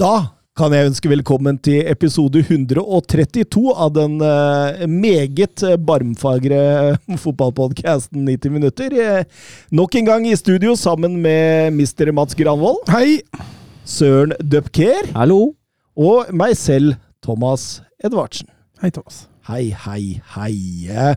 Da 0.00 0.30
kan 0.56 0.72
jeg 0.72 0.88
ønske 0.88 1.10
velkommen 1.12 1.58
til 1.60 1.82
episode 1.90 2.40
132 2.40 3.72
av 3.76 3.90
den 3.92 4.14
eh, 4.24 4.86
meget 4.88 5.60
barmfagre 5.84 6.60
fotballpodkasten 7.20 8.24
90 8.24 8.54
minutter. 8.54 8.96
Eh, 8.96 9.44
nok 9.76 9.98
en 10.00 10.08
gang 10.08 10.24
i 10.24 10.32
studio 10.40 10.72
sammen 10.72 11.18
med 11.20 11.76
Mr. 11.76 12.14
Mats 12.16 12.38
Granvold, 12.38 12.80
Hei! 12.88 13.20
Søren 13.84 14.32
Dupker 14.40 15.12
Hallo. 15.12 15.52
og 16.00 16.32
meg 16.32 16.56
selv, 16.56 16.96
Thomas 17.20 17.82
Edvardsen. 18.00 18.48
Hei, 18.80 18.88
Thomas. 18.88 19.26
Hei, 19.50 19.66
hei, 19.84 20.22
hei. 20.32 21.12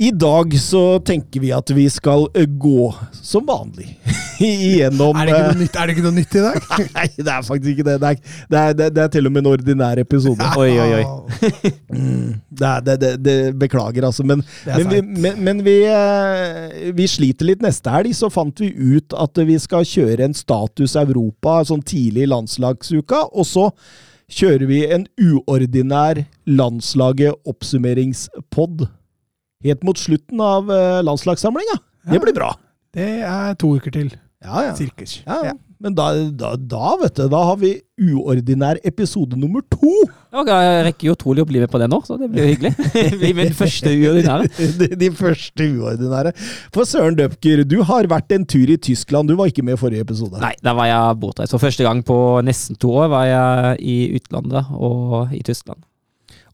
I 0.00 0.10
dag 0.14 0.52
så 0.62 1.00
tenker 1.02 1.42
vi 1.42 1.48
at 1.50 1.70
vi 1.74 1.88
skal 1.90 2.28
eh, 2.38 2.46
gå 2.46 2.86
som 3.18 3.42
vanlig 3.42 3.88
igjennom 4.38 5.16
Er 5.18 5.26
det, 5.26 5.32
ikke 5.32 5.46
eh, 5.48 5.56
nytt, 5.58 5.78
er 5.78 5.88
det 5.88 5.94
ikke 5.96 6.04
noe 6.04 6.14
nytt 6.14 6.34
i 6.38 6.42
dag? 6.44 6.58
Nei, 6.94 7.06
det 7.16 7.32
er 7.32 7.46
faktisk 7.48 7.70
ikke 7.72 7.86
det. 7.88 7.96
Det 7.98 8.12
er, 8.12 8.20
det 8.46 8.60
er, 8.60 8.92
det 8.94 9.02
er, 9.02 9.08
til 9.16 9.26
og 9.26 9.32
med 9.34 9.42
en 9.42 9.48
ordinær 9.50 9.98
episode. 9.98 10.50
Oi, 10.54 10.68
oi, 10.78 11.00
oi. 11.00 11.72
Det 12.58 12.66
er, 12.68 12.84
det, 12.86 12.94
det, 13.02 13.10
det, 13.22 13.34
beklager, 13.58 14.06
altså. 14.06 14.22
Men, 14.26 14.44
men, 14.66 14.86
vi, 14.90 15.00
men, 15.02 15.40
men 15.46 15.62
vi, 15.66 15.74
eh, 15.90 16.92
vi 16.94 17.06
sliter 17.10 17.48
litt. 17.50 17.64
Neste 17.64 17.90
helg 17.90 18.14
så 18.14 18.30
fant 18.30 18.62
vi 18.62 18.70
ut 18.70 19.16
at 19.18 19.40
vi 19.50 19.58
skal 19.62 19.86
kjøre 19.86 20.28
en 20.28 20.36
Status 20.36 20.94
Europa 20.98 21.58
sånn 21.66 21.82
tidlig 21.86 22.28
i 22.28 22.30
landslagsuka. 22.30 23.24
Og 23.34 23.50
så 23.50 23.66
kjører 24.30 24.66
vi 24.70 24.84
en 24.94 25.08
uordinær 25.18 26.22
landslaget 26.46 27.50
oppsummeringspod 27.50 28.86
helt 29.64 29.86
mot 29.86 29.98
slutten 29.98 30.40
av 30.44 30.70
eh, 30.72 30.98
landslagssamlinga. 31.06 31.78
Det 32.08 32.20
blir 32.22 32.36
bra. 32.36 32.52
Det 32.94 33.08
er 33.26 33.56
to 33.60 33.74
uker 33.76 33.94
til. 33.94 34.12
Ja, 34.44 34.68
ja. 34.70 34.76
Sirkus. 34.78 35.22
ja. 35.26 35.40
ja. 35.50 35.56
Men 35.78 35.94
da, 35.94 36.08
da, 36.34 36.56
da, 36.58 36.96
vet 36.98 37.14
du, 37.14 37.28
da 37.30 37.40
har 37.46 37.58
vi 37.60 37.68
uordinær 38.02 38.80
episode 38.88 39.38
nummer 39.38 39.62
to! 39.70 39.92
Ja, 40.34 40.42
Jeg 40.42 40.80
rekker 40.88 41.06
jo 41.06 41.14
trolig 41.20 41.44
å 41.44 41.46
bli 41.46 41.60
med 41.62 41.70
på 41.70 41.78
det 41.78 41.86
nå, 41.92 42.00
så 42.02 42.16
det 42.18 42.26
blir 42.32 42.48
jo 42.48 42.50
hyggelig. 42.50 42.72
Min 43.38 43.54
første 43.54 43.92
uordinære. 43.94 44.48
de, 44.80 44.88
de 44.98 45.10
første 45.14 45.68
uordinære. 45.78 46.32
For 46.74 46.88
Søren 46.88 47.14
Døpker, 47.20 47.62
du 47.62 47.78
har 47.86 48.10
vært 48.10 48.34
en 48.34 48.46
tur 48.50 48.66
i 48.74 48.78
Tyskland. 48.88 49.30
Du 49.30 49.38
var 49.38 49.52
ikke 49.52 49.62
med 49.62 49.78
i 49.78 49.80
forrige 49.84 50.02
episode. 50.02 50.42
Nei, 50.42 50.56
da 50.66 50.74
var 50.74 50.90
jeg 50.90 51.20
bortreist. 51.22 51.54
For 51.54 51.62
første 51.62 51.86
gang 51.86 52.02
på 52.10 52.18
nesten 52.48 52.78
to 52.82 52.90
år 52.98 53.12
var 53.14 53.30
jeg 53.30 53.78
i 53.78 53.98
utlandet 54.18 54.74
og 54.74 55.30
i 55.30 55.44
Tyskland. 55.46 55.78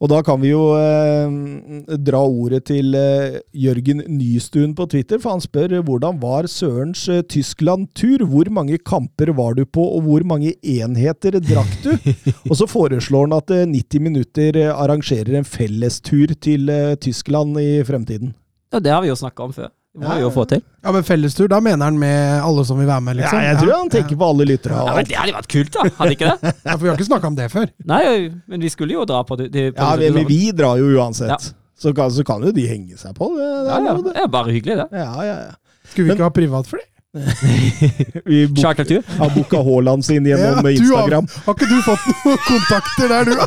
Og 0.04 0.10
da 0.12 0.18
kan 0.20 0.36
vi 0.42 0.50
jo 0.50 0.74
eh, 0.76 1.94
dra 2.04 2.18
ordet 2.20 2.66
til 2.68 2.92
eh, 2.98 3.38
Jørgen 3.56 4.02
Nystuen 4.12 4.74
på 4.76 4.84
Twitter, 4.92 5.16
for 5.22 5.32
han 5.32 5.40
spør 5.40 5.78
hvordan 5.86 6.18
var 6.20 6.44
Sørens 6.50 7.06
eh, 7.08 7.22
Tyskland-tur? 7.24 8.26
Hvor 8.28 8.50
mange 8.52 8.76
kamper 8.84 9.32
var 9.38 9.56
du 9.56 9.62
på, 9.64 9.80
og 9.96 10.04
hvor 10.04 10.26
mange 10.28 10.52
enheter 10.60 11.38
drakk 11.40 11.72
du? 11.86 11.94
og 12.50 12.58
så 12.60 12.68
foreslår 12.68 13.30
han 13.30 13.38
at 13.38 13.54
eh, 13.56 13.64
90 13.70 14.04
minutter 14.04 14.60
eh, 14.60 14.74
arrangerer 14.74 15.38
en 15.40 15.48
fellestur 15.48 16.36
til 16.36 16.68
eh, 16.68 16.98
Tyskland 17.00 17.56
i 17.62 17.80
fremtiden. 17.88 18.36
Ja, 18.74 18.84
Det 18.84 18.92
har 18.92 19.00
vi 19.00 19.08
jo 19.08 19.16
snakka 19.16 19.48
om 19.48 19.56
før. 19.56 19.72
Det 19.94 20.02
må 20.02 20.08
Ja, 20.10 20.14
vi 20.18 20.22
jo 20.24 20.30
få 20.34 20.42
til. 20.50 20.60
Ja, 20.82 20.90
men 20.92 21.04
fellestur, 21.06 21.46
da 21.48 21.60
mener 21.62 21.84
han 21.86 21.98
med 21.98 22.42
alle 22.42 22.64
som 22.66 22.78
vil 22.80 22.86
være 22.88 23.00
med, 23.06 23.16
liksom? 23.20 23.38
Ja, 23.38 23.52
jeg 23.52 23.58
tror 23.62 23.72
han 23.78 23.90
tenker 23.94 24.16
på 24.18 24.26
alle 24.32 24.44
lyttere. 24.48 24.74
Ja, 24.88 24.94
men 24.96 25.04
Det 25.06 25.14
hadde 25.20 25.34
vært 25.36 25.48
kult, 25.52 25.70
da! 25.76 25.84
Hadde 26.00 26.16
ikke 26.16 26.30
det? 26.32 26.52
Ja, 26.66 26.72
for 26.72 26.82
vi 26.82 26.88
har 26.90 26.96
ikke 26.98 27.06
snakka 27.12 27.26
om 27.30 27.36
det 27.38 27.46
før. 27.52 27.68
Nei, 27.86 28.00
men 28.50 28.60
vi 28.66 28.68
skulle 28.74 28.96
jo 28.96 29.04
dra 29.06 29.20
på 29.24 29.36
det. 29.38 29.52
det- 29.54 29.68
på 29.76 29.82
Ja, 29.86 29.96
det- 29.96 30.12
men 30.16 30.26
vi 30.26 30.40
drar 30.50 30.76
jo 30.82 30.88
uansett. 30.98 31.30
Ja. 31.30 31.38
Så, 31.78 31.92
kan, 31.94 32.10
så 32.10 32.24
kan 32.26 32.42
jo 32.42 32.50
de 32.54 32.66
henge 32.66 32.98
seg 32.98 33.14
på. 33.14 33.28
Det, 33.38 33.46
det 33.46 33.70
Ja, 33.70 33.78
ja. 33.86 33.94
det. 33.94 34.14
Det 34.14 34.22
er 34.24 34.28
bare 34.34 34.50
hyggelig, 34.50 34.76
det. 34.82 34.88
Ja, 34.98 35.14
ja, 35.22 35.36
ja. 35.44 35.54
Skulle 35.86 36.04
vi 36.04 36.08
Men- 36.10 36.16
ikke 36.18 36.26
ha 36.26 36.30
privatfly? 36.30 36.82
Vi 38.26 38.38
bok, 38.50 38.58
Chartertur. 38.58 39.02
har 39.18 39.30
booka 39.34 39.60
Haaland 39.62 40.04
sin 40.04 40.26
gjennom 40.26 40.64
Ja, 40.66 40.70
Instagram. 40.74 41.28
Har, 41.30 41.44
har 41.46 41.54
ikke 41.54 41.68
du 41.70 41.76
fått 41.86 42.08
noen 42.10 42.40
kontakter 42.48 43.12
der, 43.12 43.24
du? 43.30 43.34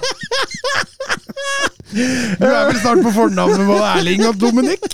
Du 1.88 2.44
er 2.44 2.66
vel 2.68 2.78
snart 2.82 3.00
på 3.06 3.12
fornavn 3.16 3.54
med 3.62 3.70
både 3.70 3.92
Erling 3.98 4.26
og 4.28 4.40
Dominik? 4.42 4.88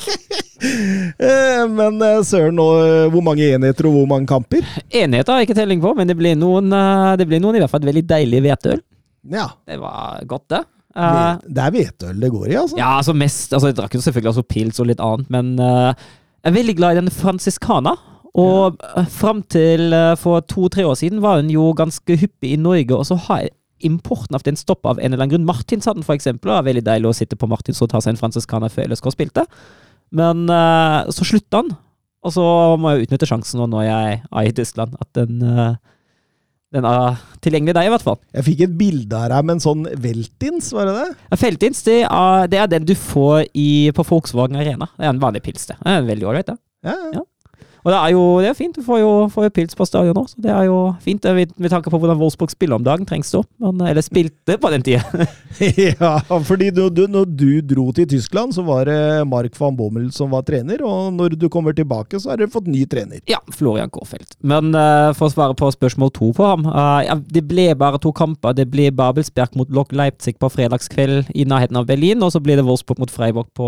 Eh, 0.64 1.64
Men 1.68 1.98
eh, 2.00 2.22
søren, 2.24 2.54
nå, 2.56 2.66
eh, 2.80 3.08
hvor 3.12 3.24
mange 3.26 3.44
enheter 3.52 3.90
og 3.90 3.98
hvor 3.98 4.06
mange 4.08 4.30
kamper? 4.30 4.64
Enheter 4.96 5.34
har 5.34 5.42
jeg 5.42 5.50
ikke 5.50 5.58
telling 5.58 5.82
på, 5.84 5.92
men 5.98 6.08
det 6.08 6.16
blir 6.16 6.38
noen, 6.40 6.70
det 7.20 7.26
blir 7.28 7.42
noen 7.44 7.58
i 7.58 7.60
hvert 7.60 7.74
fall 7.74 7.84
veldig 7.84 8.06
deilig 8.08 8.40
hvetøl. 8.46 8.80
Ja, 9.34 9.50
Det 9.68 9.76
var 9.82 10.22
godt, 10.30 10.46
det. 10.54 10.62
Eh, 10.96 11.34
Det 11.58 11.66
er 11.66 11.76
hvetøl 11.76 12.22
det 12.24 12.32
går 12.32 12.48
i, 12.48 12.56
altså. 12.62 12.80
Ja, 12.80 12.94
altså 13.02 13.12
mest 13.18 13.52
altså 13.52 13.74
Jeg 13.74 13.78
drakk 13.82 13.98
jo 13.98 14.04
selvfølgelig 14.06 14.32
også 14.32 14.46
pils 14.54 14.80
og 14.80 14.88
litt 14.94 15.04
annet, 15.04 15.28
men 15.36 15.52
jeg 15.60 16.48
er 16.48 16.56
veldig 16.62 16.78
glad 16.80 16.96
i 16.96 17.02
den 17.02 17.12
franciskana. 17.12 17.98
Og 18.40 18.80
ja. 18.82 19.04
fram 19.14 19.44
til 19.46 19.94
eh, 19.94 20.16
for 20.18 20.42
to-tre 20.50 20.86
år 20.90 20.98
siden 20.98 21.22
var 21.22 21.42
den 21.42 21.52
jo 21.54 21.68
ganske 21.78 22.18
hyppig 22.18 22.56
i 22.56 22.60
Norge, 22.62 22.96
og 22.98 23.06
så 23.06 23.18
har 23.28 23.52
importen 23.84 24.38
av 24.38 24.46
den 24.46 24.58
stoppa 24.58 24.94
av 24.94 25.00
en 25.00 25.12
eller 25.12 25.26
annen 25.26 25.36
grunn. 25.36 25.48
Martinshatten, 25.48 26.06
for 26.08 26.16
eksempel, 26.16 26.54
var 26.54 26.66
veldig 26.66 26.86
deilig 26.88 27.10
å 27.10 27.16
sitte 27.18 27.38
på 27.38 27.50
Martins 27.52 27.82
og 27.84 27.92
ta 27.92 28.02
seg 28.02 28.16
en 28.16 28.22
fransiskaner 28.22 28.72
før 28.74 28.90
LSK 28.94 29.12
spilte. 29.14 29.46
Men 30.16 30.48
eh, 30.50 31.00
så 31.14 31.28
slutta 31.28 31.62
han, 31.62 31.74
og 32.24 32.34
så 32.34 32.46
må 32.80 32.94
jeg 32.94 33.08
utnytte 33.08 33.28
sjansen 33.30 33.60
nå 33.62 33.68
når 33.70 33.88
jeg 33.90 34.22
er 34.24 34.48
i 34.48 34.56
Tyskland, 34.56 34.96
at 35.04 35.10
den 35.20 35.44
eh, 35.44 35.76
den 36.74 36.88
er 36.90 37.20
tilgjengelig 37.46 37.76
deg, 37.78 37.86
i 37.86 37.92
hvert 37.94 38.06
fall. 38.06 38.18
Jeg 38.34 38.46
fikk 38.48 38.62
et 38.66 38.78
bilde 38.80 39.20
deg 39.30 39.46
med 39.46 39.60
en 39.60 39.62
sånn 39.62 39.84
Veltins, 40.02 40.72
var 40.74 40.90
det 40.90 40.96
det? 40.98 41.10
Ja, 41.28 41.38
Feltins 41.38 41.84
det 41.86 42.00
er, 42.08 42.48
det 42.50 42.62
er 42.64 42.72
den 42.72 42.88
du 42.90 42.96
får 42.98 43.44
i, 43.54 43.92
på 43.94 44.06
Volkswagen 44.10 44.58
Arena. 44.58 44.88
Det 44.98 45.06
er 45.06 45.12
en 45.12 45.22
vanlig 45.22 45.44
pils, 45.46 45.68
det. 45.70 45.78
det 45.84 45.94
er 45.94 46.08
veldig 46.08 46.30
ålreit, 46.32 46.50
det. 46.50 46.58
Ja, 46.90 46.96
ja. 46.98 47.12
Ja. 47.20 47.24
Og 47.84 47.92
det 47.92 48.00
er 48.00 48.14
jo 48.16 48.24
det 48.44 48.50
er 48.52 48.58
fint. 48.58 48.76
Du 48.76 48.86
får 48.86 49.02
jo, 49.02 49.12
får 49.34 49.48
jo 49.48 49.54
pils 49.60 49.78
på 49.78 49.88
stadion 49.88 50.16
nå, 50.18 50.26
så 50.32 50.44
det 50.44 50.52
er 50.54 50.68
jo 50.70 50.78
fint. 51.04 51.24
Med, 51.36 51.52
med 51.60 51.72
tanke 51.72 51.92
på 51.92 52.00
hvordan 52.00 52.20
Wolfsburg 52.20 52.52
spiller 52.54 52.80
om 52.80 52.86
dagen, 52.86 53.08
trengs 53.08 53.32
det 53.32 53.42
òg. 53.42 53.84
Eller 53.90 54.06
spilte 54.06 54.58
på 54.60 54.72
den 54.74 54.86
tida. 54.86 55.28
ja 56.00 56.14
fordi 56.48 56.70
du, 56.74 56.86
du, 56.90 57.06
når 57.12 57.28
du 57.30 57.50
dro 57.68 57.90
til 57.96 58.08
Tyskland, 58.10 58.56
så 58.56 58.64
var 58.66 58.88
det 58.90 58.98
Mark 59.30 59.56
van 59.60 59.76
Bommel 59.78 60.10
som 60.16 60.32
var 60.34 60.46
trener, 60.48 60.82
og 60.88 61.14
når 61.16 61.38
du 61.40 61.48
kommer 61.52 61.76
tilbake, 61.76 62.20
så 62.20 62.34
har 62.34 62.42
dere 62.42 62.52
fått 62.54 62.70
ny 62.72 62.86
trener. 62.90 63.22
ja, 63.30 63.40
Florian 63.54 63.92
Kårfeldt. 63.94 64.38
Men 64.42 64.74
uh, 64.76 65.12
for 65.18 65.28
å 65.30 65.34
svare 65.34 65.58
på 65.58 65.72
spørsmål 65.76 66.14
to 66.16 66.32
på 66.36 66.48
ham 66.48 66.64
Uh, 66.74 67.04
ja, 67.06 67.16
Det 67.16 67.44
ble 67.46 67.68
bare 67.78 68.00
to 68.02 68.10
kamper. 68.16 68.56
Det 68.58 68.66
ble 68.72 68.88
Babelsberg 68.96 69.58
mot 69.60 69.70
Lok 69.74 69.92
Leipzig 69.94 70.38
på 70.42 70.50
fredagskveld 70.50 71.30
i 71.36 71.46
nærheten 71.46 71.78
av 71.78 71.86
Berlin, 71.90 72.24
og 72.24 72.32
så 72.34 72.42
ble 72.44 72.56
det 72.58 72.66
Wolfsburg 72.66 73.02
mot 73.04 73.12
Freiburg 73.14 73.50
på 73.58 73.68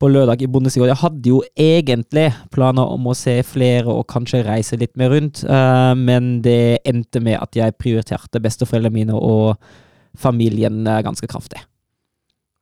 på 0.00 0.08
lørdag 0.08 0.42
i 0.42 0.48
Bundesliga. 0.48 0.88
Jeg 0.88 1.00
hadde 1.02 1.28
jo 1.28 1.40
egentlig 1.60 2.30
planer 2.54 2.88
om 2.94 3.10
å 3.10 3.16
se 3.16 3.36
flere 3.44 3.92
og 3.92 4.06
kanskje 4.10 4.42
reise 4.46 4.78
litt 4.80 4.94
mer 5.00 5.12
rundt, 5.12 5.42
uh, 5.44 5.92
men 5.98 6.38
det 6.44 6.80
endte 6.88 7.20
med 7.24 7.36
at 7.40 7.58
jeg 7.58 7.76
prioriterte 7.80 8.40
besteforeldrene 8.42 8.96
mine 8.96 9.16
og 9.16 9.60
familien 10.18 10.82
eh, 10.90 11.02
ganske 11.06 11.28
kraftig. 11.30 11.60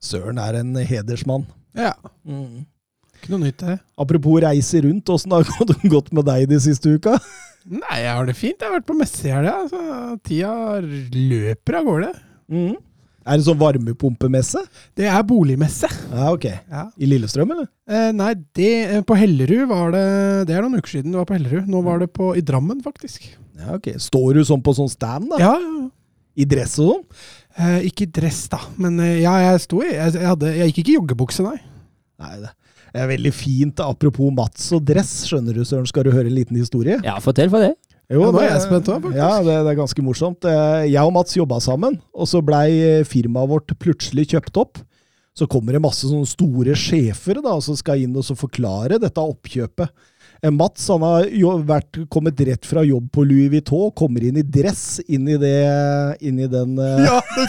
Søren 0.04 0.36
er 0.42 0.58
en 0.58 0.74
hedersmann. 0.76 1.46
Ja. 1.78 1.94
Mm. 2.28 2.66
Ikke 3.16 3.32
noe 3.32 3.46
nytt, 3.46 3.62
det. 3.62 3.78
Apropos 3.98 4.42
reise 4.44 4.82
rundt, 4.84 5.08
åssen 5.14 5.32
har 5.32 5.48
det 5.70 5.90
gått 5.90 6.12
med 6.12 6.28
deg 6.28 6.44
de 6.50 6.58
siste 6.62 6.92
uka? 6.92 7.16
Nei, 7.68 8.02
jeg 8.02 8.12
har 8.18 8.28
det 8.28 8.36
fint. 8.36 8.60
Jeg 8.60 8.68
har 8.68 8.76
vært 8.78 8.88
på 8.88 8.98
messe 8.98 9.24
i 9.26 9.32
helga. 9.32 9.56
Tida 10.24 10.52
løper 10.82 11.80
av 11.80 11.88
gårde. 11.88 12.12
Mm. 12.52 12.76
Er 13.28 13.36
det 13.36 13.44
sånn 13.44 13.58
varmepumpemesse? 13.60 14.62
Det 14.96 15.04
er 15.10 15.24
boligmesse. 15.28 15.90
Ja, 16.08 16.30
ok. 16.32 16.46
Ja. 16.48 16.86
I 16.96 17.08
Lillestrøm, 17.10 17.50
eller? 17.52 17.68
Eh, 17.88 18.08
nei, 18.16 18.30
det, 18.56 18.70
eh, 18.86 19.02
på 19.04 19.16
Hellerud 19.18 19.66
var 19.68 19.92
det 19.92 20.04
Det 20.48 20.56
er 20.56 20.64
noen 20.64 20.80
uker 20.80 20.94
siden 20.96 21.12
det 21.12 21.20
var 21.20 21.28
på 21.28 21.36
Hellerud. 21.36 21.68
Nå 21.68 21.82
var 21.84 22.00
det 22.00 22.08
på, 22.16 22.32
i 22.38 22.44
Drammen, 22.44 22.80
faktisk. 22.84 23.28
Ja, 23.58 23.76
ok. 23.76 23.90
Står 24.00 24.38
du 24.38 24.44
sånn 24.48 24.64
på 24.64 24.72
sånn 24.78 24.88
stand, 24.92 25.28
da? 25.34 25.42
Ja, 25.42 25.54
ja, 25.60 25.74
ja. 25.82 25.88
I 26.38 26.46
dress 26.46 26.76
og 26.78 26.92
sånn? 26.92 27.04
Eh, 27.58 27.88
ikke 27.90 28.06
i 28.06 28.12
dress, 28.20 28.44
da. 28.52 28.60
Men 28.78 29.00
eh, 29.02 29.18
ja, 29.24 29.34
jeg 29.50 29.64
sto 29.66 29.82
i 29.82 29.90
jeg, 29.90 30.14
jeg, 30.14 30.28
hadde, 30.30 30.54
jeg 30.54 30.70
gikk 30.70 30.80
ikke 30.84 30.92
i 30.94 30.98
joggebukse, 31.00 31.44
nei. 31.44 31.58
Nei, 32.22 32.32
det 32.44 33.02
er 33.02 33.10
veldig 33.10 33.32
fint. 33.34 33.82
Apropos 33.84 34.32
Mats 34.34 34.70
og 34.76 34.86
dress, 34.88 35.10
skjønner 35.28 35.58
du, 35.58 35.64
Søren. 35.66 35.88
Skal 35.90 36.06
du 36.06 36.12
høre 36.14 36.30
en 36.30 36.38
liten 36.38 36.58
historie? 36.58 37.00
Ja, 37.04 37.18
fortell 37.22 37.50
for 37.52 37.66
det. 37.66 37.74
Jo, 38.08 38.22
Ja, 38.22 38.30
nå 38.32 38.38
er 38.40 38.48
det- 38.48 38.52
jeg 38.54 38.62
spent 38.64 38.86
òg, 38.88 39.02
faktisk. 39.04 39.16
Ja, 39.20 39.42
det, 39.44 39.56
det 39.64 39.70
er 39.72 39.80
ganske 39.82 40.02
morsomt. 40.02 40.44
Eh, 40.48 40.86
Jeg 40.88 41.02
og 41.04 41.12
Mats 41.12 41.34
jobba 41.36 41.58
sammen, 41.60 41.98
og 42.14 42.26
så 42.26 42.40
blei 42.42 43.04
firmaet 43.04 43.48
vårt 43.50 43.74
plutselig 43.78 44.28
kjøpt 44.32 44.56
opp. 44.56 44.78
Så 45.36 45.46
kommer 45.46 45.72
det 45.72 45.82
masse 45.82 46.08
sånne 46.08 46.26
store 46.26 46.74
sjefer 46.74 47.42
da, 47.44 47.60
som 47.60 47.76
skal 47.76 48.00
inn 48.02 48.16
og 48.16 48.24
så 48.24 48.34
forklare 48.34 48.98
dette 48.98 49.20
oppkjøpet. 49.20 49.88
Eh, 50.42 50.50
Mats 50.50 50.86
han 50.88 51.02
har 51.02 51.26
jo 51.28 51.52
vært, 51.66 52.08
kommet 52.08 52.40
rett 52.48 52.64
fra 52.64 52.80
jobb 52.86 53.10
på 53.12 53.26
Louis 53.28 53.50
Vuitton, 53.52 53.92
kommer 53.94 54.24
inn 54.24 54.38
i 54.38 54.42
dress 54.42 55.00
inn 55.06 55.28
i, 55.28 55.36
det, 55.36 56.16
inn 56.22 56.38
i 56.40 56.46
den 56.48 56.78
eh, 56.78 57.04
Ja, 57.04 57.20
det 57.36 57.46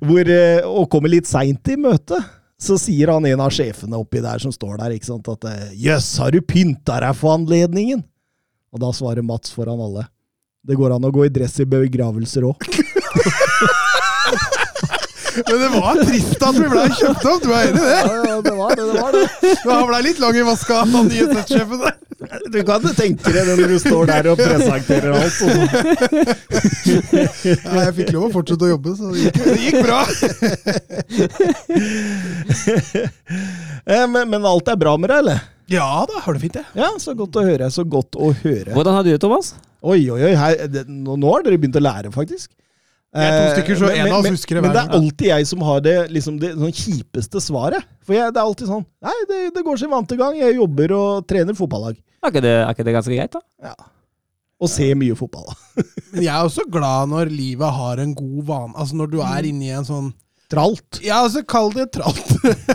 hvor, 0.06 0.30
Og 0.66 0.90
kommer 0.90 1.12
litt 1.12 1.28
seint 1.30 1.68
i 1.68 1.76
møtet. 1.78 2.24
Så 2.58 2.78
sier 2.80 3.12
han 3.12 3.26
en 3.28 3.40
av 3.44 3.52
sjefene 3.52 3.98
oppi 4.00 4.22
der 4.24 4.40
som 4.40 4.50
står 4.50 4.78
der, 4.80 4.94
ikke 4.96 5.10
sant, 5.10 5.28
at 5.28 5.44
'Jøss, 5.44 5.74
'jøss, 5.76 6.18
har 6.24 6.30
du 6.32 6.40
pynta 6.40 7.00
deg 7.04 7.14
for 7.14 7.36
anledningen?' 7.36 8.02
Og 8.74 8.82
da 8.82 8.92
svarer 8.94 9.22
Mats 9.26 9.52
foran 9.54 9.80
alle. 9.80 10.06
Det 10.66 10.74
går 10.78 10.96
an 10.96 11.06
å 11.06 11.12
gå 11.14 11.26
i 11.26 11.32
dress 11.32 11.60
i 11.62 11.68
begravelser 11.70 12.48
òg. 12.48 12.66
Men 15.36 15.60
det 15.60 15.68
var 15.68 15.98
trist 16.00 16.42
at 16.42 16.56
vi 16.56 16.68
ble 16.70 16.84
kjøpt 16.96 17.26
opp, 17.28 17.42
du 17.44 17.50
er 17.52 17.68
enig 17.68 17.76
i 17.76 17.84
det? 17.84 17.96
Ja, 18.30 18.36
det 18.40 18.54
var 18.56 18.70
det. 18.72 18.84
det 18.88 19.00
var 19.02 19.12
det. 19.12 19.24
Han 19.66 19.86
blei 19.90 20.00
litt 20.06 20.20
lang 20.22 20.36
i 20.40 20.44
vaska, 20.46 20.78
han 20.80 21.08
nye 21.12 21.26
settsjefen 21.32 21.82
der. 21.84 21.96
Du 22.50 22.58
kan 22.66 22.86
tenke 22.96 23.32
deg 23.34 23.44
det 23.44 23.56
når 23.58 23.74
du 23.74 23.78
står 23.82 24.08
der 24.08 24.28
og 24.32 24.40
presenterer 24.40 25.12
alt. 25.18 25.38
Ja, 26.86 27.82
jeg 27.86 27.92
fikk 27.98 28.10
lov 28.14 28.28
å 28.28 28.30
fortsette 28.38 28.64
å 28.66 28.70
jobbe, 28.70 28.94
så 28.96 29.10
det 29.12 29.26
gikk, 29.26 29.36
det 29.44 29.56
gikk 29.66 29.78
bra. 29.84 30.00
Eh, 33.86 34.06
men, 34.10 34.24
men 34.32 34.48
alt 34.48 34.70
er 34.72 34.78
bra 34.80 34.96
med 34.98 35.12
deg, 35.12 35.18
eller? 35.20 35.44
Ja 35.72 35.86
da, 36.06 36.20
har 36.22 36.36
det 36.36 36.42
fint, 36.44 36.56
jeg. 36.60 36.66
Ja, 36.78 36.92
så 37.02 37.14
godt 37.18 37.34
å 37.40 37.42
høre. 37.46 37.66
Så 37.74 37.82
godt 37.90 38.14
å 38.18 38.28
høre. 38.44 38.70
Hvordan 38.76 38.94
har 38.94 39.02
du 39.06 39.10
det, 39.10 39.20
Thomas? 39.22 39.54
Oi, 39.82 39.98
oi, 40.14 40.20
oi. 40.28 40.34
Her, 40.38 40.60
det, 40.70 40.84
nå, 40.86 41.16
nå 41.18 41.32
har 41.32 41.42
dere 41.46 41.58
begynt 41.58 41.78
å 41.78 41.82
lære, 41.82 42.12
faktisk. 42.14 42.52
Vi 43.16 43.22
er 43.24 43.32
to 43.32 43.42
Eh, 43.46 43.52
stykker, 43.56 43.76
så 43.80 43.86
men- 43.88 43.96
en 44.06 44.12
av 44.12 44.18
oss 44.20 44.28
husker 44.34 44.54
det 44.58 44.62
Men 44.62 44.72
det 44.74 44.80
er 44.82 44.94
alltid 44.98 45.26
jeg 45.30 45.46
som 45.46 45.60
har 45.64 45.80
det, 45.80 45.94
liksom 46.12 46.38
det 46.42 46.50
sånn 46.54 46.74
kjipeste 46.74 47.40
svaret. 47.40 47.84
For 48.04 48.12
jeg, 48.14 48.32
det 48.34 48.40
er 48.42 48.44
alltid 48.44 48.68
sånn 48.68 48.84
Nei, 49.02 49.14
det, 49.30 49.38
det 49.54 49.64
går 49.64 49.78
sin 49.80 49.90
vante 49.90 50.16
gang. 50.18 50.36
Jeg 50.36 50.56
jobber 50.58 50.92
og 50.92 51.26
trener 51.26 51.54
fotballag. 51.56 51.96
Er 52.22 52.30
ikke 52.30 52.42
det, 52.44 52.54
er 52.66 52.74
ikke 52.74 52.84
det 52.84 52.94
ganske 52.98 53.16
greit, 53.16 53.32
da? 53.32 53.40
Ja. 53.70 53.74
Og 54.60 54.68
se 54.72 54.90
mye 54.94 55.16
fotball. 55.16 55.48
Men 56.12 56.22
jeg 56.26 56.32
er 56.34 56.44
også 56.44 56.66
glad 56.70 57.08
når 57.10 57.30
livet 57.32 57.72
har 57.78 57.98
en 58.04 58.14
god 58.14 58.44
vane. 58.52 58.74
Altså 58.76 58.94
når 59.00 59.10
du 59.14 59.18
er 59.22 59.48
inne 59.50 59.64
i 59.70 59.74
en 59.76 59.84
sånn 59.88 60.12
Tralt. 60.52 61.00
Ja, 61.02 61.24
altså 61.24 61.40
kall 61.42 61.72
det 61.74 61.88
tralt. 61.96 62.20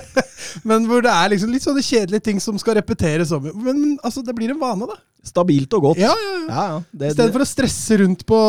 men 0.68 0.86
hvor 0.90 1.04
det 1.06 1.12
er 1.14 1.32
liksom 1.34 1.54
litt 1.54 1.66
sånne 1.66 1.84
kjedelige 1.86 2.26
ting 2.30 2.42
som 2.44 2.58
skal 2.62 2.78
repeteres 2.80 3.32
om. 3.36 3.48
Men, 3.62 3.80
men 3.82 3.96
altså, 4.04 4.24
det 4.26 4.36
blir 4.38 4.54
en 4.54 4.62
vane, 4.62 4.88
da. 4.90 4.98
Stabilt 5.22 5.70
og 5.78 5.84
godt. 5.86 6.00
Ja, 6.02 6.16
ja, 6.18 6.32
ja. 6.34 6.46
Ja, 6.50 6.62
ja. 6.72 7.10
Istedenfor 7.12 7.44
å 7.44 7.46
stresse 7.46 8.00
rundt 8.02 8.24
på 8.26 8.40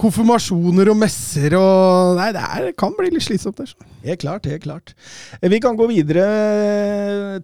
konfirmasjoner 0.00 0.88
og 0.88 0.96
messer 0.96 1.52
og 1.58 2.16
Nei, 2.16 2.30
det, 2.32 2.40
er, 2.46 2.68
det 2.70 2.76
kan 2.80 2.94
bli 2.96 3.10
litt 3.12 3.26
slitsomt. 3.26 3.60
Der. 3.60 3.74
Helt 4.06 4.22
klart, 4.24 4.48
helt 4.48 4.64
klart. 4.64 4.94
Eh, 5.42 5.50
Vi 5.52 5.60
kan 5.60 5.76
gå 5.76 5.88
videre. 5.90 6.24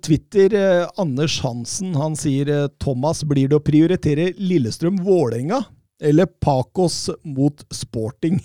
Twitter, 0.00 0.54
eh, 0.56 0.86
Anders 0.96 1.38
Hansen, 1.44 1.92
han 1.98 2.16
sier 2.16 2.48
eh, 2.54 2.68
Thomas, 2.80 3.20
blir 3.28 3.50
det 3.52 3.58
å 3.60 3.64
prioritere 3.64 4.30
Lillestrøm-Vålerenga 4.40 5.60
eller 6.02 6.26
Pacos 6.26 7.10
mot 7.24 7.64
Sporting? 7.74 8.38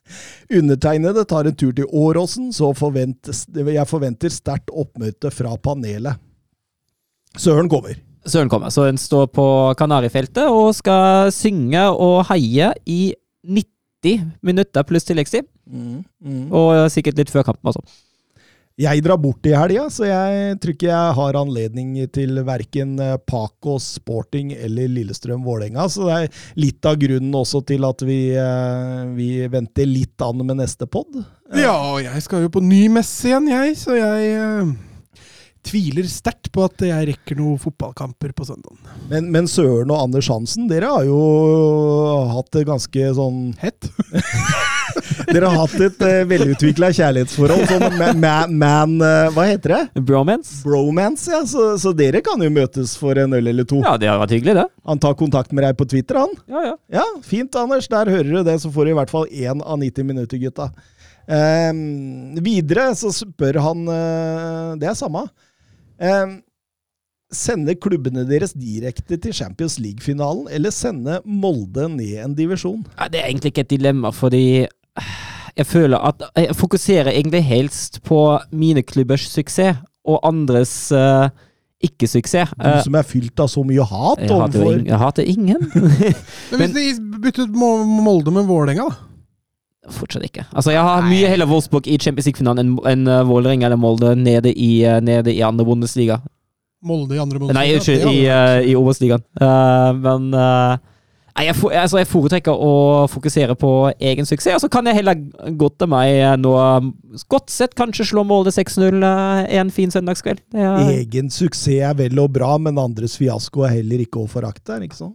Undertegnede 0.58 1.24
tar 1.28 1.48
en 1.48 1.56
tur 1.58 1.72
til 1.76 1.86
Åråsen, 1.92 2.52
så 2.54 2.72
jeg 2.72 3.88
forventer 3.90 4.34
sterkt 4.34 4.72
oppmøte 4.72 5.30
fra 5.34 5.54
panelet. 5.62 6.18
Søren 7.36 7.68
kommer. 7.68 7.98
Søren 8.26 8.50
kommer. 8.50 8.72
Så 8.74 8.88
en 8.88 8.98
står 8.98 9.28
på 9.34 9.46
Kanarifeltet 9.78 10.48
og 10.50 10.72
skal 10.74 11.30
synge 11.34 11.82
og 11.92 12.24
heie 12.30 12.72
i 12.90 13.14
90 13.46 14.32
minutter 14.46 14.86
pluss 14.86 15.06
tilleggstid. 15.06 15.46
Og 16.54 16.90
sikkert 16.94 17.18
litt 17.20 17.30
før 17.30 17.46
kampen, 17.50 17.70
altså. 17.70 17.82
Jeg 18.76 19.00
drar 19.00 19.16
bort 19.16 19.46
i 19.48 19.54
helga, 19.56 19.86
så 19.88 20.04
jeg 20.04 20.56
tror 20.60 20.74
ikke 20.74 20.90
jeg 20.90 21.12
har 21.16 21.36
anledning 21.40 21.94
til 22.12 22.42
verken 22.44 22.98
Paco, 23.24 23.78
Sporting 23.80 24.50
eller 24.52 24.90
Lillestrøm 24.92 25.46
Vålerenga. 25.46 25.86
Så 25.88 26.04
det 26.04 26.18
er 26.18 26.42
litt 26.60 26.84
av 26.84 26.98
grunnen 27.00 27.38
også 27.40 27.62
til 27.70 27.86
at 27.88 28.04
vi, 28.04 28.18
eh, 28.36 29.06
vi 29.16 29.30
venter 29.48 29.88
litt 29.88 30.20
an 30.20 30.44
med 30.44 30.60
neste 30.60 30.84
pod. 30.84 31.08
Ja, 31.56 31.72
og 31.72 32.02
jeg 32.04 32.20
skal 32.26 32.44
jo 32.44 32.52
på 32.52 32.60
ny 32.60 32.82
messe 32.92 33.30
igjen, 33.30 33.48
jeg, 33.48 33.78
så 33.80 33.96
jeg 33.96 34.36
eh, 34.36 34.76
tviler 35.66 36.06
sterkt 36.10 36.50
på 36.54 36.64
at 36.66 36.82
jeg 36.86 37.08
rekker 37.10 37.38
noen 37.38 37.58
fotballkamper 37.60 38.32
på 38.36 38.46
søndagen. 38.48 38.78
Men, 39.10 39.30
men 39.34 39.50
Søren 39.50 39.90
og 39.92 40.00
Anders 40.06 40.30
Hansen, 40.32 40.68
dere 40.70 40.90
har 40.92 41.06
jo 41.08 41.20
hatt 42.32 42.50
det 42.56 42.66
ganske 42.68 43.12
sånn 43.18 43.42
Hett? 43.64 43.90
Dere 45.28 45.48
har 45.50 45.58
hatt 45.66 45.74
et 45.82 46.02
uh, 46.06 46.22
velutvikla 46.28 46.88
kjærlighetsforhold. 46.94 47.66
Sånn 47.68 47.98
man, 47.98 48.20
man, 48.22 48.54
man 48.56 48.94
uh, 49.02 49.28
Hva 49.34 49.44
heter 49.50 49.74
det? 49.74 50.02
Bromance? 50.08 50.60
Bromance, 50.64 51.28
ja. 51.32 51.42
Så, 51.48 51.68
så 51.82 51.92
dere 51.96 52.22
kan 52.24 52.40
jo 52.42 52.48
møtes 52.52 52.94
for 52.98 53.18
en 53.20 53.36
øl 53.36 53.50
eller 53.52 53.66
to. 53.68 53.82
Ja, 53.84 53.96
det 54.00 54.08
har 54.10 54.20
vært 54.22 54.36
hyggelig, 54.38 54.56
det. 54.62 54.66
Han 54.88 55.02
tar 55.02 55.16
kontakt 55.18 55.52
med 55.56 55.66
deg 55.66 55.76
på 55.78 55.88
Twitter, 55.90 56.22
han. 56.22 56.32
Ja, 56.48 56.64
ja. 56.70 56.74
Ja, 57.00 57.06
fint, 57.26 57.56
Anders. 57.58 57.90
Der 57.92 58.12
hører 58.12 58.30
du 58.30 58.42
det. 58.46 58.58
Så 58.62 58.72
får 58.72 58.86
du 58.86 58.94
i 58.94 58.98
hvert 59.00 59.12
fall 59.12 59.28
én 59.28 59.60
av 59.60 59.80
90 59.82 60.08
minutter, 60.08 60.40
gutta. 60.40 60.70
Um, 61.26 62.36
videre 62.38 62.92
så 62.94 63.10
spør 63.10 63.56
han 63.58 63.80
uh, 63.90 64.76
Det 64.78 64.86
er 64.86 64.94
samme. 64.94 65.24
Ehm, 66.00 66.40
sende 67.32 67.74
klubbene 67.74 68.22
deres 68.28 68.52
direkte 68.54 69.16
til 69.18 69.32
Champions 69.34 69.78
League-finalen, 69.82 70.46
eller 70.50 70.70
sende 70.70 71.20
Molde 71.26 71.88
ned 71.90 72.20
en 72.24 72.34
divisjon? 72.38 72.84
Ja, 72.98 73.08
Det 73.08 73.20
er 73.20 73.26
egentlig 73.30 73.52
ikke 73.54 73.64
et 73.66 73.70
dilemma, 73.74 74.10
fordi 74.14 74.66
jeg 75.56 75.66
føler 75.66 75.98
at 75.98 76.22
jeg 76.36 76.54
fokuserer 76.56 77.10
egentlig 77.10 77.42
helst 77.44 78.02
på 78.04 78.20
mine 78.52 78.82
klubbers 78.82 79.26
suksess 79.32 79.78
og 80.06 80.20
andres 80.28 80.92
uh, 80.92 81.28
ikke-suksess. 81.82 82.52
Du 82.56 82.62
Eh, 82.68 82.82
som 82.84 82.94
er 82.94 83.02
fylt 83.04 83.40
av 83.42 83.48
så 83.52 83.64
mye 83.66 83.82
hat 83.84 84.20
jeg, 84.22 84.30
hater, 84.30 84.62
ing- 84.70 84.86
jeg 84.86 84.98
hater 85.02 85.22
ingen. 85.26 85.66
Men 86.52 86.70
hvis 86.72 87.00
de 87.00 87.18
byttet 87.20 87.48
ut 87.50 87.56
Molde 87.56 88.30
med 88.32 88.46
Vålerenga, 88.48 88.86
da? 88.86 89.05
Fortsatt 89.92 90.24
ikke. 90.26 90.46
Altså, 90.52 90.72
Jeg 90.74 90.82
har 90.82 91.04
mye 91.06 91.28
heller 91.30 91.46
Wolfsburg 91.46 91.86
i 91.86 91.98
Champions 91.98 92.26
League-finalen 92.26 92.62
enn 92.62 92.78
en, 92.90 93.06
eh, 93.08 93.22
Vålerenga 93.28 93.68
eller 93.68 93.78
Molde 93.78 94.16
nede 94.18 94.52
i, 94.52 94.82
eh, 94.84 95.00
nede 95.00 95.34
i 95.34 95.42
andre 95.46 95.64
Bundesliga. 95.64 96.20
Molde 96.82 97.16
i 97.16 97.18
andre 97.22 97.38
Nei, 97.38 97.46
Bundesliga, 97.46 97.78
unnskyld, 97.78 98.04
det 98.04 98.14
i, 98.14 98.26
uh, 98.26 98.70
i 98.70 98.74
Obos-ligaen. 98.76 99.24
Eh, 99.40 99.92
men 100.02 100.34
uh, 100.34 100.76
jeg, 101.44 101.56
for, 101.56 101.72
altså, 101.76 101.98
jeg 102.00 102.08
foretrekker 102.08 102.62
å 102.64 103.06
fokusere 103.12 103.56
på 103.60 103.70
egen 104.00 104.28
suksess, 104.28 104.56
og 104.56 104.62
så 104.64 104.70
kan 104.72 104.86
jeg 104.88 104.96
heller 105.02 105.18
godte 105.60 105.88
meg 105.90 106.22
nå 106.40 106.54
Godt 107.32 107.52
sett 107.52 107.74
kanskje 107.76 108.06
slå 108.10 108.24
Molde 108.28 108.52
6-0 108.54 109.04
eh, 109.04 109.58
en 109.60 109.72
fin 109.72 109.92
søndagskveld. 109.92 110.40
Er, 110.56 110.92
Egen 110.98 111.30
suksess 111.32 111.80
er 111.88 111.96
vel 111.98 112.18
og 112.20 112.32
bra, 112.36 112.54
men 112.60 112.80
andres 112.80 113.16
fiasko 113.20 113.66
er 113.66 113.78
heller 113.78 114.04
ikke 114.04 114.22
å 114.22 114.30
forakte. 114.30 114.74
er 114.74 114.84
det 114.84 114.90
ikke 114.90 115.02
sånn? 115.02 115.14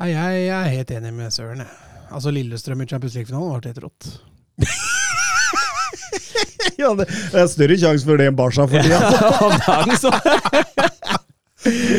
Nei, 0.00 0.12
jeg, 0.12 0.44
jeg 0.48 0.58
er 0.58 0.76
helt 0.78 0.94
enig 0.96 1.12
med 1.16 1.34
Søren. 1.34 1.64
jeg. 1.64 1.91
Altså 2.12 2.34
Lillestrøm 2.34 2.84
i 2.84 2.90
Champions 2.90 3.16
League-finalen 3.16 3.54
var 3.54 3.70
helt 3.70 3.84
rått. 3.86 4.10
Ja, 6.78 6.92
det 6.96 7.06
er 7.36 7.46
større 7.50 7.76
sjanse 7.78 8.04
for 8.06 8.16
det 8.20 8.26
enn 8.30 8.36
Barca 8.38 8.66
for 8.68 8.78
tida. 8.82 8.98
om. 9.42 9.52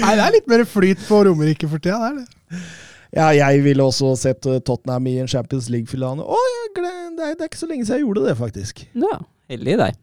Nei, 0.03 0.13
det 0.17 0.23
er 0.23 0.31
litt 0.33 0.47
mer 0.49 0.63
flyt 0.67 0.99
på 1.07 1.15
Romerike 1.27 1.67
for 1.71 1.79
tida. 1.83 1.97
Det 1.99 2.07
er 2.09 2.15
det. 2.17 2.25
Ja, 3.13 3.27
jeg 3.37 3.63
ville 3.67 3.83
også 3.85 4.15
sett 4.17 4.45
eh, 4.49 4.57
Tottenham 4.65 5.05
i 5.11 5.19
en 5.21 5.29
Champions 5.29 5.67
League-finale. 5.69 6.21
Å, 6.25 6.37
det 6.73 6.81
er, 6.81 7.37
det 7.37 7.43
er 7.45 7.45
ikke 7.45 7.61
så 7.61 7.69
lenge 7.69 7.85
siden 7.85 7.97
jeg 7.99 8.05
gjorde 8.07 8.23
det, 8.25 8.33
faktisk. 8.39 8.81
Ja, 8.97 9.13
heldig 9.53 9.75
deg. 9.83 9.93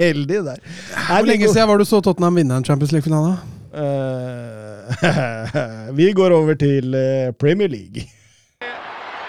Heldig 0.00 0.40
deg. 0.48 0.58
Hvor 0.98 1.26
lenge 1.30 1.46
siden 1.52 1.70
var 1.70 1.76
du 1.78 1.86
så 1.86 2.02
Tottenham 2.02 2.34
vinne 2.42 2.54
en 2.58 2.66
Champions 2.66 2.90
League-finale? 2.96 3.32
Uh, 3.70 4.90
vi 5.98 6.10
går 6.18 6.30
over 6.34 6.54
til 6.58 6.90
eh, 6.98 7.30
Premier 7.38 7.70
League. 7.70 8.02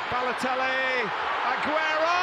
Balotelli, 0.10 1.06
Aguero! 1.54 2.22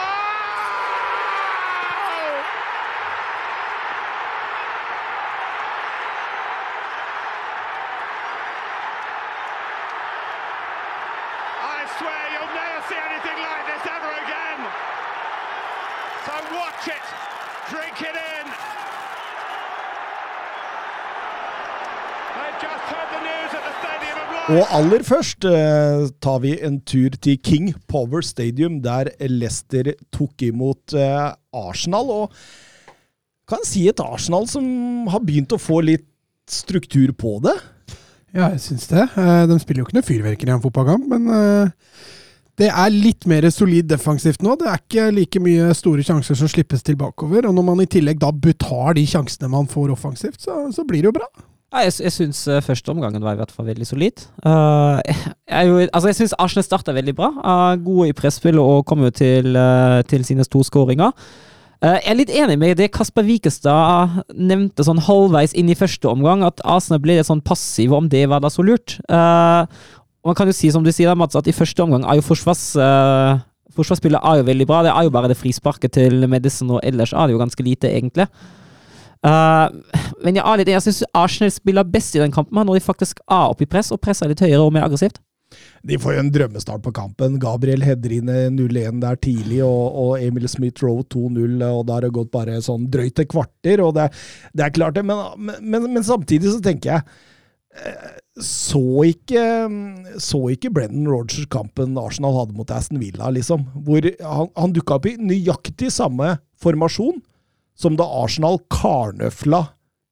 Swear 11.98 12.24
you'll 12.30 12.54
never 12.54 12.80
see 12.86 13.00
anything 13.10 13.38
like 13.42 13.64
this 13.66 13.84
ever 13.90 14.12
again. 14.22 14.60
So 16.26 16.34
watch 16.54 16.86
it, 16.86 17.06
drink 17.70 17.98
it 18.08 18.14
in. 18.14 18.46
Og 24.48 24.62
aller 24.72 25.02
først 25.04 25.44
eh, 25.44 26.06
tar 26.24 26.38
vi 26.40 26.54
en 26.64 26.78
tur 26.80 27.12
til 27.20 27.36
King 27.44 27.74
Power 27.90 28.22
Stadium, 28.24 28.78
der 28.80 29.10
Leicester 29.28 29.90
tok 30.14 30.40
imot 30.46 30.94
eh, 30.96 31.34
Arsenal. 31.52 32.08
Og 32.08 32.32
kan 33.48 33.60
si 33.68 33.88
et 33.90 34.00
Arsenal 34.00 34.48
som 34.48 34.64
har 35.12 35.20
begynt 35.26 35.52
å 35.52 35.60
få 35.60 35.82
litt 35.84 36.06
struktur 36.48 37.12
på 37.12 37.34
det. 37.44 37.58
Ja, 38.38 38.52
jeg 38.54 38.62
syns 38.62 38.86
det. 38.90 39.08
Eh, 39.18 39.42
De 39.50 39.58
spiller 39.58 39.82
jo 39.82 39.88
ikke 39.88 39.98
noe 39.98 40.06
fyrverkeri 40.06 40.52
i 40.52 40.54
en 40.54 40.62
fotballkamp, 40.62 41.08
men 41.10 41.26
eh, 41.34 42.06
Det 42.58 42.70
er 42.70 42.94
litt 42.94 43.26
mer 43.30 43.46
solid 43.54 43.86
defensivt 43.90 44.42
nå. 44.42 44.56
Det 44.58 44.66
er 44.70 44.80
ikke 44.80 45.10
like 45.14 45.42
mye 45.42 45.74
store 45.78 46.02
sjanser 46.06 46.38
som 46.38 46.50
slippes 46.50 46.82
til 46.86 46.98
bakover. 46.98 47.46
Og 47.46 47.54
når 47.54 47.66
man 47.66 47.82
i 47.84 47.90
tillegg 47.90 48.18
da 48.22 48.32
betar 48.34 48.96
de 48.98 49.06
sjansene 49.06 49.50
man 49.52 49.70
får 49.70 49.92
offensivt, 49.94 50.40
så, 50.42 50.64
så 50.74 50.86
blir 50.86 51.04
det 51.04 51.12
jo 51.12 51.16
bra. 51.20 51.28
Ja, 51.68 51.84
jeg, 51.84 51.98
jeg 52.00 52.14
syns 52.14 52.40
uh, 52.48 52.62
første 52.64 52.90
omgangen 52.90 53.22
var 53.22 53.36
i 53.36 53.38
hvert 53.42 53.52
fall 53.52 53.68
veldig 53.68 53.86
solid. 53.86 54.24
Uh, 54.40 54.98
jeg, 55.04 55.68
jo, 55.68 55.82
altså 55.84 56.08
jeg 56.08 56.18
syns 56.18 56.34
Arsenal 56.40 56.64
starta 56.66 56.94
veldig 56.96 57.14
bra. 57.18 57.28
Uh, 57.38 57.74
gode 57.84 58.08
i 58.08 58.16
presspillet 58.16 58.58
og 58.62 58.86
kom 58.88 59.04
jo 59.04 59.12
til, 59.12 59.58
til 60.08 60.24
sine 60.26 60.46
to 60.48 60.64
skåringer. 60.66 61.12
Jeg 61.78 62.10
er 62.10 62.16
litt 62.18 62.32
enig 62.34 62.56
med 62.58 62.78
det 62.80 62.88
Kasper 62.90 63.22
Wikestad 63.22 64.24
nevnte 64.34 64.82
sånn 64.82 64.98
halvveis 65.06 65.52
inn 65.54 65.70
i 65.70 65.76
første 65.78 66.10
omgang, 66.10 66.42
at 66.42 66.58
Arsenal 66.66 66.98
ble 67.04 67.18
litt 67.18 67.28
sånn 67.28 67.44
passiv, 67.44 67.94
om 67.94 68.08
det 68.10 68.24
var 68.30 68.42
da 68.42 68.50
så 68.50 68.64
lurt. 68.66 68.96
Og 69.06 70.32
man 70.32 70.38
kan 70.38 70.50
jo 70.50 70.56
si, 70.56 70.72
som 70.74 70.82
du 70.82 70.90
sier, 70.90 71.14
Mats, 71.14 71.38
at 71.38 71.46
i 71.46 71.54
første 71.54 71.84
omgang 71.84 72.02
er 72.02 72.18
jo 72.18 72.26
forsvars, 72.26 72.64
uh, 72.82 73.38
forsvarsspillet 73.78 74.24
er 74.26 74.40
jo 74.40 74.48
veldig 74.48 74.66
bra. 74.66 74.82
Det 74.84 74.90
er 74.90 75.06
jo 75.06 75.14
bare 75.14 75.30
det 75.30 75.38
frisparket 75.38 75.94
til 75.94 76.26
Medicine, 76.26 76.74
og 76.74 76.82
ellers 76.82 77.14
er 77.14 77.28
det 77.28 77.36
jo 77.36 77.42
ganske 77.44 77.66
lite, 77.66 77.92
egentlig. 77.94 78.26
Men 79.22 80.36
jeg, 80.36 80.42
er 80.42 80.60
litt, 80.60 80.70
jeg 80.70 80.84
syns 80.84 81.00
Arsenal 81.16 81.50
spiller 81.50 81.86
best 81.86 82.14
i 82.14 82.20
den 82.22 82.34
kampen 82.34 82.60
når 82.62 82.78
de 82.78 82.84
faktisk 82.84 83.22
er 83.26 83.54
oppe 83.54 83.66
i 83.66 83.70
press, 83.70 83.90
og 83.94 84.02
presser 84.02 84.30
litt 84.30 84.42
høyere 84.42 84.62
og 84.66 84.74
mer 84.74 84.86
aggressivt. 84.86 85.18
De 85.88 85.98
får 86.00 86.14
jo 86.14 86.22
en 86.22 86.32
drømmestart 86.34 86.82
på 86.84 86.92
kampen. 86.96 87.38
Gabriel 87.42 87.84
Hedrine 87.86 88.36
inn 88.48 88.58
0-1 88.58 89.00
der 89.04 89.18
tidlig, 89.22 89.62
og, 89.64 89.96
og 90.02 90.24
Emil 90.24 90.48
Smith 90.50 90.84
Rowe 90.84 91.06
2-0, 91.14 91.56
og 91.70 91.82
da 91.88 91.98
har 91.98 92.06
det 92.06 92.14
gått 92.18 92.34
bare 92.34 92.60
sånn 92.64 92.86
drøyt 92.92 93.24
et 93.24 93.32
kvarter. 93.32 93.82
og 93.84 93.96
det, 93.96 94.10
det 94.52 94.66
er 94.66 94.76
klart 94.76 94.98
det, 94.98 95.06
men, 95.08 95.50
men, 95.60 95.90
men 95.94 96.06
samtidig 96.06 96.52
så 96.52 96.62
tenker 96.64 96.96
jeg 96.96 97.06
så 98.38 99.02
ikke, 99.06 99.42
så 100.22 100.40
ikke 100.52 100.70
Brendan 100.74 101.08
Rogers 101.10 101.46
kampen 101.50 101.98
Arsenal 102.00 102.36
hadde 102.36 102.56
mot 102.56 102.70
Aston 102.74 103.00
Villa, 103.02 103.30
liksom. 103.34 103.66
Hvor 103.86 104.04
han, 104.04 104.50
han 104.56 104.74
dukka 104.74 104.98
opp 104.98 105.08
i 105.10 105.16
nøyaktig 105.18 105.90
samme 105.94 106.36
formasjon 106.62 107.20
som 107.78 107.98
da 107.98 108.06
Arsenal 108.22 108.60
karnøfla 108.72 109.62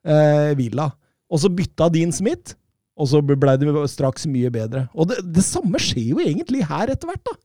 eh, 0.07 0.53
Villa. 0.59 0.91
Og 1.31 1.43
så 1.43 1.51
bytta 1.51 1.89
Dean 1.95 2.15
Smith, 2.15 2.55
og 2.97 3.11
så 3.11 3.21
blei 3.21 3.57
det 3.61 3.73
straks 3.93 4.25
mye 4.31 4.51
bedre. 4.53 4.87
Og 4.97 5.11
det, 5.11 5.21
det, 5.37 5.45
samme 5.45 5.81
skjer 5.83 6.15
jo 6.15 6.23
egentlig 6.25 6.65
her 6.69 6.93
etter 6.93 7.11
hvert, 7.11 7.25
da. 7.29 7.37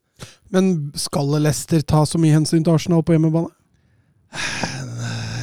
Men 0.54 0.72
skal 1.00 1.32
Leicester 1.42 1.82
ta 1.84 2.04
så 2.08 2.20
mye 2.22 2.36
hensyn 2.36 2.64
til 2.64 2.76
Arsenal 2.76 3.04
på 3.04 3.16
hjemmebane? 3.16 3.52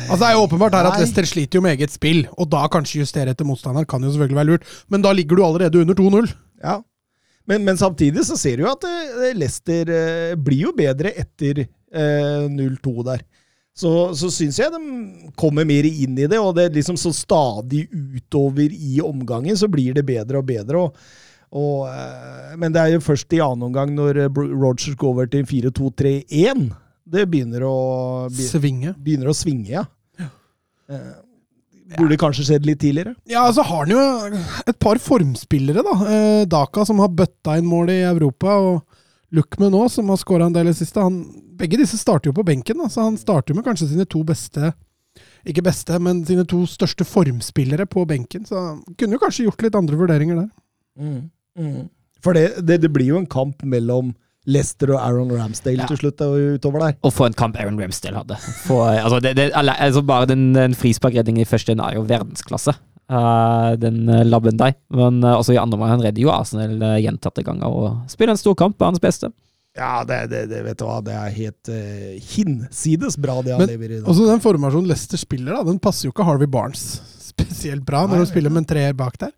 Altså 0.08 0.22
Det 0.22 0.28
er 0.30 0.36
jo 0.38 0.44
åpenbart 0.46 0.72
her 0.72 0.86
at 0.88 1.00
Leicester 1.00 1.26
sliter 1.28 1.58
jo 1.58 1.64
med 1.64 1.74
eget 1.76 1.92
spill, 1.92 2.22
og 2.40 2.48
da 2.48 2.62
kanskje 2.72 3.02
justere 3.02 3.34
etter 3.34 3.44
motstander 3.44 3.84
kan 3.88 4.00
jo 4.00 4.14
selvfølgelig 4.14 4.38
være 4.38 4.48
lurt, 4.48 4.70
men 4.88 5.04
da 5.04 5.12
ligger 5.12 5.36
du 5.36 5.44
allerede 5.44 5.82
under 5.82 5.98
2-0. 5.98 6.30
Ja, 6.64 6.78
men, 7.48 7.64
men, 7.64 7.76
samtidig 7.80 8.24
så 8.28 8.36
ser 8.36 8.58
du 8.58 8.66
jo 8.66 8.72
at 8.72 8.84
uh, 8.84 9.28
Leicester 9.36 9.88
uh, 9.88 10.32
blir 10.40 10.66
jo 10.66 10.72
bedre 10.76 11.14
etter 11.16 11.62
uh, 11.64 12.44
eh, 12.44 12.48
0-2 12.52 13.04
der. 13.06 13.22
Så, 13.78 13.92
så 14.18 14.30
syns 14.34 14.58
jeg 14.58 14.74
de 14.74 15.30
kommer 15.38 15.66
mer 15.68 15.86
inn 15.86 16.16
i 16.18 16.26
det, 16.26 16.40
og 16.42 16.56
det 16.56 16.66
er 16.66 16.74
liksom 16.74 16.98
så 16.98 17.12
stadig 17.14 17.84
utover 17.92 18.74
i 18.74 18.98
omgangen 19.04 19.58
så 19.58 19.68
blir 19.70 19.94
det 19.94 20.06
bedre 20.08 20.42
og 20.42 20.48
bedre. 20.48 20.84
og 20.88 21.26
og, 21.48 21.86
men 22.60 22.74
det 22.74 22.80
er 22.82 22.90
jo 22.92 23.00
først 23.00 23.32
i 23.32 23.40
annen 23.40 23.70
omgang, 23.70 23.94
når 23.96 24.26
Rogers 24.36 24.96
går 25.00 25.14
over 25.14 25.30
til 25.32 25.46
4-2-3-1, 25.48 26.66
det 27.08 27.24
begynner 27.30 27.64
å, 27.64 27.76
be, 28.28 28.48
svinge. 28.50 28.92
begynner 29.00 29.30
å 29.32 29.36
svinge. 29.36 29.72
Ja. 30.20 30.28
Eh, 30.92 31.14
burde 31.96 32.18
kanskje 32.20 32.44
skjedd 32.50 32.68
litt 32.68 32.82
tidligere? 32.82 33.14
Ja, 33.30 33.46
så 33.54 33.64
har 33.64 33.86
han 33.86 33.94
jo 33.94 34.02
et 34.68 34.76
par 34.82 35.00
formspillere, 35.00 35.84
da. 35.86 35.96
Eh, 36.12 36.42
Daka, 36.50 36.84
som 36.88 37.00
har 37.00 37.14
bøtta 37.16 37.56
inn 37.56 37.68
mål 37.68 37.94
i 37.94 38.02
Europa, 38.10 38.58
og 38.60 38.84
Lukme 39.32 39.68
nå, 39.72 39.82
som 39.92 40.08
har 40.08 40.20
skåra 40.20 40.46
en 40.48 40.54
del 40.54 40.70
i 40.70 40.76
siste. 40.76 41.02
Han, 41.04 41.22
begge 41.58 41.80
disse 41.80 41.98
starter 42.00 42.30
jo 42.30 42.36
på 42.36 42.46
benken, 42.46 42.78
da, 42.80 42.88
så 42.92 43.08
han 43.08 43.18
starter 43.20 43.56
med 43.56 43.66
kanskje 43.66 43.90
sine 43.92 44.06
to 44.08 44.22
beste 44.26 44.72
Ikke 45.48 45.64
beste, 45.66 45.96
men 46.02 46.22
sine 46.28 46.44
to 46.46 46.62
største 46.68 47.06
formspillere 47.08 47.88
på 47.90 48.04
benken. 48.06 48.44
Så 48.46 48.58
han 48.58 48.80
kunne 48.98 49.16
jo 49.16 49.22
kanskje 49.22 49.46
gjort 49.48 49.62
litt 49.64 49.76
andre 49.78 49.98
vurderinger 49.98 50.42
der. 50.42 50.48
Mm, 50.98 51.20
mm. 51.58 51.84
For 52.22 52.36
det, 52.36 52.62
det, 52.66 52.80
det 52.84 52.90
blir 52.94 53.12
jo 53.12 53.20
en 53.20 53.30
kamp 53.30 53.62
mellom 53.66 54.12
Leicester 54.48 54.94
og 54.94 55.00
Aaron 55.02 55.32
Ramsdale 55.34 55.82
ja. 55.84 55.88
til 55.90 56.00
slutt 56.00 56.22
utover 56.22 56.84
der. 56.86 56.98
Og 57.04 57.12
for 57.14 57.28
en 57.28 57.36
kamp 57.36 57.58
Aaron 57.58 57.80
Ramsdale 57.80 58.20
hadde. 58.22 58.38
For, 58.64 58.86
altså, 58.92 59.20
det, 59.24 59.34
det, 59.36 59.50
altså, 59.54 60.02
bare 60.06 60.28
den, 60.30 60.52
den 60.56 60.76
frisparkredningen 60.78 61.44
i 61.44 61.48
første 61.48 61.74
er 61.76 61.98
jo 61.98 62.06
verdensklasse. 62.08 62.74
Uh, 63.08 63.72
den 63.80 64.02
uh, 64.08 64.24
labben 64.26 64.58
der. 64.60 64.74
Men 64.92 65.22
uh, 65.24 65.38
også 65.38 65.54
i 65.56 65.60
andre 65.60 65.78
omgang 65.78 66.04
redder 66.04 66.22
jo 66.22 66.32
Arsenal 66.32 66.76
uh, 66.80 66.96
gjentatte 67.00 67.44
ganger 67.44 67.68
og 67.68 68.10
spiller 68.12 68.36
en 68.36 68.40
stor 68.40 68.56
kamp 68.58 68.78
på 68.78 68.88
hans 68.88 69.00
beste. 69.00 69.30
Ja, 69.78 70.02
det, 70.06 70.18
det, 70.32 70.42
det, 70.50 70.64
vet 70.66 70.80
du 70.80 70.84
hva, 70.88 70.98
det 71.06 71.14
er 71.14 71.34
helt 71.36 71.70
uh, 71.70 72.18
hinsides 72.34 73.18
bra, 73.20 73.38
det 73.46 73.54
han 73.54 73.62
Men, 73.62 73.70
lever 73.76 73.94
i. 73.94 74.00
Også 74.02 74.26
den 74.26 74.42
formasjonen 74.42 74.90
Leicester 74.90 75.20
spiller, 75.20 75.54
da, 75.54 75.62
den 75.68 75.78
passer 75.82 76.08
jo 76.08 76.14
ikke 76.14 76.26
Harvey 76.26 76.50
Barnes 76.50 76.84
spesielt 77.30 77.86
bra 77.86 78.04
når 78.08 78.24
de 78.24 78.30
spiller 78.32 78.52
med 78.52 78.64
en 78.64 78.70
treer 78.74 78.96
bak 78.98 79.18
der. 79.22 79.34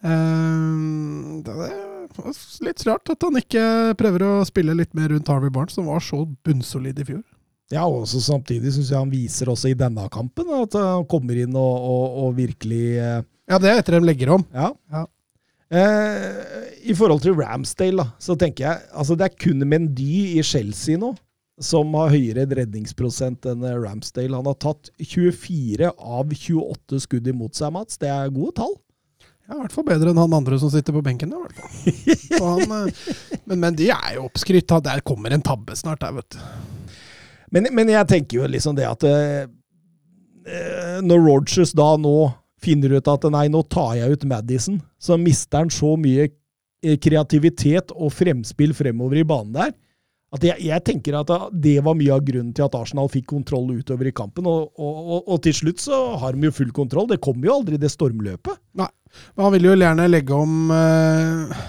Uh, 0.00 1.42
det 1.44 1.56
er 1.66 2.64
litt 2.64 2.86
rart 2.88 3.10
at 3.12 3.26
han 3.26 3.36
ikke 3.40 3.64
prøver 4.00 4.24
å 4.26 4.32
spille 4.48 4.76
litt 4.78 4.94
mer 4.96 5.10
rundt 5.12 5.28
Harvey 5.30 5.52
Barnes, 5.52 5.74
som 5.76 5.90
var 5.90 6.02
så 6.04 6.22
bunnsolid 6.46 7.02
i 7.02 7.08
fjor. 7.10 7.22
Ja, 7.70 7.84
og 7.86 8.08
samtidig 8.10 8.72
syns 8.74 8.90
jeg 8.90 8.98
han 8.98 9.12
viser 9.12 9.50
også 9.52 9.70
i 9.70 9.78
denne 9.78 10.08
kampen 10.10 10.48
at 10.56 10.74
han 10.74 11.04
kommer 11.10 11.38
inn 11.38 11.54
og, 11.54 11.84
og, 11.86 12.16
og 12.24 12.32
virkelig 12.38 12.84
uh, 12.98 13.20
Ja, 13.50 13.58
det 13.62 13.70
er 13.70 13.82
etter 13.82 13.98
de 13.98 14.06
legger 14.06 14.34
om. 14.38 14.46
Ja. 14.54 14.72
ja. 14.94 15.04
Eh, 15.70 16.38
I 16.90 16.94
forhold 16.98 17.22
til 17.22 17.36
Ramsdale, 17.38 18.02
da, 18.02 18.06
så 18.18 18.34
tenker 18.38 18.66
jeg 18.66 18.88
altså 18.90 19.14
det 19.18 19.28
er 19.28 19.36
kun 19.38 19.62
Mendy 19.70 20.38
i 20.38 20.42
Chelsea 20.42 20.98
nå 20.98 21.12
som 21.60 21.92
har 21.98 22.14
høyere 22.14 22.46
redningsprosent 22.56 23.44
enn 23.50 23.64
Ramsdale. 23.82 24.32
Han 24.32 24.48
har 24.48 24.56
tatt 24.62 24.88
24 24.96 25.90
av 25.92 26.32
28 26.32 27.02
skudd 27.04 27.28
imot 27.28 27.58
seg, 27.58 27.74
Mats. 27.74 28.00
Det 28.00 28.08
er 28.08 28.32
gode 28.32 28.54
tall. 28.56 28.72
Ja, 29.44 29.58
I 29.58 29.60
hvert 29.64 29.74
fall 29.74 29.86
bedre 29.90 30.12
enn 30.12 30.20
han 30.20 30.36
andre 30.38 30.56
som 30.62 30.70
sitter 30.72 30.94
på 30.94 31.02
benken. 31.04 31.34
Han, 32.40 32.62
eh, 32.64 33.08
men, 33.44 33.58
men, 33.58 33.76
de 33.76 33.90
er 33.92 34.16
jo 34.16 34.28
oppskrytt. 34.28 34.72
Der 34.86 35.02
kommer 35.04 35.34
en 35.34 35.44
tabbe 35.44 35.74
snart, 35.76 36.00
der, 36.04 36.14
vet 36.16 36.36
du. 36.36 36.96
Men, 37.50 37.66
men, 37.74 37.90
jeg 37.90 38.08
tenker 38.08 38.38
jo 38.38 38.46
liksom 38.48 38.76
det 38.78 38.86
at 38.86 39.02
eh, 39.08 39.48
Når 41.02 41.24
Rogers 41.24 41.74
da 41.74 41.88
nå 41.98 42.30
finner 42.62 42.96
ut 42.96 43.10
at 43.10 43.26
nei, 43.32 43.46
nå 43.52 43.62
tar 43.72 43.94
jeg 43.98 44.16
ut 44.16 44.26
Madison, 44.30 44.80
så 45.00 45.18
mister 45.20 45.64
han 45.64 45.72
så 45.72 45.94
mye 46.00 46.28
eh, 46.28 46.98
kreativitet 47.00 47.94
og 47.96 48.12
fremspill 48.14 48.74
fremover 48.76 49.22
i 49.22 49.26
banen 49.28 49.56
der. 49.56 49.72
At 50.30 50.44
jeg, 50.46 50.62
jeg, 50.62 50.82
tenker 50.86 51.16
at 51.18 51.30
det 51.58 51.80
var 51.82 51.96
mye 51.98 52.14
av 52.14 52.22
grunnen 52.22 52.52
til 52.54 52.62
at 52.62 52.76
Arsenal 52.78 53.08
fikk 53.10 53.26
kontroll 53.32 53.72
utover 53.74 54.06
i 54.06 54.14
kampen. 54.14 54.46
Og, 54.46 54.68
og, 54.78 55.00
og, 55.00 55.20
og 55.26 55.42
til 55.42 55.56
slutt 55.56 55.82
så 55.82 55.98
har 56.22 56.36
de 56.36 56.46
jo 56.46 56.54
full 56.54 56.70
kontroll. 56.74 57.08
Det 57.10 57.18
kommer 57.24 57.48
jo 57.48 57.56
aldri 57.58 57.80
det 57.82 57.90
stormløpet. 57.90 58.60
Nei. 58.78 58.88
Men 59.34 59.46
han 59.46 59.54
vil 59.56 59.66
jo 59.66 59.74
gjerne 59.74 60.06
legge 60.06 60.36
om 60.38 60.70
øh, 60.70 61.62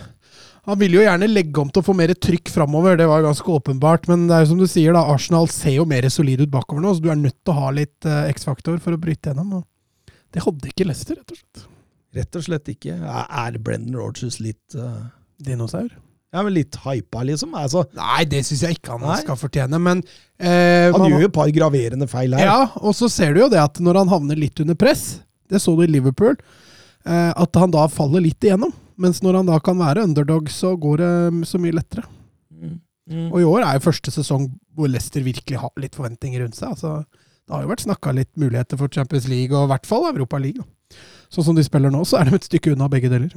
Han 0.67 0.77
vil 0.77 0.93
jo 0.93 1.01
gjerne 1.01 1.31
legge 1.31 1.57
om 1.57 1.71
til 1.73 1.81
å 1.81 1.87
få 1.87 1.95
mer 1.97 2.13
trykk 2.13 2.51
framover, 2.53 2.99
det 2.99 3.07
var 3.09 3.23
jo 3.23 3.31
ganske 3.31 3.55
åpenbart. 3.55 4.05
Men 4.11 4.27
det 4.29 4.37
er 4.37 4.45
jo 4.45 4.51
som 4.51 4.61
du 4.61 4.67
sier, 4.69 4.93
da, 4.93 5.07
Arsenal 5.09 5.49
ser 5.49 5.79
jo 5.79 5.87
mer 5.89 6.05
solid 6.13 6.45
ut 6.45 6.53
bakover 6.53 6.85
nå, 6.85 6.93
så 6.93 7.01
du 7.01 7.09
er 7.09 7.17
nødt 7.17 7.39
til 7.41 7.55
å 7.55 7.63
ha 7.63 7.73
litt 7.73 8.05
øh, 8.05 8.29
X-faktor 8.35 8.77
for 8.83 8.93
å 8.93 9.01
bryte 9.01 9.33
gjennom. 9.33 9.57
Og 9.57 9.65
det 10.31 10.45
hadde 10.45 10.71
ikke 10.71 10.87
Leicester, 10.87 11.19
rett 11.19 11.33
og 11.33 11.41
slett. 11.41 11.65
Rett 12.15 12.37
og 12.37 12.45
slett 12.45 12.71
ikke. 12.73 12.95
Er 13.01 13.59
Brendan 13.63 13.97
Rogers 13.99 14.39
litt 14.43 14.75
uh... 14.79 15.03
Dinosaur? 15.41 15.89
Ja, 16.31 16.43
men 16.45 16.53
Litt 16.55 16.77
hypa, 16.85 17.23
liksom? 17.27 17.55
Altså. 17.59 17.83
Nei, 17.97 18.23
det 18.29 18.43
syns 18.47 18.61
jeg 18.63 18.77
ikke 18.77 18.93
han 18.95 19.03
Nei. 19.03 19.19
skal 19.23 19.39
fortjene, 19.39 19.79
men 19.83 20.03
eh, 20.39 20.87
Han 20.93 21.09
gjør 21.09 21.25
jo 21.25 21.29
et 21.31 21.35
par 21.35 21.51
graverende 21.51 22.07
feil 22.07 22.35
her. 22.37 22.45
Ja, 22.47 22.59
og 22.79 22.95
så 22.95 23.09
ser 23.11 23.35
du 23.35 23.41
jo 23.43 23.49
det 23.51 23.59
at 23.59 23.81
når 23.83 24.03
han 24.03 24.11
havner 24.13 24.39
litt 24.39 24.59
under 24.63 24.77
press, 24.79 25.21
det 25.51 25.59
så 25.59 25.73
du 25.75 25.83
i 25.83 25.89
Liverpool, 25.91 26.37
Eh, 27.05 27.33
at 27.33 27.57
han 27.57 27.73
da 27.73 27.87
faller 27.89 28.23
litt 28.23 28.43
igjennom. 28.45 28.73
Mens 29.01 29.21
når 29.25 29.39
han 29.39 29.49
da 29.49 29.57
kan 29.63 29.79
være 29.79 30.05
underdog, 30.05 30.49
så 30.53 30.75
går 30.77 31.01
det 31.01 31.13
så 31.49 31.61
mye 31.61 31.73
lettere. 31.73 32.05
Mm. 32.53 32.75
Mm. 33.09 33.27
Og 33.31 33.39
i 33.41 33.47
år 33.47 33.65
er 33.65 33.77
jo 33.77 33.87
første 33.87 34.13
sesong 34.13 34.51
hvor 34.77 34.91
Leicester 34.91 35.23
virkelig 35.25 35.59
har 35.59 35.71
litt 35.81 35.97
forventninger 35.97 36.43
rundt 36.43 36.59
seg. 36.59 36.75
Altså, 36.75 37.01
det 37.51 37.57
har 37.57 37.65
jo 37.65 37.71
vært 37.73 37.83
snakka 37.83 38.13
litt 38.15 38.31
muligheter 38.39 38.79
for 38.79 38.91
Champions 38.91 39.27
League, 39.27 39.51
og 39.51 39.67
i 39.67 39.71
hvert 39.73 39.89
fall 39.89 40.07
Europa 40.07 40.39
League. 40.39 40.63
Sånn 41.31 41.49
som 41.49 41.57
de 41.57 41.65
spiller 41.67 41.91
nå, 41.91 42.05
så 42.07 42.21
er 42.21 42.29
de 42.29 42.39
et 42.39 42.47
stykke 42.47 42.73
unna 42.73 42.87
begge 42.91 43.11
deler. 43.11 43.35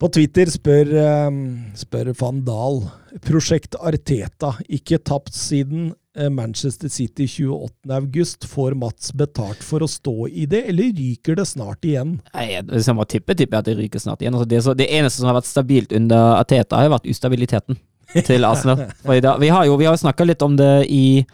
På 0.00 0.10
Twitter 0.12 0.50
spør, 0.52 0.90
ehm, 1.00 1.42
spør 1.78 2.10
van 2.18 2.42
Dahl 2.44 2.80
Prosjekt 3.24 3.76
Arteta 3.78 4.56
ikke 4.68 4.98
tapt 5.00 5.32
siden 5.38 5.92
Eh, 6.18 6.30
Manchester 6.30 6.88
City 6.88 7.26
28.8. 7.26 8.46
Får 8.46 8.74
Mats 8.74 9.12
betalt 9.12 9.62
for 9.66 9.82
å 9.82 9.88
stå 9.90 10.28
i 10.28 10.46
det, 10.46 10.62
eller 10.70 10.92
ryker 10.94 11.34
det 11.40 11.46
snart 11.50 11.82
igjen? 11.82 12.20
Nei, 12.34 12.60
Hvis 12.70 12.86
jeg 12.86 12.94
må 12.94 13.06
tippe, 13.10 13.34
tipper 13.34 13.58
jeg 13.58 13.64
at 13.64 13.70
det 13.70 13.76
ryker 13.80 14.02
snart 14.02 14.22
igjen. 14.22 14.36
Altså 14.36 14.46
det, 14.48 14.60
så, 14.62 14.76
det, 14.78 14.86
eneste 14.94 15.18
som 15.18 15.32
har 15.32 15.40
vært 15.40 15.50
stabilt 15.50 15.94
under 15.96 16.36
Arteta, 16.38 16.78
har 16.78 16.92
vært 16.94 17.10
ustabiliteten 17.10 17.80
til 18.22 18.46
Arsenal. 18.46 18.84
Vi 19.42 19.50
har 19.50 19.66
jo 19.66 19.74
vi 19.80 19.88
har 19.88 19.98
snakka 19.98 20.26
litt 20.28 20.42
om 20.46 20.54
det 20.54 20.86
i 20.86 21.24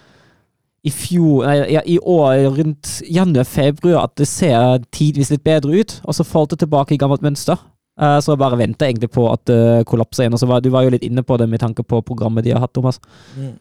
i 0.87 0.91
fjor, 0.95 1.45
nei, 1.45 1.57
ja, 1.75 1.83
i 1.85 1.99
år, 1.99 2.47
rundt 2.57 3.01
januar-februar, 3.05 4.07
at 4.07 4.15
det 4.17 4.29
ser 4.31 4.81
tidvis 4.97 5.33
litt 5.35 5.45
bedre 5.45 5.83
ut, 5.83 5.99
og 6.09 6.17
så 6.17 6.25
falt 6.25 6.55
det 6.55 6.63
tilbake 6.63 6.97
i 6.97 7.01
gammelt 7.01 7.25
mønster. 7.25 7.61
Så 8.01 8.23
så 8.25 8.37
bare 8.41 8.57
venta 8.57 8.87
egentlig 8.89 9.11
på 9.13 9.27
at 9.29 9.43
det 9.51 9.85
kollapsa 9.85 10.23
igjen. 10.23 10.33
Og 10.33 10.41
så 10.41 10.47
var, 10.49 10.63
du 10.65 10.71
var 10.73 10.87
jo 10.87 10.93
litt 10.95 11.05
inne 11.05 11.21
på 11.27 11.37
det 11.37 11.45
med 11.51 11.61
tanke 11.61 11.85
på 11.85 11.99
programmet 12.07 12.47
de 12.47 12.55
har 12.55 12.63
hatt, 12.63 12.73
Thomas. 12.73 12.97
Mm. 13.37 13.59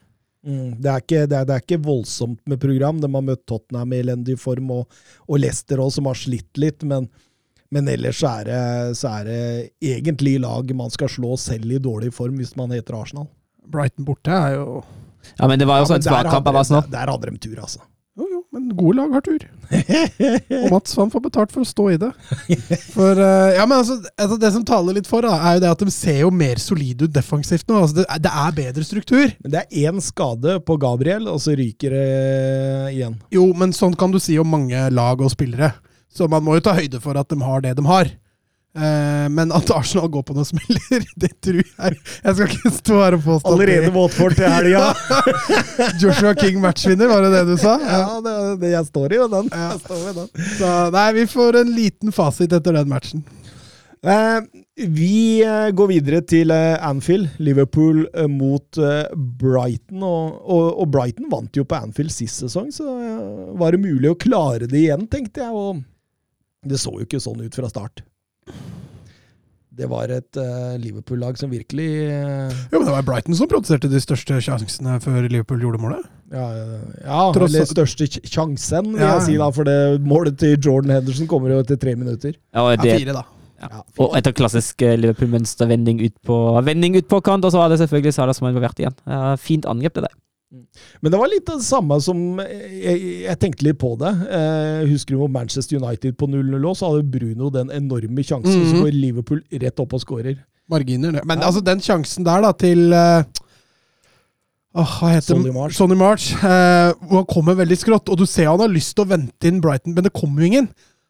Mm. 0.48 0.70
Det, 0.80 0.88
er 0.88 1.02
ikke, 1.04 1.24
det, 1.26 1.36
er, 1.36 1.48
det, 1.48 1.56
er, 1.56 1.64
ikke, 1.66 1.82
voldsomt 1.84 2.40
med 2.48 2.62
program. 2.62 3.02
De 3.04 3.10
har 3.12 3.26
møtt 3.26 3.44
Tottenham 3.50 3.92
i 3.94 4.00
elendig 4.00 4.38
form, 4.40 4.72
og, 4.78 5.02
og 5.28 5.42
Leicester 5.44 5.82
òg, 5.84 5.92
som 5.92 6.08
har 6.08 6.16
slitt 6.16 6.62
litt. 6.62 6.86
Men, 6.88 7.10
men 7.74 7.92
ellers 7.92 8.22
så 8.22 8.32
er, 8.40 8.48
det, 8.48 8.62
så 9.02 9.12
er, 9.18 9.28
det, 9.28 9.42
egentlig 9.92 10.38
lag 10.46 10.72
man 10.78 10.96
skal 10.96 11.12
slå 11.12 11.36
selv 11.42 11.76
i 11.76 11.82
dårlig 11.84 12.14
form, 12.16 12.40
hvis 12.40 12.56
man 12.60 12.72
heter 12.76 12.96
Arsenal. 13.02 13.28
Brighton 13.70 14.08
borte 14.08 14.34
er 14.34 14.56
jo 14.56 14.80
Ja, 15.38 15.48
men 15.48 15.60
det 15.60 15.68
var 15.70 15.82
jo 15.82 15.88
ja, 15.88 15.94
sånn 15.94 16.06
svak 16.06 16.30
kamp 16.32 16.50
av 16.52 16.60
Arsenal. 16.62 16.90
Der 16.92 17.12
hadde 17.12 17.32
de 17.32 17.42
tur, 17.42 17.58
altså. 17.62 17.82
Jo, 18.20 18.26
jo, 18.28 18.40
men 18.52 18.66
gode 18.76 18.98
lag 18.98 19.14
har 19.16 19.24
tur. 19.24 19.44
Og 19.70 20.66
Mats 20.74 20.96
han 21.00 21.12
får 21.14 21.22
betalt 21.24 21.54
for 21.54 21.64
å 21.64 21.68
stå 21.68 21.86
i 21.94 22.00
det. 22.02 22.10
For, 22.92 23.16
uh, 23.16 23.54
ja, 23.56 23.64
men 23.64 23.78
altså, 23.78 23.96
altså, 24.20 24.36
Det 24.42 24.50
som 24.56 24.66
taler 24.68 24.98
litt 24.98 25.08
for, 25.08 25.24
da, 25.24 25.38
er 25.40 25.56
jo 25.56 25.64
det 25.64 25.70
at 25.72 25.84
de 25.88 25.94
ser 25.94 26.18
jo 26.26 26.32
mer 26.36 26.60
solide 26.60 27.08
ut 27.08 27.16
defensivt 27.16 27.70
nå. 27.70 27.80
Altså, 27.80 28.02
det, 28.02 28.08
det, 28.26 28.34
er 28.44 28.58
bedre 28.58 28.88
struktur. 28.88 29.36
Men 29.40 29.56
Det 29.56 29.62
er 29.62 29.86
én 29.88 30.04
skade 30.04 30.58
på 30.68 30.76
Gabriel, 30.82 31.30
og 31.32 31.40
så 31.44 31.56
ryker 31.56 31.96
det 31.96 32.10
igjen. 32.98 33.16
Jo, 33.36 33.46
men 33.56 33.76
sånn 33.78 33.96
kan 34.00 34.12
du 34.12 34.20
si 34.20 34.36
om 34.42 34.52
mange 34.52 34.90
lag 34.92 35.24
og 35.24 35.32
spillere. 35.32 35.72
Så 36.12 36.28
man 36.28 36.44
må 36.44 36.58
jo 36.58 36.66
ta 36.66 36.76
høyde 36.76 37.00
for 37.04 37.16
at 37.22 37.30
de 37.32 37.40
har 37.40 37.64
det 37.64 37.78
de 37.78 37.88
har. 37.88 38.12
Uh, 38.80 39.26
men 39.34 39.50
at 39.52 39.68
Arsenal 39.76 40.08
går 40.08 40.24
på 40.24 40.36
noen 40.38 40.48
smeller, 40.48 41.04
det 41.20 41.34
tror 41.44 41.58
jeg 41.60 41.96
Jeg 41.98 42.36
skal 42.38 42.54
ikke 42.54 42.70
stå 42.78 43.00
her 43.02 43.18
og 43.18 43.26
påstå 43.26 43.52
Allerede 43.52 43.90
Watford 43.92 44.38
til 44.38 44.48
helga! 44.48 44.94
Joshua 46.00 46.32
King 46.38 46.62
matchvinner, 46.64 47.10
var 47.12 47.26
det 47.26 47.34
det 47.34 47.42
du 47.50 47.58
sa? 47.60 47.76
Ja, 47.84 48.06
det, 48.24 48.36
det, 48.62 48.72
jeg 48.78 48.88
står 48.88 49.16
i 49.16 49.20
jo 49.20 49.28
den. 49.34 49.50
Ja. 49.52 49.74
den. 50.16 50.30
Så, 50.54 50.72
nei, 50.96 51.06
vi 51.18 51.26
får 51.28 51.60
en 51.60 51.74
liten 51.76 52.16
fasit 52.16 52.56
etter 52.56 52.78
den 52.78 52.92
matchen. 52.92 53.26
Eh, 54.00 54.40
vi 54.88 55.44
uh, 55.44 55.68
går 55.76 55.92
videre 55.92 56.22
til 56.24 56.54
Anfield. 56.56 57.34
Liverpool 57.44 58.06
mot 58.32 58.80
Brighton. 59.42 60.06
Og, 60.06 60.40
og, 60.40 60.68
og, 60.70 60.86
Brighton 60.94 61.28
vant 61.34 61.60
jo 61.60 61.68
på 61.68 61.82
Anfield 61.82 62.16
sist 62.16 62.46
sesong, 62.46 62.72
så 62.72 62.88
var 63.60 63.76
det 63.76 63.84
mulig 63.84 64.14
å 64.14 64.20
klare 64.20 64.70
det 64.72 64.86
igjen, 64.86 65.10
tenkte 65.12 65.44
jeg. 65.44 65.52
Og 65.52 65.84
det 66.64 66.80
så 66.80 66.96
jo 66.96 67.10
ikke 67.10 67.20
sånn 67.24 67.44
ut 67.44 67.60
fra 67.60 67.72
start. 67.72 68.06
Det 69.80 69.88
var 69.88 70.12
et 70.12 70.36
uh, 70.36 70.76
Liverpool-lag 70.82 71.38
som 71.40 71.52
virkelig 71.52 71.88
uh, 72.12 72.52
Jo, 72.72 72.82
men 72.82 72.88
det 72.90 72.94
var 72.98 73.06
Brighton 73.08 73.38
som 73.38 73.48
produserte 73.48 73.88
de 73.88 74.02
største 74.04 74.40
sjansene 74.44 74.98
før 75.04 75.28
Liverpool 75.30 75.62
gjorde 75.64 75.80
målet. 75.80 76.08
Ja, 76.34 76.48
ja 77.06 77.22
eller 77.32 77.68
største 77.70 78.10
sjansen, 78.28 78.92
vil 78.98 79.06
ja. 79.06 79.14
jeg 79.16 79.28
si, 79.30 79.38
da. 79.40 79.48
For 79.56 79.70
det 79.70 79.78
målet 80.04 80.40
til 80.42 80.58
Jordan 80.58 80.98
Henderson 80.98 81.30
kommer 81.32 81.54
jo 81.54 81.62
etter 81.64 81.80
tre 81.80 81.96
minutter. 81.96 82.36
Ja, 82.52 82.66
det, 82.76 82.92
ja 82.92 83.00
fire, 83.00 83.16
da. 83.22 83.24
Ja, 83.60 83.82
og 84.00 84.14
etter 84.16 84.36
klassisk 84.36 84.84
eh, 84.88 84.96
Liverpool-mønster, 85.00 85.68
vending 85.68 86.00
ut 86.06 86.16
på 86.28 86.36
vending 86.64 86.96
ut 86.96 87.08
på 87.12 87.20
kant, 87.24 87.44
og 87.48 87.52
så 87.52 87.60
var 87.60 87.72
det 87.72 87.80
selvfølgelig 87.82 88.16
Salah 88.16 88.36
som 88.36 88.48
involvert 88.48 88.80
igjen. 88.80 88.96
fint 89.40 89.68
angrep, 89.68 89.96
det 89.96 90.10
der. 90.10 90.16
Mm. 90.50 90.66
Men 91.02 91.14
det 91.14 91.18
var 91.22 91.30
litt 91.30 91.46
det 91.46 91.60
samme 91.62 92.00
som 92.02 92.40
Jeg, 92.42 93.02
jeg 93.22 93.38
tenkte 93.38 93.68
litt 93.68 93.78
på 93.78 93.92
det. 94.02 94.10
Eh, 94.34 94.88
husker 94.90 95.14
du 95.14 95.22
mot 95.22 95.34
Manchester 95.34 95.78
United 95.78 96.18
på 96.18 96.30
0-0 96.30 96.66
så 96.78 96.90
hadde 96.90 97.10
Bruno 97.14 97.52
den 97.54 97.70
enorme 97.70 98.24
sjansen, 98.24 98.56
mm 98.56 98.66
-hmm. 98.66 98.72
så 98.72 98.84
går 98.84 98.98
Liverpool 98.98 99.44
rett 99.52 99.80
opp 99.80 99.94
og 99.94 100.02
skårer. 100.02 100.40
Marginer, 100.70 101.12
det. 101.12 101.26
Men 101.26 101.40
ja. 101.40 101.46
altså, 101.46 101.62
den 101.62 101.82
sjansen 101.82 102.26
der, 102.26 102.42
da, 102.42 102.52
til 102.52 102.94
uh, 102.94 103.24
oh, 104.74 105.00
Hva 105.00 105.14
heter 105.16 105.34
Sonny 105.34 105.54
March. 105.54 105.76
Sonny 105.76 105.96
March 105.96 106.34
uh, 106.44 106.94
han 107.16 107.26
kommer 107.26 107.58
veldig 107.58 107.78
skrått, 107.78 108.10
og 108.10 108.18
du 108.18 108.26
ser 108.26 108.50
han 108.50 108.60
har 108.60 108.70
lyst 108.70 108.96
til 108.96 109.06
å 109.06 109.10
vente 109.10 109.50
inn 109.50 109.62
Brighton, 109.62 109.94
men 109.94 110.06
det 110.06 110.14
kommer 110.14 110.42
jo 110.42 110.52
ingen. 110.52 110.70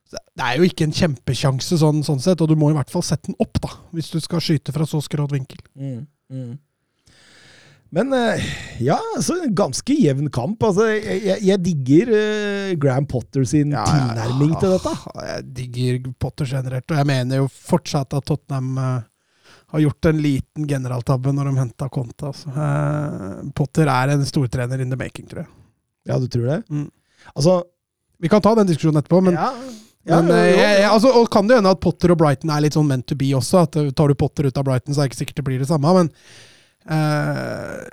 Det 0.10 0.46
er 0.46 0.58
jo 0.58 0.66
ikke 0.66 0.88
en 0.88 0.96
kjempesjanse, 0.96 1.78
sånn, 1.78 2.02
sånn 2.04 2.20
sett, 2.24 2.42
og 2.42 2.50
du 2.50 2.56
må 2.56 2.72
i 2.72 2.78
hvert 2.78 2.90
fall 2.90 3.04
sette 3.06 3.30
den 3.30 3.38
opp, 3.40 3.60
da, 3.62 3.70
hvis 3.92 4.10
du 4.10 4.20
skal 4.24 4.42
skyte 4.42 4.74
fra 4.74 4.88
så 4.90 5.02
skrått 5.06 5.36
vinkel. 5.36 5.60
Mm, 5.76 6.08
mm. 6.32 6.54
Men 7.90 8.14
eh, 8.14 8.44
ja, 8.86 9.00
altså, 9.18 9.40
en 9.44 9.54
ganske 9.58 9.94
jevn 9.98 10.30
kamp. 10.34 10.62
Altså, 10.64 10.86
jeg, 10.94 11.40
jeg, 11.42 11.62
digger 11.66 12.12
uh, 12.14 12.74
Graham 12.82 13.08
Potter 13.10 13.46
sin 13.50 13.74
ja, 13.74 13.86
tilnærming 13.88 14.54
ja, 14.54 14.60
til 14.62 14.76
dette. 14.76 14.94
Jeg 15.30 15.48
digger 15.58 16.12
Potter 16.22 16.52
generelt, 16.52 16.86
og 16.86 17.02
jeg 17.02 17.10
mener 17.10 17.42
jo 17.42 17.48
fortsatt 17.50 18.14
at 18.20 18.28
Tottenham 18.30 18.78
uh, 18.78 19.56
har 19.74 19.84
gjort 19.86 20.12
en 20.12 20.22
liten 20.22 20.70
generaltabbe 20.70 21.34
når 21.34 21.50
de 21.50 21.64
henta 21.64 21.90
Conte. 21.94 22.30
Altså. 22.30 22.54
Uh, 22.54 23.50
Potter 23.58 23.90
er 23.90 24.14
en 24.14 24.26
stortrener 24.28 24.86
in 24.86 24.94
the 24.94 25.00
making, 25.00 25.26
tror 25.32 25.48
jeg. 25.48 25.52
Ja, 26.10 26.22
du 26.22 26.30
tror 26.32 26.46
det? 26.48 26.62
Mm. 26.72 26.88
Altså 27.36 27.60
Vi 28.24 28.30
kan 28.32 28.42
ta 28.42 28.54
den 28.56 28.68
diskusjonen 28.70 29.02
etterpå, 29.02 29.20
men 29.24 29.36
ja. 29.38 29.50
Ja, 30.08 30.22
men, 30.24 30.32
jeg, 30.32 30.56
jeg, 30.58 30.86
altså, 30.90 31.12
og 31.20 31.28
kan 31.30 31.46
det 31.46 31.58
hende 31.60 31.74
at 31.76 31.82
Potter 31.84 32.14
og 32.14 32.18
Brighton 32.22 32.50
er 32.54 32.64
litt 32.64 32.74
sånn 32.74 32.88
meant 32.88 33.06
to 33.10 33.18
be 33.20 33.34
også. 33.36 33.66
at 33.68 33.76
Tar 33.98 34.10
du 34.10 34.16
Potter 34.18 34.48
ut 34.48 34.58
av 34.58 34.66
Brighton, 34.66 34.96
så 34.96 35.02
er 35.02 35.06
det 35.06 35.12
ikke 35.12 35.20
sikkert 35.20 35.42
det 35.42 35.46
blir 35.50 35.62
det 35.62 35.68
samme. 35.70 35.92
Men 35.98 36.10
eh, 36.88 37.84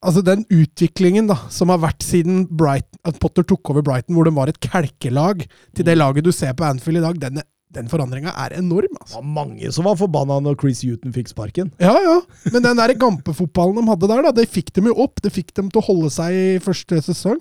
Altså 0.00 0.22
Den 0.24 0.46
utviklingen 0.48 1.26
da, 1.28 1.36
som 1.52 1.68
har 1.68 1.80
vært 1.82 2.00
siden 2.00 2.46
Brighton, 2.48 3.00
at 3.04 3.18
Potter 3.20 3.44
tok 3.44 3.68
over 3.68 3.84
Brighton, 3.84 4.14
hvor 4.16 4.24
de 4.24 4.32
var 4.32 4.48
et 4.48 4.56
kelkelag, 4.64 5.42
til 5.76 5.84
det 5.84 5.96
laget 5.98 6.24
du 6.24 6.32
ser 6.32 6.54
på 6.56 6.64
Anfield 6.64 7.02
i 7.02 7.04
dag, 7.04 7.18
den, 7.20 7.42
den 7.76 7.90
forandringa 7.92 8.32
er 8.32 8.54
enorm. 8.56 8.96
altså. 8.96 9.18
Det 9.18 9.20
var 9.20 9.28
mange 9.36 9.72
som 9.76 9.84
var 9.84 9.98
forbanna 10.00 10.38
når 10.40 10.56
Chris 10.62 10.80
Huton 10.88 11.12
fikk 11.12 11.28
sparken. 11.34 11.68
Ja, 11.84 11.92
ja. 12.00 12.16
Men 12.48 12.64
den 12.64 12.80
der 12.80 12.94
gampefotballen 12.96 13.76
de 13.76 13.92
hadde 13.92 14.08
der, 14.14 14.24
da, 14.24 14.32
det 14.40 14.48
fikk 14.48 14.72
dem 14.78 14.88
jo 14.88 14.96
opp. 15.04 15.20
Det 15.20 15.34
fikk 15.36 15.52
dem 15.60 15.68
til 15.68 15.82
å 15.82 15.86
holde 15.90 16.12
seg 16.16 16.32
i 16.32 16.48
første 16.64 17.02
sesong. 17.10 17.36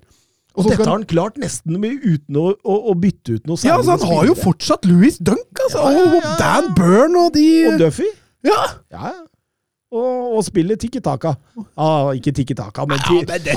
Og 0.60 0.68
Dette 0.68 0.84
har 0.84 0.98
han 0.98 1.08
klart 1.08 1.40
nesten 1.40 1.80
mye 1.80 1.96
uten 2.04 2.36
å, 2.44 2.50
å, 2.60 2.78
å 2.92 2.98
bytte 3.00 3.40
ut 3.40 3.48
noe 3.48 3.56
særlig. 3.56 3.72
Ja, 3.72 3.80
altså, 3.80 3.96
Han 3.96 4.18
har 4.18 4.28
jo 4.34 4.36
fortsatt 4.36 4.84
Louis 4.90 5.16
Dunk, 5.24 5.48
altså, 5.64 5.88
ja, 5.88 5.96
ja, 5.96 6.06
ja. 6.12 6.20
og 6.20 6.40
Dan 6.44 6.72
Byrne 6.76 7.24
og 7.30 7.36
de 7.38 7.50
Og 7.72 7.80
Duffy. 7.86 8.12
Ja. 8.44 8.64
Og, 9.90 10.36
og 10.38 10.44
spiller 10.46 10.78
Tikki 10.78 11.02
Taka. 11.02 11.34
Ah, 11.74 12.12
ikke 12.18 12.34
Tikki 12.38 12.58
Taka, 12.58 12.86
men, 12.90 13.02
ja, 13.10 13.38
det 13.42 13.56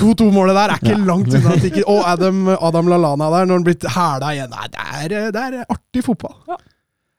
2-2-målet 0.00 0.56
der 0.56 0.72
er 0.74 0.80
ikke 0.80 0.96
ja. 0.96 1.04
langt 1.06 1.30
unna 1.30 1.58
Tikki. 1.64 1.84
Og 1.86 2.02
Adam, 2.10 2.48
Adam 2.56 2.90
Lallana 2.90 3.30
der, 3.36 3.46
når 3.46 3.60
han 3.60 3.68
blir 3.68 3.92
hæla 3.94 4.32
igjen. 4.34 4.56
Nei, 4.56 4.66
det 4.72 5.20
er, 5.20 5.30
det 5.36 5.46
er 5.46 5.62
artig 5.68 6.04
fotball. 6.08 6.34
Ja. 6.48 6.58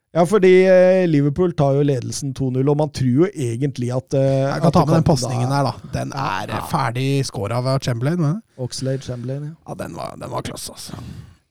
Ja, 0.09 0.23
fordi 0.25 0.49
eh, 0.65 1.03
Liverpool 1.05 1.51
tar 1.53 1.75
jo 1.77 1.83
ledelsen 1.85 2.31
2-0, 2.33 2.63
og 2.65 2.77
man 2.79 2.89
tror 2.97 3.09
jo 3.13 3.27
egentlig 3.29 3.91
at 3.93 4.15
uh, 4.17 4.23
Jeg 4.23 4.63
kan 4.63 4.73
ta 4.73 4.85
med 4.87 4.95
den 4.97 5.05
pasningen 5.05 5.51
her, 5.53 5.67
da. 5.67 5.89
Den 5.93 6.13
er 6.17 6.49
ja. 6.49 6.63
ferdig 6.71 7.09
scora 7.29 7.61
av 7.61 7.77
Chamberlain. 7.85 8.39
Oxlade 8.57 9.05
Chamberlain, 9.05 9.51
ja. 9.51 9.57
ja 9.69 9.77
den 9.83 9.93
var, 9.95 10.17
den 10.17 10.33
var 10.33 10.41
klasse, 10.49 10.73
altså. 10.73 10.97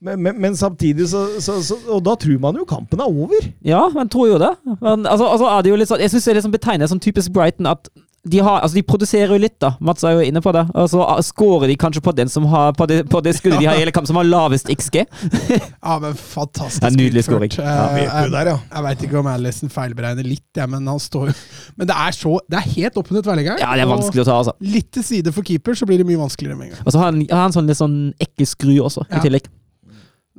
Men, 0.01 0.21
men, 0.23 0.37
men, 0.39 0.55
samtidig 0.55 1.09
så, 1.11 1.25
så, 1.43 1.57
så, 1.63 1.75
Og 1.91 2.03
da 2.05 2.13
tror 2.15 2.37
man 2.39 2.55
jo 2.55 2.63
kampen 2.67 3.01
er 3.03 3.09
over. 3.09 3.49
Ja, 3.65 3.89
man 3.91 4.09
tror 4.09 4.29
jo 4.29 4.37
det. 4.39 4.53
Men, 4.79 5.03
altså, 5.05 5.27
altså 5.27 5.49
er 5.51 5.65
det 5.65 5.73
jo 5.73 5.79
litt 5.79 5.91
sånn, 5.91 5.99
jeg 5.99 6.13
syns 6.13 6.27
det 6.27 6.31
er 6.31 6.39
litt 6.39 6.47
sånn 6.47 6.55
betegnet 6.55 6.91
som 6.91 7.01
typisk 7.03 7.33
Brighton 7.35 7.67
at 7.67 7.91
de, 8.27 8.39
har, 8.43 8.59
altså 8.59 8.75
de 8.75 8.83
produserer 8.83 9.31
jo 9.31 9.39
litt, 9.39 9.55
da. 9.63 9.71
Mats 9.83 10.03
er 10.03 10.17
jo 10.17 10.23
inne 10.27 10.41
på 10.43 10.51
det. 10.55 10.65
Og 10.75 10.89
så 10.91 11.03
scorer 11.23 11.71
de 11.71 11.77
kanskje 11.79 12.01
på 12.03 12.11
den 12.17 12.29
som 12.31 12.43
har 12.51 12.73
På 12.75 12.85
det, 12.89 13.01
på 13.09 13.21
det 13.23 13.31
skuddet 13.37 13.57
ja. 13.57 13.61
de 13.61 13.69
har 13.69 13.79
i 13.79 13.83
hele 13.83 13.93
kampen, 13.95 14.11
som 14.11 14.19
har 14.19 14.27
lavest 14.27 14.67
XG. 14.71 14.97
ja, 15.55 15.95
men 16.03 16.17
fantastisk. 16.19 16.83
Ja, 16.83 16.91
nydelig 16.93 17.23
scoring. 17.29 17.53
Ja, 17.55 17.85
jeg, 17.95 18.33
ja. 18.35 18.57
jeg 18.59 18.85
veit 18.89 19.05
ikke 19.07 19.21
om 19.21 19.29
Alison 19.31 19.71
feilberegner 19.71 20.27
litt, 20.27 20.49
ja, 20.59 20.67
men 20.69 20.87
han 20.89 20.99
står 20.99 21.31
jo 21.31 21.37
Men 21.79 21.89
det 21.89 21.95
er 21.95 22.15
så 22.15 22.35
Det 22.49 22.59
er 22.59 22.67
helt 22.75 22.99
oppunder 22.99 23.23
tverrliggeren. 23.25 23.63
Ja, 23.63 23.71
det 23.77 23.87
er 23.87 23.91
vanskelig 23.93 24.25
å 24.25 24.27
ta, 24.27 24.41
altså. 24.43 24.55
Litt 24.63 24.91
til 24.95 25.07
side 25.13 25.33
for 25.35 25.47
keeper, 25.47 25.79
så 25.79 25.87
blir 25.89 26.03
det 26.03 26.07
mye 26.09 26.19
vanskeligere 26.19 26.59
med 26.59 26.69
en 26.69 26.75
gang. 26.75 26.83
Og 26.85 26.91
så 26.91 27.01
har 27.01 27.13
han, 27.13 27.23
har 27.31 27.47
han 27.47 27.55
sånn 27.55 27.71
litt 27.71 27.79
sånn 27.79 27.97
ekkel 28.19 28.51
skru 28.51 28.75
også, 28.83 29.07
i 29.15 29.23
tillegg. 29.23 29.47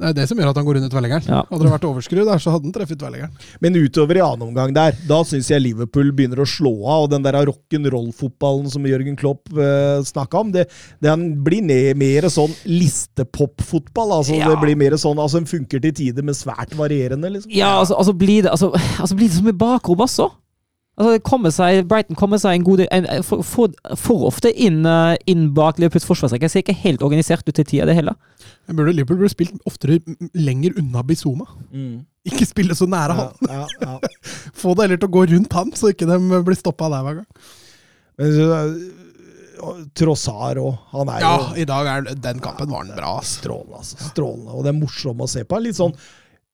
Det 0.01 0.11
er 0.11 0.17
det 0.17 0.27
som 0.31 0.39
gjør 0.41 0.51
at 0.55 0.59
han 0.59 0.65
går 0.65 0.79
under 0.81 0.93
tverrleggeren. 0.93 1.27
Ja. 1.29 1.43
Hadde 1.51 1.67
det 1.67 1.73
vært 1.75 1.87
overskrudd 1.91 2.29
der, 2.31 2.41
så 2.41 2.55
hadde 2.55 2.69
han 2.69 2.75
treffet 2.75 3.01
tverrleggeren. 3.03 3.35
Men 3.61 3.77
utover 3.77 4.17
i 4.17 4.23
annen 4.25 4.47
omgang 4.49 4.73
der, 4.77 4.97
da 5.09 5.21
syns 5.29 5.51
jeg 5.53 5.61
Liverpool 5.61 6.13
begynner 6.17 6.41
å 6.41 6.49
slå 6.49 6.73
av. 6.81 7.05
Og 7.05 7.11
den 7.13 7.27
der 7.27 7.37
rock'n'roll-fotballen 7.51 8.71
som 8.73 8.89
Jørgen 8.89 9.19
Klopp 9.21 9.53
uh, 9.53 9.61
eh, 9.61 10.01
snakka 10.09 10.41
om, 10.41 10.55
det, 10.57 10.67
den 11.05 11.27
blir 11.45 11.65
ned, 11.67 12.01
mer 12.01 12.31
sånn 12.33 12.55
listepop-fotball. 12.65 14.17
Altså, 14.23 14.39
ja. 14.39 14.49
Det 14.49 14.61
blir 14.65 14.79
mer 14.81 14.97
sånn, 15.01 15.21
altså 15.21 15.43
Den 15.43 15.51
funker 15.51 15.85
til 15.85 15.97
tider, 16.01 16.25
men 16.25 16.39
svært 16.39 16.73
varierende. 16.79 17.33
liksom. 17.37 17.53
Ja, 17.53 17.77
altså, 17.83 17.99
altså 18.01 18.17
blir 18.17 18.47
det 18.47 18.55
altså, 18.55 18.73
altså 18.73 19.19
blir 19.19 19.29
det 19.29 19.37
som 19.37 19.53
i 19.53 19.57
bakrom 19.67 20.01
også. 20.09 20.31
Altså, 21.01 21.21
kommer 21.25 21.53
seg, 21.55 21.87
Brighton 21.89 22.19
kommer 22.19 22.41
seg 22.41 22.59
en 22.59 22.65
god 22.67 22.83
del 22.83 23.07
for, 23.25 23.41
for, 23.47 23.73
for, 23.97 24.27
ofte 24.29 24.51
inn, 24.53 24.83
uh, 24.85 25.15
inn 25.31 25.47
bak 25.57 25.81
Liverpools 25.81 26.05
forsvarsrekke. 26.05 26.45
Jeg 26.45 26.53
ser 26.53 26.65
ikke 26.65 26.77
helt 26.83 27.05
organisert 27.07 27.49
ut 27.49 27.57
til 27.57 27.65
tida, 27.65 27.87
det 27.89 27.97
heller. 27.97 28.19
Jeg 28.69 28.77
burde 28.77 28.93
Liverpool 28.93 29.23
burde 29.23 29.33
spilt 29.33 29.71
oftere 29.71 29.97
lenger 30.37 30.77
unna 30.83 31.05
Bizuma. 31.09 31.49
Mm. 31.73 32.03
Ikke 32.29 32.45
spille 32.45 32.77
så 32.77 32.85
nære 32.91 33.17
han. 33.17 33.49
Ja, 33.49 33.63
ja, 33.81 33.95
ja. 33.97 34.13
Få 34.61 34.77
det 34.77 34.91
heller 34.91 35.01
til 35.01 35.09
å 35.09 35.15
gå 35.17 35.25
rundt 35.33 35.57
han, 35.57 35.73
så 35.73 35.95
ikke 35.95 36.11
de 36.11 36.43
blir 36.45 36.61
stoppa 36.61 36.93
der 36.93 37.07
hver 37.07 37.23
gang. 37.23 37.47
Men 38.21 38.37
så, 38.37 38.61
Trossar 39.97 40.61
òg. 40.61 40.77
Han 40.93 41.11
er 41.13 41.25
ja, 41.25 41.33
jo 41.37 41.63
i 41.63 41.67
dag 41.69 41.89
er 41.89 42.07
den 42.13 42.41
kampen 42.45 42.71
var 42.73 42.85
den 42.85 42.97
bra. 42.97 43.19
Strålende, 43.25 43.81
altså. 43.81 43.99
Strålende. 44.11 44.55
Og 44.57 44.65
det 44.65 44.73
er 44.73 44.79
morsomt 44.79 45.25
å 45.25 45.29
se 45.29 45.45
på. 45.49 45.61
Litt 45.65 45.81
sånn 45.81 45.97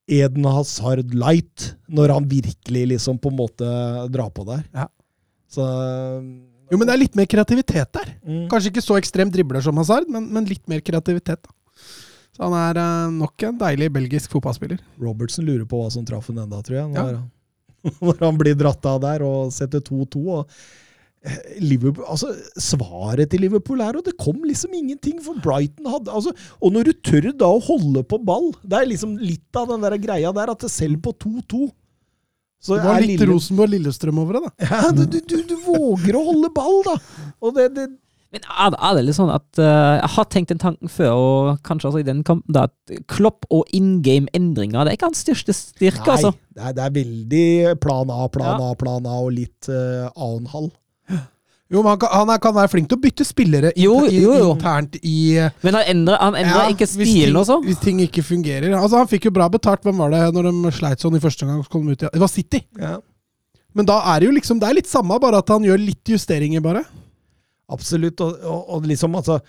Eden 0.07 0.47
Hazard 0.47 1.15
light, 1.15 1.73
når 1.91 2.13
han 2.15 2.29
virkelig 2.31 2.85
liksom 2.93 3.19
på 3.19 3.33
en 3.33 3.39
måte 3.41 3.71
drar 4.15 4.31
på 4.35 4.47
der. 4.47 4.63
Ja. 4.75 4.87
Så 5.51 5.65
Jo, 6.71 6.79
men 6.79 6.87
det 6.87 6.95
er 6.95 7.03
litt 7.03 7.19
mer 7.19 7.29
kreativitet 7.31 7.91
der. 7.95 8.13
Mm. 8.27 8.47
Kanskje 8.51 8.73
ikke 8.73 8.85
så 8.85 8.99
ekstrem 8.99 9.31
dribler 9.35 9.63
som 9.63 9.79
Hazard, 9.79 10.09
men, 10.11 10.29
men 10.35 10.49
litt 10.51 10.65
mer 10.71 10.83
kreativitet. 10.85 11.43
da. 11.43 11.55
Så 12.37 12.45
han 12.45 12.57
er 12.59 12.79
uh, 12.83 13.13
nok 13.15 13.47
en 13.49 13.61
deilig 13.61 13.89
belgisk 13.95 14.35
fotballspiller. 14.35 14.81
Robertsen 15.01 15.47
lurer 15.47 15.65
på 15.69 15.81
hva 15.81 15.93
som 15.93 16.05
traff 16.07 16.29
ham 16.31 16.43
enda, 16.43 16.59
tror 16.67 16.79
jeg. 16.79 16.91
Ja. 16.93 17.05
Når, 17.07 17.95
når 18.11 18.21
han 18.27 18.41
blir 18.43 18.59
dratt 18.59 18.91
av 18.91 19.01
der 19.05 19.25
og 19.27 19.55
setter 19.55 19.83
2-2. 19.83 20.27
og 20.37 20.59
altså 21.27 22.31
Svaret 22.61 23.31
til 23.33 23.43
Liverpool 23.47 23.81
er 23.85 23.99
og 23.99 24.05
det 24.07 24.17
kom 24.21 24.45
liksom 24.47 24.75
ingenting, 24.77 25.19
for 25.25 25.39
Brighton 25.43 25.89
hadde 25.91 26.13
altså, 26.15 26.33
Og 26.61 26.73
når 26.75 26.91
du 26.91 26.93
tør 27.07 27.33
da 27.35 27.49
å 27.51 27.63
holde 27.63 28.05
på 28.07 28.21
ball 28.23 28.53
Det 28.63 28.79
er 28.79 28.91
liksom 28.93 29.17
litt 29.19 29.59
av 29.59 29.69
den 29.73 29.83
der 29.87 29.99
greia 29.99 30.33
der, 30.37 30.53
at 30.55 30.63
det 30.63 30.71
selv 30.73 31.03
på 31.03 31.15
2-2 31.27 31.67
så 32.67 32.79
Det 32.79 32.89
var 32.89 33.03
litt 33.05 33.21
Lille- 33.21 33.29
Rosenborg-Lillestrøm 33.35 34.19
over 34.23 34.39
det, 34.39 34.49
da. 34.49 34.67
Ja, 34.71 34.91
du, 34.91 35.05
du, 35.07 35.21
du, 35.21 35.37
du 35.47 35.55
våger 35.67 36.17
å 36.19 36.25
holde 36.33 36.51
ball, 36.55 36.81
da! 36.87 36.97
Og 37.45 37.53
det, 37.55 37.67
det 37.77 37.85
Men 38.33 38.47
er 38.49 38.73
det, 38.73 38.81
er 38.81 38.97
det 38.97 39.05
litt 39.07 39.19
sånn 39.19 39.31
at 39.35 39.61
uh, 39.61 40.01
Jeg 40.01 40.11
har 40.17 40.29
tenkt 40.33 40.51
den 40.55 40.63
tanken 40.63 40.91
før, 40.91 41.13
og 41.15 41.61
kanskje 41.67 41.91
også 41.91 42.03
i 42.03 42.07
den 42.09 42.25
kampen, 42.27 42.57
da, 42.57 42.65
at 42.71 42.97
Klopp 43.13 43.47
og 43.55 43.69
in 43.77 44.01
game-endringer 44.07 44.83
Det 44.87 44.95
er 44.95 44.99
ikke 44.99 45.11
hans 45.13 45.23
største 45.27 45.55
styrke, 45.57 46.03
Nei, 46.09 46.17
altså. 46.17 46.33
det 46.57 46.65
er, 46.65 46.75
det 46.79 46.89
er 46.89 46.97
veldig 46.97 47.47
plan 47.85 48.11
A, 48.11 48.27
plan 48.33 48.57
Ja. 48.57 48.73
A, 48.73 48.81
plan 48.81 49.07
A 49.07 49.21
og 49.21 49.31
litt 49.37 49.71
uh, 49.71 50.09
annen 50.17 50.51
halv. 50.55 50.73
Jo, 51.67 51.81
men 51.83 51.89
han 51.91 51.99
kan, 51.99 52.13
han 52.15 52.31
er, 52.31 52.39
kan 52.39 52.55
være 52.55 52.71
flink 52.71 52.87
til 52.89 52.95
å 52.95 53.03
bytte 53.03 53.25
spillere 53.27 53.73
Jo, 53.75 53.97
i, 54.07 54.21
jo, 54.23 54.35
jo. 54.39 54.51
internt 54.55 54.95
i 55.03 55.15
Men 55.65 55.75
han 55.75 55.89
endrer, 55.91 56.19
han 56.23 56.37
endrer 56.39 56.61
Ja, 56.63 56.71
ikke 56.71 56.87
stilen 56.87 57.35
også. 57.41 57.57
Hvis 57.65 57.81
ting 57.83 57.99
ikke 58.05 58.23
fungerer. 58.23 58.71
Altså, 58.79 59.01
Han 59.01 59.09
fikk 59.11 59.27
jo 59.27 59.33
bra 59.35 59.49
betalt. 59.51 59.83
Hvem 59.83 59.99
var 59.99 60.15
det 60.15 60.21
når 60.37 60.47
de 60.53 60.71
sleit 60.77 61.03
sånn 61.03 61.17
i 61.19 61.23
første 61.25 61.49
gang? 61.49 61.65
kom 61.67 61.87
de 61.89 61.97
ut 61.97 62.03
i- 62.07 62.13
Det 62.13 62.21
var 62.23 62.31
City. 62.31 62.61
Ja. 62.79 63.01
Men 63.75 63.85
da 63.85 63.99
er 64.15 64.21
det 64.21 64.29
jo 64.29 64.37
liksom 64.39 64.61
Det 64.61 64.69
er 64.69 64.75
litt 64.79 64.87
samme, 64.87 65.19
bare 65.21 65.39
at 65.43 65.49
han 65.49 65.63
gjør 65.67 65.83
litt 65.85 66.05
justeringer, 66.15 66.63
bare. 66.63 66.85
Absolutt. 67.69 68.21
Og, 68.21 68.39
og, 68.47 68.63
og 68.77 68.87
liksom, 68.87 69.17
altså 69.19 69.41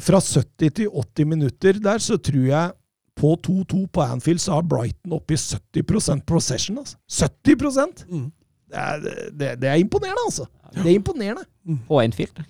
Fra 0.00 0.18
70 0.24 0.70
til 0.74 0.88
80 0.88 1.28
minutter 1.28 1.76
der, 1.84 1.98
så 2.00 2.16
tror 2.16 2.46
jeg 2.48 2.72
på 3.14 3.36
2-2 3.38 3.84
på 3.92 4.02
Anfield 4.02 4.40
så 4.42 4.56
har 4.56 4.62
Brighton 4.66 5.12
oppe 5.14 5.36
i 5.36 5.36
70% 5.36 6.24
possession. 6.26 6.78
Altså. 6.80 6.96
70 7.06 8.08
Mm. 8.10 8.32
Det, 8.74 9.16
er, 9.16 9.32
det, 9.32 9.50
det 9.62 9.72
er 9.72 9.80
imponerende, 9.80 10.26
altså. 10.26 10.46
Det 10.74 10.86
er 10.88 10.96
imponerende. 10.98 11.46
På 11.88 12.00
Enfield. 12.02 12.40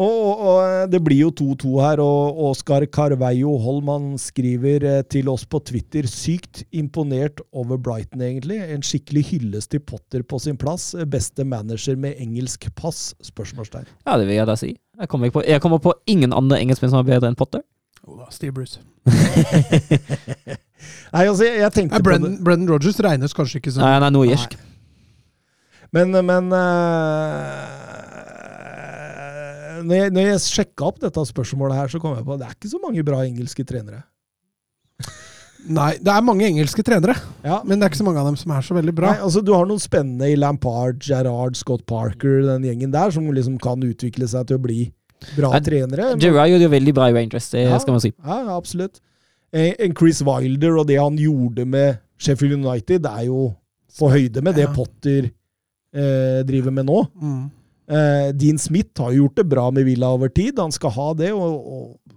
Og, 0.00 0.06
og, 0.06 0.38
og 0.46 0.90
det 0.92 1.00
blir 1.04 1.18
jo 1.26 1.30
2-2 1.34 1.70
her, 1.82 2.00
og 2.00 2.38
Oskar 2.50 2.86
Carveio 2.94 3.56
Holman 3.60 4.14
skriver 4.20 4.86
eh, 4.86 5.00
til 5.12 5.28
oss 5.28 5.42
på 5.50 5.60
Twitter 5.66 6.06
sykt 6.08 6.62
imponert 6.72 7.42
over 7.52 7.76
Brighton, 7.76 8.22
egentlig. 8.24 8.60
En 8.72 8.84
skikkelig 8.86 9.26
hyllest 9.32 9.72
til 9.74 9.82
Potter 9.84 10.22
på 10.24 10.40
sin 10.40 10.56
plass. 10.60 10.94
Beste 11.10 11.44
manager 11.44 11.98
med 12.00 12.16
engelsk 12.22 12.70
pass? 12.78 13.10
Spørsmålstegn. 13.26 13.90
Ja, 14.06 14.16
det 14.16 14.30
vil 14.30 14.38
jeg 14.38 14.48
da 14.48 14.56
si. 14.56 14.72
Jeg 15.00 15.08
kommer, 15.10 15.28
ikke 15.28 15.40
på, 15.40 15.44
jeg 15.48 15.60
kommer 15.64 15.82
på 15.82 15.94
ingen 16.08 16.32
andre 16.36 16.62
engelskmenn 16.62 16.94
som 16.94 17.02
er 17.02 17.10
bedre 17.10 17.28
enn 17.32 17.38
Potter. 17.38 17.66
Jo 18.06 18.16
da, 18.22 18.30
Steve 18.32 18.56
Bruce. 18.56 18.80
Nei, 21.10 21.26
altså, 21.26 21.44
jeg, 21.44 21.60
jeg 21.60 21.72
tenkte 21.76 21.98
Nei, 21.98 22.04
på 22.04 22.14
det. 22.14 22.34
Brendan 22.46 22.70
Rogers 22.72 23.00
regnes 23.04 23.36
kanskje 23.36 23.60
ikke 23.60 23.74
som 23.74 23.84
Nei, 23.84 23.94
han 23.98 24.06
er 24.06 24.14
nordirsk. 24.14 24.56
Men, 25.92 26.10
men 26.26 26.52
uh, 26.54 26.60
når, 29.82 29.96
jeg, 29.96 30.12
når 30.14 30.26
jeg 30.28 30.42
sjekka 30.44 30.86
opp 30.90 31.00
dette 31.02 31.22
spørsmålet 31.32 31.78
her, 31.80 31.90
så 31.92 32.00
kom 32.02 32.14
jeg 32.16 32.26
på 32.26 32.34
at 32.36 32.42
det 32.42 32.48
er 32.50 32.56
ikke 32.58 32.70
så 32.72 32.80
mange 32.82 33.04
bra 33.06 33.22
engelske 33.26 33.64
trenere. 33.66 34.02
Nei, 35.70 35.90
det 36.00 36.08
er 36.08 36.22
mange 36.24 36.46
engelske 36.48 36.80
trenere, 36.84 37.12
Ja, 37.44 37.58
men 37.68 37.76
det 37.76 37.84
er 37.84 37.90
ikke 37.92 37.98
så 38.00 38.04
mange 38.06 38.20
av 38.22 38.30
dem 38.30 38.36
som 38.40 38.52
er 38.56 38.62
så 38.64 38.72
veldig 38.78 38.94
bra. 38.96 39.10
Nei, 39.12 39.20
altså 39.26 39.42
Du 39.44 39.50
har 39.52 39.66
noen 39.68 39.80
spennende 39.82 40.30
i 40.32 40.36
Lampard, 40.38 41.02
Gerrard, 41.04 41.54
Scott 41.58 41.82
Parker, 41.90 42.38
den 42.46 42.64
gjengen 42.64 42.94
der, 42.94 43.12
som 43.12 43.26
liksom 43.28 43.58
kan 43.60 43.82
utvikle 43.84 44.24
seg 44.30 44.46
til 44.48 44.56
å 44.56 44.62
bli 44.64 44.78
bra 45.36 45.50
Ja, 45.52 45.60
trenere. 45.60 46.06
Gerard 46.14 46.22
Gerrard 46.24 46.48
gjorde 46.54 46.62
det 46.62 46.68
jo 46.70 46.74
veldig 46.78 46.94
bra 46.96 47.10
i 47.10 47.12
Rangers, 47.18 47.50
det 47.52 47.66
Ja. 47.66 47.76
skal 47.82 47.92
man 47.92 48.00
si. 48.06 48.12
Ja, 48.24 48.38
absolutt. 48.56 49.02
En 49.52 49.92
Chris 49.98 50.22
Wilder 50.24 50.78
og 50.80 50.86
det 50.88 50.96
han 50.96 51.18
gjorde 51.20 51.66
med 51.68 51.98
Sheffield 52.16 52.56
United, 52.64 53.02
det 53.04 53.10
er 53.10 53.24
jo 53.28 53.50
på 53.98 54.08
høyde 54.08 54.40
med 54.42 54.54
det 54.56 54.64
Ja. 54.64 54.72
Potter 54.72 55.28
eh, 55.94 56.40
driver 56.46 56.74
med 56.74 56.86
nå. 56.90 57.02
Mm. 57.20 57.42
Eh, 57.90 58.28
Dean 58.38 58.58
Smith 58.58 59.02
har 59.02 59.12
gjort 59.12 59.36
det 59.36 59.48
bra 59.50 59.70
med 59.70 59.84
Villa 59.84 60.12
over 60.14 60.28
tid. 60.28 60.58
Han 60.58 60.72
skal 60.72 60.90
ha 60.94 61.12
det. 61.14 61.32
og, 61.32 61.66
og 61.66 62.10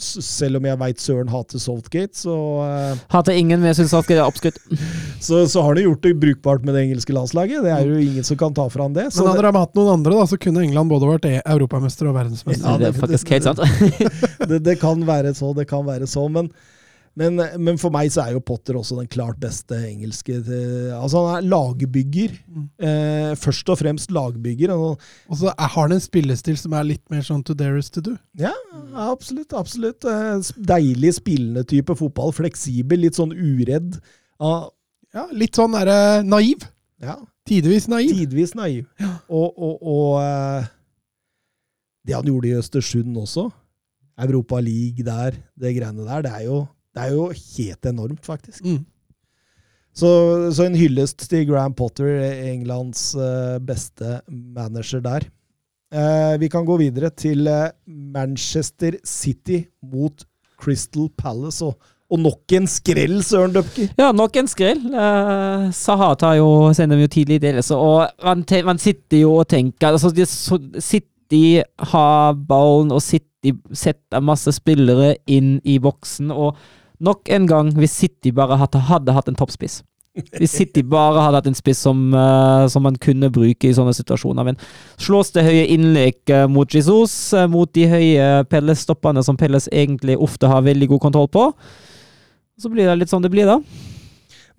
selv 0.00 0.56
om 0.56 0.64
jeg 0.64 0.78
veit 0.80 1.02
Søren 1.02 1.28
hater 1.30 1.60
Southgate, 1.60 2.16
så, 2.16 2.32
uh, 2.64 3.00
Hater 3.12 3.36
ingen, 3.36 3.60
men 3.60 3.70
jeg 3.70 3.80
syns 3.82 3.92
han 3.92 4.16
er 4.16 4.22
oppskrytt. 4.24 4.56
så, 5.26 5.42
så 5.50 5.64
har 5.64 5.76
han 5.76 5.84
gjort 5.84 6.06
det 6.06 6.14
brukbart 6.22 6.64
med 6.64 6.76
det 6.76 6.86
engelske 6.86 7.12
landslaget. 7.12 7.64
Det 7.66 7.74
er 7.74 7.84
jo 7.88 8.00
ingen 8.00 8.26
som 8.26 8.38
kan 8.40 8.56
ta 8.56 8.66
fra 8.72 8.86
han 8.88 8.96
det. 8.96 9.10
Så 9.12 9.24
Men 9.24 9.34
hadde 9.34 9.46
de 9.50 9.60
hatt 9.60 9.76
noen 9.78 9.92
andre, 9.98 10.16
da, 10.16 10.26
så 10.30 10.40
kunne 10.40 10.64
England 10.64 10.92
både 10.92 11.10
vært 11.10 11.28
e- 11.28 11.44
europamester 11.44 12.08
og 12.10 12.16
verdensmester. 12.16 12.64
Ja, 12.64 12.78
det 12.80 12.88
er 12.88 12.96
det- 12.96 13.22
det- 14.00 14.48
det, 14.54 14.62
det 14.70 14.78
kan 14.80 15.04
være 15.06 15.34
så, 15.36 15.52
det 15.56 15.68
kan 15.70 15.84
være 15.86 16.08
så. 16.10 16.26
Men, 16.32 16.48
men, 17.18 17.40
men 17.58 17.76
for 17.80 17.90
meg 17.92 18.08
så 18.14 18.22
er 18.22 18.32
jo 18.36 18.40
Potter 18.46 18.76
også 18.78 18.96
den 19.00 19.08
klart 19.10 19.38
beste 19.42 19.74
engelske 19.88 20.36
Altså, 20.94 21.24
han 21.26 21.40
er 21.40 21.48
lagbygger. 21.50 22.36
Eh, 22.80 23.32
først 23.36 23.68
og 23.72 23.80
fremst 23.80 24.12
lagbygger. 24.14 24.70
Og, 24.76 25.00
Og 25.28 25.36
så 25.40 25.50
har 25.58 25.74
han 25.74 25.92
en 25.96 26.00
spillestil 26.00 26.56
som 26.56 26.72
er 26.78 26.86
litt 26.86 27.02
mer 27.10 27.22
sånn 27.26 27.42
to 27.44 27.54
dare 27.58 27.78
is 27.82 27.90
to 27.90 28.00
do. 28.00 28.16
ja, 28.38 28.52
absolutt. 29.10 29.52
absolutt. 29.52 30.04
Eh, 30.04 30.38
deilig 30.70 31.16
spillende 31.18 31.64
type 31.66 31.96
fotball. 31.98 32.32
Fleksibel, 32.32 33.02
litt 33.02 33.18
sånn 33.18 33.34
uredd. 33.34 33.98
Ja, 34.40 34.68
Ja, 35.10 35.24
litt 35.34 35.56
sånn 35.58 35.72
derre 35.74 36.22
naiv. 36.22 36.62
ja 37.02 37.16
Tidvis 37.50 37.88
naiv. 37.90 38.12
tidvis 38.14 38.52
naiv. 38.54 38.84
Og, 39.26 39.48
og, 39.58 39.80
og 39.82 40.20
eh, 40.22 40.68
det 42.06 42.14
han 42.14 42.28
gjorde 42.30 42.46
i 42.52 42.54
Østersund 42.60 43.16
også, 43.18 43.48
Europa 44.20 44.60
League 44.62 45.02
der, 45.04 45.34
det 45.58 45.72
greiene 45.76 46.06
der, 46.06 46.22
det 46.22 46.30
er 46.30 46.44
jo, 46.46 46.60
det 46.94 47.04
er 47.04 47.14
jo 47.14 47.28
helt 47.30 47.86
enormt, 47.86 48.24
faktisk. 48.26 48.64
Mm. 48.64 48.80
Så, 49.94 50.08
så 50.54 50.66
en 50.66 50.78
hyllest 50.78 51.26
til 51.30 51.46
Graham 51.48 51.74
Potter, 51.76 52.08
Englands 52.50 53.10
eh, 53.18 53.58
beste 53.66 54.20
manager 54.30 55.02
der. 55.04 55.26
Eh, 55.90 56.34
vi 56.38 56.48
kan 56.50 56.66
gå 56.66 56.76
videre 56.78 57.10
til 57.10 57.48
eh, 57.50 57.72
Manchester 57.86 59.00
City 59.06 59.64
mot 59.82 60.22
Crystal 60.60 61.08
Palace. 61.18 61.64
Og, 61.66 61.74
og 62.10 62.22
nok 62.22 62.54
en 62.54 62.66
skrell, 62.70 63.18
Søren 63.26 63.54
Døpke! 63.54 63.88
Ja, 63.98 64.10
nok 64.14 64.38
en 64.38 64.50
skrell. 64.50 64.82
Uh, 64.90 65.68
Saha 65.74 66.12
tar 66.18 66.38
jo, 66.40 66.48
sender 66.74 67.02
jo 67.02 67.10
tidlig 67.10 67.38
i 67.38 67.44
delelse, 67.44 67.78
og 67.78 68.08
man, 68.26 68.42
man 68.66 68.82
sitter 68.82 69.22
jo 69.22 69.36
og 69.42 69.46
tenker 69.50 69.92
altså, 69.92 70.10
de, 70.14 70.26
så, 70.26 70.58
City 71.30 71.62
har 71.78 72.34
ballen, 72.34 72.90
og 72.90 73.02
City 73.02 73.52
setter 73.72 74.20
masse 74.20 74.50
spillere 74.52 75.16
inn 75.26 75.60
i 75.64 75.78
boksen, 75.78 76.30
og 76.30 76.56
nok 77.00 77.28
en 77.30 77.46
gang, 77.46 77.70
hvis 77.78 77.92
City 77.92 78.32
bare 78.32 78.58
hadde, 78.58 78.78
hadde 78.78 79.12
hatt 79.14 79.28
en 79.28 79.38
toppspiss 79.38 79.82
Hvis 80.36 80.50
City 80.50 80.82
bare 80.82 81.22
hadde 81.22 81.38
hatt 81.38 81.46
en 81.46 81.54
spiss 81.54 81.78
som, 81.86 82.12
uh, 82.12 82.66
som 82.66 82.82
man 82.82 82.96
kunne 82.98 83.30
bruke 83.30 83.68
i 83.68 83.72
sånne 83.72 83.94
situasjoner. 83.94 84.44
Men 84.44 84.58
slås 84.98 85.30
det 85.32 85.46
høye 85.46 85.68
innlegg 85.70 86.32
eh, 86.34 86.48
mot 86.50 86.66
Jesus, 86.66 87.32
eh, 87.32 87.46
mot 87.46 87.70
de 87.72 87.86
høye 87.86 88.26
Pelles-stoppene 88.50 89.22
som 89.22 89.38
Pelles 89.38 89.70
egentlig 89.70 90.18
ofte 90.18 90.50
har 90.50 90.66
veldig 90.66 90.90
god 90.90 91.04
kontroll 91.06 91.30
på, 91.30 91.46
så 92.58 92.68
blir 92.68 92.90
det 92.90 92.98
litt 92.98 93.14
sånn 93.14 93.22
det 93.22 93.30
blir, 93.30 93.46
da. 93.46 93.60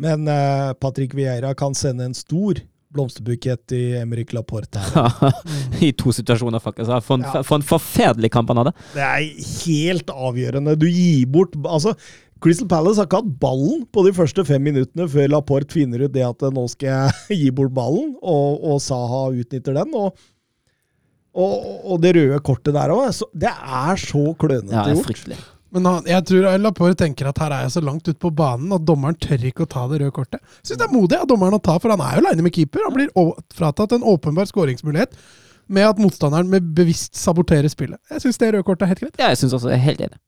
Men 0.01 0.23
uh, 0.25 0.71
Patrick 0.79 1.13
Vieira 1.13 1.51
kan 1.53 1.75
sende 1.75 2.07
en 2.07 2.15
stor 2.17 2.63
blomsterbukett 2.93 3.71
i 3.77 3.81
Emerick 4.01 4.33
Laporte. 4.35 4.79
her. 4.79 5.33
I 5.87 5.91
to 5.97 6.11
situasjoner, 6.15 6.59
faktisk. 6.63 6.91
For 7.05 7.17
en, 7.19 7.23
Ja. 7.27 7.41
for 7.47 7.55
en 7.61 7.65
forferdelig 7.67 8.31
kamp 8.33 8.49
han 8.51 8.61
hadde. 8.63 8.73
Det 8.93 9.05
er 9.05 9.29
helt 9.65 10.11
avgjørende. 10.11 10.75
Du 10.79 10.87
gir 10.89 11.25
bort 11.31 11.55
Altså, 11.65 11.93
Crystal 12.41 12.67
Palace 12.67 12.97
har 12.97 13.05
ikke 13.05 13.19
hatt 13.21 13.33
ballen 13.39 13.83
på 13.93 14.01
de 14.07 14.11
første 14.17 14.43
fem 14.47 14.63
minuttene 14.65 15.05
før 15.13 15.27
Laporte 15.29 15.75
finner 15.77 16.01
ut 16.07 16.11
det 16.15 16.23
at 16.25 16.41
nå 16.55 16.63
skal 16.73 16.89
jeg 16.89 17.39
gi 17.43 17.49
bort 17.53 17.73
ballen, 17.77 18.15
og, 18.21 18.63
og 18.65 18.79
Saha 18.81 19.27
utnytter 19.31 19.77
den. 19.77 19.93
Og, 19.93 20.15
og, 21.37 21.53
og 21.93 22.01
det 22.03 22.15
røde 22.17 22.39
kortet 22.43 22.73
der 22.75 22.91
òg. 22.91 23.07
Det 23.37 23.51
er 23.51 24.01
så 24.01 24.23
klønete 24.41 24.73
Ja, 24.73 24.83
det 24.87 24.91
er 24.91 24.97
gjort. 24.97 25.07
fryktelig. 25.11 25.37
Men 25.71 25.87
han, 25.87 26.07
jeg 26.09 26.25
tror 26.27 26.57
Laporte 26.59 26.97
tenker 26.99 27.29
at 27.29 27.39
her 27.39 27.53
er 27.55 27.65
jeg 27.65 27.75
så 27.77 27.83
langt 27.83 28.07
ute 28.07 28.19
på 28.19 28.31
banen 28.35 28.73
at 28.75 28.83
dommeren 28.87 29.15
tør 29.23 29.45
ikke 29.47 29.63
å 29.63 29.69
ta 29.71 29.85
det 29.87 30.01
røde 30.01 30.15
kortet. 30.15 30.41
Syns 30.59 30.81
det 30.81 30.87
er 30.87 30.91
modig 30.91 31.19
av 31.21 31.29
dommeren 31.31 31.55
å 31.55 31.61
ta, 31.63 31.77
for 31.79 31.93
han 31.93 32.03
er 32.03 32.17
jo 32.17 32.25
aleine 32.25 32.43
med 32.43 32.55
keeper. 32.55 32.83
Han 32.87 32.97
blir 32.97 33.13
fratatt 33.55 33.95
en 33.95 34.03
åpenbar 34.07 34.49
skåringsmulighet 34.51 35.15
med 35.71 35.87
at 35.87 36.01
motstanderen 36.01 36.51
med 36.51 36.73
bevisst 36.75 37.15
saboterer 37.15 37.71
spillet. 37.71 38.01
Jeg 38.11 38.25
syns 38.25 38.41
det 38.41 38.51
røde 38.51 38.67
kortet 38.67 38.83
er 38.87 38.91
helt 38.91 39.05
greit. 39.05 39.15
Ja, 39.21 39.31
jeg 39.31 39.39
syns 39.39 39.55
også 39.55 39.71
det 39.71 39.77
er 39.77 39.87
helt 39.87 40.03
enig. 40.09 40.19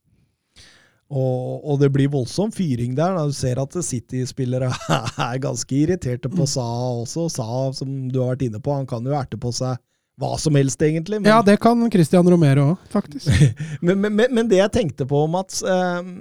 Og, 1.14 1.60
og 1.68 1.82
det 1.82 1.92
blir 1.94 2.10
voldsom 2.14 2.54
fyring 2.56 2.96
der. 2.98 3.18
Da. 3.18 3.28
Du 3.28 3.36
ser 3.36 3.60
at 3.62 3.76
City-spillere 3.86 4.72
er 5.28 5.42
ganske 5.44 5.76
irriterte 5.76 6.32
på 6.32 6.48
Sa 6.50 6.66
også. 7.04 7.28
Sa, 7.36 7.48
som 7.76 8.08
du 8.10 8.22
har 8.22 8.34
vært 8.34 8.48
inne 8.48 8.64
på, 8.64 8.74
han 8.80 8.88
kan 8.90 9.06
jo 9.06 9.14
erte 9.18 9.38
på 9.38 9.52
seg 9.54 9.76
hva 10.20 10.36
som 10.42 10.56
helst, 10.58 10.82
egentlig. 10.86 11.22
Men, 11.22 11.32
Ja, 11.32 11.42
det 11.46 11.58
kan 11.64 11.82
Christian 11.92 12.28
Romero 12.30 12.74
òg, 12.74 12.88
faktisk. 12.94 13.30
men, 13.86 14.02
men, 14.02 14.28
men, 14.30 14.50
det 14.50 14.60
jeg 14.62 14.74
tenkte 14.76 15.08
på, 15.10 15.24
Mats 15.32 15.64
eh, 15.66 16.12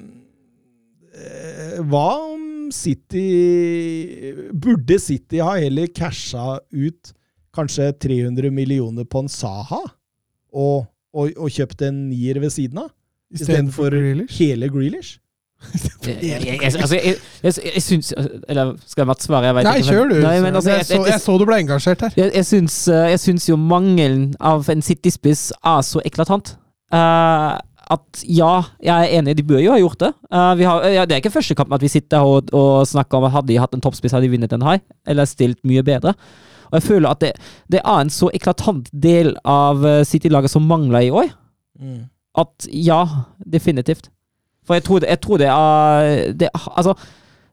eh, 1.12 1.76
Hva 1.82 2.06
om 2.32 2.70
City 2.72 3.26
Burde 4.52 4.96
City 5.02 5.42
ha 5.44 5.58
heller 5.60 5.90
casha 5.92 6.56
ut 6.72 7.12
kanskje 7.52 7.90
300 8.00 8.48
millioner 8.54 9.04
på 9.04 9.20
en 9.20 9.28
Saha, 9.28 9.82
og, 10.52 10.86
og, 11.12 11.32
og 11.36 11.52
kjøpt 11.52 11.84
en 11.84 12.06
nier 12.08 12.40
ved 12.40 12.54
siden 12.54 12.80
av? 12.86 12.92
istedenfor 13.32 13.96
hele 14.38 14.68
Grealish? 14.68 15.18
Jeg, 16.02 16.58
altså, 16.64 16.96
jeg, 16.96 17.14
jeg, 17.42 17.52
jeg 17.74 17.82
syns 17.82 18.12
Eller 18.50 18.72
skal 18.86 19.06
Mats 19.06 19.28
svare? 19.28 19.46
Jeg 19.48 19.56
vet 19.56 19.66
Nei, 19.68 19.74
ikke. 19.80 19.88
kjør 19.94 20.08
du. 20.10 20.16
Nei, 20.24 20.36
men, 20.42 20.56
altså, 20.58 20.70
jeg, 20.74 20.86
så, 20.88 21.00
jeg 21.08 21.20
så 21.22 21.36
du 21.38 21.44
ble 21.48 21.58
engasjert 21.62 22.04
her. 22.06 22.16
Jeg, 22.18 22.46
syns, 22.48 22.78
eh, 22.90 23.10
jeg 23.14 23.20
syns 23.22 23.48
jo 23.48 23.58
mangelen 23.60 24.32
av 24.42 24.68
en 24.72 24.82
City-spiss 24.84 25.50
er 25.54 25.84
så 25.86 26.02
eklatant. 26.08 26.56
Uh, 26.92 27.56
at 27.92 28.24
ja, 28.28 28.52
jeg 28.82 28.92
er 28.92 29.18
enig, 29.18 29.36
de 29.38 29.46
bør 29.46 29.62
jo 29.62 29.72
ha 29.74 29.80
gjort 29.80 30.00
det. 30.02 30.12
Uh, 30.28 30.52
vi 30.58 30.66
har, 30.68 30.86
ja, 30.92 31.06
det 31.08 31.16
er 31.16 31.22
ikke 31.22 31.34
første 31.34 31.56
kampen 31.58 31.76
at 31.78 31.84
vi 31.84 31.92
sitter 31.92 32.26
og, 32.26 32.52
og 32.56 32.86
snakker 32.88 33.20
om 33.20 33.28
at 33.28 33.36
hadde 33.36 33.52
de 33.52 33.60
hatt 33.62 33.76
en 33.76 33.84
toppspiss, 33.84 34.14
hadde 34.16 34.26
de 34.26 34.32
vunnet 34.34 34.54
en 34.56 34.66
high. 34.66 34.82
Eller 35.08 35.28
stilt 35.30 35.60
mye 35.68 35.84
bedre. 35.86 36.16
Og 36.72 36.78
jeg 36.80 36.88
føler 36.88 37.12
at 37.12 37.22
det, 37.22 37.34
det 37.72 37.82
er 37.84 38.00
en 38.00 38.12
så 38.12 38.30
eklatant 38.34 38.88
del 38.92 39.34
av 39.48 39.84
City-laget 40.08 40.52
som 40.54 40.64
mangler 40.64 41.04
i 41.04 41.12
år, 41.12 41.34
at 42.40 42.66
ja, 42.72 43.02
definitivt. 43.44 44.08
For 44.66 44.78
jeg 44.78 44.86
tror 44.86 45.06
jeg 45.08 45.20
tror 45.22 45.40
det 45.42 45.48
er 45.50 46.32
det, 46.38 46.50
Altså, 46.76 46.94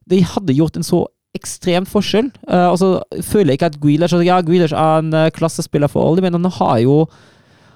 de 0.09 0.23
hadde 0.23 0.57
gjort 0.57 0.77
en 0.77 0.85
så 0.85 1.05
ekstrem 1.37 1.85
forskjell. 1.89 2.31
Uh, 2.49 2.69
og 2.71 2.77
så 2.81 2.89
føler 3.25 3.53
jeg 3.53 3.59
ikke 3.59 3.71
at 3.73 3.81
Grealish 3.81 4.15
altså, 4.15 4.25
Ja, 4.25 4.41
Grealish 4.45 4.75
er 4.75 5.03
en 5.03 5.13
eh, 5.13 5.31
klassespiller 5.33 5.91
for 5.91 6.07
alle, 6.07 6.23
men 6.25 6.33
han 6.33 6.51
har 6.59 6.79
jo 6.83 7.05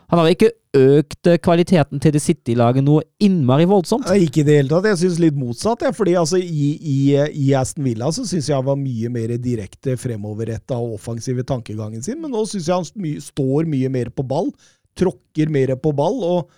Han 0.09 0.19
har 0.19 0.29
ikke 0.29 0.51
økt 0.77 1.27
eh, 1.29 1.39
kvaliteten 1.41 2.01
til 2.01 2.13
det 2.13 2.21
City-laget 2.21 2.83
noe 2.85 3.01
innmari 3.21 3.65
voldsomt. 3.69 4.09
Ikke 4.13 4.41
i 4.41 4.45
det 4.45 4.57
hele 4.59 4.69
tatt. 4.69 4.87
Jeg 4.89 4.99
syns 4.99 5.19
litt 5.21 5.37
motsatt. 5.37 5.85
Ja, 5.85 5.89
fordi 5.93 6.13
altså, 6.19 6.37
i, 6.37 6.73
i, 6.77 6.97
I 7.17 7.53
Aston 7.57 7.85
Villa 7.85 8.11
så 8.13 8.25
syns 8.25 8.49
jeg 8.49 8.57
han 8.57 8.67
var 8.67 8.77
mye 8.77 9.09
mer 9.13 9.33
direkte 9.41 9.95
fremoverretta 9.97 10.77
og 10.77 10.99
offensiv 10.99 11.41
i 11.41 11.47
tankegangen 11.49 12.05
sin, 12.05 12.19
men 12.21 12.33
nå 12.33 12.43
syns 12.49 12.69
jeg 12.69 12.75
han 12.75 13.05
my 13.05 13.15
står 13.25 13.69
mye 13.69 13.89
mer 13.93 14.11
på 14.13 14.25
ball. 14.27 14.51
Tråkker 14.97 15.49
mer 15.53 15.73
på 15.81 15.93
ball. 15.97 16.19
og 16.25 16.51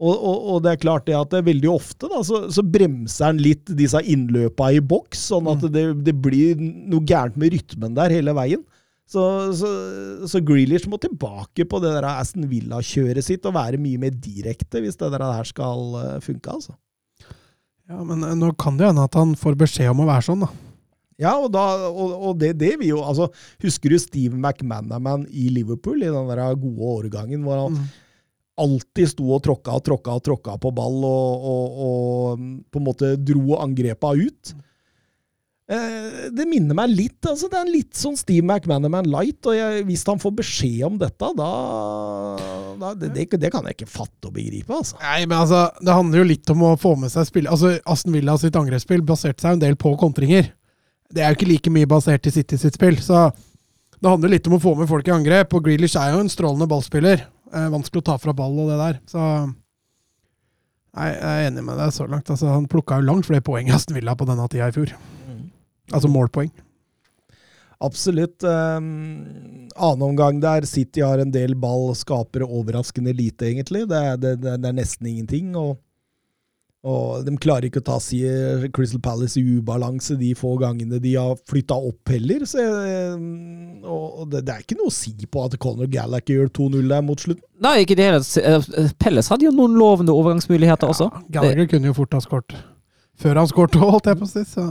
og, 0.00 0.12
og, 0.16 0.36
og, 0.50 0.60
det 0.64 0.72
er 0.72 0.82
klart 0.82 1.06
det 1.06 1.14
at 1.14 1.30
det 1.30 1.44
veldig 1.46 1.68
ofte 1.70 2.08
da, 2.10 2.22
så, 2.26 2.44
så 2.50 2.64
bremser 2.66 3.28
han 3.28 3.42
litt 3.42 3.70
disse 3.78 4.00
innløpa 4.02 4.72
i 4.74 4.80
boks, 4.82 5.28
sånn 5.30 5.50
at 5.52 5.66
det, 5.70 5.84
det 6.06 6.14
blir 6.24 6.58
noe 6.58 7.04
gærent 7.06 7.38
med 7.38 7.54
rytmen 7.54 7.94
der 7.98 8.14
hele 8.14 8.34
veien. 8.34 8.64
Så, 9.12 9.22
så, 9.58 9.68
så 10.30 10.40
Grealish 10.40 10.88
må 10.88 10.96
tilbake 11.00 11.66
på 11.68 11.80
det 11.82 11.90
der 11.92 12.06
Aston 12.08 12.46
Villa-kjøret 12.48 13.26
sitt 13.26 13.46
og 13.48 13.54
være 13.58 13.80
mye 13.82 14.00
mer 14.00 14.14
direkte 14.14 14.80
hvis 14.80 14.96
det 14.98 15.10
der 15.12 15.24
her 15.26 15.48
skal 15.48 15.98
eh, 16.00 16.18
funke. 16.24 16.54
altså. 16.54 16.74
Ja, 17.90 18.00
Men 18.00 18.24
eh, 18.24 18.36
nå 18.38 18.54
kan 18.56 18.78
det 18.80 18.88
hende 18.88 19.04
at 19.04 19.18
han 19.18 19.34
får 19.38 19.58
beskjed 19.60 19.92
om 19.92 20.04
å 20.04 20.08
være 20.08 20.26
sånn, 20.30 20.46
da. 20.46 20.50
Ja, 21.20 21.34
og, 21.36 21.50
da, 21.54 21.66
og, 21.90 22.14
og 22.30 22.38
det, 22.40 22.54
det 22.58 22.72
vi 22.80 22.88
jo 22.88 23.02
altså, 23.04 23.28
Husker 23.62 23.92
du 23.92 23.98
Steve 24.00 24.32
McManaman 24.34 25.26
i 25.28 25.50
Liverpool, 25.52 26.00
i 26.00 26.08
den 26.10 26.30
der 26.32 26.56
gode 26.56 26.94
årgangen, 26.96 27.44
hvor 27.44 27.66
han 27.66 27.76
Mm. 27.82 27.90
Alltid 28.60 29.08
sto 29.14 29.30
og 29.32 29.40
tråkka 29.44 29.78
og 29.78 29.86
tråkka 29.86 30.18
og 30.18 30.26
tråkka 30.26 30.58
på 30.60 30.72
ball 30.76 30.98
og, 31.08 31.46
og, 31.52 31.80
og 31.86 32.42
mm, 32.42 32.52
på 32.72 32.80
en 32.80 32.86
måte 32.86 33.14
dro 33.16 33.56
angrepa 33.62 34.12
ut? 34.18 34.52
Eh, 35.72 36.28
det 36.34 36.44
minner 36.50 36.76
meg 36.76 36.90
litt. 36.92 37.20
altså 37.28 37.48
Det 37.48 37.56
er 37.56 37.64
en 37.64 37.72
litt 37.72 37.96
sånn 37.96 38.16
Steve 38.18 38.44
McManaman 38.44 39.08
light. 39.10 39.40
og 39.46 39.56
jeg, 39.56 39.84
Hvis 39.88 40.04
han 40.08 40.20
får 40.20 40.34
beskjed 40.42 40.82
om 40.88 40.98
dette, 41.00 41.30
da, 41.38 41.50
da 42.80 42.94
det, 42.98 43.12
det, 43.14 43.28
det 43.40 43.52
kan 43.54 43.68
jeg 43.68 43.78
ikke 43.78 43.92
fatte 43.92 44.28
og 44.28 44.34
begripe. 44.36 44.72
altså. 44.72 44.98
Nei, 45.00 45.22
men 45.26 45.38
altså, 45.38 45.68
Det 45.80 45.96
handler 45.96 46.22
jo 46.22 46.30
litt 46.32 46.52
om 46.52 46.66
å 46.68 46.74
få 46.80 46.96
med 47.00 47.14
seg 47.14 47.28
spill. 47.30 47.48
Altså, 47.48 47.76
Aston 47.86 48.16
Villa 48.16 48.36
sitt 48.40 48.58
angrepsspill 48.58 49.04
baserte 49.06 49.44
seg 49.44 49.56
en 49.56 49.64
del 49.64 49.78
på 49.80 49.94
kontringer. 50.00 50.50
Det 51.12 51.22
er 51.22 51.32
jo 51.32 51.40
ikke 51.40 51.52
like 51.52 51.72
mye 51.72 51.88
basert 51.88 52.26
i 52.28 52.34
City 52.34 52.58
sitt 52.60 52.76
spill. 52.76 52.98
Så 53.00 53.30
det 54.02 54.10
handler 54.10 54.34
litt 54.34 54.48
om 54.50 54.58
å 54.58 54.62
få 54.62 54.74
med 54.76 54.90
folk 54.90 55.08
i 55.08 55.14
angrep. 55.14 55.54
Og 55.54 55.68
Grealish 55.68 55.96
er 56.00 56.16
jo 56.16 56.24
en 56.24 56.32
strålende 56.32 56.68
ballspiller. 56.68 57.24
Vanskelig 57.52 58.00
å 58.00 58.06
ta 58.12 58.16
fra 58.20 58.32
ball 58.36 58.54
og 58.64 58.70
det 58.72 58.78
der. 58.80 59.02
Så 59.10 59.24
Nei, 60.92 61.06
jeg 61.08 61.24
er 61.24 61.46
enig 61.48 61.62
med 61.64 61.78
deg 61.80 61.92
så 61.96 62.04
langt. 62.04 62.28
Altså, 62.28 62.50
han 62.52 62.68
plukka 62.68 62.98
jo 63.00 63.06
langt 63.08 63.24
flere 63.24 63.44
poeng 63.44 63.70
enn 63.70 63.76
Aston 63.78 63.96
Villa 63.96 64.12
på 64.18 64.26
denne 64.28 64.44
tida 64.52 64.68
i 64.68 64.74
fjor. 64.76 64.92
Altså 65.92 66.10
målpoeng. 66.12 66.50
Absolutt. 67.82 68.44
Um, 68.44 69.70
annen 69.74 70.04
omgang 70.06 70.40
der 70.42 70.66
City 70.68 71.02
har 71.02 71.22
en 71.22 71.32
del 71.34 71.56
ball, 71.58 71.90
skaper 71.98 72.44
overraskende 72.44 73.14
lite, 73.16 73.48
egentlig. 73.48 73.86
Det 73.90 73.98
er, 73.98 74.20
det, 74.20 74.34
det 74.44 74.68
er 74.68 74.76
nesten 74.76 75.08
ingenting. 75.10 75.56
Og, 75.58 75.80
og 76.82 77.22
de 77.22 77.36
klarer 77.38 77.68
ikke 77.68 77.78
å 77.78 77.84
ta 77.86 77.96
si 78.02 78.18
Crystal 78.74 78.98
Palace 79.04 79.38
i 79.38 79.44
ubalanse 79.58 80.16
de 80.18 80.32
få 80.34 80.56
gangene 80.58 80.98
de 81.02 81.12
har 81.14 81.36
flytta 81.46 81.76
opp 81.78 82.10
heller. 82.10 82.42
Så, 82.48 82.64
um, 83.14 83.84
og 83.86 84.24
det, 84.32 84.42
det 84.48 84.56
er 84.56 84.64
ikke 84.64 84.80
noe 84.80 84.90
å 84.90 84.96
si 84.96 85.14
på 85.22 85.44
at 85.46 85.54
Conor 85.62 85.86
Gallagher 85.92 86.40
gjør 86.40 86.50
2-0 86.58 86.90
der 86.90 87.06
mot 87.06 87.22
slutten. 87.22 87.46
Nei, 87.62 87.76
ikke 87.84 87.94
det 88.00 88.10
hele. 88.10 88.18
Eh, 88.42 88.90
Pelles 88.98 89.30
hadde 89.30 89.46
jo 89.46 89.54
noen 89.54 89.78
lovende 89.78 90.16
overgangsmuligheter 90.16 90.90
også. 90.90 91.06
Ja, 91.14 91.24
Gallagher 91.38 91.70
kunne 91.70 91.92
jo 91.92 91.98
fort 92.02 92.18
ha 92.18 92.24
skåret 92.24 92.58
før 93.22 93.38
han 93.38 93.50
skåret, 93.50 93.78
holdt 93.78 94.10
jeg 94.10 94.18
på 94.18 94.26
å 94.26 94.30
si. 94.30 94.42
Så. 94.48 94.66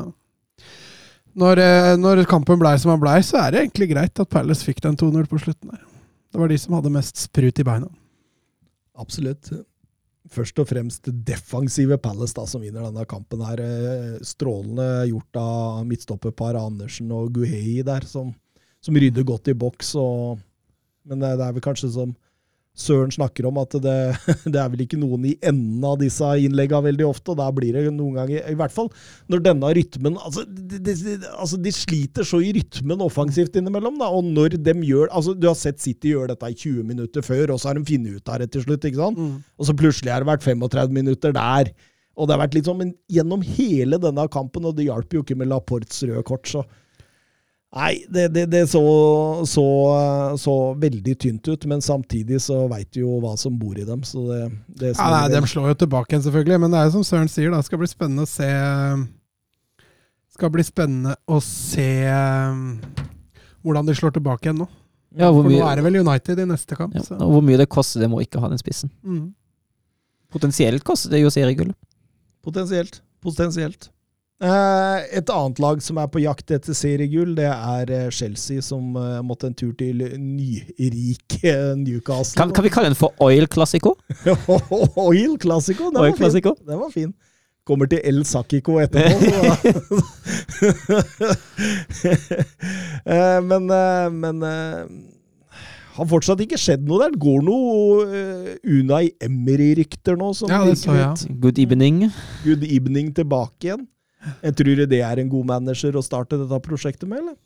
Når, 1.42 1.64
eh, 1.64 1.94
når 2.00 2.26
kampen 2.30 2.60
blei 2.60 2.76
som 2.82 2.94
han 2.94 3.02
blei, 3.02 3.20
så 3.24 3.40
er 3.46 3.54
det 3.54 3.64
egentlig 3.64 3.92
greit 3.94 4.20
at 4.20 4.32
Palace 4.32 4.68
fikk 4.68 4.82
den 4.84 4.98
2-0 5.00 5.30
på 5.32 5.40
slutten 5.40 5.72
der. 5.72 5.84
Det 6.32 6.40
var 6.40 6.52
de 6.52 6.58
som 6.60 6.76
hadde 6.78 6.94
mest 6.94 7.20
sprut 7.20 7.60
i 7.60 7.68
beina. 7.68 7.88
Absolutt. 9.00 9.52
Først 10.32 10.62
og 10.64 10.70
fremst 10.70 11.10
defensive 11.28 11.98
Palace 12.00 12.36
da, 12.38 12.46
som 12.48 12.64
vinner 12.64 12.86
denne 12.88 13.04
kampen. 13.10 13.44
her. 13.44 13.60
Eh, 13.60 14.22
Strålende 14.24 15.08
gjort 15.10 15.40
av 15.42 15.82
midtstopperpar 15.90 16.60
Andersen 16.60 17.12
og 17.12 17.34
Guhei 17.36 17.82
der, 17.84 18.08
som, 18.08 18.32
som 18.80 18.96
rydder 18.96 19.28
godt 19.28 19.52
i 19.52 19.58
boks. 19.58 19.96
Og, 20.00 20.40
men 21.04 21.20
det, 21.20 21.36
det 21.40 21.48
er 21.48 21.58
vel 21.58 21.66
kanskje 21.66 21.92
som 21.98 22.16
Søren 22.82 23.14
snakker 23.14 23.48
om, 23.48 23.60
at 23.62 23.76
det, 23.84 23.98
det 24.54 24.60
er 24.60 24.72
vel 24.74 24.84
ikke 24.86 25.00
noen 25.00 25.28
i 25.30 25.36
enden 25.38 25.86
av 25.88 26.00
disse 26.02 26.28
innlegga 26.42 26.82
veldig 26.84 27.08
ofte. 27.08 27.34
og 27.34 27.40
Da 27.42 27.50
blir 27.56 27.78
det 27.78 27.86
noen 27.94 28.18
ganger, 28.20 28.44
i 28.50 28.58
hvert 28.58 28.74
fall 28.74 28.90
når 29.32 29.44
denne 29.46 29.70
rytmen 29.78 30.18
altså 30.20 30.44
de, 30.48 30.80
de, 30.84 30.96
altså 31.32 31.60
de 31.62 31.72
sliter 31.76 32.28
så 32.28 32.42
i 32.44 32.52
rytmen 32.58 33.04
offensivt 33.06 33.56
innimellom. 33.60 34.00
da, 34.02 34.10
og 34.12 34.28
når 34.28 34.58
de 34.58 34.76
gjør, 34.88 35.08
altså 35.12 35.36
Du 35.38 35.48
har 35.50 35.58
sett 35.60 35.82
City 35.82 36.16
gjøre 36.16 36.34
dette 36.34 36.52
i 36.52 36.58
20 36.58 36.84
minutter 36.88 37.26
før, 37.26 37.54
og 37.54 37.62
så 37.62 37.72
har 37.72 37.80
de 37.80 37.86
funnet 37.88 38.20
ut 38.20 38.34
av 38.34 38.42
det 38.42 38.52
til 38.54 38.66
slutt. 38.66 38.86
ikke 38.86 39.02
sant? 39.02 39.22
Og 39.58 39.70
så 39.70 39.78
plutselig 39.78 40.14
har 40.14 40.26
det 40.26 40.32
vært 40.32 40.46
35 40.46 40.94
minutter 40.96 41.36
der. 41.36 41.72
Og 42.20 42.28
det 42.28 42.36
har 42.36 42.42
vært 42.44 42.56
litt 42.58 42.68
sånn, 42.68 42.82
men 42.82 42.94
gjennom 43.12 43.44
hele 43.56 43.98
denne 44.02 44.28
kampen, 44.32 44.66
og 44.68 44.76
det 44.78 44.90
hjalp 44.90 45.14
jo 45.16 45.24
ikke 45.24 45.38
med 45.40 45.50
Laportes 45.52 46.04
røde 46.04 46.24
kort, 46.28 46.50
så 46.50 46.66
Nei, 47.72 48.02
det, 48.12 48.26
det, 48.36 48.46
det 48.52 48.66
så, 48.68 48.82
så, 49.48 49.64
så 50.36 50.56
veldig 50.76 51.14
tynt 51.24 51.48
ut, 51.48 51.66
men 51.72 51.80
samtidig 51.80 52.42
så 52.44 52.66
veit 52.68 52.90
du 52.92 53.06
jo 53.06 53.22
hva 53.24 53.38
som 53.40 53.56
bor 53.56 53.78
i 53.80 53.86
dem. 53.88 54.04
så 54.04 54.26
det, 54.28 54.42
det 54.82 54.92
Ja, 54.98 55.08
nei, 55.14 55.30
De 55.32 55.40
slår 55.48 55.72
jo 55.72 55.78
tilbake 55.86 56.12
igjen, 56.12 56.26
selvfølgelig. 56.26 56.60
Men 56.66 56.74
det 56.76 56.82
er 56.82 56.90
jo 56.90 56.98
som 56.98 57.08
Søren 57.08 57.32
sier, 57.32 57.48
da, 57.54 57.62
det 57.62 57.70
skal 57.70 57.80
bli 57.80 57.88
spennende 57.88 58.28
å 58.28 58.32
se 58.32 58.50
skal 60.42 60.52
bli 60.54 60.64
spennende 60.66 61.16
å 61.30 61.38
se 61.44 61.88
um, 62.10 62.80
hvordan 63.66 63.88
de 63.88 63.96
slår 63.98 64.16
tilbake 64.16 64.48
igjen 64.48 64.64
nå. 64.64 64.68
Ja, 65.20 65.28
hvor 65.28 65.44
For 65.44 65.52
nå 65.52 65.64
er 65.68 65.78
det 65.78 65.84
vel 65.86 66.00
United 66.00 66.40
i 66.40 66.48
neste 66.48 66.78
kamp. 66.80 66.96
ja, 66.96 67.04
Så. 67.04 67.18
og 67.20 67.36
hvor 67.36 67.44
mye 67.46 67.60
det 67.60 67.68
koster 67.72 68.02
dem 68.04 68.16
å 68.16 68.22
ikke 68.24 68.42
ha 68.42 68.50
den 68.52 68.62
spissen. 68.62 68.92
Mm. 69.04 69.34
Potensielt 70.32 70.86
koster 70.88 71.12
det 71.12 71.20
jo 71.22 71.32
seriegullet. 71.34 71.76
Potensielt. 72.42 73.02
Potensielt. 73.22 73.90
Eh, 74.42 75.18
et 75.20 75.30
annet 75.30 75.60
lag 75.62 75.82
som 75.86 76.00
er 76.02 76.08
på 76.10 76.24
jakt 76.24 76.50
etter 76.56 76.74
seriegull, 76.74 77.36
det 77.38 77.46
er 77.46 77.92
eh, 77.94 78.08
Chelsea, 78.10 78.64
som 78.66 78.96
eh, 78.98 79.20
måtte 79.22 79.52
en 79.52 79.58
tur 79.58 79.76
til 79.78 80.02
nyrike 80.18 81.54
Newcastle. 81.78 82.40
Kan, 82.40 82.54
kan 82.56 82.66
vi 82.66 82.72
kalle 82.74 82.90
den 82.90 82.98
for 82.98 83.14
Oil 83.22 83.46
Classico? 83.46 83.94
Oil 85.06 85.38
Classico, 85.42 85.92
den 85.94 86.02
Oil 86.02 86.16
var 86.18 86.34
fin. 86.34 86.58
Den 86.66 86.82
var 86.82 86.90
fin. 86.96 87.14
Kommer 87.70 87.86
til 87.86 88.02
El 88.04 88.24
Sakiko 88.26 88.82
etterpå. 88.82 89.22
Eh, 93.02 93.40
men 93.42 93.66
men 94.14 94.44
har 95.96 96.08
fortsatt 96.08 96.42
ikke 96.44 96.60
skjedd 96.60 96.84
noe 96.88 97.00
der. 97.02 97.16
Går 97.20 97.42
noe 97.46 98.06
uh, 98.06 98.52
Unai 98.62 99.12
Emery-rykter 99.22 100.20
nå. 100.20 100.32
Som 100.38 100.54
Ja, 100.54 100.62
det 100.68 100.78
så 100.80 100.96
jeg. 100.96 101.34
Good 101.42 101.60
evening. 101.62 102.04
Good 102.46 102.64
evening 102.68 103.10
tilbake 103.18 103.72
igjen. 103.72 103.88
Jeg 104.42 104.58
tror 104.58 104.84
det 104.90 105.02
er 105.02 105.22
en 105.22 105.32
god 105.32 105.48
manager 105.56 105.98
å 105.98 106.06
starte 106.06 106.40
dette 106.40 106.60
prosjektet 106.66 107.10
med, 107.10 107.24
eller? 107.24 107.38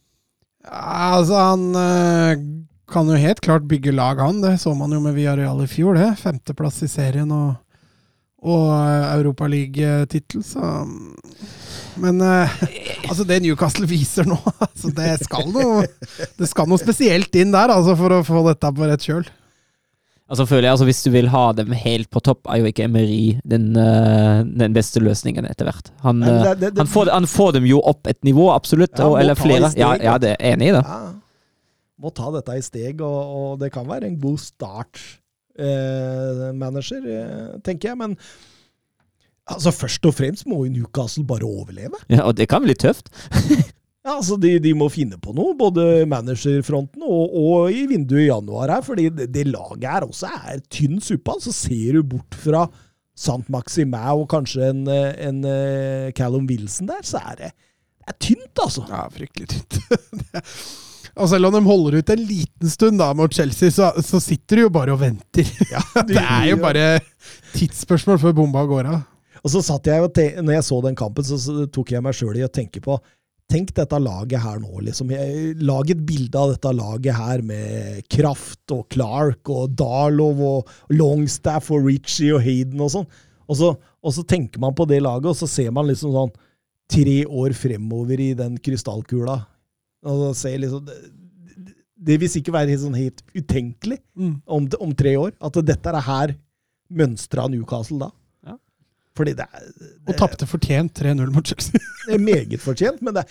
Ja, 0.66 1.18
altså, 1.20 1.38
han 1.52 1.68
øh, 1.78 2.42
kan 2.92 3.10
jo 3.10 3.20
helt 3.20 3.42
klart 3.46 3.68
bygge 3.70 3.94
lag, 3.96 4.20
han. 4.22 4.42
Det 4.44 4.58
så 4.62 4.74
man 4.78 4.94
jo 4.94 5.02
med 5.04 5.16
Villarreal 5.18 5.64
i 5.64 5.70
fjor, 5.70 6.00
det. 6.00 6.16
Femteplass 6.22 6.82
i 6.86 6.90
serien 6.92 7.32
og, 7.34 7.56
og 8.46 8.68
øh, 8.74 9.06
Europaliga-tittel, 9.16 10.44
så 10.44 10.86
Men 12.02 12.20
øh, 12.22 12.62
altså, 13.10 13.24
det 13.24 13.42
Newcastle 13.46 13.88
viser 13.88 14.28
nå 14.28 14.40
altså, 14.68 14.92
det, 14.92 15.16
skal 15.24 15.48
noe, 15.54 15.86
det 16.40 16.50
skal 16.52 16.68
noe 16.68 16.82
spesielt 16.82 17.36
inn 17.40 17.56
der 17.56 17.72
altså, 17.72 17.96
for 18.00 18.20
å 18.20 18.24
få 18.26 18.46
dette 18.50 18.76
på 18.76 18.90
rett 18.90 19.10
kjøl. 19.10 19.28
Altså 20.30 20.46
føler 20.50 20.64
jeg, 20.66 20.72
altså 20.74 20.86
Hvis 20.90 21.04
du 21.06 21.10
vil 21.14 21.28
ha 21.30 21.52
dem 21.54 21.72
helt 21.78 22.10
på 22.10 22.20
topp, 22.26 22.48
er 22.50 22.58
jo 22.64 22.66
ikke 22.72 22.88
Emery 22.88 23.36
den, 23.46 23.68
eh, 23.78 24.40
den 24.58 24.74
beste 24.74 25.00
løsningen 25.04 25.46
etter 25.46 25.68
hvert. 25.70 25.92
Han, 26.02 26.24
eh, 26.24 26.40
det- 26.44 26.60
det- 26.60 26.72
det- 26.74 26.78
han, 26.82 26.88
får, 26.90 27.12
han 27.14 27.28
får 27.30 27.54
dem 27.60 27.66
jo 27.70 27.80
opp 27.82 28.08
et 28.08 28.22
nivå, 28.24 28.48
absolutt. 28.56 28.98
Ja, 28.98 29.06
og, 29.06 29.20
eller 29.22 29.36
flere. 29.36 29.70
steg, 29.70 29.78
Ja, 29.84 29.94
ja, 30.02 30.18
det 30.18 30.32
er 30.40 30.54
enig 30.56 30.70
i 30.70 30.72
det. 30.80 30.84
Ja. 30.84 31.14
Må 32.02 32.14
ta 32.14 32.32
dette 32.32 32.58
i 32.58 32.62
steg, 32.62 33.00
og, 33.02 33.36
og 33.54 33.60
det 33.60 33.72
kan 33.72 33.86
være 33.88 34.04
en 34.10 34.20
god 34.20 34.40
start, 34.40 35.00
eh, 35.60 36.52
manager, 36.54 37.06
eh, 37.06 37.60
tenker 37.64 37.90
jeg. 37.90 37.98
Men 37.98 38.18
Altså, 39.48 39.70
Først 39.72 40.04
og 40.08 40.16
fremst 40.16 40.48
må 40.48 40.66
jo 40.66 40.72
Newcastle 40.74 41.24
bare 41.24 41.46
overleve. 41.46 41.94
Ja, 42.10 42.24
og 42.26 42.34
det 42.36 42.48
kan 42.50 42.64
bli 42.64 42.74
tøft. 42.74 43.12
Ja, 44.06 44.20
altså 44.20 44.36
de, 44.38 44.52
de 44.62 44.72
må 44.78 44.86
finne 44.94 45.18
på 45.18 45.32
noe, 45.34 45.56
både 45.58 46.04
managerfronten 46.10 47.02
og, 47.02 47.32
og 47.42 47.72
i 47.74 47.88
vinduet 47.90 48.28
i 48.28 48.30
januar 48.30 48.70
her. 48.76 48.84
fordi 48.86 49.08
det, 49.10 49.32
det 49.34 49.48
laget 49.50 49.88
her 49.90 50.06
også 50.06 50.30
er 50.30 50.60
tynn 50.70 51.00
suppe. 51.02 51.34
Så 51.42 51.54
ser 51.56 51.98
du 51.98 52.04
bort 52.16 52.38
fra 52.38 52.68
Sant 53.18 53.48
Maxime 53.50 53.98
og 54.14 54.28
kanskje 54.30 54.70
en, 54.70 54.84
en, 54.92 55.40
en 55.48 56.12
Callum 56.18 56.46
Wilson 56.50 56.92
der, 56.92 57.02
så 57.08 57.22
er 57.32 57.40
det, 57.40 57.50
det 58.06 58.12
er 58.14 58.18
tynt, 58.28 58.62
altså. 58.62 58.84
Ja, 58.92 59.06
fryktelig 59.10 59.48
tynt. 59.56 59.80
og 61.24 61.30
selv 61.32 61.50
om 61.50 61.56
de 61.58 61.64
holder 61.66 61.98
ut 62.04 62.14
en 62.14 62.24
liten 62.30 62.70
stund 62.70 63.02
da 63.02 63.10
mot 63.18 63.34
Chelsea, 63.34 63.72
så, 63.74 63.90
så 64.06 64.22
sitter 64.22 64.60
de 64.62 64.68
jo 64.68 64.74
bare 64.78 64.94
og 64.94 65.02
venter. 65.02 65.50
Ja, 65.74 65.82
det 66.12 66.22
er 66.22 66.50
jo 66.52 66.62
bare 66.62 66.88
tidsspørsmål 67.56 68.22
før 68.22 68.38
bomba 68.44 68.68
går 68.70 68.92
av. 68.94 69.02
Og 69.42 69.50
så 69.54 69.66
satt 69.66 69.90
jeg 69.90 70.02
og 70.06 70.14
te- 70.14 70.36
når 70.42 70.60
jeg 70.60 70.68
så 70.70 70.78
den 70.86 70.98
kampen, 70.98 71.26
så, 71.26 71.42
så 71.42 71.66
tok 71.74 71.96
jeg 71.96 72.06
meg 72.06 72.14
sjøl 72.18 72.38
i 72.38 72.46
å 72.46 72.52
tenke 72.54 72.84
på 72.86 73.00
Tenk 73.52 73.76
dette 73.78 73.98
laget 74.02 74.42
her 74.42 74.58
nå, 74.58 74.80
liksom. 74.88 75.12
Lag 75.62 75.92
et 75.94 76.02
bilde 76.08 76.40
av 76.40 76.56
dette 76.56 76.72
laget 76.74 77.14
her 77.14 77.44
med 77.46 78.02
Kraft 78.10 78.74
og 78.74 78.88
Clark 78.94 79.52
og 79.54 79.76
Darlow 79.78 80.42
og 80.48 80.72
Longstaff 80.90 81.70
og 81.76 81.86
Ritchie 81.86 82.34
og 82.34 82.42
Hayden 82.46 82.82
og 82.82 82.90
sånn. 82.96 83.06
Og 83.46 83.60
så, 83.60 83.70
og 83.78 84.16
så 84.16 84.24
tenker 84.26 84.62
man 84.64 84.74
på 84.74 84.88
det 84.90 84.98
laget, 85.06 85.30
og 85.30 85.38
så 85.38 85.50
ser 85.50 85.70
man 85.76 85.86
liksom 85.86 86.16
sånn 86.16 86.34
tre 86.90 87.20
år 87.26 87.54
fremover 87.58 88.22
i 88.22 88.32
den 88.38 88.58
krystallkula. 88.62 89.38
Og 90.06 90.24
så 90.24 90.34
ser 90.42 90.60
liksom 90.62 90.86
Det, 90.90 90.98
det 92.06 92.20
vil 92.22 92.30
sikkert 92.30 92.58
være 92.58 92.74
helt, 92.74 92.84
sånn 92.84 92.98
helt 92.98 93.24
utenkelig 93.34 94.02
om, 94.46 94.68
om 94.68 94.98
tre 94.98 95.16
år. 95.22 95.34
At 95.38 95.62
dette 95.66 95.94
er 95.94 96.06
her 96.10 96.36
mønstra 96.90 97.48
Newcastle 97.50 98.02
da. 98.02 98.12
Fordi 99.16 99.34
det 99.38 99.46
er, 99.48 99.68
Og 100.10 100.18
tapte 100.20 100.48
fortjent 100.50 100.92
3-0 101.00 101.30
mot 101.32 101.46
Chelsea. 101.48 101.80
det 102.08 102.18
er 102.18 102.20
meget 102.26 102.60
fortjent, 102.60 103.02
men 103.02 103.16
det, 103.16 103.24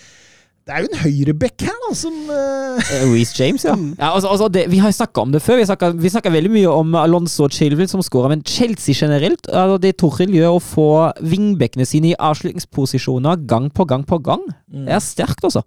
det 0.64 0.72
er 0.72 0.80
jo 0.80 0.88
en 0.88 1.00
høyreback 1.02 1.60
her, 1.66 1.76
da, 1.82 1.90
som 1.98 2.14
Eh, 2.32 3.04
Reece 3.12 3.36
James, 3.36 3.64
ja. 3.68 3.74
ja 3.98 4.08
altså, 4.14 4.30
altså 4.32 4.48
det, 4.48 4.64
vi 4.72 4.78
har 4.80 4.90
snakka 4.96 5.20
om 5.26 5.32
det 5.34 5.42
før. 5.44 5.60
Vi 5.60 6.08
snakka, 6.10 6.32
veldig 6.32 6.50
mye 6.54 6.72
om 6.72 6.94
Alonso 6.96 7.44
og 7.44 7.52
Chilwell 7.52 7.88
som 7.90 8.00
skåra, 8.02 8.30
men 8.32 8.42
Chelsea 8.48 8.96
generelt 8.96 9.46
altså 9.52 9.76
Det 9.84 9.92
Torhild 10.00 10.32
gjør 10.34 10.56
å 10.56 10.62
få 10.64 10.88
vingbekkene 11.20 11.84
sine 11.86 12.14
i 12.14 12.16
avslutningsposisjoner 12.18 13.44
gang 13.46 13.68
på 13.70 13.84
gang 13.86 14.04
på 14.08 14.18
gang, 14.24 14.42
Mm. 14.72 14.86
det 14.88 14.94
er 14.96 15.02
sterkt, 15.04 15.44
altså. 15.44 15.62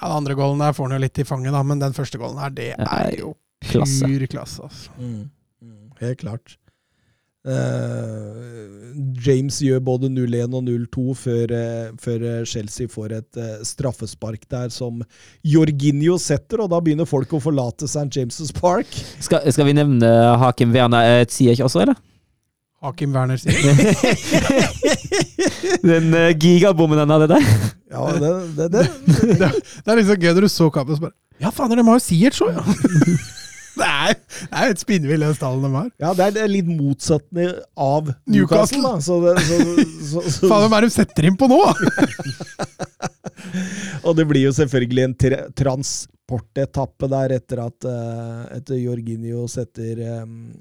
Ja, 0.00 0.08
Den 0.08 0.16
andre 0.16 0.34
gålen 0.34 0.58
der 0.58 0.72
får 0.76 0.88
han 0.88 0.96
jo 0.96 1.04
litt 1.04 1.18
i 1.18 1.24
fanget, 1.24 1.52
da, 1.52 1.62
men 1.62 1.78
den 1.78 1.92
første 1.96 2.18
gålen 2.18 2.40
her, 2.40 2.50
det 2.50 2.72
er 2.78 3.14
jo 3.20 3.34
klasse. 3.64 4.04
pur 4.08 4.26
klasse. 4.26 4.62
Altså. 4.66 4.90
mm, 4.98 5.30
mm, 5.62 5.90
Helt 6.00 6.18
klart. 6.24 6.56
Eh, 7.46 8.42
James 9.22 9.60
gjør 9.62 9.82
både 9.86 10.08
0-1 10.10 10.54
og 10.56 10.64
0-2 10.66 11.14
før, 11.20 11.52
eh, 11.54 11.92
før 12.02 12.24
eh, 12.26 12.40
Chelsea 12.48 12.90
får 12.90 13.14
et 13.20 13.38
straffespark 13.66 14.48
der 14.50 14.72
som 14.74 15.04
Jorginho 15.46 16.16
setter, 16.22 16.64
og 16.64 16.72
da 16.72 16.80
begynner 16.82 17.06
folk 17.08 17.36
å 17.36 17.40
forlate 17.42 17.86
St. 17.86 18.08
James' 18.10 18.52
Park. 18.56 18.90
Skal, 19.22 19.46
skal 19.54 19.68
vi 19.68 19.76
nevne 19.78 20.10
Hakim 20.42 20.74
Werner 20.74 21.22
Ziyech 21.30 21.62
også, 21.62 21.84
eller? 21.86 21.98
Hakim 22.84 23.14
Werner 23.16 23.38
sier 23.40 23.56
Den 25.86 26.12
gigabommen 26.38 26.98
han 27.00 27.14
hadde 27.14 27.30
der. 27.32 27.46
Ja, 27.90 28.02
det, 28.20 28.32
det, 28.58 28.66
det. 28.74 28.84
det, 29.40 29.48
det 29.48 29.94
er 29.94 29.98
liksom 30.02 30.20
gøy 30.20 30.34
når 30.34 30.46
du 30.46 30.52
så 30.52 30.68
kampen 30.74 30.92
og 30.92 31.00
så 31.00 31.06
bare 31.08 31.16
Ja, 31.40 31.50
fader, 31.54 31.78
de 31.78 31.86
har 31.86 31.98
jo 31.98 32.04
Siert 32.04 32.42
òg, 32.44 32.58
ja! 32.58 32.66
det 33.80 33.86
er 33.86 34.14
det 34.16 34.60
er 34.62 34.72
et 34.72 34.82
spinnvill, 34.82 35.24
den 35.26 35.36
stallen 35.36 35.66
de 35.66 35.70
har. 35.74 35.88
Ja, 36.02 36.12
det 36.16 36.28
er- 36.40 36.50
litt 36.50 36.68
motsatt 36.68 37.26
av 37.76 38.12
Newcastle. 38.30 38.82
Da. 38.82 39.00
Så 39.04 39.18
det, 39.24 39.34
så, 39.42 40.22
så, 40.22 40.48
Faen, 40.48 40.66
hvem 40.66 40.76
er 40.76 40.86
det 40.86 40.92
de 40.92 40.96
setter 40.96 41.28
inn 41.30 41.38
på 41.40 41.48
nå?! 41.50 41.60
Og 44.06 44.14
det 44.16 44.26
blir 44.28 44.46
jo 44.46 44.52
selvfølgelig 44.54 45.02
en 45.04 45.14
tra 45.18 45.38
transportetappe 45.58 47.08
der 47.10 47.34
etter 47.38 47.62
at 47.64 47.86
eh, 47.90 48.42
etter 48.58 48.78
Jorginho 48.78 49.46
setter 49.50 49.98
um, 50.22 50.52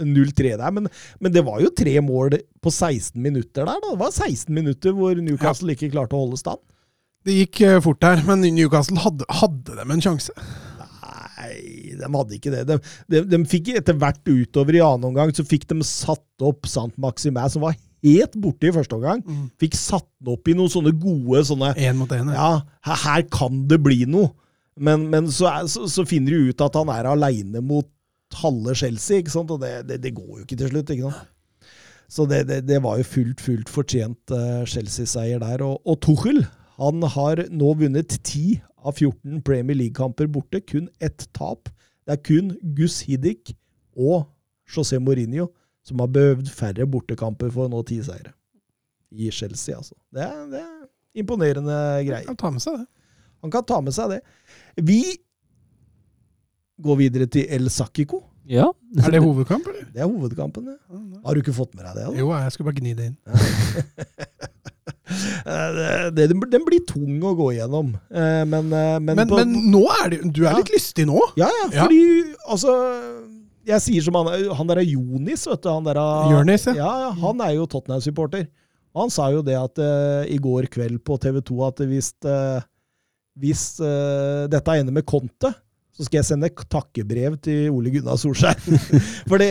0-3 0.00 0.56
der. 0.58 0.70
Men, 0.74 0.88
men 1.22 1.34
det 1.34 1.44
var 1.46 1.60
jo 1.62 1.70
tre 1.76 1.96
mål 2.04 2.38
på 2.64 2.72
16 2.72 3.20
minutter 3.22 3.64
der. 3.64 3.80
da. 3.80 3.92
Det 3.94 4.00
var 4.00 4.14
16 4.14 4.54
minutter 4.54 4.94
hvor 4.96 5.14
Newcastle 5.20 5.74
ikke 5.74 5.92
klarte 5.94 6.16
å 6.16 6.24
holde 6.26 6.40
stand. 6.40 6.62
Det 7.24 7.38
gikk 7.38 7.60
eh, 7.64 7.78
fort 7.80 8.02
der, 8.04 8.20
men 8.26 8.42
Newcastle 8.52 9.00
hadde, 9.00 9.24
hadde 9.32 9.78
dem 9.78 9.94
en 9.94 10.02
sjanse. 10.04 10.32
Nei, 11.04 11.94
de 11.98 12.08
hadde 12.08 12.36
ikke 12.36 12.52
det. 12.52 12.62
De, 12.68 12.76
de, 13.10 13.22
de 13.28 13.40
fikk 13.48 13.74
etter 13.78 13.96
hvert 13.98 14.22
utover 14.28 14.78
i 14.78 14.84
annen 14.84 15.10
omgang, 15.10 15.32
så 15.34 15.44
fikk 15.46 15.66
de 15.70 15.80
satt 15.86 16.44
opp 16.44 16.68
Sant 16.70 16.96
Maximæ, 17.00 17.46
som 17.52 17.64
var 17.66 17.76
helt 18.04 18.38
borte 18.40 18.68
i 18.68 18.74
første 18.74 18.96
omgang. 18.96 19.22
Fikk 19.60 19.76
satt 19.78 20.06
den 20.20 20.34
opp 20.34 20.48
i 20.48 20.56
noen 20.56 20.72
sånne 20.72 20.94
gode 21.00 21.44
sånne 21.48 21.72
Én 21.80 21.98
mot 21.98 22.12
én. 22.14 22.32
Ja. 22.34 22.64
Her, 22.86 23.00
her 23.04 23.26
kan 23.32 23.64
det 23.70 23.80
bli 23.84 24.04
noe. 24.08 24.32
Men, 24.74 25.06
men 25.12 25.30
så, 25.30 25.48
er, 25.50 25.68
så, 25.70 25.86
så 25.90 26.02
finner 26.08 26.34
de 26.34 26.50
ut 26.50 26.64
at 26.64 26.76
han 26.80 26.90
er 26.90 27.06
aleine 27.12 27.62
mot 27.62 27.88
halve 28.40 28.74
Chelsea, 28.74 29.20
ikke 29.22 29.30
sant? 29.30 29.52
og 29.54 29.62
det, 29.62 29.84
det, 29.88 30.00
det 30.02 30.14
går 30.16 30.40
jo 30.40 30.42
ikke 30.42 30.58
til 30.58 30.72
slutt. 30.72 30.90
ikke 30.90 31.12
sant? 31.12 31.30
Så 32.14 32.26
det, 32.28 32.44
det, 32.66 32.78
var 32.84 32.98
jo 33.00 33.06
fullt, 33.06 33.40
fullt 33.42 33.70
fortjent 33.72 34.34
uh, 34.34 34.62
Chelsea-seier 34.68 35.40
der. 35.42 35.64
Og, 35.66 35.80
og 35.88 35.98
Tuchel 36.04 36.44
han 36.74 37.04
har 37.14 37.44
nå 37.54 37.70
vunnet 37.78 38.16
10 38.18 38.58
av 38.84 38.94
14 38.98 39.42
Premier 39.46 39.78
League-kamper 39.78 40.28
borte. 40.30 40.60
Kun 40.60 40.88
ett 41.00 41.26
tap. 41.36 41.70
Det 42.04 42.18
er 42.18 42.22
kun 42.24 42.52
Gus 42.76 43.00
Hiddik 43.08 43.54
og 43.96 44.26
José 44.70 45.00
Mourinho 45.00 45.48
som 45.84 46.00
har 46.00 46.08
behøvd 46.12 46.48
færre 46.52 46.86
bortekamper 46.88 47.52
for 47.52 47.66
å 47.66 47.72
nå 47.72 47.82
ti 47.88 47.98
seire. 48.04 48.32
I 49.14 49.28
Chelsea, 49.30 49.76
altså. 49.76 49.94
Det 50.12 50.24
er, 50.24 50.38
det 50.50 50.60
er 50.62 51.20
imponerende 51.22 51.76
greier. 52.06 52.26
Kan 52.26 52.40
ta 52.40 52.50
med 52.54 52.64
seg 52.64 52.80
det. 52.80 52.86
Han 53.44 53.52
kan 53.52 53.66
ta 53.68 53.80
med 53.84 53.94
seg 53.94 54.14
det. 54.14 54.22
Vi 54.80 55.02
går 56.84 56.98
videre 56.98 57.28
til 57.30 57.46
El 57.52 57.68
Sakiko. 57.70 58.22
Ja. 58.48 58.70
Er 59.00 59.14
det 59.14 59.20
hovedkamp, 59.24 59.68
eller? 59.70 59.86
Det 59.92 60.02
er 60.02 60.08
hovedkampen. 60.08 60.72
Ja. 60.72 61.20
Har 61.24 61.36
du 61.36 61.44
ikke 61.44 61.54
fått 61.56 61.76
med 61.76 61.84
deg 61.86 62.00
det? 62.00 62.08
Jo, 62.20 62.32
jeg 62.32 62.56
skulle 62.56 62.72
bare 62.72 62.80
gni 62.80 62.96
det 62.98 63.12
inn. 63.12 63.18
Da? 65.14 66.10
Det, 66.14 66.26
den 66.30 66.64
blir 66.66 66.82
tung 66.88 67.22
å 67.24 67.34
gå 67.38 67.50
igjennom. 67.54 67.92
Eh, 68.10 68.42
Men, 68.48 68.72
eh, 68.72 68.98
men, 69.00 69.14
Men, 69.20 69.28
på, 69.30 69.38
men 69.40 69.70
nå 69.72 69.84
er 70.00 70.10
det 70.12 70.20
Du 70.34 70.42
er 70.44 70.50
Ja. 70.52 70.56
litt 70.58 70.72
lystig 70.74 71.06
nå? 71.08 71.20
Ja, 71.40 71.48
ja, 71.48 71.68
fordi 71.72 72.02
altså 72.48 72.74
Jeg 73.64 73.80
sier 73.80 74.04
som 74.04 74.18
han, 74.20 74.28
han 74.58 74.68
der 74.70 74.82
er 74.82 74.88
Jonis, 74.88 75.46
vet 75.48 75.62
du. 75.64 75.70
Han 75.72 75.86
der 75.86 75.96
er, 76.00 76.34
ja. 76.34 76.74
ja. 76.76 76.92
ja, 77.06 77.10
Han 77.22 77.40
er 77.40 77.54
jo 77.56 77.66
Tottenham-supporter. 77.70 78.46
Han 78.94 79.10
sa 79.10 79.30
jo 79.34 79.40
det 79.42 79.56
at 79.58 79.80
uh, 79.82 80.22
i 80.30 80.36
går 80.38 80.68
kveld 80.70 81.00
på 81.02 81.16
TV 81.18 81.40
2 81.42 81.56
at 81.66 81.80
hvis, 81.90 82.12
uh, 82.28 82.60
hvis 83.42 83.64
uh, 83.82 84.44
dette 84.52 84.76
ender 84.78 84.94
med 84.94 85.06
Conte, 85.08 85.50
så 85.94 86.06
skal 86.06 86.20
jeg 86.20 86.28
sende 86.28 86.50
takkebrev 86.70 87.38
til 87.42 87.72
Ole 87.74 87.90
Gunnar 87.94 88.20
Solskjær. 88.20 88.60
Fordi 89.30 89.48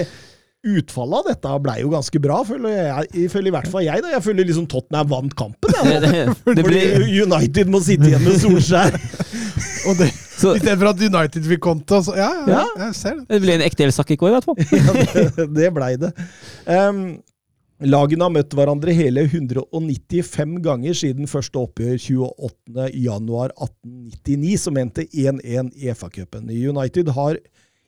utfallet 0.63 1.17
av 1.19 1.25
dette 1.27 1.49
ble 1.65 1.73
jo 1.81 1.89
ganske 1.91 2.19
bra, 2.23 2.37
føler 2.47 2.69
jeg, 2.77 3.09
ifølge 3.25 3.49
i 3.51 3.53
hvert 3.55 3.67
fall 3.73 3.83
jeg. 3.83 3.99
da. 4.05 4.09
Jeg 4.15 4.23
føler 4.23 4.47
liksom 4.47 4.67
Tottenham 4.71 5.07
vant 5.11 5.33
kampen. 5.35 5.73
Jeg, 5.75 5.83
det, 6.05 6.11
det 6.13 6.35
Fordi 6.45 6.63
blir 6.69 7.03
United 7.25 7.65
må 7.73 7.79
sitte 7.83 8.07
igjen 8.11 8.23
med 8.23 8.39
Solskjær. 8.39 8.93
Og 9.89 9.93
det, 9.99 10.07
Så- 10.39 10.55
I 10.55 10.59
stedet 10.63 10.79
for 10.79 10.87
at 10.93 11.03
United 11.03 11.43
fikk 11.51 11.61
konto. 11.65 11.99
Så, 12.07 12.11
ja, 12.15 12.31
ja, 12.47 12.55
Ja. 12.55 12.63
jeg 12.87 12.93
ser 13.01 13.13
det. 13.19 13.25
det 13.35 13.41
ble 13.43 13.51
en 13.59 13.65
ekte 13.67 13.83
El 13.83 13.91
går, 13.91 14.27
i 14.29 14.33
hvert 14.37 14.47
fall. 14.47 14.57
Ja, 14.71 14.91
det, 15.37 15.45
det 15.59 15.67
blei 15.75 15.93
det. 15.99 16.11
Um, 16.71 17.19
lagene 17.83 18.23
har 18.23 18.31
møtt 18.31 18.53
hverandre 18.55 18.93
hele 18.95 19.25
195 19.27 20.55
ganger 20.63 20.93
siden 20.95 21.27
første 21.27 21.59
oppgjør 21.59 21.99
28.1.1899, 21.99 24.55
som 24.63 24.77
endte 24.79 25.03
1-1 25.11 25.75
i 25.83 25.91
FA-cupen. 25.91 26.47
United 26.71 27.11
har 27.17 27.35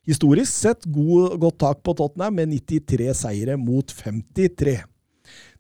historisk 0.06 0.52
sett 0.52 0.86
god, 0.86 1.39
godt 1.41 1.60
tak 1.63 1.84
på 1.86 1.96
Tottenham 1.98 2.38
med 2.39 2.54
93 2.54 3.13
seire 3.18 3.58
mot 3.60 3.94
53. 4.04 4.78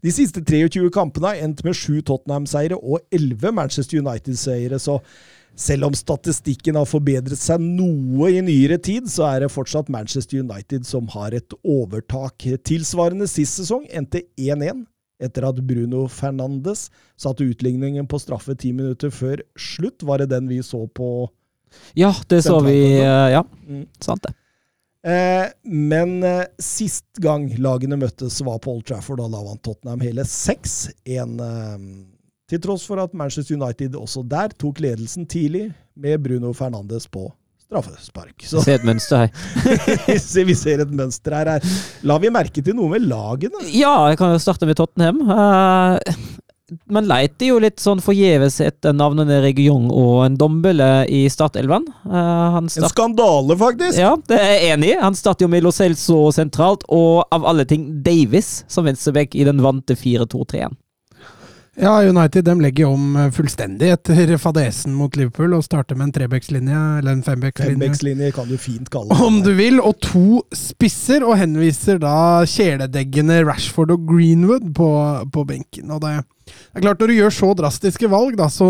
De 0.05 0.11
siste 0.13 0.43
23 0.45 0.91
kampene 0.93 1.31
har 1.31 1.41
endt 1.41 1.63
med 1.65 1.77
7 1.77 2.03
Tottenham-seire 2.05 2.77
og 2.77 3.01
11 3.13 3.51
Manchester 3.57 4.03
United-seire, 4.03 4.77
så 4.79 4.99
selv 5.55 5.87
om 5.87 5.95
statistikken 5.95 6.75
har 6.75 6.87
forbedret 6.89 7.39
seg 7.39 7.63
noe 7.63 8.27
i 8.33 8.41
nyere 8.43 8.77
tid, 8.77 9.07
så 9.09 9.25
er 9.29 9.45
det 9.45 9.53
fortsatt 9.53 9.89
Manchester 9.93 10.43
United 10.43 10.85
som 10.87 11.07
har 11.15 11.33
et 11.33 11.55
overtak. 11.63 12.43
Tilsvarende 12.67 13.27
sist 13.31 13.61
sesong 13.61 13.87
endte 13.87 14.25
1-1 14.35 14.83
etter 15.23 15.47
at 15.47 15.61
Bruno 15.63 16.09
Fernandes 16.11 16.89
satte 17.15 17.47
utligningen 17.47 18.07
på 18.11 18.19
straffe 18.19 18.57
ti 18.59 18.73
minutter 18.75 19.13
før 19.15 19.41
slutt. 19.55 20.03
Var 20.03 20.21
det 20.21 20.33
den 20.35 20.51
vi 20.51 20.59
så 20.59 20.83
på? 20.91 21.29
Ja, 21.95 22.13
det 22.29 22.41
så 22.43 22.59
vi. 22.65 22.79
eh, 22.99 23.29
Ja, 23.37 23.43
Mm. 23.67 23.85
sant 24.01 24.21
det. 24.27 24.33
Eh, 25.05 25.47
men 25.69 26.23
eh, 26.23 26.45
sist 26.59 27.05
gang 27.21 27.47
lagene 27.61 27.97
møttes 28.01 28.39
var 28.45 28.57
på 28.59 28.73
Old 28.73 28.85
Trafford, 28.89 29.19
Da, 29.21 29.27
da 29.29 29.43
vant 29.45 29.61
Tottenham 29.63 29.99
hele 30.01 30.23
6-1. 30.25 31.39
Eh, 31.39 31.77
til 32.49 32.59
tross 32.61 32.85
for 32.85 32.99
at 33.01 33.13
Manchester 33.13 33.55
United 33.57 33.93
også 33.97 34.23
der 34.27 34.49
tok 34.57 34.79
ledelsen 34.79 35.25
tidlig, 35.27 35.73
med 35.95 36.21
Bruno 36.23 36.51
Fernandes 36.53 37.07
på 37.07 37.31
straffespark. 37.65 38.43
Så 38.45 38.61
ser 38.63 38.75
et 38.79 38.83
mønster 38.85 39.23
her. 39.25 39.31
vi 40.07 40.17
ser- 40.25 40.45
vi 40.45 40.53
ser 40.53 40.81
et 40.83 40.91
mønster 40.93 41.33
her. 41.33 41.49
her. 41.55 41.77
La 42.03 42.17
vi 42.21 42.29
merke 42.29 42.61
til 42.63 42.75
noe 42.77 42.89
med 42.91 43.01
lagene? 43.07 43.61
Ja, 43.73 44.07
jeg 44.11 44.17
kan 44.19 44.33
jo 44.35 44.41
starte 44.41 44.65
med 44.69 44.77
Tottenham. 44.77 45.21
Eh, 45.29 45.99
man 46.89 47.05
leiter 47.05 47.51
jo 47.51 47.57
litt 47.61 47.81
sånn 47.81 48.01
forgjeves 48.01 48.57
etter 48.63 48.95
navnene 48.95 49.37
Region 49.43 49.85
og 49.93 50.23
en 50.25 50.37
Dombele 50.39 50.89
i 51.11 51.25
startelveren. 51.29 51.85
Uh, 52.07 52.55
han 52.57 52.69
En 52.69 52.89
skandale, 52.89 53.57
faktisk! 53.59 53.99
Ja, 54.01 54.15
det 54.29 54.39
er 54.39 54.53
jeg 54.53 54.71
enig 54.73 54.93
i. 54.95 54.97
Han 55.01 55.17
starter 55.17 55.45
jo 55.45 55.51
med 55.53 55.65
Lo 55.65 55.73
Celso 55.75 56.31
sentralt, 56.35 56.87
og 56.89 57.25
av 57.35 57.45
alle 57.45 57.67
ting 57.69 57.87
Davis 58.05 58.63
som 58.71 58.87
venstreback 58.89 59.37
i 59.37 59.45
den 59.47 59.61
vante 59.65 59.97
4-2-3-en. 59.99 60.77
Ja, 61.75 62.03
United 62.03 62.45
de 62.47 62.55
legger 62.61 62.87
om 62.87 63.15
eh, 63.19 63.31
fullstendig 63.35 63.89
etter 63.91 64.37
fadesen 64.39 64.93
mot 64.95 65.15
Liverpool 65.19 65.57
og 65.57 65.65
starter 65.65 65.97
med 65.99 66.07
en 66.07 66.13
trebekslinje, 66.15 66.83
eller 67.01 67.17
en 67.17 67.23
fembekslinje. 67.25 67.75
Fembekslinje 67.75 68.31
kan 68.35 68.47
du 68.47 68.55
fint 68.61 68.87
kalle 68.93 69.11
det. 69.11 69.25
Om 69.27 69.41
du 69.43 69.51
vil, 69.57 69.81
og 69.83 69.99
to 70.03 70.39
spisser, 70.55 71.25
og 71.27 71.35
henviser 71.41 71.99
da 71.99 72.15
kjæledeggene 72.47 73.41
Rashford 73.43 73.91
og 73.97 74.07
Greenwood 74.07 74.71
på, 74.77 74.89
på 75.35 75.45
benken. 75.51 75.91
Og 75.91 75.99
det, 76.05 76.15
det 76.47 76.79
er 76.79 76.87
klart, 76.87 77.03
når 77.03 77.11
du 77.11 77.17
gjør 77.17 77.37
så 77.41 77.51
drastiske 77.59 78.11
valg, 78.11 78.39
da, 78.39 78.47
så 78.51 78.69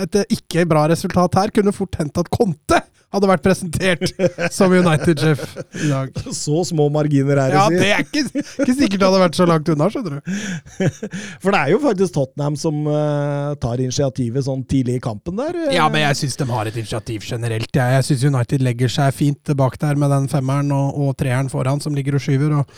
et 0.00 0.22
ikke 0.38 0.64
bra 0.70 0.86
resultat 0.88 1.36
her 1.42 1.52
kunne 1.52 1.76
fort 1.76 2.00
hendt 2.00 2.24
at 2.24 2.32
Conte 2.32 2.80
hadde 3.14 3.28
vært 3.30 3.44
presentert 3.44 4.10
som 4.52 4.72
United-sjef 4.74 5.42
i 5.84 5.88
dag. 5.90 6.10
Så 6.36 6.64
små 6.68 6.88
marginer 6.92 7.38
er 7.38 7.54
det, 7.54 7.58
Ja, 7.58 7.66
det 7.70 7.90
er 7.94 8.04
ikke, 8.04 8.24
ikke 8.64 8.76
sikkert 8.76 8.98
det 9.00 9.08
hadde 9.08 9.20
vært 9.22 9.38
så 9.38 9.46
langt 9.48 9.70
unna, 9.72 9.88
skjønner 9.92 10.18
du. 10.18 10.32
For 11.42 11.54
det 11.54 11.60
er 11.60 11.72
jo 11.72 11.80
faktisk 11.84 12.16
Tottenham 12.16 12.58
som 12.60 12.82
uh, 12.90 13.54
tar 13.62 13.82
initiativet 13.82 14.46
sånn 14.48 14.64
tidlig 14.68 14.98
i 14.98 15.04
kampen 15.06 15.38
der. 15.38 15.56
eh. 15.66 15.76
Ja, 15.78 15.86
men 15.92 16.02
jeg 16.04 16.20
syns 16.22 16.40
de 16.40 16.48
har 16.50 16.70
et 16.70 16.80
initiativ 16.80 17.26
generelt. 17.26 17.70
Jeg, 17.70 17.94
jeg 17.98 18.08
syns 18.10 18.26
United 18.32 18.66
legger 18.66 18.92
seg 18.98 19.14
fint 19.16 19.54
bak 19.56 19.78
der 19.82 19.98
med 20.00 20.12
den 20.12 20.28
femmeren 20.32 20.74
og, 20.74 20.98
og 21.06 21.14
treeren 21.20 21.52
foran 21.52 21.80
som 21.84 21.96
ligger 21.96 22.18
og 22.18 22.26
skyver. 22.26 22.58
og 22.62 22.74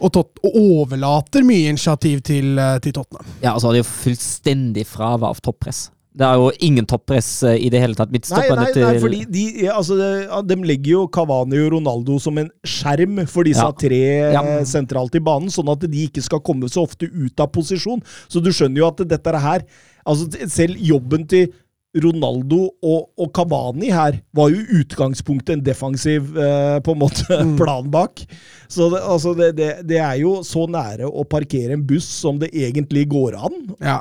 og, 0.00 0.08
tot, 0.14 0.38
og 0.40 0.54
overlater 0.56 1.44
mye 1.44 1.68
initiativ 1.74 2.22
til, 2.24 2.54
eh, 2.56 2.78
til 2.80 2.94
Tottenham. 2.96 3.26
Ja, 3.42 3.52
og 3.52 3.60
så 3.60 3.68
har 3.68 3.76
de 3.76 3.82
jo 3.82 3.88
fullstendig 3.90 4.86
fravær 4.88 5.34
av 5.34 5.42
toppress. 5.44 5.90
Det 6.10 6.26
er 6.26 6.40
jo 6.42 6.48
ingen 6.66 6.86
toppress 6.90 7.28
eh, 7.46 7.54
i 7.62 7.68
det 7.70 7.78
hele 7.84 7.94
tatt. 7.94 8.10
Nei, 8.10 8.18
Midtstopperne 8.18 8.64
nei, 8.64 8.72
til 8.74 8.82
nei, 8.82 8.96
fordi 8.98 9.20
de, 9.30 9.44
altså, 9.70 9.94
de, 10.00 10.40
de 10.50 10.56
legger 10.66 10.92
jo 10.96 11.04
Cavani 11.14 11.60
og 11.62 11.70
Ronaldo 11.76 12.18
som 12.22 12.40
en 12.42 12.50
skjerm 12.66 13.22
for 13.30 13.46
disse 13.46 13.62
Ja. 13.62 13.70
tre 13.78 14.02
Ja. 14.34 14.42
eh, 14.42 14.64
sentralt 14.66 15.14
i 15.14 15.22
banen, 15.22 15.52
sånn 15.54 15.70
at 15.70 15.86
de 15.86 16.04
ikke 16.08 16.22
skal 16.26 16.42
komme 16.42 16.66
så 16.68 16.82
ofte 16.88 17.06
ut 17.06 17.38
av 17.40 17.52
posisjon. 17.54 18.02
Så 18.28 18.42
du 18.42 18.50
skjønner 18.50 18.82
jo 18.82 18.88
at 18.90 19.04
dette 19.06 19.38
her 19.46 19.62
altså 20.08 20.26
Selv 20.50 20.78
jobben 20.80 21.26
til 21.28 21.52
Ronaldo 21.94 22.68
og, 22.86 23.08
og 23.18 23.32
Cavani 23.34 23.88
her 23.90 24.20
var 24.34 24.50
jo 24.52 24.60
utgangspunktet 24.78 25.56
en 25.56 25.64
defensiv 25.66 26.36
eh, 26.38 26.78
på 26.86 26.94
en 26.94 27.00
måte 27.02 27.38
plan 27.58 27.88
bak. 27.90 28.22
Så 28.70 28.90
det, 28.92 29.00
altså 29.02 29.34
det, 29.38 29.48
det, 29.58 29.70
det 29.90 29.98
er 29.98 30.20
jo 30.22 30.36
så 30.46 30.66
nære 30.70 31.06
å 31.10 31.24
parkere 31.26 31.74
en 31.74 31.82
buss 31.86 32.06
som 32.22 32.38
det 32.38 32.52
egentlig 32.54 33.08
går 33.10 33.34
an. 33.42 33.58
Ja. 33.82 33.98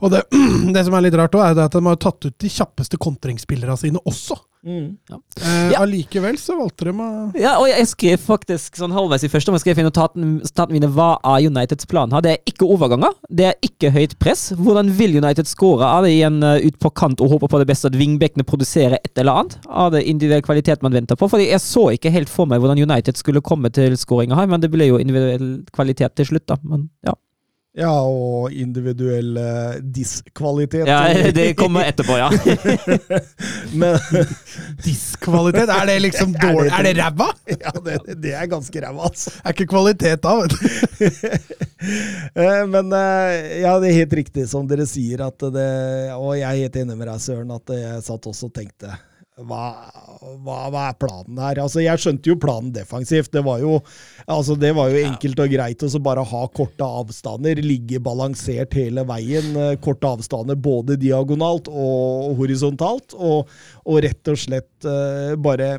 Og 0.00 0.14
det, 0.14 0.24
det 0.74 0.86
som 0.86 0.96
er 0.96 1.06
litt 1.08 1.18
rart, 1.18 1.34
også, 1.34 1.52
er 1.52 1.66
at 1.66 1.76
de 1.76 1.84
har 1.86 2.00
tatt 2.02 2.28
ut 2.28 2.38
de 2.38 2.52
kjappeste 2.52 3.00
kontringsspillerne 3.02 3.78
sine 3.80 4.02
også. 4.04 4.38
Mm. 4.66 4.96
Eh, 5.10 5.72
Ja. 5.72 5.80
Allikevel 5.82 6.36
så 6.38 6.54
valgte 6.54 6.86
de 6.86 6.92
å 6.94 7.06
Ja, 7.34 7.56
og 7.58 7.66
jeg 7.66 7.86
skrev 7.90 8.20
faktisk 8.22 8.76
sånn 8.78 8.94
halvveis 8.94 9.24
i 9.26 9.30
første 9.30 9.50
omgang 9.50 9.62
skrev 9.62 9.80
jeg 9.80 9.84
i 9.84 9.88
notatene 9.88 10.68
mine 10.70 10.90
hva 10.94 11.16
er 11.18 11.48
Uniteds 11.48 11.88
plan 11.90 12.12
her. 12.14 12.22
Det 12.22 12.30
er 12.36 12.52
ikke 12.52 12.68
overganger, 12.70 13.16
det 13.28 13.48
er 13.50 13.56
ikke 13.66 13.90
høyt 13.90 14.14
press. 14.22 14.52
Hvordan 14.54 14.92
vil 14.94 15.18
United 15.18 15.50
skåre? 15.50 15.88
Er 15.88 16.06
det 16.06 16.12
igjen 16.14 16.38
uh, 16.46 16.62
ut 16.62 16.78
på 16.78 16.92
kant 16.94 17.20
og 17.20 17.34
håper 17.34 17.50
på 17.50 17.62
det 17.62 17.68
beste 17.72 17.90
at 17.90 17.98
vingbekkene 17.98 18.46
produserer 18.46 19.00
et 19.00 19.18
eller 19.18 19.42
annet? 19.42 19.58
Er 19.66 19.90
det 19.96 20.04
individuell 20.06 20.46
kvalitet 20.46 20.86
man 20.86 20.94
venter 20.94 21.18
på? 21.18 21.28
Fordi 21.32 21.50
jeg 21.50 21.64
så 21.64 21.88
ikke 21.96 22.14
helt 22.14 22.30
for 22.30 22.46
meg 22.46 22.62
hvordan 22.62 22.78
United 22.82 23.18
skulle 23.18 23.42
komme 23.42 23.72
til 23.74 23.98
skåringa 23.98 24.38
her, 24.38 24.46
men 24.46 24.62
det 24.62 24.70
ble 24.70 24.92
jo 24.92 25.02
individuell 25.02 25.64
kvalitet 25.74 26.14
til 26.18 26.32
slutt, 26.32 26.46
da. 26.46 26.60
Men 26.62 26.86
ja. 27.06 27.16
Ja, 27.72 27.88
og 28.04 28.52
individuell 28.52 29.36
eh, 29.40 29.76
diskvalitet. 29.96 30.84
ja 30.84 31.30
det 31.32 31.54
kommer 31.56 31.86
etterpå, 31.88 32.18
ja. 32.20 32.26
Men 33.80 33.96
Diskvalitet? 34.84 35.70
Er 35.72 35.86
det 35.88 35.94
liksom 36.04 36.34
dårlig? 36.42 36.68
Er 36.68 36.84
det 36.84 36.92
ræva? 36.98 37.30
ja, 37.64 37.72
det, 37.86 37.96
det 38.20 38.34
er 38.36 38.50
ganske 38.52 38.82
ræva, 38.84 39.06
altså. 39.08 39.32
Er 39.40 39.56
ikke 39.56 39.70
kvalitet 39.72 40.20
da, 40.20 40.34
vet 40.42 40.52
du. 40.52 40.58
Eh, 42.36 42.60
Men 42.68 42.92
eh, 42.92 43.62
ja, 43.64 43.72
det 43.80 43.88
er 43.88 43.96
helt 44.02 44.18
riktig 44.20 44.44
som 44.52 44.68
dere 44.68 44.84
sier, 44.86 45.24
at 45.30 45.48
det, 45.56 45.70
og 46.18 46.36
jeg 46.36 46.44
er 46.50 46.60
helt 46.66 46.76
enig 46.84 46.98
med 47.00 47.08
deg, 47.08 47.24
Søren, 47.24 47.56
at 47.56 47.72
jeg 47.72 48.04
satt 48.04 48.28
også 48.34 48.50
og 48.52 48.54
tenkte 48.60 48.92
hva, 49.40 49.60
hva, 50.44 50.56
hva 50.68 50.82
er 50.90 50.96
planen 51.00 51.38
her? 51.40 51.60
Altså, 51.62 51.80
Jeg 51.80 52.00
skjønte 52.02 52.28
jo 52.28 52.36
planen 52.40 52.72
defensivt. 52.74 53.32
Det 53.32 53.42
var 53.46 53.62
jo, 53.62 53.78
altså, 54.26 54.56
det 54.60 54.74
var 54.76 54.92
jo 54.92 55.00
enkelt 55.06 55.40
og 55.40 55.54
greit 55.54 55.84
å 55.86 56.02
bare 56.04 56.24
ha 56.28 56.42
korte 56.52 56.88
avstander, 57.00 57.62
ligge 57.64 58.00
balansert 58.02 58.76
hele 58.76 59.06
veien. 59.08 59.54
eh, 59.56 59.78
Korte 59.82 60.10
avstander 60.10 60.58
både 60.60 60.98
diagonalt 61.00 61.70
og 61.72 62.36
horisontalt, 62.40 63.16
og, 63.16 63.48
og 63.88 64.02
rett 64.04 64.32
og 64.32 64.38
slett 64.38 64.88
uh, 64.88 65.32
bare 65.40 65.78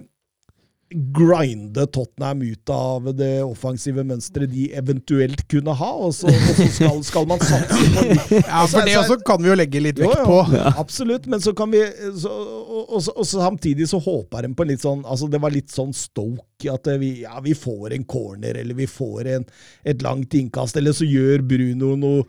grinde 0.93 1.85
Tottenham 1.93 2.41
ut 2.45 2.69
av 2.73 3.09
det 3.17 3.31
offensive 3.43 4.03
mønsteret 4.07 4.51
de 4.53 4.67
eventuelt 4.77 5.43
kunne 5.51 5.73
ha, 5.79 5.89
og 6.07 6.13
så, 6.15 6.27
og 6.31 6.51
så 6.57 6.67
skal, 6.75 6.99
skal 7.07 7.27
man 7.29 7.41
satse 7.43 7.79
på 7.95 8.05
de. 8.09 8.17
Ja, 8.53 8.63
for 8.69 8.85
det 8.87 8.95
også 8.99 9.17
kan 9.25 9.41
vi 9.43 9.49
jo 9.51 9.57
legge 9.59 9.81
litt 9.83 9.99
vekt 10.01 10.13
vekt 10.13 10.27
jo, 10.27 10.39
på. 10.45 10.61
absolutt, 10.83 11.27
men 11.31 11.41
så 11.43 11.53
kan 11.57 11.71
vi 11.73 11.81
så, 12.21 12.31
og, 12.33 12.83
og, 12.87 12.99
så- 13.07 13.15
og 13.17 13.27
samtidig 13.29 13.87
så 13.91 13.99
håper 14.03 14.47
de 14.47 14.53
på 14.57 14.67
litt 14.69 14.83
sånn 14.83 15.03
altså 15.05 15.27
Det 15.31 15.39
var 15.41 15.53
litt 15.53 15.71
sånn 15.73 15.93
stoke, 15.95 16.69
at 16.71 16.87
vi, 17.01 17.13
ja, 17.23 17.39
vi 17.43 17.53
får 17.57 17.93
en 17.97 18.05
corner, 18.07 18.59
eller 18.61 18.77
vi 18.77 18.87
får 18.89 19.27
en, 19.37 19.45
et 19.83 20.01
langt 20.05 20.33
innkast, 20.37 20.77
eller 20.79 20.95
så 20.95 21.07
gjør 21.07 21.43
Bruno 21.47 21.95
noe, 21.99 22.23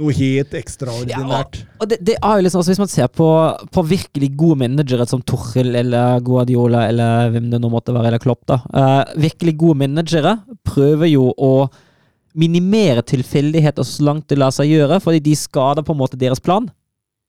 noe 0.00 0.14
helt 0.16 0.54
ekstraordinært. 0.56 1.60
Og 1.80 1.90
det, 1.90 2.00
det 2.06 2.16
er 2.16 2.38
jo 2.38 2.46
liksom, 2.46 2.62
altså 2.62 2.72
Hvis 2.72 2.82
man 2.82 2.92
ser 2.92 3.10
på, 3.12 3.28
på 3.74 3.84
virkelig 3.90 4.30
gode 4.40 4.60
managere 4.64 5.06
som 5.08 5.22
Torhild 5.22 5.76
eller 5.82 6.22
Guardiola 6.24 6.86
eller 6.88 7.30
hvem 7.34 7.50
det 7.52 7.60
nå 7.62 7.70
måtte 7.72 7.94
være, 7.96 8.12
eller 8.12 8.22
Klopp, 8.22 8.42
da. 8.48 8.60
Uh, 8.72 9.20
virkelig 9.20 9.56
gode 9.60 9.82
managere 9.84 10.38
prøver 10.66 11.12
jo 11.12 11.30
å 11.36 11.54
minimere 12.38 13.02
tilfeldigheter 13.02 13.86
så 13.86 14.04
langt 14.06 14.28
det 14.30 14.38
lar 14.38 14.52
seg 14.54 14.70
gjøre, 14.70 15.00
fordi 15.02 15.22
de 15.24 15.34
skader 15.38 15.84
på 15.86 15.96
en 15.96 16.00
måte 16.00 16.20
deres 16.20 16.42
plan. 16.42 16.68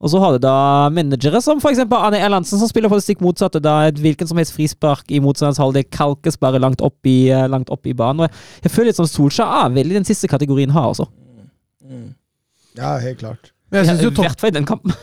Og 0.02 0.10
så 0.10 0.18
har 0.22 0.34
du 0.34 0.42
da 0.42 0.90
managere 0.94 1.42
som 1.46 1.60
f.eks. 1.62 1.84
Arne 1.86 2.22
Erlandsen, 2.22 2.58
som 2.58 2.70
spiller 2.70 2.90
på 2.90 2.98
det 2.98 3.06
stikk 3.06 3.20
motsatte. 3.22 3.62
da 3.62 3.84
Et 3.90 4.00
hvilken 4.02 4.30
som 4.30 4.40
helst 4.42 4.56
frispark 4.56 5.12
i 5.14 5.22
motstanderens 5.22 5.62
halvdel 5.62 5.86
kalkes 5.94 6.40
bare 6.42 6.62
langt 6.62 6.82
opp 6.82 7.06
i, 7.06 7.30
eh, 7.30 7.46
langt 7.50 7.70
opp 7.70 7.86
i 7.86 7.94
banen. 7.94 8.24
Og 8.24 8.30
jeg, 8.30 8.40
jeg 8.66 8.74
føler 8.74 8.90
litt 8.90 9.02
som 9.02 9.10
Solskjær 9.10 9.54
er 9.60 9.76
veldig 9.78 10.00
den 10.00 10.10
siste 10.10 10.30
kategorien 10.32 10.74
her, 10.74 10.90
altså. 10.90 11.06
Ja, 12.78 12.96
helt 13.04 13.20
klart. 13.22 13.52
Men 13.72 13.86
jeg 13.86 13.88
syns 13.88 14.02
jo, 14.04 14.12
Tot 14.12 14.44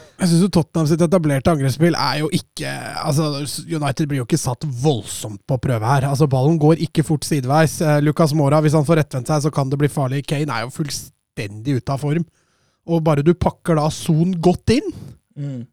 jo 0.42 0.48
Tottenham 0.52 0.88
sitt 0.90 1.02
etablerte 1.04 1.52
angrepsspill 1.54 1.94
er 1.96 2.18
jo 2.20 2.28
ikke 2.36 2.68
altså 3.00 3.30
United 3.64 4.10
blir 4.10 4.20
jo 4.20 4.26
ikke 4.26 4.40
satt 4.40 4.66
voldsomt 4.82 5.40
på 5.48 5.56
prøve 5.64 5.88
her. 5.88 6.04
Altså 6.10 6.28
Ballen 6.28 6.58
går 6.60 6.82
ikke 6.84 7.06
fort 7.06 7.24
sideveis. 7.24 7.78
Eh, 7.80 8.00
Lucas 8.04 8.34
Mora, 8.36 8.60
hvis 8.64 8.76
han 8.76 8.84
får 8.84 9.00
rettvendt 9.00 9.32
seg, 9.32 9.46
så 9.46 9.54
kan 9.54 9.72
det 9.72 9.80
bli 9.80 9.88
farlig. 9.92 10.26
Kane 10.28 10.52
er 10.52 10.66
jo 10.66 10.74
fullstendig 10.74 11.78
ute 11.80 11.96
av 11.96 12.04
form. 12.04 12.26
Og 12.88 13.00
bare 13.04 13.24
du 13.24 13.32
pakker 13.36 13.80
da 13.80 13.88
Son 13.92 14.36
godt 14.44 14.76
inn, 14.76 14.92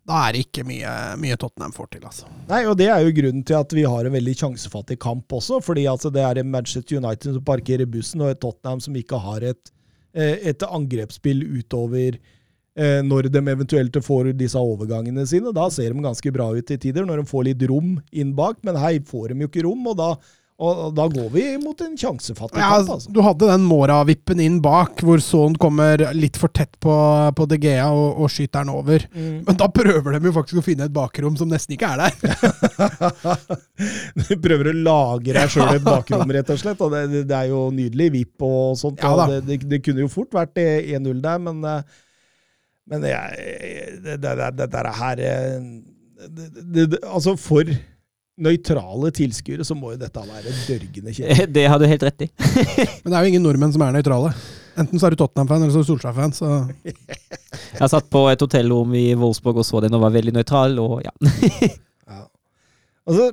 da 0.06 0.18
er 0.28 0.36
det 0.36 0.44
ikke 0.46 0.66
mye, 0.68 0.90
mye 1.18 1.36
Tottenham 1.42 1.74
får 1.74 1.88
til, 1.96 2.04
altså. 2.06 2.28
Nei, 2.52 2.62
og 2.70 2.76
Det 2.78 2.86
er 2.94 3.02
jo 3.02 3.14
grunnen 3.18 3.46
til 3.48 3.58
at 3.58 3.72
vi 3.74 3.86
har 3.88 4.06
en 4.06 4.14
veldig 4.14 4.36
sjansefattig 4.38 5.00
kamp 5.02 5.34
også. 5.34 5.58
fordi 5.64 5.88
altså 5.90 6.12
det 6.14 6.22
er 6.22 6.38
en 6.40 6.52
Manchester 6.52 7.00
United 7.00 7.34
som 7.34 7.44
parkerer 7.44 7.90
bussen, 7.90 8.22
og 8.22 8.30
et 8.30 8.40
Tottenham 8.40 8.80
som 8.80 8.96
ikke 8.96 9.18
har 9.18 9.42
et, 9.42 9.72
et 10.16 10.64
angrepsspill 10.64 11.44
utover 11.60 12.16
eh, 12.16 13.02
når 13.04 13.30
de 13.34 13.42
eventuelt 13.52 14.00
får 14.04 14.32
disse 14.40 14.60
overgangene 14.60 15.26
sine. 15.28 15.54
Da 15.56 15.68
ser 15.74 15.94
de 15.94 16.06
ganske 16.06 16.34
bra 16.36 16.52
ut 16.56 16.72
i 16.72 16.80
tider, 16.80 17.08
når 17.08 17.22
de 17.22 17.30
får 17.30 17.48
litt 17.50 17.68
rom 17.72 17.98
inn 18.12 18.36
bak. 18.38 18.62
Men 18.68 18.80
her 18.80 19.00
får 19.08 19.34
de 19.34 19.46
jo 19.46 19.52
ikke 19.52 19.66
rom, 19.68 19.86
og 19.92 20.00
da, 20.00 20.12
og 20.56 20.94
da 20.96 21.04
går 21.12 21.28
vi 21.34 21.42
mot 21.60 21.76
en 21.84 21.98
sjansefattig 22.00 22.56
Ja, 22.62 22.78
kamp. 22.78 22.88
altså. 22.94 23.10
du 23.12 23.18
hadde 23.26 23.50
den 23.50 23.66
Mora-vippen 23.68 24.40
inn 24.40 24.62
bak, 24.64 25.02
hvor 25.04 25.20
Son 25.20 25.52
kommer 25.60 26.00
litt 26.16 26.38
for 26.40 26.48
tett 26.48 26.78
på, 26.80 26.94
på 27.36 27.44
De 27.52 27.58
Gea 27.60 27.90
og, 27.92 28.22
og 28.24 28.32
skyter 28.32 28.64
den 28.64 28.72
over. 28.72 29.04
Mm. 29.12 29.44
Men 29.50 29.58
da 29.60 29.68
prøver 29.68 30.16
de 30.16 30.30
jo 30.30 30.32
faktisk 30.38 30.62
å 30.62 30.64
finne 30.64 30.88
et 30.88 30.96
bakrom 30.96 31.36
som 31.36 31.52
nesten 31.52 31.76
ikke 31.76 31.90
er 31.92 32.00
der. 32.06 32.16
Du 34.16 34.40
prøver 34.40 34.70
å 34.72 34.80
lage 34.80 35.34
deg 35.36 35.52
sjøl 35.52 35.76
et 35.76 35.84
bakrom, 35.84 36.32
rett 36.32 36.48
og 36.54 36.60
slett. 36.62 36.80
og 36.80 36.88
Det, 36.96 37.26
det, 37.28 37.36
er 37.36 37.50
jo 37.52 37.68
nydelig 37.76 38.08
vipp 38.14 38.40
og 38.48 38.78
sånt. 38.80 39.04
Ja 39.04 39.12
og 39.12 39.28
det, 39.34 39.42
det, 39.50 39.58
det 39.74 39.82
kunne 39.84 40.06
jo 40.06 40.12
fort 40.14 40.32
vært 40.38 40.56
eh, 40.62 40.88
1-0 40.96 41.20
der, 41.26 41.40
men, 41.44 41.60
eh, 41.68 41.84
men 42.88 43.04
det, 43.04 43.12
det, 44.24 44.24
det, 44.24 44.70
her 45.02 45.20
eh, 45.20 45.60
det, 46.32 47.04
Altså, 47.04 47.36
for 47.36 47.68
nøytrale 48.36 49.12
tilskuere 49.16 49.66
så 49.68 49.78
må 49.78 49.94
jo 49.94 50.02
dette 50.02 50.26
være 50.28 50.54
dørgende 50.68 51.14
kjedelig. 51.16 51.48
Det 51.56 51.66
har 51.72 51.80
du 51.80 51.88
helt 51.88 52.06
rett 52.10 52.28
i. 52.28 52.30
Men 53.04 53.10
det 53.10 53.18
er 53.18 53.24
jo 53.24 53.34
ingen 53.34 53.46
nordmenn 53.48 53.74
som 53.76 53.86
er 53.86 53.96
nøytrale. 53.96 54.34
Enten 54.76 55.00
så 55.00 55.08
er 55.08 55.16
du 55.16 55.22
Tottenham-fan, 55.22 55.64
eller 55.64 55.72
så 55.72 55.80
er 55.80 55.86
du 55.86 55.92
Solskjær-fan. 55.94 56.36
Så 56.36 56.50
Jeg 57.80 57.92
satt 57.92 58.12
på 58.12 58.26
et 58.32 58.44
hotellrom 58.44 58.96
i 58.98 59.08
Wolfsburg 59.20 59.62
og 59.64 59.68
så 59.68 59.84
den 59.86 59.96
og 59.96 60.04
var 60.04 60.16
veldig 60.16 60.36
nøytral, 60.36 60.76
og 60.84 61.00
ja. 61.06 61.14
Ja. 62.06 62.26
Altså, 63.06 63.30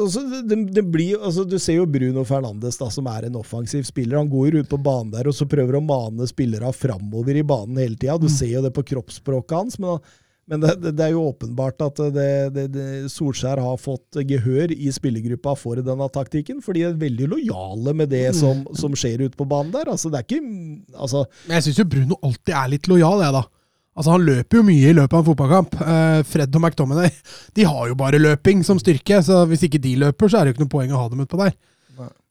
altså, 0.00 0.22
det, 0.48 0.58
det 0.72 0.84
blir, 0.88 1.18
altså, 1.18 1.44
du 1.44 1.58
ser 1.60 1.80
jo 1.82 1.88
Bruno 1.90 2.24
Fernandes, 2.24 2.78
da, 2.80 2.88
som 2.92 3.08
er 3.12 3.28
en 3.28 3.36
offensiv 3.36 3.84
spiller. 3.84 4.16
Han 4.20 4.30
går 4.32 4.48
jo 4.48 4.62
ut 4.64 4.70
på 4.70 4.80
banen 4.80 5.12
der 5.12 5.28
og 5.28 5.36
så 5.36 5.48
prøver 5.50 5.76
å 5.76 5.84
mane 5.84 6.28
spillere 6.30 6.72
framover 6.72 7.36
i 7.36 7.44
banen 7.44 7.82
hele 7.82 7.98
tida. 7.98 8.16
Du 8.22 8.30
ser 8.32 8.54
jo 8.54 8.64
det 8.64 8.72
på 8.76 8.86
kroppsspråket 8.94 9.58
hans. 9.58 9.76
men 9.82 10.00
men 10.46 10.62
det, 10.62 10.76
det, 10.78 10.92
det, 10.94 11.08
er 11.08 11.14
jo 11.16 11.24
åpenbart 11.26 11.82
at 11.82 12.00
det, 12.14 12.66
Solskjær 13.10 13.58
har 13.58 13.80
fått 13.82 14.20
gehør 14.30 14.70
i 14.70 14.92
spillergruppa 14.94 15.56
for 15.58 15.82
denne 15.82 16.06
taktikken, 16.14 16.60
for 16.62 16.76
de 16.76 16.84
er 16.86 17.00
veldig 17.00 17.26
lojale 17.32 17.94
med 17.98 18.12
det 18.14 18.28
som, 18.38 18.62
som 18.78 18.94
skjer 18.94 19.24
ute 19.26 19.34
på 19.38 19.48
banen 19.50 19.74
der. 19.74 19.90
Altså, 19.90 20.12
det 20.12 20.20
er 20.20 20.28
ikke 20.28 20.40
altså 20.94 21.24
Men 21.48 21.58
jeg 21.58 21.66
syns 21.66 21.82
jo 21.82 21.88
Bruno 21.96 22.20
alltid 22.22 22.54
er 22.62 22.74
litt 22.76 22.90
lojal, 22.92 23.24
jeg, 23.26 23.34
da. 23.34 23.42
Altså, 23.96 24.12
Han 24.12 24.26
løper 24.28 24.60
jo 24.60 24.66
mye 24.68 24.92
i 24.92 24.94
løpet 24.94 25.16
av 25.16 25.22
en 25.24 25.28
fotballkamp. 25.32 25.78
Eh, 25.82 26.20
Fred 26.30 26.60
og 26.60 26.62
McDominay 26.62 27.10
de 27.56 27.66
har 27.66 27.90
jo 27.90 27.98
bare 27.98 28.22
løping 28.22 28.62
som 28.68 28.78
styrke, 28.78 29.18
så 29.26 29.42
hvis 29.50 29.66
ikke 29.66 29.82
de 29.82 29.96
løper, 30.04 30.30
så 30.30 30.38
er 30.38 30.46
det 30.46 30.52
jo 30.52 30.58
ikke 30.58 30.66
noe 30.68 30.74
poeng 30.76 30.94
å 30.94 31.02
ha 31.02 31.10
dem 31.10 31.26
utpå 31.26 31.42
der. 31.42 31.56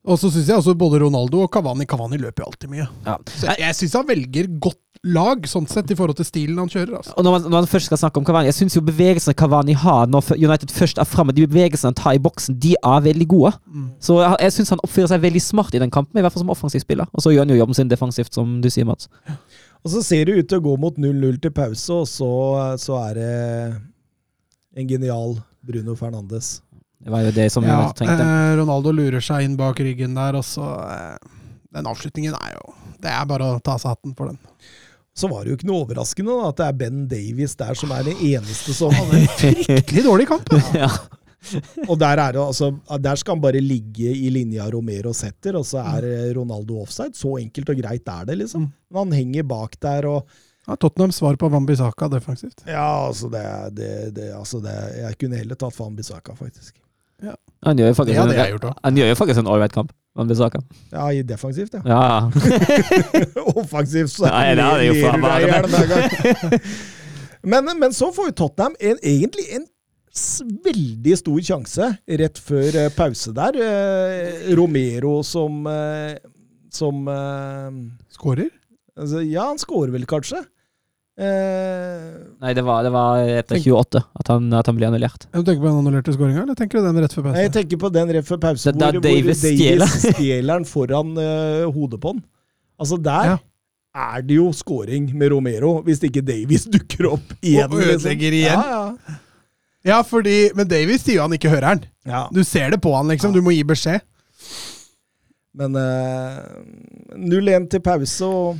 Og 0.06 0.20
så 0.22 0.30
syns 0.30 0.52
jeg 0.52 0.62
også 0.62 0.76
både 0.78 1.00
Ronaldo 1.02 1.40
og 1.42 1.50
Cavani 1.50 1.88
Cavani 1.90 2.20
løper 2.22 2.44
jo 2.44 2.50
alltid 2.52 2.70
mye. 2.70 2.86
Ja. 3.08 3.16
Så 3.26 3.48
jeg, 3.50 3.58
jeg 3.64 3.78
syns 3.80 3.96
han 3.98 4.06
velger 4.06 4.50
godt 4.62 4.80
lag, 5.06 5.44
sånn 5.46 5.68
sett, 5.70 5.92
i 5.94 5.96
forhold 5.98 6.18
til 6.18 6.26
stilen 6.26 6.58
han 6.58 6.70
kjører. 6.72 6.96
Altså. 6.98 7.14
Og 7.14 7.26
når 7.28 7.36
man, 7.36 7.44
når 7.46 7.56
man 7.60 7.68
først 7.70 7.90
skal 7.92 8.00
snakke 8.02 8.18
om 8.22 8.26
Cavani, 8.26 8.50
jeg 8.50 8.58
syns 8.58 8.76
jo 8.78 8.82
bevegelsene 8.88 9.36
Cavani 9.38 9.76
har 9.78 10.08
når 10.10 10.32
United 10.34 10.74
først 10.74 10.98
er 11.02 11.06
framme, 11.10 11.36
de 11.38 11.46
bevegelsene 11.46 11.92
han 11.94 12.00
tar 12.00 12.18
i 12.18 12.22
boksen, 12.26 12.58
de 12.64 12.74
er 12.80 13.04
veldig 13.06 13.28
gode. 13.36 13.52
Mm. 13.70 13.88
Så 14.02 14.18
jeg, 14.24 14.40
jeg 14.48 14.56
syns 14.58 14.74
han 14.74 14.82
oppfører 14.88 15.12
seg 15.14 15.22
veldig 15.28 15.44
smart 15.46 15.78
i 15.78 15.82
den 15.84 15.94
kampen, 15.94 16.18
i 16.18 16.26
hvert 16.26 16.34
fall 16.34 16.42
som 16.46 16.54
offensiv 16.56 16.82
spiller. 16.82 17.06
Og 17.14 17.22
så 17.22 17.36
gjør 17.36 17.46
han 17.46 17.54
jo 17.54 17.60
jobben 17.62 17.78
sin 17.78 17.92
defensivt, 17.92 18.34
som 18.34 18.58
du 18.64 18.70
sier, 18.74 18.88
Mats. 18.90 19.10
Og 19.86 19.94
så 19.94 20.02
ser 20.02 20.26
det 20.26 20.40
ut 20.40 20.48
til 20.50 20.58
å 20.58 20.66
gå 20.66 20.78
mot 20.82 20.96
0-0 20.98 21.38
til 21.44 21.54
pause, 21.54 21.94
og 21.94 22.08
så, 22.10 22.32
så 22.82 22.98
er 23.06 23.20
det 23.20 23.34
en 24.82 24.88
genial 24.90 25.38
Bruno 25.66 25.94
Fernandes. 25.96 26.60
Det 27.06 27.12
var 27.14 27.22
jo 27.28 27.32
det 27.36 27.52
som 27.54 27.66
Ja, 27.68 27.78
United 27.84 28.00
trengte. 28.00 28.24
eh, 28.26 28.56
Ronaldo 28.58 28.92
lurer 28.96 29.22
seg 29.22 29.46
inn 29.46 29.58
bak 29.60 29.78
ryggen 29.84 30.16
der, 30.18 30.38
og 30.40 30.46
så 30.48 30.66
eh, 30.90 31.34
Den 31.76 31.86
avslutningen 31.92 32.34
er 32.34 32.54
jo 32.56 32.74
Det 33.04 33.12
er 33.12 33.26
bare 33.30 33.50
å 33.52 33.60
ta 33.62 33.76
seg 33.78 33.92
hatten 33.94 34.16
for 34.18 34.32
den. 34.32 34.40
Så 35.16 35.30
var 35.32 35.44
det 35.44 35.54
jo 35.54 35.58
ikke 35.60 35.68
noe 35.70 35.84
overraskende 35.86 36.34
da, 36.36 36.50
at 36.52 36.58
det 36.60 36.66
er 36.66 36.80
Ben 36.80 37.04
Davies 37.12 37.54
der 37.60 37.78
som 37.80 37.94
er 37.96 38.08
den 38.08 38.18
eneste 38.34 38.76
som 38.76 38.92
hadde 38.96 39.22
en 39.22 39.30
Fryktelig 39.40 40.04
dårlig 40.04 40.26
kamp. 40.28 40.50
ja. 40.76 40.90
Og 41.86 41.96
der, 42.02 42.20
er 42.20 42.34
det, 42.36 42.42
altså, 42.42 42.72
der 43.00 43.20
skal 43.22 43.36
han 43.36 43.44
bare 43.44 43.62
ligge 43.62 44.12
i 44.12 44.32
linja 44.34 44.66
Romero 44.74 45.14
setter, 45.16 45.56
og 45.60 45.68
så 45.68 45.84
er 45.84 46.34
Ronaldo 46.36 46.82
offside. 46.82 47.14
Så 47.16 47.36
enkelt 47.40 47.70
og 47.72 47.80
greit 47.80 48.12
er 48.12 48.28
det, 48.28 48.40
liksom. 48.42 48.66
Men 48.90 49.04
han 49.04 49.16
henger 49.22 49.48
bak 49.48 49.80
der, 49.80 50.10
og 50.10 50.36
Ja, 50.66 50.74
Tottenham 50.82 51.12
svar 51.14 51.36
på 51.38 51.46
Wambisaka 51.54 52.08
defensivt. 52.10 52.64
Ja, 52.66 53.08
altså, 53.08 53.30
det, 53.30 53.44
det, 53.78 54.16
det, 54.16 54.32
altså 54.34 54.60
det, 54.60 54.74
Jeg 54.98 55.18
kunne 55.22 55.38
heller 55.38 55.56
tatt 55.62 55.78
Wambisaka, 55.80 56.34
Bissaka, 56.34 56.82
faktisk. 57.22 57.42
Han 57.66 57.78
gjør 57.78 57.88
jo 57.88 57.92
Det 57.92 57.98
faktisk 57.98 58.20
hadde 58.20 58.36
jeg 58.36 58.46
en, 58.46 58.58
gjort 58.60 58.82
han 58.84 58.98
gjør 59.00 59.08
jo 59.08 59.16
faktisk 59.16 59.40
en 59.42 59.48
ålreit 59.48 59.74
kamp. 59.74 59.94
Van 60.16 60.28
Bissaka. 60.30 60.62
Ja, 60.94 61.10
i 61.12 61.24
defensivt, 61.28 61.74
ja. 61.74 61.82
Ja. 61.84 62.30
Offensivt, 63.60 64.14
så 64.14 64.30
Nei, 64.30 64.54
det 64.56 64.64
er 64.64 64.78
det 64.80 64.86
jo 64.88 64.94
faen 65.04 65.26
gang. 65.92 66.60
men, 67.52 67.72
men 67.82 67.96
så 67.96 68.14
får 68.16 68.30
jo 68.30 68.36
Tottenham 68.46 68.78
en, 68.80 69.02
egentlig 69.04 69.44
en 69.58 69.66
veldig 70.64 71.18
stor 71.20 71.42
sjanse 71.44 71.90
rett 72.22 72.40
før 72.40 72.80
eh, 72.80 72.92
pause 72.96 73.34
der. 73.36 73.60
Eh, 73.60 74.56
Romero 74.56 75.18
som 75.28 75.66
eh, 75.68 76.16
Som 76.72 77.08
eh, 77.12 77.82
Skårer? 78.16 78.52
altså, 78.96 79.20
Ja, 79.28 79.50
han 79.50 79.60
skårer 79.60 79.92
vel 79.98 80.08
kanskje. 80.08 80.46
Eh, 81.16 82.08
Nei, 82.44 82.52
det 82.58 82.64
var, 82.68 82.82
det 82.84 82.92
var 82.92 83.22
etter 83.40 83.56
28 83.62 84.02
at 84.20 84.30
han, 84.34 84.50
at 84.60 84.68
han 84.68 84.76
ble 84.76 84.90
annullert. 84.90 85.28
Du 85.32 85.40
tenker 85.48 85.62
på 85.64 85.70
den 85.70 85.78
annullerte 85.80 86.12
skåringa, 86.16 86.42
eller 86.44 86.58
tenker 86.60 86.82
du 86.82 86.88
den 86.90 87.00
rett 87.06 87.14
før 87.16 87.30
jeg 87.40 87.52
tenker 87.56 87.80
på 87.80 87.92
den 87.96 88.12
rett 88.18 88.28
før 88.28 88.40
pause, 88.44 88.74
Det- 88.76 88.90
hvor, 88.92 89.02
Davis 89.06 89.44
hvor. 89.46 89.56
Davis 89.56 89.94
stjeler 90.12 90.50
den 90.60 90.66
foran 90.68 91.14
uh, 91.16 91.68
hodet 91.72 92.02
på 92.04 92.12
han. 92.14 92.24
Altså, 92.82 92.98
der 93.02 93.30
Ja. 93.32 93.38
er 93.96 94.22
det 94.28 94.36
jo 94.42 94.50
skåring 94.52 95.08
med 95.16 95.32
Romero, 95.32 95.78
hvis 95.86 96.04
ikke 96.04 96.22
Davies 96.28 96.66
dukker 96.76 97.08
opp 97.14 97.32
igjen. 97.42 97.72
Og 97.72 97.80
ødelegger 97.80 98.36
igjen. 98.42 98.66
Ja, 98.66 98.82
ja. 99.08 99.22
Ja, 99.86 100.02
fordi 100.02 100.50
Men 100.58 100.68
Davies 100.68 101.04
sier 101.06 101.20
jo 101.22 101.28
han 101.30 101.34
ikke 101.38 101.50
hører 101.54 101.76
den. 101.78 101.86
ja. 102.10 102.26
Du 102.34 102.44
ser 102.44 102.72
det 102.74 102.82
på 102.84 102.92
han, 102.96 103.08
liksom. 103.08 103.32
Du 103.32 103.40
må 103.46 103.54
gi 103.56 103.64
beskjed. 103.64 104.02
Men 105.56 105.76
uh, 105.80 106.44
0-1 107.16 107.70
til 107.72 107.80
pause, 107.86 108.26
og 108.28 108.58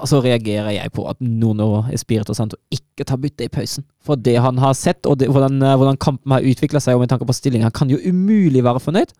Og 0.00 0.08
så 0.08 0.22
reagerer 0.24 0.72
jeg 0.72 0.92
på 0.96 1.04
at 1.10 1.18
Nuno 1.20 1.82
Espirito 1.92 2.34
Santo 2.34 2.56
ikke 2.72 3.04
tar 3.04 3.20
bytte 3.20 3.44
i 3.44 3.52
pausen. 3.52 3.84
For 4.04 4.16
det 4.16 4.38
han 4.40 4.58
har 4.62 4.72
sett, 4.78 5.04
og 5.06 5.18
det, 5.20 5.28
hvordan, 5.28 5.60
eh, 5.62 5.76
hvordan 5.76 6.00
kampen 6.00 6.32
har 6.32 6.46
utvikla 6.46 6.80
seg, 6.80 6.96
og 6.96 7.04
med 7.04 7.12
tanke 7.12 7.28
på 7.28 7.36
stillingen 7.36 7.68
han 7.68 7.76
kan 7.76 7.92
jo 7.92 8.00
umulig 8.00 8.64
være 8.64 8.80
fornøyd. 8.80 9.12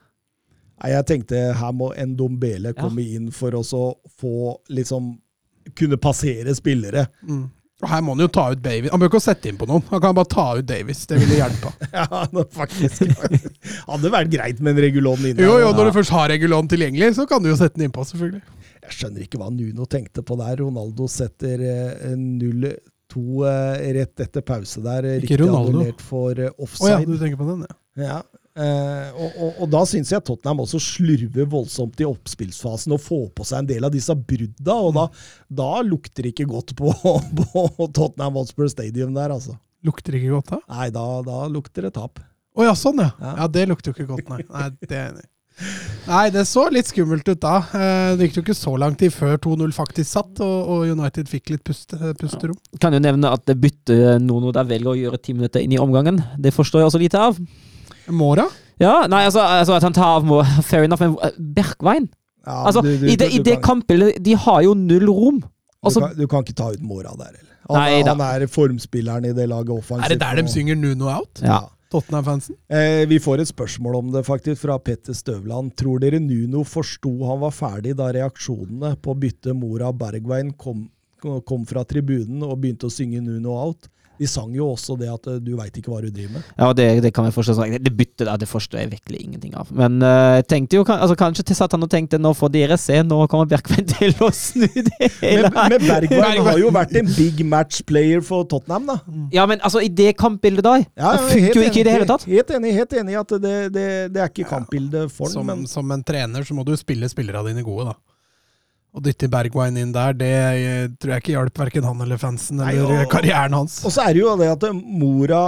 Nei, 0.77 0.93
jeg 0.93 1.09
tenkte 1.09 1.43
her 1.57 1.77
må 1.77 1.91
en 1.97 2.17
dombele 2.17 2.73
komme 2.77 3.05
inn 3.05 3.31
for 3.33 3.55
å 3.57 3.63
få 3.65 4.57
liksom 4.69 5.17
Kunne 5.75 5.97
passere 5.99 6.53
spillere. 6.55 7.09
Mm. 7.27 7.49
Og 7.83 7.89
her 7.91 8.03
må 8.07 8.15
han 8.15 8.23
jo 8.23 8.29
ta 8.31 8.45
ut 8.55 8.61
Davies. 8.63 8.93
Han 8.93 9.01
bør 9.03 9.11
ikke 9.11 9.21
sette 9.21 9.51
inn 9.51 9.57
på 9.61 9.67
noen. 9.67 9.83
Han 9.91 10.01
kan 10.01 10.15
bare 10.15 10.31
ta 10.31 10.45
ut 10.57 10.65
Davies. 10.69 11.01
Det 11.11 11.19
ville 11.19 11.41
hjelpa. 11.41 11.73
Ja, 11.97 12.23
faktisk. 12.55 13.03
Hadde 13.89 14.13
vært 14.15 14.31
greit 14.31 14.63
med 14.63 14.77
en 14.77 14.85
Regulon 14.87 15.27
inne. 15.27 15.43
Jo, 15.43 15.59
jo, 15.59 15.73
når 15.75 15.91
du 15.91 15.97
først 15.99 16.15
har 16.15 16.31
Regulon 16.31 16.71
tilgjengelig, 16.71 17.17
så 17.19 17.27
kan 17.27 17.43
du 17.43 17.51
jo 17.51 17.59
sette 17.59 17.77
den 17.77 17.89
innpå, 17.89 18.07
selvfølgelig. 18.07 18.41
Jeg 18.87 18.97
skjønner 19.01 19.25
ikke 19.27 19.41
hva 19.43 19.51
Nuno 19.53 19.87
tenkte 19.91 20.23
på 20.27 20.37
der. 20.41 20.57
Ronaldo 20.63 21.09
setter 21.11 21.63
eh, 21.67 22.15
0-2 22.17 23.23
eh, 23.51 23.93
rett 23.99 24.25
etter 24.27 24.45
pause 24.47 24.83
der. 24.85 25.05
eh, 25.13 25.21
Ikke 25.25 25.39
Ronaldo. 25.43 25.85
for 26.07 26.39
offside. 26.57 26.97
Å 26.97 27.01
ja, 27.01 27.05
du 27.07 27.17
tenker 27.21 27.41
på 27.41 27.49
den, 27.53 27.65
ja. 27.67 27.77
Ja. 28.07 28.19
Eh, 28.57 29.09
og, 29.21 29.35
og, 29.37 29.59
og 29.65 29.69
da 29.75 29.83
syns 29.85 30.09
jeg 30.15 30.23
Tottenham 30.25 30.63
også 30.65 30.79
slurver 30.81 31.45
voldsomt 31.53 31.99
i 32.01 32.07
oppspillsfasen 32.09 32.95
og 32.97 33.03
får 33.05 33.27
på 33.37 33.45
seg 33.45 33.59
en 33.65 33.69
del 33.69 33.85
av 33.85 33.93
disse 33.93 34.15
brudda, 34.17 34.77
og 34.81 34.95
da, 34.97 35.05
da 35.61 35.67
lukter 35.85 36.25
det 36.25 36.33
ikke 36.33 36.47
godt 36.55 36.73
på, 36.79 36.89
på 37.43 37.67
Tottenham 37.93 38.39
Hotspur 38.41 38.71
Stadium 38.73 39.13
der, 39.17 39.35
altså. 39.37 39.59
Lukter 39.85 40.17
ikke 40.17 40.33
godt 40.39 40.55
da? 40.55 40.61
Nei, 40.73 40.89
da, 40.95 41.05
da 41.27 41.43
lukter 41.53 41.85
det 41.85 41.93
tap. 41.99 42.23
Å 42.57 42.65
ja, 42.65 42.73
sånn 42.81 43.03
ja. 43.05 43.11
Ja. 43.21 43.35
Ja, 43.43 43.49
det 43.53 43.67
lukter 43.69 43.93
jo 43.93 43.99
ikke 43.99 44.09
godt, 44.15 44.31
nei. 44.33 44.41
Nei, 44.49 44.69
det 44.81 44.89
er 44.97 45.03
jeg 45.03 45.13
enig 45.13 45.27
i. 45.27 45.31
Nei, 46.07 46.27
det 46.31 46.43
så 46.47 46.67
litt 46.71 46.87
skummelt 46.91 47.27
ut 47.29 47.41
da. 47.41 47.57
Eh, 47.75 48.17
Det 48.17 48.29
gikk 48.29 48.37
jo 48.39 48.43
ikke 48.45 48.57
så 48.59 48.75
lang 48.79 48.95
tid 48.99 49.11
før 49.15 49.39
2-0 49.43 49.73
faktisk 49.75 50.11
satt, 50.13 50.41
og, 50.45 50.85
United 50.91 51.29
fikk 51.33 51.51
litt 51.55 51.65
puste, 51.65 51.97
pusterom. 52.21 52.59
Kan 52.81 52.93
jo 52.93 53.01
nevne 53.03 53.33
at 53.33 53.45
det 53.49 53.57
byttet 53.61 54.21
Nuno 54.23 54.53
der 54.53 54.65
velger 54.69 54.93
å 54.93 54.99
gjøre 55.01 55.21
ti 55.23 55.33
minutter 55.33 55.65
inn 55.65 55.73
i 55.73 55.81
omgangen. 55.81 56.21
Det 56.39 56.53
forstår 56.55 56.83
jeg 56.85 56.91
også 56.93 57.01
lite 57.03 57.19
av. 57.19 57.39
Mora? 58.09 58.45
Ja, 58.79 59.07
nei, 59.09 59.25
altså, 59.25 59.41
altså 59.41 59.75
at 59.79 59.83
han 59.83 59.93
tar 59.97 60.19
av 60.21 60.25
må- 60.29 60.45
Fair 60.63 60.85
enough, 60.85 61.01
men 61.01 61.17
eh, 61.23 61.31
Bergwijn 61.41 62.09
Ja, 62.47 62.67
Altså, 62.69 62.83
du- 62.83 62.99
du- 62.99 63.07
i 63.09 63.17
det, 63.17 63.31
du 63.33 63.41
i 63.41 63.43
det 63.43 63.61
kampbildet 63.65 64.23
De 64.23 64.35
har 64.37 64.61
jo 64.63 64.75
null 64.75 65.09
rom. 65.09 65.41
Du, 65.41 65.49
Altså, 65.89 66.01
kan, 66.01 66.15
du 66.17 66.27
kan 66.29 66.45
ikke 66.45 66.55
ta 66.55 66.69
ut 66.71 66.83
Mora 66.83 67.17
der, 67.17 67.33
heller. 67.33 67.53
Han, 67.71 67.77
Nei 67.81 68.03
han 68.07 68.21
er 68.21 68.47
formspilleren 68.47 69.25
i 69.27 69.33
det 69.33 69.49
laget 69.49 69.71
offensivt. 69.75 70.05
Er 70.05 70.09
det 70.15 70.21
der 70.21 70.37
de 70.43 70.49
synger 70.49 70.77
Nuno 70.77 71.09
out? 71.11 71.41
ja. 71.43 71.63
Tottenham-fansen? 71.93 72.57
Eh, 72.69 73.05
vi 73.09 73.19
får 73.23 73.43
et 73.43 73.51
spørsmål 73.51 73.99
om 74.01 74.13
det 74.15 74.25
faktisk 74.27 74.65
fra 74.65 74.79
Petter 74.83 75.15
Støvland. 75.15 75.75
Tror 75.79 76.01
dere 76.03 76.21
Nuno 76.23 76.65
forsto 76.67 77.13
han 77.29 77.43
var 77.45 77.55
ferdig 77.55 77.95
da 77.99 78.11
reaksjonene 78.15 78.97
på 79.03 79.15
å 79.15 79.19
bytte 79.23 79.55
Mora 79.55 79.93
Bergveien 79.95 80.53
kom, 80.59 80.89
kom 81.21 81.67
fra 81.69 81.85
tribunen 81.87 82.43
og 82.47 82.59
begynte 82.63 82.91
å 82.91 82.93
synge 82.93 83.23
Nuno 83.23 83.55
out? 83.61 83.91
De 84.21 84.31
sang 84.31 84.55
jo 84.57 84.71
også 84.73 84.99
det 85.01 85.11
at 85.13 85.31
eh, 85.33 85.41
du 85.43 85.55
veit 85.59 85.75
ikke 85.77 85.93
hva 85.93 86.03
du 86.05 86.11
driver 86.11 86.39
med. 86.39 86.51
Ja, 86.57 86.73
det, 86.77 86.89
det 87.05 87.15
kan 87.17 87.29
jeg 87.29 87.37
forstå. 87.37 87.59
sånn. 87.59 87.77
Det 87.83 87.95
byttet 87.97 88.27
der, 88.27 88.37
det 88.41 88.51
forstår 88.51 88.85
jeg 88.85 88.95
virkelig 88.97 89.25
ingenting 89.27 89.57
av. 89.59 89.73
Men 89.77 90.01
jeg 90.01 90.47
jeg 90.47 90.47
tenkte 90.51 90.79
jo 90.79 90.85
altså, 90.87 91.17
kanskje 91.19 91.45
til 91.49 91.59
satt 91.59 91.75
han 91.75 91.85
og 91.85 91.91
tenkte 91.91 92.19
nå 92.21 92.33
får 92.37 92.53
dere 92.55 92.79
se, 92.81 92.99
nå 93.07 93.19
kommer 93.33 93.49
Bjerkveien 93.51 93.89
til 93.95 94.15
å 94.25 94.31
snu 94.35 94.67
det 94.67 95.11
hele 95.21 95.51
Men, 95.53 95.71
men 95.73 95.87
Bergveien 95.87 96.43
har 96.49 96.61
jo 96.61 96.73
vært 96.75 96.97
en 97.01 97.11
big 97.17 97.43
match 97.55 97.83
player 97.89 98.25
for 98.25 98.47
Tottenham, 98.49 98.89
da. 98.91 98.99
Ja, 99.35 99.47
men 99.51 99.63
altså, 99.67 99.83
i 99.85 99.91
det 99.93 100.13
kampbildet 100.21 100.67
da 100.67 100.77
Ja, 100.79 101.15
ja, 101.17 101.23
funker 101.31 101.61
jo 101.61 101.69
ikke 101.71 101.83
i 101.83 101.87
det 101.87 101.97
hele 101.97 102.09
tatt. 102.09 102.27
Helt 102.29 102.53
enig, 102.59 102.75
helt 102.77 102.99
enig 103.01 103.17
i 103.17 103.21
at 103.21 103.37
det, 103.43 103.57
det, 103.75 103.87
det 104.15 104.23
er 104.23 104.33
ikke 104.33 104.49
kampbildet 104.51 105.13
for 105.15 105.33
Som, 105.33 105.47
den, 105.47 105.65
men 105.65 105.71
som 105.71 105.95
en 105.95 106.05
trener 106.07 106.47
så 106.47 106.57
må 106.57 106.67
du 106.67 106.75
spille 106.79 107.09
spillerne 107.11 107.51
dine 107.51 107.65
gode, 107.67 107.93
da. 107.93 108.16
Å 108.97 109.03
dytte 109.05 109.29
Bergwijn 109.29 109.77
inn 109.77 109.91
der, 109.93 110.15
det 110.17 110.31
eh, 110.33 110.87
tror 110.97 111.13
jeg 111.17 111.23
ikke 111.25 111.35
hjalp 111.35 111.59
verken 111.61 111.85
han 111.85 112.01
eller 112.01 112.17
fansen 112.21 112.57
Nei, 112.63 112.71
eller 112.79 113.03
og- 113.05 113.11
karrieren 113.13 113.53
hans. 113.59 113.83
Og 113.85 113.93
så 113.93 114.07
er 114.09 114.15
det 114.17 114.23
jo 114.23 114.37
det 114.41 114.49
at 114.55 114.65
Mora 114.73 115.43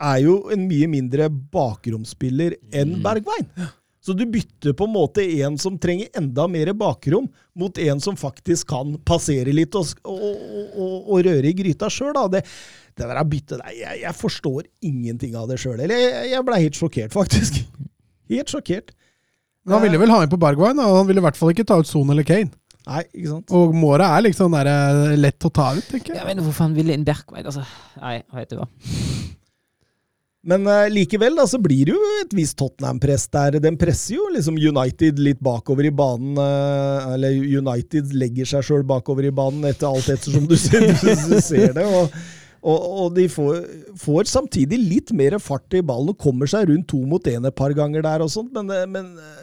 er 0.00 0.20
jo 0.22 0.36
en 0.54 0.62
mye 0.70 0.86
mindre 0.88 1.26
bakromsspiller 1.28 2.54
enn 2.72 2.94
Mm. 2.98 3.02
Bergwijn. 3.04 3.48
Så 4.00 4.14
du 4.16 4.22
bytter 4.24 4.72
på 4.72 4.86
en 4.86 4.94
måte 4.94 5.20
en 5.44 5.58
som 5.60 5.74
trenger 5.76 6.08
enda 6.16 6.46
mer 6.48 6.70
bakrom, 6.72 7.26
mot 7.54 7.76
en 7.78 8.00
som 8.00 8.16
faktisk 8.16 8.68
kan 8.70 8.94
passere 9.04 9.52
litt 9.52 9.74
og, 9.76 9.90
og, 10.08 10.22
og, 10.72 10.94
og 11.12 11.24
røre 11.26 11.50
i 11.50 11.52
gryta 11.52 11.90
sjøl. 11.92 12.14
Det, 12.32 12.40
det 12.96 13.10
der 13.10 13.20
byttet 13.28 13.58
der, 13.60 13.74
jeg, 13.76 14.00
jeg 14.06 14.14
forstår 14.16 14.62
ingenting 14.80 15.34
av 15.36 15.50
det 15.50 15.58
sjøl. 15.60 15.80
Eller 15.84 16.00
jeg, 16.00 16.30
jeg 16.32 16.46
blei 16.48 16.62
helt 16.62 16.78
sjokkert, 16.80 17.12
faktisk. 17.12 17.60
Helt 18.30 18.46
sjokkert. 18.48 18.92
Men 19.70 19.78
han 19.78 19.86
ville 19.86 20.00
vel 20.02 20.10
ha 20.10 20.24
inn 20.26 20.32
på 20.32 20.40
Bergwijn, 20.42 20.82
og 20.82 20.96
han 20.98 21.06
ville 21.06 21.22
i 21.22 21.26
hvert 21.28 21.38
fall 21.38 21.54
ikke 21.54 21.66
ta 21.70 21.78
ut 21.78 21.88
Son 21.88 22.10
eller 22.10 22.26
Kane. 22.26 22.50
Nei, 22.90 23.04
ikke 23.14 23.28
sant. 23.36 23.52
Og 23.54 23.74
Mora 23.76 24.08
er 24.16 24.24
liksom 24.26 24.54
der, 24.56 24.66
eh, 24.66 25.16
lett 25.20 25.46
å 25.46 25.50
ta 25.54 25.68
ut, 25.76 25.84
tenker 25.86 26.16
Jeg 26.16 26.26
vet 26.26 26.38
ikke 26.38 26.46
hvorfor 26.48 26.66
han 26.66 26.74
ville 26.74 26.96
inn 26.96 27.04
Bergwijn? 27.06 27.46
Altså, 27.46 27.62
nei, 28.02 28.16
vet 28.34 28.50
du 28.50 28.58
hva. 28.58 28.66
Men 30.50 30.64
uh, 30.64 30.86
likevel 30.88 31.34
da, 31.36 31.44
så 31.44 31.58
blir 31.60 31.90
det 31.90 31.92
jo 31.92 32.10
et 32.22 32.30
visst 32.32 32.56
Tottenham-press 32.60 33.26
der. 33.28 33.58
Den 33.60 33.76
presser 33.80 34.16
jo 34.16 34.24
liksom 34.32 34.56
United 34.56 35.20
litt 35.20 35.40
bakover 35.44 35.84
i 35.84 35.92
banen. 35.92 36.32
Uh, 36.40 37.12
eller 37.12 37.36
United 37.36 38.14
legger 38.16 38.48
seg 38.48 38.64
sjøl 38.64 38.86
bakover 38.88 39.28
i 39.28 39.34
banen 39.36 39.68
etter 39.68 39.90
alt 39.90 40.08
ettersom 40.08 40.48
du, 40.48 40.56
ser- 40.64 40.88
du 40.96 41.36
ser 41.44 41.74
det. 41.76 41.84
Og, 41.84 42.16
og, 42.64 42.88
og 43.04 43.12
de 43.18 43.26
får, 43.32 43.60
får 44.00 44.32
samtidig 44.32 44.80
litt 44.80 45.12
mer 45.16 45.36
fart 45.44 45.76
i 45.76 45.84
ballen 45.84 46.14
og 46.14 46.18
kommer 46.24 46.48
seg 46.48 46.72
rundt 46.72 46.88
to 46.88 47.02
mot 47.08 47.28
én 47.28 47.44
et 47.48 47.56
par 47.60 47.76
ganger 47.76 48.04
der 48.08 48.24
og 48.24 48.32
sånt, 48.32 48.52
men, 48.56 48.72
men 48.96 49.12
eh, 49.20 49.39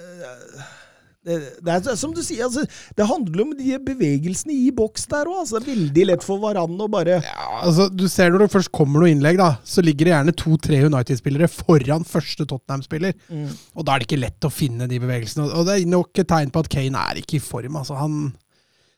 det, 1.27 1.37
det 1.65 1.73
er 1.73 1.97
som 1.99 2.13
du 2.15 2.21
sier, 2.23 2.45
altså, 2.45 2.63
det 2.95 3.07
handler 3.09 3.43
om 3.43 3.51
de 3.57 3.75
bevegelsene 3.83 4.55
i 4.55 4.69
boks 4.75 5.07
der 5.11 5.27
òg. 5.27 5.41
Altså, 5.43 5.59
veldig 5.65 6.05
lett 6.07 6.23
for 6.23 6.39
Varan 6.43 6.79
å 6.79 6.87
bare 6.91 7.19
Ja, 7.25 7.47
altså, 7.67 7.89
du 7.91 8.05
ser 8.11 8.31
Når 8.31 8.45
det 8.45 8.49
først 8.53 8.71
kommer 8.75 9.03
noe 9.03 9.11
innlegg, 9.11 9.39
da, 9.41 9.49
så 9.67 9.83
ligger 9.83 10.07
det 10.07 10.13
gjerne 10.13 10.35
to-tre 10.39 10.81
United-spillere 10.87 11.51
foran 11.51 12.07
første 12.07 12.47
Tottenham-spiller. 12.47 13.17
Og 13.75 13.87
Da 13.87 13.95
er 13.95 14.03
det 14.03 14.09
ikke 14.09 14.21
lett 14.23 14.47
å 14.47 14.53
finne 14.53 14.87
de 14.87 15.01
bevegelsene. 15.03 15.49
Og 15.51 15.67
det 15.67 15.77
er 15.77 15.91
nok 15.91 16.23
et 16.23 16.31
tegn 16.31 16.53
på 16.53 16.63
at 16.63 16.71
Kane 16.77 17.07
er 17.11 17.23
ikke 17.23 17.41
i 17.41 17.43
form. 17.43 17.79
altså 17.81 17.99
han... 17.99 18.27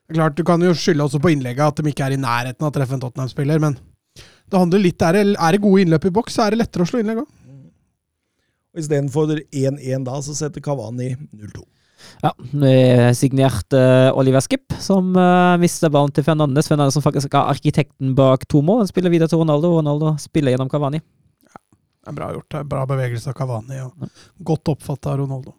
Klart, 0.09 0.37
Du 0.37 0.41
kan 0.45 0.61
jo 0.61 0.73
skylde 0.73 1.05
også 1.05 1.21
på 1.21 1.29
innlegget 1.29 1.65
at 1.67 1.81
de 1.81 1.91
ikke 1.91 2.07
er 2.07 2.15
i 2.15 2.21
nærheten 2.21 2.65
av 2.65 2.71
å 2.71 2.73
treffe 2.73 2.97
en 2.97 3.01
Tottenham-spiller, 3.03 3.61
men 3.61 3.77
det 4.49 4.57
handler 4.57 4.81
litt, 4.81 5.01
er 5.05 5.13
det, 5.13 5.35
er 5.37 5.53
det 5.53 5.61
gode 5.61 5.83
innløp 5.83 6.07
i 6.09 6.13
boks, 6.13 6.33
så 6.33 6.47
er 6.47 6.55
det 6.55 6.63
lettere 6.63 6.85
å 6.85 6.89
slå 6.89 7.03
innlegg 7.03 7.21
òg. 7.21 7.27
Og 8.73 8.83
Istedenfor 8.83 9.33
1-1 9.33 10.05
da, 10.05 10.15
så 10.21 10.35
setter 10.37 10.63
Kavani 10.63 11.15
0-2. 11.33 11.63
Ja, 12.23 12.31
det 12.53 12.71
er 12.71 13.13
signert 13.17 13.75
eh, 13.75 14.09
Oliver 14.15 14.43
Skip, 14.43 14.71
som 14.79 15.11
uh, 15.17 15.57
mister 15.59 15.91
ballen 15.91 16.13
til 16.15 16.23
Fernandes. 16.23 16.69
Fernandes 16.71 16.95
som 16.95 17.03
faktisk 17.03 17.33
er 17.33 17.51
arkitekten 17.51 18.13
bak 18.15 18.45
to 18.47 18.61
mål. 18.63 18.83
Han 18.83 18.91
spiller 18.91 19.11
videre 19.11 19.31
til 19.31 19.41
Ronaldo, 19.41 19.73
og 19.73 19.81
Ronaldo 19.81 20.13
spiller 20.21 20.55
gjennom 20.55 20.71
Cavani. 20.71 21.01
Det 21.01 22.13
er 22.13 22.15
bra 22.15 22.31
gjort. 22.33 22.47
det 22.49 22.59
er 22.61 22.69
Bra 22.71 22.85
bevegelse 22.89 23.31
av 23.31 23.37
Kavani. 23.37 23.81
og 23.83 24.45
Godt 24.51 24.71
oppfatta 24.73 25.13
av 25.13 25.23
Ronaldo. 25.23 25.55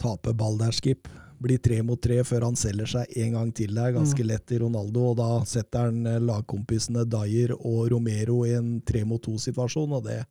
Taper 0.00 0.36
ball 0.38 0.56
der, 0.60 0.72
Skip. 0.72 1.10
Blir 1.38 1.60
tre 1.62 1.82
mot 1.86 2.00
tre 2.02 2.16
før 2.26 2.48
han 2.48 2.56
selger 2.58 2.88
seg 2.90 3.18
en 3.22 3.36
gang 3.36 3.52
til 3.54 3.74
der. 3.76 3.92
Ganske 3.94 4.24
lett 4.26 4.54
i 4.54 4.58
Ronaldo. 4.62 5.12
Og 5.12 5.18
da 5.20 5.30
setter 5.46 5.90
han 5.90 6.06
eh, 6.08 6.22
lagkompisene 6.22 7.04
Dyer 7.06 7.54
og 7.58 7.90
Romero 7.92 8.40
i 8.46 8.56
en 8.58 8.78
tre 8.86 9.04
mot 9.06 9.22
to-situasjon, 9.22 9.94
og 9.98 10.08
det 10.08 10.22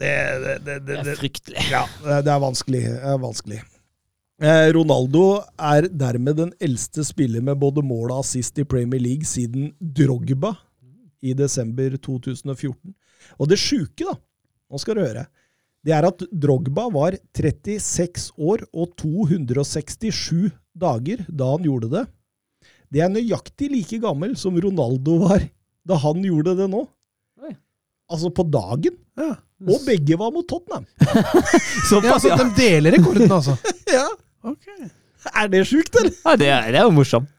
det, 0.00 0.58
det, 0.64 0.78
det, 0.86 0.96
det, 1.06 1.14
fryktelig. 1.20 1.64
Ja, 1.70 1.84
det 2.02 2.30
er 2.30 2.42
vanskelig. 2.42 2.82
Det 2.90 3.12
er 3.12 3.22
vanskelig. 3.22 3.60
Eh, 4.42 4.68
Ronaldo 4.74 5.24
er 5.54 5.86
dermed 5.86 6.40
den 6.40 6.50
eldste 6.62 7.04
spiller 7.06 7.44
med 7.44 7.60
både 7.62 7.84
mål 7.86 8.10
og 8.10 8.24
assist 8.24 8.58
i 8.58 8.66
Premier 8.66 9.02
League 9.02 9.28
siden 9.28 9.70
Drogba 9.78 10.56
i 11.22 11.36
desember 11.38 11.94
2014. 12.02 12.94
Og 13.38 13.48
det 13.48 13.60
sjuke, 13.62 14.04
da, 14.04 14.16
nå 14.70 14.80
skal 14.82 14.98
du 14.98 15.04
høre, 15.04 15.26
det 15.84 15.94
er 15.94 16.08
at 16.08 16.24
Drogba 16.32 16.88
var 16.92 17.14
36 17.36 18.32
år 18.40 18.64
og 18.72 18.96
267 19.00 20.50
dager 20.74 21.22
da 21.28 21.52
han 21.54 21.66
gjorde 21.68 21.92
det. 21.92 22.04
Det 22.90 23.02
er 23.04 23.12
nøyaktig 23.12 23.70
like 23.70 24.00
gammel 24.02 24.34
som 24.38 24.56
Ronaldo 24.58 25.20
var 25.22 25.44
da 25.86 25.98
han 26.00 26.24
gjorde 26.24 26.56
det 26.58 26.68
nå. 26.72 26.86
Altså 28.10 28.30
på 28.34 28.44
dagen. 28.52 28.98
Ja. 29.16 29.30
Og 29.64 29.86
begge 29.86 30.18
var 30.20 30.32
mot 30.34 30.46
Tottenham. 30.48 30.84
Ja, 31.00 31.22
så 31.88 32.00
ja. 32.04 32.36
De 32.40 32.50
deler 32.58 32.98
rekorden, 32.98 33.30
altså. 33.32 33.56
Ja. 33.94 34.08
Ok. 34.44 34.66
Er 35.32 35.48
det 35.48 35.62
sjukt, 35.70 35.94
eller? 35.96 36.12
ja 36.12 36.36
det, 36.36 36.50
er, 36.52 36.66
det 36.74 36.82
er 36.82 36.84
jo 36.84 36.92
morsomt. 36.98 37.30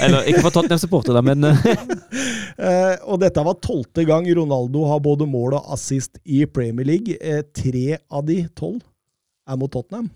Eller 0.00 0.28
ikke 0.28 0.42
for 0.44 0.52
Tottenham-supporter, 0.52 1.16
da, 1.16 1.22
men 1.24 1.44
eh, 1.44 1.66
Eh, 2.58 2.96
og 3.06 3.20
dette 3.22 3.42
var 3.46 3.54
tolvte 3.62 4.02
gang 4.08 4.26
Ronaldo 4.34 4.82
har 4.90 4.98
både 5.04 5.28
mål 5.30 5.60
og 5.60 5.68
assist 5.76 6.18
i 6.26 6.42
Premier 6.50 6.88
League. 6.88 7.14
Eh, 7.22 7.44
tre 7.54 8.00
av 8.10 8.24
de 8.26 8.40
tolv 8.58 8.80
er 9.46 9.58
mot 9.60 9.70
Tottenham. 9.70 10.08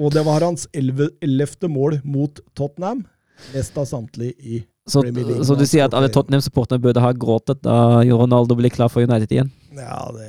Og 0.00 0.14
det 0.14 0.22
var 0.24 0.46
hans 0.46 0.64
ellevte 0.72 1.68
mål 1.68 1.98
mot 2.08 2.40
Tottenham. 2.56 3.04
Mest 3.52 3.76
av 3.80 3.88
samtlige 3.90 4.32
i 4.40 4.62
så, 4.90 5.04
så 5.46 5.56
du 5.58 5.64
sier 5.68 5.86
at 5.86 5.96
alle 5.96 6.10
Tottenham-supporterne 6.12 6.82
burde 6.82 7.02
ha 7.04 7.12
gråtet 7.14 7.62
da 7.64 8.02
Ronaldo 8.04 8.58
blir 8.58 8.72
klar 8.74 8.90
for 8.92 9.06
United 9.06 9.30
igjen? 9.32 9.52
Ja, 9.76 10.02
det, 10.16 10.28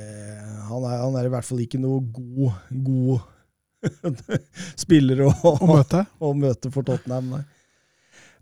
han, 0.68 0.84
er, 0.86 0.98
han 1.02 1.18
er 1.18 1.28
i 1.28 1.32
hvert 1.32 1.48
fall 1.48 1.62
ikke 1.64 1.80
noe 1.82 2.00
god, 2.14 2.60
god 2.86 3.28
spiller 4.84 5.26
å, 5.26 5.32
Å 5.52 5.68
møte. 5.68 6.06
å 6.22 6.32
møte 6.38 6.70
for 6.72 6.86
Tottenham, 6.86 7.34
nei. 7.36 7.42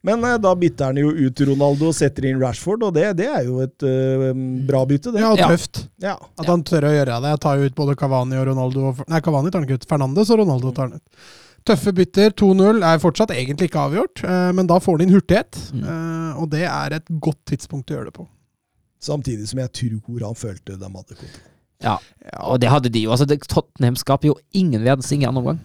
Men 0.07 0.25
eh, 0.25 0.39
da 0.41 0.55
bytter 0.57 0.91
han 0.91 1.01
jo 1.01 1.11
ut 1.13 1.43
Ronaldo 1.45 1.91
og 1.91 1.97
setter 1.97 2.31
inn 2.31 2.41
Rashford, 2.41 2.87
og 2.89 2.95
det, 2.97 3.07
det 3.19 3.29
er 3.29 3.45
jo 3.49 3.61
et 3.65 3.85
uh, 3.85 4.31
bra 4.69 4.83
bytte, 4.89 5.13
det. 5.13 5.21
Ja, 5.21 5.35
og 5.35 5.43
tøft. 5.43 5.85
Ja. 6.01 6.17
At 6.41 6.49
han 6.49 6.65
tør 6.65 6.89
å 6.89 6.95
gjøre 6.95 7.19
det. 7.21 7.35
Jeg 7.35 7.43
tar 7.45 7.61
jo 7.61 7.69
ut 7.69 7.77
både 7.77 7.97
Cavani 8.01 8.41
og 8.41 8.49
Ronaldo. 8.49 8.95
Nei, 9.05 9.21
Cavani 9.25 9.53
tar 9.53 9.61
han 9.61 9.69
ikke 9.69 9.83
ut. 9.83 9.89
Fernandes 9.91 10.33
og 10.33 10.41
Ronaldo 10.41 10.73
tar 10.77 10.89
han 10.89 11.01
ut. 11.01 11.29
Tøffe 11.69 11.93
bytter. 11.95 12.31
2-0 12.41 12.83
er 12.87 12.99
fortsatt 13.03 13.31
egentlig 13.35 13.69
ikke 13.71 13.83
avgjort, 13.89 14.23
eh, 14.25 14.51
men 14.57 14.67
da 14.71 14.79
får 14.81 14.99
han 14.99 15.07
inn 15.09 15.15
hurtighet. 15.15 15.59
Mm. 15.77 15.85
eh, 15.85 16.41
Og 16.41 16.51
det 16.51 16.65
er 16.67 16.97
et 16.97 17.09
godt 17.21 17.41
tidspunkt 17.47 17.91
å 17.91 17.99
gjøre 17.99 18.11
det 18.11 18.15
på. 18.17 18.27
Samtidig 19.01 19.49
som 19.49 19.59
jeg 19.63 19.73
tror 19.73 20.27
han 20.27 20.35
følte 20.37 20.77
de 20.79 20.85
hadde 20.93 21.15
kontroll. 21.17 21.47
Ja, 21.81 21.97
og 22.45 22.61
det 22.61 22.69
hadde 22.69 22.91
de 22.93 23.01
jo. 23.07 23.11
Altså, 23.15 23.27
det- 23.27 23.47
Tottenham 23.49 23.97
skaper 23.97 24.27
jo 24.29 24.35
ingen 24.53 24.83
verdens 24.85 25.11
ingen 25.13 25.37
omgang. 25.37 25.61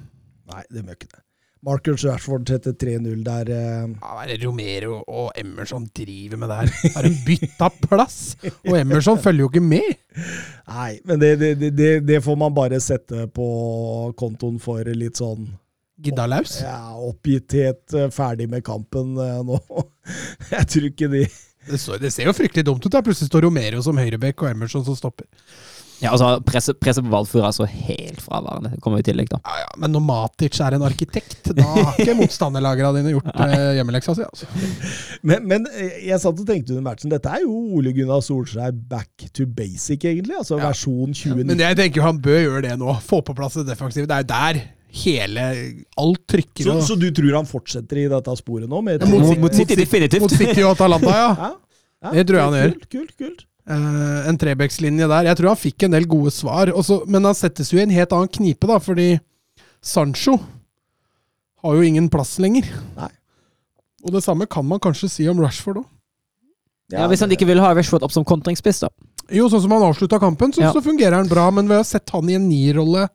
Nei, 0.48 0.64
det 0.72 0.84
gjør 0.86 0.96
ikke 0.96 1.12
det. 1.12 1.22
Marcus 1.66 2.04
Rashford 2.06 2.48
setter 2.48 2.74
3-0 2.74 3.24
der. 3.26 3.50
eh, 3.50 3.88
Ja, 4.02 4.26
det 4.26 4.34
er 4.36 4.38
det 4.38 4.46
Romero 4.46 5.04
og 5.08 5.32
Emerson 5.36 5.88
driver 5.96 6.38
med 6.38 6.50
der? 6.50 6.70
Har 6.94 7.02
de 7.04 7.10
bytta 7.26 7.70
plass? 7.88 8.36
Og 8.68 8.78
Emerson 8.78 9.18
følger 9.18 9.40
jo 9.42 9.50
ikke 9.50 9.64
med! 9.64 9.96
Nei, 10.70 11.00
men 11.06 11.20
det, 11.20 11.40
det, 11.40 11.60
det- 11.60 11.76
det, 11.76 12.06
det 12.06 12.22
får 12.24 12.38
man 12.38 12.54
bare 12.54 12.80
sette 12.80 13.28
på 13.34 14.14
kontoen 14.16 14.60
for 14.62 14.84
litt 14.84 15.18
sånn 15.18 15.48
Gidda 16.04 16.26
laus. 16.28 16.58
ja, 16.62 16.80
oppgitthet, 17.00 17.94
eh, 17.96 18.10
ferdig 18.12 18.50
med 18.52 18.64
kampen 18.68 19.16
eh, 19.22 19.38
nå. 19.48 19.60
Jeg 20.52 20.68
tror 20.74 20.90
ikke 20.90 21.08
de 21.14 21.22
Det, 21.66 21.80
så, 21.82 21.96
det 21.98 22.12
ser 22.14 22.28
jo 22.28 22.34
fryktelig 22.36 22.66
dumt 22.68 22.84
ut. 22.86 22.92
da 22.94 23.00
Plutselig 23.02 23.32
står 23.32 23.48
Romero 23.48 23.80
som 23.82 23.98
høyrebekk 23.98 24.44
og 24.44 24.52
Emerson 24.52 24.84
som 24.86 24.98
stopper. 25.00 25.26
Ja, 26.04 26.12
altså, 26.12 26.42
Presset 26.44 26.76
presse 26.84 27.00
på 27.02 27.08
Valfur 27.10 27.40
er 27.40 27.48
altså 27.48 27.64
helt 27.72 28.20
fraværende. 28.22 28.74
Det 28.76 28.82
kommer 28.84 29.00
i 29.00 29.06
tillegg, 29.08 29.30
da. 29.32 29.40
Ja, 29.48 29.62
ja, 29.64 29.70
Men 29.80 29.94
når 29.96 30.04
Matic 30.04 30.60
er 30.62 30.76
en 30.76 30.84
arkitekt, 30.84 31.48
da 31.56 31.64
har 31.64 31.96
ikke 32.04 32.18
motstanderlagene 32.20 32.92
dine 33.00 33.14
gjort 33.16 33.32
eh, 33.48 33.72
hjemmeleksa 33.80 34.18
si. 34.20 34.28
Altså. 34.28 34.50
men, 35.24 35.48
men 35.48 35.66
jeg 36.04 36.20
satt 36.22 36.44
og 36.44 36.46
tenkte 36.52 36.76
under 36.76 36.84
matchen 36.92 37.14
Dette 37.16 37.32
er 37.32 37.46
jo 37.48 37.56
Ole 37.80 37.96
Gunnar 37.96 38.20
Solskjær 38.28 38.76
back 38.92 39.30
to 39.34 39.48
basic, 39.48 40.04
egentlig. 40.04 40.36
Altså 40.44 40.60
Ja. 40.60 40.68
versjon 40.68 41.16
2019. 41.16 41.48
Men 41.56 41.64
jeg 41.64 41.80
tenker 41.80 42.04
jo 42.04 42.10
han 42.12 42.20
bør 42.28 42.42
gjøre 42.44 42.66
det 42.68 42.76
nå. 42.84 43.00
Få 43.08 43.24
på 43.26 43.34
plass 43.40 43.56
det 43.62 43.66
defensive. 43.72 44.06
Det 44.12 44.20
er 44.20 44.28
jo 44.28 44.34
der 44.36 44.62
hele 45.04 45.44
Alt 46.00 46.22
trykker. 46.32 46.64
så, 46.64 46.76
og- 46.78 46.84
så 46.88 46.96
du 47.00 47.10
tror 47.12 47.36
han 47.36 47.46
fortsetter 47.50 47.98
i 48.04 48.08
dette 48.12 48.36
sporet 48.40 48.70
nå? 48.72 48.82
Med 48.84 49.02
Ja, 49.02 49.08
mot, 49.12 49.22
Mot- 49.28 49.40
mot 49.46 49.54
City, 49.54 49.76
definitivt. 49.76 50.22
Mot 50.22 50.32
City 50.32 50.62
og 50.64 50.72
Atalanta, 50.76 51.12
ja. 51.12 51.28
ja, 51.44 51.52
ja, 52.06 52.12
Det 52.16 52.28
tror 52.28 52.38
jeg 52.40 52.46
han 52.46 52.58
gjør. 52.60 52.74
Kult, 52.74 52.90
kult, 52.96 53.16
kult. 53.18 53.46
Uh, 53.68 54.28
en 54.30 54.38
trebekslinje 54.38 55.08
der. 55.10 55.26
Jeg 55.26 55.38
tror 55.40 55.48
han 55.50 55.58
fikk 55.58 55.84
en 55.88 55.96
del 55.98 56.06
gode 56.06 56.30
svar, 56.32 56.70
også, 56.70 57.00
men 57.10 57.24
han 57.26 57.34
settes 57.34 57.72
jo 57.74 57.80
i 57.80 57.82
en 57.82 57.90
helt 57.96 58.12
annen 58.14 58.30
knipe, 58.30 58.68
da, 58.70 58.78
fordi 58.78 59.08
Sancho 59.82 60.36
har 61.64 61.74
jo 61.76 61.82
ingen 61.82 62.08
plass 62.14 62.36
lenger. 62.40 62.68
Nei. 62.96 63.10
Og 64.06 64.14
det 64.14 64.22
samme 64.24 64.46
kan 64.48 64.66
man 64.70 64.80
kanskje 64.80 65.10
si 65.10 65.26
om 65.32 65.40
Rashford 65.42 65.82
òg. 65.82 65.86
Ja, 66.94 67.08
Hvis 67.10 67.24
han 67.26 67.32
ikke 67.34 67.48
vil 67.50 67.58
ha 67.64 67.72
Rashford 67.74 68.04
opp 68.06 68.14
som 68.14 68.24
kontringsspiss, 68.24 68.84
da. 68.86 68.90
Jo, 69.34 69.48
sånn 69.50 69.64
som 69.64 69.72
han 69.74 69.82
avslutta 69.88 70.20
kampen, 70.22 70.54
så, 70.54 70.62
Ja. 70.62 70.72
så 70.72 70.84
fungerer 70.86 71.16
han 71.18 71.28
bra, 71.28 71.50
men 71.50 71.68
vi 71.68 71.74
har 71.74 71.84
sett 71.84 72.08
han 72.14 72.30
i 72.30 72.36
en 72.38 72.46
nierrolle 72.48 73.08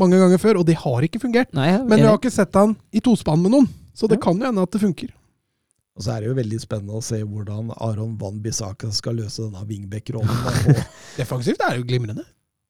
mange 0.00 0.18
ganger 0.20 0.40
før, 0.42 0.58
og 0.62 0.66
det 0.68 0.76
har 0.80 1.06
ikke 1.06 1.20
fungert. 1.22 1.52
Nei, 1.56 1.68
jeg 1.74 1.84
Men 1.86 2.00
vi 2.00 2.08
har 2.08 2.18
ikke 2.18 2.32
sett 2.34 2.54
han 2.58 2.74
i 2.92 3.00
tospann 3.04 3.42
med 3.44 3.52
noen, 3.54 3.68
så 3.94 4.08
det 4.08 4.18
Ja. 4.18 4.24
kan 4.26 4.38
jo 4.40 4.46
hende 4.48 4.62
at 4.64 4.70
det 4.74 4.80
funker. 4.82 5.10
Og 5.96 6.04
så 6.06 6.14
er 6.16 6.20
det 6.22 6.28
jo 6.30 6.34
veldig 6.38 6.60
spennende 6.62 6.96
å 6.96 7.02
se 7.04 7.18
hvordan 7.22 7.72
Aron 7.76 8.16
Van 8.18 8.38
Bissaka 8.40 8.90
skal 8.94 9.16
løse 9.20 9.42
denne 9.44 9.66
wingback-rollen. 9.68 10.30
og- 10.30 10.84
Defensivt 11.18 11.60
er 11.68 11.76
jo 11.76 11.84
glimrende. 11.84 12.24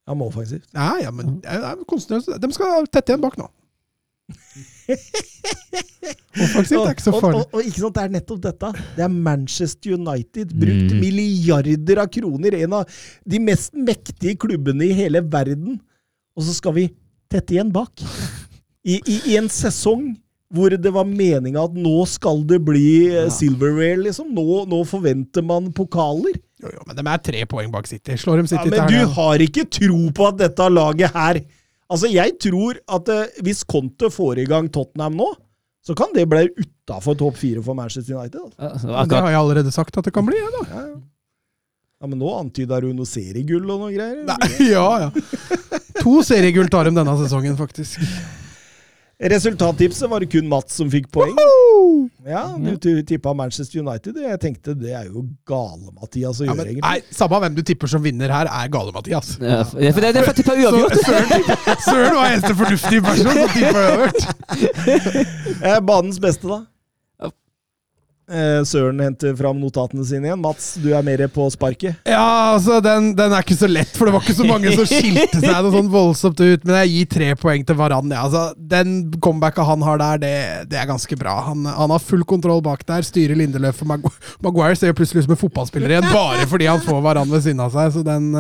Ja, 0.09 0.15
må 0.15 0.27
offensivt. 0.33 0.65
Nei, 0.75 1.03
ja, 1.05 1.11
men 1.13 1.41
det 1.45 1.47
er 1.53 1.77
konstant. 1.87 2.27
De 2.41 2.53
skal 2.53 2.87
tette 2.91 3.13
igjen 3.13 3.21
bak 3.23 3.37
nå. 3.39 3.47
Offensivt 6.41 6.87
er 6.87 6.95
ikke 6.95 7.05
så 7.05 7.13
Og, 7.15 7.21
farlig. 7.23 7.41
og, 7.45 7.55
og 7.59 7.67
ikke 7.67 7.83
sant, 7.83 7.95
det 7.97 8.03
er 8.03 8.13
nettopp 8.15 8.41
dette. 8.45 8.71
Det 8.97 9.05
er 9.05 9.13
Manchester 9.13 9.95
United. 9.97 10.53
Brukt 10.55 10.93
Mm. 10.95 11.01
milliarder 11.03 11.99
av 12.03 12.09
kroner. 12.15 12.55
En 12.65 12.73
av 12.81 12.87
de 13.29 13.39
mest 13.39 13.75
mektige 13.75 14.37
klubbene 14.39 14.89
i 14.89 14.93
hele 14.97 15.21
verden. 15.23 15.81
Og 16.37 16.43
så 16.47 16.55
skal 16.55 16.73
vi 16.73 16.89
tette 17.31 17.57
igjen 17.57 17.71
bak. 17.75 18.03
I, 18.83 18.99
i, 18.99 19.21
i 19.33 19.39
en 19.39 19.49
sesong 19.53 20.11
hvor 20.51 20.73
det 20.75 20.91
var 20.91 21.07
meninga 21.07 21.63
at 21.69 21.75
nå 21.79 22.01
skal 22.11 22.43
det 22.49 22.59
bli 22.67 23.13
ja. 23.13 23.29
silverware, 23.31 24.01
liksom. 24.03 24.33
Nå, 24.35 24.65
nå 24.71 24.81
forventer 24.89 25.45
man 25.47 25.69
pokaler. 25.77 26.41
Jo, 26.61 26.73
jo, 26.75 26.83
men 26.89 26.99
de 26.99 27.05
er 27.07 27.23
tre 27.23 27.45
poeng 27.49 27.71
bak 27.73 27.87
City. 27.89 28.17
Slår 28.19 28.43
dem 28.43 28.51
Ja, 28.51 28.65
men 28.67 28.91
du 28.91 29.15
har 29.15 29.45
ikke 29.45 29.69
tro 29.71 30.01
på 30.17 30.27
at 30.27 30.41
dette 30.43 30.67
laget 30.73 31.15
her 31.15 31.41
Altså, 31.91 32.07
jeg 32.07 32.37
tror 32.39 32.79
at 32.95 33.09
eh, 33.11 33.39
hvis 33.43 33.65
Conte 33.67 34.13
får 34.15 34.39
i 34.39 34.45
gang 34.47 34.69
Tottenham 34.71 35.17
nå, 35.19 35.27
så 35.83 35.97
kan 35.99 36.13
det 36.15 36.29
bli 36.31 36.45
utafor 36.55 37.17
topp 37.19 37.41
fire 37.41 37.63
for 37.67 37.75
Manchester 37.75 38.15
United. 38.15 38.53
Altså. 38.61 38.93
Ja, 38.93 39.03
Det 39.11 39.19
har 39.19 39.33
jeg 39.33 39.41
allerede 39.41 39.73
sagt 39.75 39.99
at 39.99 40.07
det 40.07 40.13
kan 40.15 40.29
bli. 40.29 40.39
jeg, 40.39 40.53
da. 40.55 40.63
Ja, 40.71 40.85
Men 42.01 42.17
nå 42.19 42.31
antyda 42.33 42.79
du 42.81 42.95
noe 42.97 43.05
seriegull 43.09 43.67
og 43.75 43.83
noe 43.85 43.93
greier? 43.93 44.23
Nei, 44.25 44.51
ja, 44.73 44.85
ja. 45.03 45.09
To 46.01 46.23
seriegull 46.25 46.71
tar 46.73 46.89
de 46.89 46.95
denne 46.97 47.13
sesongen, 47.21 47.59
faktisk. 47.61 48.01
Resultattipset 49.21 50.09
var 50.09 50.25
det 50.25 50.31
kun 50.33 50.47
Mats 50.49 50.79
som 50.81 50.89
fikk 50.89 51.11
poeng. 51.13 51.35
Ja, 52.25 52.47
Du 52.57 53.03
tippa 53.05 53.35
Manchester 53.37 53.83
United. 53.83 54.17
og 54.17 54.25
Jeg 54.31 54.41
tenkte 54.41 54.73
det 54.81 54.95
er 54.97 55.11
jo 55.11 55.27
gale-Mathias 55.45 56.41
å 56.41 56.47
Ja, 56.47 56.55
gjøre, 56.55 56.57
men, 56.63 56.71
egentlig. 56.71 56.87
nei, 56.89 57.03
Samme 57.13 57.41
hvem 57.45 57.59
du 57.59 57.63
tipper 57.69 57.93
som 57.93 58.01
vinner 58.05 58.33
her, 58.33 58.49
er 58.49 58.73
Gale-Mathias. 58.73 59.35
Ja, 59.45 59.61
for 59.69 60.01
det, 60.01 60.15
det 60.17 60.23
er 60.23 60.25
for 60.25 60.33
jeg 60.33 60.41
tippa 60.41 60.57
Så 60.57 60.61
uavgjort. 60.73 60.97
Søren, 61.05 61.29
Søren 61.85 62.17
var 62.17 62.33
eneste 62.33 62.57
fornuftige 62.63 63.05
person 63.05 63.29
som 63.29 63.53
tippa 63.61 63.85
uavgjort. 63.85 64.21
Eh, 65.69 65.77
banens 65.85 66.17
beste, 66.23 66.49
da? 66.49 66.63
Eh, 68.31 68.61
Søren 68.69 69.01
henter 69.03 69.35
fram 69.35 69.59
notatene 69.59 70.05
sine 70.07 70.29
igjen. 70.29 70.39
Mats, 70.41 70.77
du 70.79 70.93
er 70.95 71.03
mer 71.07 71.25
på 71.35 71.49
sparket. 71.51 71.99
Ja, 72.07 72.55
altså, 72.55 72.79
den, 72.85 73.11
den 73.19 73.35
er 73.35 73.43
ikke 73.43 73.59
så 73.59 73.67
lett, 73.71 73.91
for 73.97 74.07
det 74.07 74.15
var 74.15 74.23
ikke 74.23 74.37
så 74.39 74.47
mange 74.47 74.71
som 74.77 74.87
skilte 74.87 75.41
seg 75.43 75.57
noe 75.57 75.73
sånn 75.75 75.91
voldsomt 75.91 76.39
ut. 76.39 76.63
Men 76.69 76.79
jeg 76.85 76.93
gir 76.95 77.11
tre 77.17 77.31
poeng 77.41 77.67
til 77.67 77.79
Varan. 77.81 78.15
Ja. 78.15 78.23
Altså, 78.29 78.45
den 78.55 79.11
comebacket 79.19 79.67
han 79.67 79.83
har 79.87 80.01
der, 80.03 80.23
det, 80.23 80.35
det 80.71 80.79
er 80.79 80.89
ganske 80.93 81.19
bra. 81.19 81.41
Han, 81.51 81.67
han 81.67 81.95
har 81.97 82.07
full 82.07 82.23
kontroll 82.29 82.63
bak 82.65 82.87
der. 82.87 83.07
Styrer 83.07 83.39
Lindeløf 83.41 83.83
og 83.83 83.91
Magu 83.91 84.09
Maguire 84.45 84.79
ser 84.79 84.95
plutselig 84.97 85.25
ut 85.25 85.29
som 85.29 85.35
en 85.35 85.41
fotballspiller 85.41 85.97
igjen, 85.97 86.11
bare 86.15 86.47
fordi 86.51 86.71
han 86.71 86.83
får 86.85 87.03
Varan 87.05 87.31
ved 87.31 87.43
siden 87.49 87.63
av 87.67 87.75
seg. 87.75 87.91
Så 87.97 88.07
den, 88.07 88.31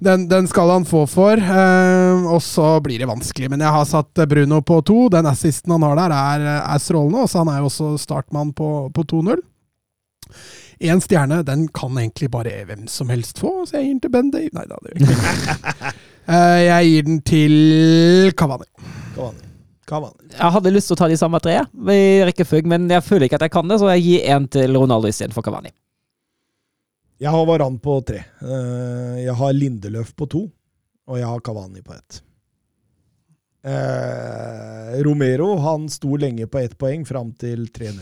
den, 0.00 0.26
den 0.30 0.50
skal 0.50 0.70
han 0.74 0.86
få 0.88 1.04
for. 1.10 1.38
Eh, 1.38 2.09
og 2.28 2.40
så 2.44 2.80
blir 2.84 2.98
det 3.02 3.08
vanskelig. 3.10 3.48
Men 3.52 3.62
jeg 3.64 3.72
har 3.74 3.86
satt 3.88 4.20
Bruno 4.28 4.60
på 4.66 4.80
to. 4.86 5.08
Den 5.12 5.28
assisten 5.30 5.72
han 5.76 5.84
har 5.86 5.96
der, 6.00 6.14
er, 6.16 6.46
er 6.62 6.82
strålende. 6.82 7.24
Også, 7.26 7.40
han 7.44 7.52
er 7.52 7.60
jo 7.62 7.70
også 7.70 7.92
startmann 8.02 8.52
på, 8.56 8.68
på 8.96 9.04
2-0. 9.14 9.40
Én 10.80 11.00
stjerne, 11.04 11.42
den 11.44 11.66
kan 11.76 11.96
egentlig 12.00 12.30
bare 12.32 12.62
hvem 12.64 12.86
som 12.88 13.10
helst 13.12 13.40
få, 13.42 13.66
så 13.68 13.76
jeg 13.76 13.84
gir 13.84 13.92
den 13.92 14.00
til 14.06 14.12
Ben 14.14 14.30
Dave. 14.32 14.48
Nei 14.56 14.62
da, 14.70 14.78
det 14.86 14.94
gjør 14.96 15.12
jeg 15.12 15.42
ikke. 15.42 15.92
Eh, 16.30 16.60
jeg 16.62 16.86
gir 16.86 17.06
den 17.08 17.16
til 17.26 17.54
Kavani. 18.38 18.66
Cavani. 19.16 19.40
Cavani. 19.88 20.28
Jeg 20.36 20.52
hadde 20.54 20.70
lyst 20.70 20.86
til 20.86 20.94
å 20.94 20.98
ta 21.00 21.08
de 21.10 21.16
samme 21.18 21.40
tre 21.42 21.56
i 21.90 21.96
rekkefølge, 22.28 22.70
men 22.70 22.84
jeg 22.92 23.02
føler 23.02 23.26
ikke 23.26 23.40
at 23.40 23.46
jeg 23.48 23.54
kan 23.56 23.66
det, 23.72 23.80
så 23.82 23.88
jeg 23.96 24.04
gir 24.04 24.28
én 24.36 24.46
til 24.52 24.76
Ronaldo 24.78 25.10
istedenfor 25.10 25.42
Cavani. 25.42 25.72
Jeg 27.20 27.34
har 27.34 27.48
Varan 27.48 27.80
på 27.82 27.96
tre. 28.06 28.20
Eh, 28.44 29.16
Jeg 29.24 29.34
har 29.40 29.56
Lindeløf 29.56 30.12
på 30.14 30.28
to, 30.30 30.44
og 31.10 31.18
jeg 31.18 31.26
har 31.28 31.46
Cavani 31.46 31.82
på 31.82 31.96
ett. 31.96 32.20
Eh, 33.60 35.02
Romero 35.04 35.50
han 35.60 35.82
sto 35.92 36.14
lenge 36.16 36.46
på 36.48 36.62
ett 36.62 36.78
poeng 36.80 37.02
fram 37.04 37.34
til 37.36 37.66
3-0. 37.68 37.98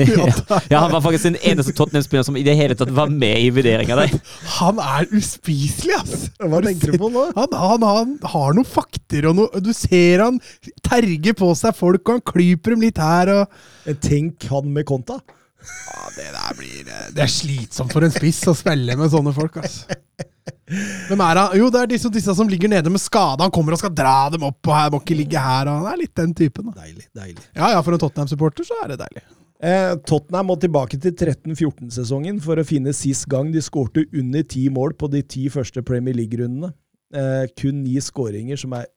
ja, 0.72 0.80
han 0.80 0.90
var 0.90 1.04
faktisk 1.04 1.28
den 1.28 1.38
eneste 1.46 1.76
Tottenham-spilleren 1.78 2.26
som 2.26 2.38
i 2.40 2.42
det 2.46 2.56
hele 2.58 2.74
tatt 2.74 2.90
var 2.96 3.12
med 3.12 3.38
i 3.38 3.52
vurderinga 3.54 4.00
der. 4.00 4.16
Han 4.56 4.80
er 4.82 5.06
uspiselig, 5.14 5.94
ass! 6.00 6.26
Hva 6.42 6.58
tenker 6.64 6.96
du 6.96 6.98
på 7.04 7.12
nå? 7.14 7.28
Han, 7.38 7.54
han, 7.54 7.86
han 7.86 8.16
har 8.34 8.58
noen 8.58 8.66
fakter 8.66 9.28
og 9.30 9.38
noe 9.38 9.62
Du 9.62 9.70
ser 9.76 10.24
han 10.24 10.40
terger 10.82 11.38
på 11.38 11.52
seg 11.54 11.78
folk, 11.78 12.02
og 12.08 12.18
han 12.18 12.26
klyper 12.34 12.74
dem 12.74 12.86
litt 12.88 13.02
her 13.02 13.34
og 13.36 13.58
Eh, 13.86 13.94
Tenk 14.02 14.48
han 14.50 14.72
med 14.74 14.86
konta. 14.88 15.20
Ja, 15.66 16.10
det 16.16 16.26
der 16.34 16.54
blir 16.58 16.86
eh, 16.90 17.08
Det 17.14 17.22
er 17.24 17.30
slitsomt 17.30 17.94
for 17.94 18.02
en 18.06 18.14
spiss 18.14 18.42
å 18.50 18.54
spille 18.58 18.96
med 18.98 19.10
sånne 19.12 19.34
folk, 19.36 19.60
ass. 19.62 19.84
Hvem 20.66 21.22
er 21.22 21.38
han? 21.38 21.54
Jo, 21.60 21.68
det 21.70 21.82
er 21.84 21.90
disse, 21.94 22.10
disse 22.10 22.34
som 22.34 22.48
ligger 22.50 22.70
nede 22.72 22.90
med 22.90 23.02
skade. 23.02 23.44
Han 23.44 23.54
kommer 23.54 23.76
og 23.76 23.80
skal 23.82 23.94
dra 23.94 24.26
dem 24.34 24.46
opp, 24.48 24.58
og 24.66 24.74
her 24.74 24.92
må 24.92 25.00
ikke 25.02 25.18
ligge 25.18 25.42
her. 25.42 25.70
Og 25.70 25.84
han 25.84 25.92
er 25.92 26.00
litt 26.02 26.14
den 26.18 26.34
typen. 26.36 26.72
Da. 26.72 26.86
Deilig, 26.86 27.06
deilig. 27.14 27.44
Ja 27.58 27.70
ja, 27.76 27.82
for 27.86 27.94
en 27.94 28.02
Tottenham-supporter 28.02 28.66
så 28.66 28.78
er 28.82 28.94
det 28.94 28.98
deilig. 29.04 29.22
Eh, 29.64 29.92
Tottenham 30.04 30.50
må 30.50 30.58
tilbake 30.60 30.98
til 31.00 31.14
13-14-sesongen 31.14 32.42
for 32.44 32.60
å 32.60 32.66
finne 32.66 32.92
sist 32.96 33.28
gang 33.32 33.52
de 33.54 33.62
skårte 33.64 34.04
under 34.12 34.44
ti 34.44 34.66
mål 34.72 34.96
på 35.00 35.08
de 35.14 35.22
ti 35.24 35.46
første 35.52 35.84
Premier 35.86 36.18
League-rundene. 36.18 36.74
Eh, 37.14 37.46
kun 37.56 37.80
ni 37.86 37.96
skåringer 38.02 38.58
som 38.60 38.74
er 38.76 38.90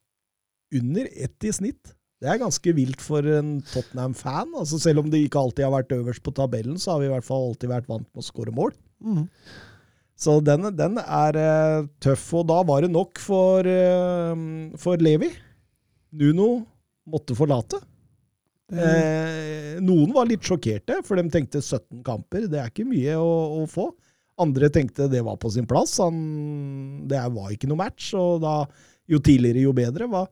under 0.75 1.07
ett 1.13 1.47
i 1.47 1.53
snitt. 1.55 1.93
Det 2.19 2.27
er 2.27 2.41
ganske 2.41 2.73
vilt 2.75 2.99
for 2.99 3.23
en 3.23 3.59
Tottenham-fan. 3.71 4.51
Altså 4.59 4.81
selv 4.81 5.05
om 5.05 5.13
de 5.13 5.21
ikke 5.23 5.39
alltid 5.39 5.63
har 5.69 5.71
vært 5.77 5.93
øverst 5.95 6.25
på 6.25 6.33
tabellen, 6.35 6.75
så 6.81 6.91
har 6.97 6.99
vi 7.03 7.07
i 7.07 7.13
hvert 7.13 7.27
fall 7.29 7.45
alltid 7.53 7.71
vært 7.71 7.87
vant 7.87 8.09
med 8.09 8.19
å 8.19 8.25
skåre 8.25 8.51
mål. 8.51 8.73
Så 10.19 10.39
den, 10.43 10.67
den 10.75 10.99
er 10.99 11.37
eh, 11.39 11.85
tøff, 12.03 12.25
og 12.41 12.49
da 12.49 12.59
var 12.67 12.83
det 12.83 12.91
nok 12.91 13.21
for, 13.23 13.63
eh, 13.63 14.41
for 14.81 14.99
Levi. 14.99 15.29
Nuno 16.19 16.49
måtte 17.09 17.37
forlate. 17.37 17.79
Eh, 18.69 19.79
noen 19.81 20.11
var 20.13 20.27
litt 20.29 20.43
sjokkerte, 20.45 20.99
for 21.07 21.17
de 21.17 21.31
tenkte 21.31 21.61
17 21.63 22.03
kamper, 22.05 22.45
det 22.51 22.59
er 22.61 22.69
ikke 22.69 22.85
mye 22.89 23.15
å, 23.17 23.31
å 23.61 23.65
få. 23.69 23.87
Andre 24.39 24.69
tenkte 24.71 25.09
det 25.11 25.23
var 25.25 25.39
på 25.39 25.51
sin 25.55 25.67
plass. 25.67 25.97
Han, 26.03 27.07
det 27.09 27.23
var 27.33 27.55
ikke 27.55 27.71
noe 27.71 27.79
match, 27.79 28.11
og 28.19 28.43
da, 28.43 28.61
jo 29.09 29.19
tidligere, 29.23 29.63
jo 29.65 29.73
bedre. 29.75 30.07
Hva, 30.11 30.25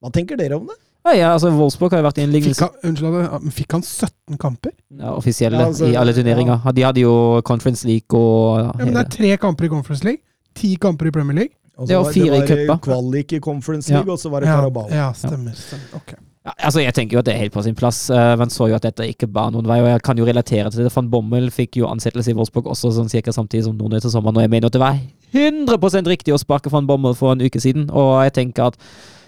hva 0.00 0.14
tenker 0.14 0.38
dere 0.40 0.58
om 0.58 0.70
det? 0.70 0.78
Ja, 1.04 1.12
ja, 1.12 1.32
altså 1.34 1.50
Wolfsburg 1.52 1.92
har 1.92 2.00
jo 2.00 2.06
vært 2.06 2.18
i 2.18 2.22
en 2.24 2.32
Fikk 2.32 2.60
han, 2.64 2.70
unnskyld, 2.88 3.50
fikk 3.52 3.72
han 3.76 3.82
17 3.84 4.38
kamper? 4.40 4.72
ja, 4.98 5.10
offisielle 5.12 5.58
Ja, 5.60 5.66
altså, 5.68 5.86
i 5.92 5.96
alle 6.00 6.14
turneringer. 6.16 6.62
De 6.72 6.82
hadde 6.86 7.00
jo 7.04 7.40
Conference 7.44 7.84
League 7.86 8.16
og 8.18 8.58
Ja, 8.78 8.84
men 8.86 8.94
Det 8.94 9.02
er 9.04 9.10
tre 9.18 9.36
kamper 9.36 9.64
i 9.66 9.68
Conference 9.68 10.04
League, 10.04 10.22
ti 10.54 10.76
kamper 10.80 11.06
i 11.06 11.10
Premier 11.10 11.34
League. 11.42 11.54
Og 11.76 11.88
Det 11.88 11.96
var 11.98 12.12
fire 12.12 12.36
i 12.36 12.40
det 12.40 12.48
cupen. 12.48 12.66
var 12.68 12.78
kvalik 12.78 13.32
i 13.32 13.38
Conference 13.40 13.90
Ja. 13.92 13.98
League, 13.98 14.12
og 14.12 14.18
så 14.18 14.30
var 14.30 14.40
det 14.40 14.48
Ja, 14.48 14.56
Carabao. 14.60 14.86
ja 14.90 15.12
stemmer. 15.12 15.52
stemmer. 15.52 15.94
Ok. 15.96 16.14
Ja, 16.46 16.52
altså 16.68 16.80
Jeg 16.80 16.94
tenker 16.94 17.12
jo 17.14 17.18
at 17.18 17.24
det 17.26 17.34
er 17.34 17.38
helt 17.38 17.52
på 17.52 17.62
sin 17.64 17.74
plass. 17.74 18.08
Men 18.10 18.38
man 18.38 18.48
så 18.48 18.68
jo 18.68 18.74
at 18.74 18.82
dette 18.82 19.00
ikke 19.08 19.26
bar 19.32 19.50
noen 19.50 19.66
vei, 19.66 19.80
og 19.80 19.88
jeg 19.88 20.02
kan 20.02 20.16
jo 20.16 20.24
relatere 20.24 20.70
til 20.70 20.84
det. 20.84 20.92
Van 20.96 21.08
Bommel 21.10 21.50
fikk 21.50 21.76
jo 21.76 21.86
ansettelse 21.88 22.30
i 22.30 22.34
Wolfsburg 22.34 22.64
også 22.66 22.92
sånn 22.92 23.08
cirka 23.10 23.32
samtidig 23.32 23.64
som 23.64 23.76
noen 23.76 23.92
etter 23.96 24.08
sommeren, 24.08 24.36
og 24.36 24.42
jeg 24.42 24.50
mener 24.50 24.66
at 24.66 24.72
det 24.72 24.80
var 24.80 24.98
100% 25.34 26.06
riktig 26.06 26.32
å 26.34 26.38
sparke 26.38 26.70
Van 26.70 26.86
Bommel 26.86 27.14
for 27.14 27.32
en 27.32 27.40
uke 27.40 27.60
siden, 27.60 27.90
og 27.90 28.22
jeg 28.24 28.32
tenker 28.34 28.66
at 28.70 28.76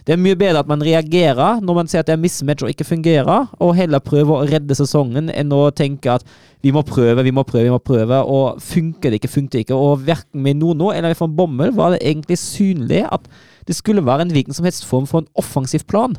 det 0.07 0.15
er 0.15 0.21
mye 0.23 0.37
bedre 0.39 0.61
at 0.63 0.69
man 0.71 0.83
reagerer 0.87 1.59
når 1.67 1.79
man 1.81 1.89
ser 1.91 2.05
at 2.05 2.07
det 2.07 2.15
er 2.15 2.21
mismatch 2.23 2.63
og 2.63 2.71
ikke 2.71 2.87
fungerer, 2.87 3.49
og 3.59 3.73
heller 3.75 4.03
prøver 4.05 4.37
å 4.37 4.47
redde 4.47 4.77
sesongen 4.79 5.33
enn 5.35 5.55
å 5.55 5.65
tenke 5.75 6.13
at 6.15 6.27
vi 6.63 6.71
må 6.75 6.85
prøve, 6.87 7.25
vi 7.27 7.35
må 7.35 7.43
prøve, 7.47 7.65
vi 7.67 7.75
må 7.75 7.81
prøve, 7.83 8.21
og 8.23 8.63
funker 8.63 9.11
det 9.11 9.19
ikke, 9.21 9.33
funker 9.33 9.59
det 9.59 9.65
ikke. 9.67 9.79
Og 9.79 10.07
verken 10.07 10.45
med 10.47 10.61
Nono 10.61 10.93
eller 10.95 11.19
von 11.19 11.35
Bommel 11.35 11.75
var 11.75 11.95
det 11.95 12.01
egentlig 12.07 12.39
synlig 12.39 13.03
at 13.11 13.27
det 13.67 13.75
skulle 13.75 14.05
være 14.07 14.29
en 14.29 14.33
hvilken 14.35 14.55
som 14.55 14.67
helst 14.67 14.87
form 14.87 15.11
for 15.11 15.25
en 15.25 15.31
offensiv 15.43 15.83
plan. 15.91 16.15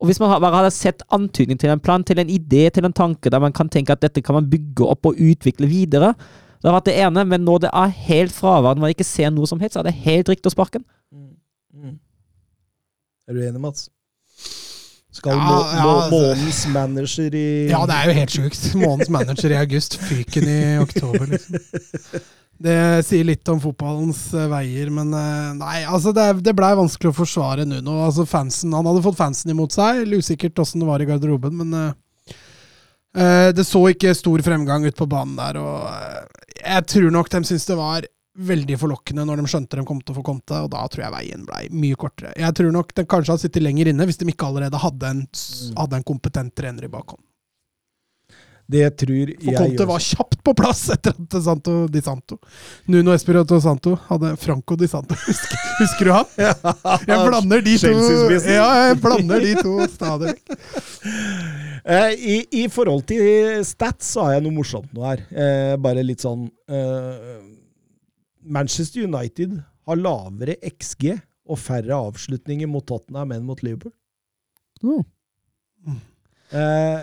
Og 0.00 0.08
hvis 0.08 0.20
man 0.20 0.32
bare 0.40 0.62
hadde 0.62 0.72
sett 0.72 1.04
antydning 1.12 1.60
til 1.60 1.72
en 1.74 1.80
plan, 1.80 2.04
til 2.04 2.22
en 2.22 2.32
idé, 2.32 2.70
til 2.72 2.88
en 2.88 2.96
tanke 2.96 3.28
der 3.28 3.42
man 3.42 3.52
kan 3.52 3.68
tenke 3.68 3.92
at 3.92 4.00
dette 4.00 4.24
kan 4.24 4.38
man 4.38 4.48
bygge 4.48 4.88
opp 4.88 5.12
og 5.12 5.20
utvikle 5.20 5.68
videre, 5.68 6.14
det 6.60 6.68
har 6.68 6.76
vært 6.76 6.88
det 6.88 7.00
ene, 7.00 7.24
men 7.28 7.44
når 7.44 7.66
det 7.66 7.72
er 7.72 7.98
helt 8.08 8.32
fraværende, 8.32 8.80
man 8.80 8.92
ikke 8.92 9.04
ser 9.04 9.28
noe 9.32 9.48
som 9.48 9.60
helst, 9.60 9.76
så 9.76 9.84
er 9.84 9.88
det 9.88 10.00
helt 10.08 10.28
riktig 10.32 10.48
å 10.48 10.56
sparke 10.56 10.80
den. 10.80 10.88
Er 13.30 13.36
du 13.36 13.44
enig, 13.46 13.60
Mats? 13.62 13.86
Skal 15.14 15.36
Ja, 15.36 15.38
må, 15.38 15.54
må, 15.54 15.70
ja, 15.78 15.94
månedens 16.10 16.64
manager 16.74 17.34
i 17.38 17.46
Ja, 17.70 17.84
det 17.86 17.94
er 17.94 18.10
jo 18.10 18.16
helt 18.18 18.34
sjukt. 18.34 18.64
Månedens 18.80 19.10
manager 19.14 19.54
i 19.54 19.58
august, 19.60 19.96
fyken 20.02 20.50
i 20.50 20.60
oktober, 20.82 21.28
liksom. 21.30 21.60
Det 22.60 22.76
sier 23.06 23.24
litt 23.24 23.48
om 23.48 23.60
fotballens 23.62 24.18
eh, 24.36 24.48
veier, 24.50 24.90
men 24.92 25.14
eh, 25.16 25.52
nei, 25.56 25.78
altså 25.88 26.12
det, 26.12 26.26
det 26.44 26.52
blei 26.58 26.74
vanskelig 26.76 27.08
å 27.08 27.16
forsvare 27.16 27.64
Nuno. 27.64 28.02
Altså 28.04 28.26
fansen, 28.28 28.74
Han 28.76 28.84
hadde 28.90 29.04
fått 29.06 29.16
fansen 29.16 29.54
imot 29.54 29.72
seg. 29.72 30.02
Usikkert 30.10 30.60
åssen 30.60 30.82
det 30.82 30.90
var 30.90 31.00
i 31.00 31.06
garderoben, 31.08 31.56
men 31.62 31.78
eh, 31.78 33.48
det 33.56 33.64
så 33.64 33.86
ikke 33.94 34.12
stor 34.18 34.44
fremgang 34.44 34.84
ut 34.84 34.98
på 34.98 35.08
banen 35.08 35.38
der. 35.38 35.62
Og 35.62 36.58
jeg 36.60 36.88
tror 36.92 37.14
nok 37.14 37.32
de 37.32 37.46
syns 37.48 37.64
det 37.70 37.78
var 37.78 38.10
veldig 38.50 38.76
forlokkende 38.80 39.24
når 39.28 39.42
de 39.42 39.50
skjønte 39.52 39.78
de 39.80 39.86
kom 39.88 40.00
til 40.02 40.14
å 40.14 40.18
få 40.20 40.26
Conte, 40.26 40.60
og 40.64 40.70
da 40.72 40.84
tror 40.90 41.06
jeg 41.06 41.14
veien 41.16 41.46
blei 41.48 41.64
mye 41.72 41.98
kortere. 42.00 42.34
Jeg 42.38 42.56
tror 42.56 42.72
nok 42.74 42.94
den 42.96 43.08
kanskje 43.10 43.34
hadde 43.34 43.46
sittet 43.46 43.64
lenger 43.64 43.90
inne 43.92 44.06
hvis 44.08 44.20
de 44.20 44.28
ikke 44.32 44.48
allerede 44.48 44.80
hadde 44.80 45.10
en, 45.14 45.26
hadde 45.80 46.00
en 46.00 46.06
kompetent 46.12 46.54
trener 46.56 46.86
i 46.86 46.92
bakhånd. 46.92 47.22
Det 48.70 48.84
tror 49.02 49.32
jeg 49.32 49.38
For 49.42 49.56
Conte 49.64 49.86
var 49.88 50.02
kjapt 50.04 50.42
på 50.46 50.52
plass 50.54 50.84
etter 50.94 51.16
at 51.16 51.36
Santo 51.42 51.72
Di 51.90 52.02
Santo 52.06 52.36
Nuno 52.92 53.14
Espirito 53.16 53.58
Santo 53.60 53.96
hadde 54.06 54.36
Franco 54.38 54.76
Di 54.78 54.86
Santo. 54.88 55.16
Husker, 55.26 55.64
husker 55.80 56.06
du 56.06 56.12
han? 56.14 56.28
Jeg 57.10 57.24
blander 57.26 57.64
de 57.66 57.74
to 57.82 57.90
Ja, 58.46 58.68
jeg 58.86 59.00
blander 59.02 59.42
de 59.42 59.56
to 59.58 59.74
stadig. 59.90 60.36
Eh, 61.80 62.10
i, 62.12 62.34
I 62.60 62.66
forhold 62.68 63.06
til 63.08 63.62
stats 63.64 64.10
så 64.12 64.26
har 64.26 64.34
jeg 64.34 64.42
noe 64.44 64.52
morsomt 64.52 64.90
nå 64.92 65.00
her. 65.00 65.22
Eh, 65.32 65.70
bare 65.80 66.02
litt 66.04 66.20
sånn 66.20 66.42
eh, 66.68 67.38
Manchester 68.42 69.04
United 69.06 69.60
har 69.88 70.00
lavere 70.00 70.56
XG 70.70 71.14
og 71.50 71.58
færre 71.58 71.96
avslutninger 71.96 72.68
mot 72.70 72.86
Tottenham 72.86 73.34
enn 73.34 73.46
mot 73.46 73.62
Liverpool. 73.66 73.94
Eh, 76.50 77.00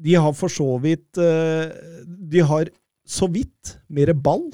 de 0.00 0.16
har 0.16 0.34
for 0.36 0.52
så 0.52 0.66
vidt 0.80 1.18
eh, 1.20 1.68
De 2.32 2.40
har 2.46 2.70
så 3.04 3.26
vidt 3.28 3.74
mer 3.92 4.12
ball 4.14 4.46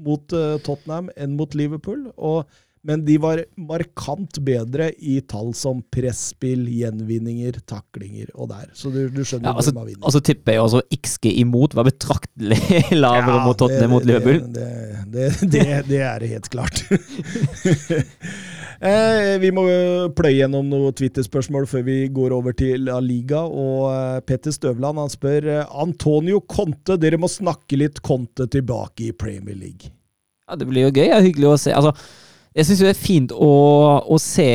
mot 0.00 0.32
eh, 0.36 0.58
Tottenham 0.64 1.10
enn 1.16 1.36
mot 1.38 1.54
Liverpool. 1.56 2.10
Og, 2.16 2.44
men 2.82 3.02
de 3.04 3.18
var 3.20 3.42
markant 3.60 4.38
bedre 4.40 4.86
i 4.96 5.18
tall 5.28 5.50
som 5.56 5.82
presspill, 5.92 6.62
gjenvinninger, 6.72 7.58
taklinger 7.68 8.30
og 8.32 8.48
der. 8.54 8.70
Så 8.72 8.88
du, 8.94 9.02
du 9.12 9.20
skjønner 9.20 9.50
Ja, 9.50 9.56
altså, 9.60 9.74
de 9.74 9.82
har 9.82 9.88
vunnet. 9.90 10.04
og 10.06 10.14
så 10.14 10.22
tipper 10.24 10.56
jeg 10.56 10.62
også 10.64 10.80
XG 10.96 11.28
imot 11.42 11.76
var 11.76 11.84
betraktelig 11.90 12.60
lavere 13.02 13.34
Ja, 13.36 13.42
mot 13.44 13.58
Tottenham 13.60 13.92
mot 13.92 14.06
Liverpool. 14.08 14.40
Det, 14.54 14.70
det, 15.12 15.26
det, 15.52 15.66
det, 15.90 16.00
er 16.08 16.24
helt 16.30 16.48
klart. 16.54 16.80
eh, 18.88 19.34
vi 19.44 19.52
må 19.52 19.66
pløye 20.16 20.38
gjennom 20.38 20.72
noen 20.72 20.96
Twitter-spørsmål 20.96 21.68
før 21.68 21.84
vi 21.90 21.98
går 22.16 22.32
over 22.38 22.56
til 22.56 22.88
La 22.88 22.96
Liga. 23.04 23.44
Og 23.44 23.90
eh, 23.92 24.22
Petter 24.24 24.56
Støvland 24.56 25.02
han 25.04 25.12
spør 25.12 25.50
eh, 25.58 25.76
Antonio 25.84 26.40
Conte, 26.48 26.96
dere 26.96 27.20
må 27.20 27.28
snakke 27.28 27.76
litt 27.84 28.00
Conte 28.00 28.48
tilbake 28.48 29.10
i 29.10 29.12
Premier 29.12 29.60
League. 29.60 29.92
Ja, 30.48 30.56
det 30.56 30.72
blir 30.72 30.88
jo 30.88 30.96
gøy. 30.96 31.10
Er 31.12 31.28
hyggelig 31.28 31.52
å 31.52 31.60
se. 31.60 31.76
Altså, 31.76 31.92
jeg 32.54 32.66
syns 32.66 32.82
det 32.82 32.92
er 32.92 32.98
fint 32.98 33.32
å, 33.34 33.50
å 34.02 34.16
se 34.18 34.50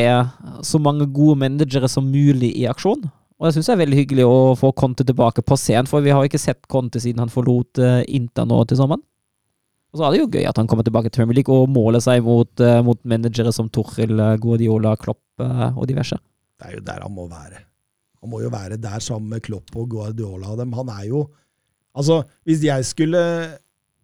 så 0.67 0.81
mange 0.83 1.07
gode 1.15 1.39
managere 1.45 1.87
som 1.91 2.07
mulig 2.11 2.51
i 2.59 2.65
aksjon. 2.67 3.05
Og 3.35 3.47
jeg 3.47 3.57
syns 3.57 3.69
det 3.69 3.75
er 3.75 3.81
veldig 3.83 3.99
hyggelig 3.99 4.25
å 4.27 4.37
få 4.59 4.71
Conte 4.75 5.03
tilbake 5.07 5.43
på 5.43 5.57
scenen, 5.59 5.87
for 5.91 6.03
vi 6.03 6.13
har 6.15 6.23
ikke 6.27 6.39
sett 6.39 6.63
Conte 6.71 7.01
siden 7.03 7.23
han 7.23 7.31
forlot 7.31 7.81
uh, 7.83 8.01
Inter 8.07 8.47
nå 8.47 8.61
til 8.67 8.79
sommeren. 8.79 9.03
Og 9.95 9.99
så 9.99 10.09
er 10.09 10.11
det 10.11 10.19
jo 10.19 10.27
gøy 10.27 10.43
at 10.49 10.57
han 10.59 10.67
kommer 10.67 10.83
tilbake 10.83 11.07
til 11.07 11.21
Premier 11.21 11.37
League 11.39 11.55
og 11.55 11.69
måler 11.71 12.03
seg 12.03 12.19
mot, 12.25 12.51
eh, 12.59 12.81
mot 12.83 12.99
managere 13.07 13.53
som 13.55 13.69
Toril, 13.71 14.19
eh, 14.19 14.33
Guardiola, 14.43 14.91
Klopp 14.99 15.23
eh, 15.39 15.69
og 15.71 15.87
diverse. 15.87 16.17
Det 16.59 16.67
er 16.67 16.73
jo 16.75 16.81
der 16.83 17.05
han 17.05 17.13
må 17.15 17.29
være. 17.31 17.61
Han 18.19 18.31
må 18.33 18.41
jo 18.43 18.49
være 18.51 18.75
der 18.75 18.99
sammen 18.99 19.31
med 19.31 19.45
Klopp 19.45 19.71
og 19.79 19.87
Guardiola 19.93 20.51
og 20.51 20.59
dem. 20.59 20.75
Han 20.75 20.91
er 20.97 21.07
jo 21.13 21.25
Altså, 21.95 22.25
hvis 22.43 22.59
jeg 22.59 22.83
skulle 22.83 23.19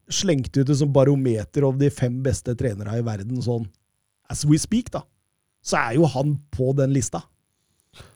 slengt 0.07 0.55
ut 0.55 0.63
det 0.63 0.77
som 0.79 0.93
barometer 0.95 1.65
over 1.67 1.75
de 1.81 1.89
fem 1.91 2.21
beste 2.23 2.53
trenere 2.55 2.93
i 2.95 3.03
verden, 3.03 3.41
sånn 3.43 3.65
as 4.31 4.45
we 4.47 4.57
speak, 4.61 4.89
da, 4.93 5.03
så 5.63 5.77
er 5.81 5.99
jo 5.99 6.07
han 6.09 6.37
på 6.55 6.71
den 6.77 6.93
lista. 6.95 7.23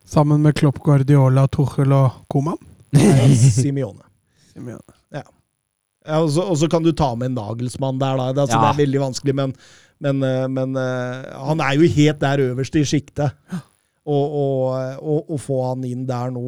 Sammen 0.05 0.41
med 0.45 0.55
Klopp, 0.57 0.79
Guardiola, 0.85 1.47
Tuchel 1.51 1.91
og 1.95 2.21
Koman. 2.31 2.59
Simione. 2.95 4.05
Ja, 6.05 6.19
og, 6.21 6.29
så, 6.31 6.43
og 6.45 6.57
så 6.61 6.69
kan 6.69 6.83
du 6.85 6.91
ta 6.95 7.09
med 7.17 7.31
en 7.31 7.37
Nagelsmann 7.39 7.97
der, 7.99 8.15
da. 8.19 8.27
Det, 8.31 8.43
altså, 8.45 8.59
Ja. 8.59 8.61
det 8.61 8.69
er 8.75 8.81
veldig 8.83 8.99
vanskelig, 9.01 9.33
men, 9.35 9.53
men, 10.05 10.19
eh, 10.23 10.43
men 10.53 10.75
eh, 10.77 11.23
han 11.49 11.63
er 11.65 11.79
jo 11.79 11.89
helt 11.95 12.19
der 12.21 12.43
øverst 12.51 12.77
i 12.77 12.83
sjiktet. 12.85 13.33
Og, 14.05 14.75
og 15.01 15.39
få 15.41 15.55
han 15.71 15.81
inn 15.89 16.03
der 16.05 16.29
nå 16.29 16.43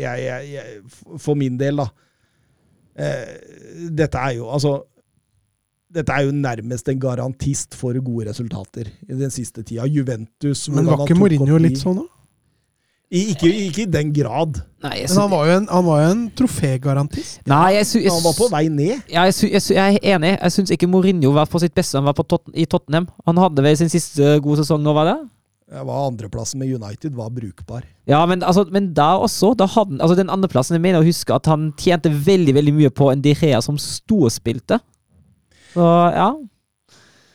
jeg, 0.00 0.22
jeg, 0.24 0.46
jeg, 0.54 1.18
For 1.20 1.36
min 1.36 1.58
del, 1.60 1.76
da. 1.82 1.86
Eh, 2.96 3.90
dette 3.92 4.16
er 4.16 4.38
jo 4.38 4.48
altså 4.48 4.78
dette 5.94 6.14
er 6.14 6.26
jo 6.26 6.34
nærmest 6.34 6.88
en 6.90 6.98
garantist 7.00 7.76
for 7.78 7.96
gode 8.02 8.28
resultater 8.30 8.90
i 8.90 9.14
den 9.14 9.30
siste 9.32 9.62
tida. 9.62 9.86
Juventus 9.86 10.66
Men 10.72 10.90
var 10.90 11.04
ikke 11.04 11.18
Mourinho 11.18 11.60
litt 11.62 11.78
sånn, 11.80 12.02
da? 12.02 12.10
I, 13.14 13.20
ikke, 13.30 13.46
ikke 13.68 13.82
i 13.84 13.90
den 13.90 14.08
grad. 14.16 14.56
Nei, 14.82 15.04
synes, 15.04 15.12
Men 15.12 15.20
han 15.20 15.30
var 15.30 15.44
jo 15.46 15.56
en, 15.60 15.66
han 15.70 15.84
var 15.86 16.00
jo 16.00 16.06
en 16.14 16.22
trofégarantist. 16.40 17.44
Nei, 17.46 17.68
jeg, 17.76 17.86
synes, 17.86 18.06
jeg, 18.08 18.14
Han 18.14 18.24
var 18.24 18.34
på 18.40 18.48
vei 18.50 18.64
ned. 18.72 19.04
Ja, 19.12 19.26
jeg, 19.28 19.36
synes, 19.38 19.68
jeg, 19.70 20.00
er 20.00 20.16
enig. 20.16 20.32
Jeg 20.34 20.54
syns 20.56 20.72
ikke 20.74 20.88
Mourinho 20.90 21.30
var 21.36 21.46
på 21.50 21.60
sitt 21.62 21.76
beste. 21.76 22.00
Han 22.00 22.08
var 22.08 22.16
på 22.18 22.24
Tot 22.26 22.50
i 22.58 22.66
Tottenham. 22.66 23.06
Han 23.28 23.38
hadde 23.38 23.62
vel 23.62 23.78
sin 23.78 23.92
siste 23.92 24.38
gode 24.42 24.64
sesong 24.64 24.82
nå, 24.82 24.96
var 24.96 25.12
det? 25.12 25.18
Ja, 25.74 25.84
var 25.86 26.08
Andreplassen 26.08 26.60
med 26.60 26.74
United 26.74 27.14
var 27.14 27.30
brukbar. 27.30 27.84
Ja, 28.08 28.24
men, 28.26 28.42
altså, 28.42 28.66
men 28.72 28.90
da 28.96 29.14
også 29.16 29.54
da 29.56 29.68
hadde, 29.70 29.96
altså 30.02 30.16
Den 30.18 30.32
andreplassen 30.32 30.76
jeg 30.76 30.82
mener 30.84 31.00
å 31.00 31.06
huske 31.06 31.32
at 31.34 31.48
han 31.48 31.70
tjente 31.80 32.12
veldig 32.12 32.56
veldig 32.58 32.74
mye 32.76 32.92
på 32.92 33.08
en 33.12 33.22
Direa 33.24 33.62
som 33.64 33.78
storspilte. 33.80 34.80
Så 35.74 35.86
ja. 36.14 36.28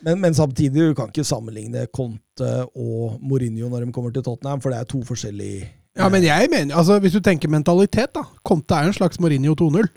Men, 0.07 0.21
men 0.23 0.33
samtidig, 0.37 0.79
du 0.91 0.93
kan 0.95 1.09
ikke 1.11 1.25
sammenligne 1.27 1.85
Conte 1.91 2.51
og 2.71 3.17
Mourinho 3.19 3.67
når 3.67 3.83
de 3.85 3.91
kommer 3.95 4.13
til 4.15 4.23
Tottenham, 4.23 4.61
for 4.63 4.71
det 4.71 4.79
er 4.79 4.87
to 4.87 5.01
forskjellige 5.03 5.65
Ja, 5.99 6.07
men 6.07 6.23
jeg 6.23 6.47
mener, 6.53 6.75
altså 6.79 6.99
Hvis 7.03 7.11
du 7.17 7.19
tenker 7.19 7.49
mentalitet, 7.51 8.13
da. 8.15 8.21
Conte 8.47 8.77
er 8.77 8.85
jo 8.87 8.93
en 8.93 8.99
slags 9.01 9.19
Mourinho 9.19 9.55
2-0. 9.59 9.89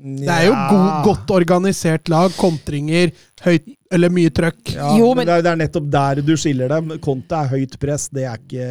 Ja. 0.00 0.16
Det 0.24 0.32
er 0.32 0.44
jo 0.46 0.52
god, 0.70 0.86
godt 1.04 1.30
organisert 1.36 2.08
lag, 2.08 2.32
kontringer, 2.40 3.10
høyt 3.44 3.66
eller 3.92 4.08
mye 4.08 4.30
trøkk. 4.32 4.70
ja, 4.72 4.94
Jo, 4.96 5.10
men 5.12 5.18
men- 5.20 5.26
det 5.28 5.34
er, 5.34 5.42
det 5.44 5.50
er 5.52 5.56
nettopp 5.60 5.90
der 5.92 6.22
du 6.24 6.32
skiller 6.40 6.68
dem. 6.72 6.94
Conte 7.04 7.36
er 7.36 7.50
høyt 7.52 7.76
press, 7.82 8.08
det 8.08 8.24
er 8.24 8.38
ikke, 8.40 8.70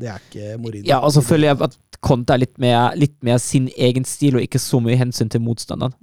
det 0.00 0.08
er 0.10 0.18
ikke 0.26 0.56
Mourinho. 0.58 0.88
ja, 0.90 0.98
og 0.98 1.12
så 1.14 1.22
føler 1.22 1.52
jeg 1.52 1.62
at 1.68 1.78
Conte 2.02 2.34
er 2.34 2.38
litt 2.42 2.58
mer, 2.58 2.96
litt 2.98 3.14
mer 3.22 3.38
sin 3.38 3.70
egen 3.78 4.04
stil, 4.04 4.34
og 4.36 4.42
ikke 4.42 4.58
så 4.58 4.80
mye 4.82 4.98
hensyn 4.98 5.30
til 5.30 5.40
motstanderen. 5.40 5.94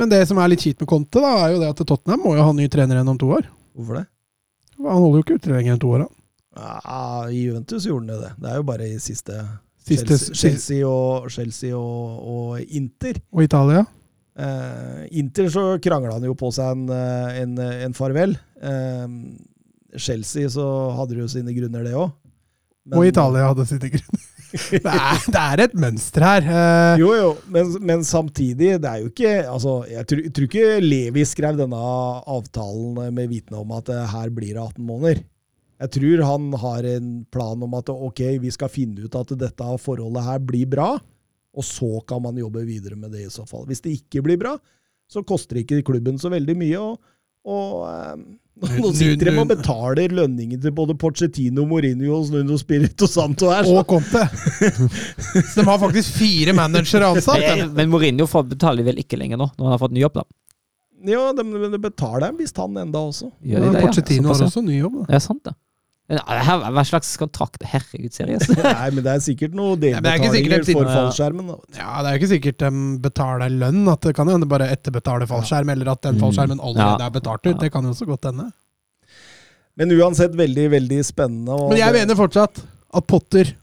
Men 0.00 0.10
det 0.10 0.22
som 0.28 0.40
er 0.42 0.50
litt 0.52 0.64
kjipt 0.64 0.82
med 0.82 0.90
Conte, 0.90 1.22
da, 1.22 1.32
er 1.44 1.54
jo 1.54 1.60
det 1.62 1.70
at 1.74 1.82
Tottenham 1.86 2.24
må 2.24 2.34
jo 2.38 2.46
ha 2.46 2.54
ny 2.56 2.66
trener 2.72 2.98
igjen 2.98 3.12
om 3.12 3.20
to 3.20 3.30
år. 3.36 3.46
Hvorfor 3.76 4.00
det? 4.00 4.06
Han 4.82 4.98
holder 4.98 5.20
jo 5.20 5.24
ikke 5.26 5.38
ut 5.38 5.50
lenger 5.52 5.76
enn 5.76 5.82
to 5.82 5.92
år. 5.94 6.04
da. 6.04 6.22
Ja, 6.62 7.02
I 7.32 7.44
Juventus 7.46 7.86
gjorde 7.88 8.12
han 8.12 8.24
det. 8.26 8.32
Det 8.42 8.50
er 8.50 8.58
jo 8.60 8.66
bare 8.68 8.88
i 8.88 8.98
siste, 9.00 9.38
Siste, 9.82 10.06
Chelsea, 10.06 10.34
Chelsea, 10.38 10.86
og, 10.86 11.30
Chelsea 11.32 11.74
og, 11.74 12.18
og 12.32 12.74
Inter. 12.78 13.18
Og 13.34 13.42
Italia. 13.46 13.84
Eh, 14.38 15.00
Inter 15.20 15.48
så 15.52 15.64
krangla 15.82 16.14
han 16.16 16.26
jo 16.26 16.36
på 16.38 16.52
seg 16.54 16.76
en, 16.76 16.84
eh, 16.94 17.40
en, 17.42 17.56
en 17.88 17.96
farvel. 17.96 18.36
Eh, 18.62 19.06
Chelsea 19.98 20.50
så 20.52 20.66
hadde 20.96 21.18
jo 21.18 21.28
sine 21.28 21.54
grunner, 21.56 21.84
det 21.84 21.96
òg. 21.98 22.12
Og 22.96 23.06
Italia 23.06 23.50
hadde 23.50 23.66
sine 23.68 23.90
grunner. 23.92 24.28
Det 24.52 24.80
er, 24.84 25.20
det 25.32 25.42
er 25.42 25.62
et 25.64 25.74
mønster 25.78 26.24
her. 26.26 26.46
Eh, 26.46 27.00
Jo, 27.00 27.10
jo, 27.16 27.28
men, 27.52 27.70
men 27.80 28.02
samtidig, 28.06 28.74
det 28.82 28.88
er 28.88 29.02
jo 29.02 29.10
ikke 29.10 29.32
altså, 29.48 29.78
Jeg 29.88 30.06
tror, 30.10 30.24
tror 30.36 30.48
ikke 30.48 30.80
Levi 30.84 31.24
skrev 31.28 31.56
denne 31.60 31.78
avtalen 31.80 33.14
med 33.16 33.30
vitende 33.32 33.62
om 33.62 33.72
at 33.78 33.88
eh, 33.92 34.02
her 34.12 34.32
blir 34.34 34.52
det 34.56 34.62
18 34.62 34.84
måneder. 34.88 35.22
Jeg 35.82 35.90
tror 35.96 36.20
han 36.28 36.52
har 36.62 36.86
en 36.92 37.08
plan 37.34 37.64
om 37.66 37.72
at 37.74 37.88
ok, 37.90 38.20
vi 38.44 38.52
skal 38.54 38.70
finne 38.70 39.02
ut 39.08 39.16
at 39.18 39.32
dette 39.40 39.70
forholdet 39.82 40.22
her 40.28 40.44
blir 40.46 40.68
bra, 40.70 40.92
og 41.52 41.66
så 41.66 41.98
kan 42.08 42.22
man 42.22 42.38
jobbe 42.38 42.62
videre 42.68 42.94
med 42.96 43.10
det 43.16 43.24
i 43.26 43.32
så 43.32 43.42
fall. 43.48 43.64
Hvis 43.66 43.82
det 43.82 43.96
ikke 43.98 44.22
blir 44.24 44.38
bra, 44.40 44.54
så 45.10 45.24
koster 45.26 45.58
ikke 45.60 45.82
klubben 45.84 46.20
så 46.22 46.30
veldig 46.32 46.54
mye. 46.56 46.78
og, 46.78 47.00
og 47.48 47.88
eh, 47.88 48.22
nå 48.78 48.90
sitter 48.94 49.30
de 49.32 49.38
og 49.40 49.48
betaler 49.50 50.12
lønningen 50.14 50.60
til 50.62 50.70
både 50.76 50.94
Pochettino, 51.00 51.64
Mourinho 51.66 52.20
Nuno 52.20 52.42
Nuno 52.44 52.58
Spirito 52.60 53.08
Santo 53.10 53.48
her. 53.50 53.64
så- 53.66 53.78
og 53.80 53.86
Conte. 53.90 54.22
Så 55.52 55.60
de 55.60 55.64
har 55.66 55.80
faktisk 55.82 56.12
fire 56.20 56.52
managere 56.54 57.08
ansatt. 57.16 57.42
Men, 57.42 57.72
men 57.74 57.90
Mourinho 57.90 58.28
betaler 58.46 58.86
vel 58.86 59.00
ikke 59.02 59.18
lenger 59.18 59.40
nå, 59.40 59.48
når 59.56 59.64
han 59.66 59.74
har 59.74 59.82
fått 59.82 59.96
ny 59.96 60.04
jobb, 60.04 60.20
da. 60.20 60.26
Ja, 61.02 61.32
de, 61.34 61.42
de 61.72 61.78
betaler 61.82 62.28
en 62.28 62.36
visst 62.38 62.56
han 62.62 62.76
enda 62.78 63.00
også. 63.08 63.32
Gjør 63.42 63.64
de 63.64 63.72
det, 63.72 63.80
ja? 63.80 63.86
Pochettino 63.88 64.30
har 64.30 64.44
også 64.46 64.62
ny 64.62 64.76
jobb. 64.78 65.00
Da. 65.00 65.06
Det 65.10 65.18
er 65.18 65.24
sant, 65.24 65.42
det. 65.48 65.56
Her- 66.12 66.64
Hva 66.76 66.82
slags 66.84 67.10
kontrakt? 67.16 67.62
Herregud, 67.64 68.12
seriøst. 68.12 68.50
Nei, 68.62 68.88
men 68.92 69.04
det 69.06 69.12
er 69.14 69.22
sikkert 69.24 69.54
noe 69.56 69.76
er 69.78 69.80
delbetalinger 69.86 70.64
for 70.68 70.84
fallskjermen. 70.90 71.46
Da. 71.48 71.56
Ja, 71.78 71.92
Det 72.02 72.10
er 72.10 72.16
jo 72.16 72.20
ikke 72.20 72.30
sikkert 72.34 72.58
de 72.64 72.70
betaler 73.06 73.54
lønn. 73.62 73.80
At 73.92 74.00
Det 74.04 74.14
kan 74.18 74.28
hende 74.28 74.48
bare 74.50 74.68
etterbetale 74.74 75.26
fallskjerm, 75.30 75.72
eller 75.72 75.92
at 75.94 76.02
den 76.02 76.18
Mm. 76.18 76.20
fallskjermen 76.26 76.60
allerede 76.60 77.06
er 77.06 77.10
betalt 77.16 77.46
ut. 77.48 77.58
Det 77.60 77.72
kan 77.72 77.84
jo 77.88 77.90
også 77.94 78.06
godt 78.10 78.28
hende. 78.30 78.50
Men 79.76 79.88
uansett 79.96 80.34
veldig, 80.36 80.68
veldig 80.70 81.00
spennende. 81.04 81.48
og 81.56 81.70
Men 81.70 81.78
jeg 81.78 81.92
mener 81.92 82.14
fortsatt 82.14 82.60
at 82.92 83.06
Potter 83.06 83.54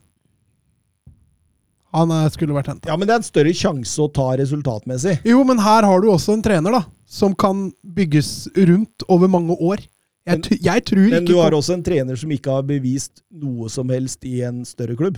Han 1.94 2.12
skulle 2.30 2.54
vært 2.54 2.68
henta. 2.70 2.90
Ja, 2.92 2.96
men 2.98 3.08
det 3.10 3.14
er 3.16 3.22
en 3.24 3.26
større 3.26 3.54
sjanse 3.58 3.98
å 4.04 4.12
ta 4.14 4.28
resultatmessig. 4.38 5.20
Jo, 5.26 5.44
men 5.44 5.58
her 5.58 5.82
har 5.90 6.02
du 6.04 6.10
også 6.14 6.36
en 6.36 6.44
trener 6.46 6.72
da 6.72 6.84
som 7.10 7.34
kan 7.34 7.72
bygges 7.84 8.48
rundt 8.68 9.06
over 9.10 9.28
mange 9.28 9.56
år. 9.58 9.82
Jeg, 10.30 10.40
Men- 10.44 10.62
jeg 10.70 10.86
tror 10.86 11.10
Men 11.16 11.26
du 11.26 11.36
har 11.40 11.56
også 11.58 11.74
en 11.76 11.84
trener 11.84 12.16
som 12.20 12.32
ikke 12.36 12.54
har 12.54 12.64
bevist 12.70 13.24
noe 13.32 13.70
som 13.74 13.90
helst 13.90 14.24
i 14.30 14.42
en 14.46 14.62
større 14.68 14.96
klubb. 15.00 15.18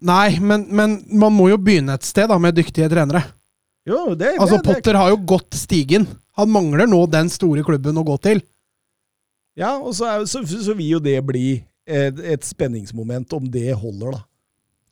Nei, 0.00 0.38
men, 0.38 0.66
men 0.70 0.98
man 1.10 1.32
må 1.34 1.48
jo 1.50 1.58
begynne 1.58 1.96
et 1.96 2.06
sted 2.06 2.28
da 2.30 2.36
med 2.38 2.54
dyktige 2.58 2.88
trenere. 2.92 3.24
Jo, 3.88 4.14
det, 4.14 4.36
Altså, 4.38 4.58
det, 4.60 4.62
det 4.62 4.74
Potter 4.76 4.98
har 5.00 5.10
jo 5.10 5.16
gått 5.32 5.56
stigen. 5.58 6.06
Han 6.38 6.52
mangler 6.52 6.86
nå 6.86 7.00
den 7.10 7.28
store 7.32 7.64
klubben 7.66 7.98
å 7.98 8.04
gå 8.06 8.16
til. 8.22 8.42
Ja, 9.58 9.74
og 9.80 9.94
så, 9.96 10.06
er, 10.06 10.24
så, 10.30 10.44
så 10.46 10.76
vil 10.78 10.94
jo 10.94 11.00
det 11.02 11.16
bli 11.26 11.46
et, 11.90 12.20
et 12.36 12.44
spenningsmoment 12.46 13.32
om 13.36 13.48
det 13.50 13.72
holder, 13.74 14.14
da. 14.14 14.22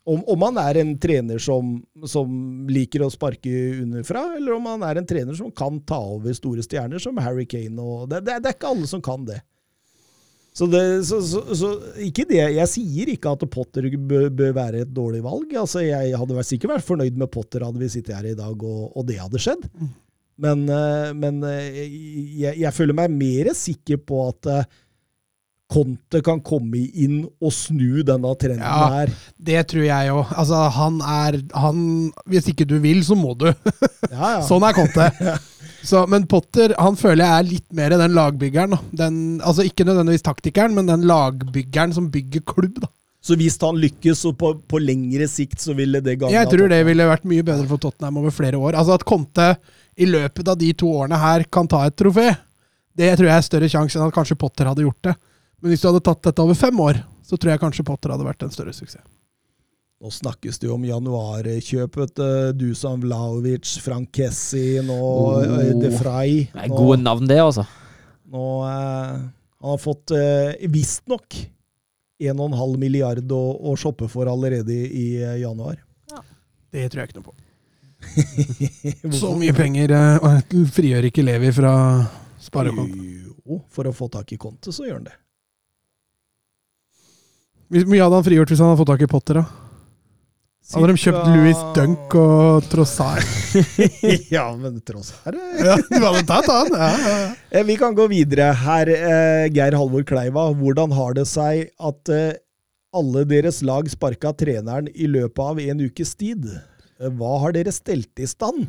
Om, 0.08 0.22
om 0.32 0.44
han 0.46 0.58
er 0.62 0.80
en 0.80 0.94
trener 1.00 1.42
som, 1.42 1.74
som 2.08 2.32
liker 2.70 3.04
å 3.04 3.10
sparke 3.12 3.52
underfra, 3.82 4.22
eller 4.38 4.54
om 4.56 4.68
han 4.70 4.86
er 4.88 5.00
en 5.00 5.08
trener 5.08 5.36
som 5.36 5.52
kan 5.52 5.82
ta 5.84 5.98
over 6.16 6.32
store 6.36 6.64
stjerner, 6.64 7.02
som 7.02 7.18
Harry 7.20 7.44
Kane. 7.48 7.76
Og 7.76 8.08
det, 8.08 8.22
det, 8.24 8.38
det 8.40 8.52
er 8.52 8.56
ikke 8.56 8.72
alle 8.72 8.88
som 8.88 9.04
kan 9.04 9.26
det. 9.28 9.42
Så, 10.58 10.66
det, 10.66 10.80
så, 11.06 11.20
så, 11.22 11.42
så 11.54 11.68
ikke 12.02 12.24
det, 12.26 12.40
Jeg 12.56 12.70
sier 12.72 13.10
ikke 13.12 13.30
at 13.36 13.44
Potter 13.52 13.84
bør, 13.94 14.26
bør 14.34 14.56
være 14.56 14.82
et 14.82 14.90
dårlig 14.90 15.20
valg. 15.22 15.52
Altså, 15.60 15.84
Jeg 15.86 16.16
hadde 16.18 16.44
sikkert 16.48 16.72
vært 16.72 16.88
fornøyd 16.88 17.20
med 17.20 17.30
Potter 17.30 17.62
hadde 17.62 17.78
vi 17.78 17.90
sittet 17.92 18.16
her 18.16 18.26
i 18.32 18.36
dag 18.38 18.64
og, 18.66 18.88
og 18.90 19.06
det 19.06 19.20
hadde 19.20 19.42
skjedd. 19.44 19.68
Men, 20.38 20.64
eh, 20.70 21.12
men 21.18 21.40
eh, 21.46 21.78
jeg, 22.40 22.56
jeg 22.62 22.74
føler 22.74 22.96
meg 22.96 23.14
mer 23.14 23.52
sikker 23.58 24.00
på 24.06 24.24
at 24.28 24.50
eh, 24.50 24.66
Conte 25.68 26.22
kan 26.24 26.38
komme 26.40 26.80
inn 26.96 27.18
og 27.44 27.52
snu 27.52 28.00
denne 28.08 28.30
trenden 28.40 28.64
Ja. 28.64 28.86
her. 28.94 29.10
Det 29.36 29.66
tror 29.68 29.84
jeg 29.84 30.08
jo. 30.08 30.22
Altså, 30.32 30.62
han 30.78 31.00
er 31.04 31.36
han, 31.52 31.82
Hvis 32.26 32.48
ikke 32.48 32.64
du 32.66 32.78
vil, 32.80 33.02
så 33.04 33.14
må 33.18 33.34
du. 33.36 33.50
Ja, 34.08 34.38
ja. 34.38 34.42
Sånn 34.48 34.64
er 34.64 34.72
Conte. 34.76 35.10
Så, 35.88 36.00
men 36.10 36.24
Potter 36.26 36.72
han 36.80 36.96
føler 36.98 37.22
jeg 37.22 37.38
er 37.38 37.46
litt 37.46 37.66
mer 37.76 37.92
den 37.94 38.14
lagbyggeren. 38.16 38.74
Den, 38.98 39.18
altså 39.44 39.62
Ikke 39.68 39.84
nødvendigvis 39.86 40.24
taktikeren, 40.26 40.74
men 40.74 40.88
den 40.90 41.04
lagbyggeren 41.06 41.92
som 41.94 42.08
bygger 42.10 42.42
klubb. 42.48 42.80
da. 42.82 42.88
Så 43.22 43.36
hvis 43.38 43.58
han 43.62 43.76
lykkes, 43.78 44.24
og 44.30 44.36
på, 44.40 44.50
på 44.70 44.80
lengre 44.82 45.28
sikt, 45.30 45.60
så 45.60 45.74
ville 45.76 46.00
det 46.00 46.16
gagne 46.18 46.32
Jeg 46.34 46.48
tror 46.50 46.70
det 46.72 46.80
ville 46.88 47.06
vært 47.08 47.28
mye 47.28 47.44
bedre 47.46 47.66
for 47.70 47.80
Tottenham 47.82 48.18
over 48.22 48.32
flere 48.34 48.56
år. 48.58 48.74
Altså 48.78 48.96
At 48.96 49.04
Conte 49.06 49.52
i 49.98 50.06
løpet 50.08 50.48
av 50.48 50.58
de 50.58 50.72
to 50.78 50.90
årene 50.96 51.18
her 51.20 51.44
kan 51.52 51.68
ta 51.70 51.84
et 51.86 51.96
trofé, 51.98 52.30
det 52.98 53.12
tror 53.18 53.28
jeg 53.28 53.36
er 53.36 53.46
større 53.46 53.68
sjanse 53.70 53.98
enn 53.98 54.06
at 54.08 54.14
kanskje 54.16 54.38
Potter 54.38 54.66
hadde 54.70 54.82
gjort 54.86 55.02
det. 55.10 55.14
Men 55.62 55.72
hvis 55.72 55.82
du 55.82 55.88
hadde 55.90 56.02
tatt 56.06 56.22
dette 56.28 56.42
over 56.44 56.54
fem 56.58 56.80
år, 56.80 57.00
så 57.26 57.36
tror 57.36 57.52
jeg 57.54 57.60
kanskje 57.62 57.84
Potter 57.88 58.12
hadde 58.14 58.26
vært 58.26 58.44
en 58.46 58.52
større 58.54 58.72
suksess. 58.76 59.02
Nå 59.98 60.12
snakkes 60.14 60.60
det 60.62 60.68
jo 60.68 60.76
om 60.76 60.84
januarkjøp. 60.86 61.96
Dusan 62.54 63.00
Vlaovic, 63.02 63.72
Frank 63.82 64.12
Kessin 64.14 64.86
og 64.94 65.42
Oh. 65.42 65.58
eh, 65.58 65.72
De 65.74 65.90
Frey. 65.98 66.44
Det 66.52 66.68
er 66.68 66.70
gode 66.70 67.00
navn, 67.02 67.26
det, 67.26 67.40
altså. 67.42 67.64
Nå, 68.30 68.44
eh, 68.68 69.16
han 69.58 69.72
har 69.72 69.80
fått 69.82 70.14
eh, 70.14 70.54
visstnok 70.70 71.34
1,5 72.22 72.78
milliard 72.78 73.26
å, 73.34 73.42
å 73.58 73.74
shoppe 73.78 74.06
for 74.10 74.30
allerede 74.30 74.70
i, 74.70 74.86
i 74.86 75.06
eh, 75.22 75.36
januar. 75.42 75.82
Det 76.70 76.86
tror 76.92 77.00
jeg 77.02 77.08
ikke 77.10 77.18
noe 77.18 77.30
på. 77.32 77.34
Så 79.18 79.32
mye 79.40 79.54
penger 79.56 79.90
eh, 79.96 80.42
frigjør 80.78 81.08
ikke 81.10 81.24
Levi 81.26 81.50
fra 81.56 81.72
sparekontoen. 82.44 83.06
Jo, 83.48 83.58
for 83.72 83.88
å 83.90 83.94
få 83.96 84.06
tak 84.12 84.30
i 84.36 84.38
kontet, 84.38 84.70
så 84.76 84.84
gjør 84.86 85.00
han 85.00 85.08
det. 85.08 85.16
Hvor 87.68 87.88
mye 87.92 88.00
hadde 88.00 88.16
han 88.16 88.24
frigjort 88.24 88.52
hvis 88.52 88.60
han 88.62 88.70
hadde 88.70 88.80
fått 88.80 88.90
tak 88.94 89.02
i 89.04 89.10
Potter? 89.10 89.40
da? 89.42 89.64
Hadde 90.68 90.88
de 90.90 91.00
kjøpt 91.00 91.28
Louis 91.32 91.60
Dunk 91.76 92.14
og 92.20 92.66
Trossard? 92.68 93.24
ja, 94.34 94.44
men 94.56 94.80
Trossard 94.84 95.36
eh, 95.36 95.80
Ja, 95.96 96.10
tatt 96.28 96.48
han! 96.52 96.72
Ja, 96.72 96.88
ja. 96.92 97.14
Eh, 97.48 97.64
Vi 97.68 97.76
kan 97.80 97.96
gå 97.96 98.04
videre 98.12 98.50
her. 98.52 98.90
Eh, 98.92 99.46
Geir 99.52 99.76
Halvor 99.76 100.04
Kleiva, 100.08 100.50
hvordan 100.56 100.92
har 100.96 101.16
det 101.16 101.24
seg 101.28 101.70
at 101.76 102.12
alle 102.98 103.24
deres 103.28 103.62
lag 103.64 103.88
sparka 103.92 104.32
treneren 104.36 104.88
i 104.92 105.08
løpet 105.08 105.40
av 105.44 105.60
en 105.64 105.84
ukes 105.88 106.12
tid? 106.20 106.48
Hva 107.00 107.34
har 107.44 107.56
dere 107.56 107.72
stelt 107.72 108.20
i 108.20 108.28
stand? 108.28 108.66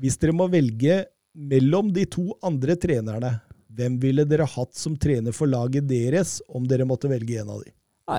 Hvis 0.00 0.18
dere 0.18 0.34
må 0.34 0.46
velge 0.50 1.04
mellom 1.34 1.90
de 1.94 2.06
to 2.10 2.30
andre 2.46 2.74
trenerne, 2.78 3.36
hvem 3.70 3.98
ville 4.02 4.26
dere 4.26 4.46
hatt 4.50 4.74
som 4.78 4.96
trener 4.98 5.34
for 5.34 5.50
laget 5.50 5.86
deres 5.90 6.40
om 6.50 6.66
dere 6.66 6.86
måtte 6.88 7.10
velge 7.10 7.42
en 7.42 7.54
av 7.54 7.62
de? 7.62 7.70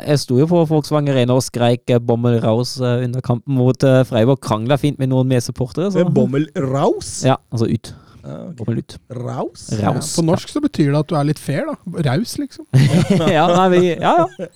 Jeg 0.07 0.19
sto 0.21 0.37
jo 0.39 0.45
på 0.47 0.61
Volkswagen 0.69 1.09
Arena 1.11 1.35
og 1.35 1.43
skreik 1.43 1.89
eh, 1.91 1.99
Bommel 1.99 2.37
Raus 2.43 2.77
eh, 2.79 3.03
under 3.05 3.21
kampen 3.25 3.57
mot 3.57 3.83
eh, 3.83 4.03
Freiburg. 4.07 4.39
Krangla 4.43 4.77
fint 4.79 4.99
med 5.01 5.09
noen 5.11 5.27
medsupportere. 5.27 5.91
så- 5.91 6.05
Eh, 6.05 6.09
Bommel 6.15 6.47
Raus? 6.55 7.23
Ja, 7.27 7.35
altså 7.51 7.67
ut. 7.67 7.93
Okay. 8.21 8.53
Bommel 8.59 8.77
ut. 8.83 8.97
Raus? 9.11 9.67
Ja, 9.81 9.91
på 9.97 10.23
norsk 10.23 10.47
så 10.53 10.61
betyr 10.61 10.91
det 10.93 10.99
at 10.99 11.07
du 11.09 11.15
er 11.17 11.23
litt 11.25 11.39
fair, 11.41 11.65
da. 11.65 11.75
Raus, 12.11 12.37
liksom. 12.37 12.65
ja, 13.35 13.47
nei, 13.49 13.67
vi, 13.73 13.81
ja, 13.99 14.13
ja. 14.39 14.47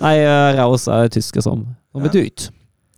Nei, 0.00 0.14
Raus 0.56 0.88
er 0.88 1.08
tysk 1.12 1.36
som, 1.44 1.66
som 1.92 2.02
betyr 2.06 2.26
ut. 2.30 2.48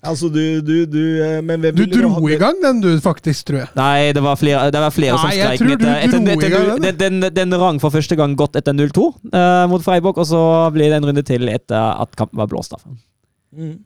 Altså, 0.02 0.26
du, 0.34 0.58
du, 0.66 0.72
du 0.90 0.98
eh, 1.22 1.36
Men 1.46 1.60
hvem 1.62 1.76
Du 1.78 1.84
ville 1.84 2.08
dro 2.10 2.26
i 2.26 2.34
gang 2.40 2.56
den, 2.62 2.80
du, 2.82 2.88
faktisk, 3.04 3.44
tror 3.46 3.60
jeg. 3.60 3.68
Nei, 3.78 4.10
det 4.16 4.22
var 4.24 4.34
flere, 4.40 4.64
det 4.74 4.80
var 4.82 4.90
flere 4.90 5.14
som 5.20 5.28
Nei, 5.30 5.36
jeg 5.38 5.46
streik 5.46 5.60
tror 5.62 5.70
litt. 5.70 5.78
du 5.78 5.86
eh, 5.86 6.00
etter- 6.08 6.24
etter- 6.32 6.50
gang 6.50 6.82
den, 6.82 6.96
den, 6.98 7.20
den, 7.22 7.34
den 7.36 7.54
rang 7.62 7.78
for 7.82 7.94
første 7.94 8.18
gang 8.18 8.34
godt 8.40 8.58
etter 8.58 8.74
0-2 8.74 9.04
uh, 9.30 9.68
mot 9.70 9.84
Freiburg, 9.86 10.18
og 10.18 10.26
så 10.26 10.42
ble 10.74 10.88
det 10.90 10.98
en 10.98 11.06
runde 11.06 11.22
til 11.28 11.46
etter 11.52 12.02
at 12.02 12.18
kampen 12.18 12.42
var 12.42 12.50
blåst 12.50 12.74
av. 12.74 12.82
Mm. 13.54 13.76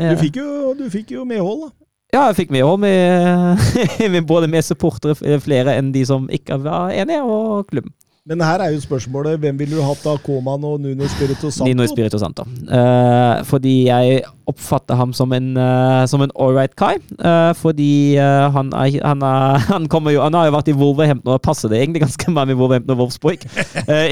Eh, 0.00 0.14
Du 0.14 0.22
fikk, 0.24 0.40
jo, 0.40 0.72
du 0.80 0.86
fikk 0.96 1.12
jo 1.18 1.26
medhold, 1.28 1.66
da. 1.68 1.72
Ja, 2.16 2.22
jeg 2.32 2.40
fikk 2.40 2.56
medhold 2.56 2.80
med, 2.82 3.60
med 4.16 4.24
både 4.26 4.48
med 4.50 4.64
supportere, 4.66 5.12
flere 5.44 5.76
enn 5.78 5.92
de 5.94 6.06
som 6.08 6.24
ikke 6.32 6.56
var 6.64 6.88
enige, 6.96 7.20
og 7.22 7.68
klubben. 7.70 7.92
Men 8.28 8.42
her 8.44 8.60
er 8.60 8.74
jo 8.74 8.80
spørsmålet 8.82 9.38
hvem 9.40 9.56
ville 9.56 9.78
du 9.78 9.80
hatt 9.80 10.02
av 10.04 10.18
Koman 10.20 10.64
og 10.68 10.82
Nuno 10.84 11.06
Spirito 11.08 11.48
Santo? 11.48 11.64
Nino 11.64 11.86
Spirito 11.88 12.18
Santo. 12.20 12.44
Uh, 12.68 13.40
fordi 13.48 13.86
jeg 13.86 14.20
oppfatter 14.50 14.98
ham 14.98 15.14
som 15.16 15.32
en, 15.32 15.54
uh, 15.56 16.04
som 16.10 16.20
en 16.20 16.34
ålreit 16.36 16.76
kar. 16.76 17.00
Uh, 17.16 17.54
fordi 17.56 18.18
uh, 18.20 18.50
han, 18.52 18.74
er, 18.76 19.00
han, 19.00 19.24
er, 19.24 19.64
han, 19.72 19.88
jo, 19.88 20.20
han 20.20 20.36
har 20.36 20.50
jo 20.50 20.54
vært 20.58 20.68
i 20.68 20.76
Wolverhampton, 20.76 21.32
og 21.32 21.40
passer 21.46 21.72
det 21.72 21.80
egentlig 21.80 22.04
ganske 22.04 22.28
bra 22.36 22.44
med 22.44 22.60
Wolverhampton 22.60 22.98
og 22.98 23.06
Wolfsburg. 23.06 23.48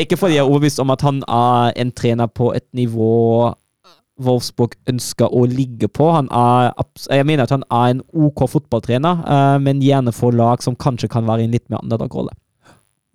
Ikke 0.01 0.17
fordi 0.17 0.39
jeg 0.39 0.45
er 0.47 0.49
overbevist 0.49 0.81
om 0.81 0.97
at 0.97 1.05
han 1.05 1.21
er 1.29 1.77
en 1.77 1.93
trener 1.93 2.33
på 2.33 2.55
et 2.57 2.67
nivå 2.73 3.13
Wolfsburg 4.25 4.73
ønsker 4.89 5.31
å 5.31 5.45
ligge 5.47 5.87
på. 5.93 6.09
Er, 6.17 6.73
jeg 7.13 7.29
mener 7.29 7.45
at 7.45 7.55
han 7.55 7.69
er 7.69 7.93
en 7.93 8.05
OK 8.17 8.49
fotballtrener, 8.51 9.21
men 9.63 9.85
gjerne 9.85 10.17
for 10.17 10.35
lag 10.35 10.65
som 10.65 10.75
kanskje 10.81 11.13
kan 11.13 11.29
være 11.29 11.45
i 11.45 11.51
en 11.53 11.55
litt 11.55 11.69
mer 11.69 11.85
underdog-rolle. 11.85 12.33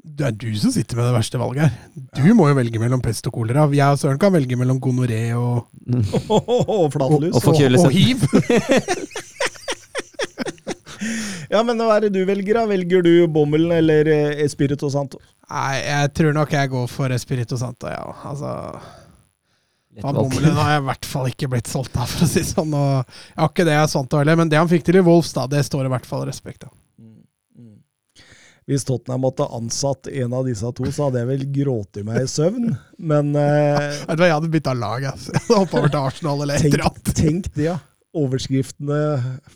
Det 0.04 0.26
er 0.28 0.34
du 0.36 0.50
som 0.60 0.72
sitter 0.76 1.00
med 1.00 1.08
det 1.08 1.14
verste 1.16 1.40
valget 1.40 1.64
her. 1.64 1.76
Du 2.20 2.26
må 2.36 2.50
jo 2.50 2.58
velge 2.58 2.80
mellom 2.82 3.00
pest 3.02 3.28
og 3.30 3.38
kolera. 3.38 3.64
Jeg 3.72 3.88
og 3.96 4.02
Søren 4.02 4.20
kan 4.20 4.34
velge 4.36 4.58
mellom 4.60 4.82
gonoré 4.84 5.22
og, 5.38 5.64
og 6.30 6.90
flatlus. 6.94 7.38
Og- 7.40 7.54
og 7.54 7.86
og 7.88 7.92
hiv. 7.96 8.26
Ja, 11.54 11.60
men 11.66 11.78
hva 11.78 11.98
er 11.98 12.06
det 12.08 12.14
du 12.16 12.22
velger, 12.26 12.58
da? 12.58 12.64
Velger 12.70 13.04
du 13.06 13.12
Bommelen 13.32 13.74
eller 13.76 14.08
eh, 14.10 14.44
Espirito 14.46 14.88
Santo? 14.90 15.20
Nei, 15.52 15.82
jeg 15.84 16.12
tror 16.18 16.34
nok 16.38 16.54
jeg 16.56 16.72
går 16.72 16.88
for 16.90 17.14
Espirito 17.14 17.60
Santo, 17.60 17.90
ja. 17.92 18.04
Altså. 18.26 18.54
Bommelen 20.02 20.56
har 20.58 20.72
jeg 20.74 20.82
i 20.82 20.86
hvert 20.88 21.06
fall 21.10 21.28
ikke 21.30 21.50
blitt 21.52 21.70
solgt 21.70 21.98
av, 22.00 22.08
for 22.10 22.26
å 22.26 22.30
si 22.32 22.42
sånn. 22.48 22.74
Og 22.74 23.04
jeg 23.04 23.42
har 23.44 23.52
ikke 23.52 23.68
det 23.68 23.76
jeg 23.76 23.84
er 23.86 23.92
sant 23.92 24.16
heller, 24.18 24.40
men 24.40 24.50
det 24.50 24.58
han 24.62 24.72
fikk 24.72 24.88
til 24.88 24.98
i 25.02 25.06
Wolfs, 25.06 25.36
da, 25.36 25.46
det 25.52 25.62
står 25.68 25.86
i 25.90 25.94
hvert 25.94 26.08
fall 26.10 26.26
respekt 26.30 26.66
av. 26.66 26.74
Hvis 28.70 28.86
Tottenham 28.88 29.26
måtte 29.26 29.48
ansatt 29.52 30.08
en 30.08 30.36
av 30.38 30.46
disse 30.48 30.70
to, 30.78 30.86
så 30.96 31.10
hadde 31.10 31.24
jeg 31.24 31.30
vel 31.34 31.48
grått 31.58 32.00
meg 32.08 32.22
i 32.24 32.30
søvn. 32.32 32.70
Men 32.98 33.34
eh, 33.36 33.90
Vet 34.08 34.16
du 34.16 34.24
hva, 34.24 34.30
jeg 34.30 34.38
hadde 34.38 34.52
bytta 34.54 34.76
lag, 34.78 35.08
jeg. 35.10 35.34
Jeg 35.34 35.50
hoppa 35.52 35.82
over 35.82 35.92
til 35.92 36.00
Arsenal 36.00 36.46
eller 36.46 36.56
et 36.62 36.70
eller 36.70 36.86
tenk, 36.86 36.88
annet. 36.94 37.18
tenk 37.20 37.50
det, 37.58 37.66
ja. 37.68 37.80
Overskriftene 38.14 38.98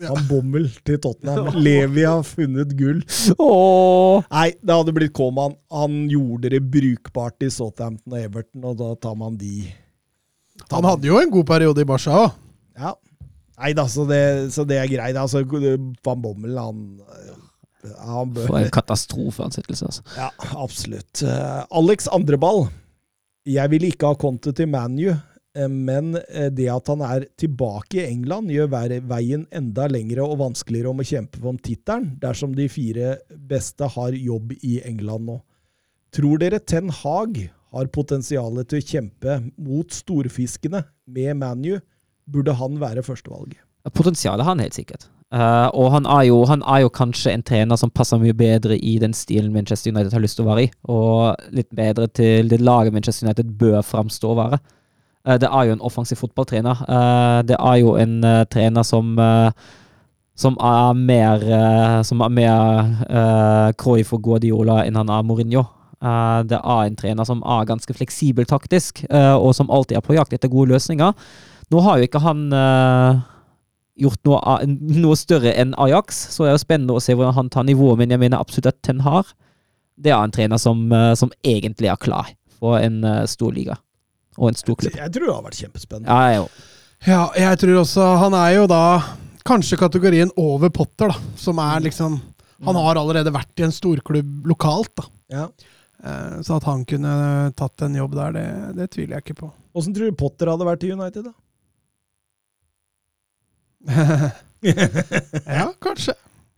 van 0.01 0.23
Bommel 0.27 0.67
til 0.87 0.97
Tottenham. 1.03 1.51
Levi 1.67 2.03
har 2.09 2.23
funnet 2.25 2.71
gull. 2.79 3.03
Åh. 3.37 4.25
Nei, 4.33 4.47
det 4.59 4.77
hadde 4.79 4.95
blitt 4.97 5.13
Koman. 5.15 5.55
Han 5.71 5.99
gjorde 6.11 6.51
det 6.55 6.63
brukbart 6.73 7.45
i 7.45 7.51
Southampton 7.53 8.17
og 8.17 8.23
Everton, 8.23 8.65
og 8.65 8.79
da 8.81 8.89
tar 9.07 9.15
man 9.19 9.37
de. 9.39 9.67
Han 10.73 10.87
hadde 10.89 11.07
jo 11.07 11.19
en 11.21 11.31
god 11.31 11.45
periode 11.47 11.85
i 11.85 11.87
Barca 11.87 12.23
òg. 12.25 12.39
Ja. 12.81 12.95
Nei 13.57 13.71
da, 13.77 13.87
så 13.89 14.03
det, 14.09 14.21
så 14.53 14.65
det 14.69 14.81
er 14.81 14.89
greit. 14.89 15.17
Altså, 15.17 15.45
van 16.05 16.19
Bommel, 16.21 16.57
han, 16.57 16.81
For 17.85 18.57
en 18.59 18.73
katastrofeansettelse, 18.73 19.87
altså. 19.89 20.03
Ja, 20.17 20.31
absolutt. 20.57 21.21
Eh, 21.23 21.63
Alex 21.77 22.07
Andreball. 22.13 22.67
Jeg 23.47 23.71
ville 23.71 23.91
ikke 23.93 24.11
ha 24.11 24.19
Conte 24.19 24.51
til 24.55 24.67
ManU, 24.67 25.11
eh, 25.13 25.67
men 25.71 26.17
eh, 26.19 26.49
det 26.53 26.67
at 26.73 26.89
han 26.91 27.03
er 27.05 27.27
tilbake 27.39 28.01
i 28.01 28.07
England, 28.07 28.51
gjør 28.51 28.71
veien 29.07 29.45
enda 29.55 29.87
lengre 29.91 30.25
og 30.25 30.41
vanskeligere 30.41 30.91
om 30.91 31.03
å 31.03 31.07
kjempe 31.07 31.43
om 31.47 31.59
tittelen, 31.59 32.15
dersom 32.21 32.55
de 32.57 32.67
fire 32.71 33.17
beste 33.29 33.87
har 33.95 34.17
jobb 34.17 34.57
i 34.59 34.79
England 34.87 35.29
nå. 35.29 35.37
Tror 36.17 36.41
dere 36.41 36.59
Ten 36.63 36.89
Hag 37.03 37.39
har 37.75 37.91
potensialet 37.93 38.69
til 38.71 38.81
å 38.81 38.87
kjempe 38.87 39.41
mot 39.59 39.91
storfiskene 39.93 40.85
med 41.13 41.37
ManU? 41.39 41.77
Burde 42.27 42.55
han 42.59 42.79
være 42.81 43.03
førstevalget? 43.05 43.61
Potensialet 43.95 44.43
har 44.43 44.55
han 44.55 44.63
helt 44.63 44.75
sikkert. 44.75 45.07
Eh, 45.27 45.69
og 45.75 45.91
han 45.91 46.05
er, 46.07 46.21
jo, 46.29 46.45
han 46.47 46.61
er 46.63 46.85
jo 46.85 46.93
kanskje 46.93 47.33
en 47.35 47.43
trener 47.43 47.75
som 47.79 47.91
passer 47.91 48.19
mye 48.21 48.35
bedre 48.37 48.77
i 48.79 48.95
den 49.01 49.11
stilen 49.15 49.51
Manchester 49.51 49.91
United 49.91 50.15
har 50.15 50.23
lyst 50.23 50.39
til 50.39 50.45
å 50.45 50.53
være 50.53 50.63
i, 50.63 50.69
og 50.87 51.51
litt 51.55 51.67
bedre 51.75 52.07
til 52.07 52.47
det 52.47 52.61
laget 52.63 52.95
Manchester 52.95 53.27
United 53.27 53.51
bør 53.59 53.81
framstå 53.83 54.31
å 54.31 54.37
være. 54.39 54.61
Uh, 55.27 55.35
det 55.35 55.49
er 55.51 55.67
jo 55.67 55.75
en 55.75 55.83
offensiv 55.83 56.21
fotballtrener. 56.21 56.85
Uh, 56.87 57.41
det 57.43 57.59
er 57.59 57.81
jo 57.83 57.97
en 57.99 58.21
trener 58.51 58.87
som 58.87 59.17
som 60.37 60.53
er 60.61 60.93
mer 60.93 61.41
Som 62.05 62.21
er 62.21 62.29
mer 62.29 62.89
uh, 63.09 63.71
Cruyff 63.73 64.13
og 64.13 64.21
Guardiola 64.21 64.83
enn 64.85 64.95
han 64.95 65.09
er 65.09 65.23
Mourinho. 65.25 65.63
Det 65.97 66.59
er 66.59 66.81
en 66.85 66.95
trener 66.95 67.25
som 67.25 67.41
er 67.41 67.65
ganske 67.65 67.93
fleksibel 67.93 68.45
taktisk, 68.45 69.01
og 69.09 69.55
som 69.57 69.71
alltid 69.73 69.97
er 69.97 70.03
på 70.05 70.13
jakt 70.13 70.35
etter 70.37 70.51
gode 70.53 70.69
løsninger. 70.69 71.11
Nå 71.73 71.81
har 71.81 71.97
jo 71.97 72.05
ikke 72.05 72.21
han 72.21 72.43
gjort 73.97 74.21
noe, 74.29 74.57
noe 75.01 75.15
større 75.17 75.53
enn 75.57 75.73
Ajax, 75.81 76.19
så 76.35 76.45
det 76.45 76.51
er 76.51 76.57
jo 76.57 76.63
spennende 76.65 76.97
å 76.97 77.01
se 77.03 77.15
hvordan 77.17 77.33
han 77.37 77.49
tar 77.53 77.65
nivået, 77.67 77.97
men 78.03 78.13
jeg 78.13 78.21
mener 78.21 78.39
absolutt 78.41 78.69
at 78.71 78.81
Ten 78.85 79.01
har 79.05 79.25
det 79.97 80.11
er 80.13 80.21
en 80.21 80.33
trener 80.33 80.59
som, 80.61 80.83
eh, 80.93 81.13
som 81.17 81.31
egentlig 81.41 81.89
er 81.89 81.97
klar 81.97 82.27
for 82.59 82.77
en 82.77 82.99
eh, 83.03 83.23
stor 83.29 83.53
liga 83.55 83.77
og 84.37 84.51
en 84.51 84.57
stor 84.59 84.75
klubb. 84.77 84.93
Jeg 84.93 85.13
tror 85.15 85.25
det 85.25 85.33
har 85.33 85.45
vært 85.47 85.61
kjempespennende. 85.63 86.13
Ja, 86.13 86.35
jeg. 86.35 86.67
Ja, 87.07 87.21
jeg 87.37 87.57
tror 87.61 87.79
også 87.83 88.03
Han 88.21 88.33
er 88.37 88.51
jo 88.55 88.67
da 88.69 88.81
kanskje 89.45 89.77
kategorien 89.77 90.29
over 90.37 90.69
Potter, 90.73 91.09
da. 91.09 91.17
Som 91.37 91.57
er 91.61 91.81
liksom 91.85 92.19
Han 92.65 92.75
har 92.77 92.97
allerede 92.97 93.33
vært 93.33 93.61
i 93.61 93.65
en 93.65 93.73
storklubb 93.73 94.45
lokalt, 94.49 94.93
da. 94.97 95.07
Ja. 95.33 95.47
Eh, 96.03 96.37
Så 96.45 96.57
at 96.57 96.69
han 96.69 96.85
kunne 96.85 97.51
tatt 97.57 97.81
en 97.81 97.97
jobb 97.97 98.13
der, 98.17 98.37
det, 98.37 98.47
det 98.77 98.89
tviler 98.93 99.17
jeg 99.17 99.25
ikke 99.25 99.41
på. 99.41 99.51
Åssen 99.77 99.93
tror 99.97 100.09
du 100.11 100.17
Potter 100.17 100.49
hadde 100.53 100.65
vært 100.69 100.85
i 100.85 100.93
United, 100.93 101.31
da? 101.31 101.33
ja, 105.59 105.67
kanskje. 105.83 106.13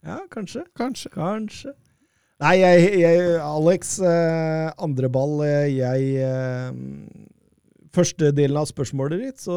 Ja, 0.05 0.19
kanskje. 0.32 0.63
Kanskje. 0.77 1.11
Kanskje. 1.13 1.73
Nei, 2.39 2.53
jeg, 2.61 2.91
jeg 3.01 3.23
Alex, 3.43 3.97
eh, 3.99 4.69
andre 4.80 5.09
ball. 5.11 5.41
eh, 5.43 5.67
Jeg 5.75 6.13
eh, 6.23 6.71
Første 7.89 8.30
delen 8.38 8.59
av 8.61 8.67
spørsmålet 8.69 9.21
ditt, 9.23 9.39
så 9.41 9.55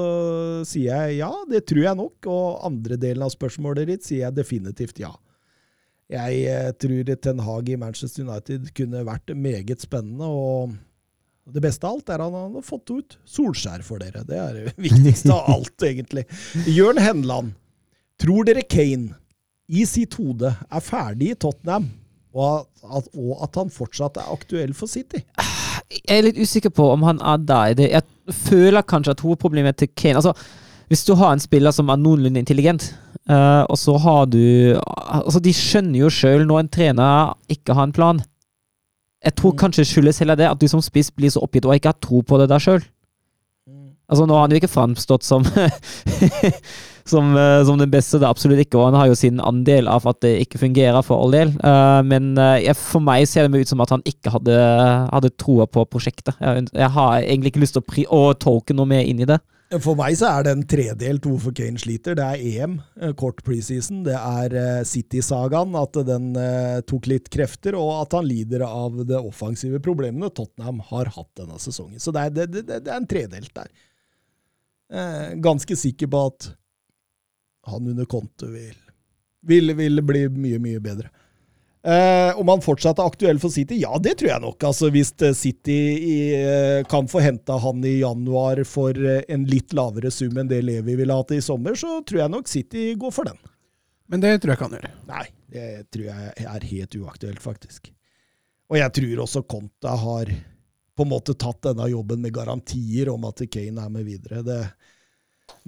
sier 0.64 0.88
jeg 1.04 1.18
ja, 1.20 1.28
det 1.50 1.66
tror 1.68 1.82
jeg 1.84 1.98
nok. 2.00 2.28
Og 2.32 2.62
andre 2.66 2.96
delen 2.98 3.22
av 3.26 3.30
spørsmålet 3.34 3.90
ditt 3.92 4.06
sier 4.08 4.24
jeg 4.26 4.38
definitivt 4.40 5.02
ja. 5.04 5.12
Jeg 6.12 6.40
eh, 6.50 6.70
tror 6.80 7.12
Ten 7.22 7.42
Hag 7.44 7.68
i 7.72 7.76
Manchester 7.80 8.24
United 8.26 8.72
kunne 8.76 9.04
vært 9.06 9.30
meget 9.36 9.84
spennende. 9.84 10.26
og 10.28 10.74
det 11.52 11.58
beste 11.64 11.86
av 11.88 11.96
alt 11.96 12.10
er 12.14 12.22
at 12.22 12.34
han 12.36 12.52
har 12.54 12.62
fått 12.62 12.90
ut 12.94 13.16
Solskjær 13.26 13.82
for 13.82 13.98
dere. 14.02 14.20
Det 14.26 14.36
er 14.38 14.58
det 14.58 14.74
viktigste 14.78 15.32
av 15.34 15.48
alt, 15.56 15.74
egentlig. 15.82 16.22
Jørn 16.70 17.00
Henland, 17.02 17.54
tror 18.22 18.46
dere 18.48 18.62
Kane 18.62 19.14
i 19.72 19.84
sitt 19.88 20.14
hode 20.20 20.52
er 20.52 20.84
ferdig 20.84 21.32
i 21.32 21.38
Tottenham, 21.38 21.90
og 22.32 22.64
at, 22.86 23.08
og 23.18 23.42
at 23.44 23.56
han 23.60 23.70
fortsatt 23.72 24.16
er 24.20 24.30
aktuell 24.32 24.72
for 24.76 24.90
City? 24.90 25.20
Jeg 25.92 26.16
er 26.16 26.24
litt 26.24 26.38
usikker 26.40 26.72
på 26.72 26.86
om 26.94 27.02
han 27.04 27.20
er 27.20 27.40
der. 27.44 27.82
Jeg 27.84 28.34
føler 28.46 28.84
kanskje 28.88 29.16
at 29.16 29.20
hovedproblemet 29.24 29.76
til 29.82 29.90
Kane 29.96 30.20
Altså, 30.22 30.32
hvis 30.88 31.04
du 31.08 31.14
har 31.16 31.32
en 31.32 31.40
spiller 31.40 31.72
som 31.72 31.88
er 31.92 32.00
noenlunde 32.00 32.40
intelligent, 32.40 32.90
uh, 33.30 33.64
og 33.68 33.78
så 33.80 33.96
har 34.00 34.26
du 34.32 34.40
Altså, 34.76 35.40
de 35.40 35.52
skjønner 35.56 36.02
jo 36.02 36.10
sjøl 36.12 36.46
når 36.48 36.62
en 36.62 36.72
trener 36.72 37.34
ikke 37.52 37.76
har 37.76 37.88
en 37.88 37.92
plan. 37.96 38.22
Jeg 39.24 39.36
tror 39.38 39.52
Mm. 39.52 39.58
kanskje 39.58 39.84
skyldes 39.86 40.18
heller 40.18 40.34
det 40.34 40.48
at 40.50 40.60
du 40.60 40.66
som 40.68 40.82
spiss 40.82 41.10
blir 41.10 41.30
så 41.30 41.40
oppgitt 41.44 41.64
og 41.68 41.74
ikke 41.76 41.92
har 41.92 42.00
tro 42.00 42.22
på 42.22 42.38
det 42.40 42.48
der 42.48 42.58
sjøl. 42.58 42.82
Altså, 44.08 44.26
nå 44.26 44.34
har 44.34 44.40
han 44.48 44.50
jo 44.50 44.60
ikke 44.60 44.72
framstått 44.72 45.24
som 45.24 45.44
som, 47.12 47.36
eh, 47.36 47.60
som 47.68 47.78
den 47.80 47.92
beste, 47.92 48.20
det 48.20 48.28
absolutt 48.28 48.64
ikke, 48.64 48.80
og 48.80 48.90
han 48.90 48.98
har 49.00 49.10
jo 49.10 49.18
sin 49.18 49.40
andel 49.42 49.90
av 49.90 50.06
at 50.10 50.22
det 50.24 50.34
ikke 50.46 50.62
fungerer 50.62 51.04
for 51.06 51.22
all 51.22 51.34
del. 51.34 51.54
Eh, 51.60 52.00
men 52.08 52.32
eh, 52.40 52.64
jeg, 52.66 52.78
for 52.80 53.04
meg 53.04 53.28
ser 53.30 53.48
det 53.48 53.62
ut 53.62 53.72
som 53.72 53.82
at 53.84 53.94
han 53.94 54.04
ikke 54.08 54.32
hadde, 54.34 54.58
hadde 55.12 55.34
troa 55.40 55.68
på 55.70 55.86
prosjektet. 55.92 56.36
Jeg, 56.40 56.68
jeg 56.72 56.92
har 56.96 57.16
egentlig 57.22 57.54
ikke 57.54 57.64
lyst 57.64 57.78
til 57.78 58.06
å, 58.06 58.28
å 58.30 58.36
tolke 58.38 58.76
noe 58.76 58.88
mer 58.88 59.04
inn 59.06 59.22
i 59.22 59.28
det. 59.28 59.40
For 59.80 59.96
meg 59.96 60.18
så 60.20 60.28
er 60.28 60.44
det 60.44 60.50
en 60.52 60.64
tredelt 60.68 61.24
hvorfor 61.24 61.54
Kane 61.56 61.80
sliter. 61.80 62.16
Det 62.18 62.24
er 62.26 62.42
EM, 62.44 62.74
kort 63.16 63.38
preseason. 63.46 64.02
Det 64.04 64.18
er 64.18 64.84
City-sagaen, 64.84 65.72
at 65.80 65.96
den 66.04 66.26
tok 66.84 67.08
litt 67.08 67.30
krefter, 67.32 67.78
og 67.80 68.02
at 68.02 68.18
han 68.18 68.28
lider 68.28 68.66
av 68.66 69.00
det 69.08 69.16
offensive 69.16 69.80
problemene 69.80 70.28
Tottenham 70.28 70.82
har 70.90 71.08
hatt 71.16 71.30
denne 71.40 71.56
sesongen. 71.56 71.96
Så 72.04 72.12
det 72.12 72.26
er, 72.26 72.36
det, 72.36 72.46
det, 72.52 72.82
det 72.84 72.92
er 72.92 73.00
en 73.00 73.08
tredelt 73.08 73.48
der. 73.56 73.72
Ganske 75.40 75.80
sikker 75.86 76.12
på 76.12 76.26
at 76.28 76.52
han 77.68 77.86
under 77.86 78.08
Conte 78.10 78.46
vil, 78.50 78.78
vil, 79.46 79.74
vil 79.78 80.02
bli 80.06 80.26
mye, 80.28 80.62
mye 80.62 80.80
bedre. 80.82 81.10
Eh, 81.82 82.38
om 82.38 82.48
han 82.48 82.62
fortsatt 82.62 83.00
er 83.02 83.08
aktuell 83.10 83.40
for 83.42 83.50
City? 83.50 83.80
Ja, 83.82 83.96
det 83.98 84.14
tror 84.20 84.30
jeg 84.30 84.42
nok. 84.44 84.64
Altså, 84.68 84.90
hvis 84.94 85.10
eh, 85.18 85.34
City 85.34 85.78
i, 85.98 86.18
eh, 86.38 86.82
kan 86.86 87.08
få 87.10 87.22
henta 87.24 87.56
han 87.58 87.82
i 87.84 87.96
januar 88.04 88.62
for 88.68 88.94
eh, 88.94 89.24
en 89.32 89.48
litt 89.50 89.74
lavere 89.74 90.12
sum 90.14 90.38
enn 90.38 90.50
det 90.50 90.60
Levi 90.62 90.94
ville 91.00 91.16
hatt 91.16 91.34
i 91.34 91.40
sommer, 91.42 91.74
så 91.78 91.98
tror 92.06 92.22
jeg 92.22 92.34
nok 92.36 92.50
City 92.50 92.92
går 92.94 93.14
for 93.14 93.26
den. 93.26 93.40
Men 94.12 94.22
det 94.22 94.36
tror 94.38 94.52
jeg 94.52 94.60
ikke 94.60 94.68
han 94.68 94.78
gjør. 94.78 94.94
Nei, 95.10 95.26
det 95.50 95.66
tror 95.90 96.06
jeg 96.06 96.46
er 96.54 96.70
helt 96.70 96.96
uaktuelt, 97.02 97.42
faktisk. 97.42 97.90
Og 98.70 98.78
jeg 98.78 98.94
tror 99.00 99.26
også 99.26 99.42
Conte 99.50 99.98
har 100.04 100.30
på 100.92 101.04
en 101.06 101.10
måte 101.10 101.34
tatt 101.34 101.64
denne 101.66 101.88
jobben 101.90 102.22
med 102.22 102.34
garantier 102.36 103.10
om 103.10 103.24
at 103.26 103.42
Kane 103.50 103.82
er 103.82 103.90
med 103.90 104.06
videre. 104.06 104.44
Det, 104.46 104.60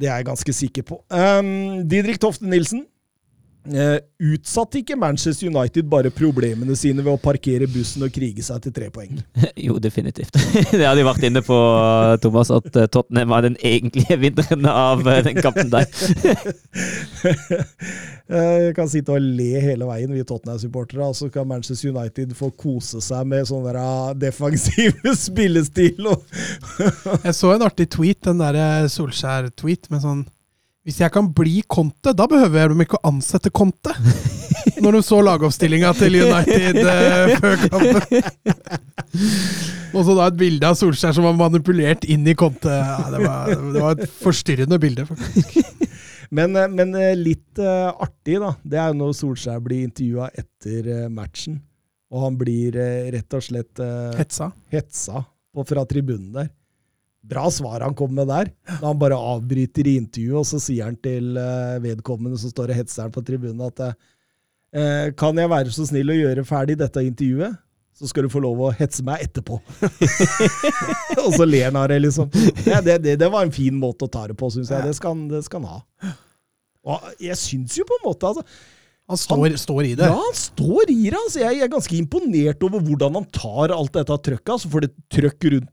det 0.00 0.08
er 0.08 0.18
jeg 0.18 0.26
ganske 0.26 0.52
sikker 0.52 0.82
på. 0.82 1.00
Um, 1.10 1.84
Didrik 1.88 2.20
Tofte 2.20 2.48
Nilsen. 2.48 2.84
Eh, 3.64 3.96
utsatte 4.20 4.82
ikke 4.82 4.96
Manchester 5.00 5.48
United 5.48 5.86
bare 5.88 6.10
problemene 6.12 6.74
sine 6.76 7.00
ved 7.00 7.14
å 7.14 7.20
parkere 7.20 7.64
bussen 7.70 8.04
og 8.04 8.12
krige 8.12 8.44
seg 8.44 8.60
til 8.66 8.74
tre 8.76 8.90
poeng? 8.92 9.22
Jo, 9.64 9.78
definitivt. 9.80 10.36
det 10.74 10.84
hadde 10.84 11.00
jeg 11.00 11.08
vært 11.08 11.24
inne 11.30 11.40
på, 11.44 11.56
Thomas, 12.20 12.50
at 12.52 12.68
eh, 12.76 12.88
Tottenham 12.92 13.32
var 13.32 13.46
den 13.46 13.56
egentlige 13.64 14.18
vinneren 14.20 14.68
av 14.68 15.00
eh, 15.08 15.22
den 15.24 15.40
kampen 15.40 15.72
der. 15.72 15.88
jeg 18.34 18.76
kan 18.76 18.92
sitte 18.92 19.16
og 19.16 19.24
le 19.24 19.64
hele 19.64 19.88
veien, 19.88 20.12
vi 20.12 20.26
Tottenham-supportere. 20.28 21.08
Og 21.08 21.16
så 21.16 21.30
kan 21.32 21.48
Manchester 21.48 21.94
United 21.94 22.36
få 22.36 22.52
kose 22.60 23.00
seg 23.04 23.24
med 23.32 23.48
sånn 23.48 23.64
der 23.64 23.80
ah, 23.80 24.12
defensiv 24.12 25.00
spillestil. 25.24 26.12
Jeg 27.24 27.36
så 27.40 27.54
en 27.54 27.64
artig 27.64 27.88
tweet, 27.96 28.20
den 28.28 28.44
der 28.44 28.92
Solskjær-tweet, 28.92 29.88
med 29.94 30.04
sånn 30.04 30.24
Hvis 30.84 31.00
jeg 31.00 31.12
kan 31.14 31.30
bli 31.32 31.62
Conte, 31.70 32.12
da 32.12 32.26
behøver 32.28 32.74
de 32.74 32.84
ikke 32.84 32.98
å 33.00 33.08
ansette 33.08 33.52
Conte. 33.54 33.94
Når 34.84 34.98
de 34.98 35.02
så 35.06 35.20
lagoppstillinga 35.24 35.92
til 35.96 36.18
United 36.24 36.80
eh, 36.82 37.34
før 37.40 37.62
kampen. 37.72 38.60
Og 39.94 40.02
så 40.04 40.16
da 40.18 40.26
et 40.28 40.38
bilde 40.38 40.68
av 40.68 40.76
Solskjær 40.76 41.14
som 41.16 41.24
var 41.28 41.36
manipulert 41.38 42.04
inn 42.10 42.26
i 42.28 42.34
Conte. 42.36 42.68
Ja, 42.68 42.98
det, 43.14 43.22
var, 43.24 43.54
det 43.54 43.84
var 43.84 43.96
et 43.96 44.18
forstyrrende 44.20 44.80
bilde. 44.82 45.06
faktisk. 45.08 45.74
Men, 46.34 46.56
eh, 46.56 46.68
men 46.70 46.94
eh, 46.98 47.14
litt 47.18 47.60
eh, 47.62 47.90
artig, 47.92 48.38
da. 48.42 48.54
Det 48.62 48.80
er 48.80 48.90
jo 48.90 48.98
når 49.02 49.14
Solskjær 49.18 49.62
blir 49.64 49.86
intervjua 49.86 50.30
etter 50.34 51.08
matchen. 51.12 51.60
Og 52.14 52.26
han 52.26 52.36
blir 52.38 52.76
rett 53.10 53.34
og 53.34 53.42
slett 53.42 53.80
Hetsa. 54.14 54.52
hetsa 54.70 55.24
fra 55.66 55.82
tribunen 55.88 56.28
der. 56.34 56.50
Bra 57.24 57.46
svar 57.50 57.80
han 57.86 57.94
kom 57.96 58.12
med 58.14 58.28
der. 58.28 58.50
Da 58.68 58.82
han 58.90 58.98
bare 59.00 59.16
avbryter 59.16 59.86
i 59.88 59.96
intervjuet, 60.02 60.42
og 60.42 60.48
så 60.48 60.58
sier 60.60 60.84
han 60.90 60.96
til 61.00 61.38
eh, 61.40 61.78
vedkommende 61.84 62.36
som 62.40 62.52
står 62.52 62.72
og 62.74 62.76
hetser 62.82 63.06
han 63.06 63.14
på 63.14 63.22
tribunen, 63.24 63.62
at 63.64 63.80
eh, 64.74 65.12
kan 65.16 65.40
jeg 65.40 65.48
være 65.52 65.72
så 65.72 65.86
snill 65.88 66.12
å 66.12 66.18
gjøre 66.18 66.44
ferdig 66.48 66.76
dette 66.82 67.04
intervjuet? 67.06 67.56
Så 67.94 68.08
skal 68.10 68.26
du 68.26 68.30
få 68.32 68.40
lov 68.42 68.58
å 68.58 68.72
hetse 68.74 69.04
meg 69.06 69.22
etterpå. 69.22 69.60
og 71.24 71.30
så 71.36 71.46
ler 71.46 71.68
han 71.68 71.76
av 71.78 71.88
det, 71.92 72.00
liksom. 72.02 72.30
Ja, 72.66 72.80
det, 72.82 72.98
det, 73.04 73.16
det 73.22 73.28
var 73.30 73.46
en 73.46 73.54
fin 73.54 73.76
måte 73.78 74.08
å 74.08 74.10
ta 74.10 74.24
det 74.30 74.36
på, 74.40 74.48
syns 74.50 74.72
jeg. 74.74 74.82
Det 74.88 74.96
skal, 74.98 75.14
han- 75.14 75.28
det 75.30 75.44
skal 75.46 75.62
han 75.64 75.76
ha. 75.78 76.14
Og 76.84 77.06
jeg 77.22 77.38
syns 77.40 77.78
jo 77.78 77.86
på 77.88 77.96
en 78.00 78.04
måte 78.10 78.28
altså, 78.28 78.42
Han 79.08 79.20
står, 79.20 79.54
står 79.62 79.86
i 79.86 79.94
det. 79.96 80.08
ja, 80.10 80.16
han 80.18 80.36
står 80.36 80.90
i 80.92 80.98
det. 81.06 81.14
Altså. 81.22 81.40
Jeg 81.44 81.62
er 81.64 81.70
ganske 81.72 81.96
imponert 81.96 82.66
over 82.66 82.82
hvordan 82.84 83.16
han 83.20 83.30
tar 83.32 83.72
alt 83.78 83.94
dette 83.96 84.18
trøkket. 84.28 84.52
Altså, 84.58 84.72
for 84.74 84.84
det 84.84 84.90
trøkk 85.14 85.48
rundt 85.54 85.70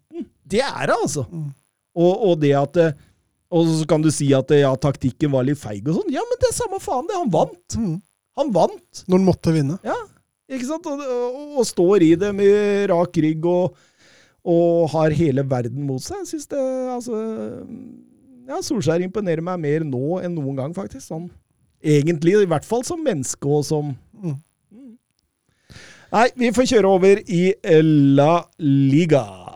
det 0.52 0.62
er 0.66 0.92
det, 0.92 0.96
altså. 0.98 1.26
Og, 1.96 2.14
og 2.30 2.38
det 2.42 2.52
at 2.56 2.78
eh, 2.80 2.94
Og 3.52 3.68
så 3.68 3.88
kan 3.90 4.04
du 4.04 4.08
si 4.14 4.30
at 4.36 4.52
eh, 4.56 4.62
ja, 4.64 4.72
taktikken 4.80 5.32
var 5.34 5.44
litt 5.48 5.60
feig 5.60 5.84
og 5.90 5.98
sånn. 6.00 6.14
Ja, 6.14 6.24
men 6.28 6.40
det 6.40 6.50
er 6.52 6.56
samme 6.56 6.80
faen, 6.84 7.08
det. 7.10 7.18
Han 7.20 7.32
vant. 7.34 7.76
Mm. 7.76 7.98
Han 8.40 8.54
vant. 8.56 9.04
Når 9.08 9.20
han 9.20 9.28
måtte 9.28 9.56
vinne. 9.56 9.76
Ja, 9.84 9.98
ikke 10.52 10.70
sant? 10.70 10.88
Og, 10.88 11.02
og, 11.04 11.58
og 11.60 11.68
står 11.68 12.06
i 12.08 12.14
det 12.20 12.32
med 12.36 12.88
rak 12.92 13.20
rygg 13.26 13.48
og, 13.52 13.76
og 14.48 14.88
har 14.94 15.16
hele 15.16 15.44
verden 15.48 15.84
mot 15.88 16.04
seg. 16.04 16.24
Jeg 16.24 16.32
syns 16.34 16.48
det 16.52 16.64
Altså 16.96 17.20
Ja, 18.48 18.58
Solskjær 18.64 19.04
imponerer 19.04 19.44
meg 19.46 19.60
mer 19.64 19.84
nå 19.88 20.20
enn 20.24 20.34
noen 20.36 20.58
gang, 20.60 20.76
faktisk. 20.76 21.06
Sånn 21.12 21.28
egentlig, 21.82 22.36
i 22.38 22.46
hvert 22.50 22.66
fall 22.68 22.84
som 22.86 23.04
menneske 23.04 23.48
og 23.50 23.66
som 23.66 23.94
Mm. 24.22 24.36
Mm. 24.70 24.98
Nei, 26.14 26.28
vi 26.38 26.52
får 26.54 26.68
kjøre 26.70 26.90
over 26.94 27.22
i 27.26 27.56
La 28.14 28.44
Liga. 28.62 29.24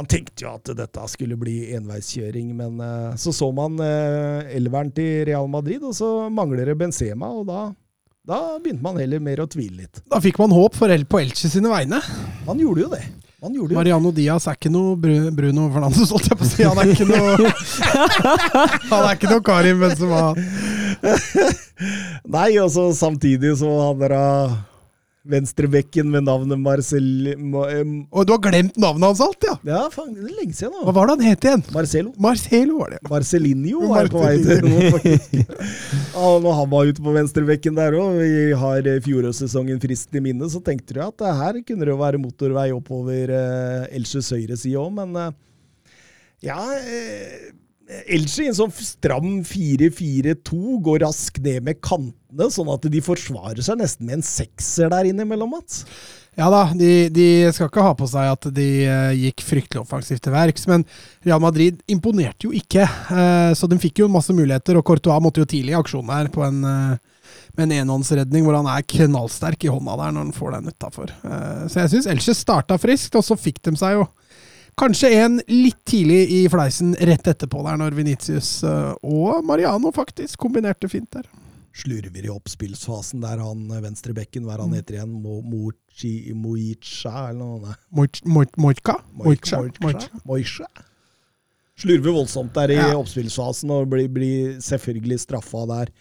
Man 0.00 0.08
tenkte 0.08 0.46
jo 0.46 0.54
at 0.56 0.70
dette 0.78 1.02
skulle 1.12 1.36
bli 1.36 1.74
enveiskjøring, 1.76 2.54
men 2.56 2.78
eh, 2.80 3.16
så 3.20 3.34
så 3.36 3.50
man 3.52 3.74
eh, 3.84 4.54
elveren 4.56 4.88
til 4.96 5.26
Real 5.28 5.44
Madrid, 5.52 5.82
og 5.84 5.92
så 5.92 6.08
mangler 6.32 6.70
det 6.70 6.76
Benzema, 6.80 7.28
og 7.28 7.44
da, 7.50 7.66
da 8.24 8.38
begynte 8.56 8.80
man 8.86 8.96
heller 8.96 9.20
mer 9.20 9.42
å 9.44 9.46
tvile 9.52 9.82
litt. 9.82 10.00
Da 10.08 10.22
fikk 10.24 10.40
man 10.40 10.54
håp 10.56 10.78
for 10.80 10.88
El 10.94 11.04
på 11.04 11.20
Elche 11.20 11.52
sine 11.52 11.68
vegne. 11.68 12.00
Man 12.46 12.62
gjorde 12.64 12.86
jo 12.86 12.88
det. 12.94 13.02
Man 13.44 13.58
gjorde 13.58 13.76
jo. 13.76 13.80
Mariano 13.82 14.14
Diaz 14.16 14.48
er 14.48 14.56
ikke 14.56 14.72
noe 14.72 14.96
Bruno 14.96 15.68
Fernandes, 15.76 16.16
holdt 16.16 16.32
jeg 16.32 16.40
på 16.40 16.48
å 16.48 16.50
si. 16.54 16.64
Han 16.64 16.80
er 16.80 16.94
ikke 16.94 17.10
noe 17.12 17.52
Han 18.94 19.04
er 19.04 19.12
ikke 19.18 19.34
noe 19.34 19.44
Karim 19.44 19.84
Benzema. 19.84 20.24
Nei, 22.40 22.50
og 22.56 22.72
så 22.72 22.88
samtidig 22.96 23.52
så 23.60 23.68
han 23.84 24.00
der 24.00 24.16
Venstrebekken 25.28 26.08
med 26.08 26.24
navnet 26.24 26.56
Marcel... 26.58 27.34
Ma, 27.36 27.66
Og 28.08 28.24
du 28.24 28.32
har 28.32 28.40
glemt 28.46 28.78
navnet 28.80 29.10
hans 29.10 29.20
alt, 29.20 29.44
ja! 29.44 29.56
ja, 29.68 29.82
faen, 29.92 30.14
det 30.16 30.24
er 30.30 30.38
lenge 30.38 30.56
siden 30.56 30.86
Hva 30.86 30.94
var 30.96 31.10
det 31.10 31.16
han 31.18 31.26
het 31.28 31.44
igjen? 31.44 31.64
Marcelo. 31.74 32.12
Marcelo 32.16 32.78
var 32.80 32.94
det. 32.94 33.00
Marcelinho 33.10 33.90
er 34.00 34.08
på 34.12 34.22
vei 34.24 34.38
til 34.40 34.64
nå. 34.64 34.80
Ja, 36.14 36.30
når 36.40 36.56
han 36.62 36.72
var 36.72 36.88
ute 36.88 37.04
på 37.04 37.12
venstrebekken 37.14 37.76
der 37.76 37.98
òg, 38.00 38.16
vi 38.16 38.32
har 38.64 38.88
eh, 38.88 39.00
fjorårssesongen 39.04 39.80
friskt 39.82 40.16
i 40.16 40.24
minne, 40.24 40.48
så 40.52 40.62
tenkte 40.64 40.96
du 40.96 41.04
at 41.04 41.24
her 41.42 41.60
kunne 41.68 41.84
det 41.84 41.92
jo 41.92 42.00
være 42.00 42.20
motorvei 42.20 42.70
oppover 42.74 43.32
eh, 43.36 43.96
Elsjøs 44.00 44.32
høyre 44.34 44.56
side 44.60 44.80
òg, 44.80 44.92
men 45.02 45.16
eh, 45.20 45.32
ja 46.48 46.60
eh, 46.80 47.50
I 47.90 48.20
en 48.46 48.54
sånn 48.54 48.72
stram 48.72 49.40
4-4-2 49.46 50.78
går 50.86 51.02
raskt 51.02 51.40
ned 51.42 51.64
med 51.66 51.80
kantene, 51.82 52.46
sånn 52.52 52.70
at 52.70 52.86
de 52.92 53.02
forsvarer 53.02 53.62
seg 53.66 53.80
nesten 53.80 54.06
med 54.06 54.20
en 54.20 54.26
sekser 54.26 54.92
der 54.92 55.08
innimellom, 55.10 55.50
Mats. 55.56 55.82
Ja 56.38 56.46
da, 56.52 56.62
de, 56.76 57.10
de 57.10 57.26
skal 57.52 57.66
ikke 57.66 57.82
ha 57.82 57.94
på 57.98 58.06
seg 58.08 58.30
at 58.30 58.46
de 58.54 58.68
eh, 58.86 59.16
gikk 59.26 59.42
fryktelig 59.42 59.82
offensivt 59.82 60.22
til 60.22 60.34
verks, 60.34 60.68
men 60.70 60.86
Real 61.26 61.42
Madrid 61.42 61.80
imponerte 61.90 62.46
jo 62.46 62.54
ikke. 62.54 62.86
eh, 62.86 63.50
så 63.58 63.66
de 63.70 63.80
fikk 63.82 64.04
jo 64.04 64.10
masse 64.12 64.34
muligheter, 64.36 64.78
og 64.78 64.86
Courtois 64.86 65.20
måtte 65.22 65.42
jo 65.42 65.50
tidlig 65.50 65.74
i 65.74 65.80
aksjonen 65.80 66.14
her 66.14 66.30
på 66.30 66.46
en, 66.46 66.62
eh, 66.62 67.34
med 67.58 67.66
en 67.66 67.76
enhåndsredning 67.80 68.46
hvor 68.46 68.60
han 68.60 68.70
er 68.70 68.86
knallsterk 68.86 69.66
i 69.66 69.72
hånda 69.74 69.98
der 69.98 70.14
når 70.14 70.28
han 70.28 70.36
får 70.38 70.54
den 70.54 70.70
utafor. 70.70 71.12
så 71.66 71.82
jeg 71.82 71.90
syns 71.92 72.08
Elche 72.14 72.34
starta 72.38 72.78
friskt, 72.78 73.18
og 73.18 73.26
så 73.26 73.36
fikk 73.38 73.58
de 73.66 73.74
seg 73.78 73.98
jo 73.98 74.06
Kanskje 74.78 75.10
en 75.24 75.40
litt 75.48 75.80
tidlig 75.88 76.30
i 76.30 76.48
fleisen 76.52 76.94
rett 77.00 77.26
etterpå 77.28 77.62
der, 77.66 77.76
når 77.80 77.96
Venitius 77.98 78.62
eh, 78.64 78.92
og 79.02 79.44
Mariano 79.44 79.90
faktisk 79.92 80.38
kombinerte 80.40 80.88
fint 80.88 81.10
der. 81.12 81.26
Slurver 81.76 82.24
i 82.26 82.30
oppspillsfasen 82.32 83.20
der 83.22 83.38
han 83.42 83.66
eh, 83.70 83.82
venstrebekken, 83.84 84.44
hva 84.46 84.56
er 84.56 84.62
han 84.64 84.74
heter 84.78 84.98
igjen? 84.98 85.12
Mo, 85.22 85.40
Moicha, 85.42 87.28
eller 87.30 87.40
noe? 87.40 87.74
Moicha? 87.92 88.96
Moicha? 89.16 90.68
Slurver 91.80 92.12
voldsomt 92.12 92.52
der 92.56 92.74
i 92.74 92.76
Ja. 92.76 92.88
oppspillsfasen 92.98 93.70
og 93.72 93.88
blir, 93.88 94.08
blir 94.12 94.58
selvfølgelig 94.60 95.20
straffa 95.22 95.62
der. 95.70 95.92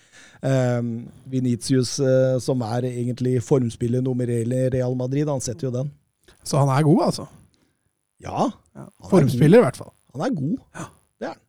Um, 0.44 1.08
Venitius, 1.28 1.98
eh, 2.00 2.38
som 2.44 2.62
er 2.64 2.88
egentlig 2.90 3.42
formspiller 3.44 4.02
nummer 4.04 4.28
én 4.28 4.54
i 4.56 4.70
Real 4.76 4.96
Madrid, 4.96 5.28
han 5.28 5.40
setter 5.44 5.68
jo 5.70 5.72
den. 5.72 5.92
Så 6.44 6.58
han 6.60 6.70
er 6.72 6.84
god, 6.84 7.06
altså. 7.12 7.28
Ja, 8.24 8.50
er 8.76 8.90
Formspiller, 9.10 9.62
i 9.62 9.68
hvert 9.68 9.80
fall. 9.80 9.94
Han 10.16 10.26
er 10.26 10.34
god. 10.36 10.58
Det 11.20 11.28
er 11.30 11.36
han. 11.36 11.46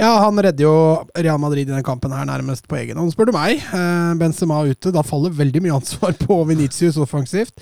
Ja, 0.00 0.10
han 0.24 0.38
redder 0.40 0.64
jo 0.64 0.76
Real 1.12 1.40
Madrid 1.40 1.68
i 1.68 1.72
den 1.74 1.84
kampen 1.84 2.14
her 2.14 2.24
nærmest 2.28 2.64
på 2.68 2.78
egen 2.78 2.96
hånd, 2.96 3.12
spør 3.12 3.28
du 3.28 3.34
meg. 3.36 3.60
Eh, 3.60 4.14
Benzema 4.20 4.62
ute, 4.64 4.92
da 4.94 5.04
faller 5.04 5.34
veldig 5.36 5.62
mye 5.66 5.76
ansvar 5.76 6.16
på 6.26 6.38
Venitius 6.48 6.96
offensivt. 7.02 7.54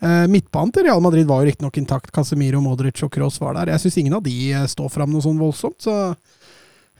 Eh, 0.00 0.26
midtbanen 0.32 0.72
til 0.74 0.88
Real 0.88 1.02
Madrid 1.04 1.28
var 1.28 1.42
jo 1.42 1.50
riktignok 1.50 1.78
intakt. 1.78 2.12
Casemiro, 2.14 2.62
Modric 2.64 3.02
og 3.06 3.12
Kroos 3.14 3.38
var 3.42 3.58
der. 3.58 3.74
Jeg 3.74 3.84
syns 3.84 4.00
ingen 4.02 4.18
av 4.18 4.24
de 4.26 4.36
eh, 4.50 4.68
står 4.74 4.90
fram 4.92 5.12
noe 5.14 5.24
sånn 5.24 5.40
voldsomt, 5.40 5.78
så 5.86 5.96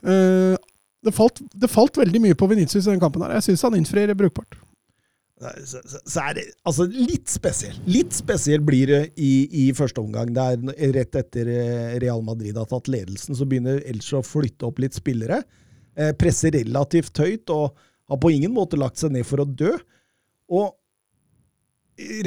eh, 0.07 0.55
det, 1.03 1.15
falt, 1.17 1.43
det 1.51 1.73
falt 1.73 1.99
veldig 2.01 2.23
mye 2.29 2.39
på 2.39 2.51
Venitius 2.51 2.87
i 2.87 2.93
den 2.93 3.03
kampen 3.03 3.27
her. 3.27 3.39
Jeg 3.39 3.51
syns 3.51 3.67
han 3.67 3.79
innfrir 3.79 4.15
brukbart. 4.15 4.59
Så, 5.41 5.79
så, 5.89 6.01
så 6.05 6.23
er 6.27 6.35
det 6.37 6.43
altså 6.69 6.85
litt 6.91 7.31
spesiell. 7.33 7.77
Litt 7.89 8.13
spesiell 8.13 8.61
blir 8.65 8.91
det 8.91 9.01
i, 9.17 9.33
i 9.63 9.65
første 9.77 10.03
omgang. 10.03 10.35
Det 10.37 10.75
rett 10.97 11.17
etter 11.17 11.49
eh, 11.49 11.95
Real 12.03 12.21
Madrid 12.27 12.59
har 12.61 12.69
tatt 12.69 12.91
ledelsen, 12.93 13.39
så 13.39 13.49
begynner 13.49 13.81
Elche 13.89 14.19
å 14.19 14.27
flytte 14.27 14.69
opp 14.69 14.83
litt 14.85 14.99
spillere. 14.99 15.41
Eh, 15.97 16.13
presser 16.21 16.53
relativt 16.59 17.17
høyt 17.23 17.53
og 17.55 17.73
har 18.11 18.21
på 18.21 18.35
ingen 18.35 18.53
måte 18.53 18.79
lagt 18.81 19.01
seg 19.01 19.15
ned 19.15 19.25
for 19.29 19.41
å 19.41 19.49
dø. 19.49 19.73
Og 20.53 20.77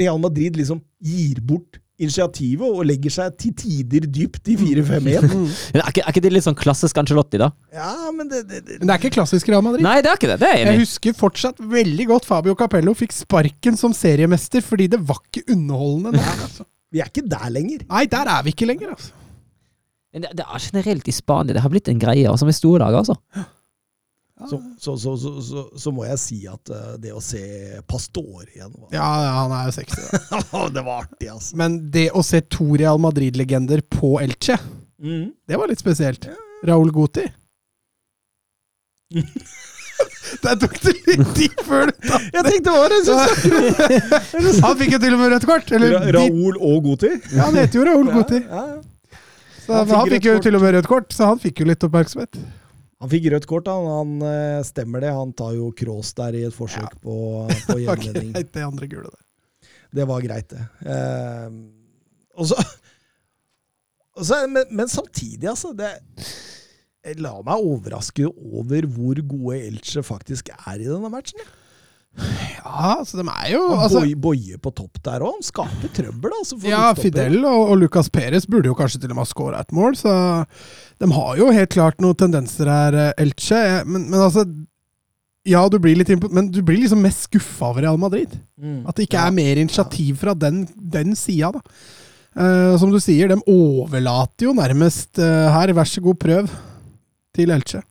Real 0.00 0.18
Madrid 0.22 0.58
liksom 0.58 0.82
gir 1.02 1.38
bort 1.44 1.78
initiativet 2.02 2.66
og 2.66 2.82
legger 2.88 3.12
seg 3.14 3.34
til 3.38 3.52
tider 3.58 4.06
dypt 4.10 4.50
i 4.50 4.56
4-5-1. 4.58 5.26
Mm. 5.30 5.44
Er 5.78 5.88
ikke, 5.90 6.02
er 6.02 6.10
ikke 6.10 6.22
det 6.24 6.32
litt 6.34 6.46
sånn 6.46 6.58
klassisk 6.58 6.98
Angelotti, 6.98 7.38
da? 7.40 7.52
Ja, 7.74 7.92
men 8.14 8.30
det, 8.30 8.42
det, 8.50 8.62
det 8.66 8.78
Men 8.80 8.88
det 8.90 8.96
er 8.96 9.02
ikke 9.02 9.14
klassisk 9.20 9.50
Real 9.52 9.62
Madrid. 9.64 9.84
Nei, 9.86 9.96
det 10.02 10.10
er 10.10 10.18
ikke 10.18 10.30
det. 10.32 10.38
Det 10.42 10.50
er 10.50 10.58
jeg 10.58 10.70
Jeg 10.72 10.82
husker 10.82 11.18
fortsatt 11.18 11.60
veldig 11.74 12.08
godt 12.10 12.26
Fabio 12.28 12.56
Capello 12.58 12.96
fikk 12.98 13.14
sparken 13.14 13.78
som 13.78 13.94
seriemester 13.96 14.64
fordi 14.64 14.88
det 14.96 15.02
var 15.06 15.20
ikke 15.28 15.46
underholdende 15.54 16.16
Der, 16.18 16.40
Altså. 16.48 16.66
Vi 16.94 17.02
er 17.02 17.10
ikke 17.10 17.26
der 17.30 17.50
lenger. 17.50 17.86
Nei, 17.90 18.04
der 18.10 18.30
er 18.30 18.42
vi 18.46 18.54
ikke 18.54 18.68
lenger, 18.70 18.94
altså. 18.94 19.14
Men 20.14 20.22
det, 20.26 20.36
det 20.38 20.44
er 20.46 20.62
generelt 20.62 21.08
i 21.10 21.14
Spania. 21.14 21.54
Det 21.56 21.62
har 21.62 21.72
blitt 21.72 21.90
en 21.90 21.98
greie, 22.02 22.26
altså 22.30 22.46
med 22.46 22.54
store 22.54 22.84
dager, 22.84 23.02
altså. 23.02 23.46
Så, 24.50 24.58
så, 25.00 25.14
så, 25.18 25.62
så, 25.78 25.92
må 25.94 26.04
jeg 26.06 26.18
si 26.22 26.38
at 26.50 26.70
eh, 26.74 26.94
det 27.02 27.12
å 27.16 27.20
se 27.24 27.40
Pastor 27.88 28.44
igjen 28.50 28.72
var, 28.74 28.88
Ja, 28.92 29.08
ja, 29.24 29.32
han 29.42 29.54
er 29.56 29.66
jo 29.70 29.76
60. 29.78 30.72
Det 30.74 30.84
var 30.86 31.04
artig, 31.04 31.28
altså. 31.32 31.56
Men 31.60 31.78
det 31.94 32.08
å 32.12 32.22
se 32.26 32.40
to 32.52 32.66
Real 32.80 33.00
Madrid-legender 33.02 33.84
på 33.92 34.16
Elche, 34.24 34.58
Mm. 35.04 35.32
det 35.50 35.56
var 35.58 35.68
litt 35.68 35.80
spesielt. 35.82 36.28
Raúl 36.64 36.88
Guti. 36.94 37.24
Der 40.42 40.56
tok 40.58 40.74
det 40.82 40.94
litt 41.06 41.28
tid 41.36 41.60
før 41.66 41.90
du 41.90 42.08
tatt 42.08 42.24
Jeg 42.34 42.46
tenkte 42.46 42.72
det 42.72 43.02
var! 43.10 43.28
Han 44.64 44.78
fikk 44.80 44.94
jo 44.96 45.00
til 45.04 45.14
og 45.16 45.20
med 45.20 45.34
rødt 45.34 45.46
kort. 45.48 45.70
Eller, 45.76 45.94
Ra 45.98 46.24
Raúl 46.24 46.56
og 46.58 46.88
Goti. 46.88 47.10
ja, 47.34 47.44
han 47.46 47.58
heter 47.60 47.78
jo 47.80 47.84
Raúl 47.90 48.10
Guti. 48.14 48.40
Ja, 48.42 48.64
ja. 48.74 49.20
Så 49.64 49.72
Han 49.72 49.88
han, 49.92 50.08
fikk 50.08 50.16
fikk 50.16 50.26
jo 50.28 50.34
til 50.44 50.58
og 50.58 50.64
med 50.64 50.74
rødt 50.76 50.88
kort, 50.90 51.12
så 51.14 51.28
han 51.30 51.38
fikk 51.40 51.62
jo 51.62 51.68
litt 51.68 51.84
oppmerksomhet. 51.86 52.40
Han 53.04 53.10
fikk 53.12 53.26
rødt 53.34 53.44
kort, 53.44 53.68
han. 53.68 53.84
han 53.84 54.22
eh, 54.24 54.62
stemmer 54.64 55.04
det. 55.04 55.12
Han 55.12 55.34
tar 55.36 55.52
jo 55.58 55.68
cross 55.76 56.14
der 56.16 56.38
i 56.38 56.46
et 56.48 56.56
forsøk 56.56 56.96
på, 57.02 57.16
på 57.68 57.76
Det 57.76 57.88
var 57.90 58.00
greit, 58.00 58.52
det 58.54 58.64
andre 58.64 58.88
gule 58.88 59.10
der. 59.10 59.72
Det 59.94 60.06
var 60.08 60.24
greit, 60.24 60.54
det. 60.54 60.62
Eh, 60.88 61.58
og 62.40 62.48
så, 62.48 62.56
og 64.16 64.24
så 64.26 64.40
men, 64.48 64.72
men 64.72 64.88
samtidig, 64.88 65.44
altså 65.52 65.74
det, 65.76 65.92
la 67.20 67.34
meg 67.44 67.68
overraske 67.68 68.24
over 68.24 68.88
hvor 68.88 69.20
gode 69.28 69.60
Elche 69.68 70.02
faktisk 70.02 70.48
er 70.56 70.80
i 70.80 70.88
denne 70.88 71.12
matchen. 71.12 71.44
jeg. 71.44 71.52
Ja, 72.18 73.00
så 73.06 73.18
de 73.18 73.24
er 73.26 73.48
jo 73.52 73.62
altså, 73.74 74.00
altså, 74.00 74.18
Boy- 74.22 74.58
på 74.62 74.70
topp 74.74 75.00
der 75.06 75.22
òg. 75.24 75.36
Han 75.36 75.46
skaper 75.46 75.90
trøbbel, 75.94 76.34
altså. 76.40 76.58
Ja. 76.66 76.86
Fidel 76.98 77.40
og, 77.42 77.72
og 77.72 77.80
Lucas 77.82 78.10
Perez 78.12 78.46
burde 78.50 78.70
jo 78.70 78.76
kanskje 78.78 79.02
til 79.02 79.12
og 79.12 79.18
med 79.18 79.26
ha 79.26 79.30
skåra 79.30 79.62
et 79.62 79.74
mål, 79.74 79.96
så 79.98 80.14
de 81.02 81.10
har 81.14 81.40
jo 81.40 81.50
helt 81.54 81.74
klart 81.74 82.02
noen 82.02 82.18
tendenser 82.18 82.70
her, 82.70 82.98
eh, 83.00 83.24
Elche. 83.24 83.60
Men, 83.86 84.08
men 84.10 84.20
altså 84.20 84.46
Ja, 85.44 85.60
du 85.68 85.76
blir 85.82 85.98
litt 85.98 86.08
impo 86.08 86.30
men 86.32 86.46
du 86.48 86.62
blir 86.64 86.78
liksom 86.80 87.02
mest 87.04 87.26
skuffa 87.26 87.68
over 87.68 87.84
Real 87.84 87.98
Madrid. 88.00 88.38
Mm. 88.56 88.86
At 88.88 88.96
det 88.96 89.08
ikke 89.08 89.26
er 89.26 89.34
mer 89.36 89.60
initiativ 89.60 90.22
fra 90.22 90.32
den, 90.34 90.62
den 90.74 91.12
sida, 91.18 91.52
da. 91.52 91.62
Uh, 92.34 92.74
som 92.80 92.90
du 92.90 92.98
sier, 92.98 93.28
de 93.30 93.36
overlater 93.46 94.48
jo 94.48 94.54
nærmest 94.56 95.20
uh, 95.22 95.52
her, 95.54 95.70
vær 95.76 95.86
så 95.86 96.00
god, 96.02 96.16
prøv, 96.18 96.48
til 97.36 97.52
Elche. 97.54 97.82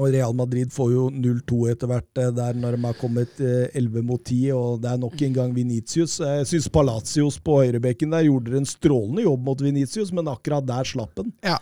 Og 0.00 0.08
Real 0.14 0.32
Madrid 0.36 0.70
får 0.72 0.92
jo 0.94 1.02
0-2 1.12 1.56
etter 1.74 1.90
hvert 1.90 2.20
eh, 2.22 2.30
der 2.32 2.56
når 2.56 2.76
de 2.76 2.84
har 2.86 2.96
kommet 2.96 3.40
eh, 3.44 3.66
11 3.76 4.04
mot 4.08 4.22
10, 4.24 4.38
og 4.56 4.78
det 4.80 4.94
er 4.94 5.02
nok 5.02 5.24
en 5.26 5.34
gang 5.36 5.50
Venitius. 5.56 6.14
Jeg 6.24 6.46
syns 6.48 6.70
Palacios 6.72 7.36
på 7.44 7.58
høyrebekken 7.60 8.14
der 8.14 8.24
gjorde 8.28 8.56
en 8.62 8.68
strålende 8.68 9.26
jobb 9.26 9.44
mot 9.50 9.60
Venitius, 9.64 10.12
men 10.16 10.30
akkurat 10.32 10.64
der 10.68 10.88
slapp 10.88 11.20
han. 11.20 11.34
Ja. 11.44 11.58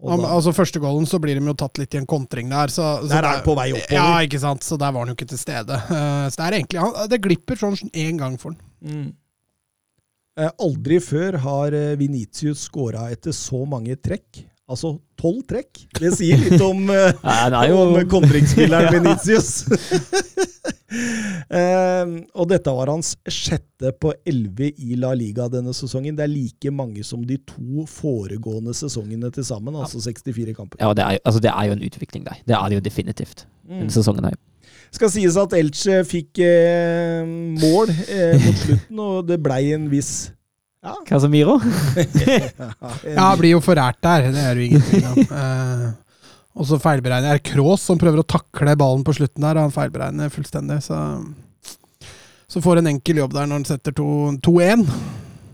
Om, 0.00 0.22
da- 0.22 0.30
altså 0.32 0.52
Første 0.56 0.80
goalen 0.80 1.08
så 1.08 1.18
blir 1.20 1.36
de 1.36 1.44
jo 1.44 1.56
tatt 1.60 1.76
litt 1.80 1.94
i 1.96 2.00
en 2.00 2.08
kontring 2.08 2.52
der. 2.52 2.72
Så, 2.72 2.84
så 3.04 3.08
Der 3.10 3.20
er 3.24 3.34
han 3.38 3.42
på 3.44 3.56
vei 3.56 3.70
oppover. 3.72 3.96
Ja, 3.96 4.20
ikke 4.24 4.40
sant. 4.40 4.64
Så 4.64 4.78
der 4.80 4.92
var 4.96 5.04
han 5.04 5.12
jo 5.12 5.16
ikke 5.18 5.28
til 5.32 5.40
stede. 5.40 5.76
Eh, 5.76 6.28
så 6.32 6.36
det 6.40 6.46
er 6.46 6.58
egentlig 6.60 6.84
han, 6.84 7.08
Det 7.12 7.20
glipper 7.24 7.60
sånn 7.60 7.76
én 7.92 8.20
gang 8.20 8.36
for 8.40 8.54
han. 8.56 8.62
Mm. 8.80 9.10
Eh, 10.40 10.52
Aldri 10.64 11.00
før 11.04 11.36
har 11.44 11.74
Venitius 11.76 11.98
Vinicius 12.00 12.64
skåra 12.68 13.08
etter 13.12 13.32
så 13.36 13.64
mange 13.68 13.96
trekk. 14.00 14.44
Altså 14.70 14.94
tolv 15.18 15.42
trekk. 15.50 15.82
Det 15.98 16.12
sier 16.14 16.38
litt 16.38 16.62
om, 16.62 16.84
eh, 16.94 17.56
jo 17.70 17.80
om 17.88 17.96
kontringsspilleren 18.10 18.92
Vinicius. 18.98 19.52
Eh, 20.90 22.08
og 22.34 22.48
dette 22.50 22.72
var 22.74 22.90
hans 22.90 23.12
sjette 23.30 23.92
på 24.02 24.10
elleve 24.26 24.72
i 24.74 24.96
La 24.98 25.12
Liga 25.18 25.48
denne 25.50 25.70
sesongen. 25.74 26.16
Det 26.18 26.24
er 26.24 26.30
like 26.30 26.72
mange 26.74 27.04
som 27.06 27.22
de 27.26 27.36
to 27.46 27.84
foregående 27.90 28.74
sesongene 28.74 29.30
til 29.34 29.46
sammen, 29.46 29.78
altså 29.78 30.02
64 30.02 30.54
kamper. 30.54 30.82
Ja, 30.82 30.90
det 30.94 31.04
er, 31.06 31.20
altså, 31.24 31.42
det 31.42 31.50
er 31.50 31.68
jo 31.70 31.76
en 31.78 31.84
utvikling 31.86 32.26
der. 32.26 32.42
Det 32.46 32.56
er 32.58 32.66
det 32.68 32.80
jo 32.80 32.84
definitivt. 32.86 33.46
Mm. 33.66 33.76
Denne 33.80 33.94
sesongen 33.94 34.26
her. 34.30 34.38
Skal 34.94 35.10
sies 35.14 35.38
at 35.38 35.54
Elche 35.58 36.02
fikk 36.06 36.42
eh, 36.42 37.22
mål 37.26 37.90
eh, 38.10 38.34
mot 38.34 38.62
slutten, 38.64 39.02
og 39.06 39.30
det 39.30 39.38
blei 39.42 39.62
en 39.76 39.86
viss 39.90 40.32
ja, 40.82 40.94
Casemiro? 41.08 41.58
Ja, 43.16 43.26
blir 43.38 43.54
jo 43.56 43.60
forært 43.64 44.00
der. 44.04 44.30
Det 44.32 44.44
er 44.44 44.60
jo 44.60 44.68
ingen 44.68 44.86
tvil 44.88 45.10
om. 45.10 45.18
Eh, 45.40 45.88
og 46.60 46.66
så 46.66 46.80
feilberegner 46.82 47.36
er 47.36 47.42
Kroos 47.46 47.84
som 47.86 47.98
prøver 48.00 48.20
å 48.20 48.26
takle 48.26 48.72
ballen 48.76 49.04
på 49.06 49.14
slutten 49.16 49.44
der, 49.44 49.56
og 49.56 49.68
han 49.68 49.74
feilberegner 49.74 50.32
fullstendig. 50.34 50.80
Så, 50.82 50.98
så 52.50 52.62
får 52.64 52.80
en 52.80 52.90
enkel 52.90 53.20
jobb 53.22 53.36
der 53.36 53.46
når 53.46 53.60
han 53.60 53.68
setter 53.68 53.94
2-1. 53.96 54.82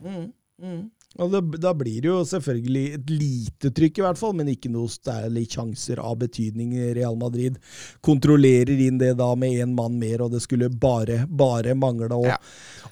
Mm, 0.03 0.25
mm. 0.65 0.81
Og 1.19 1.31
det, 1.33 1.41
da 1.65 1.71
blir 1.73 2.03
det 2.05 2.11
jo 2.11 2.19
selvfølgelig 2.29 2.85
et 2.99 3.11
lite 3.11 3.71
trykk, 3.73 3.99
i 3.99 4.05
hvert 4.05 4.19
fall, 4.21 4.35
men 4.37 4.51
ikke 4.53 4.69
noe 4.69 4.91
særlig 4.93 5.47
sjanser 5.55 6.03
av 6.05 6.19
betydning. 6.21 6.75
Real 6.97 7.17
Madrid 7.17 7.57
kontrollerer 8.05 8.83
inn 8.87 8.99
det 9.01 9.15
da 9.17 9.31
med 9.39 9.57
én 9.65 9.73
mann 9.77 9.97
mer, 10.01 10.27
og 10.27 10.35
det 10.35 10.43
skulle 10.45 10.69
bare, 10.69 11.23
bare 11.27 11.75
mangle. 11.75 12.11
Og, 12.13 12.27
Ja. 12.29 12.37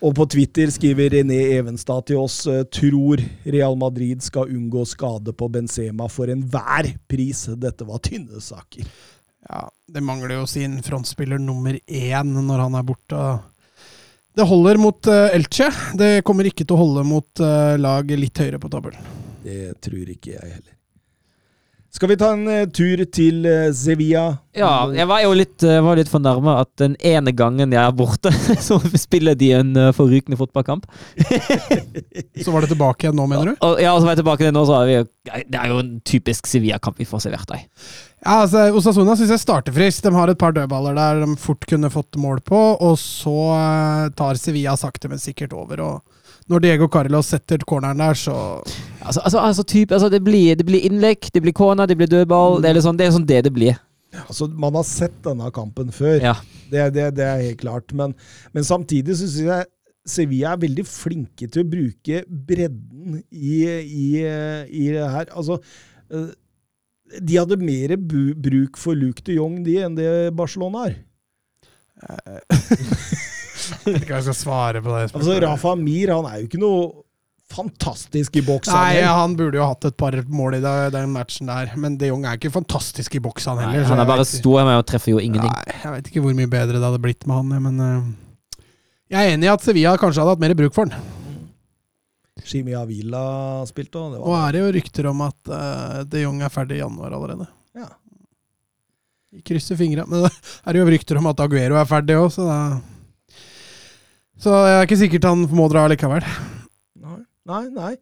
og 0.01 0.15
på 0.17 0.27
Twitter 0.33 0.73
skriver 0.73 1.11
René 1.19 1.41
Evenstad 1.59 2.07
til 2.07 2.17
oss 2.23 2.47
eh, 2.47 2.65
tror 2.65 3.21
Real 3.45 3.77
Madrid 3.77 4.23
skal 4.25 4.49
unngå 4.49 4.87
skade 4.89 5.33
på 5.37 5.51
Benzema 5.53 6.09
for 6.09 6.27
enhver 6.33 6.95
pris. 7.09 7.45
Dette 7.61 7.85
var 7.85 7.99
tynne 7.99 8.41
saker. 8.41 8.89
Ja, 9.45 9.67
det 9.93 10.01
mangler 10.01 10.39
jo 10.39 10.47
sin 10.49 10.79
frontspiller 10.83 11.39
nummer 11.39 11.77
én 11.85 12.33
når 12.33 12.59
han 12.65 12.75
er 12.81 12.83
borte. 12.89 13.25
Det 14.35 14.47
holder 14.51 14.81
mot 14.83 15.07
uh, 15.07 15.35
Elche. 15.35 15.69
Det 15.95 16.25
kommer 16.27 16.49
ikke 16.49 16.65
til 16.67 16.75
å 16.75 16.81
holde 16.81 17.05
mot 17.07 17.43
uh, 17.43 17.77
lag 17.79 18.09
litt 18.19 18.41
høyere 18.43 18.59
på 18.59 18.71
tabellen. 18.73 19.13
Det 19.45 19.77
tror 19.85 20.09
ikke 20.11 20.35
jeg 20.35 20.49
heller. 20.57 20.73
Skal 21.95 22.11
vi 22.11 22.17
ta 22.19 22.33
en 22.35 22.49
uh, 22.51 22.65
tur 22.75 23.05
til 23.15 23.45
uh, 23.47 23.69
Sevilla? 23.71 24.25
Ja, 24.59 24.89
jeg 24.91 25.07
var 25.07 25.21
jo 25.23 25.35
litt, 25.39 25.63
uh, 25.63 25.79
var 25.87 25.95
litt 26.01 26.11
fornærma 26.11 26.57
at 26.65 26.71
den 26.83 26.97
ene 26.99 27.31
gangen 27.31 27.71
jeg 27.71 27.79
er 27.79 27.95
borte, 27.95 28.33
så 28.67 28.81
spiller 28.99 29.39
de 29.39 29.53
en 29.55 29.71
uh, 29.79 29.93
forrykende 29.95 30.39
fotballkamp. 30.41 30.89
Så 32.43 32.51
var 32.51 32.65
det 32.65 32.73
tilbake 32.73 33.07
igjen 33.07 33.15
nå, 33.15 33.29
mener 33.31 33.53
du? 33.53 33.55
Og, 33.61 33.79
ja, 33.79 33.93
og 33.95 34.03
så 34.03 34.09
var 34.09 34.17
jeg 34.17 34.25
tilbake 34.25 34.43
igjen 34.43 34.59
nå, 34.59 34.65
så 34.67 34.81
er 34.81 34.91
vi, 34.91 34.97
det 35.53 35.61
er 35.61 35.71
jo 35.71 35.79
en 35.85 35.95
typisk 36.03 36.51
Sevilla-kamp 36.51 36.99
vi 36.99 37.07
får 37.07 37.29
servert 37.29 37.55
deg. 37.55 37.63
Ja, 38.25 38.41
altså, 38.41 38.67
Osasuna 38.75 39.15
syns 39.21 39.31
jeg 39.37 39.45
starter 39.45 39.77
friskt. 39.77 40.03
De 40.09 40.17
har 40.17 40.33
et 40.33 40.41
par 40.41 40.57
dødballer 40.57 40.99
der 40.99 41.23
de 41.23 41.39
fort 41.39 41.63
kunne 41.71 41.93
fått 41.95 42.19
mål 42.19 42.43
på, 42.43 42.65
og 42.75 42.99
så 42.99 43.39
tar 44.19 44.41
Sevilla 44.41 44.75
sakte, 44.81 45.13
men 45.13 45.23
sikkert 45.23 45.55
over. 45.55 45.87
og 45.93 46.14
Når 46.53 46.61
Diego 46.61 46.87
Carlos 46.93 47.31
setter 47.33 47.63
corneren 47.65 48.03
der, 48.03 48.15
så 48.15 48.35
Altså, 49.05 49.21
altså, 49.21 49.39
altså, 49.39 49.63
typ, 49.69 49.93
altså 49.93 50.09
det, 50.09 50.23
blir, 50.25 50.55
det 50.57 50.65
blir 50.67 50.85
innlegg, 50.89 51.27
det 51.35 51.43
blir 51.45 51.53
corner, 51.53 51.87
det 51.87 51.97
blir 52.01 52.09
dødball. 52.09 52.63
Det 52.63 52.71
er 52.71 52.77
liksom 52.79 52.97
det 52.97 53.07
er 53.07 53.13
sånn 53.13 53.27
det 53.29 53.43
det 53.45 53.53
blir. 53.53 53.77
Altså, 54.25 54.47
Man 54.49 54.77
har 54.79 54.85
sett 54.89 55.17
denne 55.25 55.51
kampen 55.53 55.91
før, 55.93 56.17
Ja. 56.23 56.35
det, 56.73 56.87
det, 56.95 57.11
det 57.19 57.25
er 57.25 57.43
helt 57.43 57.61
klart. 57.61 57.93
Men, 57.93 58.15
men 58.57 58.65
samtidig 58.65 59.17
så 59.19 59.27
syns 59.29 59.43
jeg 59.49 59.67
Sevilla 60.09 60.53
er 60.55 60.61
veldig 60.61 60.85
flinke 60.89 61.49
til 61.49 61.65
å 61.65 61.69
bruke 61.69 62.23
bredden 62.29 63.23
i, 63.33 63.59
i, 63.65 64.09
i 64.69 64.87
det 64.93 65.05
her. 65.15 65.29
Altså, 65.37 65.59
eh, 66.13 66.33
de 67.21 67.37
hadde 67.41 67.57
mer 67.61 67.97
bruk 68.01 68.77
for 68.81 68.97
Luke 68.97 69.25
de 69.25 69.37
Jong 69.39 69.63
de, 69.65 69.79
enn 69.85 69.97
det 69.97 70.11
Barcelona 70.37 70.87
har. 70.87 70.97
Jeg 73.71 73.81
vet 73.95 74.03
ikke 74.05 74.13
hva 74.15 74.21
jeg 74.21 74.29
skal 74.31 74.39
svare 74.43 74.83
på 74.85 74.93
det. 74.95 75.09
Altså, 75.15 75.41
Rafa 75.45 75.73
Amir 75.77 76.13
han 76.15 76.29
er 76.31 76.43
jo 76.43 76.49
ikke 76.51 76.61
noe 76.63 76.85
fantastisk 77.55 78.35
i 78.41 78.43
boks. 78.43 78.71
Nei, 78.73 79.03
han 79.05 79.35
burde 79.39 79.59
jo 79.61 79.67
hatt 79.69 79.85
et 79.87 79.97
par 80.01 80.15
mål 80.33 80.57
i 80.57 80.61
det- 80.65 80.93
den 80.95 81.13
matchen 81.15 81.47
der, 81.51 81.75
men 81.79 81.99
de 82.01 82.09
Jong 82.09 82.25
er 82.27 82.39
ikke 82.39 82.51
fantastisk 82.51 83.15
i 83.15 83.21
boks, 83.23 83.45
han 83.47 83.61
heller. 83.61 83.83
Nei, 83.85 83.89
han 83.91 84.01
er 84.03 84.09
bare 84.09 84.25
stor 84.27 84.65
med 84.65 84.75
han 84.75 84.87
treffer 84.89 85.13
jo 85.15 85.21
ingenting. 85.23 85.53
Nei, 85.53 85.77
jeg 85.85 85.93
vet 85.93 86.09
ikke 86.11 86.23
hvor 86.25 86.35
mye 86.35 86.51
bedre 86.51 86.81
det 86.81 86.83
hadde 86.89 87.03
blitt 87.05 87.27
med 87.31 87.37
han, 87.37 87.67
men 87.69 87.85
uh, 87.85 88.65
jeg 89.13 89.21
er 89.21 89.37
enig 89.37 89.47
i 89.47 89.53
at 89.53 89.63
Sevilla 89.63 89.93
kanskje 90.01 90.25
hadde 90.25 90.35
hatt 90.35 90.43
mer 90.43 90.55
bruk 90.59 90.75
for 90.75 90.89
han. 90.91 91.05
Shimi 92.45 92.75
Avila 92.77 93.63
spilte, 93.69 94.01
òg. 94.01 94.17
det 94.17 94.19
Og 94.25 94.35
er 94.37 94.53
det 94.57 94.61
jo 94.65 94.73
rykter 94.81 95.07
om 95.13 95.21
at 95.29 95.53
uh, 95.53 96.01
de 96.11 96.25
Jong 96.25 96.43
er 96.43 96.51
ferdig 96.53 96.81
i 96.81 96.83
januar 96.83 97.13
allerede. 97.15 97.47
ja. 97.77 97.87
Vi 99.35 99.41
krysser 99.43 99.75
fingra. 99.79 100.05
Men 100.11 100.23
det 100.27 100.31
er 100.71 100.77
jo 100.81 100.85
rykter 100.91 101.19
om 101.19 101.27
at 101.31 101.41
Aguero 101.45 101.79
er 101.81 101.89
ferdig 101.91 102.15
òg, 102.19 102.29
så 102.35 102.45
da 102.47 102.59
Så 104.41 104.51
jeg 104.67 104.77
er 104.79 104.89
ikke 104.89 105.01
sikkert 105.01 105.29
han 105.31 105.47
må 105.55 105.69
dra 105.73 105.87
likevel. 105.91 106.25
Nei, 106.99 107.21
nei. 107.49 107.65
nei. 107.75 107.95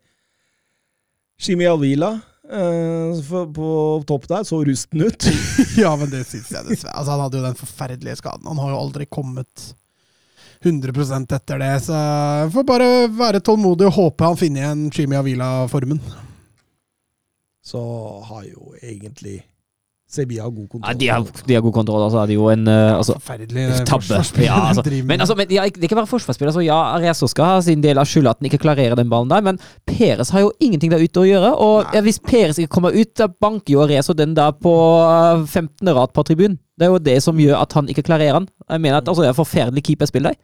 Shimi 1.43 1.67
Avila 1.67 2.13
eh, 2.47 3.31
på 3.55 3.69
topp 4.09 4.29
der 4.31 4.47
så 4.47 4.63
rusten 4.65 5.05
ut. 5.05 5.29
ja, 5.83 5.93
men 5.99 6.11
det 6.13 6.25
syns 6.29 6.51
jeg 6.55 6.67
dessverre. 6.69 6.97
Altså, 6.97 7.15
han 7.15 7.25
hadde 7.27 7.41
jo 7.41 7.47
den 7.49 7.61
forferdelige 7.61 8.19
skaden. 8.23 8.49
Han 8.49 8.61
har 8.63 8.75
jo 8.75 8.83
aldri 8.83 9.09
kommet 9.11 9.73
100% 10.63 11.35
etter 11.35 11.59
det, 11.59 11.73
så 11.83 11.99
jeg 11.99 12.51
får 12.55 12.67
bare 12.69 12.91
være 13.11 13.41
tålmodig 13.43 13.89
og 13.89 13.97
håpe 13.97 14.29
han 14.31 14.39
finner 14.39 14.63
igjen 14.63 14.85
Shimi 14.95 15.19
Avila-formen. 15.19 15.99
Så 17.67 17.83
har 18.29 18.45
jo 18.47 18.75
egentlig 18.79 19.41
Sevilla 20.13 20.45
god 20.45 20.69
kontroll. 20.69 20.93
Ja, 20.93 20.99
de, 20.99 21.09
har, 21.09 21.45
de 21.47 21.55
har 21.57 21.63
god 21.65 21.73
kontroll. 21.73 22.03
Altså, 22.05 22.25
de 22.29 22.35
er 22.35 22.41
jo 22.41 22.49
en 22.53 22.67
uh, 22.69 22.99
altså, 22.99 23.15
Forferdelig 23.17 23.63
eh, 23.65 23.79
tabbe. 23.89 24.19
Ja, 24.45 24.59
altså. 24.69 24.85
Men, 25.09 25.23
altså, 25.25 25.37
men 25.39 25.53
ja, 25.55 25.65
det 25.73 25.89
kan 25.89 25.97
være 26.03 26.11
forsvarsspiller. 26.11 26.51
Altså, 26.53 26.65
ja, 26.67 26.77
Arezzo 26.99 27.29
skal 27.33 27.49
ha 27.49 27.63
sin 27.65 27.85
del 27.85 28.01
av 28.01 28.09
skylda 28.11 28.35
at 28.35 28.43
han 28.43 28.51
ikke 28.51 28.61
klarerer 28.67 28.99
den 28.99 29.09
ballen 29.13 29.33
der, 29.33 29.45
men 29.47 29.61
Peres 29.89 30.35
har 30.35 30.45
jo 30.45 30.53
ingenting 30.61 30.93
der 30.93 31.01
ute 31.01 31.23
å 31.23 31.25
gjøre. 31.29 31.55
Og 31.65 31.97
ja, 31.97 32.05
hvis 32.05 32.21
Peres 32.21 32.61
ikke 32.61 32.75
kommer 32.77 32.93
ut, 32.93 33.15
da 33.17 33.31
banker 33.33 33.77
jo 33.77 33.87
Arezzo 33.87 34.17
den 34.19 34.37
der 34.37 34.53
på 34.53 34.75
eh, 35.07 35.47
15. 35.49 35.95
rad 35.97 36.13
på 36.13 36.27
tribunen. 36.29 36.61
Det 36.77 36.89
er 36.89 36.93
jo 36.93 37.01
det 37.01 37.19
som 37.25 37.41
gjør 37.41 37.63
at 37.63 37.75
han 37.79 37.89
ikke 37.89 38.05
klarerer 38.05 38.43
den. 38.43 38.53
Jeg 38.69 38.85
mener 38.85 39.01
at 39.01 39.09
altså, 39.09 39.25
det 39.25 39.33
er 39.33 39.41
forferdelig 39.41 39.87
keeperspill 39.89 40.29
der. 40.29 40.39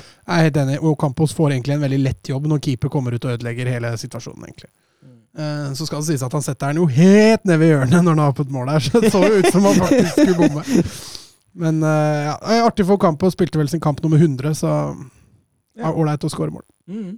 Jeg 0.00 0.34
er 0.34 0.48
helt 0.48 0.60
enig. 0.64 0.80
Og 0.80 0.96
Campos 1.00 1.36
får 1.36 1.58
egentlig 1.58 1.76
en 1.76 1.84
veldig 1.84 2.02
lett 2.04 2.32
jobb 2.32 2.48
når 2.48 2.64
keeper 2.64 2.92
kommer 2.92 3.12
ut 3.12 3.24
og 3.24 3.36
ødelegger 3.36 3.68
hele 3.68 3.92
situasjonen. 4.00 4.48
egentlig. 4.48 4.72
Eh, 5.38 5.72
Så 5.78 5.86
skal 5.86 6.02
det 6.02 6.08
sies 6.10 6.24
at 6.26 6.34
han 6.34 6.42
setter 6.44 6.72
den 6.72 6.82
jo 6.82 6.88
helt 6.90 7.44
ned 7.46 7.60
ved 7.60 7.72
hjørnet 7.72 8.02
når 8.02 8.16
han 8.16 8.24
har 8.24 8.34
på 8.34 8.46
et 8.46 8.54
mål 8.54 8.72
der, 8.72 8.84
så 8.84 9.02
det 9.02 9.12
så 9.14 9.22
jo 9.22 9.38
ut 9.38 9.52
som 9.52 9.68
han 9.68 9.78
faktisk 9.78 10.16
skulle 10.16 10.38
bomme. 10.40 10.64
Men 11.58 11.80
eh, 11.86 12.26
ja, 12.28 12.34
artig 12.66 12.86
for 12.88 13.08
og 13.08 13.32
Spilte 13.34 13.60
vel 13.60 13.70
sin 13.70 13.82
kamp 13.82 14.02
nummer 14.02 14.18
100, 14.18 14.54
så 14.58 14.72
ålreit 15.78 16.22
ja, 16.22 16.26
å 16.26 16.32
skåre 16.32 16.54
mål. 16.54 16.66
Mm. 16.90 17.16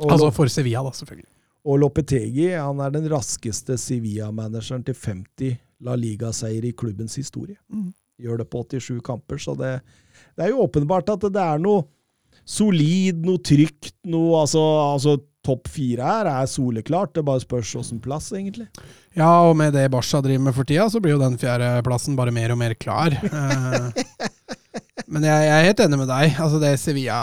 Altså 0.00 0.30
for 0.32 0.48
Sevilla, 0.48 0.82
da, 0.86 0.92
selvfølgelig. 0.96 1.28
og 1.68 1.80
Lopetegi 1.82 2.50
han 2.54 2.80
er 2.80 2.92
den 2.94 3.08
raskeste 3.12 3.76
Sevilla-manageren 3.76 4.84
til 4.86 4.96
50 4.96 5.58
La 5.84 5.96
Liga-seier 5.96 6.64
i 6.64 6.72
klubbens 6.76 7.18
historie. 7.20 7.58
Mm. 7.68 7.90
Gjør 8.20 8.40
det 8.40 8.48
på 8.52 8.64
87 8.64 9.00
kamper, 9.04 9.40
så 9.40 9.54
det, 9.56 9.80
det 10.36 10.46
er 10.46 10.54
jo 10.54 10.64
åpenbart 10.64 11.12
at 11.12 11.24
det 11.28 11.40
er 11.40 11.60
noe 11.60 11.84
solid, 12.48 13.20
noe 13.24 13.40
trygt, 13.44 13.94
noe 14.08 14.40
altså, 14.42 14.60
altså 14.94 15.18
Topp 15.50 15.68
fire 15.74 16.06
her 16.06 16.30
er 16.30 16.48
soleklart, 16.50 17.12
det 17.18 17.26
bare 17.26 17.42
spørs 17.42 17.74
åssen 17.82 18.00
plass, 18.04 18.30
egentlig. 18.36 18.68
Ja, 19.18 19.32
og 19.50 19.56
med 19.58 19.74
det 19.74 19.88
Barca 19.90 20.20
driver 20.22 20.44
med 20.46 20.54
for 20.54 20.68
tida, 20.68 20.86
så 20.92 21.00
blir 21.02 21.16
jo 21.16 21.22
den 21.24 21.38
fjerdeplassen 21.40 22.14
bare 22.18 22.30
mer 22.34 22.54
og 22.54 22.60
mer 22.62 22.78
klar. 22.78 23.18
Eh, 24.70 25.08
Men 25.10 25.24
jeg, 25.26 25.46
jeg 25.48 25.50
er 25.56 25.64
helt 25.66 25.80
enig 25.82 25.96
med 25.98 26.06
deg. 26.10 26.36
Altså 26.38 26.58
det 26.62 26.68
Sevilla 26.78 27.16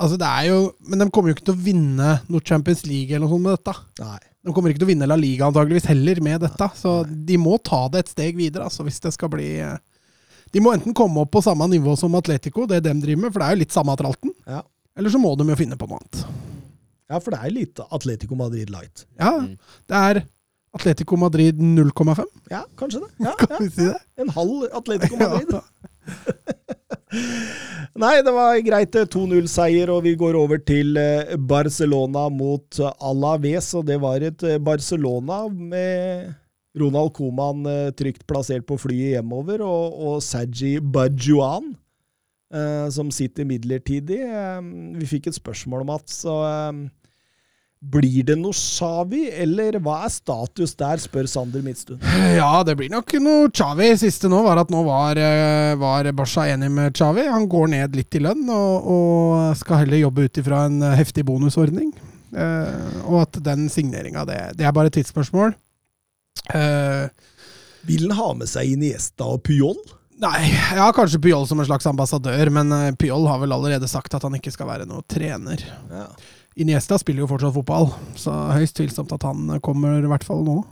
altså 0.00 0.16
det 0.16 0.28
er 0.30 0.46
jo, 0.48 0.60
Men 0.88 1.02
de 1.02 1.06
kommer 1.12 1.28
jo 1.28 1.34
ikke 1.36 1.44
til 1.50 1.56
å 1.56 1.64
vinne 1.66 2.12
noe 2.32 2.44
Champions 2.48 2.86
League 2.88 3.10
eller 3.12 3.26
noe 3.26 3.34
sånt 3.34 3.44
med 3.44 3.58
dette. 3.58 3.74
Nei. 4.00 4.20
De 4.46 4.54
kommer 4.56 4.72
ikke 4.72 4.80
til 4.80 4.86
å 4.86 4.90
vinne 4.92 5.08
La 5.10 5.18
Liga 5.20 5.50
antageligvis 5.50 5.90
heller 5.90 6.22
med 6.24 6.40
dette. 6.46 6.70
Så 6.80 6.94
de 7.04 7.36
må 7.42 7.58
ta 7.60 7.82
det 7.92 8.06
et 8.06 8.14
steg 8.14 8.38
videre 8.40 8.70
altså 8.70 8.86
hvis 8.86 9.02
det 9.04 9.12
skal 9.18 9.28
bli 9.34 9.50
eh, 9.66 9.76
De 10.54 10.62
må 10.64 10.72
enten 10.72 10.96
komme 10.96 11.26
opp 11.26 11.34
på 11.36 11.44
samme 11.44 11.68
nivå 11.74 11.98
som 12.00 12.16
Atletico, 12.16 12.64
det 12.70 12.80
de 12.86 12.94
driver 13.04 13.26
med, 13.26 13.34
for 13.34 13.42
det 13.44 13.50
er 13.50 13.58
jo 13.58 13.62
litt 13.66 13.76
samme 13.76 13.98
tralten. 14.00 14.32
Ja. 14.48 14.62
Eller 14.96 15.12
så 15.12 15.20
må 15.20 15.34
de 15.36 15.50
jo 15.50 15.58
finne 15.60 15.76
på 15.76 15.90
noe 15.90 16.00
annet. 16.00 16.45
Ja, 17.10 17.18
for 17.22 17.30
det 17.34 17.40
er 17.42 17.54
litt 17.54 17.80
Atletico 17.90 18.34
Madrid 18.38 18.70
light. 18.74 19.06
Ja, 19.20 19.34
det 19.86 20.00
er 20.00 20.22
Atletico 20.76 21.16
Madrid 21.16 21.56
0,5, 21.62 22.24
Ja, 22.52 22.64
kanskje 22.76 23.00
det. 23.06 23.10
Ja, 23.24 23.32
kan 23.40 23.54
ja. 23.54 23.60
vi 23.62 23.70
si 23.72 23.86
det? 23.88 24.00
En 24.20 24.28
halv 24.34 24.66
Atletico 24.76 25.16
Madrid. 25.22 25.54
Ja. 25.54 25.62
Nei, 27.96 28.16
det 28.26 28.32
var 28.34 28.58
greit. 28.66 28.94
eh, 28.98 29.06
2-0-seier, 29.08 29.88
og 29.94 30.02
vi 30.04 30.12
går 30.20 30.36
over 30.36 30.60
til 30.60 30.98
eh, 31.00 31.32
Barcelona 31.38 32.26
mot 32.32 32.80
eh, 32.82 32.92
Alaves. 33.08 33.70
Og 33.78 33.86
det 33.88 33.96
var 34.02 34.20
et 34.26 34.42
eh, 34.44 34.58
Barcelona 34.60 35.46
med 35.48 36.34
Ronald 36.76 37.14
Coman 37.16 37.64
eh, 37.70 37.88
trygt 37.96 38.26
plassert 38.28 38.66
på 38.68 38.76
flyet 38.82 39.14
hjemover, 39.16 39.64
og, 39.64 39.96
og 40.10 40.18
Saji 40.24 40.76
Bajuan, 40.82 41.72
eh, 42.52 42.84
som 42.92 43.08
sitter 43.14 43.48
midlertidig. 43.48 44.20
Eh, 44.28 44.60
vi 45.00 45.08
fikk 45.16 45.30
et 45.32 45.38
spørsmål, 45.40 45.86
Mats. 45.88 46.20
Og, 46.28 46.44
eh, 46.44 46.84
blir 47.92 48.24
det 48.26 48.34
noe 48.40 48.54
Xavi, 48.56 49.26
eller 49.44 49.76
hva 49.84 50.00
er 50.06 50.12
status 50.12 50.72
der, 50.78 50.98
spør 51.02 51.28
Sander 51.30 51.62
Midtstuen. 51.64 52.00
Ja, 52.34 52.50
det 52.66 52.74
blir 52.80 52.90
nok 52.92 53.12
noe 53.22 53.50
Xavi. 53.54 53.92
Siste 54.00 54.30
nå 54.32 54.40
var 54.46 54.58
at 54.62 54.72
nå 54.74 54.80
var, 54.86 55.18
eh, 55.20 55.74
var 55.80 56.08
Basha 56.18 56.48
enig 56.50 56.70
med 56.74 56.96
Xavi. 56.98 57.26
Han 57.30 57.46
går 57.52 57.70
ned 57.76 57.96
litt 57.98 58.18
i 58.18 58.22
lønn 58.24 58.42
og, 58.50 58.88
og 58.96 59.56
skal 59.60 59.84
heller 59.84 60.02
jobbe 60.02 60.26
ut 60.26 60.40
ifra 60.42 60.64
en 60.70 60.80
eh, 60.82 60.96
heftig 60.98 61.24
bonusordning. 61.28 61.92
Eh, 62.36 63.04
og 63.06 63.20
at 63.22 63.38
den 63.46 63.68
signeringa, 63.72 64.26
det, 64.28 64.40
det 64.58 64.66
er 64.66 64.74
bare 64.76 64.90
et 64.90 64.98
tidsspørsmål. 64.98 65.54
Eh, 66.54 67.06
Vil 67.86 68.08
han 68.08 68.16
ha 68.18 68.32
med 68.42 68.50
seg 68.50 68.74
Iniesta 68.74 69.28
og 69.36 69.44
Pyol? 69.46 69.78
nei, 70.16 70.46
ja, 70.72 70.86
kanskje 70.96 71.18
Pyol 71.20 71.42
som 71.44 71.60
en 71.60 71.66
slags 71.68 71.84
ambassadør, 71.90 72.48
men 72.48 72.70
eh, 72.72 72.90
Pyol 72.96 73.26
har 73.28 73.40
vel 73.42 73.52
allerede 73.52 73.88
sagt 73.90 74.14
at 74.16 74.24
han 74.24 74.36
ikke 74.38 74.52
skal 74.54 74.68
være 74.70 74.86
noe 74.88 75.04
trener. 75.12 75.60
Ja. 75.92 76.06
Iniesta 76.56 76.96
spiller 76.98 77.20
jo 77.24 77.28
fortsatt 77.28 77.52
fotball, 77.52 77.90
så 78.16 78.32
høyst 78.56 78.78
tvilsomt 78.78 79.12
at 79.12 79.26
han 79.28 79.58
kommer, 79.60 79.98
i 80.00 80.08
hvert 80.08 80.24
fall 80.24 80.40
nå. 80.46 80.62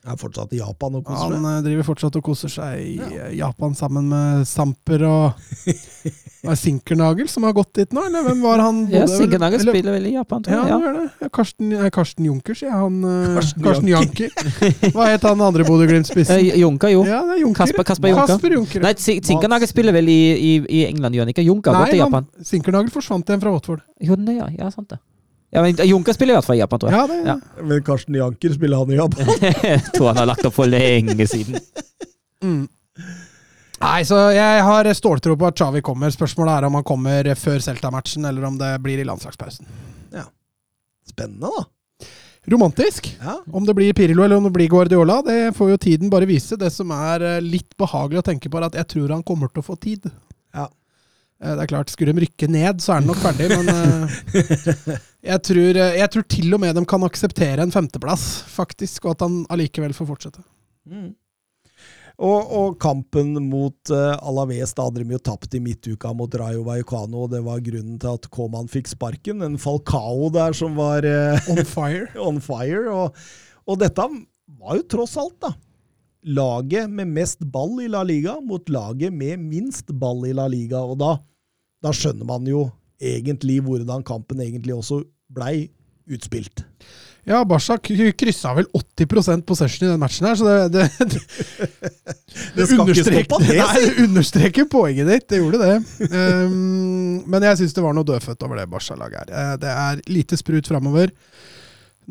Er 0.00 0.16
fortsatt 0.16 0.48
i 0.56 0.58
Japan 0.62 0.94
og 0.96 1.02
koser 1.04 1.26
Han 1.28 1.34
seg. 1.34 1.44
Han 1.44 1.64
driver 1.66 1.84
fortsatt 1.84 2.14
og 2.16 2.22
koser 2.24 2.48
seg 2.48 2.78
i 2.80 2.94
ja. 3.12 3.26
Japan 3.36 3.74
sammen 3.76 4.06
med 4.08 4.46
Samper 4.48 5.02
og 5.04 5.42
Var 6.40 6.54
er 6.54 6.56
Sinkernagel 6.56 7.28
som 7.28 7.44
har 7.44 7.52
gått 7.52 7.74
dit 7.76 7.90
nå, 7.92 8.06
eller 8.08 8.24
hvem 8.24 8.38
var 8.40 8.62
han? 8.64 8.78
Bodde 8.88 8.96
ja, 9.02 9.08
Sinkernagel 9.12 9.60
eller- 9.60 9.76
spiller 9.76 9.92
vel 9.98 10.06
i 10.08 10.14
Japan, 10.14 10.40
tror 10.46 10.56
Ja, 10.56 10.62
jeg. 10.62 10.70
han 10.72 10.80
Ja. 10.80 10.86
gjør 10.86 10.96
det. 10.96 11.10
Ja, 11.20 11.28
Karsten, 11.36 11.72
eh, 11.76 11.90
Karsten 11.92 12.24
Junker, 12.30 12.56
sier. 12.56 12.70
Han, 12.72 12.96
eh, 13.04 13.34
Karsten 13.36 13.66
Karsten, 13.66 13.90
Janker. 13.92 14.32
Hva 14.96 15.10
het 15.12 15.28
han 15.28 15.44
andre 15.50 15.68
Bodø-Glimt-spissen? 15.68 16.40
Eh, 16.48 16.56
Junker, 16.62 16.94
jo. 16.96 17.04
Ja, 17.04 17.20
det 17.28 17.36
er 17.36 17.42
Junker. 17.44 17.60
Kasper- 17.66 17.84
Kasper 17.92 18.08
Junker. 18.14 18.26
Kasper 18.32 18.56
Junker. 18.56 18.86
Nei, 18.88 18.94
Sinkernagel 18.96 19.68
spiller 19.68 19.92
vel 19.92 20.08
i, 20.08 20.18
i, 20.32 20.56
i 20.64 20.82
England, 20.88 21.12
gjør 21.14 21.28
han 21.28 21.34
ikke? 21.36 21.44
Junker 21.44 21.76
har 21.76 21.84
gått 21.84 21.92
til 21.98 22.00
Japan. 22.00 22.24
Japan. 22.24 22.48
Sinkernagel 22.54 22.90
forsvant 22.96 23.28
igjen 23.28 23.44
fra 23.44 23.52
Watford. 23.52 23.84
Jo, 24.00 24.16
ja, 24.32 24.48
ja, 24.56 24.70
sant 24.72 24.88
det. 24.96 25.02
Ja, 25.50 25.62
men 25.64 25.74
Junker 25.82 26.14
spiller 26.14 26.36
i 26.36 26.38
hvert 26.38 26.46
fall 26.46 26.56
i 26.58 26.62
Japan, 26.62 26.78
tror 26.82 26.92
jeg. 26.92 26.98
Ja, 27.00 27.06
det, 27.10 27.20
Ja. 27.26 27.64
Men 27.66 27.82
Karsten 27.86 28.14
Janker 28.14 28.52
spiller 28.54 28.82
han 28.84 28.92
i 28.94 28.98
Japan. 29.00 29.32
tror 29.96 30.06
han 30.12 30.20
har 30.22 30.28
lagt 30.30 30.46
opp 30.46 30.54
for 30.54 30.70
lenge 30.70 31.26
siden. 31.26 31.58
Mm. 32.44 32.68
Nei, 33.80 34.02
så 34.04 34.18
jeg 34.36 34.62
har 34.66 34.88
ståltro 34.94 35.34
på 35.40 35.48
at 35.48 35.56
Xavi 35.58 35.80
kommer. 35.82 36.12
Spørsmålet 36.12 36.58
er 36.60 36.68
om 36.68 36.74
han 36.78 36.84
kommer 36.86 37.30
før 37.40 37.62
Celta-matchen, 37.64 38.26
eller 38.28 38.44
om 38.46 38.58
det 38.60 38.74
blir 38.84 39.00
i 39.02 39.06
landslagspausen. 39.08 39.66
Ja. 40.14 40.26
Spennende, 41.08 41.48
da. 41.50 41.66
Romantisk. 42.50 43.08
Ja. 43.20 43.38
Om 43.52 43.66
det 43.68 43.74
blir 43.76 43.92
Pirlo 43.96 44.22
eller 44.24 44.36
om 44.40 44.46
det 44.46 44.52
blir 44.54 44.68
Guardiola, 44.72 45.18
det 45.26 45.40
får 45.56 45.74
jo 45.74 45.80
tiden 45.80 46.10
bare 46.12 46.28
vise. 46.28 46.56
Det 46.60 46.70
som 46.72 46.92
er 46.94 47.24
eh, 47.26 47.40
litt 47.44 47.74
behagelig 47.80 48.22
å 48.22 48.26
tenke 48.30 48.48
på, 48.52 48.60
er 48.60 48.68
at 48.70 48.78
jeg 48.80 48.88
tror 48.94 49.12
han 49.16 49.24
kommer 49.26 49.50
til 49.52 49.64
å 49.64 49.66
få 49.66 49.76
tid. 49.80 50.06
Ja. 50.56 50.68
Eh, 51.42 51.54
Det 51.56 51.64
er 51.66 51.72
klart, 51.74 51.90
Skulle 51.92 52.14
de 52.16 52.24
rykke 52.24 52.48
ned, 52.52 52.80
så 52.84 52.94
er 52.96 53.02
den 53.04 53.10
nok 53.12 53.20
ferdig, 53.20 53.50
men 53.52 53.68
eh, 53.74 55.00
jeg, 55.20 55.42
tror, 55.46 55.76
eh, 55.76 55.96
jeg 56.00 56.12
tror 56.14 56.28
til 56.32 56.54
og 56.56 56.62
med 56.62 56.76
de 56.76 56.84
kan 56.88 57.06
akseptere 57.06 57.64
en 57.64 57.74
femteplass, 57.74 58.28
faktisk, 58.50 59.04
og 59.04 59.16
at 59.16 59.26
han 59.26 59.42
allikevel 59.52 59.96
får 59.96 60.08
fortsette. 60.08 60.44
Mm. 60.88 61.10
Og, 62.20 62.50
og 62.52 62.74
kampen 62.82 63.32
mot 63.46 63.92
uh, 63.94 64.18
Alaves, 64.28 64.74
da 64.76 64.84
hadde 64.84 65.00
de 65.00 65.14
jo 65.16 65.20
tapt 65.24 65.54
i 65.56 65.60
midtuka 65.64 66.10
mot 66.12 66.34
Rayo 66.36 66.66
Vallecano, 66.66 67.24
og 67.24 67.32
det 67.32 67.40
var 67.46 67.62
grunnen 67.64 67.96
til 68.00 68.18
at 68.18 68.28
Koman 68.32 68.68
fikk 68.68 68.90
sparken. 68.92 69.40
En 69.46 69.56
Falcao 69.60 70.28
der 70.34 70.56
som 70.56 70.76
var 70.76 71.06
uh, 71.08 71.48
On 71.48 71.62
fire. 71.64 72.10
on 72.28 72.42
fire. 72.44 72.82
Og, 72.92 73.16
og 73.64 73.80
dette 73.80 74.04
var 74.60 74.76
jo 74.76 74.84
tross 74.92 75.16
alt, 75.20 75.38
da. 75.40 75.54
Laget 76.36 76.92
med 76.92 77.08
mest 77.08 77.40
ball 77.48 77.78
i 77.80 77.88
La 77.88 78.02
Liga 78.04 78.36
mot 78.44 78.68
laget 78.68 79.14
med 79.16 79.40
minst 79.40 79.88
ball 79.96 80.26
i 80.28 80.34
La 80.36 80.44
Liga. 80.52 80.82
Og 80.84 81.00
da, 81.00 81.14
da 81.80 81.94
skjønner 81.96 82.28
man 82.28 82.44
jo 82.44 82.66
egentlig 83.00 83.60
hvordan 83.64 84.02
kampen 84.06 84.40
egentlig 84.44 84.74
også 84.76 85.02
blei 85.32 85.68
utspilt. 86.10 86.64
Ja, 87.28 87.42
Barca 87.44 87.76
k- 87.78 88.10
kryssa 88.18 88.54
vel 88.56 88.64
80% 88.74 89.44
possession 89.46 89.84
i 89.86 89.90
den 89.92 90.00
matchen 90.00 90.26
her, 90.26 90.38
så 90.40 90.46
det, 90.48 90.72
det, 90.72 90.86
det, 91.12 91.20
Det 92.56 92.64
det 92.64 92.78
understreker- 92.80 93.44
det, 93.44 93.58
Nei, 93.60 93.82
det 93.84 94.04
understreker 94.08 94.66
poenget 94.72 95.06
ditt. 95.12 95.26
Det 95.30 95.38
gjorde 95.42 95.60
det. 95.60 95.76
Um, 96.10 97.20
men 97.30 97.44
jeg 97.46 97.60
syns 97.60 97.76
det 97.76 97.84
var 97.84 97.94
noe 97.94 98.08
dødfødt 98.08 98.42
over 98.48 98.58
det 98.62 98.66
Barca-laget 98.72 99.20
her. 99.30 99.32
Eh, 99.36 99.56
Det 99.62 99.70
er 99.84 100.02
lite 100.10 100.38
sprut 100.40 100.66
framover. 100.72 101.12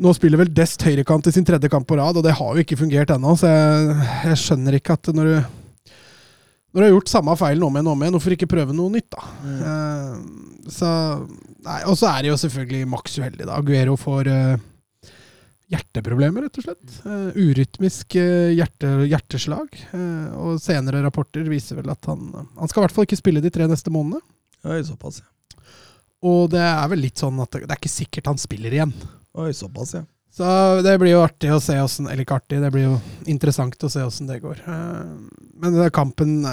Nå 0.00 0.14
spiller 0.16 0.40
vel 0.40 0.52
Dest 0.56 0.80
høyrekant 0.86 1.26
i 1.28 1.34
sin 1.34 1.44
tredje 1.44 1.68
kamp 1.68 1.84
på 1.90 1.98
rad, 1.98 2.16
og 2.16 2.24
det 2.24 2.32
har 2.38 2.54
jo 2.56 2.62
ikke 2.62 2.78
fungert 2.80 3.10
ennå, 3.12 3.34
så 3.36 3.50
jeg, 3.50 4.06
jeg 4.30 4.38
skjønner 4.46 4.78
ikke 4.78 4.94
at 4.96 5.10
når 5.12 5.28
du 5.28 5.34
når 6.70 6.78
du 6.78 6.84
har 6.86 6.92
gjort 6.94 7.10
samme 7.10 7.32
feilen 7.34 7.64
om 7.66 7.74
igjen 7.74 7.88
og 7.90 7.96
om 7.96 8.02
igjen, 8.04 8.14
hvorfor 8.14 8.32
ikke 8.36 8.46
prøve 8.48 8.74
noe 8.78 8.92
nytt, 8.94 9.08
da? 9.10 9.24
Eh, 9.50 10.12
så 10.72 10.90
Nei, 11.60 11.82
og 11.84 11.96
så 12.00 12.08
er 12.08 12.24
det 12.24 12.30
jo 12.30 12.40
selvfølgelig 12.40 12.88
maks 12.88 13.18
uheldig, 13.20 13.44
da. 13.44 13.58
Aguero 13.60 13.96
får 14.00 14.28
uh, 14.32 14.62
hjerteproblemer, 15.70 16.46
rett 16.46 16.60
og 16.60 16.64
slett. 16.64 16.94
Uh, 17.04 17.36
urytmisk 17.36 18.16
uh, 18.16 18.48
hjerte, 18.56 18.92
hjerteslag. 19.10 19.76
Og 20.40 20.56
senere 20.62 21.02
rapporter 21.04 21.44
viser 21.52 21.76
vel 21.82 21.92
at 21.92 22.08
han 22.08 22.30
Han 22.32 22.70
skal 22.70 22.80
i 22.80 22.84
hvert 22.86 22.96
fall 22.96 23.08
ikke 23.08 23.20
spille 23.20 23.42
de 23.44 23.52
tre 23.52 23.66
neste 23.68 23.92
månedene. 23.92 24.24
Oi, 24.64 24.80
såpass, 24.88 25.20
ja. 25.20 25.28
Og 26.24 26.48
det 26.52 26.62
er 26.64 26.88
vel 26.92 27.04
litt 27.04 27.20
sånn 27.20 27.38
at 27.40 27.52
det, 27.52 27.66
det 27.66 27.76
er 27.76 27.80
ikke 27.80 27.92
sikkert 27.92 28.32
han 28.32 28.40
spiller 28.40 28.74
igjen. 28.76 28.96
Oi, 29.40 29.52
såpass, 29.56 29.94
ja. 30.00 30.06
Så 30.32 30.46
det 30.86 30.96
blir 31.02 31.16
jo 31.16 31.24
artig 31.24 31.50
å 31.50 31.58
se 31.58 31.74
åssen 31.82 32.06
Eller 32.06 32.22
ikke 32.22 32.36
artig, 32.38 32.60
det 32.62 32.68
blir 32.70 32.84
jo 32.84 32.98
interessant 33.26 33.82
å 33.82 33.90
se 33.90 34.04
åssen 34.06 34.28
det 34.30 34.38
går. 34.38 34.60
Men 35.58 35.78
kampen 35.90 36.44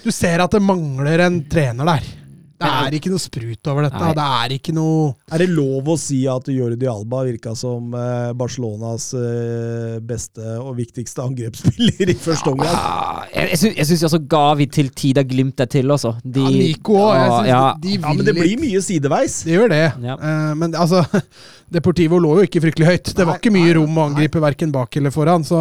Du 0.00 0.08
ser 0.08 0.40
at 0.40 0.54
det 0.56 0.62
mangler 0.64 1.26
en 1.26 1.42
trener 1.52 1.90
der. 1.92 2.08
Det 2.54 2.68
er 2.70 2.94
ikke 2.96 3.10
noe 3.10 3.20
sprut 3.20 3.68
over 3.72 3.82
dette. 3.88 3.98
Nei. 4.00 4.12
Det 4.14 4.24
er 4.38 4.52
ikke 4.56 4.72
noe 4.76 5.14
Er 5.34 5.42
det 5.42 5.48
lov 5.50 5.88
å 5.90 5.96
si 5.98 6.20
at 6.30 6.46
Jordi 6.54 6.86
Alba 6.88 7.24
virka 7.26 7.54
som 7.58 7.92
eh, 7.98 8.30
Barcelonas 8.38 9.08
eh, 9.18 9.96
beste 10.06 10.44
og 10.62 10.76
viktigste 10.78 11.24
angrepsspiller 11.24 12.12
i 12.14 12.14
første 12.14 12.52
omgang? 12.54 12.70
Ja, 12.70 13.24
jeg 13.34 13.50
jeg 13.54 13.58
syns- 13.64 13.76
jeg 13.80 13.86
syns 13.90 14.04
også 14.08 14.20
Gavi 14.30 14.66
til 14.70 14.88
tider 14.94 15.26
glimter 15.26 15.66
til, 15.70 15.90
også. 15.90 16.14
De, 16.24 16.40
Ja, 16.46 16.50
Nico 16.54 16.94
òg. 17.02 17.14
Ja, 17.14 17.42
ja, 17.48 17.62
Ja, 17.82 18.12
men 18.14 18.24
det 18.24 18.36
blir 18.38 18.56
mye 18.62 18.80
sideveis. 18.82 19.42
Det 19.44 19.56
gjør 19.58 19.68
det. 19.74 19.82
Ja. 20.06 20.14
Eh, 20.16 20.54
men 20.54 20.74
altså 20.74 21.02
Deportivo 21.74 22.20
lå 22.22 22.36
jo 22.38 22.46
ikke 22.46 22.62
fryktelig 22.62 22.86
høyt. 22.86 23.10
Det 23.18 23.26
var 23.26 23.40
ikke 23.40 23.52
mye 23.54 23.66
nei, 23.66 23.74
rom 23.78 23.98
å 23.98 24.06
angripe 24.08 24.42
verken 24.42 24.72
bak 24.74 24.94
eller 25.00 25.14
foran, 25.14 25.44
så 25.46 25.58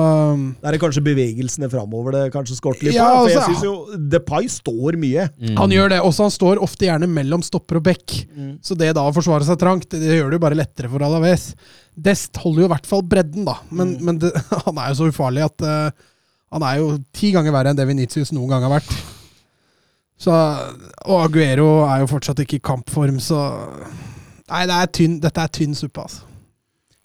Det 0.61 0.69
er 0.69 0.79
kanskje 0.81 1.03
bevegelsene 1.05 1.69
framover 1.71 2.17
det 2.17 2.23
kanskje 2.35 2.57
skorter 2.59 2.87
litt 2.87 2.97
på. 2.97 3.01
Ja, 3.01 3.23
for 3.23 3.33
jeg 3.33 3.45
synes 3.49 3.65
jo 3.65 4.01
Depay 4.13 4.49
står 4.51 4.99
mye. 5.01 5.27
Mm. 5.41 5.55
Han 5.59 5.73
gjør 5.73 5.95
det. 5.95 6.01
Også 6.05 6.27
han 6.27 6.35
står 6.35 6.61
ofte 6.63 6.87
gjerne 6.89 7.09
mellom 7.09 7.45
stopper 7.45 7.81
og 7.81 7.87
bekk. 7.89 8.17
Så 8.63 8.77
det 8.79 8.91
da 8.97 9.07
å 9.07 9.15
forsvare 9.15 9.47
seg 9.47 9.59
trangt, 9.61 9.89
det, 9.91 10.03
det 10.03 10.19
gjør 10.19 10.33
det 10.33 10.39
jo 10.39 10.45
bare 10.45 10.59
lettere 10.59 10.91
for 10.91 11.05
Alaves. 11.05 11.51
Dest 11.93 12.37
holder 12.41 12.65
jo 12.65 12.69
i 12.69 12.73
hvert 12.75 12.89
fall 12.89 13.03
bredden, 13.05 13.47
da. 13.47 13.57
Men, 13.73 13.97
men 14.05 14.21
det, 14.21 14.33
han 14.67 14.79
er 14.79 14.93
jo 14.93 15.01
så 15.01 15.09
ufarlig 15.13 15.45
at 15.45 15.65
uh, 15.65 16.05
han 16.53 16.67
er 16.69 16.79
jo 16.81 16.93
ti 17.15 17.33
ganger 17.33 17.55
verre 17.55 17.73
enn 17.73 17.79
det 17.79 17.89
Venitius 17.89 18.33
noen 18.35 18.53
gang 18.53 18.65
har 18.67 18.75
vært. 18.77 18.93
Så, 20.23 20.33
og 21.09 21.19
Aguero 21.25 21.83
er 21.89 22.03
jo 22.03 22.11
fortsatt 22.13 22.39
ikke 22.43 22.59
i 22.59 22.63
kampform, 22.63 23.17
så 23.19 23.41
Nei, 24.51 24.65
det 24.67 24.75
er 24.75 24.91
tynn, 24.91 25.17
dette 25.23 25.43
er 25.43 25.51
tynn 25.55 25.75
suppe, 25.77 26.03
altså. 26.03 26.29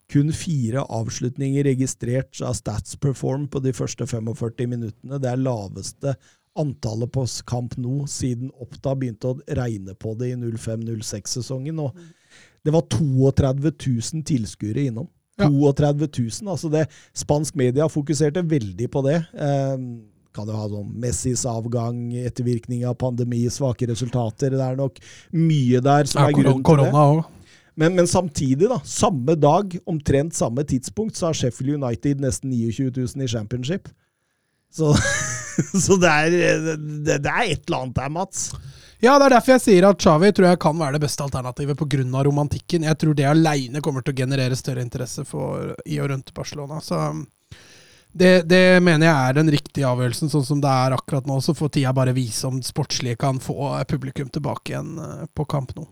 Kun 0.09 0.31
fire 0.32 0.86
avslutninger 0.89 1.66
registrert 1.69 2.39
av 2.40 2.55
Statsperform 2.56 3.44
på 3.52 3.60
de 3.60 3.74
første 3.77 4.06
45 4.09 4.70
minuttene. 4.70 5.19
Det 5.20 5.28
er 5.28 5.43
laveste 5.43 6.15
antallet 6.59 7.12
på 7.12 7.27
kamp 7.47 7.77
nå 7.78 8.06
siden 8.10 8.48
Oppda 8.56 8.94
begynte 8.98 9.35
å 9.35 9.59
regne 9.59 9.94
på 10.01 10.15
det 10.19 10.32
i 10.32 10.39
05-06-sesongen. 10.39 11.82
Og 11.85 11.98
det 12.65 12.74
var 12.74 12.89
32 12.89 13.74
000 13.77 14.24
tilskuere 14.32 14.89
innom. 14.89 15.10
Ja. 15.39 15.47
32 15.47 16.09
000. 16.09 16.51
Altså 16.51 16.73
det, 16.73 16.86
spansk 17.15 17.59
media 17.60 17.86
fokuserte 17.93 18.43
veldig 18.48 18.89
på 18.90 19.05
det. 19.06 19.20
Eh, 19.36 19.77
kan 20.37 20.49
jo 20.49 20.59
ha 20.59 20.69
sånn 20.71 20.93
Messis 21.01 21.45
avgang, 21.49 21.99
ettervirkning 22.21 22.85
av 22.89 22.99
pandemi, 23.01 23.45
svake 23.53 23.89
resultater. 23.91 24.55
Det 24.55 24.65
er 24.65 24.79
nok 24.79 25.01
mye 25.35 25.83
der 25.85 26.11
som 26.11 26.23
Ja, 26.23 26.29
er 26.29 26.39
grunnen 26.39 26.65
til 26.65 26.85
det. 26.85 27.27
Men, 27.79 27.95
men 27.95 28.09
samtidig, 28.11 28.67
da, 28.71 28.81
samme 28.83 29.37
dag, 29.39 29.77
omtrent 29.87 30.35
samme 30.35 30.65
tidspunkt, 30.67 31.17
så 31.17 31.29
har 31.29 31.39
Sheffield 31.39 31.77
United 31.79 32.25
nesten 32.25 32.51
29 32.51 32.91
000 32.97 33.23
i 33.23 33.29
championship. 33.31 33.89
Så, 34.75 34.91
så 35.87 35.97
det, 36.03 36.11
er, 36.11 36.35
det, 36.67 37.21
det 37.23 37.31
er 37.31 37.55
et 37.55 37.63
eller 37.69 37.85
annet 37.85 38.01
der, 38.01 38.11
Mats. 38.17 38.51
Ja, 38.99 39.15
det 39.15 39.29
er 39.29 39.37
derfor 39.37 39.55
jeg 39.55 39.63
sier 39.63 39.87
at 39.87 40.03
Xavi 40.03 40.33
tror 40.35 40.49
jeg 40.49 40.59
kan 40.63 40.79
være 40.79 40.97
det 40.97 41.05
beste 41.05 41.23
alternativet 41.23 41.79
pga. 41.79 42.23
romantikken. 42.27 42.83
Jeg 42.83 42.99
tror 42.99 43.15
det 43.15 43.29
aleine 43.31 43.81
kommer 43.81 44.03
til 44.03 44.17
å 44.17 44.21
generere 44.25 44.59
større 44.59 44.83
interesse 44.83 45.23
for, 45.25 45.77
i 45.87 46.01
og 46.03 46.11
rundt 46.11 46.35
Barcelona. 46.35 46.81
Så 46.83 46.99
det, 48.19 48.32
det 48.51 48.62
mener 48.85 49.07
jeg 49.07 49.15
er 49.15 49.36
den 49.39 49.53
riktige 49.53 49.89
avgjørelsen, 49.89 50.31
sånn 50.32 50.47
som 50.47 50.62
det 50.62 50.70
er 50.70 50.97
akkurat 50.97 51.28
nå. 51.28 51.39
Så 51.45 51.55
får 51.57 51.73
tida 51.77 51.95
bare 51.97 52.16
vise 52.16 52.49
om 52.49 52.59
sportslige 52.65 53.19
kan 53.20 53.39
få 53.43 53.70
publikum 53.90 54.31
tilbake 54.32 54.74
igjen 54.74 54.99
eh, 55.03 55.24
på 55.35 55.47
kamp 55.49 55.74
nå. 55.78 55.86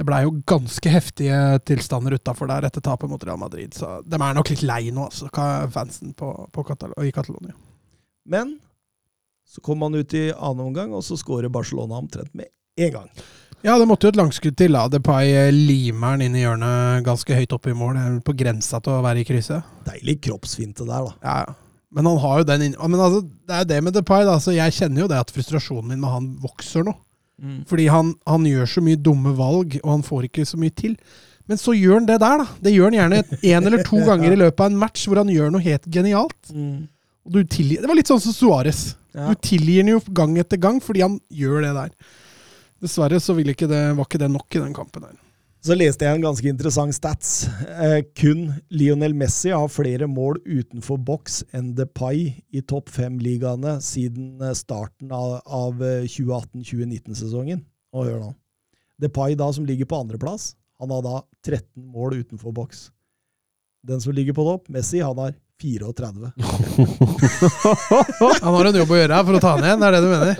Det 0.00 0.06
blei 0.08 0.22
jo 0.24 0.32
ganske 0.48 0.92
heftige 0.92 1.36
tilstander 1.68 2.14
utafor 2.16 2.48
der 2.48 2.64
etter 2.68 2.82
tapet 2.84 3.10
mot 3.10 3.24
Real 3.26 3.40
Madrid, 3.40 3.74
så 3.76 3.98
de 4.06 4.16
er 4.16 4.36
nok 4.36 4.52
litt 4.52 4.62
lei 4.64 4.86
nå, 4.94 5.10
altså, 5.10 5.28
fansen 5.74 6.14
på, 6.16 6.30
på 6.54 6.64
Katal 6.64 6.94
i 7.04 7.12
Catalonia. 7.12 7.56
Men 8.30 8.54
så 9.50 9.60
kom 9.66 9.82
man 9.82 9.98
ut 9.98 10.14
i 10.14 10.30
annen 10.30 10.70
omgang, 10.70 10.94
og 10.94 11.04
så 11.04 11.18
skårer 11.20 11.52
Barcelona 11.52 11.98
omtrent 11.98 12.32
med 12.38 12.48
én 12.80 12.94
gang. 12.94 13.10
Ja, 13.60 13.74
det 13.76 13.86
måtte 13.88 14.08
jo 14.08 14.14
et 14.14 14.18
langskudd 14.20 14.56
til. 14.56 14.72
da. 14.72 14.86
Depay 14.88 15.34
eh, 15.36 15.50
limer 15.52 16.16
den 16.16 16.30
inn 16.30 16.38
i 16.38 16.44
hjørnet 16.46 17.04
ganske 17.04 17.36
høyt 17.36 17.52
oppe 17.52 17.74
i 17.74 17.76
mål. 17.76 17.98
Det 17.98 18.04
er 18.06 18.20
På 18.24 18.36
grensa 18.36 18.80
til 18.80 18.94
å 18.96 19.02
være 19.04 19.20
i 19.20 19.26
krysset. 19.28 19.66
Deilig 19.88 20.20
kroppsfinte 20.24 20.86
der, 20.88 21.10
da. 21.10 21.16
Ja, 21.24 21.36
ja. 21.44 21.58
Men 21.90 22.06
han 22.06 22.20
har 22.22 22.40
jo 22.40 22.46
den 22.46 22.62
inn... 22.68 22.74
Men 22.78 23.00
altså, 23.02 23.24
det 23.50 23.56
er 23.56 23.64
det 23.66 23.80
med 23.82 23.96
Depay, 23.98 24.22
da. 24.24 24.36
Så 24.40 24.54
jeg 24.54 24.76
kjenner 24.76 25.04
jo 25.04 25.08
det 25.10 25.18
at 25.18 25.32
frustrasjonen 25.34 25.90
min 25.90 26.00
med 26.00 26.12
han 26.14 26.28
vokser 26.40 26.86
nå. 26.86 26.94
Fordi 27.66 27.86
han, 27.88 28.12
han 28.28 28.44
gjør 28.44 28.68
så 28.68 28.82
mye 28.84 29.00
dumme 29.00 29.32
valg, 29.36 29.78
og 29.80 29.90
han 29.94 30.02
får 30.04 30.26
ikke 30.28 30.44
så 30.48 30.60
mye 30.60 30.74
til. 30.76 30.94
Men 31.48 31.58
så 31.58 31.72
gjør 31.74 31.96
han 31.98 32.06
det 32.08 32.18
der, 32.22 32.42
da. 32.44 32.46
Det 32.62 32.72
gjør 32.74 32.90
han 32.90 32.98
gjerne 32.98 33.20
én 33.40 33.66
eller 33.66 33.84
to 33.88 34.00
ganger 34.08 34.36
i 34.36 34.40
løpet 34.40 34.60
av 34.60 34.70
en 34.70 34.80
match 34.80 35.06
hvor 35.08 35.22
han 35.22 35.32
gjør 35.32 35.52
noe 35.54 35.64
helt 35.64 35.88
genialt. 35.90 36.52
Og 37.26 37.34
du 37.34 37.40
tilgir, 37.44 37.80
det 37.82 37.90
var 37.90 37.98
litt 37.98 38.12
sånn 38.12 38.22
som 38.22 38.36
Suárez. 38.36 38.82
Ja. 39.16 39.32
Du 39.32 39.40
tilgir 39.42 39.82
han 39.82 39.90
jo 39.96 40.02
gang 40.14 40.36
etter 40.38 40.60
gang 40.62 40.78
fordi 40.84 41.02
han 41.02 41.18
gjør 41.32 41.64
det 41.66 41.72
der. 41.74 41.90
Dessverre 42.80 43.20
så 43.20 43.34
ikke 43.36 43.68
det, 43.68 43.80
var 43.96 44.06
ikke 44.06 44.22
det 44.22 44.30
nok 44.32 44.56
i 44.56 44.62
den 44.62 44.76
kampen 44.76 45.04
her. 45.04 45.18
Så 45.60 45.74
leste 45.76 46.06
jeg 46.06 46.16
en 46.16 46.22
ganske 46.24 46.48
interessant 46.48 46.94
stats. 46.96 47.44
Eh, 47.68 48.00
kun 48.16 48.46
Lionel 48.72 49.12
Messi 49.12 49.50
har 49.52 49.68
flere 49.68 50.06
mål 50.08 50.40
utenfor 50.46 50.96
boks 50.96 51.42
enn 51.52 51.74
Depay 51.76 52.30
i 52.56 52.62
topp 52.64 52.88
fem-ligaene 52.88 53.76
siden 53.84 54.40
eh, 54.40 54.56
starten 54.56 55.12
av, 55.12 55.44
av 55.44 55.76
2018-2019-sesongen. 56.08 57.60
Og 57.92 58.08
hør 58.08 58.22
nå. 58.22 58.32
Depay, 59.00 59.34
da, 59.36 59.52
som 59.52 59.66
ligger 59.68 59.84
på 59.90 60.00
andreplass, 60.00 60.54
han 60.80 60.90
har 60.94 61.02
da 61.04 61.20
13 61.44 61.84
mål 61.92 62.16
utenfor 62.22 62.52
boks. 62.56 62.88
Den 63.84 64.00
som 64.00 64.16
ligger 64.16 64.32
på 64.36 64.44
topp, 64.48 64.68
Messi, 64.72 65.00
han 65.04 65.18
har 65.20 65.36
34. 65.60 66.32
Han 68.40 68.54
har 68.54 68.64
en 68.64 68.78
jobb 68.80 68.92
å 68.94 68.96
gjøre 68.96 69.16
her 69.18 69.26
for 69.28 69.36
å 69.36 69.40
ta 69.44 69.50
han 69.58 69.66
igjen, 69.66 69.82
er 69.84 69.92
det 69.92 70.00
du 70.00 70.08
mener? 70.08 70.32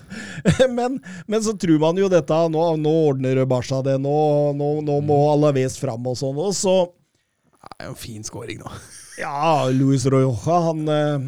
men, 0.78 1.00
men, 1.26 1.42
så 1.44 1.54
tror 1.58 1.80
man 1.82 1.98
jo 2.00 2.10
dette 2.12 2.42
Nå, 2.52 2.66
nå 2.80 2.92
ordner 3.10 3.42
Barca 3.48 3.80
det. 3.86 3.96
Nå, 4.02 4.18
nå, 4.58 4.70
nå 4.86 5.00
må 5.04 5.18
Alaves 5.32 5.78
fram 5.80 6.06
og 6.06 6.18
sånn. 6.18 6.36
Og 6.38 6.54
så 6.56 6.76
Det 6.86 7.72
er 7.80 7.90
jo 7.90 7.94
en 7.96 8.04
fin 8.06 8.26
scoring 8.26 8.62
nå. 8.62 8.70
Ja, 9.16 9.64
Luis 9.72 10.02
Rojoja, 10.12 10.56
han, 10.66 10.82
eh, 10.92 11.22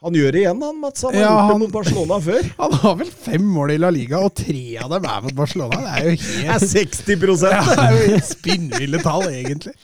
han 0.00 0.14
gjør 0.16 0.32
det 0.32 0.40
igjen, 0.40 0.62
han, 0.64 0.78
Mats. 0.80 1.02
Han 1.04 1.12
har 1.12 1.20
Ja, 1.20 1.32
gjort 1.34 1.50
det 1.50 1.58
mot 1.60 1.74
Barcelona 1.74 2.16
før. 2.28 2.48
Han 2.56 2.76
har 2.80 2.94
vel 3.02 3.10
fem 3.26 3.44
mål 3.52 3.74
i 3.74 3.76
La 3.82 3.90
Liga, 3.92 4.22
og 4.24 4.32
tre 4.38 4.62
av 4.80 4.94
dem 4.94 5.04
er 5.12 5.26
mot 5.26 5.36
Barcelona. 5.36 5.82
Det 5.84 5.92
er 5.92 6.06
jo 6.06 6.14
Det 6.16 6.46
er 6.54 6.64
60 6.72 7.44
ja, 7.44 7.60
Det 7.68 7.84
er 7.84 7.98
jo 7.98 8.06
helt 8.14 8.30
spinnville 8.30 9.02
tall, 9.04 9.26
egentlig. 9.28 9.76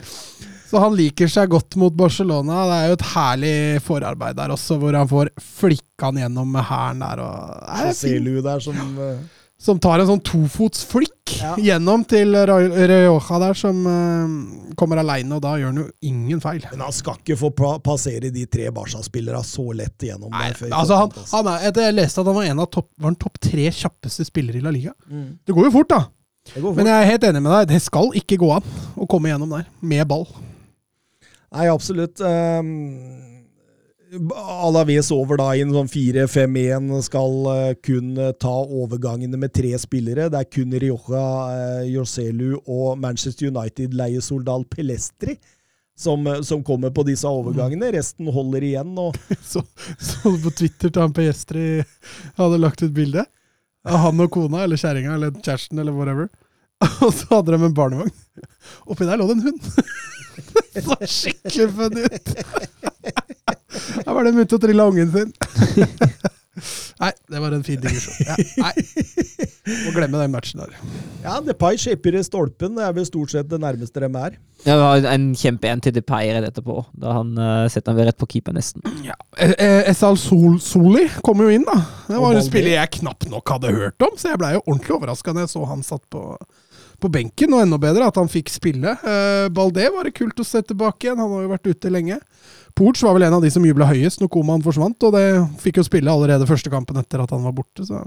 Så 0.65 0.81
han 0.83 0.97
liker 0.97 1.31
seg 1.31 1.53
godt 1.53 1.77
mot 1.81 1.95
Barcelona. 1.95 2.65
Det 2.71 2.77
er 2.81 2.91
jo 2.91 2.99
et 2.99 3.07
herlig 3.13 3.55
forarbeid 3.85 4.39
der 4.39 4.55
også, 4.55 4.79
hvor 4.81 4.97
han 4.97 5.11
får 5.11 5.31
flikka 5.39 6.11
han 6.11 6.21
gjennom 6.25 6.51
med 6.57 6.67
hælen 6.67 7.05
der. 7.05 7.25
Og, 7.25 7.95
fint. 8.01 8.31
Der 8.45 8.63
som 8.65 8.79
eh, 8.81 9.19
som 9.65 9.79
tar 9.81 10.03
en 10.03 10.09
sånn 10.09 10.23
tofotsflikk 10.25 11.13
Ja. 11.41 11.55
gjennom 11.57 12.03
til 12.07 12.35
Rioja 12.37 13.39
der, 13.41 13.57
som 13.57 13.79
uh, 13.89 14.75
kommer 14.77 15.01
aleine, 15.01 15.39
og 15.39 15.41
da 15.43 15.55
gjør 15.59 15.71
han 15.73 15.81
jo 15.81 15.87
ingen 16.05 16.43
feil. 16.43 16.67
Men 16.71 16.85
han 16.85 16.95
skal 16.95 17.17
ikke 17.17 17.39
få 17.41 17.51
pa 17.57 17.71
passere 17.85 18.29
de 18.35 18.45
tre 18.51 18.69
Barca-spillere 18.75 19.41
så 19.47 19.65
lett 19.73 20.05
gjennom 20.05 20.31
Nei, 20.35 20.51
der. 20.53 20.75
altså 20.77 20.99
han, 21.01 21.15
altså. 21.15 21.41
han 21.41 21.51
er, 21.55 21.81
jeg 21.87 21.97
leste 21.97 22.21
at 22.21 22.29
han 22.29 22.37
var 22.37 22.51
en 22.51 22.61
av 22.67 22.69
topp, 22.77 22.91
var 23.01 23.17
topp 23.25 23.41
tre 23.49 23.71
kjappeste 23.73 24.29
spillere 24.29 24.61
i 24.61 24.65
La 24.65 24.75
Liga. 24.75 24.93
Mm. 25.09 25.31
Det 25.47 25.57
går 25.57 25.71
jo 25.71 25.75
fort, 25.79 25.95
da. 25.95 26.03
Men 26.61 26.91
jeg 26.91 26.95
er 26.99 27.11
helt 27.15 27.25
enig 27.31 27.41
med 27.41 27.55
deg. 27.57 27.71
Det 27.73 27.81
skal 27.87 28.11
ikke 28.21 28.39
gå 28.43 28.51
an 28.59 28.75
å 29.01 29.09
komme 29.09 29.33
gjennom 29.33 29.57
der 29.57 29.65
med 29.81 30.05
ball. 30.11 30.29
Nei, 31.55 31.69
absolutt. 31.71 32.21
Um, 32.21 32.71
Alaves 34.35 35.11
over 35.15 35.39
da 35.39 35.49
i 35.55 35.63
en 35.65 35.73
sånn 35.75 35.91
4-5-1 35.91 36.91
skal 37.07 37.33
uh, 37.49 37.73
kun 37.83 38.13
eh, 38.19 38.35
ta 38.39 38.53
overgangene 38.63 39.39
med 39.39 39.55
tre 39.55 39.73
spillere. 39.79 40.29
Det 40.31 40.41
er 40.41 40.51
kun 40.51 40.75
Rioja, 40.75 41.25
uh, 41.51 41.83
Joselu 41.87 42.57
og 42.61 42.99
Manchester 43.03 43.51
United 43.51 43.95
leier 43.99 44.23
Soldal 44.23 44.67
Pelestri 44.71 45.35
som, 45.99 46.27
som 46.43 46.63
kommer 46.67 46.91
på 46.95 47.07
disse 47.07 47.27
overgangene. 47.31 47.93
Resten 47.95 48.31
holder 48.35 48.67
igjen. 48.67 48.95
og 48.99 49.19
Så, 49.53 49.63
så 49.99 50.35
på 50.43 50.55
Twitter 50.55 50.91
til 50.91 51.03
han 51.03 51.15
Pelestri 51.15 51.67
hadde 52.39 52.63
lagt 52.63 52.83
ut 52.83 52.95
bilde 52.95 53.27
av 53.85 54.01
han 54.07 54.23
og 54.25 54.31
kona, 54.33 54.63
eller 54.65 54.81
kjerringa, 54.81 55.15
eller 55.19 55.35
kjæresten, 55.43 55.79
eller 55.79 55.93
whatever. 55.93 56.31
Og 57.05 57.11
så 57.13 57.27
hadde 57.31 57.53
de 57.53 57.67
en 57.67 57.75
barnevogn. 57.77 58.15
Oppi 58.89 59.05
der 59.05 59.21
lå 59.21 59.29
det 59.29 59.37
en 59.37 59.45
hund! 59.51 59.67
Det 60.75 60.83
så 60.85 60.99
skikkelig 61.07 61.69
funny 61.77 62.07
ut! 62.09 62.35
Her 64.05 64.13
var 64.15 64.27
det 64.27 64.35
ute 64.39 64.57
og 64.57 64.63
trilla 64.63 64.87
ungen 64.91 65.13
sin. 65.15 65.35
Nei, 67.03 67.11
det 67.31 67.41
var 67.43 67.55
en 67.55 67.65
fin 67.67 67.81
digresjon. 67.83 68.15
Ja, 68.23 68.37
nei, 68.63 68.73
må 69.87 69.93
glemme 69.97 70.21
den 70.21 70.33
matchen 70.35 70.63
der. 70.63 70.77
Ja, 71.25 71.41
Depay 71.43 71.79
shaper 71.81 72.15
i 72.15 72.23
stolpen. 72.27 72.77
Det 72.79 72.85
er 72.87 72.95
vel 72.95 73.07
stort 73.09 73.33
sett 73.35 73.49
det 73.51 73.59
nærmeste 73.63 74.03
de 74.05 74.11
er. 74.21 74.37
Det 74.65 74.77
var 74.79 75.09
en 75.11 75.27
kjempe 75.39 75.69
en 75.69 75.83
til 75.83 75.97
Depay 75.97 76.31
rett 76.37 76.47
etterpå, 76.47 76.85
da 77.01 77.17
han 77.19 77.35
uh, 77.37 77.67
setter 77.73 77.93
han 77.93 77.99
ved 77.99 78.09
rett 78.11 78.21
på 78.21 78.29
keeper, 78.37 78.55
nesten. 78.57 78.85
Ja. 79.05 79.17
Eh, 79.35 79.57
eh, 79.59 79.81
Esal 79.91 80.19
Sol 80.21 80.61
Soli 80.63 81.09
kom 81.27 81.43
jo 81.43 81.51
inn, 81.53 81.67
da. 81.67 81.81
Det 82.07 82.23
var 82.23 82.39
en 82.39 82.47
spiller 82.47 82.77
jeg 82.77 82.95
knapt 83.01 83.27
nok 83.33 83.57
hadde 83.57 83.75
hørt 83.75 84.07
om, 84.07 84.15
så 84.21 84.33
jeg 84.33 84.43
blei 84.45 84.55
jo 84.55 84.63
ordentlig 84.69 84.95
overraska 85.01 85.35
når 85.35 85.49
jeg 85.49 85.55
så 85.57 85.65
han 85.73 85.83
satt 85.87 86.05
på, 86.15 86.23
på 87.05 87.13
benken. 87.13 87.55
Og 87.55 87.65
enda 87.65 87.79
bedre 87.81 88.09
at 88.09 88.19
han 88.21 88.31
fikk 88.33 88.53
spille. 88.53 88.97
Eh, 88.97 89.47
Baldé 89.55 89.91
var 89.93 90.09
det 90.09 90.17
kult 90.17 90.41
å 90.41 90.47
se 90.49 90.63
tilbake 90.65 91.09
igjen, 91.09 91.21
han 91.21 91.33
har 91.33 91.45
jo 91.45 91.55
vært 91.55 91.73
ute 91.73 91.93
lenge. 91.93 92.21
Porch 92.75 93.05
var 93.07 93.15
vel 93.15 93.29
en 93.29 93.37
av 93.37 93.45
de 93.45 93.51
som 93.55 93.65
jubla 93.65 93.87
høyest 93.87 94.23
når 94.23 94.33
Koman 94.35 94.65
forsvant, 94.65 94.99
og 95.07 95.15
det 95.15 95.27
fikk 95.63 95.79
jo 95.79 95.87
spille 95.87 96.11
allerede 96.11 96.49
første 96.49 96.73
kampen 96.73 96.99
etter 96.99 97.23
at 97.23 97.35
han 97.35 97.45
var 97.47 97.55
borte, 97.55 97.87
så 97.87 98.03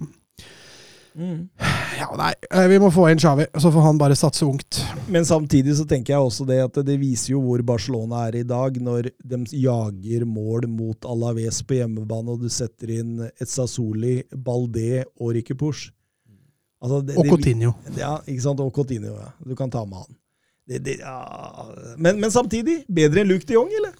Ja, 1.98 2.12
nei, 2.14 2.34
eh, 2.52 2.68
vi 2.70 2.78
må 2.78 2.92
få 2.94 3.08
inn 3.10 3.18
Xavi, 3.18 3.48
så 3.58 3.72
får 3.74 3.86
han 3.88 3.98
bare 3.98 4.18
satse 4.18 4.46
ungt. 4.46 4.84
Men 5.10 5.26
samtidig 5.26 5.74
så 5.80 5.88
tenker 5.90 6.14
jeg 6.14 6.28
også 6.28 6.46
det 6.46 6.60
at 6.62 6.78
det 6.86 7.00
viser 7.02 7.32
jo 7.32 7.42
hvor 7.42 7.64
Barcelona 7.66 8.28
er 8.28 8.38
i 8.38 8.46
dag, 8.46 8.78
når 8.78 9.10
de 9.18 9.40
jager 9.58 10.28
mål 10.30 10.68
mot 10.70 11.08
Alaves 11.10 11.64
på 11.66 11.80
hjemmebane, 11.80 12.36
og 12.36 12.44
du 12.46 12.52
setter 12.54 13.00
inn 13.00 13.24
Etzazuli, 13.42 14.20
Baldé 14.30 15.08
og 15.18 15.34
Ricky 15.40 15.58
Push. 15.58 15.90
Altså, 16.82 17.02
det- 17.02 17.18
Og 17.18 17.26
Coutinho. 17.32 17.74
Ja, 17.98 18.18
ikke 18.28 18.42
sant? 18.42 18.60
Og 18.60 18.72
Coutinho, 18.74 19.16
ja. 19.18 19.32
Du 19.44 19.56
kan 19.56 19.72
ta 19.74 19.86
med 19.86 19.98
han. 19.98 20.16
Det, 20.68 20.82
det, 20.84 20.98
ja. 21.00 21.66
men, 21.96 22.18
men 22.20 22.32
samtidig, 22.32 22.82
bedre 22.92 23.22
enn 23.24 23.30
Luke 23.30 23.48
de 23.48 23.54
Jong, 23.56 23.70
eller? 23.72 23.94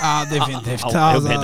Ja, 0.00 0.24
definitivt. 0.26 0.82
Altså, 0.90 1.36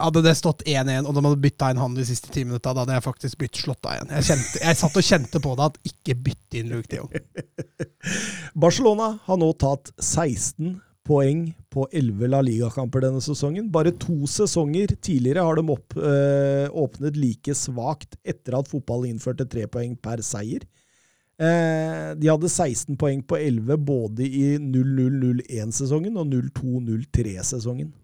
hadde 0.00 0.22
det 0.24 0.32
stått 0.38 0.62
1-1, 0.64 1.04
og 1.04 1.12
de 1.12 1.22
hadde 1.26 1.40
bytta 1.44 1.68
inn 1.70 1.82
han 1.82 1.94
de 1.94 2.06
siste 2.08 2.32
ti 2.32 2.46
minutta, 2.46 2.72
da 2.72 2.86
hadde 2.86 2.96
jeg 2.96 3.04
faktisk 3.04 3.42
bytt 3.42 3.60
slått 3.60 3.84
av 3.84 3.98
igjen. 3.98 4.14
Jeg, 4.16 4.26
kjente, 4.30 4.62
jeg 4.64 4.78
satt 4.80 4.96
og 4.96 5.04
kjente 5.04 5.42
på 5.44 5.52
det 5.60 5.66
at 5.68 5.76
ikke 5.92 6.16
bytte 6.24 6.62
inn 6.62 6.72
Luke 6.72 6.88
de 6.88 7.02
Jong. 7.02 7.12
Barcelona 8.64 9.10
har 9.26 9.40
nå 9.44 9.50
tatt 9.60 9.92
16 10.00 10.78
poeng 11.06 11.50
på 11.70 11.86
11 11.92 12.30
La 12.32 12.40
Liga-kamper 12.44 13.04
denne 13.04 13.22
sesongen. 13.24 13.70
Bare 13.72 13.92
to 13.94 14.26
sesonger 14.30 14.96
tidligere 14.98 15.44
har 15.46 15.58
de 15.58 15.64
opp, 15.72 15.96
øh, 15.96 16.66
åpnet 16.82 17.18
like 17.18 17.54
svakt 17.56 18.18
etter 18.24 18.58
at 18.58 18.70
fotballen 18.70 19.14
innførte 19.14 19.46
tre 19.50 19.66
poeng 19.70 19.96
per 19.96 20.22
seier. 20.26 20.66
Eh, 21.40 22.10
de 22.20 22.28
hadde 22.28 22.50
16 22.50 22.98
poeng 23.00 23.22
på 23.24 23.38
11 23.38 23.78
både 23.86 24.26
i 24.26 24.58
0-0-0-1-sesongen 24.60 26.18
og 26.20 26.28
0-2-0-3-sesongen. 26.34 27.94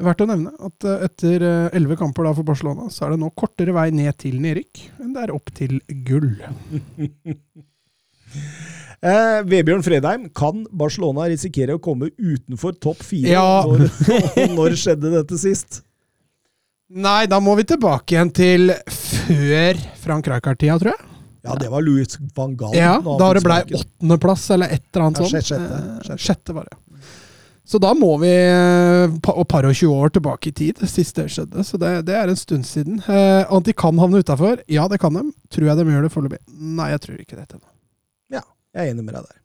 Verdt 0.00 0.22
å 0.24 0.30
nevne 0.30 0.54
at 0.70 0.88
eh, 0.88 1.06
etter 1.10 1.44
elleve 1.76 1.98
kamper 2.00 2.30
for 2.30 2.46
Barcelona, 2.46 2.88
så 2.88 3.04
er 3.04 3.16
det 3.16 3.24
nå 3.24 3.34
kortere 3.36 3.74
vei 3.76 3.90
ned 3.92 4.14
til 4.22 4.40
nedrykk 4.40 4.86
enn 5.02 5.16
det 5.16 5.26
er 5.26 5.34
opp 5.34 5.52
til 5.58 5.80
gull. 6.06 6.32
Eh, 9.00 9.38
Vebjørn 9.48 9.80
Fredheim, 9.84 10.26
kan 10.36 10.66
Barcelona 10.76 11.24
risikere 11.30 11.78
å 11.78 11.80
komme 11.80 12.10
utenfor 12.20 12.74
topp 12.84 13.00
fire? 13.06 13.30
Ja. 13.32 13.62
Når, 13.64 13.86
når 14.58 14.76
skjedde 14.76 15.12
dette 15.14 15.38
sist? 15.40 15.80
Nei, 16.90 17.22
da 17.30 17.38
må 17.40 17.54
vi 17.56 17.64
tilbake 17.70 18.16
igjen 18.16 18.32
til 18.34 18.72
før 18.90 19.78
Frank 20.02 20.26
Rijkaard-tida, 20.28 20.76
tror 20.82 20.92
jeg. 20.92 21.06
Ja, 21.46 21.54
det 21.56 21.70
var 21.72 21.80
Louis 21.86 22.18
van 22.36 22.52
Gaal. 22.60 22.74
Ja, 22.76 22.98
Da 23.00 23.30
det 23.32 23.40
blei 23.46 23.62
åttendeplass 23.78 24.42
eller 24.52 24.74
et 24.74 24.82
eller 24.90 25.06
annet 25.06 25.22
Ja, 25.22 25.28
sånt. 25.30 25.46
sjette, 25.48 25.78
sjette, 26.04 26.16
Eh, 26.18 26.20
sjette. 26.26 26.56
var 26.58 26.66
det. 26.68 26.76
Så 27.70 27.78
da 27.80 27.94
må 27.94 28.10
vi 28.20 28.28
eh, 28.34 29.14
og 29.30 29.46
par 29.48 29.64
og 29.64 29.72
20 29.72 29.94
år 29.94 30.10
tilbake 30.18 30.50
i 30.50 30.52
tid, 30.58 30.82
sist 30.90 31.14
det 31.16 31.28
skjedde. 31.30 31.62
Så 31.64 31.78
det, 31.80 31.94
det 32.10 32.16
er 32.18 32.28
en 32.28 32.36
stund 32.36 32.66
siden. 32.68 32.98
Eh, 33.06 33.46
at 33.46 33.64
de 33.64 33.72
kan 33.72 33.96
havne 34.02 34.20
utafor? 34.20 34.60
Ja, 34.68 34.88
det 34.90 34.98
kan 35.00 35.14
de. 35.16 35.22
Tror 35.48 35.70
jeg 35.70 35.78
de 35.78 35.86
gjør 35.94 36.02
det 36.04 36.12
foreløpig? 36.12 36.40
Nei, 36.58 36.90
jeg 36.92 37.00
tror 37.06 37.22
ikke 37.22 37.38
det. 37.38 37.46
ennå. 37.54 37.64
Jeg 38.74 38.86
er 38.86 38.92
enig 38.94 39.04
med 39.04 39.14
deg 39.16 39.24
der. 39.26 39.38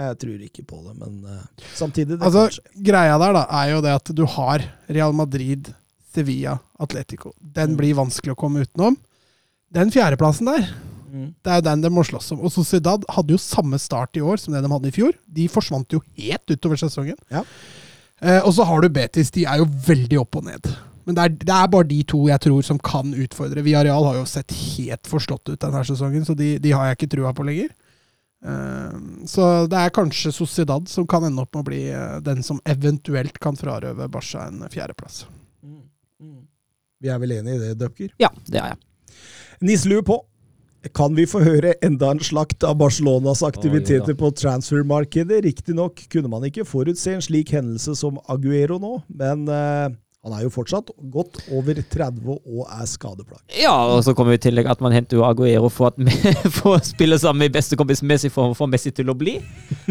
Jeg 0.00 0.18
tror 0.22 0.42
ikke 0.46 0.62
på 0.70 0.76
det, 0.86 0.92
men 1.00 1.16
uh, 1.26 1.64
samtidig 1.74 2.14
det 2.14 2.22
Altså, 2.22 2.46
greia 2.86 3.16
der 3.18 3.32
da, 3.34 3.42
er 3.58 3.72
jo 3.72 3.80
det 3.82 3.90
at 3.98 4.12
du 4.14 4.22
har 4.36 4.62
Real 4.88 5.12
Madrid, 5.18 5.72
Sevilla, 6.14 6.58
Atletico. 6.78 7.32
Den 7.42 7.72
Mm. 7.74 7.76
blir 7.80 7.94
vanskelig 7.98 8.32
å 8.36 8.38
komme 8.38 8.62
utenom. 8.62 8.96
Den 9.72 9.90
fjerdeplassen 9.90 10.46
der, 10.46 10.68
Mm. 11.10 11.34
det 11.42 11.50
er 11.50 11.56
jo 11.58 11.66
den 11.66 11.80
de 11.82 11.90
må 11.90 12.04
slåss 12.06 12.30
om. 12.32 12.40
Og 12.46 12.52
Sociedad 12.54 13.02
hadde 13.10 13.34
jo 13.34 13.36
samme 13.42 13.78
start 13.82 14.14
i 14.16 14.20
år 14.22 14.38
som 14.38 14.54
det 14.54 14.62
de 14.62 14.70
hadde 14.70 14.86
i 14.86 14.94
fjor. 14.94 15.12
De 15.26 15.48
forsvant 15.48 15.88
jo 15.90 16.00
helt 16.16 16.46
utover 16.54 16.78
sesongen. 16.78 17.18
Ja. 17.30 17.42
Uh, 18.22 18.40
og 18.46 18.52
så 18.54 18.64
har 18.64 18.80
du 18.82 18.88
Betis, 18.88 19.30
de 19.34 19.44
er 19.44 19.58
jo 19.58 19.64
veldig 19.66 20.20
opp 20.20 20.36
og 20.36 20.44
ned. 20.44 20.70
Men 21.06 21.16
det 21.16 21.22
er, 21.24 21.28
det 21.40 21.54
er 21.56 21.66
bare 21.72 21.88
de 21.88 22.02
to 22.04 22.28
jeg 22.28 22.38
tror 22.40 22.62
som 22.62 22.78
kan 22.78 23.10
utfordre. 23.16 23.62
Villarreal 23.64 24.04
har 24.06 24.14
jo 24.20 24.24
sett 24.28 24.52
helt 24.52 25.02
forslått 25.10 25.48
ut 25.50 25.58
denne 25.58 25.82
sesongen, 25.88 26.22
så 26.24 26.36
de, 26.36 26.58
de 26.62 26.70
har 26.70 26.86
jeg 26.92 26.98
ikke 27.00 27.10
trua 27.16 27.32
på 27.34 27.42
lenger. 27.48 27.70
Eh, 28.44 28.96
så 29.28 29.48
det 29.68 29.76
er 29.76 29.92
kanskje 29.92 30.32
Sociedad 30.32 30.88
som 30.88 31.06
kan 31.08 31.26
ende 31.28 31.44
opp 31.44 31.52
med 31.54 31.64
å 31.64 31.68
bli 31.68 31.82
eh, 31.92 32.16
den 32.24 32.42
som 32.46 32.60
eventuelt 32.68 33.36
kan 33.42 33.58
frarøve 33.58 34.08
Barca 34.12 34.46
en 34.48 34.64
fjerdeplass. 34.72 35.26
Mm. 35.62 35.82
Mm. 36.20 36.40
Vi 37.00 37.12
er 37.12 37.20
vel 37.20 37.36
enige 37.38 37.58
i 37.58 37.62
det, 37.64 37.76
Dupker? 37.80 38.12
Ja, 38.20 38.32
det 38.48 38.62
er 38.62 38.74
jeg. 38.74 38.82
Nislue 39.60 40.04
på. 40.06 40.22
Kan 40.96 41.12
vi 41.12 41.26
få 41.28 41.42
høre 41.44 41.74
enda 41.84 42.08
en 42.14 42.22
slakt 42.24 42.64
av 42.64 42.78
Barcelonas 42.80 43.42
aktiviteter 43.44 44.14
på 44.16 44.30
transfermarkedet? 44.32 45.42
Riktignok 45.44 46.06
kunne 46.12 46.30
man 46.32 46.46
ikke 46.48 46.64
forutse 46.64 47.12
en 47.12 47.24
slik 47.24 47.52
hendelse 47.52 47.92
som 48.00 48.16
Aguero 48.32 48.78
nå, 48.80 48.94
men 49.12 49.44
eh, 49.52 49.90
Han 50.20 50.34
er 50.36 50.42
jo 50.44 50.50
fortsatt 50.52 50.90
godt 51.08 51.38
over 51.56 51.78
30 51.80 52.34
og 52.34 52.64
er 52.68 52.88
skadeplaget. 52.88 53.44
Ja, 53.56 53.72
og 53.88 54.02
så 54.04 54.12
kommer 54.12 54.34
vi 54.34 54.40
i 54.42 54.42
tillegg 54.44 54.68
at 54.68 54.82
man 54.84 54.92
henter 54.92 55.16
jo 55.16 55.24
Aguero 55.24 55.70
for, 55.72 55.94
at, 55.94 55.96
for 56.58 56.76
å 56.76 56.82
spille 56.84 57.16
sammen 57.20 57.46
med 57.46 57.54
bestekompis 57.54 58.04
Messi 58.04 58.28
for 58.32 58.52
å 58.52 58.58
få 58.58 58.68
Messi 58.68 58.92
til 58.92 59.08
å 59.08 59.16
bli. 59.16 59.38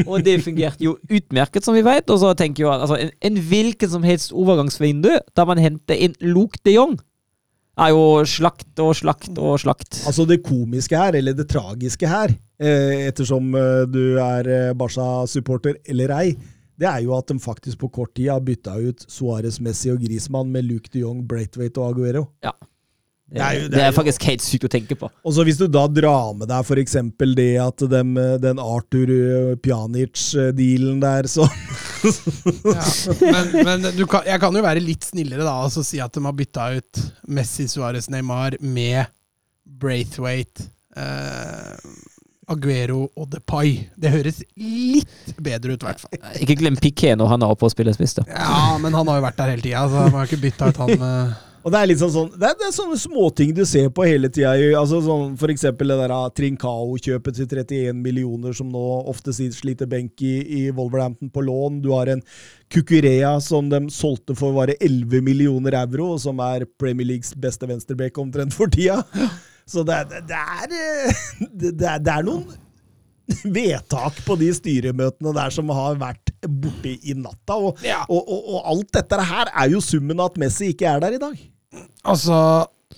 Og 0.06 0.22
det 0.26 0.38
fungerte 0.46 0.86
jo 0.86 1.00
utmerket, 1.10 1.66
som 1.66 1.74
vi 1.74 1.82
vet. 1.86 2.06
Og 2.14 2.22
så 2.22 2.36
tenker 2.38 2.68
jeg 2.68 2.70
at 2.76 2.86
altså, 2.86 3.00
en, 3.02 3.10
en 3.26 3.42
hvilken 3.50 3.90
som 3.90 4.06
helst 4.06 4.36
overgangsvindu 4.38 5.16
der 5.18 5.50
man 5.50 5.62
henter 5.64 5.98
inn 5.98 6.14
Luke 6.22 6.62
de 6.62 6.78
Jong, 6.78 7.00
er 7.80 7.94
jo 7.96 8.06
slakt 8.28 8.82
og 8.84 8.94
slakt 9.00 9.34
og 9.40 9.58
slakt. 9.64 10.02
Altså 10.10 10.28
Det 10.30 10.42
komiske 10.46 11.00
her, 11.00 11.18
eller 11.18 11.34
det 11.34 11.48
tragiske 11.50 12.10
her, 12.10 12.34
eh, 12.62 13.08
ettersom 13.08 13.54
eh, 13.56 13.84
du 13.90 14.20
er 14.22 14.50
eh, 14.54 14.72
Barca-supporter 14.78 15.80
eller 15.90 16.14
ei, 16.20 16.34
det 16.80 16.88
er 16.88 17.04
jo 17.04 17.14
at 17.18 17.28
de 17.28 17.36
faktisk 17.44 17.78
på 17.82 17.90
kort 17.92 18.14
tid 18.16 18.30
har 18.32 18.40
bytta 18.42 18.78
ut 18.80 19.06
Suárez, 19.12 19.60
Messi 19.62 19.92
og 19.92 20.00
Griezmann 20.02 20.52
med 20.52 20.64
Luke 20.70 20.90
de 20.94 21.02
Jong, 21.04 21.26
Braithwaite 21.28 21.78
og 21.84 21.92
Aguero. 21.94 22.28
Ja. 22.44 22.52
Det, 23.30 23.36
Det 23.38 23.42
er 23.46 23.54
jo- 23.54 23.62
det 23.68 23.72
det 23.76 23.82
er 23.84 23.88
er 23.92 23.94
faktisk 23.94 24.24
helt 24.26 24.42
sykt 24.42 24.64
å 24.66 24.70
tenke 24.74 24.96
på. 24.98 25.06
Og 25.24 25.34
så 25.36 25.44
Hvis 25.46 25.60
du 25.60 25.68
da 25.68 25.84
drar 25.88 26.32
med 26.34 26.48
deg 26.50 26.64
f.eks. 26.66 26.96
det 27.36 27.50
at 27.62 27.78
dem, 27.92 28.16
den 28.42 28.58
Arthur 28.58 29.12
eh, 29.12 29.56
Pjanic-dealen 29.62 31.00
der, 31.04 31.28
så 31.30 31.46
Ja, 32.66 32.88
men 33.22 33.66
men 33.68 33.82
du 33.98 34.06
kan, 34.08 34.24
jeg 34.26 34.40
kan 34.42 34.56
jo 34.56 34.64
være 34.66 34.82
litt 34.82 35.04
snillere 35.06 35.44
da 35.46 35.60
og 35.66 35.70
så 35.76 35.84
si 35.86 36.00
at 36.02 36.12
de 36.16 36.24
har 36.26 36.34
bytta 36.34 36.72
ut 36.80 37.04
Messi, 37.28 37.68
Suárez, 37.70 38.10
Neymar 38.10 38.56
med 38.62 39.06
Braithwaite, 39.80 40.70
eh, 40.98 41.78
Aguero 42.50 43.04
og 43.16 43.28
Depay. 43.34 43.76
Det 44.00 44.14
høres 44.14 44.42
litt 44.58 45.36
bedre 45.38 45.76
ut, 45.76 45.84
i 45.84 45.90
hvert 45.90 46.02
fall. 46.02 46.24
Ikke 46.42 46.58
glem 46.60 46.80
Piquet 46.80 47.20
når 47.20 47.36
han 47.36 47.46
er 47.46 47.54
oppe 47.54 47.68
og 47.68 47.74
spiller 47.74 47.96
spiss. 47.96 48.18
da. 48.18 48.26
Ja, 48.32 48.80
men 48.82 48.96
han 48.96 49.08
har 49.10 49.20
jo 49.20 49.28
vært 49.28 49.38
der 49.40 49.54
hele 49.54 49.66
tida, 49.66 49.86
så 49.86 50.08
man 50.08 50.18
har 50.20 50.30
ikke 50.30 50.44
bytta 50.48 50.72
ut 50.72 50.82
han 50.84 50.98
med 51.00 51.38
Og 51.60 51.74
det 51.74 51.80
er 51.80 51.90
litt 51.90 52.00
sånn, 52.00 52.12
sånn 52.14 52.30
det, 52.40 52.48
er, 52.48 52.56
det 52.56 52.68
er 52.70 52.72
sånne 52.72 52.98
småting 52.98 53.50
du 53.54 53.66
ser 53.68 53.90
på 53.92 54.06
hele 54.08 54.30
tida. 54.32 54.54
Altså 54.80 55.02
sånn, 55.04 55.36
for 55.40 55.52
eksempel 55.52 55.92
det 55.92 55.98
der 56.00 56.14
ah, 56.16 56.30
Trincao-kjøpet 56.32 57.36
til 57.36 57.50
31 57.52 58.00
millioner, 58.00 58.56
som 58.56 58.72
nå 58.72 58.86
ofte 59.12 59.36
sliter 59.36 59.90
benk 59.92 60.24
i, 60.24 60.38
i 60.40 60.62
Wolverhampton 60.72 61.30
på 61.34 61.44
lån. 61.46 61.82
Du 61.84 61.92
har 61.94 62.14
en 62.16 62.24
Kukurea 62.72 63.36
som 63.44 63.70
de 63.70 63.84
solgte 63.92 64.38
for 64.40 64.56
bare 64.56 64.78
11 64.80 65.22
millioner 65.26 65.76
euro, 65.84 66.14
og 66.16 66.24
som 66.24 66.40
er 66.48 66.68
Premier 66.80 67.12
Leagues 67.12 67.36
beste 67.36 67.68
venstreback 67.70 68.18
omtrent 68.24 68.56
for 68.56 68.72
tida. 68.72 69.04
Så 69.70 69.84
det, 69.86 70.00
det, 70.30 70.40
er, 70.40 70.74
eh, 70.74 71.22
det, 71.62 71.76
det 72.02 72.14
er 72.16 72.26
noen 72.26 72.48
vedtak 73.54 74.18
på 74.26 74.34
de 74.40 74.48
styremøtene 74.58 75.34
der 75.38 75.54
som 75.54 75.70
har 75.76 76.00
vært 76.02 76.32
borte 76.50 76.96
i 77.06 77.14
natta. 77.18 77.60
Og, 77.62 77.84
Ja. 77.86 78.02
og, 78.10 78.24
og, 78.26 78.48
og 78.56 78.70
alt 78.74 78.92
dette 78.98 79.20
her 79.32 79.52
er 79.54 79.70
jo 79.76 79.82
summen 79.86 80.18
av 80.20 80.32
at 80.32 80.40
Messi 80.42 80.72
ikke 80.74 80.90
er 80.90 81.04
der 81.04 81.18
i 81.20 81.22
dag. 81.22 81.36
Altså, 82.10 82.40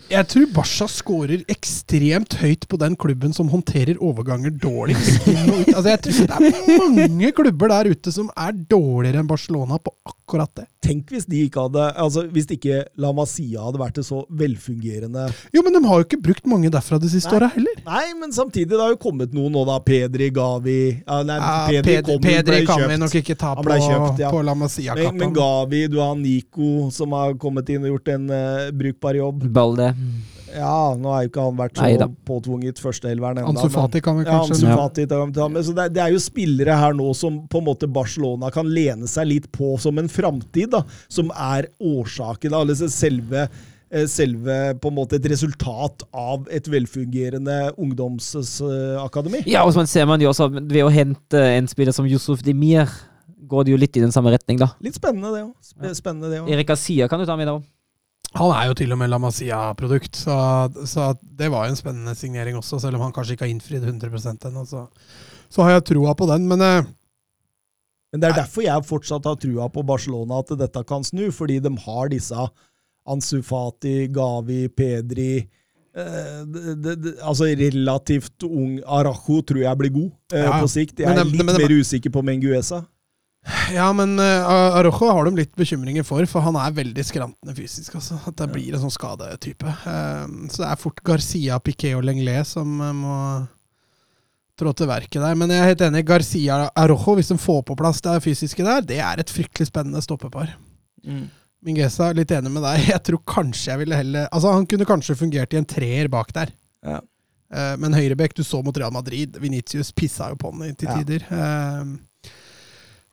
jeg 0.10 0.28
tror 0.32 0.48
Barca 0.56 0.88
scorer 0.91 1.44
ekstremt 1.52 2.36
høyt 2.41 2.68
på 2.69 2.80
den 2.82 2.95
klubben 2.99 3.34
som 3.36 3.52
håndterer 3.52 3.99
overganger 4.02 4.53
dårligst. 4.61 5.28
Altså, 5.72 5.88
jeg 5.90 6.02
tror 6.03 6.28
det 6.28 6.49
er 6.52 6.80
mange 6.82 7.30
klubber 7.36 7.72
der 7.72 7.90
ute 7.94 8.11
som 8.14 8.28
er 8.40 8.53
dårligere 8.53 9.22
enn 9.22 9.30
Barcelona 9.30 9.78
på 9.82 9.94
akkurat 10.07 10.52
det. 10.57 10.65
Tenk 10.82 11.11
hvis 11.14 11.28
de 11.30 11.44
ikke 11.45 11.61
hadde 11.68 11.84
Altså 12.02 12.23
hvis 12.34 12.48
ikke 12.56 12.80
La 13.02 13.11
Masia 13.14 13.61
hadde 13.61 13.78
vært 13.78 13.99
et 14.02 14.07
så 14.07 14.23
velfungerende 14.34 15.28
Jo, 15.53 15.61
men 15.61 15.76
de 15.76 15.82
har 15.86 15.99
jo 16.02 16.07
ikke 16.07 16.18
brukt 16.26 16.48
mange 16.49 16.72
derfra 16.73 16.98
de 17.02 17.10
siste 17.11 17.30
åra 17.38 17.52
heller. 17.53 17.82
Nei, 17.86 18.06
men 18.18 18.34
samtidig, 18.34 18.72
det 18.73 18.82
har 18.82 18.94
jo 18.95 18.99
kommet 19.02 19.36
noen 19.36 19.53
nå, 19.53 19.64
da. 19.68 19.78
Pedri, 19.86 20.32
Gavi 20.34 20.80
ja, 21.03 21.22
nei, 21.28 21.38
Ja, 21.38 21.52
Pedri, 21.69 21.84
Pedri, 21.86 22.07
kom, 22.07 22.26
Pedri 22.26 22.57
ble 22.61 22.69
kan 22.69 22.86
vi 22.90 22.99
nok 23.03 23.18
ikke 23.22 23.38
ta 23.38 23.53
Han 23.57 23.68
på, 23.68 23.78
kjøpt, 23.86 24.23
ja. 24.23 24.32
på 24.34 24.41
La 24.41 24.56
Men, 24.56 24.65
men 24.65 24.68
Masia-kappen. 24.68 25.36
Gavi, 25.38 25.84
du 25.91 25.99
har 26.02 26.15
Nico, 26.19 26.72
som 26.94 27.15
har 27.18 27.36
kommet 27.41 27.69
inn 27.73 27.86
og 27.86 27.95
gjort 27.95 28.14
en 28.15 28.28
uh, 28.32 28.69
brukbar 28.76 29.19
jobb. 29.19 29.45
Balde. 29.53 29.91
Ja, 30.52 30.95
nå 30.99 31.11
har 31.14 31.23
jo 31.23 31.30
ikke 31.30 31.44
han 31.45 31.56
vært 31.60 31.78
så 31.80 31.86
Neida. 31.86 32.07
påtvunget 32.28 32.80
førsteelveren 32.84 33.40
ennå. 33.40 33.53
Ansufati 33.53 34.02
kan 34.03 34.18
vi 34.19 34.26
kanskje 34.28 34.68
Ja. 34.68 34.76
Fati 34.76 35.06
vi 35.06 35.32
ta 35.34 35.48
med. 35.48 35.64
Så 35.64 35.73
det, 35.78 35.94
det 35.95 36.02
er 36.03 36.11
jo 36.11 36.19
spillere 36.19 36.76
her 36.76 36.94
nå 36.98 37.14
som 37.15 37.48
på 37.48 37.61
en 37.61 37.68
måte 37.69 37.88
Barcelona 37.88 38.52
kan 38.52 38.68
lene 38.68 39.07
seg 39.07 39.28
litt 39.30 39.52
på 39.56 39.78
som 39.80 39.98
en 40.02 40.10
framtid, 40.11 40.72
da, 40.72 40.84
som 41.07 41.32
er 41.32 41.69
årsaken. 41.80 42.52
da, 42.52 42.60
Altså 42.65 42.90
selve, 42.91 43.48
eh, 43.91 44.06
selve 44.11 44.57
på 44.82 44.91
en 44.91 44.95
måte 44.95 45.15
et 45.15 45.30
resultat 45.32 46.03
av 46.14 46.48
et 46.52 46.68
velfungerende 46.68 47.72
ungdomsakademi. 47.78 49.44
Ja, 49.48 49.64
og 49.65 49.73
så 49.73 49.88
ser 49.88 50.06
man 50.06 50.19
jo 50.22 50.30
også 50.32 50.49
ved 50.52 50.84
å 50.84 50.91
hente 50.91 51.40
en 51.57 51.68
spiller 51.72 51.95
som 51.95 52.06
Yusuf 52.07 52.44
Demir, 52.44 52.90
går 53.48 53.65
det 53.65 53.72
jo 53.73 53.78
litt 53.78 53.98
i 53.98 54.03
den 54.03 54.11
samme 54.11 54.32
retning, 54.32 54.57
da. 54.60 54.72
Litt 54.84 54.95
spennende, 54.95 55.32
det 55.36 55.44
òg. 55.44 55.95
Spennende, 55.95 56.30
det 56.32 56.41
òg. 56.41 56.49
Erik 56.52 56.69
Asia 56.76 57.07
kan 57.11 57.19
du 57.19 57.26
ta 57.26 57.36
med 57.40 57.48
da. 57.48 57.60
Han 58.40 58.53
er 58.56 58.70
jo 58.70 58.76
til 58.80 58.94
og 58.95 58.99
med 59.02 59.12
La 59.12 59.18
Masia-produkt, 59.20 60.16
så, 60.16 60.36
så 60.88 61.10
det 61.22 61.49
var 61.52 61.66
jo 61.68 61.74
en 61.74 61.80
spennende 61.80 62.16
signering 62.16 62.56
også, 62.56 62.80
selv 62.80 62.95
om 62.95 63.03
han 63.03 63.14
kanskje 63.16 63.36
ikke 63.36 63.44
har 63.44 63.52
innfridd 63.52 63.84
100 63.84 64.48
ennå. 64.48 64.64
Så, 64.70 64.86
så 65.52 65.66
har 65.66 65.76
jeg 65.76 65.88
troa 65.91 66.14
på 66.16 66.28
den. 66.32 66.48
Men 66.48 66.64
eh, 66.64 66.90
Men 68.12 68.22
det 68.22 68.30
er 68.30 68.40
derfor 68.41 68.64
jeg 68.64 68.88
fortsatt 68.88 69.28
har 69.28 69.40
trua 69.40 69.68
på 69.72 69.84
Barcelona, 69.88 70.40
at 70.40 70.56
dette 70.60 70.84
kan 70.88 71.03
snu. 71.03 71.30
Fordi 71.32 71.60
de 71.64 71.72
har 71.86 72.12
disse 72.12 72.48
Ansu 73.08 73.41
Fati, 73.44 74.08
Gavi, 74.08 74.68
Pedri 74.70 75.41
eh, 75.41 76.41
det, 76.48 76.76
det, 76.84 76.95
det, 77.03 77.14
altså 77.24 77.49
relativt 77.58 78.44
ung 78.48 78.80
Arajo 78.86 79.41
tror 79.41 79.64
jeg 79.64 79.80
blir 79.80 79.94
god 79.95 80.12
eh, 80.34 80.40
Ja, 80.40 80.48
ja. 80.53 80.60
på 80.62 80.72
sikt. 80.72 80.99
Jeg 80.99 81.10
er 81.10 81.20
men, 81.20 81.32
litt 81.32 81.41
men 81.41 81.52
men, 81.52 81.62
mer 81.64 81.80
usikker 81.82 82.14
på 82.14 82.24
Menguesa. 82.24 82.84
Ja, 83.74 83.88
men 83.96 84.20
uh, 84.20 84.76
Arojo 84.78 85.10
har 85.10 85.26
de 85.26 85.40
litt 85.40 85.56
bekymringer 85.58 86.06
for, 86.06 86.26
for 86.30 86.46
han 86.46 86.58
er 86.62 86.76
veldig 86.78 87.04
skrantende 87.06 87.56
fysisk. 87.58 87.96
Altså. 87.98 88.20
At 88.30 88.38
det 88.38 88.50
blir 88.54 88.76
en 88.76 88.84
sånn 88.84 88.94
skadetype. 88.94 89.74
Uh, 89.82 90.46
så 90.52 90.64
det 90.64 90.70
er 90.70 90.82
fort 90.82 91.02
Garcia, 91.08 91.58
Piquet 91.64 91.98
og 91.98 92.06
Lenglet 92.06 92.48
som 92.48 92.78
uh, 92.84 92.92
må 92.94 93.18
trå 94.62 94.76
til 94.78 94.90
verket 94.92 95.24
der. 95.24 95.38
Men 95.40 95.54
jeg 95.54 95.64
er 95.64 95.72
helt 95.72 95.86
enig. 95.88 96.06
Garcia 96.08 96.60
Arojo, 96.78 97.18
hvis 97.18 97.32
de 97.34 97.40
får 97.42 97.64
på 97.72 97.78
plass 97.80 98.04
det 98.06 98.20
fysiske 98.28 98.66
der, 98.68 98.86
det 98.86 99.00
er 99.02 99.24
et 99.24 99.34
fryktelig 99.34 99.72
spennende 99.72 100.04
stoppepar. 100.06 100.54
Mingesa, 101.66 102.12
litt 102.18 102.34
enig 102.36 102.54
med 102.54 102.66
deg. 102.68 102.86
Jeg 102.94 103.06
tror 103.10 103.24
kanskje 103.26 103.72
jeg 103.72 103.82
ville 103.84 103.98
heller 103.98 104.30
Altså, 104.34 104.54
han 104.54 104.68
kunne 104.70 104.86
kanskje 104.90 105.18
fungert 105.18 105.54
i 105.54 105.60
en 105.60 105.68
treer 105.70 106.10
bak 106.14 106.30
der. 106.38 106.54
Ja. 106.86 107.02
Uh, 107.52 107.74
men 107.82 107.98
høyrebekk, 107.98 108.38
du 108.38 108.46
så 108.46 108.62
mot 108.64 108.78
Real 108.78 108.94
Madrid. 108.94 109.42
Vinicius 109.42 109.90
pissa 109.94 110.30
jo 110.32 110.38
på 110.40 110.54
den 110.54 110.78
til 110.78 110.94
tider. 110.94 111.26
Ja. 111.26 111.42
tider. 111.82 111.98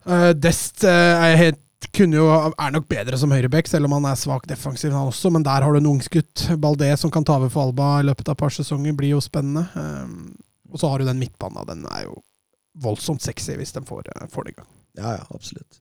Eh, 0.06 0.28
eh, 0.28 0.34
Dest 0.36 0.84
uh, 0.84 0.90
er, 0.90 1.36
helt, 1.40 1.60
kunne 1.94 2.20
jo, 2.20 2.28
er 2.50 2.74
nok 2.74 2.88
bedre 2.90 3.18
som 3.20 3.32
høyrebekk, 3.34 3.70
selv 3.70 3.88
om 3.88 3.96
han 3.98 4.10
er 4.10 4.20
svak 4.20 4.46
defensiv, 4.50 4.92
han 4.94 5.10
også. 5.12 5.32
Men 5.34 5.46
der 5.46 5.66
har 5.66 5.74
du 5.74 5.80
en 5.80 5.92
ungskutt. 5.94 6.48
Baldé 6.60 6.90
som 7.00 7.12
kan 7.14 7.26
ta 7.26 7.38
over 7.40 7.52
for 7.52 7.68
Alba 7.68 7.98
i 8.02 8.08
løpet 8.08 8.28
av 8.28 8.38
et 8.38 8.44
par 8.44 8.54
sesonger, 8.54 8.96
blir 8.98 9.16
jo 9.16 9.24
spennende. 9.24 9.66
Um, 9.74 10.36
og 10.72 10.80
så 10.80 10.92
har 10.92 11.00
du 11.00 11.08
den 11.08 11.20
midtbanen. 11.22 11.66
Den 11.68 11.84
er 11.90 12.06
jo 12.08 12.20
voldsomt 12.78 13.24
sexy 13.24 13.56
hvis 13.58 13.74
den 13.74 13.88
får, 13.88 14.10
får 14.30 14.48
det 14.48 14.56
i 14.56 14.58
gang. 14.60 14.72
Ja, 14.98 15.18
ja, 15.18 15.28
absolutt. 15.34 15.80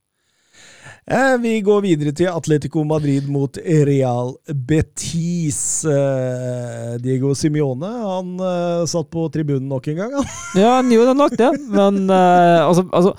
Eh, 1.08 1.38
vi 1.40 1.54
går 1.64 1.80
videre 1.80 2.12
til 2.12 2.28
Atletico 2.28 2.82
Madrid 2.84 3.28
mot 3.32 3.56
Real 3.88 4.34
Betis. 4.68 5.84
Eh, 5.88 6.98
Diego 7.00 7.32
Simione 7.38 7.88
han 7.88 8.34
eh, 8.36 8.82
satt 8.90 9.08
på 9.12 9.24
tribunen 9.32 9.70
nok 9.70 9.88
en 9.88 10.02
gang. 10.02 10.16
Han. 10.18 10.28
Ja, 10.58 10.74
han 10.76 10.92
gjorde 10.92 11.16
nok 11.16 11.36
det, 11.40 11.50
men 11.72 12.04
eh, 12.12 12.60
altså, 12.66 12.84
altså 12.92 13.14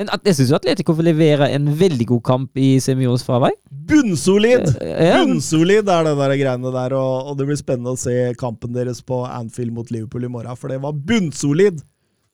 en, 0.00 0.08
at- 0.08 0.24
Jeg 0.24 0.34
syns 0.38 0.50
jo 0.52 0.56
Atletico 0.56 0.94
får 0.96 1.04
levere 1.10 1.50
en 1.52 1.66
veldig 1.76 2.06
god 2.14 2.22
kamp 2.24 2.56
i 2.56 2.78
Semios 2.80 3.24
fravær. 3.26 3.52
Bunnsolid! 3.70 4.68
Eh, 4.80 5.08
ja. 5.10 5.18
Bunnsolid 5.24 5.88
er 5.92 6.04
det 6.08 6.14
der 6.18 6.36
greiene 6.40 6.72
der, 6.72 6.94
og, 6.96 7.28
og 7.32 7.38
det 7.38 7.46
blir 7.50 7.58
spennende 7.60 7.92
å 7.92 8.00
se 8.00 8.14
kampen 8.40 8.72
deres 8.76 9.02
på 9.04 9.22
Anfield 9.28 9.74
mot 9.76 9.90
Liverpool 9.92 10.24
i 10.24 10.32
morgen, 10.32 10.56
for 10.56 10.72
det 10.72 10.80
var 10.82 10.92
bunnsolid, 10.96 11.82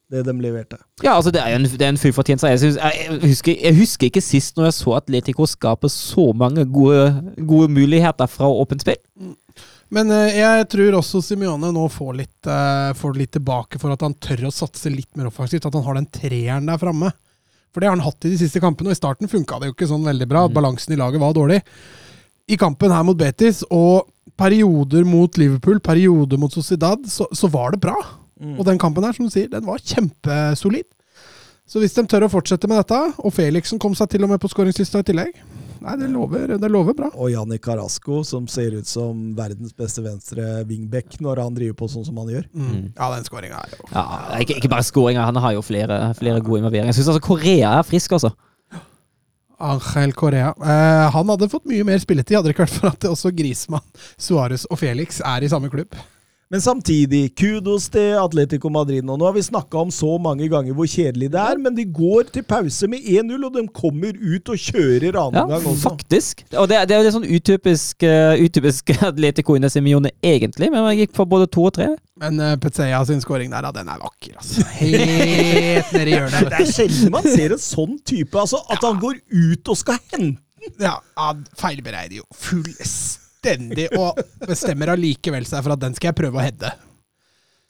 det 0.09 0.23
de 0.25 0.33
leverte. 0.41 0.79
Ja, 1.05 1.17
altså 1.19 1.29
det 1.35 1.43
er 1.43 1.53
en, 1.59 1.67
det 1.69 1.83
er 1.85 1.91
en 1.93 1.99
full 2.01 2.15
fortjeneste. 2.17 2.49
Jeg, 2.55 2.63
synes- 2.63 2.79
jeg, 2.81 3.03
jeg, 3.11 3.21
husker- 3.27 3.59
jeg 3.67 3.77
husker 3.77 4.07
ikke 4.09 4.23
sist 4.25 4.57
når 4.57 4.71
jeg 4.71 4.77
så 4.79 4.95
Atletico 4.97 5.45
skape 5.51 5.91
så 5.93 6.31
mange 6.33 6.65
gode, 6.65 7.11
gode 7.45 7.69
muligheter 7.75 8.31
fra 8.31 8.49
åpent 8.49 8.87
spill. 8.87 9.03
Men 9.93 10.11
eh, 10.13 10.39
jeg 10.39 10.67
tror 10.73 10.97
også 11.03 11.21
Simione 11.25 11.71
nå 11.75 11.85
får 11.93 12.17
litt, 12.23 12.49
eh, 12.49 12.91
får 12.97 13.15
litt 13.19 13.35
tilbake 13.37 13.81
for 13.81 13.93
at 13.93 14.03
han 14.05 14.15
tør 14.21 14.47
å 14.49 14.53
satse 14.55 14.89
litt 14.93 15.11
mer 15.17 15.29
offensivt. 15.31 15.65
At 15.69 15.75
han 15.77 15.85
har 15.87 15.97
den 16.01 16.09
treeren 16.13 16.69
der 16.69 16.81
framme. 16.81 17.13
For 17.79 17.85
det 17.85 17.93
har 17.93 17.95
han 17.95 18.03
hatt 18.03 18.27
i 18.27 18.33
de 18.33 18.37
siste 18.41 18.59
kampene, 18.59 18.91
og 18.91 18.97
i 18.97 18.99
starten 18.99 19.31
funka 19.31 19.61
det 19.63 19.69
jo 19.69 19.73
ikke 19.77 19.87
sånn 19.87 20.03
veldig 20.03 20.27
bra. 20.27 20.41
Balansen 20.51 20.97
i 20.97 20.99
laget 20.99 21.23
var 21.23 21.37
dårlig. 21.37 21.61
I 22.51 22.57
kampen 22.59 22.91
her 22.91 23.05
mot 23.07 23.15
Betis 23.15 23.61
og 23.71 24.09
perioder 24.35 25.07
mot 25.07 25.39
Liverpool, 25.39 25.79
perioder 25.79 26.41
mot 26.43 26.51
Sociedad, 26.51 27.05
så, 27.07 27.29
så 27.31 27.47
var 27.47 27.77
det 27.77 27.79
bra. 27.85 27.95
Og 28.59 28.65
den 28.67 28.81
kampen 28.83 29.07
her, 29.07 29.15
som 29.15 29.29
du 29.29 29.31
sier, 29.31 29.47
den 29.53 29.63
var 29.69 29.79
kjempesolid. 29.79 30.89
Så 31.71 31.79
hvis 31.79 31.95
de 31.95 32.03
tør 32.11 32.27
å 32.27 32.33
fortsette 32.33 32.67
med 32.67 32.81
dette, 32.83 32.99
og 33.23 33.35
Felixen 33.37 33.79
kom 33.79 33.95
seg 33.95 34.11
til 34.11 34.27
og 34.27 34.33
med 34.33 34.43
på 34.43 34.51
skåringslista 34.51 35.05
i 35.05 35.07
tillegg, 35.13 35.39
nei, 35.85 35.95
det 36.01 36.09
lover, 36.13 36.57
det 36.61 36.71
lover 36.73 36.97
bra. 36.99 37.11
Og 37.15 37.31
Janni 37.33 37.59
Carasco, 37.63 38.23
som 38.27 38.49
ser 38.51 38.77
ut 38.79 38.89
som 38.89 39.21
verdens 39.39 39.75
beste 39.77 40.03
venstre 40.05 40.47
wingback 40.69 41.19
når 41.25 41.43
han 41.45 41.57
driver 41.57 41.79
på 41.83 41.91
sånn 41.93 42.07
som 42.09 42.19
han 42.23 42.33
gjør. 42.33 42.49
Mm. 42.53 42.83
Ja, 42.97 43.09
den 43.15 43.29
skåringa 43.29 43.63
er 43.63 43.77
jo 43.77 43.89
Ja, 43.93 44.05
ikke, 44.43 44.59
ikke 44.61 44.73
bare 44.73 44.87
skåringa, 44.87 45.25
han 45.29 45.41
har 45.45 45.57
jo 45.57 45.65
flere, 45.65 46.01
flere 46.19 46.43
gode 46.43 46.65
involveringer. 46.65 46.93
Jeg 46.93 47.01
syns 47.01 47.15
altså 47.15 47.27
Korea 47.29 47.79
er 47.79 47.89
frisk, 47.89 48.19
altså. 48.19 48.35
Angel 49.59 50.13
Korea. 50.15 50.53
Eh, 50.55 51.09
han 51.15 51.33
hadde 51.33 51.49
fått 51.51 51.67
mye 51.67 51.87
mer 51.87 51.99
spilletid, 52.03 52.37
hadde 52.39 52.51
det 52.51 52.55
ikke 52.55 52.69
vært 52.69 52.79
for 52.79 52.93
at 52.93 53.09
også 53.11 53.33
Grismann, 53.35 53.85
Suárez 54.15 54.69
og 54.71 54.79
Felix 54.79 55.19
er 55.25 55.43
i 55.43 55.51
samme 55.51 55.71
klubb. 55.73 55.97
Men 56.49 56.63
samtidig, 56.65 57.35
kudos 57.37 57.91
til 57.93 58.15
Atletico 58.17 58.71
Madrid 58.73 59.05
nå. 59.05 59.19
Nå 59.21 59.27
har 59.29 59.35
vi 59.37 59.43
snakka 59.45 59.83
om 59.83 59.91
så 59.93 60.15
mange 60.23 60.47
ganger 60.49 60.73
hvor 60.73 60.89
kjedelig 60.89 61.29
det 61.35 61.41
er, 61.43 61.59
men 61.61 61.75
de 61.77 61.85
går 61.85 62.31
til 62.33 62.47
pause 62.49 62.89
med 62.89 63.05
1-0, 63.05 63.35
og 63.45 63.53
de 63.59 63.65
kommer 63.77 64.17
ut 64.17 64.49
og 64.55 64.63
kjører 64.63 65.19
annen 65.21 65.37
Ja, 65.43 65.45
gang 65.51 65.67
også. 65.69 65.83
faktisk. 65.91 66.41
Og 66.57 66.71
det, 66.73 66.79
det 66.89 66.97
er 66.97 67.05
jo 67.05 67.13
sånn 67.19 67.29
utypisk, 67.29 68.01
uh, 68.09 68.41
utypisk 68.41 68.95
Atletico 69.11 69.59
Ine 69.61 69.69
Simione, 69.69 70.15
egentlig, 70.25 70.71
men 70.73 70.87
man 70.89 70.97
gikk 70.97 71.13
for 71.21 71.29
både 71.29 71.51
to 71.53 71.69
og 71.69 71.77
tre. 71.77 71.91
Men 72.25 72.41
uh, 72.41 72.55
Petzea 72.65 73.03
sin 73.13 73.21
skåring 73.21 73.53
der, 73.53 73.69
ja, 73.69 73.75
den 73.77 73.93
er 73.93 74.01
vakker, 74.01 74.41
altså. 74.41 74.65
Helt 74.81 75.93
nedi 76.01 76.17
hjørnet. 76.17 76.49
Det 76.49 76.65
er 76.65 76.73
sjelden 76.81 77.13
man 77.21 77.29
ser 77.29 77.59
en 77.59 77.65
sånn 77.69 78.01
type. 78.09 78.33
altså 78.41 78.65
At 78.73 78.81
han 78.89 78.97
går 79.05 79.21
ut 79.37 79.69
og 79.69 79.85
skal 79.85 80.01
hente 80.15 80.41
Ja, 80.81 80.97
han 81.21 81.45
feilberegner 81.61 82.23
jo 82.23 82.27
fullstendig, 83.39 83.89
og 83.99 84.19
bestemmer 84.47 84.95
allikevel 84.95 85.47
seg 85.47 85.65
for 85.65 85.75
at 85.75 85.83
den 85.83 85.95
skal 85.97 86.13
jeg 86.13 86.21
prøve 86.21 86.39
å 86.39 86.45
heade. 86.45 86.75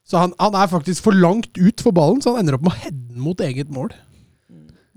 Så 0.09 0.17
han, 0.17 0.35
han 0.41 0.55
er 0.57 0.69
faktisk 0.69 1.05
for 1.05 1.13
langt 1.13 1.51
ut 1.59 1.81
for 1.81 1.93
ballen, 1.93 2.23
så 2.23 2.33
han 2.33 2.43
ender 2.43 2.57
opp 2.57 2.65
med 2.65 2.73
å 2.73 2.83
heade 2.83 3.01
den 3.11 3.21
mot 3.21 3.41
eget 3.41 3.71
mål. 3.71 3.93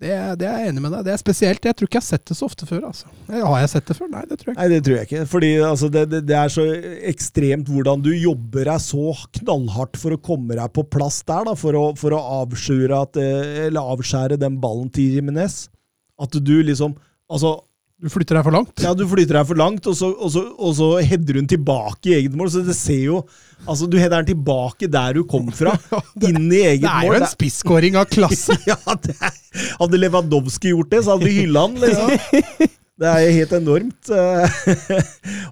Det, 0.01 0.09
det 0.41 0.47
er 0.49 0.63
jeg 0.63 0.69
enig 0.71 0.81
med 0.81 0.95
deg. 0.95 1.03
Det 1.05 1.11
er 1.13 1.19
spesielt. 1.21 1.65
Jeg 1.67 1.77
tror 1.77 1.85
ikke 1.85 1.99
jeg 1.99 2.01
har 2.01 2.07
sett 2.07 2.23
det 2.25 2.35
så 2.39 2.47
ofte 2.47 2.65
før. 2.65 2.87
altså. 2.87 3.11
Har 3.29 3.59
jeg 3.61 3.69
sett 3.69 3.91
det 3.91 3.95
før? 3.99 4.07
Nei, 4.09 4.23
det 4.25 4.37
tror 4.39 4.49
jeg 4.49 4.55
ikke. 4.55 4.61
Nei, 4.63 4.69
det 4.71 4.79
tror 4.87 4.95
jeg 4.95 5.07
ikke. 5.07 5.25
Fordi 5.29 5.49
altså, 5.67 5.89
det, 5.93 6.03
det, 6.09 6.21
det 6.25 6.37
er 6.39 6.53
så 6.55 6.65
ekstremt 7.11 7.69
hvordan 7.69 8.01
du 8.01 8.09
jobber 8.15 8.71
deg 8.71 8.81
så 8.81 9.13
knallhardt 9.37 9.99
for 10.01 10.15
å 10.15 10.21
komme 10.25 10.57
deg 10.57 10.73
på 10.73 10.87
plass 10.89 11.19
der, 11.21 11.45
da, 11.51 11.53
for 11.59 11.77
å, 11.77 11.83
for 12.01 12.17
å 12.17 12.23
avskjure 12.39 13.03
at, 13.05 13.21
eh, 13.21 13.69
avskjære 13.69 14.41
den 14.41 14.57
ballen 14.63 14.89
til 14.95 15.19
Jiminez. 15.19 15.67
At 16.21 16.33
du 16.33 16.57
liksom 16.65 16.97
Altså, 17.31 17.61
Du 18.01 18.09
flytter 18.09 18.39
deg 18.39 18.45
for 18.47 18.55
langt. 18.55 18.81
ja, 18.81 18.91
du 18.97 19.03
flytter 19.05 19.37
deg 19.37 19.45
for 19.45 19.59
langt, 19.61 19.85
og 19.85 19.93
så, 19.97 20.07
og 20.09 20.31
så, 20.33 20.41
og 20.57 20.71
så 20.73 20.87
header 21.05 21.37
hun 21.37 21.45
tilbake 21.49 22.09
i 22.09 22.15
eget 22.17 22.33
mål. 22.37 22.49
Så 22.49 22.63
det 22.65 22.75
ser 22.77 23.03
jo 23.05 23.21
Altså, 23.61 23.85
du 23.85 23.93
header 24.01 24.23
den 24.23 24.31
tilbake 24.31 24.87
der 24.89 25.13
du 25.13 25.21
kom 25.29 25.51
fra, 25.53 25.75
inn 26.27 26.47
i 26.49 26.63
eget 26.65 26.81
Det 26.81 26.89
er 26.89 27.05
jo 27.05 27.17
en 27.19 27.27
spisskåring 27.29 27.99
av 28.01 28.07
klasse. 28.09 28.57
Ja, 28.71 28.79
det 29.03 29.13
er, 29.21 29.35
Hadde 29.77 29.99
Lewandowski 30.01 30.71
gjort 30.73 30.89
det, 30.89 31.03
så 31.05 31.13
hadde 31.13 31.29
vi 31.29 31.43
hylla 31.43 31.67
han, 31.67 31.77
liksom. 31.77 32.15
Det 33.01 33.09
er 33.09 33.21
jo 33.23 33.29
helt 33.33 33.53
enormt. 33.57 34.09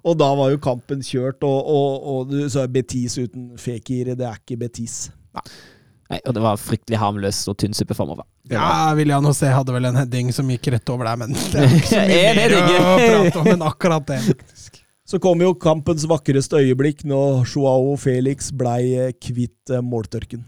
og 0.06 0.18
da 0.20 0.28
var 0.38 0.52
jo 0.54 0.60
kampen 0.62 1.00
kjørt, 1.06 1.46
og, 1.46 1.70
og, 1.70 2.10
og 2.14 2.34
du 2.34 2.44
sa 2.50 2.66
Betis 2.70 3.16
uten 3.18 3.56
Fekir, 3.58 4.12
det 4.18 4.26
er 4.26 4.38
ikke 4.42 4.58
Betis. 4.66 4.98
Nei, 5.38 5.46
og 6.10 6.34
det 6.34 6.42
var 6.42 6.58
fryktelig 6.58 6.98
harmløs 6.98 7.44
og 7.52 7.58
tynn 7.62 7.76
suppe 7.78 7.94
framover. 7.98 8.26
Ja, 8.50 8.96
William 8.98 9.26
José 9.30 9.52
hadde 9.54 9.76
vel 9.76 9.86
en 9.92 10.00
heading 10.00 10.32
som 10.34 10.50
gikk 10.50 10.72
rett 10.74 10.90
over 10.90 11.06
der, 11.06 11.20
men 11.22 11.36
det 11.38 11.62
er 11.62 11.76
ikke 11.78 11.92
så 11.92 12.04
mye 12.10 12.32
mer 12.40 12.56
å 12.58 12.62
prate 12.66 13.42
om 13.44 13.50
enn 13.54 13.66
akkurat 13.68 14.08
det. 14.10 14.22
faktisk. 14.32 14.80
Så 15.10 15.18
kom 15.22 15.42
jo 15.42 15.56
kampens 15.58 16.04
vakreste 16.10 16.60
øyeblikk 16.62 17.06
når 17.10 17.46
Joao 17.50 17.96
Felix 17.98 18.52
blei 18.54 18.94
eh, 18.94 19.14
kvitt 19.18 19.74
eh, 19.74 19.82
måltørken. 19.86 20.44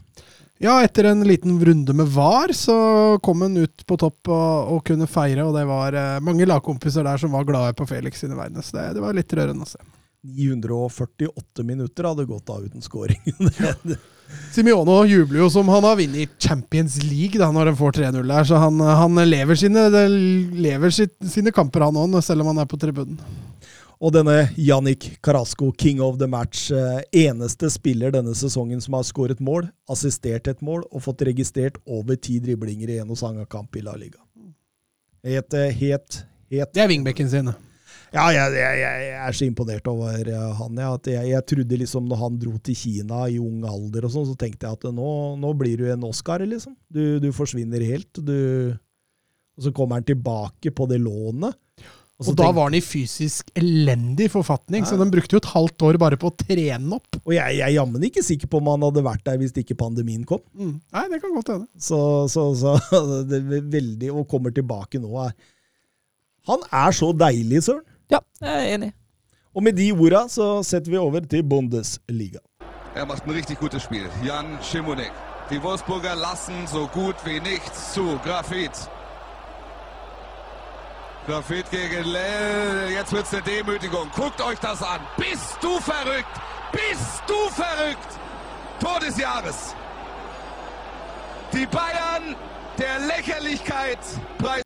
Ja, 0.61 0.75
etter 0.85 1.07
en 1.09 1.23
liten 1.25 1.55
runde 1.65 1.93
med 1.97 2.09
VAR, 2.13 2.53
så 2.53 2.75
kom 3.25 3.41
han 3.41 3.57
ut 3.57 3.81
på 3.89 3.97
topp 3.97 4.29
og, 4.29 4.75
og 4.75 4.83
kunne 4.85 5.09
feire, 5.09 5.47
og 5.47 5.57
det 5.57 5.65
var 5.69 5.97
eh, 5.97 6.19
mange 6.21 6.45
lagkompiser 6.45 7.05
der 7.05 7.17
som 7.21 7.33
var 7.33 7.47
glade 7.49 7.73
på 7.77 7.89
Felix 7.89 8.21
sine 8.21 8.37
vegne, 8.37 8.61
så 8.61 8.77
det, 8.77 8.85
det 8.99 9.01
var 9.05 9.17
litt 9.17 9.33
rørende 9.33 9.65
å 9.65 9.71
se. 9.71 9.81
948 10.21 11.65
minutter 11.65 12.05
hadde 12.05 12.29
gått 12.29 12.53
av 12.53 12.65
uten 12.65 12.85
scoring. 12.85 13.21
Simione 14.51 14.97
jubler 15.07 15.45
jo 15.45 15.47
som 15.53 15.69
han 15.71 15.85
har 15.87 15.95
vunnet 15.95 16.33
Champions 16.41 16.97
League 17.05 17.39
da, 17.39 17.47
når 17.55 17.71
han 17.71 17.77
får 17.79 17.95
3-0 18.01 18.17
der, 18.19 18.47
så 18.49 18.59
han, 18.59 18.81
han 18.83 19.21
lever, 19.29 19.55
sine, 19.55 19.85
lever 20.59 20.91
sitt, 20.91 21.15
sine 21.31 21.53
kamper 21.55 21.87
han 21.87 21.99
òg, 22.01 22.17
selv 22.25 22.43
om 22.43 22.51
han 22.51 22.59
er 22.63 22.67
på 22.69 22.79
tribunen. 22.81 23.21
Og 24.01 24.09
denne 24.15 24.49
Jannik 24.57 25.05
Carasco, 25.21 25.69
king 25.77 26.01
of 26.01 26.17
the 26.17 26.27
match, 26.27 26.71
eh, 26.73 27.01
eneste 27.27 27.69
spiller 27.69 28.11
denne 28.11 28.33
sesongen 28.35 28.81
som 28.81 28.97
har 28.97 29.05
skåret 29.05 29.39
mål, 29.39 29.69
assistert 29.93 30.49
et 30.49 30.63
mål 30.65 30.87
og 30.89 31.05
fått 31.05 31.21
registrert 31.29 31.77
over 31.85 32.17
ti 32.17 32.39
driblinger 32.41 32.89
i 32.89 32.97
en 33.03 33.13
og 33.13 33.21
samme 33.21 33.45
kamp 33.45 33.77
i 33.77 33.85
La 33.85 33.93
Liga. 33.95 34.17
Et 35.21 35.37
het, 35.37 35.59
helt, 35.77 36.23
helt 36.49 36.73
Det 36.73 36.81
er 36.81 36.89
wingbacken 36.89 37.29
sin. 37.29 37.53
Ja, 38.11 38.25
jeg, 38.35 38.55
jeg, 38.59 38.79
jeg 38.83 39.11
er 39.23 39.35
så 39.37 39.45
imponert 39.47 39.85
over 39.87 40.27
eh, 40.27 40.47
han. 40.57 40.79
Ja, 40.83 40.89
at 40.97 41.07
jeg, 41.07 41.29
jeg 41.31 41.45
trodde 41.47 41.77
liksom 41.79 42.09
når 42.11 42.19
han 42.25 42.39
dro 42.41 42.57
til 42.59 42.75
Kina 42.75 43.23
i 43.31 43.37
ung 43.39 43.63
alder, 43.63 44.07
og 44.07 44.11
sånn, 44.11 44.27
så 44.27 44.35
tenkte 44.39 44.67
jeg 44.67 44.79
at 44.81 44.87
nå, 44.91 45.11
nå 45.39 45.51
blir 45.55 45.79
du 45.79 45.85
en 45.93 46.03
Oscar, 46.09 46.43
liksom. 46.43 46.75
Du, 46.91 47.21
du 47.23 47.29
forsvinner 47.35 47.83
helt. 47.87 48.11
Du, 48.19 48.75
og 49.55 49.63
så 49.63 49.71
kommer 49.75 50.01
han 50.01 50.07
tilbake 50.07 50.73
på 50.75 50.87
det 50.91 50.99
lånet. 51.05 51.55
Og, 52.21 52.27
så 52.27 52.33
da 52.35 52.43
tenkte, 52.43 52.57
var 52.59 52.67
han 52.67 52.75
i 52.77 52.83
fysisk 52.85 53.47
elendig 53.57 54.27
forfatning, 54.29 54.83
så 54.85 54.93
Ja. 54.93 55.01
de 55.01 55.13
brukte 55.15 55.33
jo 55.33 55.39
et 55.41 55.47
halvt 55.55 55.85
år 55.87 55.97
bare 56.03 56.19
på 56.21 56.29
å 56.29 56.35
trene 56.37 56.75
den 56.83 56.91
opp. 56.93 57.15
Og 57.23 57.31
jeg, 57.33 57.55
jeg 57.57 57.65
er 57.65 57.73
jammen 57.79 58.03
ikke 58.05 58.21
sikker 58.27 58.51
på 58.51 58.59
om 58.59 58.67
han 58.69 58.83
hadde 58.85 59.01
vært 59.07 59.23
der 59.25 59.39
hvis 59.41 59.55
ikke 59.57 59.79
pandemien 59.79 60.27
kom. 60.29 60.43
Mm. 60.53 60.75
Nei, 60.93 61.05
det 61.15 61.21
kan 61.23 61.33
godt 61.33 61.49
hende. 61.55 61.65
Så, 61.81 61.97
så, 62.29 62.43
så 62.59 62.75
det 63.31 63.39
er 63.39 63.65
veldig 63.73 64.11
Og 64.19 64.27
kommer 64.29 64.53
tilbake 64.53 65.01
nå 65.01 65.15
er 65.23 65.33
Han 66.51 66.61
er 66.69 66.93
så 66.93 67.09
deilig, 67.15 67.63
søren. 67.65 67.87
Ja, 68.11 68.19
jeg 68.41 68.53
er 68.53 68.75
enig. 68.75 68.93
Og 69.55 69.63
med 69.63 69.73
de 69.73 69.91
orda 69.91 70.27
så 70.27 70.63
setter 70.63 70.91
vi 70.91 70.97
over 70.97 71.19
til 71.19 71.43
Bundesliga. 71.43 72.39
Er 72.95 73.05
macht 73.05 73.23
ein 73.23 73.31
richtig 73.31 73.57
gutes 73.59 73.83
Spiel. 73.83 74.07
Jan 74.25 74.57
Schimonek. 74.61 75.11
Die 75.49 75.63
Wolfsburger 75.63 76.15
lassen 76.15 76.67
so 76.67 76.87
gut 76.87 77.15
wie 77.25 77.39
nichts 77.39 77.93
zu. 77.93 78.19
Grafit. 78.23 78.89
Grafit 81.25 81.71
gegen 81.71 82.03
Lell. 82.03 82.91
Jetzt 82.91 83.13
wird's 83.13 83.33
eine 83.33 83.43
Demütigung. 83.43 84.09
Guckt 84.15 84.41
euch 84.41 84.59
das 84.59 84.81
an. 84.81 84.99
Bist 85.17 85.57
du 85.61 85.79
verrückt? 85.79 86.35
Bist 86.71 87.23
du 87.27 87.49
verrückt? 87.49 88.11
Tor 88.79 88.99
des 88.99 89.17
Jahres. 89.17 89.75
Die 91.53 91.65
Bayern 91.65 92.35
der 92.77 92.99
Lächerlichkeit 93.07 93.99
preis. 94.37 94.63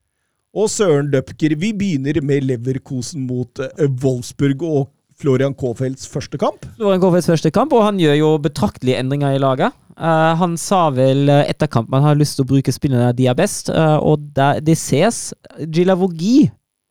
Og 0.55 0.69
Søren 0.71 1.09
Døpker, 1.11 1.51
vi 1.59 1.73
begynner 1.75 2.21
med 2.23 2.45
Leverkosen 2.47 3.25
mot 3.27 3.59
eh, 3.59 3.89
Wolfsburg 4.01 4.61
og 4.63 4.85
Florian 5.19 5.55
Kaafelds 5.55 6.07
første 6.11 6.39
kamp. 6.39 6.63
Florian 6.77 7.01
Koffelds 7.03 7.27
første 7.27 7.51
kamp, 7.55 7.73
og 7.75 7.83
han 7.83 7.99
gjør 7.99 8.15
jo 8.19 8.29
betraktelige 8.43 8.99
endringer 8.99 9.35
i 9.35 9.41
laget. 9.41 9.75
Uh, 9.95 10.35
han 10.35 10.57
sa 10.59 10.89
vel 10.91 11.29
eh, 11.31 11.45
etter 11.51 11.71
kampen 11.71 11.95
han 11.95 12.09
har 12.09 12.19
lyst 12.19 12.35
til 12.35 12.43
å 12.43 12.49
bruke 12.49 12.73
spillerne 12.75 13.13
de 13.15 13.29
er 13.31 13.37
best, 13.37 13.71
uh, 13.71 13.95
og 14.03 14.27
det, 14.35 14.49
det 14.67 14.75
ses. 14.79 15.29
Gilavogi, 15.71 16.49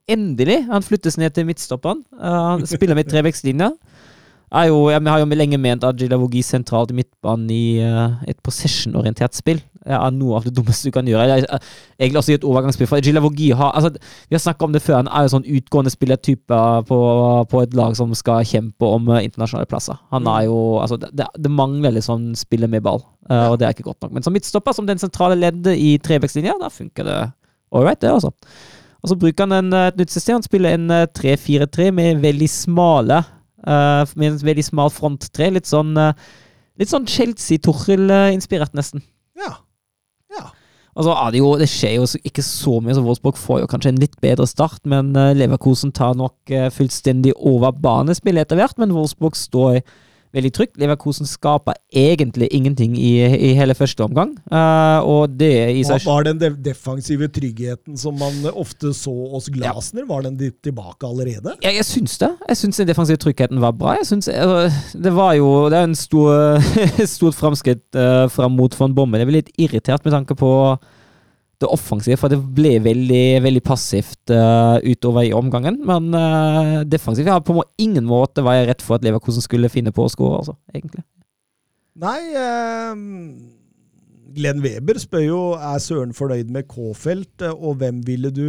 endelig! 0.08 0.62
Han 0.70 0.84
flyttes 0.84 1.18
ned 1.20 1.36
til 1.36 1.48
midtstopperen. 1.48 2.00
Uh, 2.16 2.54
han 2.54 2.68
spiller 2.68 2.96
med 2.96 3.08
trebekslinje. 3.12 3.72
Jo, 4.54 4.88
jeg 4.92 5.02
har 5.02 5.18
jo 5.18 5.26
lenge 5.34 5.58
ment 5.58 5.84
at 5.84 5.98
Gilavogi 5.98 6.42
sentralt 6.46 6.92
i 6.92 6.98
midtbanen 7.00 7.48
i 7.50 7.64
uh, 7.82 8.20
et 8.30 8.38
possession-orientert 8.46 9.34
spill 9.34 9.62
er 9.84 10.12
noe 10.16 10.38
av 10.38 10.46
det 10.46 10.54
dummeste 10.56 10.88
du 10.88 10.94
kan 10.94 11.08
gjøre. 11.08 11.26
Jeg, 11.28 11.60
egentlig 11.98 12.20
også 12.20 12.32
i 12.32 12.36
et 12.38 12.46
overgangsspill. 12.46 12.88
For 12.88 13.04
Gilavogi 13.04 13.50
har 13.56 13.74
altså, 13.76 13.90
Vi 14.28 14.36
har 14.36 14.42
snakka 14.42 14.64
om 14.64 14.72
det 14.72 14.82
før. 14.82 14.96
Han 15.02 15.10
er 15.10 15.26
jo 15.26 15.32
sånn 15.34 15.48
utgående 15.58 15.92
spillertype 15.92 16.60
på, 16.88 17.00
på 17.50 17.62
et 17.62 17.74
lag 17.76 17.96
som 17.98 18.14
skal 18.16 18.46
kjempe 18.48 18.88
om 18.88 19.10
eh, 19.12 19.24
internasjonale 19.28 19.68
plasser. 19.68 19.98
Han 20.14 20.28
er 20.30 20.46
jo 20.48 20.58
altså, 20.80 20.98
det, 21.04 21.28
det 21.36 21.52
mangler 21.52 21.96
liksom 21.98 22.32
spillet 22.38 22.70
med 22.70 22.84
ball, 22.86 23.02
uh, 23.30 23.50
og 23.52 23.58
det 23.60 23.68
er 23.68 23.76
ikke 23.76 23.90
godt 23.90 24.00
nok. 24.06 24.14
Men 24.16 24.24
som 24.24 24.34
midtstopper, 24.36 24.76
som 24.76 24.88
den 24.88 25.02
sentrale 25.02 25.36
leddet 25.38 25.76
i 25.76 25.96
trebekslinja, 26.02 26.56
da 26.60 26.72
funker 26.72 27.08
det 27.08 27.20
right, 27.74 28.00
det, 28.00 28.12
altså. 28.12 28.30
Og 29.04 29.10
så 29.10 29.16
bruker 29.20 29.44
han 29.44 29.52
en, 29.52 29.72
et 29.76 29.98
nytt 30.00 30.12
system. 30.14 30.38
Han 30.38 30.46
spiller 30.46 30.78
en 30.78 30.90
eh, 30.94 31.08
3-4-3 31.12 31.90
med 31.92 32.22
veldig 32.24 32.48
smale 32.48 33.20
eh, 33.66 34.14
Med 34.20 34.32
en 34.32 34.40
veldig 34.50 34.64
smal 34.66 34.92
fronttre. 34.94 35.50
Litt 35.54 35.70
sånn 35.70 35.94
uh, 35.98 36.12
Litt 36.80 36.90
sånn 36.90 37.06
Chelsea-Torhild-inspirert, 37.06 38.72
nesten. 38.74 39.04
Ja. 39.38 39.52
ja. 40.34 40.48
Altså, 40.94 41.12
er 41.14 41.30
det, 41.30 41.38
jo, 41.38 41.52
det 41.58 41.68
skjer 41.70 41.92
jo 42.00 42.08
ikke 42.26 42.42
så 42.42 42.80
mye, 42.82 42.96
så 42.96 43.04
Wolfsburg 43.04 43.38
får 43.38 43.60
jo 43.62 43.68
kanskje 43.70 43.92
en 43.92 44.00
litt 44.02 44.16
bedre 44.24 44.46
start. 44.50 44.80
Men 44.90 45.12
uh, 45.14 45.30
Leverkosen 45.38 45.94
tar 45.94 46.16
nok 46.18 46.50
eh, 46.50 46.66
fullstendig 46.74 47.36
over 47.38 47.74
banespillet 47.78 48.48
etter 48.48 48.58
hvert. 48.58 48.78
Men 48.82 48.94
Wolfsburg 48.96 49.38
står 49.38 49.80
veldig 50.34 50.50
trygt. 50.56 50.76
Leverkosen 50.82 51.28
skaper 51.30 51.76
egentlig 51.94 52.48
ingenting 52.54 52.96
i, 52.98 53.12
i 53.22 53.52
hele 53.54 53.74
første 53.78 54.04
omgang. 54.04 54.32
Uh, 54.50 54.98
og 55.06 55.36
det 55.38 55.52
i 55.78 55.84
seg 55.86 56.02
var 56.06 56.26
den 56.26 56.40
de- 56.42 56.50
defensive 56.66 57.28
tryggheten 57.34 57.96
som 58.00 58.18
man 58.18 58.40
ofte 58.52 58.92
så 58.96 59.14
hos 59.32 59.46
Glasner, 59.54 60.06
var 60.10 60.26
den 60.26 60.36
de- 60.40 60.50
tilbake 60.64 61.06
allerede? 61.06 61.54
Ja, 61.64 61.70
jeg 61.74 61.86
syns 61.88 62.18
det. 62.20 62.32
Jeg 62.50 62.60
syns 62.60 62.82
den 62.82 62.90
defensive 62.90 63.20
tryggheten 63.22 63.62
var 63.62 63.72
bra. 63.78 63.94
Jeg 64.00 64.06
synes, 64.10 64.28
altså, 64.28 64.98
Det 65.04 65.14
var 65.14 65.32
jo 65.38 65.68
Det 65.70 65.78
er 65.78 65.84
en 65.88 65.94
stor, 65.98 66.58
stort 67.16 67.38
framskritt 67.38 67.86
uh, 67.96 68.26
fram 68.32 68.52
mot 68.58 68.74
von 68.80 68.94
Bommen. 68.94 69.20
Jeg 69.22 69.30
blir 69.30 69.40
litt 69.42 69.54
irritert 69.58 70.04
med 70.04 70.12
tanke 70.18 70.34
på 70.38 70.50
det 71.62 71.70
offensive, 71.70 72.18
for 72.20 72.32
det 72.32 72.40
ble 72.56 72.76
veldig 72.82 73.24
veldig 73.44 73.62
passivt 73.64 74.32
uh, 74.34 74.76
utover 74.82 75.28
i 75.28 75.34
omgangen. 75.36 75.80
Men 75.86 76.10
uh, 76.14 76.82
defensivt 76.88 77.30
ja, 77.30 77.38
På 77.44 77.62
ingen 77.78 78.06
måte 78.08 78.44
var 78.44 78.64
redd 78.68 78.82
for 78.84 78.98
at 78.98 79.06
Leverkosen 79.06 79.44
skulle 79.44 79.72
finne 79.72 79.94
på 79.94 80.06
å 80.06 80.12
skåre, 80.12 80.42
altså, 80.42 80.56
egentlig. 80.74 81.04
Nei 82.02 82.18
uh, 82.34 82.94
Glenn 84.34 84.64
Weber 84.64 84.98
spør 84.98 85.22
jo 85.22 85.42
er 85.54 85.82
Søren 85.82 86.14
fornøyd 86.16 86.50
med 86.50 86.66
K-felt, 86.70 87.44
og 87.54 87.78
hvem 87.82 88.02
ville 88.06 88.32
du 88.34 88.48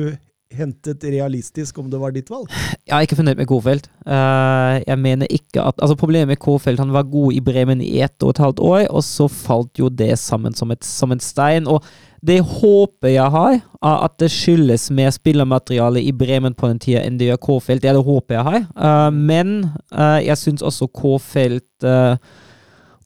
hentet 0.53 1.03
realistisk 1.03 1.77
om 1.81 1.89
det 1.89 1.99
var 1.99 2.13
ditt 2.15 2.29
valg? 2.29 2.49
Jeg 2.85 2.93
er 2.93 3.05
ikke 3.07 3.17
fornøyd 3.17 3.39
med 3.39 3.47
Kofeld. 3.49 3.87
Eh, 4.05 4.75
jeg 4.85 4.99
mener 5.01 5.29
ikke 5.29 5.63
at 5.63 5.79
Altså, 5.81 5.95
problemet 5.95 6.27
med 6.27 6.39
Kofeld 6.39 6.79
Han 6.79 6.93
var 6.93 7.03
god 7.09 7.33
i 7.33 7.41
Bremen 7.41 7.81
i 7.81 8.01
ett 8.01 8.23
og 8.23 8.35
et 8.35 8.43
halvt 8.43 8.59
år, 8.59 8.83
og 8.89 9.03
så 9.03 9.27
falt 9.27 9.79
jo 9.79 9.89
det 9.89 10.19
sammen 10.19 10.53
som, 10.53 10.71
et, 10.71 10.85
som 10.85 11.11
en 11.11 11.19
stein. 11.19 11.67
Og 11.67 11.83
det 12.25 12.39
håper 12.41 13.09
jeg 13.09 13.31
har, 13.31 13.59
er 13.83 14.05
at 14.05 14.15
det 14.19 14.31
skyldes 14.31 14.89
mer 14.91 15.11
spillermateriale 15.13 16.01
i 16.01 16.11
Bremen 16.11 16.53
på 16.53 16.67
den 16.67 16.79
tida 16.79 17.03
enn 17.05 17.19
det 17.19 17.29
gjør 17.29 17.43
Kofeld. 17.49 17.81
Det 17.81 17.89
er 17.89 17.97
det 17.97 18.05
håper 18.05 18.39
jeg 18.39 18.47
har. 18.49 18.61
Eh, 18.61 19.11
men 19.11 19.55
eh, 19.91 20.25
jeg 20.29 20.37
syns 20.41 20.65
også 20.65 20.87
Kofeld 20.93 21.85
eh, 21.85 22.17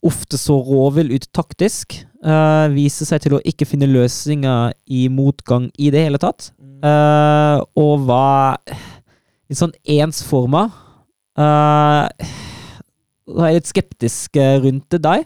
ofte 0.06 0.38
så 0.40 0.56
råvill 0.64 1.12
ut 1.12 1.28
taktisk. 1.34 2.04
Uh, 2.20 2.68
viser 2.74 3.08
seg 3.08 3.22
til 3.24 3.32
å 3.38 3.40
ikke 3.48 3.64
finne 3.64 3.86
løsninger 3.88 4.74
i 4.92 5.06
motgang 5.08 5.70
i 5.80 5.88
det 5.92 6.02
hele 6.04 6.18
tatt. 6.20 6.50
Uh, 6.80 7.60
og 7.78 8.06
var 8.08 8.60
litt 9.50 9.60
sånn 9.60 9.74
ensforma. 9.84 10.66
Uh, 11.38 12.06
jeg 13.30 13.46
er 13.46 13.56
litt 13.58 13.70
skeptisk 13.70 14.38
rundt 14.64 14.86
det 14.94 15.02
der. 15.04 15.24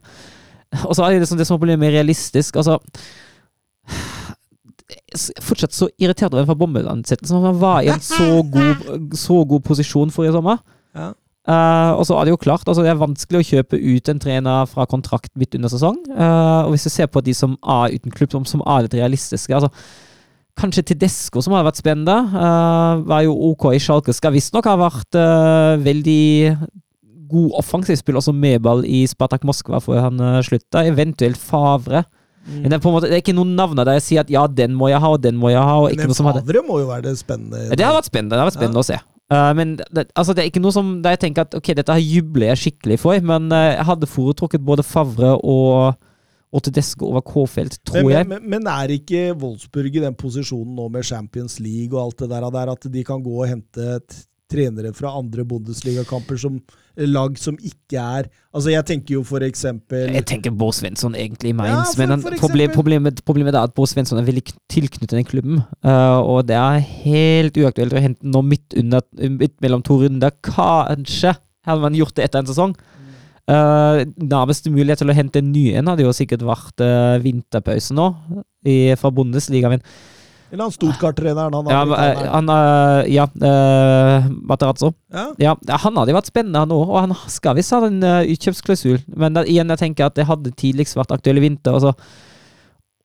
Og 0.84 0.96
så 0.96 1.04
er 1.04 1.14
det 1.14 1.22
liksom 1.22 1.38
det 1.38 1.46
som 1.48 1.56
er 1.56 1.78
med 1.80 1.94
realistisk. 1.94 2.58
Altså 2.60 2.80
Fortsatt 5.44 5.74
så 5.74 5.88
irritert 6.02 6.34
over 6.34 6.42
en 6.42 6.48
fra. 6.50 7.44
Han 7.44 7.60
var 7.60 7.84
i 7.84 7.92
en 7.92 8.02
så 8.02 8.42
god, 8.42 9.12
så 9.16 9.44
god 9.46 9.62
posisjon 9.64 10.10
forrige 10.10 10.34
sommer. 10.34 10.58
Ja. 10.94 11.12
Uh, 11.44 11.92
og 11.98 12.06
så 12.08 12.16
er 12.16 12.24
det 12.24 12.32
jo 12.32 12.40
klart, 12.40 12.62
altså 12.64 12.80
det 12.80 12.88
er 12.88 12.96
vanskelig 12.96 13.42
å 13.42 13.44
kjøpe 13.44 13.76
ut 13.76 14.08
en 14.08 14.20
trener 14.20 14.64
fra 14.70 14.86
kontrakt 14.88 15.28
midt 15.36 15.52
under 15.58 15.68
sesong. 15.68 15.98
Uh, 16.08 16.64
og 16.64 16.72
hvis 16.72 16.86
du 16.88 16.92
ser 16.94 17.10
på 17.12 17.20
de 17.20 17.34
som 17.36 17.58
er 17.60 17.92
uten 17.98 18.14
klubb, 18.14 18.32
som, 18.32 18.46
som 18.48 18.62
er 18.64 18.86
litt 18.86 18.96
realistiske 18.96 19.52
altså 19.52 19.68
Kanskje 20.60 20.84
Tedesco, 20.92 21.42
som 21.42 21.56
har 21.56 21.66
vært 21.66 21.80
spennende. 21.80 22.14
Uh, 22.30 23.02
var 23.08 23.24
jo 23.26 23.34
OK 23.50 23.72
i 23.74 23.82
Schalke. 23.82 24.14
Skal 24.14 24.34
visstnok 24.36 24.68
ha 24.70 24.76
vært 24.78 25.18
veldig 25.82 26.56
god 27.34 27.56
offensivspill, 27.58 28.20
også 28.20 28.34
med 28.36 28.60
ball 28.62 28.84
i 28.86 29.02
Spartak 29.10 29.42
Moskva 29.48 29.80
før 29.82 30.04
han 30.06 30.22
slutta. 30.46 30.84
Eventuelt 30.86 31.40
Favre. 31.40 32.04
Mm. 32.44 32.60
Men 32.60 32.70
det 32.70 32.76
er, 32.76 32.92
måte, 32.92 33.08
det 33.08 33.16
er 33.16 33.22
ikke 33.22 33.36
noen 33.36 33.54
navn 33.56 33.78
der 33.78 33.94
jeg 33.96 34.04
sier 34.04 34.24
at 34.24 34.30
ja, 34.32 34.44
den 34.46 34.76
må 34.76 34.90
jeg 34.92 35.00
ha, 35.00 35.10
og 35.16 35.22
den 35.24 35.38
må 35.40 35.50
jeg 35.50 35.64
ha. 35.64 35.76
Og 35.80 35.96
Men 35.96 36.14
Favre 36.14 36.62
må 36.66 36.82
jo 36.82 36.88
være 36.90 37.08
det 37.08 37.16
spennende. 37.18 37.66
Det 37.72 37.86
har 37.86 37.96
vært 37.96 38.10
spennende, 38.10 38.36
det 38.36 38.42
har 38.42 38.50
vært 38.50 38.58
spennende 38.58 38.82
ja. 38.82 38.84
å 38.84 38.90
se. 38.92 39.00
Uh, 39.32 39.50
men 39.56 39.70
det, 39.80 40.04
altså 40.12 40.34
det, 40.36 40.42
er 40.42 40.50
ikke 40.50 40.60
noe 40.60 40.74
som 40.74 40.98
der 41.04 41.14
jeg 41.16 41.22
tenker 41.22 41.46
at 41.46 41.54
ok, 41.56 41.70
dette 41.78 41.94
jubler 42.02 42.50
jeg 42.50 42.60
skikkelig 42.60 42.98
for, 43.00 43.16
men 43.24 43.48
uh, 43.54 43.70
jeg 43.72 43.86
hadde 43.88 44.10
foretrukket 44.10 44.66
både 44.66 44.84
Favre 44.84 45.32
og, 45.40 45.96
og 46.54 46.62
Tedesco 46.62 47.08
over 47.10 47.24
K-felt, 47.26 47.80
tror 47.86 48.12
jeg. 48.12 48.28
Men, 48.30 48.44
men, 48.52 48.68
er 48.70 48.92
ikke 48.94 49.32
Wolfsburg 49.40 49.96
i 49.98 50.04
den 50.04 50.14
posisjonen 50.18 50.76
nå 50.78 50.86
med 50.94 51.06
Champions 51.06 51.58
League 51.62 51.90
og 51.96 52.06
alt 52.06 52.22
det 52.22 52.30
der, 52.30 52.46
der 52.54 52.72
at 52.76 52.86
de 52.94 53.02
kan 53.06 53.24
gå 53.24 53.34
og 53.40 53.50
hente 53.50 53.98
trenere 54.54 54.92
fra 54.94 55.10
andre 55.18 55.44
Bundesliga-kamper 55.48 56.38
som 56.38 56.58
lag 57.10 57.38
som 57.40 57.56
ikke 57.58 57.98
er 57.98 58.28
Altså, 58.54 58.70
jeg 58.70 58.86
tenker 58.86 59.16
jo 59.16 59.22
for 59.26 59.42
eksempel 59.42 60.12
Jeg 60.14 60.26
tenker 60.30 60.54
Bård 60.54 60.76
Svensson 60.76 61.16
egentlig 61.18 61.50
i 61.50 61.56
Mainz, 61.58 61.94
ja, 61.96 62.02
men 62.02 62.12
han, 62.14 62.38
problem, 62.38 62.70
problemet, 62.74 63.22
problemet, 63.26 63.56
er 63.56 63.66
at 63.66 63.74
Bård 63.74 63.90
Svensson 63.90 64.20
er 64.20 64.28
veldig 64.28 64.44
tilknyttet 64.70 65.16
den 65.16 65.26
klubben. 65.26 65.62
Uh, 65.82 66.20
og 66.20 66.44
det 66.46 66.58
er 66.60 66.84
helt 66.84 67.58
uaktuelt 67.58 67.96
å 67.96 68.04
hente 68.04 68.34
nå 68.36 68.44
midt, 68.46 68.76
under, 68.78 69.02
midt 69.40 69.56
mellom 69.64 69.82
to 69.82 69.98
runder. 70.04 70.36
Kanskje 70.44 71.34
hadde 71.66 71.82
man 71.82 71.98
gjort 71.98 72.14
det 72.14 72.28
etter 72.28 72.44
en 72.44 72.52
sesong. 72.52 72.76
Uh, 73.44 74.00
nærmeste 74.16 74.70
mulighet 74.72 75.02
til 75.02 75.12
å 75.12 75.16
hente 75.16 75.42
en 75.42 75.50
ny 75.52 75.66
en 75.76 75.90
hadde 75.90 76.06
jo 76.06 76.14
sikkert 76.16 76.46
vært 76.48 76.80
uh, 76.80 77.20
vinterpause 77.20 77.92
nå 77.92 78.06
i, 78.64 78.94
fra 78.96 79.10
Bundesliga. 79.12 79.68
Men 79.68 79.82
eller 80.54 80.68
han 80.68 80.72
Stuttgart-treneren. 80.72 81.54
Han, 81.54 81.66
ja, 81.66 81.80
eh, 81.98 82.20
han, 82.30 82.50
uh, 82.50 83.00
ja 83.10 83.24
uh, 83.26 84.26
Materazzo. 84.30 84.92
Ja. 85.10 85.24
ja. 85.38 85.54
han 85.82 85.96
hadde 85.98 86.12
jo 86.12 86.18
vært 86.20 86.30
spennende, 86.30 86.60
han 86.62 86.74
òg. 86.74 86.84
Og 86.92 87.00
han 87.00 87.14
skal 87.32 87.56
visst 87.58 87.74
ha 87.74 87.80
en 87.88 87.98
uh, 88.06 88.20
utkjøpsklausul. 88.30 89.00
Men 89.18 89.34
da, 89.34 89.42
igjen, 89.50 89.72
jeg 89.74 89.82
tenker 89.82 90.06
at 90.06 90.14
det 90.18 90.28
hadde 90.28 90.54
tidligst 90.54 90.98
vært 91.00 91.14
aktuell 91.16 91.40
i 91.40 91.46
vinter. 91.48 91.74
Altså, 91.74 91.90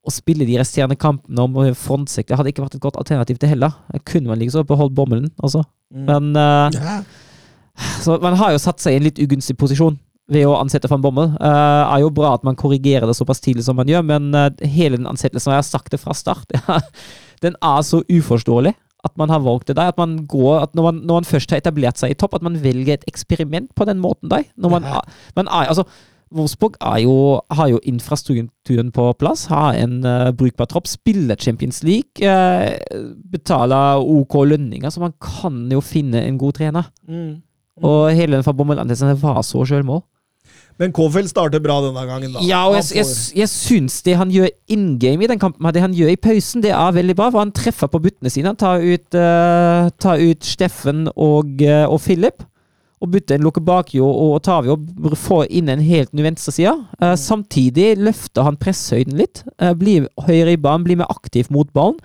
å 0.05 0.13
spille 0.13 0.45
de 0.45 0.59
resterende 0.61 0.99
kampene 0.99 1.47
om 1.47 1.57
frontsekk, 1.73 2.29
det 2.29 2.37
hadde 2.37 2.53
ikke 2.53 2.67
vært 2.67 2.77
et 2.77 2.83
godt 2.85 2.99
alternativ 3.01 3.41
til 3.41 3.49
heller. 3.55 3.73
Kunne 4.05 4.29
man 4.29 4.39
like 4.41 4.53
så 4.53 4.63
beholdt 4.67 4.93
bommelen, 4.97 5.31
altså. 5.41 5.63
Mm. 5.89 6.05
Men 6.05 6.37
ja. 6.75 6.99
Så 8.03 8.17
man 8.21 8.35
har 8.37 8.53
jo 8.53 8.61
satt 8.61 8.81
seg 8.83 8.93
i 8.93 8.99
en 8.99 9.05
litt 9.07 9.19
ugunstig 9.23 9.55
posisjon 9.57 9.97
ved 10.29 10.45
å 10.47 10.57
ansette 10.59 10.89
van 10.91 11.01
Bommel. 11.03 11.31
Uh, 11.37 11.85
er 11.85 12.03
jo 12.03 12.11
bra 12.13 12.35
at 12.37 12.45
man 12.47 12.57
korrigerer 12.59 13.09
det 13.09 13.17
såpass 13.17 13.41
tidlig 13.43 13.65
som 13.65 13.79
man 13.79 13.89
gjør, 13.89 14.05
men 14.05 14.29
uh, 14.35 14.49
hele 14.61 14.99
den 14.99 15.09
ansettelsen, 15.09 15.51
og 15.51 15.57
jeg 15.57 15.63
har 15.63 15.69
sagt 15.69 15.93
det 15.93 16.01
fra 16.01 16.15
start, 16.17 16.53
den 17.45 17.57
er 17.57 17.81
så 17.85 18.03
uforståelig 18.05 18.75
at 19.07 19.15
man 19.15 19.31
har 19.31 19.39
valgt 19.39 19.69
det 19.69 19.77
der. 19.79 19.93
At 19.93 19.99
man 19.99 20.17
går, 20.27 20.65
at 20.65 20.75
når 20.75 20.89
man, 20.89 21.01
når 21.07 21.21
man 21.21 21.27
først 21.27 21.51
har 21.53 21.61
etablert 21.61 21.99
seg 21.99 22.13
i 22.13 22.19
topp, 22.19 22.35
at 22.35 22.45
man 22.45 22.59
velger 22.59 22.97
et 22.97 23.05
eksperiment 23.07 23.71
på 23.75 23.87
den 23.87 24.01
måten 24.03 24.31
der. 24.31 24.47
Når 24.59 24.73
man, 24.75 24.87
man 25.39 25.47
er, 25.47 25.71
altså, 25.71 25.85
Wolfsburg 26.35 26.75
jo, 27.01 27.39
har 27.51 27.69
jo 27.71 27.79
infrastrukturen 27.89 28.91
på 28.93 29.07
plass, 29.17 29.47
har 29.49 29.79
en 29.79 30.03
uh, 30.05 30.29
brukbar 30.35 30.69
tropp, 30.69 30.87
spiller 30.87 31.39
Champions 31.39 31.81
League, 31.83 32.21
uh, 32.21 32.75
betaler 33.31 34.03
OK 34.03 34.35
lønninger, 34.51 34.91
så 34.91 35.01
man 35.01 35.15
kan 35.17 35.63
jo 35.71 35.81
finne 35.81 36.21
en 36.27 36.37
god 36.37 36.59
trener. 36.59 36.91
Mm. 37.07 37.41
Mm. 37.79 37.87
Og 37.87 38.11
hele 38.13 38.37
den 38.37 38.45
Fabomelandelsen 38.45 39.15
var 39.21 39.41
så 39.47 39.63
sjølmål. 39.65 40.03
Men 40.79 40.93
Kofeld 40.95 41.27
starter 41.27 41.59
bra 41.59 41.81
denne 41.83 42.05
gangen, 42.07 42.35
da. 42.37 42.43
Ja, 42.47 42.61
og 42.69 42.77
jeg, 42.77 43.01
jeg, 43.01 43.15
jeg 43.41 43.51
syns 43.51 43.97
det 44.05 44.15
han 44.15 44.29
gjør 44.31 44.47
in 44.71 44.93
game 45.01 45.25
i 45.25 45.27
den 45.27 45.41
kampen, 45.41 45.67
det 45.75 45.83
han 45.83 45.95
gjør 45.95 46.13
i 46.13 46.19
pausen, 46.19 46.63
det 46.63 46.71
er 46.71 46.93
veldig 46.95 47.15
bra. 47.19 47.27
For 47.33 47.43
han 47.43 47.51
treffer 47.55 47.91
på 47.91 47.99
buttene 48.05 48.31
sine. 48.31 48.53
Han 48.53 48.59
tar 48.59 48.85
ut, 48.85 49.17
uh, 49.17 49.89
tar 49.99 50.23
ut 50.23 50.47
Steffen 50.47 51.09
og, 51.15 51.59
uh, 51.65 51.83
og 51.91 51.99
Philip. 52.05 52.45
Og 52.99 53.11
butter 53.11 53.37
en 53.37 53.45
Lokebakio 53.47 54.07
og 54.07 54.39
Otavio 54.39 54.75
og 54.75 55.13
får 55.19 55.45
inn 55.55 55.71
en 55.71 55.83
helt 55.83 56.15
ny 56.15 56.23
venstreside. 56.23 56.77
Uh. 57.03 57.11
Samtidig 57.19 57.93
løfter 57.99 58.47
han 58.47 58.59
presshøyden 58.59 59.19
litt. 59.19 59.43
Uh, 59.59 59.75
blir 59.75 60.07
høyere 60.29 60.55
i 60.55 60.61
banen, 60.63 60.87
blir 60.87 60.99
mer 61.03 61.11
aktiv 61.11 61.51
mot 61.51 61.67
ballen. 61.75 61.99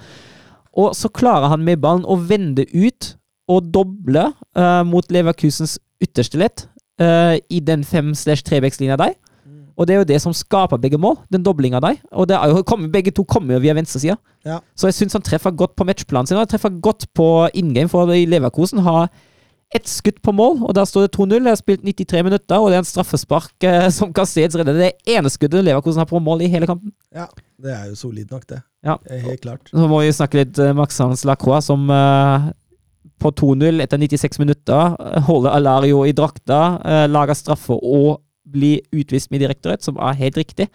Og 0.75 0.97
så 0.99 1.07
klarer 1.15 1.53
han 1.55 1.63
med 1.63 1.79
ballen 1.83 2.07
å 2.11 2.19
vende 2.19 2.67
ut 2.75 3.15
og 3.47 3.71
doble 3.71 4.33
uh, 4.59 4.83
mot 4.83 5.07
Leverkusens 5.15 5.79
ytterste 6.03 6.43
lett 6.43 6.67
uh, 7.03 7.37
i 7.51 7.61
den 7.61 7.85
fem-slash-trebekslinja 7.85 8.97
der. 9.01 9.15
Mm. 9.47 9.67
Og 9.77 9.87
det 9.87 9.95
er 9.95 10.03
jo 10.03 10.09
det 10.09 10.21
som 10.23 10.35
skaper 10.37 10.81
begge 10.81 10.99
mål, 11.01 11.19
den 11.33 11.45
doblinga 11.47 11.81
der. 11.81 12.01
Og 12.13 12.29
det 12.29 12.39
jo, 12.39 12.63
kom, 12.63 12.89
begge 12.93 13.15
to 13.15 13.25
kommer 13.25 13.57
jo 13.57 13.65
via 13.65 13.75
venstresida. 13.75 14.17
Ja. 14.47 14.61
Så 14.77 14.91
jeg 14.91 14.99
syns 14.99 15.17
han 15.19 15.27
treffer 15.27 15.55
godt 15.55 15.77
på 15.77 15.87
matchplanen 15.89 16.27
sin, 16.27 16.39
og 16.39 16.47
han 16.47 16.53
treffer 16.55 16.81
godt 16.81 17.09
på 17.15 17.49
in 17.55 17.75
game, 17.75 17.89
for 17.89 18.13
i 18.13 18.27
Leverkosen 18.29 18.85
har 18.87 19.09
ett 19.75 19.89
skudd 19.91 20.21
på 20.23 20.33
mål, 20.33 20.61
og 20.63 20.75
der 20.77 20.87
står 20.87 21.07
det 21.07 21.17
2-0. 21.17 21.35
Jeg 21.35 21.51
har 21.51 21.59
spilt 21.59 21.85
93 21.85 22.23
minutter, 22.23 22.59
og 22.59 22.71
det 22.71 22.77
er 22.77 22.85
en 22.85 22.89
straffespark 22.89 23.67
eh, 23.67 23.89
som 23.97 24.13
Casteds 24.15 24.59
redder. 24.59 24.79
Det 24.79 25.17
ene 25.17 25.33
skuddet 25.33 25.65
Leverkosen 25.67 26.05
har 26.05 26.11
på 26.11 26.21
mål 26.23 26.45
i 26.47 26.51
hele 26.53 26.69
kampen. 26.71 26.93
Ja, 27.15 27.27
det 27.63 27.73
er 27.75 27.89
jo 27.91 27.99
solid 27.99 28.31
nok, 28.31 28.47
det. 28.51 28.61
Ja. 28.85 28.99
det 29.03 29.19
er 29.19 29.25
helt 29.31 29.43
klart. 29.43 29.73
Så 29.73 29.89
må 29.89 30.03
vi 30.03 30.13
snakke 30.15 30.43
litt 30.43 30.61
uh, 30.61 30.75
Hans-Lacroix 30.77 31.67
som 31.67 31.89
uh, 31.91 32.51
på 33.25 33.33
2-0 33.41 33.81
etter 33.85 34.01
96 34.01 34.41
minutter. 34.43 34.97
Holde 35.29 35.53
Alario 35.57 36.05
i 36.05 36.13
drakta, 36.17 36.61
lage 36.85 37.11
lager 37.15 37.39
straffe 37.39 37.77
og 37.77 38.21
bli 38.45 38.77
utvist 38.93 39.33
med 39.33 39.41
direkte 39.41 39.79
som 39.83 39.97
er 39.97 40.19
helt 40.21 40.37
riktig. 40.39 40.69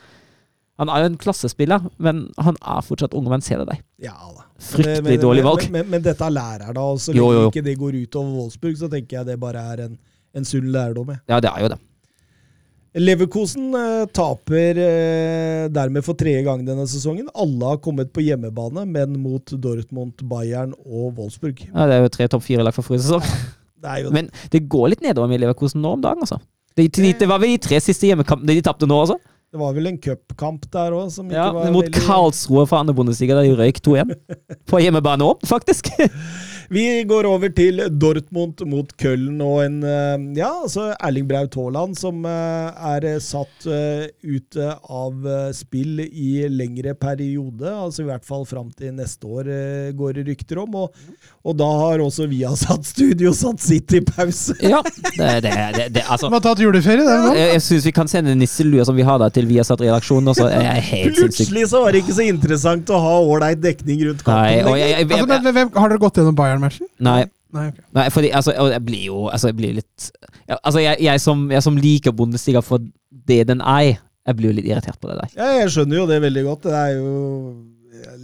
Han 0.79 0.87
er 0.87 1.03
jo 1.03 1.09
en 1.09 1.17
klassespiller, 1.19 1.83
men 1.99 2.23
han 2.39 2.55
er 2.63 2.85
fortsatt 2.87 3.15
ung, 3.17 3.27
men 3.27 3.43
ser 3.43 3.59
det 3.61 3.67
deg. 3.73 3.81
Ja, 4.07 4.15
da. 4.15 4.45
Fryktelig 4.59 5.03
men, 5.03 5.11
men, 5.11 5.21
dårlig 5.21 5.43
valg. 5.43 5.65
Men, 5.67 5.83
men, 5.83 5.91
men 5.97 6.05
dette 6.05 6.29
lærer 6.31 6.71
da, 6.75 6.85
og 6.85 7.01
så 7.03 7.15
lenge 7.15 7.49
ikke 7.49 7.65
det 7.65 7.75
går 7.79 7.97
utover 8.05 8.37
Wolfsburg, 8.37 8.77
så 8.79 8.87
tenker 8.91 9.19
jeg 9.19 9.27
det 9.27 9.35
bare 9.41 9.63
er 9.73 9.83
en, 9.89 9.97
en 10.39 10.47
sunn 10.47 10.71
lærdom. 10.71 11.11
Ja, 11.27 11.41
det 11.43 11.51
er 11.51 11.65
jo 11.65 11.71
det. 11.75 11.79
Leverkosen 12.97 13.69
eh, 13.77 14.07
taper 14.15 14.79
eh, 14.81 15.65
dermed 15.69 16.05
for 16.05 16.17
tredje 16.17 16.41
gang 16.47 16.63
denne 16.65 16.87
sesongen. 16.89 17.27
Alle 17.37 17.73
har 17.73 17.81
kommet 17.83 18.09
på 18.15 18.23
hjemmebane, 18.25 18.85
men 18.89 19.17
mot 19.21 19.53
Dortmund, 19.61 20.23
Bayern 20.29 20.73
og 20.85 21.19
Wolfsburg. 21.19 21.61
Ja, 21.67 21.85
Det 21.85 21.97
er 21.97 22.05
jo 22.07 22.13
tre 22.15 22.27
topp 22.33 22.45
fire-lag 22.47 22.73
for 22.73 22.87
forrige 22.87 23.05
sesong. 23.05 23.25
Det 23.79 23.91
det. 24.03 24.11
Men 24.11 24.25
det 24.51 24.65
går 24.67 24.89
litt 24.91 25.03
nedover 25.05 25.29
med 25.31 25.39
Leverkosen 25.39 25.79
nå 25.79 25.93
om 25.95 26.01
dagen, 26.03 26.19
altså. 26.25 26.35
Det, 26.75 26.89
det, 26.97 27.13
det 27.21 27.27
var 27.29 27.39
vel 27.39 27.53
de 27.53 27.61
tre 27.63 27.77
siste 27.79 28.09
hjemmekampene 28.09 28.57
de 28.57 28.63
tapte 28.65 28.89
nå, 28.89 28.97
altså? 29.05 29.15
Det 29.49 29.57
var 29.57 29.73
vel 29.73 29.89
en 29.89 29.97
cupkamp 29.97 30.67
der 30.69 30.93
òg 30.93 31.07
som 31.09 31.31
ja, 31.33 31.47
var 31.49 31.71
mot 31.73 31.87
veldig 31.87 31.95
Mot 31.97 32.05
Karlsruhe 32.05 32.67
fra 32.69 32.83
andre 32.83 32.93
Bundesliga, 32.93 33.33
der 33.39 33.49
de 33.49 33.57
røyk 33.57 33.81
2-1. 33.81 34.13
På 34.69 34.81
hjemmebane 34.83 35.25
òg, 35.25 35.41
faktisk. 35.49 35.89
Vi 36.69 36.83
går 37.09 37.25
over 37.25 37.49
til 37.49 37.81
Dortmund 37.97 38.59
mot 38.69 38.91
Köln 39.01 39.39
og 39.41 39.63
en 39.63 39.79
eh, 39.81 40.25
Ja, 40.37 40.51
altså 40.67 40.91
Erling 41.01 41.25
Braut 41.25 41.55
Haaland 41.57 41.97
som 41.97 42.21
eh, 42.29 42.89
er 42.91 43.07
satt 43.25 43.65
eh, 43.65 44.05
ute 44.21 44.67
av 44.85 45.25
spill 45.57 46.03
i 46.05 46.45
lengre 46.53 46.93
periode. 46.93 47.65
Altså 47.71 48.03
i 48.03 48.09
hvert 48.11 48.27
fall 48.27 48.45
fram 48.45 48.69
til 48.77 48.93
neste 48.99 49.25
år, 49.25 49.49
går 49.97 50.19
det 50.19 50.27
rykter 50.27 50.61
om. 50.61 50.77
Og, 50.83 51.17
og 51.41 51.57
da 51.57 51.69
har 51.81 52.03
også 52.05 52.27
vi 52.29 52.43
Viasat 52.43 52.85
Studio 52.85 53.33
satt 53.35 53.59
sitt 53.65 53.91
i 53.97 54.03
pause. 54.05 54.53
ja, 54.61 54.83
det, 54.85 55.31
det, 55.43 55.55
det, 55.75 55.87
det 55.97 56.05
altså. 56.05 56.29
De 56.29 56.37
har 56.37 56.45
tatt 56.45 56.61
juleferie, 56.61 57.01
det 57.01 57.17
nå. 57.25 57.33
Jeg, 57.33 57.55
jeg 57.55 57.65
syns 57.65 57.89
vi 57.89 57.95
kan 57.97 58.11
sende 58.11 58.37
nisselua 58.37 58.85
som 58.85 58.95
vi 58.95 59.07
har 59.09 59.17
der 59.19 59.33
til 59.33 59.38
Viasat-redaksjonen, 59.47 60.31
og 60.31 60.37
så 60.37 60.49
er 60.49 60.65
jeg 60.65 60.85
helt 60.89 61.19
sinnssyk. 61.19 61.37
Plutselig 61.39 61.65
så 61.71 61.81
var 61.83 61.95
det 61.95 62.03
ikke 62.03 62.15
så 62.17 62.27
interessant 62.27 62.91
å 62.91 62.99
ha 63.03 63.15
ålreit 63.21 63.61
dekning 63.63 64.03
rundt 64.09 64.25
kampen 64.25 64.51
jeg, 64.51 64.81
jeg, 64.81 65.07
Altså, 65.07 65.27
men, 65.31 65.53
hvem, 65.55 65.71
har 65.75 65.93
dere 65.93 66.03
gått 66.03 66.19
gjennom 66.19 66.37
Bayern-matchen? 66.37 66.89
Nei. 67.05 67.21
Nei, 67.55 67.65
okay. 67.71 67.85
Nei, 67.97 68.05
fordi 68.13 68.29
altså, 68.37 68.53
jeg 68.53 68.81
blir 68.85 69.05
jo 69.07 69.23
altså, 69.25 69.49
jeg 69.49 69.55
blir 69.57 69.71
litt 69.79 70.09
ja, 70.45 70.59
Altså, 70.59 70.83
jeg, 70.83 70.99
jeg, 71.01 71.21
som, 71.23 71.47
jeg 71.49 71.65
som 71.65 71.79
liker 71.81 72.13
Bundesliga 72.13 72.61
for 72.61 72.83
det 73.09 73.39
den 73.49 73.63
er, 73.65 73.95
jeg 74.27 74.37
blir 74.37 74.51
jo 74.51 74.57
litt 74.59 74.67
irritert 74.69 74.99
på 75.01 75.09
det 75.09 75.17
der. 75.17 75.33
Ja, 75.33 75.49
jeg 75.63 75.73
skjønner 75.73 76.03
jo 76.03 76.05
det 76.09 76.19
veldig 76.21 76.43
godt. 76.45 76.67
Det 76.67 76.77
er 76.77 76.95
jo 76.99 77.13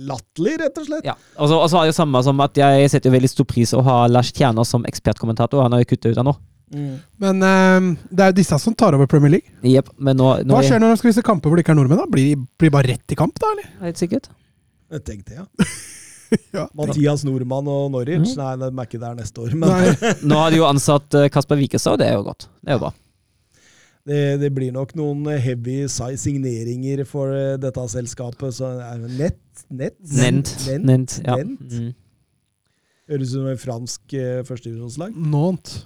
latterlig, 0.07 0.57
rett 0.61 0.77
og 0.81 0.87
slett. 0.87 1.07
Ja, 1.07 1.15
og 1.41 1.49
så 1.49 1.79
er 1.79 1.87
det 1.87 1.93
jo 1.93 1.97
samme 1.97 2.21
som 2.25 2.41
at 2.45 2.59
jeg 2.59 2.89
setter 2.91 3.09
jo 3.09 3.15
veldig 3.15 3.31
stor 3.31 3.47
pris 3.49 3.73
å 3.75 3.81
ha 3.85 3.97
Lars 4.11 4.31
Tjerner 4.35 4.67
som 4.67 4.85
ekspertkommentator. 4.87 5.63
Han 5.65 5.75
har 5.75 5.83
jo 5.83 5.89
kuttet 5.93 6.13
ut 6.13 6.21
av 6.21 6.29
nå. 6.29 6.35
Men 6.71 7.43
eh, 7.45 7.89
det 8.09 8.23
er 8.25 8.31
jo 8.31 8.37
disse 8.39 8.57
som 8.59 8.73
tar 8.75 8.95
over 8.97 9.07
Premier 9.07 9.35
League. 9.37 9.51
Yep, 9.63 9.91
men 9.99 10.17
nå, 10.17 10.31
nå 10.43 10.55
Hva 10.55 10.63
er 10.63 10.69
skjer 10.71 10.81
når 10.81 10.95
de 10.95 11.01
skal 11.01 11.11
vise 11.11 11.23
kamper 11.25 11.49
hvor 11.51 11.59
det 11.59 11.65
ikke 11.65 11.75
er 11.75 11.79
nordmenn? 11.79 12.01
da? 12.01 12.07
Blir 12.11 12.33
de 12.35 12.69
bare 12.73 12.89
rett 12.93 13.13
i 13.13 13.17
kamp, 13.19 13.37
da? 13.39 13.51
eller? 13.53 13.69
Helt 13.85 14.01
sikkert. 14.01 14.31
Jeg 14.91 15.05
tenkte, 15.07 15.41
ja. 15.41 15.45
Ja. 16.51 16.63
Mathias 16.75 17.21
Nordmann 17.23 17.67
og 17.69 17.91
Norwich. 17.93 18.31
Nei, 18.35 18.55
de 18.59 18.65
er 18.67 18.87
ikke 18.87 18.99
der 18.99 19.13
neste 19.15 19.43
år. 19.45 19.53
Men 19.61 19.93
Nå 20.27 20.39
har 20.41 20.49
de 20.51 20.57
jo 20.57 20.65
ansatt 20.67 21.13
eh, 21.15 21.27
Kasper 21.31 21.55
Wikestad, 21.61 21.93
og 21.95 22.01
det 22.01 22.07
er 22.09 22.15
jo 22.17 22.23
godt. 22.25 22.47
Det 22.65 22.73
er 22.73 22.79
jo 22.79 22.81
bra. 22.81 22.89
det, 24.09 24.19
det 24.41 24.49
blir 24.57 24.73
nok 24.73 24.95
noen 24.97 25.21
heavy 25.39 25.83
si- 25.87 26.17
signeringer 26.19 27.05
for 27.07 27.29
eh, 27.31 27.53
dette 27.61 27.85
selskapet. 27.93 28.57
Så 28.57 28.67
er 28.73 29.05
det 29.05 29.11
nett? 29.21 29.39
Nett? 29.69 29.95
Nent. 30.17 30.51
Nent. 30.65 30.89
Nent, 30.89 31.15
ja. 31.23 31.37
Nent. 31.39 31.61
Mm. 31.71 31.93
Høres 33.05 33.29
ut 33.29 33.37
som 33.37 33.49
et 33.51 33.61
fransk 33.61 34.13
eh, 34.17 34.39
førstedivisjonslag. 34.47 35.13
Nånt. 35.13 35.75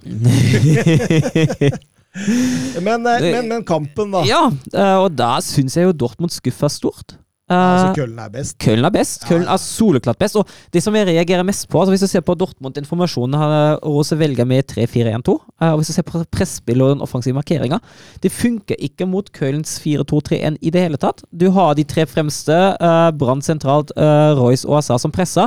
Men, 2.80 3.04
eh, 3.06 3.22
men, 3.22 3.46
men 3.46 3.62
kampen, 3.62 4.10
da. 4.10 4.24
ja, 4.26 4.40
eh, 4.74 4.96
og 4.98 5.12
da 5.14 5.36
syns 5.46 5.76
jeg 5.78 5.86
jo 5.86 5.92
Dortmund 5.94 6.32
skuffa 6.34 6.66
stort. 6.72 7.12
Eh, 7.14 7.54
Altså, 7.54 7.92
Køllen 8.00 8.18
er 8.22 8.30
best. 8.34 8.56
Køllen 8.62 8.86
er 8.86 8.92
best. 8.94 9.24
Ja. 9.30 9.38
er 9.54 9.60
soleklart 9.62 10.18
best. 10.18 10.36
Og 10.38 10.50
det 10.74 10.82
som 10.82 10.94
jeg 10.94 11.06
reagerer 11.06 11.46
mest 11.46 11.68
på 11.70 11.80
altså 11.80 11.94
Hvis 11.94 12.02
du 12.02 12.10
ser 12.10 12.24
på 12.26 12.34
Dortmund-informasjonen, 12.38 13.34
har 13.38 13.78
Rose 13.82 14.18
velger 14.18 14.46
med 14.46 14.66
3-4-1-2. 14.70 15.34
eh, 15.60 15.70
Og 15.70 15.80
hvis 15.80 15.90
du 15.90 15.94
ser 15.96 16.06
på 16.06 16.22
presspill 16.30 16.82
og 16.82 16.96
den 16.96 17.02
offensive 17.06 17.34
markeringa 17.38 17.78
Det 18.22 18.32
funker 18.34 18.78
ikke 18.78 19.06
mot 19.06 19.30
Kølens 19.34 19.76
4-2-3-1 19.82 20.58
i 20.62 20.70
det 20.74 20.82
hele 20.86 20.98
tatt. 20.98 21.22
Du 21.30 21.50
har 21.54 21.74
de 21.74 21.84
tre 21.84 22.06
fremste, 22.10 22.58
uh, 22.80 23.10
Brann 23.18 23.42
sentralt, 23.42 23.90
eh, 23.96 24.32
Royce 24.38 24.66
og 24.66 24.78
Asa, 24.78 24.98
som 24.98 25.14
presser. 25.14 25.46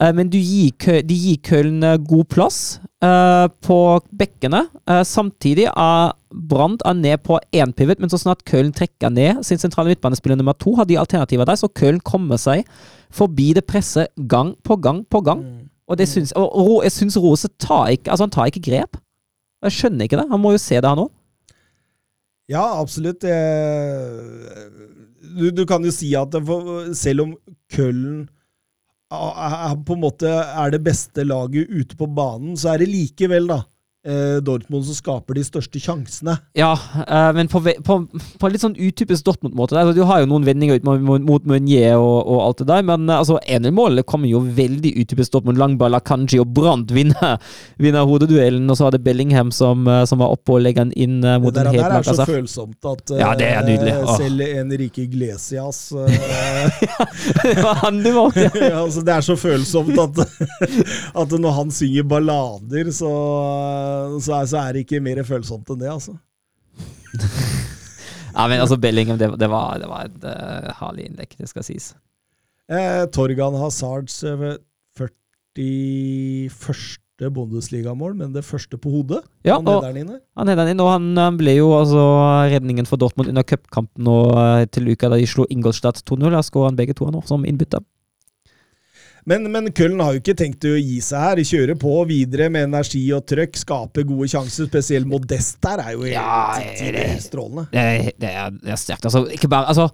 Eh, 0.00 0.12
men 0.16 0.30
du 0.32 0.38
gir 0.38 1.02
de 1.04 1.16
gir 1.16 1.40
Köln 1.44 1.84
god 2.08 2.28
plass 2.32 2.80
eh, 3.04 3.46
på 3.64 3.78
bekkene. 4.16 4.64
Eh, 4.88 5.02
samtidig 5.04 5.68
er 5.70 6.16
Brandt 6.30 6.84
er 6.86 6.94
ned 6.94 7.24
på 7.26 7.40
én 7.50 7.72
pivot, 7.74 7.98
men 7.98 8.10
så 8.12 8.20
snart 8.20 8.44
Köln 8.46 8.70
trekker 8.72 9.10
ned 9.10 9.42
sin 9.44 9.58
sentrale 9.58 9.90
midtbanespiller 9.90 10.38
nummer 10.38 10.54
to, 10.54 10.76
har 10.78 10.86
de 10.86 10.98
alternativer 11.00 11.44
der, 11.48 11.58
så 11.58 11.66
Köln 11.66 11.98
kommer 12.06 12.38
seg 12.38 12.62
forbi 13.10 13.50
det 13.56 13.66
presset 13.66 14.14
gang 14.30 14.54
på 14.62 14.78
gang 14.78 15.02
på 15.10 15.24
gang. 15.26 15.42
Og 15.90 15.98
det 15.98 16.06
syns, 16.06 16.30
og 16.38 16.54
og 16.54 16.84
jeg 16.86 16.94
syns 16.94 17.18
Rose 17.18 17.50
tar 17.58 17.90
ikke, 17.96 18.12
altså 18.12 18.28
han 18.28 18.36
tar 18.36 18.46
ikke 18.46 18.62
grep. 18.70 19.00
Jeg 19.66 19.74
skjønner 19.74 20.06
ikke 20.06 20.20
det. 20.20 20.28
Han 20.30 20.40
må 20.40 20.54
jo 20.54 20.62
se 20.62 20.78
det, 20.78 20.86
han 20.86 21.02
òg. 21.02 21.10
Ja, 22.48 22.62
absolutt. 22.80 23.26
Du, 25.34 25.50
du 25.50 25.64
kan 25.66 25.82
jo 25.84 25.90
si 25.94 26.14
at 26.18 26.34
for, 26.46 26.94
selv 26.94 27.26
om 27.26 27.34
Køllen 27.74 28.28
på 29.10 29.96
en 29.96 30.02
måte 30.04 30.30
er 30.30 30.70
det 30.70 30.82
beste 30.86 31.24
laget 31.26 31.66
ute 31.68 31.98
på 31.98 32.06
banen, 32.06 32.56
så 32.56 32.74
er 32.74 32.84
det 32.84 32.90
likevel 32.92 33.50
da 33.50 33.62
Dortmund 34.40 34.86
som 34.88 34.96
skaper 34.96 35.36
de 35.36 35.42
største 35.44 35.80
sjansene. 35.82 36.38
Ja, 36.56 36.70
eh, 37.04 37.30
men 37.36 37.50
på, 37.52 37.60
på, 37.60 37.96
på 38.08 38.48
en 38.48 38.54
litt 38.54 38.62
sånn 38.64 38.76
utypisk 38.78 39.26
Dortmund-måte. 39.26 39.76
Altså, 39.76 39.92
du 39.98 40.06
har 40.08 40.22
jo 40.22 40.28
noen 40.30 40.46
vendinger 40.46 40.78
ut 40.80 40.86
mot, 40.88 41.20
mot, 41.20 41.44
Meunier 41.50 41.98
og, 42.00 42.22
og 42.24 42.38
alt 42.46 42.62
det 42.62 42.68
der, 42.70 42.86
men 42.88 43.04
eh, 43.10 43.18
altså, 43.20 43.36
1-0-målet 43.44 44.06
kommer 44.08 44.30
jo 44.30 44.40
veldig 44.40 44.94
utypisk 45.02 45.34
Dortmund. 45.34 45.60
Langball 45.60 45.98
av 45.98 46.04
Kanji 46.08 46.40
og 46.40 46.48
Brandt 46.56 46.94
vinner, 46.96 47.36
vinner 47.84 48.08
hodeduellen, 48.08 48.64
og 48.72 48.78
så 48.80 48.88
er 48.88 48.96
det 48.96 49.02
Bellingham 49.04 49.52
som, 49.52 49.84
eh, 49.84 50.04
som 50.08 50.22
var 50.24 50.32
oppe 50.32 50.56
og 50.56 50.64
legger 50.64 50.88
den 50.88 50.94
inn 50.96 51.20
eh, 51.20 51.36
mot 51.42 51.52
det 51.52 51.66
en 51.66 51.70
der, 51.70 51.82
helt 51.82 52.08
Det 52.08 52.14
er 52.14 52.20
så 52.22 52.28
følsomt 52.30 52.90
at 52.94 53.14
Ja, 53.20 53.34
det 53.36 53.50
er 53.52 53.68
nydelig. 53.68 53.92
eh, 53.98 54.06
Åh. 54.06 54.16
selv 54.16 54.46
Enrique 54.48 55.04
Iglesias 55.04 55.82
eh, 56.00 56.88
Det 57.44 57.56
var 57.60 57.84
han 57.84 58.00
du 58.04 58.10
valgte, 58.16 58.48
ja, 58.64 58.80
altså, 58.80 59.04
Det 59.04 59.14
er 59.18 59.28
så 59.28 59.36
følsomt 59.36 59.98
at, 60.00 60.24
at 61.24 61.36
når 61.40 61.56
han 61.60 61.70
synger 61.74 62.08
ballader, 62.10 62.90
så, 62.94 63.12
så, 64.20 64.40
er, 64.40 64.50
så 64.50 64.62
er 64.62 64.76
det 64.76 64.84
ikke 64.86 65.02
mer 65.04 65.22
følsomt 65.26 65.70
enn 65.72 65.82
det, 65.82 65.90
altså. 65.92 66.16
ja. 68.34 68.46
Men 68.46 68.60
altså, 68.60 68.78
Bellingham, 68.80 69.18
det, 69.20 69.32
det, 69.40 69.50
var, 69.50 69.78
det 69.82 69.90
var 69.90 70.08
et 70.08 70.24
uh, 70.24 70.70
herlig 70.80 71.10
innlegg, 71.10 71.36
det 71.38 71.50
skal 71.50 71.66
sies. 71.66 71.92
Eh, 72.70 73.04
Torgan 73.10 73.56
Hazards 73.58 74.22
eh, 74.24 74.50
41. 75.58 76.98
Bundesligamål, 77.20 78.14
men 78.16 78.30
det 78.32 78.46
første 78.48 78.78
på 78.80 78.88
hodet. 78.88 79.18
Ja, 79.44 79.58
Han 79.58 79.66
hedder 79.66 79.90
den 79.92 79.98
inn 80.00 80.12
her. 80.14 80.20
han, 80.38 80.48
er 80.48 80.56
den 80.56 80.70
inn, 80.72 80.80
og 80.80 80.88
han, 80.88 81.08
han 81.20 81.36
ble 81.36 81.52
jo 81.58 81.66
altså 81.76 82.04
redningen 82.48 82.88
for 82.88 82.96
Dortmund 82.96 83.28
under 83.28 83.44
cupkampen 83.44 84.06
nå, 84.06 84.14
eh, 84.40 84.64
til 84.72 84.88
uka 84.88 85.10
da 85.12 85.18
de 85.20 85.26
slo 85.28 85.44
Ingolstadt 85.52 86.00
2-0. 86.08 86.30
Da 86.32 86.40
skåra 86.46 86.70
han 86.70 86.78
begge 86.78 86.96
to 86.96 87.10
nå, 87.12 87.20
som 87.28 87.44
innbytter. 87.44 87.84
Men, 89.28 89.50
men 89.52 89.68
Köln 89.76 90.00
har 90.02 90.14
jo 90.16 90.20
ikke 90.22 90.36
tenkt 90.38 90.64
å 90.64 90.76
gi 90.80 91.00
seg 91.04 91.20
her. 91.20 91.36
De 91.36 91.44
kjører 91.44 91.76
på 91.80 91.96
videre 92.08 92.48
med 92.50 92.68
energi 92.70 93.02
og 93.12 93.26
trøkk, 93.28 93.58
skaper 93.60 94.06
gode 94.08 94.28
sjanser. 94.32 94.68
Spesielt 94.70 95.06
Modest 95.10 95.58
der 95.64 95.82
er 95.84 95.92
jo 95.92 96.06
helt 96.06 96.14
Ja, 96.14 96.56
det- 96.92 97.20
strålende. 97.26 97.66
Det 97.72 98.14
det 98.20 98.30
er, 98.32 98.50
det 98.50 98.72
er 98.72 98.80
sterkt. 98.80 99.04
Altså, 99.04 99.26
ikke 99.30 99.48
bare 99.52 99.68
altså, 99.68 99.90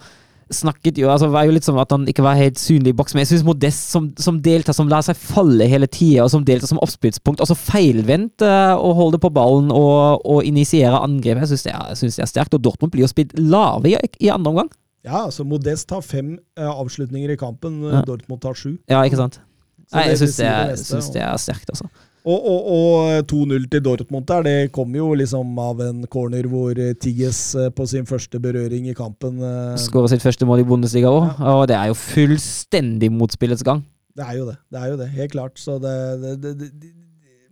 Snakket 0.46 0.94
jo 1.02 1.08
altså, 1.10 1.26
var 1.34 1.42
jo 1.42 1.50
litt 1.56 1.64
som 1.66 1.74
at 1.82 1.90
han 1.90 2.04
ikke 2.06 2.22
var 2.22 2.36
helt 2.38 2.54
synlig 2.54 2.92
i 2.92 2.94
boks, 2.94 3.16
men 3.16 3.24
jeg 3.24 3.32
syns 3.32 3.42
Modest 3.48 3.88
som, 3.90 4.04
som 4.16 4.36
deltar, 4.38 4.76
som 4.78 4.86
lar 4.86 5.02
seg 5.02 5.16
falle 5.18 5.66
hele 5.66 5.88
tida, 5.90 6.22
og 6.22 6.30
som 6.30 6.44
deltar 6.46 6.70
som 6.70 6.78
oppspillspunkt, 6.78 7.40
altså 7.42 7.56
feilvendt 7.58 8.44
uh, 8.46 8.78
å 8.78 8.92
holde 8.94 9.18
på 9.18 9.32
ballen 9.34 9.72
og, 9.74 10.22
og 10.22 10.44
initiere 10.46 11.00
angrep, 11.02 11.40
jeg 11.42 11.50
syns 11.50 11.66
det, 11.66 11.72
er- 11.74 11.98
synes 11.98 12.14
det 12.20 12.22
er 12.22 12.30
sterkt. 12.30 12.54
Og 12.54 12.62
Dortmund 12.62 12.92
blir 12.94 13.02
jo 13.02 13.10
spilt 13.10 13.34
lave 13.42 13.90
i, 13.90 13.96
i 14.22 14.30
andre 14.30 14.52
omgang. 14.54 14.70
Ja, 15.06 15.22
altså 15.28 15.44
Modest 15.46 15.90
har 15.94 16.02
fem 16.02 16.34
uh, 16.58 16.66
avslutninger 16.82 17.30
i 17.30 17.38
kampen, 17.38 17.78
Ja. 17.86 18.02
Dortmund 18.06 18.42
tar 18.42 18.54
sju. 18.58 18.72
Ja, 18.90 19.04
ikke 19.06 19.20
sant? 19.22 19.40
Så 19.86 19.94
Nei, 20.00 20.08
jeg 20.10 20.18
syns 20.18 20.36
det 20.40 20.46
det, 20.50 20.98
er- 20.98 21.12
det 21.14 21.22
er 21.22 21.36
sterkt, 21.38 21.70
altså. 21.70 21.86
Og, 22.26 22.42
og, 22.50 22.64
og 22.74 23.28
2-0 23.30 23.68
til 23.70 23.82
Dortmund 23.86 24.24
der, 24.26 24.42
det 24.42 24.72
kom 24.74 24.90
jo 24.98 25.12
liksom 25.14 25.52
av 25.62 25.78
en 25.84 26.00
corner 26.10 26.48
hvor 26.50 26.74
eh, 26.74 26.90
Tigges 26.98 27.38
eh, 27.54 27.68
på 27.70 27.86
sin 27.86 28.02
første 28.08 28.40
berøring 28.42 28.88
i 28.90 28.96
kampen 28.98 29.38
eh, 29.38 29.76
Skårer 29.78 30.10
sitt 30.10 30.24
første 30.26 30.48
mål 30.48 30.64
i 30.64 30.66
Bundesliga 30.66 31.06
òg, 31.14 31.38
og 31.38 31.68
det 31.70 31.76
er 31.78 31.92
jo 31.92 31.94
fullstendig 32.00 33.12
motspillets 33.14 33.62
gang. 33.62 33.84
Det 34.16 34.26
er 34.26 34.40
jo 34.40 34.48
det. 34.48 34.56
Det 34.74 34.80
er 34.82 34.90
jo 34.90 34.96
det, 35.04 35.08
helt 35.14 35.32
klart. 35.36 35.54
Så 35.62 35.78
det, 35.78 35.94
det, 36.42 36.52
det, 36.58 36.90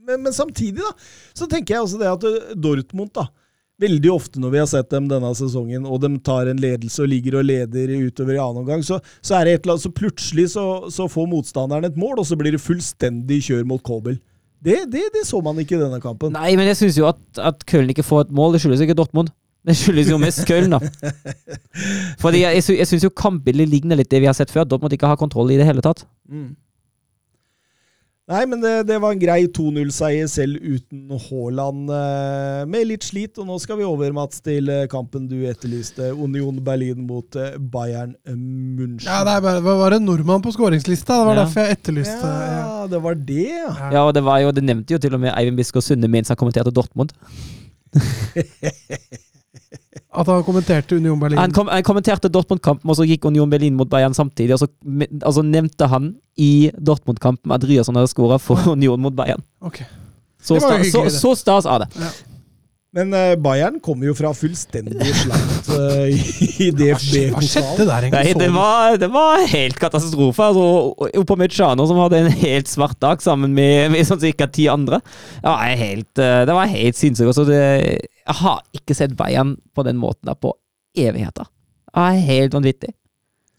men, 0.09 0.25
men 0.27 0.33
samtidig, 0.35 0.83
da, 0.83 0.91
så 1.39 1.47
tenker 1.47 1.77
jeg 1.77 1.87
også 1.87 2.03
det 2.03 2.11
at 2.11 2.27
eh, 2.33 2.55
Dortmund, 2.59 3.15
da 3.15 3.29
Veldig 3.83 4.11
ofte 4.13 4.39
når 4.39 4.53
vi 4.53 4.61
har 4.61 4.69
sett 4.71 4.91
dem 4.93 5.09
denne 5.11 5.33
sesongen, 5.35 5.87
og 5.91 5.99
de 6.05 6.13
tar 6.23 6.47
en 6.47 6.61
ledelse 6.63 7.03
og 7.03 7.11
ligger 7.11 7.41
og 7.41 7.49
leder 7.49 7.91
utover 8.07 8.37
i 8.37 8.43
annen 8.43 8.63
omgang, 8.63 8.85
så, 8.87 9.01
så 9.19 9.41
er 9.41 9.49
det 9.49 9.57
et 9.57 9.65
eller 9.65 9.75
annet, 9.75 9.87
så 9.89 9.95
plutselig 9.95 10.45
så, 10.53 10.67
så 10.95 11.09
får 11.11 11.27
motstanderen 11.33 11.89
et 11.89 11.99
mål, 11.99 12.21
og 12.23 12.29
så 12.29 12.39
blir 12.39 12.55
det 12.55 12.63
fullstendig 12.63 13.41
kjør 13.49 13.67
mot 13.67 13.83
Kobel. 13.83 14.21
Det, 14.65 14.79
det, 14.93 15.09
det 15.13 15.25
så 15.29 15.43
man 15.45 15.59
ikke 15.61 15.77
i 15.77 15.83
denne 15.83 15.99
kampen. 16.01 16.33
Nei, 16.33 16.55
men 16.57 16.71
jeg 16.71 16.79
syns 16.81 16.97
jo 16.97 17.09
at, 17.11 17.21
at 17.37 17.67
Köln 17.69 17.91
ikke 17.93 18.07
får 18.07 18.29
et 18.29 18.37
mål. 18.37 18.55
Det 18.55 18.63
skyldes 18.63 18.85
ikke 18.87 18.97
Dortmund. 18.97 19.29
Det 19.65 19.75
skyldes 19.77 20.09
jo 20.13 20.21
mest 20.21 20.47
Köln, 20.49 20.73
da. 20.73 20.79
Fordi 22.23 22.45
jeg, 22.45 22.63
jeg, 22.63 22.79
jeg 22.79 22.89
syns 22.89 23.05
jo 23.05 23.13
kampbildet 23.13 23.69
ligner 23.69 24.01
litt 24.01 24.09
det 24.13 24.23
vi 24.23 24.29
har 24.31 24.37
sett 24.37 24.53
før. 24.55 24.65
Dortmund 24.69 24.97
ikke 24.97 25.11
har 25.11 25.21
kontroll 25.21 25.53
i 25.53 25.59
det 25.61 25.67
hele 25.69 25.85
tatt. 25.85 26.07
Mm. 26.31 26.55
Nei, 28.25 28.47
men 28.49 28.57
det, 28.63 28.71
det 28.89 28.97
var 29.03 29.13
en 29.13 29.19
grei 29.21 29.43
2-0-seier 29.53 30.29
selv 30.33 30.57
uten 30.65 31.11
Haaland, 31.27 31.91
eh, 31.93 32.63
med 32.73 32.87
litt 32.89 33.05
slit. 33.05 33.37
Og 33.37 33.45
nå 33.51 33.59
skal 33.61 33.77
vi 33.77 33.85
over, 33.85 34.15
Mats, 34.17 34.41
til 34.41 34.71
eh, 34.73 34.87
kampen 34.89 35.27
du 35.29 35.35
etterlyste. 35.45 36.09
Union 36.17 36.57
Berlin 36.65 37.03
mot 37.05 37.37
eh, 37.37 37.59
Bayern 37.61 38.15
München. 38.25 39.05
Ja, 39.05 39.19
det 39.29 39.35
er 39.35 39.45
bare, 39.45 39.61
det 39.61 39.77
var 39.83 39.99
en 39.99 40.09
nordmann 40.09 40.41
på 40.47 40.55
skåringslista. 40.57 41.19
Det 41.21 41.27
var 41.29 41.37
Ja. 41.37 41.43
derfor 41.45 41.67
jeg 41.69 41.77
etterlyste 41.77 42.33
ja. 42.33 42.49
Ja, 42.65 42.87
det 42.95 43.03
var 43.05 43.21
det, 43.29 43.43
ja. 43.51 43.75
Ja, 43.93 44.07
og 44.09 44.15
det 44.17 44.25
var 44.25 44.41
jo, 44.41 44.55
det 44.57 44.65
nevnte 44.65 44.97
jo 44.97 45.03
til 45.05 45.19
og 45.19 45.21
med 45.21 45.35
Eivind 45.37 45.61
Biskår 45.61 45.85
Sunde 45.85 46.09
mens 46.09 46.33
han 46.33 46.41
kommenterte 46.41 46.73
Dortmund. 46.73 47.13
At 50.15 50.29
han 50.31 50.45
kommenterte 50.47 50.97
Union 50.97 51.19
Berlin. 51.21 51.41
Han, 51.41 51.55
kom, 51.55 51.71
han 51.73 51.83
kommenterte 51.87 52.31
Dortmund-kampen, 52.31 52.91
og 52.91 52.99
så 52.99 53.07
gikk 53.09 53.27
Union 53.27 53.51
Berlin 53.51 53.75
mot 53.79 53.91
Bayern 53.91 54.15
samtidig. 54.15 54.55
Og 54.55 54.63
så 54.63 54.69
altså, 55.21 55.43
nevnte 55.43 55.89
han 55.91 56.13
i 56.39 56.71
Dortmund-kampen 56.79 57.55
at 57.55 57.67
Ryerson 57.67 57.99
hadde 57.99 58.13
skåra 58.13 58.39
for 58.43 58.63
Union 58.77 59.03
mot 59.03 59.17
Bayern. 59.17 59.43
Ok. 59.65 59.83
Så, 60.45 60.55
Det 60.55 60.63
var 60.63 60.79
jo 60.79 60.85
sta, 60.85 60.93
så, 60.93 61.05
det. 61.09 61.19
så 61.19 61.35
stas 61.41 61.67
av 61.67 61.83
det. 61.83 62.09
Men 62.95 63.11
eh, 63.17 63.33
Bayern 63.43 63.81
kommer 63.83 64.07
jo 64.07 64.15
fra 64.15 64.31
fullstendig 64.39 65.09
slakt 65.19 65.71
uh, 65.75 66.05
i 66.07 66.69
Hva 66.71 67.41
skjedde 67.43 67.89
der, 67.89 68.07
Nei, 68.13 68.29
det 68.39 68.51
var, 68.55 68.95
det 69.03 69.09
var 69.11 69.43
helt 69.51 69.81
katastrofe. 69.83 70.47
Altså, 70.47 71.09
Oppå 71.25 71.37
Mechano, 71.41 71.89
som 71.91 71.99
hadde 72.05 72.23
en 72.23 72.31
helt 72.45 72.71
svart 72.71 73.01
dag 73.03 73.25
sammen 73.25 73.51
med, 73.57 73.91
med 73.97 74.07
sånn 74.07 74.23
cirka 74.23 74.47
ti 74.47 74.69
andre. 74.71 75.03
Det 75.41 75.49
var 75.49 75.81
helt, 75.83 76.23
eh, 76.23 76.45
det 76.47 76.55
var 76.55 76.71
helt 76.71 77.01
sinnssykt. 77.01 77.33
Altså, 77.33 77.49
det, 77.51 77.65
jeg 78.25 78.37
har 78.41 78.61
ikke 78.77 78.97
sett 78.97 79.17
Bayern 79.19 79.57
på 79.77 79.85
den 79.87 79.99
måten 80.01 80.31
der 80.31 80.37
på 80.41 80.55
evigheter. 80.97 81.47
er 81.95 82.21
helt 82.27 82.55
vanvittig. 82.55 82.95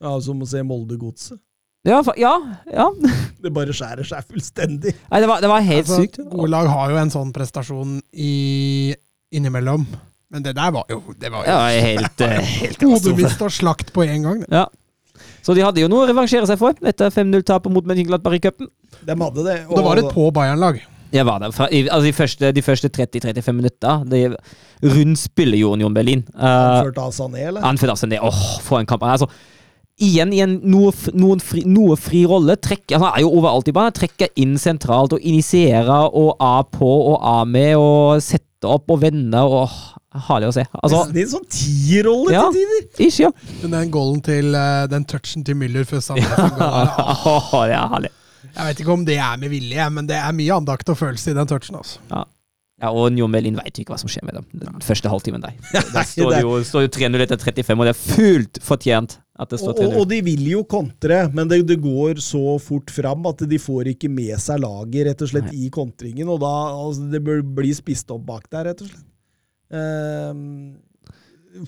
Ja, 0.02 0.20
Som 0.22 0.42
å 0.44 0.48
se 0.50 0.62
Molde-godset. 0.64 1.40
Ja, 1.86 2.00
ja, 2.18 2.34
ja. 2.74 2.88
Det 3.44 3.52
bare 3.54 3.74
skjærer 3.76 4.08
seg 4.08 4.26
fullstendig. 4.26 4.96
Nei, 5.12 5.20
det 5.22 5.28
var, 5.30 5.42
det 5.44 5.50
var 5.52 5.62
helt 5.62 5.86
Altså, 5.86 6.02
sykt. 6.02 6.18
Gode 6.32 6.50
lag 6.50 6.68
har 6.72 6.90
jo 6.92 6.98
en 6.98 7.14
sånn 7.14 7.30
prestasjon 7.36 8.00
i, 8.12 8.96
innimellom. 9.38 9.86
Men 10.34 10.42
det 10.44 10.56
der 10.58 10.72
var 10.74 10.90
jo 10.90 10.98
Det 11.22 11.30
var 11.30 11.46
jo 11.46 11.52
Ja, 11.54 11.60
helt, 11.86 12.22
eh, 12.26 12.42
helt 12.64 12.82
hodemist 12.82 13.44
og 13.46 13.54
slakt 13.54 13.94
på 13.94 14.04
én 14.08 14.26
gang. 14.26 14.42
det. 14.42 14.50
Ja. 14.50 14.66
Så 15.46 15.54
de 15.54 15.62
hadde 15.62 15.80
jo 15.84 15.88
noe 15.92 16.08
å 16.08 16.10
revansjere 16.10 16.50
seg 16.50 16.58
for 16.60 16.74
etter 16.90 17.14
5-0-tapet 17.14 17.72
mot 17.72 17.86
Mönchengladbach 17.86 18.34
i 18.40 18.42
cupen. 18.42 18.68
De 19.06 19.14
hadde 19.22 19.46
det. 19.46 19.60
Og 19.70 19.78
det 19.78 19.86
var 19.86 20.02
et 20.02 20.10
på 20.18 20.26
Bayern-lag. 20.34 20.82
Jeg 21.14 21.26
var 21.27 21.40
der. 21.40 21.52
Fra, 21.56 21.68
i, 21.72 21.84
altså 21.88 22.06
de 22.07 22.14
første, 22.14 22.52
de 22.56 22.61
første 22.65 22.90
30-35 22.90 23.52
minutter. 23.56 24.06
Det 24.10 24.23
rundspiller 24.84 25.57
jo 25.60 25.73
Union 25.73 25.94
Berlin. 25.94 26.23
Uh, 26.36 26.45
Anført 26.45 26.98
av 27.03 27.11
Sané, 27.15 27.48
eller? 27.49 27.65
Anført 27.65 27.94
av 27.95 27.99
Sané. 28.02 28.19
Åh, 28.22 28.41
for 28.65 28.80
en 28.82 28.90
kamp. 28.90 29.03
Altså, 29.07 29.30
igjen 30.02 30.34
i 30.36 30.41
en 30.44 30.57
noe, 30.68 30.91
noen 31.15 31.40
fri, 31.44 31.64
noe 31.69 31.95
fri 31.99 32.26
rolle. 32.27 32.57
Trekker, 32.60 32.99
han 32.99 33.14
er 33.14 33.23
jo 33.23 33.32
overalt 33.38 33.69
i 33.72 33.76
banen. 33.76 33.95
Trekker 33.95 34.34
inn 34.41 34.57
sentralt 34.61 35.15
og 35.15 35.23
initierer 35.23 36.10
og 36.11 36.36
av 36.44 36.68
på 36.73 36.90
og 37.14 37.19
av 37.22 37.45
med 37.48 37.76
og 37.80 38.23
setter 38.26 38.76
opp 38.76 38.91
og 38.95 39.03
vender 39.06 39.60
og 39.61 39.69
Herlig 40.15 40.48
å 40.48 40.53
se. 40.56 40.64
Altså, 40.80 41.02
det 41.11 41.19
er 41.19 41.26
en 41.26 41.32
sånn 41.34 41.48
tierrolle 41.52 42.32
Ja. 42.32 42.45
til 42.48 42.61
tider! 42.61 42.86
ikke, 43.03 43.23
ja. 43.26 43.32
Men 43.64 43.73
den 43.76 43.90
golden 43.91 44.22
til 44.23 44.56
eh, 44.56 44.86
Den 44.88 45.03
touchen 45.11 45.44
til 45.44 45.57
Müller 45.60 45.84
før 45.84 45.99
fikk 45.99 46.22
ja, 46.23 47.73
er 47.82 47.90
herlig. 47.91 48.11
Jeg 48.52 48.70
vet 48.70 48.82
ikke 48.84 48.96
om 48.96 49.04
det 49.08 49.18
er 49.18 49.42
med 49.42 49.52
vilje, 49.54 49.90
men 49.98 50.08
det 50.10 50.18
er 50.20 50.36
mye 50.36 50.62
andakt 50.62 50.90
og 50.94 50.98
følelse 51.00 51.34
i 51.34 51.38
den 51.38 51.50
touchen. 51.50 51.78
altså. 51.82 52.26
Ja, 52.84 52.90
og 52.92 53.06
Union 53.08 53.32
Melin 53.32 53.56
vet 53.56 53.78
jo 53.78 53.86
ikke 53.86 53.94
hva 53.94 54.00
som 54.02 54.12
skjer 54.12 54.26
med 54.28 54.36
dem. 54.36 54.48
Den 54.60 54.82
første 54.84 55.12
halvtimen 55.12 55.44
der. 55.46 55.56
Det 55.72 56.04
står 56.10 56.34
det 56.34 56.42
jo, 56.44 56.58
står 56.68 56.88
jo 56.88 56.92
3-0 56.98 57.24
etter 57.24 57.40
35, 57.40 57.80
og 57.80 57.88
det 57.88 57.94
er 57.94 58.02
fullt 58.02 58.60
fortjent 58.66 59.18
at 59.40 59.52
det 59.52 59.60
står 59.60 59.74
og, 59.74 59.80
3-0. 59.84 59.96
og 60.00 60.10
de 60.12 60.20
vil 60.24 60.44
jo 60.52 60.64
kontre, 60.68 61.22
men 61.36 61.50
det, 61.52 61.62
det 61.68 61.80
går 61.84 62.20
så 62.24 62.58
fort 62.64 62.92
fram 62.92 63.26
at 63.32 63.44
de 63.48 63.60
får 63.60 63.92
ikke 63.96 64.12
med 64.12 64.36
seg 64.44 64.62
laget 64.64 65.10
rett 65.10 65.24
og 65.24 65.32
slett 65.32 65.52
i 65.56 65.70
kontringen, 65.74 66.30
og 66.32 66.40
da 66.44 66.54
altså, 66.72 67.08
det 67.12 67.24
bør 67.24 67.44
bli 67.58 67.74
spist 67.76 68.12
opp 68.16 68.28
bak 68.28 68.48
der, 68.52 68.70
rett 68.72 68.84
og 68.84 68.92
slett. 68.92 69.08
Ehm, 69.76 70.76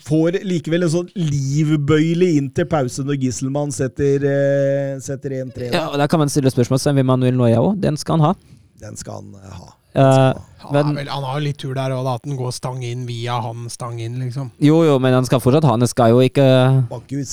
får 0.08 0.40
likevel 0.48 0.86
en 0.86 0.92
sånn 0.94 1.10
livbøyle 1.16 2.30
inn 2.38 2.50
til 2.56 2.68
pause 2.70 3.06
når 3.06 3.20
Gisselmann 3.24 3.74
setter, 3.76 4.24
eh, 4.28 5.00
setter 5.04 5.38
1-3. 5.40 5.72
Ja, 5.72 5.88
og 5.92 5.98
Der 5.98 6.08
kan 6.08 6.20
man 6.20 6.30
stille 6.30 6.52
spørsmål 6.52 6.84
ved 6.96 7.06
Manuel 7.08 7.38
Noya 7.38 7.62
òg. 7.64 7.80
Den 7.82 7.98
skal 7.98 8.20
han 8.20 8.26
ha. 8.30 8.34
Den 8.82 8.98
skal 8.98 9.22
han 9.22 9.36
eh, 9.36 9.58
ha. 9.58 9.74
Uh, 9.98 10.34
Han, 10.68 10.74
Men- 10.74 10.96
vel, 10.96 11.08
han 11.08 11.24
har 11.24 11.40
jo 11.40 11.46
litt 11.46 11.58
tur 11.58 11.74
der 11.74 11.94
òg, 11.96 12.06
at 12.16 12.24
den 12.24 12.36
går 12.38 12.52
stang 12.52 12.84
inn 12.84 13.06
via 13.08 13.40
han 13.42 13.70
stang 13.70 14.00
inn, 14.00 14.20
liksom. 14.20 14.52
jo, 14.60 14.84
jo, 14.84 15.00
men 15.00 15.14
han 15.14 15.26
skal 15.26 15.40
fortsatt 15.40 15.64
ha. 15.64 15.78
Han 15.78 15.88
skal 15.88 16.12
jo 16.12 16.20
ikke 16.20 16.44
Banker 16.90 17.24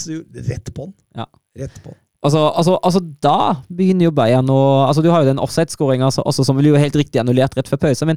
rett 0.49 0.73
på 0.73 0.87
den. 0.87 0.95
Ja. 1.17 1.27
Rett 1.59 1.83
på 1.83 1.91
den. 1.91 1.99
Altså, 2.25 2.41
altså, 2.57 2.79
altså 2.81 3.03
da 3.21 3.57
begynner 3.69 4.09
jo 4.09 4.15
Bayern 4.17 4.49
å 4.49 4.87
altså 4.87 5.03
Du 5.05 5.11
har 5.13 5.25
jo 5.25 5.29
den 5.29 5.43
offside-skåringa 5.43 6.07
altså, 6.09 6.23
også, 6.25 6.47
som 6.47 6.57
blir 6.57 6.73
jo 6.73 6.81
helt 6.81 6.97
riktig 6.97 7.21
annullert 7.21 7.57
rett 7.59 7.69
før 7.69 7.83
pause, 7.83 8.07
men 8.09 8.17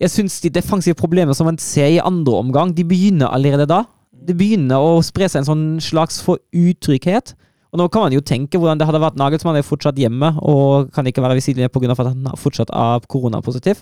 jeg 0.00 0.12
syns 0.12 0.38
de 0.42 0.50
defensive 0.52 0.98
problemene 0.98 1.34
som 1.36 1.48
man 1.48 1.58
ser 1.60 1.90
i 1.92 2.00
andre 2.02 2.38
omgang, 2.40 2.72
de 2.76 2.84
begynner 2.86 3.32
allerede 3.32 3.68
da. 3.70 3.82
Det 4.12 4.36
begynner 4.38 4.82
å 4.82 5.00
spre 5.04 5.28
seg 5.28 5.42
en 5.42 5.50
sånn 5.50 5.66
slags 5.82 6.20
for 6.22 6.40
utrygghet. 6.54 7.34
Og 7.72 7.80
nå 7.80 7.86
kan 7.88 8.04
man 8.04 8.14
jo 8.14 8.20
tenke 8.20 8.58
hvordan 8.60 8.80
det 8.80 8.86
hadde 8.88 9.00
vært 9.00 9.16
Nagelsmann 9.16 9.56
er 9.56 9.64
fortsatt 9.64 9.98
hjemme 9.98 10.34
og 10.44 10.90
kan 10.92 11.06
ikke 11.08 11.22
være 11.24 11.38
ved 11.38 11.46
siden 11.46 11.64
av 11.64 11.72
pga. 11.72 11.94
at 11.94 12.10
han 12.10 12.28
fortsatt 12.36 12.70
er 12.70 13.06
koronapositiv. 13.08 13.80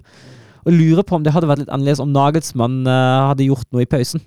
Og 0.66 0.76
lurer 0.76 1.02
på 1.02 1.16
om 1.16 1.24
det 1.24 1.32
hadde 1.34 1.48
vært 1.50 1.64
litt 1.64 1.72
annerledes 1.72 2.02
om 2.04 2.12
Nagelsmann 2.12 2.84
eh, 2.86 3.28
hadde 3.32 3.48
gjort 3.48 3.66
noe 3.72 3.82
i 3.82 3.90
pausen. 3.90 4.22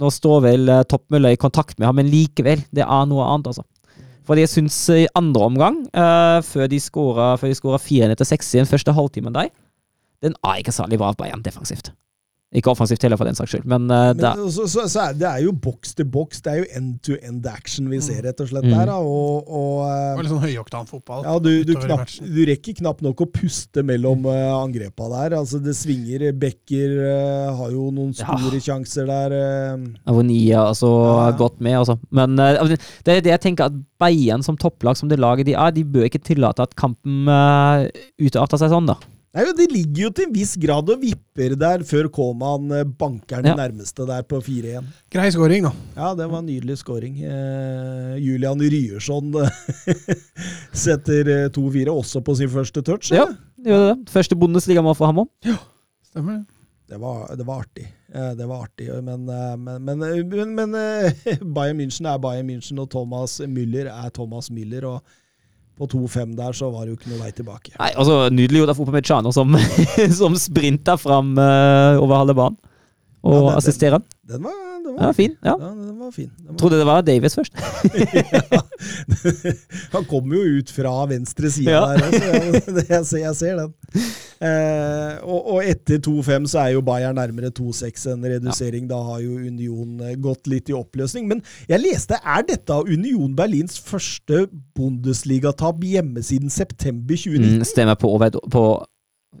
Nå 0.00 0.10
står 0.10 0.40
vel 0.42 0.70
uh, 0.70 0.82
Toppmølla 0.90 1.30
i 1.34 1.38
kontakt 1.38 1.78
med 1.78 1.86
ham, 1.86 1.98
men 2.00 2.10
likevel, 2.10 2.64
det 2.74 2.82
er 2.82 3.04
noe 3.06 3.26
annet, 3.30 3.52
altså. 3.52 3.62
Fordi 4.26 4.42
jeg 4.42 4.50
syns 4.50 4.78
i 4.90 5.04
andre 5.14 5.46
omgang, 5.46 5.76
uh, 5.94 6.40
før 6.42 6.66
de 6.70 6.80
skåra 6.82 7.36
4 7.38 8.08
etter 8.10 8.26
6 8.26 8.54
i 8.56 8.60
den 8.62 8.70
første 8.70 8.94
halvtimen 8.96 9.36
der, 9.36 9.52
den 10.24 10.34
er 10.44 10.62
ikke 10.64 10.72
særlig 10.74 10.98
bra 11.02 11.12
av 11.12 11.20
Bayern 11.20 11.44
defensivt. 11.44 11.92
Ikke 12.54 12.70
offensivt 12.70 13.02
heller, 13.02 13.18
for 13.18 13.26
den 13.26 13.34
saks 13.34 13.50
skyld, 13.50 13.64
men, 13.66 13.88
uh, 13.90 14.12
Men 14.14 14.18
da, 14.20 14.28
så, 14.54 14.62
så, 14.70 14.84
så 14.86 15.00
er, 15.08 15.14
det 15.18 15.26
er 15.26 15.40
jo 15.42 15.50
boks 15.58 15.96
til 15.98 16.06
boks. 16.06 16.38
Det 16.44 16.52
er 16.52 16.58
jo 16.60 16.66
end-to-end 16.78 17.46
action 17.50 17.88
vi 17.90 17.98
ser, 18.04 18.20
rett 18.22 18.38
og 18.44 18.46
slett, 18.46 18.62
Mm. 18.68 18.74
der. 18.76 18.92
Da. 18.92 18.98
Og, 19.02 19.48
og 19.50 19.80
Det 19.82 19.96
eh, 19.96 20.12
var 20.14 20.22
litt 20.22 20.30
sånn 20.30 20.44
høyoktan 20.44 20.86
fotball. 20.86 21.24
ja, 21.26 21.32
du, 21.42 21.48
du, 21.66 21.72
knapp, 21.82 22.12
du 22.22 22.38
rekker 22.46 22.76
knapt 22.78 23.02
nok 23.02 23.24
å 23.24 23.26
puste 23.40 23.82
mellom 23.82 24.28
uh, 24.30 24.52
angrepa 24.60 25.08
der. 25.16 25.34
Altså, 25.40 25.58
det 25.66 25.74
svinger. 25.74 26.28
Becker 26.44 26.94
uh, 27.02 27.56
har 27.58 27.72
jo 27.74 27.88
noen 27.96 28.14
Ja. 28.14 28.36
store 28.38 28.60
sjanser 28.68 29.10
der. 29.10 29.34
Uh, 29.34 29.90
Avonia 30.14 30.62
altså, 30.68 30.92
Ja. 31.24 31.32
gått 31.42 31.58
med, 31.58 31.74
altså. 31.80 31.98
Men 32.14 32.38
eh, 32.38 32.54
altså, 32.62 32.78
det 33.02 33.16
er 33.16 33.26
det 33.26 33.34
jeg 33.34 33.42
tenker 33.48 33.66
at 33.72 33.82
Bayern 33.98 34.46
som 34.46 34.54
topplag, 34.62 34.94
som 35.00 35.10
det 35.10 35.18
laget 35.18 35.50
de 35.50 35.58
er, 35.58 35.74
de 35.74 35.82
bør 35.82 36.06
ikke 36.06 36.22
tillate 36.22 36.62
at 36.68 36.78
kampen 36.78 37.26
uh, 37.26 37.82
utarter 38.22 38.62
seg 38.62 38.70
sånn, 38.70 38.86
da. 38.94 38.94
Nei, 39.34 39.44
De 39.58 39.64
ligger 39.66 40.04
jo 40.04 40.10
til 40.14 40.28
en 40.28 40.34
viss 40.36 40.52
grad 40.62 40.90
og 40.94 41.00
vipper 41.02 41.56
der 41.58 41.82
før 41.82 42.06
Koman 42.14 42.68
eh, 42.70 42.84
banker 42.86 43.42
den 43.42 43.50
Ja. 43.50 43.56
nærmeste 43.58 44.06
der 44.06 44.22
på 44.22 44.38
4-1. 44.40 44.84
Grei 45.10 45.30
scoring, 45.34 45.64
da. 45.66 45.72
Ja, 45.96 46.12
det 46.14 46.28
var 46.30 46.38
en 46.38 46.46
nydelig 46.46 46.76
scoring. 46.78 47.16
Eh, 47.18 48.14
Julian 48.22 48.60
Ryerson 48.62 49.34
eh, 49.42 49.50
setter 50.84 51.28
eh, 51.34 51.48
2-4 51.54 51.90
også 51.90 52.22
på 52.24 52.36
sin 52.38 52.50
første 52.52 52.82
touch. 52.86 53.10
Ja. 53.14 53.26
Gjør 53.64 53.80
det 53.82 53.88
det? 54.04 54.12
Første 54.14 54.38
Bundesliga-mål 54.38 54.94
for 54.98 55.10
ham 55.10 55.24
òg. 55.24 55.54
Stemmer 56.10 56.38
det. 56.40 56.44
Det 56.94 56.98
var, 57.00 57.30
det 57.34 57.46
var 57.48 57.62
artig. 57.64 57.86
Eh, 58.14 58.32
Det 58.38 58.46
var 58.46 58.66
artig, 58.68 58.86
men, 59.02 59.26
eh, 59.32 59.56
men, 59.56 59.84
men, 59.88 60.02
eh, 60.04 60.22
men, 60.30 60.54
men 60.54 60.74
eh, 60.78 61.38
Bayern 61.56 61.78
München 61.80 62.06
er 62.06 62.18
Bayern 62.22 62.46
München, 62.50 62.78
og 62.82 62.90
Thomas 62.92 63.40
Müller 63.40 63.88
er 63.90 64.10
Thomas 64.14 64.50
Müller. 64.52 64.84
og 64.84 65.02
på 65.78 65.88
2-5 65.90 66.36
der 66.38 66.52
så 66.54 66.68
var 66.70 66.84
det 66.86 66.94
jo 66.94 66.98
ikke 67.00 67.10
noe 67.12 67.22
vei 67.24 67.30
tilbake. 67.34 67.72
Nei, 67.80 67.90
altså, 67.98 68.20
Nydelig 68.30 68.60
gjort 68.62 68.72
av 68.74 68.80
Upamecano, 68.84 69.32
som, 69.34 69.56
som 70.20 70.36
sprinta 70.38 70.94
fram 71.00 71.32
uh, 71.38 71.98
over 72.02 72.20
halve 72.22 72.36
banen. 72.38 72.58
Og 73.24 73.34
Ja, 73.40 73.48
det- 73.48 73.56
assisterer. 73.62 74.02
Den 74.28 74.42
var, 74.44 74.54
den 74.84 74.98
Ja, 75.00 75.06
var 75.08 75.12
fin. 75.16 75.32
Ja. 75.44 75.54
Ja, 75.60 75.68
den 75.74 75.98
var 75.98 76.10
fin. 76.14 76.30
Den 76.38 76.46
var, 76.52 76.56
Trodde 76.60 76.78
det 76.80 76.86
var 76.86 77.00
Davies 77.06 77.34
først. 77.38 77.52
Han 79.94 80.04
kommer 80.10 80.36
jo 80.36 80.58
ut 80.60 80.70
fra 80.74 80.92
venstre 81.10 81.50
side 81.50 81.70
Ja. 81.70 81.80
der 81.80 82.04
altså. 82.04 82.82
jeg, 82.94 83.06
ser, 83.06 83.18
jeg 83.18 83.36
ser 83.38 83.56
den. 83.60 83.72
Eh, 84.44 85.14
og, 85.24 85.46
og 85.54 85.60
etter 85.64 86.00
2-5 86.04 86.48
så 86.52 86.58
er 86.64 86.74
jo 86.74 86.82
Bayern 86.84 87.16
nærmere 87.18 87.50
2-6 87.58 88.06
en 88.12 88.24
redusering. 88.28 88.88
Da 88.90 88.98
har 89.06 89.20
jo 89.24 89.36
Union 89.38 90.00
eh, 90.04 90.16
gått 90.20 90.46
litt 90.50 90.68
i 90.68 90.76
oppløsning. 90.76 91.28
Men 91.30 91.42
jeg 91.70 91.80
leste, 91.84 92.18
er 92.24 92.44
dette 92.48 92.76
Union 92.84 93.34
Berlins 93.38 93.78
første 93.80 94.46
Bundesligatap 94.76 95.80
hjemme 95.86 96.22
siden 96.26 96.50
september 96.52 97.16
2019? 97.16 97.58
Mm, 97.58 97.64
stemmer 97.68 97.94
på 98.00 98.12
på 98.52 98.64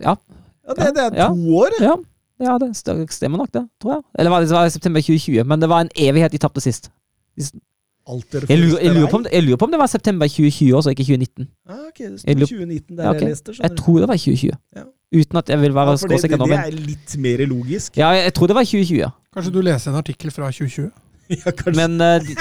Ja, 0.02 0.16
Ja, 0.64 0.72
det, 0.78 0.90
det 0.96 1.02
er 1.04 1.16
Ja. 1.20 1.28
to 1.28 1.56
år! 1.60 1.74
ja, 1.80 1.94
ja 2.40 2.58
det 2.58 2.70
stemmer 2.76 3.36
nok, 3.38 3.52
det. 3.52 3.62
Tror 3.82 3.92
jeg. 3.94 4.02
Eller 4.18 4.30
var 4.30 4.40
det, 4.40 4.48
det 4.48 4.56
var 4.56 4.66
i 4.66 4.70
september 4.74 5.00
2020, 5.00 5.44
men 5.44 5.60
det 5.60 5.68
var 5.68 5.80
en 5.84 5.90
evighet 5.96 6.32
de 6.32 6.38
tapte 6.38 6.60
sist. 6.60 6.90
Jeg 7.36 8.58
lurer, 8.60 8.80
jeg, 8.82 8.92
lurer 8.94 9.08
på 9.10 9.16
om, 9.16 9.22
det- 9.24 9.32
jeg 9.32 9.42
lurer 9.42 9.56
på 9.56 9.64
om 9.64 9.70
det 9.72 9.78
var 9.80 9.86
september 9.86 10.26
2020 10.28 10.74
også, 10.76 10.90
ikke 10.90 11.04
2019. 11.04 11.48
Ah, 11.68 11.74
ok, 11.88 11.98
det 11.98 12.24
Jeg 12.26 12.36
lurer- 12.36 12.46
2019 12.46 12.96
der 12.96 13.02
Ja, 13.04 13.10
ok. 13.10 13.20
jeg 13.20 13.28
leste. 13.30 13.48
Jeg 13.48 13.56
skjønner 13.56 13.76
tror 13.76 13.98
det 13.98 14.08
var 14.08 14.16
2020. 14.16 14.50
Ja. 14.76 14.82
Uten 15.14 15.36
at 15.38 15.48
jeg 15.48 15.60
vil 15.60 15.74
være 15.74 15.84
Ja, 15.86 15.92
det, 15.92 16.00
det, 16.00 16.10
skråsikker 16.10 16.36
nå, 16.36 16.44
det 16.46 16.50
men 16.50 16.58
er 16.58 16.70
litt 16.90 17.16
mer 17.18 17.46
logisk. 17.46 17.96
Ja, 17.96 18.08
jeg, 18.10 18.24
jeg 18.24 18.34
tror 18.34 18.46
det 18.46 18.56
var 18.56 18.64
2020. 18.64 19.10
Kanskje 19.34 19.52
du 19.52 19.60
leser 19.62 19.90
en 19.90 19.96
artikkel 19.96 20.30
fra 20.30 20.50
2020? 20.50 20.90
Ja, 21.30 21.50
kanskje. 21.50 21.74
Men 21.88 22.00
uh, 22.00 22.20
de, 22.20 22.36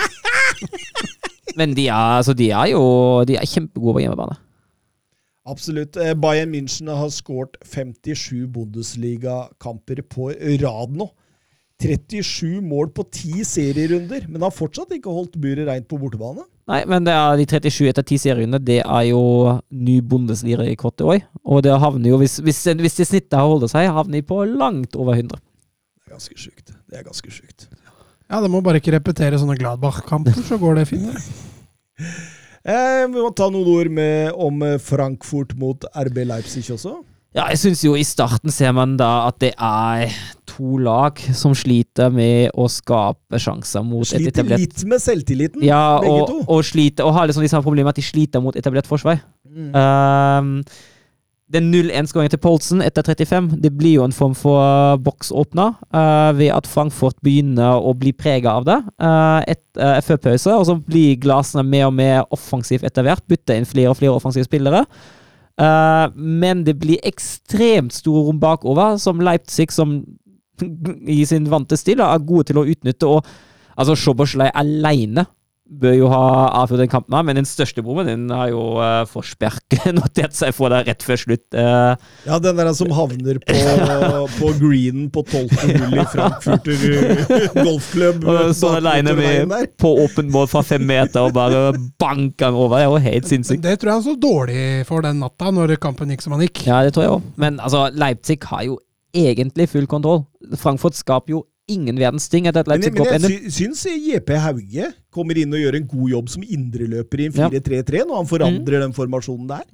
Men 1.58 1.74
de 1.78 1.88
er, 1.88 1.94
altså, 2.18 2.34
de 2.34 2.50
er 2.52 2.66
jo 2.74 3.24
De 3.28 3.36
er 3.38 3.46
kjempegode 3.46 3.94
på 3.94 4.00
hjemmebane. 4.04 4.36
Absolutt. 5.44 5.98
Eh, 6.00 6.14
Bayern 6.16 6.54
München 6.54 6.88
har 6.88 7.10
skåret 7.12 7.58
57 7.68 8.48
Bundesliga-kamper 8.54 10.02
på 10.08 10.32
rad 10.64 10.96
nå. 10.96 11.10
37 11.84 12.62
mål 12.64 12.94
på 12.96 13.04
10 13.12 13.44
serierunder, 13.44 14.28
men 14.30 14.46
har 14.46 14.54
fortsatt 14.56 14.94
ikke 14.96 15.12
holdt 15.12 15.36
buret 15.42 15.68
reint 15.68 15.88
på 15.90 16.00
bortebane. 16.00 16.46
Nei, 16.72 16.80
men 16.88 17.04
det 17.04 17.12
er 17.12 17.36
de 17.36 17.48
37 17.50 17.90
etter 17.90 18.06
10 18.06 18.22
serierunder, 18.24 18.62
det 18.64 18.80
er 18.86 19.08
jo 19.10 19.24
ny 19.68 19.98
Bundesliga-rekord 20.00 21.04
i 21.04 21.08
år. 21.16 21.26
Og 21.44 21.64
det 21.66 21.74
havner 21.76 22.14
jo, 22.14 22.20
hvis, 22.22 22.38
hvis, 22.46 22.62
hvis 22.80 23.00
det 23.02 23.10
snittet 23.10 23.42
holder 23.42 23.72
seg, 23.72 23.90
havner 23.92 24.22
de 24.22 24.28
på 24.30 24.40
langt 24.48 24.96
over 24.96 25.18
100. 25.18 25.42
Det 25.44 26.08
er 26.08 26.16
ganske 26.16 26.40
sjukt. 26.40 26.72
Det 26.88 27.02
er 27.02 27.04
ganske 27.10 27.34
sjukt. 27.34 27.68
Ja, 28.32 28.40
det 28.40 28.52
må 28.54 28.64
bare 28.64 28.80
ikke 28.80 28.96
repetere 28.96 29.42
sånne 29.42 29.58
Gladbach-kamper, 29.60 30.40
så 30.48 30.62
går 30.62 30.80
det 30.80 30.88
fint. 30.94 31.20
Eh, 32.64 33.02
vi 33.12 33.20
må 33.20 33.32
ta 33.36 33.50
noen 33.52 33.68
ord 33.68 33.90
med, 33.92 34.30
om 34.40 34.62
eh, 34.64 34.78
Frankfurt 34.80 35.52
mot 35.60 35.84
RB 36.00 36.24
Leipzig 36.30 36.64
også. 36.72 37.02
Ja, 37.34 37.48
jeg 37.50 37.60
syns 37.64 37.82
jo 37.82 37.96
i 37.98 38.04
starten 38.06 38.54
ser 38.54 38.76
man 38.78 38.94
da 39.00 39.26
at 39.26 39.40
det 39.42 39.56
er 39.58 40.14
to 40.48 40.78
lag 40.86 41.18
som 41.34 41.56
sliter 41.58 42.12
med 42.14 42.54
å 42.54 42.68
skape 42.70 43.40
sjanser 43.42 43.82
mot 43.82 44.06
et 44.06 44.22
Sliter 44.22 44.46
litt 44.54 44.84
med 44.86 45.02
selvtilliten, 45.02 45.66
Ja, 45.66 45.98
begge 46.04 46.14
og, 46.14 46.28
to. 46.30 46.44
og 46.46 46.62
sliter 46.68 47.10
Og 47.10 47.16
har 47.18 47.26
liksom 47.26 47.42
de 47.42 47.50
samme 47.50 47.66
problemene 47.66 47.90
at 47.90 47.98
de 47.98 48.06
sliter 48.06 48.44
mot 48.44 48.56
etablert 48.60 48.86
forsvar. 48.86 49.24
Mm. 49.50 49.74
Um, 49.74 50.54
den 51.54 51.70
0-1-skåringen 51.74 52.34
til 52.34 52.42
Poulsen 52.42 52.82
etter 52.82 53.06
35 53.06 53.52
det 53.62 53.72
blir 53.78 54.00
jo 54.00 54.06
en 54.08 54.16
form 54.16 54.34
for 54.38 54.98
boksåpner 55.06 55.76
uh, 55.94 56.32
ved 56.38 56.50
at 56.56 56.70
Frankfurt 56.70 57.20
begynner 57.26 57.78
å 57.78 57.94
bli 57.98 58.14
prega 58.18 58.56
av 58.58 58.66
det. 58.68 58.80
Uh, 58.98 59.42
et, 59.50 59.62
uh, 59.78 60.00
før 60.06 60.22
pause, 60.24 60.56
og 60.56 60.66
så 60.70 60.78
blir 60.82 61.20
glassene 61.22 61.66
mer 61.68 61.90
og 61.92 61.98
mer 62.00 62.24
offensivt 62.34 62.88
etter 62.88 63.06
hvert. 63.06 63.26
Bytter 63.30 63.60
inn 63.60 63.70
flere 63.70 63.94
og 63.94 64.00
flere 64.00 64.16
offensive 64.18 64.50
spillere. 64.50 64.84
Uh, 65.62 66.10
men 66.18 66.66
det 66.66 66.80
blir 66.82 67.04
ekstremt 67.06 67.94
store 67.94 68.26
rom 68.28 68.42
bakover, 68.42 68.98
som 69.02 69.22
Leipzig, 69.22 69.70
som 69.76 70.00
i 71.20 71.22
sin 71.30 71.50
vante 71.52 71.78
stil 71.78 72.02
er 72.02 72.26
gode 72.26 72.50
til 72.50 72.62
å 72.62 72.68
utnytte. 72.74 73.10
og 73.10 73.26
altså 73.78 73.96
Schoboslei 73.98 74.52
alene 74.54 75.26
bør 75.64 75.94
jo 75.96 76.10
ha 76.12 76.24
avgjort 76.60 76.82
den 76.84 76.92
kampen, 76.92 77.16
men 77.26 77.38
den 77.40 77.48
største 77.48 77.84
bommen 77.86 78.08
den 78.10 78.26
har 78.34 78.50
jo 78.52 78.62
uh, 78.78 79.06
Forsberg 79.10 79.78
notert 79.98 80.36
seg 80.36 80.52
for 80.56 80.74
deg 80.74 80.90
rett 80.92 81.06
før 81.06 81.20
slutt. 81.22 81.46
Uh, 81.56 81.96
Ja, 82.28 82.40
den 82.44 82.60
der 82.60 82.72
som 82.78 82.92
havner 82.94 83.40
på, 83.44 83.58
på 84.40 84.52
greenen 84.60 85.08
på 85.14 85.24
12. 85.24 85.56
hull 85.64 85.98
i 85.98 86.06
Frankfurter 86.12 86.84
uh, 86.84 87.48
golfklubb. 87.68 88.28
Står 88.58 88.80
motorveien 88.84 89.56
på 89.80 89.94
åpen 90.04 90.32
mål 90.34 90.50
fra 90.52 90.64
fem 90.68 90.84
meter 90.88 91.24
og 91.24 91.36
bare 91.38 91.66
banker 92.02 92.52
den 92.52 92.60
over. 92.60 92.78
Det 92.78 92.84
er 92.84 92.92
jo 92.92 93.04
helt 93.08 93.32
sinnssykt. 93.32 93.64
Det 93.64 93.78
tror 93.80 93.94
jeg 93.94 94.02
han 94.02 94.08
så 94.10 94.18
dårlig 94.20 94.64
for 94.90 95.06
den 95.06 95.22
natta, 95.24 95.54
når 95.54 95.78
kampen 95.82 96.12
gikk 96.14 96.26
som 96.26 96.36
han 96.36 96.44
gikk. 96.46 96.66
Ja, 96.68 96.84
det 96.86 96.96
tror 96.96 97.08
jeg 97.08 97.16
òg. 97.18 97.32
Men 97.40 97.62
altså, 97.64 97.88
Leipzig 97.96 98.42
har 98.52 98.68
jo 98.68 98.78
egentlig 99.14 99.70
full 99.72 99.88
kontroll. 99.90 100.26
Frankfurt 100.60 100.98
skaper 100.98 101.38
jo 101.38 101.44
ingen 101.72 102.00
verdens 102.00 102.28
ting 102.32 102.48
at 102.50 102.58
Men, 102.68 102.82
men 102.82 103.08
jeg 103.08 103.22
1-0. 103.22 103.50
syns 103.56 103.84
JP 103.88 104.30
Hauge 104.44 104.92
kommer 105.14 105.38
inn 105.40 105.54
og 105.56 105.62
gjør 105.62 105.80
en 105.80 105.88
god 105.88 106.14
jobb 106.16 106.32
som 106.34 106.44
indreløper 106.44 107.24
i 107.24 107.28
en 107.30 107.36
4-3-3 107.38 108.06
når 108.08 108.20
han 108.20 108.30
forandrer 108.30 108.84
den 108.84 108.96
formasjonen 108.96 109.48
der. 109.52 109.68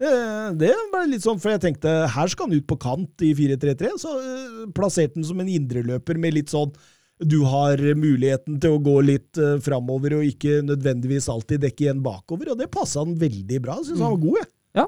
Eh, 0.00 0.46
Det 0.58 0.72
var 0.92 1.06
litt 1.06 1.24
sånn, 1.26 1.38
for 1.40 1.52
jeg 1.54 1.62
tenkte 1.62 1.92
her 2.10 2.32
skal 2.32 2.48
han 2.48 2.56
ut 2.58 2.66
på 2.66 2.78
kant 2.80 3.26
i 3.26 3.34
4-3-3, 3.38 3.92
så 4.00 4.14
eh, 4.18 4.64
plasserte 4.74 5.20
han 5.20 5.28
som 5.28 5.42
en 5.42 5.52
indreløper 5.52 6.18
med 6.18 6.34
litt 6.38 6.52
sånn 6.52 6.72
du 7.20 7.42
har 7.44 7.76
muligheten 8.00 8.56
til 8.62 8.78
å 8.78 8.80
gå 8.80 8.94
litt 9.04 9.36
uh, 9.36 9.58
framover 9.60 10.14
og 10.16 10.24
ikke 10.24 10.62
nødvendigvis 10.64 11.28
alltid 11.28 11.60
dekke 11.66 11.84
igjen 11.84 12.00
bakover, 12.00 12.54
og 12.54 12.56
det 12.62 12.70
passa 12.72 13.02
han 13.04 13.12
veldig 13.20 13.60
bra. 13.60 13.76
Syns 13.84 14.00
han 14.00 14.14
var 14.14 14.22
god, 14.22 14.38
jeg. 14.40 14.48
Ja. 14.80 14.86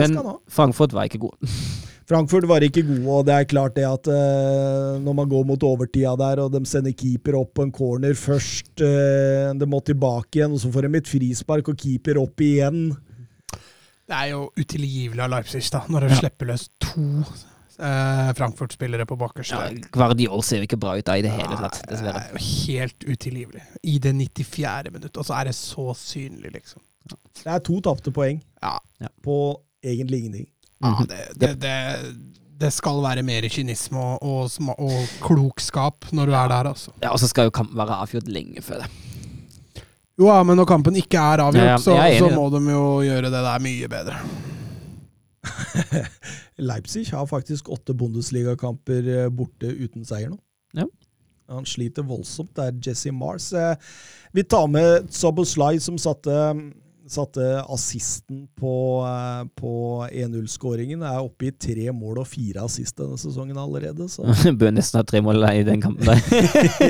Men. 0.00 0.16
Frankfurt 0.48 0.96
var 0.96 1.10
ikke 1.10 1.20
god. 1.26 1.36
Frankfurt 2.12 2.44
var 2.50 2.64
ikke 2.66 2.82
gode, 2.84 3.06
og 3.08 3.22
det 3.24 3.34
er 3.34 3.46
klart 3.48 3.76
det 3.78 3.86
at 3.88 4.08
uh, 4.12 4.98
når 5.00 5.14
man 5.16 5.30
går 5.30 5.46
mot 5.48 5.64
overtida 5.64 6.12
der, 6.20 6.42
og 6.44 6.52
de 6.52 6.60
sender 6.68 6.92
keeper 6.92 7.38
opp 7.38 7.54
på 7.56 7.64
en 7.64 7.72
corner 7.72 8.12
først, 8.18 8.74
uh, 8.84 9.54
de 9.56 9.68
må 9.68 9.80
tilbake 9.86 10.40
igjen, 10.40 10.52
og 10.52 10.60
så 10.60 10.72
får 10.74 10.88
de 10.88 11.00
et 11.00 11.08
frispark 11.08 11.72
og 11.72 11.80
keeper 11.80 12.20
opp 12.20 12.44
igjen. 12.44 12.90
Det 13.56 14.18
er 14.18 14.28
jo 14.34 14.44
utilgivelig 14.58 15.24
av 15.24 15.32
Leipzig, 15.32 15.64
da, 15.72 15.86
når 15.88 16.04
de 16.04 16.20
slipper 16.20 16.52
løs 16.52 16.68
to 16.84 17.06
uh, 17.80 18.30
Frankfurt-spillere 18.36 19.08
på 19.08 19.16
bakerste. 19.16 19.56
Ja, 19.56 19.90
Guardiol 19.96 20.44
ser 20.44 20.60
jo 20.60 20.68
ikke 20.68 20.80
bra 20.84 20.98
ut 20.98 21.08
da 21.08 21.16
i 21.16 21.24
det 21.24 21.32
hele 21.32 21.56
tatt, 21.64 21.80
Det 21.88 22.12
er 22.12 22.32
jo 22.34 22.44
helt 22.44 23.08
utilgivelig. 23.08 23.64
I 23.88 23.96
det 24.02 24.12
94. 24.20 24.92
minutt, 24.92 25.16
og 25.16 25.28
så 25.28 25.40
er 25.40 25.48
det 25.48 25.56
så 25.56 25.92
synlig, 25.96 26.52
liksom. 26.60 26.84
Det 27.08 27.48
er 27.50 27.62
to 27.66 27.80
tapte 27.82 28.12
poeng 28.14 28.36
Ja, 28.62 28.76
på 29.24 29.36
egentlig 29.82 30.20
ingenting. 30.22 30.50
Ja 30.82 31.06
det, 31.08 31.20
det, 31.40 31.50
det, 31.62 31.76
det 32.62 32.70
skal 32.74 33.00
være 33.02 33.22
mer 33.26 33.46
kynisme 33.50 33.98
og, 33.98 34.22
og, 34.22 34.76
og 34.78 35.14
klokskap 35.24 36.10
når 36.14 36.30
du 36.30 36.36
er 36.38 36.52
der, 36.52 36.68
altså. 36.74 36.92
Ja, 37.02 37.10
Og 37.14 37.18
så 37.22 37.30
skal 37.30 37.48
jo 37.48 37.54
kampen 37.54 37.78
være 37.78 38.00
avgjort 38.04 38.28
lenge 38.30 38.62
før 38.62 38.84
det. 38.84 38.90
Jo, 40.20 40.28
ja, 40.28 40.42
men 40.46 40.58
når 40.60 40.68
kampen 40.68 40.96
ikke 41.00 41.18
er 41.18 41.42
avgjort, 41.42 41.64
Ja, 41.64 41.74
ja, 41.74 41.82
så, 41.82 41.96
er 41.96 42.12
enig 42.12 42.20
så 42.22 42.30
må 42.36 42.48
de 42.52 42.60
jo 42.70 42.84
gjøre 43.06 43.30
det 43.32 43.44
der 43.48 43.62
mye 43.64 43.88
bedre. 43.90 44.18
Leipzig 46.62 47.06
har 47.10 47.26
faktisk 47.26 47.70
åtte 47.72 47.94
Bundesligakamper 47.98 49.08
eh, 49.16 49.28
borte 49.34 49.70
uten 49.72 50.04
seier 50.06 50.30
nå. 50.30 50.38
Ja. 50.76 50.86
Han 51.52 51.66
sliter 51.68 52.04
voldsomt. 52.06 52.52
Det 52.56 52.68
er 52.68 52.78
Jesse 52.86 53.12
Mars. 53.12 53.50
Eh, 53.52 53.74
Vi 54.32 54.44
tar 54.44 54.68
med 54.70 55.10
Soboslai, 55.12 55.80
som 55.80 55.98
satte, 56.00 56.32
satte 57.12 57.44
assisten 57.70 58.46
på, 58.58 58.72
eh, 59.06 59.42
på 59.58 59.72
1-0-skåringen. 60.08 61.02
Er 61.04 61.20
oppe 61.22 61.50
i 61.50 61.52
tre 61.52 61.90
mål 61.92 62.22
og 62.24 62.28
fire 62.30 62.64
assist 62.66 62.96
denne 63.00 63.18
sesongen 63.20 63.58
allerede. 63.60 64.08
Så. 64.10 64.24
Bør 64.60 64.72
nesten 64.74 65.00
ha 65.00 65.04
tre 65.08 65.20
mål 65.24 65.44
i 65.52 65.64
den 65.68 65.82
kampen 65.84 66.08
der. 66.08 66.22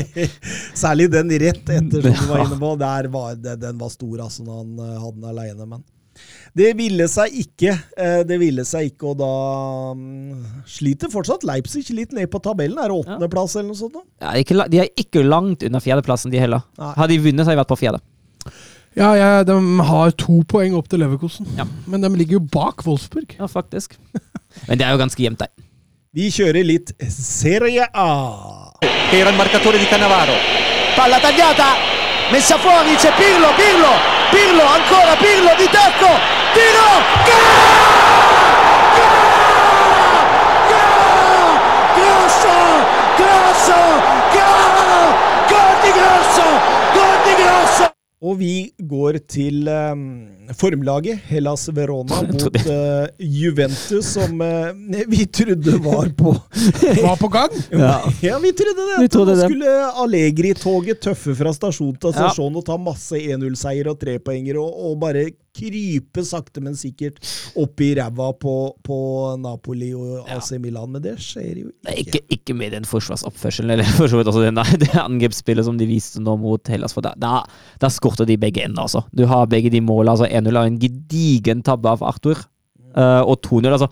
Særlig 0.84 1.10
den 1.12 1.32
rett 1.42 1.64
etter, 1.66 2.04
som 2.06 2.12
du 2.22 2.30
var 2.30 2.44
inne 2.46 2.60
på. 2.60 2.74
Der 2.80 3.08
var, 3.12 3.34
den 3.66 3.80
var 3.82 3.90
stor, 3.92 4.22
altså, 4.28 4.46
når 4.46 4.62
han 4.62 4.78
eh, 4.86 5.00
hadde 5.02 5.18
den 5.18 5.28
aleine. 5.32 5.66
Men 5.74 5.82
det 6.54 6.70
ville 6.76 7.06
seg 7.08 7.32
ikke. 7.40 7.72
eh, 7.96 8.20
Det 8.28 8.36
ville 8.40 8.64
seg 8.68 8.90
ikke, 8.92 9.12
og 9.14 9.20
da 9.22 9.30
mm, 9.96 10.64
sliter 10.68 11.10
fortsatt 11.12 11.46
Leipzig 11.48 11.86
litt 11.96 12.12
ned 12.16 12.28
på 12.32 12.40
tabellen. 12.44 12.78
Er 12.78 12.92
det 12.92 12.98
åttendeplass 13.02 13.56
eller 13.56 13.70
noe 13.72 13.80
sånt? 13.80 13.96
da? 13.96 14.04
Ja, 14.36 14.66
de 14.70 14.82
er 14.84 14.90
ikke 15.00 15.24
langt 15.24 15.64
unna 15.66 15.80
fjerdeplassen, 15.82 16.30
de 16.34 16.42
heller. 16.42 16.66
Hadde 16.78 17.14
de 17.14 17.22
vunnet, 17.24 17.42
så 17.44 17.50
hadde 17.50 17.58
de 17.58 17.64
vært 17.64 17.72
på 17.74 17.80
fjerde. 17.84 18.02
Ja, 18.94 19.14
ja, 19.16 19.43
de 19.44 19.55
har 19.89 20.10
to 20.20 20.43
poeng 20.48 20.74
opp 20.77 20.89
til 20.93 21.01
Leverkosen, 21.01 21.47
Ja. 21.56 21.64
men 21.86 22.01
de 22.02 22.09
ligger 22.12 22.32
jo 22.39 22.40
bak 22.40 22.85
Wolfsburg. 22.86 23.36
Ja, 23.39 23.47
faktisk. 23.48 23.97
Men 24.69 24.77
det 24.78 24.85
er 24.86 24.90
jo 24.93 24.98
ganske 25.01 25.23
jevnt, 25.24 25.39
der. 25.40 25.48
Vi 26.12 26.27
kjører 26.28 26.64
litt 26.69 26.90
Serie 27.09 27.86
A. 27.97 28.09
era 29.12 29.31
il 29.31 29.36
marcatore 29.36 29.78
di 29.78 29.86
Cannavaro. 29.89 30.35
Palla 30.94 31.19
tagliata, 31.20 31.70
messa 32.31 32.59
fuori, 32.59 32.93
c'è 33.01 33.12
Pirlo, 33.16 33.48
Pirlo, 33.56 33.93
Pirlo, 34.31 34.62
ancora 34.77 35.16
Pirlo 35.16 35.56
di 35.56 35.69
tacco, 35.73 36.12
tiro, 36.52 36.90
Grosso, 41.97 42.55
Grosso, 43.16 43.81
gol, 44.32 45.14
gol 45.48 45.74
di 45.82 45.90
Grosso, 45.98 46.47
gol 46.94 47.16
di 47.24 47.35
Grosso. 47.43 47.90
Og 48.22 48.36
vi 48.38 48.70
går 48.78 49.16
til 49.26 49.66
um, 49.66 50.02
formlaget 50.54 51.18
Hellas 51.26 51.64
Verona 51.74 52.20
mot 52.30 52.58
eh, 52.60 53.08
Juventus, 53.18 54.12
som 54.14 54.38
uh, 54.38 54.70
vi 55.12 55.24
trodde 55.26 55.74
var 55.82 56.12
på 56.14 56.30
Var 57.02 57.16
på 57.18 57.30
gang. 57.34 57.56
Ja. 57.74 57.96
Ja, 58.22 58.38
vi 58.38 58.52
trodde 58.54 58.86
det. 58.92 59.00
Vi 59.02 59.10
trodde 59.10 59.34
Nå 59.34 59.40
det. 59.40 59.48
skulle 59.50 59.74
Allegri-toget 60.04 61.02
tøffe 61.02 61.34
fra 61.34 61.54
stasjon 61.56 61.98
til 61.98 62.14
Ja. 62.14 62.30
og 62.46 62.62
ta 62.68 62.78
masse 62.78 63.18
1-0-seier 63.18 63.90
og 63.90 63.98
trepoenger 63.98 64.60
og, 64.62 64.70
og 64.70 65.00
bare 65.02 65.26
krype 65.56 66.24
sakte, 66.24 66.62
men 66.64 66.76
sikkert 66.78 67.18
opp 67.60 67.82
i 67.84 67.92
ræva 67.98 68.30
på, 68.40 68.54
på 68.84 68.98
Napoli 69.40 69.92
og 69.96 70.30
AC 70.32 70.54
Milan. 70.62 70.90
Men 70.94 71.04
det 71.04 71.16
skjer 71.22 71.60
jo 71.62 71.68
ikke. 71.68 71.96
Ikke, 72.02 72.22
ikke 72.36 72.56
med 72.56 72.74
den 72.76 72.88
forsvarsoppførselen, 72.88 73.74
eller 73.74 73.88
for 73.98 74.10
så 74.10 74.20
vidt 74.20 74.32
også 74.32 74.46
den 74.46 74.58
der, 74.60 74.72
det 74.82 74.90
angrepsspillet 75.02 75.68
som 75.68 75.78
de 75.80 75.88
viste 75.90 76.22
nå 76.22 76.38
mot 76.40 76.72
Hellas. 76.72 76.96
For 76.96 77.04
da, 77.04 77.14
da, 77.20 77.42
da 77.82 77.92
skorter 77.92 78.28
de 78.28 78.38
begge 78.40 78.64
ender, 78.64 78.86
altså. 78.86 79.04
Du 79.12 79.26
har 79.30 79.50
begge 79.50 79.72
de 79.72 79.82
målene. 79.84 80.16
Altså 80.16 80.28
1-0 80.28 80.58
av 80.58 80.68
en 80.68 80.80
gedigen 80.82 81.62
tabbe 81.66 81.92
av 81.92 82.02
Arthur, 82.06 82.42
uh, 82.96 83.22
og 83.22 83.38
2-0. 83.46 83.70
Altså, 83.72 83.88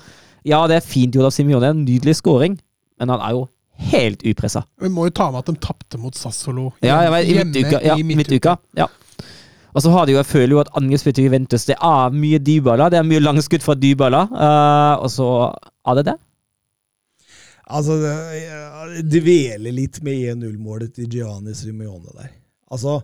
ja, 0.48 0.64
det 0.70 0.80
er 0.80 0.84
fint 0.84 1.14
gjort 1.14 1.28
av 1.28 1.36
Simione, 1.36 1.72
en 1.74 1.84
nydelig 1.84 2.16
scoring, 2.20 2.56
men 3.00 3.12
han 3.12 3.22
er 3.24 3.36
jo 3.36 3.46
helt 3.90 4.24
upressa. 4.26 4.64
Vi 4.80 4.90
må 4.92 5.08
jo 5.08 5.14
ta 5.16 5.30
med 5.32 5.42
at 5.42 5.52
de 5.52 5.60
tapte 5.62 6.00
mot 6.00 6.16
Sassolo 6.16 6.70
Ja, 6.84 7.00
jeg 7.06 7.12
vet, 7.14 7.28
i 7.28 7.36
hjemme 7.36 7.52
midtuka. 7.52 7.80
Ja, 7.84 7.96
i 7.96 8.04
midtuka. 8.04 8.56
Ja. 8.78 8.88
Og 9.74 9.84
så 9.84 9.92
har 9.94 10.06
de 10.06 10.14
jo, 10.16 10.18
jeg 10.18 10.30
føler 10.30 10.54
jo 10.56 10.62
at 10.64 10.72
angrepsspillet 10.78 11.20
til 11.20 11.28
Juventus 11.28 11.68
det 11.68 11.76
er 11.76 12.16
mye 12.16 12.40
dybala. 12.42 12.88
Det 12.90 12.98
er 12.98 13.06
mye 13.06 13.22
langskudd 13.22 13.62
fra 13.62 13.76
dybala, 13.78 14.24
uh, 14.32 15.04
og 15.04 15.10
så 15.14 15.28
er 15.86 16.00
det 16.00 16.06
det. 16.10 16.16
Altså, 17.70 17.96
dveler 19.06 19.74
litt 19.74 20.00
med 20.02 20.24
1-0-målet 20.34 20.96
til 20.96 21.10
Gianni 21.12 21.54
Simione 21.54 22.10
der. 22.16 22.32
Altså, 22.70 22.98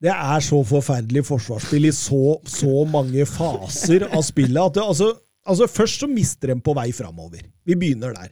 det 0.00 0.12
er 0.14 0.44
så 0.44 0.60
forferdelig 0.64 1.24
forsvarsspill 1.28 1.90
i 1.90 1.94
så, 1.94 2.38
så 2.48 2.84
mange 2.88 3.26
faser 3.28 4.06
av 4.08 4.22
spillet 4.24 4.62
at 4.62 4.78
det, 4.78 4.84
altså, 4.86 5.10
altså, 5.44 5.68
først 5.68 6.04
så 6.04 6.08
mister 6.10 6.54
de 6.54 6.60
på 6.64 6.76
vei 6.78 6.88
framover. 6.96 7.42
Vi 7.66 7.76
begynner 7.76 8.14
der. 8.16 8.30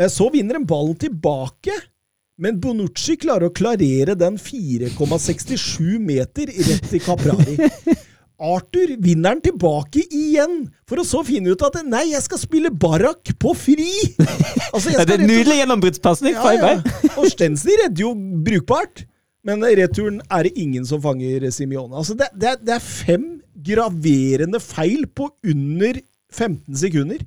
Eh, 0.00 0.08
Så 0.10 0.30
vinner 0.32 0.58
de 0.58 0.66
ballen 0.66 0.96
tilbake, 0.98 1.76
men 2.40 2.60
Bonucci 2.60 3.18
klarer 3.20 3.50
å 3.50 3.54
klarere 3.54 4.16
den 4.18 4.38
4,67 4.40 5.98
meter 6.00 6.48
rett 6.48 6.86
til 6.88 7.02
Caprari. 7.04 7.56
Arthur 8.40 8.94
vinner 9.04 9.36
den 9.36 9.42
tilbake 9.50 10.00
igjen, 10.08 10.62
for 10.88 11.02
å 11.02 11.04
så 11.04 11.20
finne 11.26 11.52
ut 11.52 11.64
at 11.66 11.76
nei, 11.84 12.06
jeg 12.14 12.24
skal 12.24 12.40
spille 12.40 12.72
Barak 12.72 13.34
på 13.40 13.52
fri! 13.58 13.90
Altså, 14.70 14.94
det 14.94 15.16
er 15.18 15.24
nydelig 15.26 15.58
gjennombruddspasning 15.58 16.36
ja, 16.36 16.50
ja. 16.54 16.72
Og 17.18 17.26
Stensny 17.32 17.74
redder 17.82 18.04
jo 18.04 18.14
brukbart, 18.46 19.04
men 19.44 19.64
returen 19.64 20.20
er 20.30 20.46
det 20.46 20.52
ingen 20.62 20.86
som 20.88 21.02
fanger 21.02 21.48
Simione. 21.52 21.92
Altså, 21.98 22.16
det, 22.16 22.30
det, 22.38 22.52
er, 22.54 22.60
det 22.64 22.76
er 22.76 22.84
fem 22.86 23.26
graverende 23.66 24.60
feil 24.62 25.04
på 25.10 25.28
under 25.50 26.00
15 26.32 26.80
sekunder. 26.80 27.26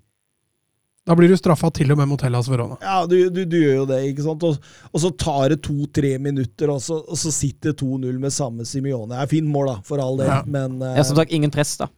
Da 1.04 1.16
blir 1.20 1.28
du 1.28 1.36
straffa 1.36 1.68
til 1.76 1.92
og 1.92 1.98
med 2.00 2.08
mot 2.14 2.22
Hellas 2.24 2.48
Verona. 2.48 2.78
Ja, 2.80 3.02
du, 3.10 3.18
du, 3.34 3.42
du 3.44 3.58
gjør 3.60 3.82
jo 3.82 3.88
det, 3.90 3.98
ikke 4.14 4.24
sant? 4.24 4.44
Og, 4.48 4.70
og 4.94 5.02
så 5.04 5.10
tar 5.20 5.52
det 5.52 5.58
to-tre 5.66 6.14
minutter, 6.24 6.72
og 6.72 6.80
så, 6.84 7.02
og 7.04 7.20
så 7.20 7.32
sitter 7.36 7.76
2-0 7.76 8.22
med 8.24 8.32
samme 8.32 8.64
Simione. 8.68 9.12
Det 9.12 9.20
er 9.26 9.32
fint 9.34 9.52
mål, 9.52 9.68
da, 9.74 9.76
for 9.90 10.00
all 10.04 10.16
del, 10.22 10.32
Ja. 10.32 10.38
men 10.48 10.78
uh, 10.80 10.94
Ja, 10.96 11.04
som 11.04 11.20
sagt, 11.20 11.36
ingen 11.36 11.52
press, 11.52 11.76
da. 11.82 11.90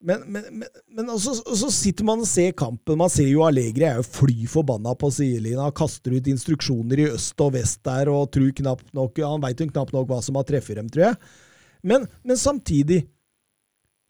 Men, 0.00 0.22
men, 0.32 0.46
men, 0.62 0.68
men 0.96 1.10
også, 1.12 1.34
så 1.58 1.68
sitter 1.74 2.06
man 2.08 2.22
og 2.22 2.28
ser 2.30 2.54
kampen. 2.56 2.96
Man 3.02 3.10
ser 3.12 3.26
jo 3.28 3.42
Allegri 3.44 3.84
er 3.84 3.98
jo 3.98 4.06
fly 4.06 4.46
forbanna 4.48 4.94
på 4.96 5.10
sidelinja. 5.12 5.66
Kaster 5.76 6.14
ut 6.16 6.30
instruksjoner 6.30 7.02
i 7.02 7.08
øst 7.10 7.42
og 7.44 7.52
vest 7.58 7.82
der 7.84 8.08
og 8.08 8.30
tror 8.32 8.48
knapt 8.62 8.86
nok 8.96 9.20
Han 9.26 9.42
veit 9.44 9.60
jo 9.60 9.66
knapt 9.68 9.92
nok 9.92 10.06
hva 10.08 10.22
som 10.24 10.38
har 10.40 10.46
treffet 10.48 10.78
dem, 10.80 10.88
tror 10.88 11.10
jeg. 11.10 11.18
Men, 11.84 12.06
men 12.24 12.40
samtidig 12.40 13.02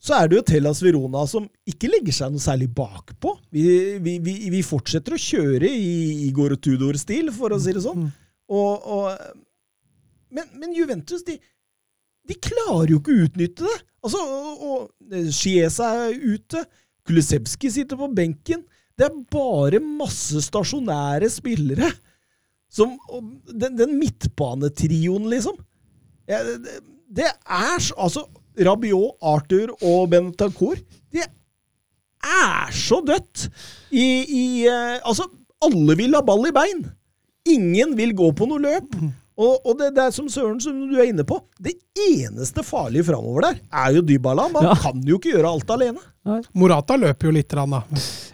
så 0.00 0.16
er 0.16 0.30
det 0.30 0.38
jo 0.38 0.46
Tellas 0.48 0.80
Verona 0.80 1.26
som 1.28 1.44
ikke 1.68 1.90
legger 1.92 2.14
seg 2.16 2.32
noe 2.32 2.40
særlig 2.40 2.70
bakpå. 2.72 3.34
Vi, 3.52 3.64
vi, 4.00 4.16
vi, 4.24 4.34
vi 4.52 4.62
fortsetter 4.64 5.12
å 5.12 5.20
kjøre 5.20 5.68
i 5.68 6.26
Igor 6.26 6.54
Tudor-stil, 6.56 7.28
for 7.36 7.52
å 7.52 7.60
si 7.60 7.74
det 7.76 7.84
sånn. 7.84 8.08
Og, 8.50 8.88
og, 8.96 9.10
men, 10.32 10.48
men 10.56 10.72
Juventus, 10.74 11.20
de, 11.26 11.36
de 12.24 12.38
klarer 12.40 12.94
jo 12.94 13.02
ikke 13.02 13.12
å 13.12 13.26
utnytte 13.26 13.68
det. 13.68 13.76
Altså, 14.00 14.24
og, 14.24 14.64
og 14.64 15.20
Chiesa 15.36 15.92
er 16.06 16.16
ute. 16.16 16.64
Kulisevski 17.04 17.68
sitter 17.72 18.00
på 18.00 18.08
benken. 18.16 18.64
Det 18.96 19.04
er 19.04 19.20
bare 19.32 19.82
masse 19.84 20.40
stasjonære 20.48 21.28
spillere. 21.32 21.92
Som, 22.72 22.96
den, 23.52 23.76
den 23.76 23.96
midtbanetrioen, 24.00 25.28
liksom. 25.28 25.60
Ja, 26.30 26.40
det, 26.46 26.80
det 27.10 27.26
er 27.28 27.80
så 27.82 27.96
Altså, 27.98 28.28
Rabiot, 28.66 29.16
Arthur 29.22 29.72
og 29.80 30.08
Bentancour 30.12 30.76
Det 31.12 31.24
er 32.20 32.72
så 32.76 33.00
dødt 33.06 33.46
i, 33.90 34.04
i 34.28 34.44
eh, 34.68 34.98
Altså, 35.08 35.24
alle 35.64 35.96
vil 35.96 36.14
ha 36.16 36.20
ball 36.24 36.46
i 36.48 36.52
bein. 36.56 36.84
Ingen 37.48 37.96
vil 37.96 38.12
gå 38.16 38.30
på 38.36 38.46
noe 38.48 38.60
løp. 38.60 38.94
Og, 39.40 39.54
og 39.64 39.78
det, 39.80 39.86
det, 39.96 40.02
er 40.04 40.12
som 40.12 40.26
Søren, 40.28 40.58
som 40.60 40.76
du 40.90 40.98
er 41.00 41.08
inne 41.08 41.24
på, 41.24 41.38
det 41.64 41.72
eneste 41.96 42.60
farlige 42.66 43.06
framover 43.08 43.46
der 43.46 43.60
er 43.72 43.94
jo 43.96 44.02
Dybala. 44.04 44.50
Man 44.52 44.66
Ja. 44.68 44.74
kan 44.82 45.00
jo 45.08 45.16
ikke 45.16 45.32
gjøre 45.32 45.52
alt 45.54 45.72
alene. 45.72 46.02
Morata 46.60 46.98
løper 47.00 47.30
jo 47.30 47.32
litt, 47.38 47.48
da. 47.56 47.64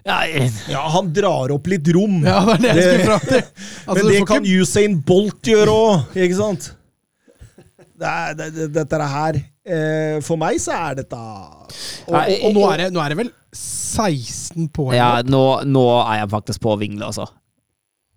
Ja, 0.07 0.16
jeg- 0.27 0.51
Ja, 0.73 0.82
han 0.90 1.12
drar 1.15 1.55
opp 1.55 1.66
litt 1.70 1.86
rom. 1.94 2.19
Ja, 2.27 2.40
det 2.57 2.57
er 2.57 2.74
det 2.74 2.74
jeg 2.74 2.89
skulle 2.89 3.07
fram 3.07 3.28
til. 3.28 3.43
Altså, 3.86 4.03
Men 4.03 4.12
det 4.12 4.27
kan 4.27 4.43
ikke- 4.43 4.62
Usain 4.66 4.98
Bolt 5.07 5.43
gjøre 5.47 5.77
òg, 5.78 6.16
ikke 6.19 6.40
sant? 6.40 6.73
Det 7.97 8.11
er, 8.11 8.35
det, 8.35 8.48
det, 8.59 8.66
dette 8.74 9.07
her 9.15 9.39
For 10.22 10.38
meg 10.38 10.60
så 10.62 10.76
er 10.76 10.94
dette 11.01 11.18
og, 11.18 12.12
Nei, 12.14 12.36
Og 12.47 12.52
nå 12.55 12.62
er, 12.70 12.84
det, 12.84 12.90
nå 12.94 13.01
er 13.02 13.10
det 13.10 13.16
vel 13.18 13.30
16 13.56 14.68
poeng? 14.70 14.94
ja 14.94 15.09
nå, 15.26 15.40
nå 15.66 15.82
er 16.05 16.20
jeg 16.20 16.28
faktisk 16.36 16.62
på 16.62 16.74
å 16.74 16.78
vingle, 16.78 17.09
altså. 17.09 17.26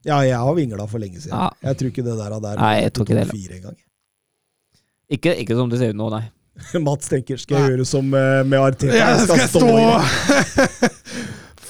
Ja, 0.06 0.20
jeg 0.24 0.38
har 0.40 0.54
vingla 0.56 0.86
for 0.88 1.02
lenge 1.02 1.20
siden. 1.20 1.34
Ja. 1.36 1.50
Jeg 1.72 1.80
tror 1.80 1.90
ikke 1.92 2.04
det 2.06 2.18
der, 2.20 2.36
der 2.44 2.60
Nei, 2.62 2.76
jeg 2.86 2.94
tror 2.96 3.08
ikke 3.08 3.18
det 3.18 3.26
fire 3.32 3.58
engang. 3.58 3.78
Ikke, 5.10 5.34
ikke 5.42 5.58
som 5.58 5.72
det 5.74 5.80
ser 5.82 5.96
ut 5.96 6.00
nå, 6.00 6.12
nei. 6.14 6.22
Mats 6.86 7.10
tenker 7.10 7.40
skal 7.40 7.58
jeg 7.58 7.66
Nei. 7.66 7.72
gjøre 7.74 7.86
som 7.88 8.14
eh, 8.14 8.44
med 8.46 8.60
Arteta? 8.60 8.94
Ja, 8.96 9.10
Jeg 9.16 9.26
skal 9.26 9.42
jeg 9.42 9.50
stå 9.50 9.66
i 9.66 9.84
det. 9.90 10.00
stå 10.80 10.90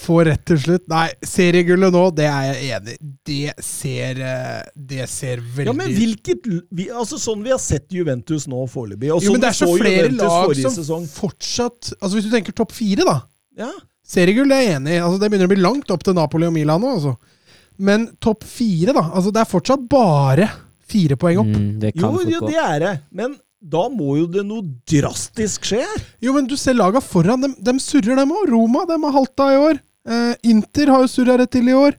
Få 0.00 0.20
rett 0.24 0.42
til 0.48 0.56
slutt. 0.62 0.86
Nei, 0.88 1.06
seriegullet 1.26 1.92
nå, 1.92 2.02
det 2.16 2.24
er 2.30 2.46
jeg 2.48 2.70
enig 2.78 2.94
i. 2.94 3.10
Det 3.30 3.64
ser 3.64 4.20
eh, 4.24 4.62
Det 4.92 5.06
ser 5.12 5.42
veldig 5.42 5.68
Ja, 5.68 5.74
men 5.76 5.92
hvilket 5.92 6.46
vi, 6.72 6.86
altså 6.88 7.18
Sånn 7.20 7.42
vi 7.44 7.52
har 7.52 7.60
sett 7.60 7.90
Juventus 7.92 8.46
nå 8.50 8.64
foreløpig 8.72 9.10
Jo, 9.10 9.18
sånn 9.20 9.36
men 9.36 9.44
det 9.44 9.50
er 9.50 9.58
så 9.58 9.68
så 9.68 9.76
flere 9.76 10.06
Juventus 10.08 10.24
lag 10.24 10.62
som 10.64 10.76
sesong. 10.78 11.04
fortsatt 11.12 11.92
Altså 11.98 12.14
Hvis 12.16 12.30
du 12.30 12.32
tenker 12.32 12.56
topp 12.56 12.72
fire, 12.76 13.04
da. 13.06 13.18
Ja. 13.60 13.70
Seriegull 14.10 14.48
det 14.50 14.56
er 14.56 14.64
jeg 14.66 14.78
enig 14.80 14.96
i. 14.96 15.02
Altså, 15.04 15.20
det 15.20 15.28
begynner 15.30 15.50
å 15.50 15.52
bli 15.52 15.60
langt 15.62 15.92
opp 15.94 16.06
til 16.06 16.16
Napoli 16.16 16.48
og 16.48 16.56
Milan 16.56 16.82
nå. 16.82 16.94
Altså. 16.96 17.12
Men 17.80 18.08
topp 18.24 18.42
fire, 18.48 18.94
da. 18.96 19.04
Altså, 19.12 19.30
det 19.34 19.44
er 19.44 19.50
fortsatt 19.52 19.84
bare 19.90 20.48
fire 20.90 21.18
poeng 21.20 21.44
opp. 21.44 21.52
Mm, 21.52 21.68
det 21.82 21.92
Jo, 21.94 22.10
jo, 22.26 22.40
det 22.48 22.58
er 22.58 22.82
det. 22.82 22.94
Men 23.14 23.36
da 23.60 23.84
må 23.92 24.16
jo 24.18 24.24
det 24.32 24.42
noe 24.48 24.64
drastisk 24.88 25.68
skje 25.68 25.82
her. 25.84 26.02
Jo, 26.24 26.32
men 26.34 26.48
du 26.48 26.56
ser 26.58 26.74
laga 26.78 27.02
foran. 27.04 27.44
Dem, 27.44 27.54
dem 27.60 27.78
surrer, 27.82 28.16
dem 28.18 28.32
òg. 28.34 28.48
Roma 28.50 28.86
dem 28.88 29.04
har 29.06 29.14
halta 29.20 29.50
i 29.52 29.60
år. 29.60 29.80
Eh, 30.08 30.34
Inter 30.50 30.92
har 30.94 31.04
jo 31.04 31.10
surra 31.12 31.36
rett 31.40 31.52
til 31.52 31.68
i 31.68 31.76
år. 31.76 31.96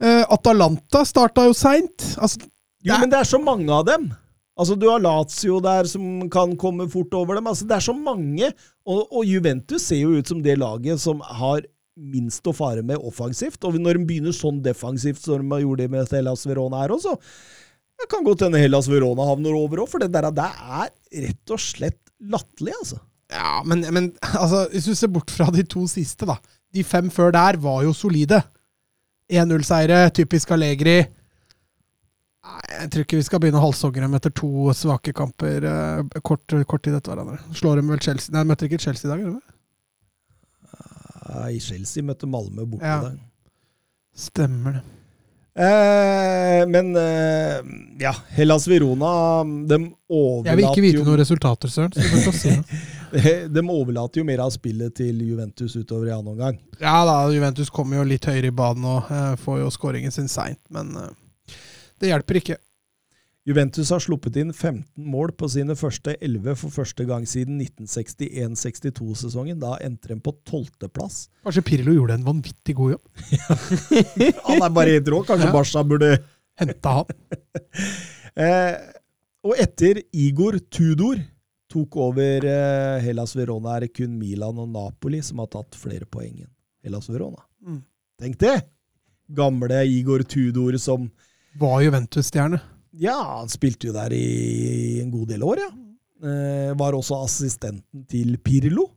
Eh, 0.00 0.22
Atalanta 0.32 1.04
starta 1.08 1.46
jo 1.48 1.54
seint. 1.56 2.12
Altså, 2.18 2.46
Jo, 2.84 2.96
men 3.02 3.10
det 3.12 3.18
er 3.20 3.28
så 3.28 3.40
mange 3.42 3.68
av 3.74 3.84
dem. 3.88 4.10
Altså, 4.60 4.76
Du 4.78 4.88
har 4.88 5.00
Lazio 5.00 5.60
der 5.60 5.84
som 5.88 6.28
kan 6.30 6.56
komme 6.56 6.88
fort 6.90 7.12
over 7.14 7.34
dem. 7.36 7.46
Altså, 7.50 7.66
Det 7.68 7.76
er 7.76 7.84
så 7.84 7.96
mange. 7.96 8.52
Og, 8.86 9.06
og 9.10 9.24
Juventus 9.26 9.82
ser 9.88 10.00
jo 10.04 10.16
ut 10.16 10.28
som 10.28 10.42
det 10.42 10.58
laget 10.58 11.00
som 11.00 11.20
har 11.20 11.62
minst 12.00 12.46
å 12.48 12.54
fare 12.56 12.82
med 12.86 12.96
offensivt. 13.04 13.60
Og 13.64 13.76
når 13.76 13.98
de 13.98 14.06
begynner 14.08 14.32
sånn 14.36 14.62
defensivt 14.64 15.20
som 15.20 15.42
de 15.42 15.60
gjort 15.64 15.82
det 15.82 15.90
med 15.92 16.08
Hellas 16.12 16.46
Verona 16.48 16.80
her 16.84 16.94
også, 16.94 17.16
det 18.00 18.08
kan 18.08 18.24
godt 18.24 18.46
hende 18.46 18.60
Hellas 18.62 18.88
Verona 18.88 19.26
havner 19.28 19.52
over 19.52 19.82
òg, 19.82 19.90
for 19.92 20.00
det 20.00 20.08
der, 20.14 20.30
det 20.32 20.46
er 20.48 20.88
rett 21.26 21.52
og 21.52 21.60
slett 21.60 21.98
latterlig, 22.20 22.72
altså. 22.78 22.96
ja, 23.32 23.58
men, 23.68 23.84
men 23.92 24.06
altså, 24.32 24.62
hvis 24.72 24.88
du 24.88 24.94
ser 24.96 25.12
bort 25.12 25.28
fra 25.34 25.50
de 25.52 25.64
to 25.68 25.84
siste, 25.90 26.24
da. 26.28 26.38
De 26.74 26.84
fem 26.86 27.08
før 27.10 27.32
der 27.34 27.58
var 27.62 27.82
jo 27.86 27.92
solide. 27.96 28.42
1-0-seire, 29.30 30.08
typisk 30.14 30.50
Allegri. 30.54 30.98
Jeg 32.70 32.88
tror 32.90 33.04
ikke 33.04 33.18
vi 33.20 33.24
skal 33.26 33.40
begynne 33.42 33.60
å 33.60 33.64
halshogge 33.66 34.00
dem 34.02 34.14
etter 34.16 34.32
to 34.34 34.72
svake 34.74 35.12
kamper 35.14 35.66
eh, 35.68 36.20
kort, 36.26 36.46
kort 36.70 36.82
tid 36.86 36.96
etter 36.96 37.12
hverandre. 37.12 37.38
Slår 37.54 37.78
dem 37.82 37.90
vel 37.92 38.00
Chelsea 38.02 38.32
Nei, 38.34 38.42
de 38.42 38.50
møtte 38.50 38.66
ikke 38.66 38.80
Chelsea 38.80 39.06
i 39.06 39.12
dag? 39.12 39.20
gjorde 39.22 39.40
de? 39.40 39.56
Nei, 41.30 41.58
Chelsea 41.62 42.02
møtte 42.06 42.26
Malmö 42.30 42.64
borte 42.66 42.86
Ja. 42.86 42.96
der. 43.04 43.18
Stemmer 44.16 44.78
det. 44.78 44.82
Eh, 45.60 46.62
men 46.70 46.94
eh, 46.96 47.60
ja, 48.00 48.14
Hellas 48.34 48.66
Verona 48.70 49.10
de 49.68 49.78
Jeg 50.46 50.56
vil 50.56 50.64
ikke 50.70 50.84
vite 50.84 51.00
jo 51.02 51.04
noen 51.06 51.20
resultater, 51.20 51.68
Søren. 51.70 51.92
Så 51.94 52.00
du 52.00 52.24
får 52.24 52.34
se 52.38 52.40
si 52.40 52.56
noe. 52.56 52.80
De 53.54 53.62
overlater 53.66 54.20
jo 54.20 54.26
mer 54.28 54.42
av 54.44 54.50
spillet 54.54 54.94
til 55.00 55.20
Juventus 55.24 55.76
utover 55.76 56.08
i 56.10 56.14
annen 56.14 56.32
omgang. 56.34 56.58
Ja 56.80 57.00
da, 57.08 57.18
Juventus 57.34 57.70
kommer 57.74 58.00
jo 58.00 58.08
litt 58.08 58.26
høyere 58.28 58.50
i 58.52 58.56
banen 58.56 58.86
og 58.88 59.10
eh, 59.12 59.36
får 59.40 59.62
jo 59.64 59.70
skåringen 59.74 60.14
sin 60.14 60.28
seint, 60.30 60.60
men 60.72 60.94
eh, 60.96 61.54
det 62.00 62.12
hjelper 62.12 62.40
ikke. 62.40 62.56
Juventus 63.48 63.88
har 63.90 64.02
sluppet 64.04 64.36
inn 64.36 64.50
15 64.52 64.84
mål 65.10 65.32
på 65.40 65.48
sine 65.50 65.74
første 65.78 66.12
11 66.22 66.58
for 66.60 66.74
første 66.74 67.06
gang 67.08 67.24
siden 67.26 67.56
1961-62-sesongen. 67.64 69.56
Da 69.62 69.78
endte 69.82 70.12
de 70.12 70.18
på 70.22 70.34
tolvteplass. 70.46 71.24
Kanskje 71.46 71.64
Pirlo 71.66 71.94
gjorde 71.96 72.18
en 72.18 72.26
vanvittig 72.28 72.76
god 72.78 72.92
jobb. 72.94 73.24
Han 74.50 74.60
er 74.60 74.74
bare 74.76 74.94
helt 74.98 75.08
rå. 75.10 75.22
Kanskje 75.26 75.48
Ja. 75.48 75.54
Barca 75.56 75.82
burde 75.88 76.12
Henta 76.60 76.92
han. 76.98 77.06
eh, 78.44 78.74
Og 79.48 79.56
etter 79.56 80.02
Igor 80.12 80.58
Tudor 80.68 81.16
tok 81.70 81.96
over 82.02 82.46
eh, 82.50 82.98
Hellas 83.04 83.36
Verona, 83.38 83.76
er 83.76 83.86
det 83.86 83.94
kun 83.94 84.18
Milan 84.18 84.58
og 84.60 84.68
Napoli 84.72 85.22
som 85.24 85.42
har 85.42 85.50
tatt 85.52 85.78
flere 85.78 86.08
poeng 86.10 86.42
enn 86.42 86.52
Hellas 86.84 87.08
Verona. 87.10 87.42
Mm. 87.66 87.82
Tenk 88.20 88.38
det! 88.42 88.58
Gamle 89.30 89.84
Igor 89.86 90.24
Tudor 90.26 90.76
som 90.82 91.06
Var 91.60 91.82
Juventus-stjerne. 91.84 92.58
Ja, 92.98 93.16
han 93.38 93.50
spilte 93.50 93.88
jo 93.88 93.94
der 93.94 94.12
i 94.16 94.98
en 95.02 95.12
god 95.12 95.30
del 95.30 95.44
år, 95.46 95.62
ja. 95.62 95.70
Eh, 96.20 96.72
var 96.76 96.96
også 96.96 97.22
assistenten 97.24 98.04
til 98.10 98.34
Pirlo. 98.42 98.88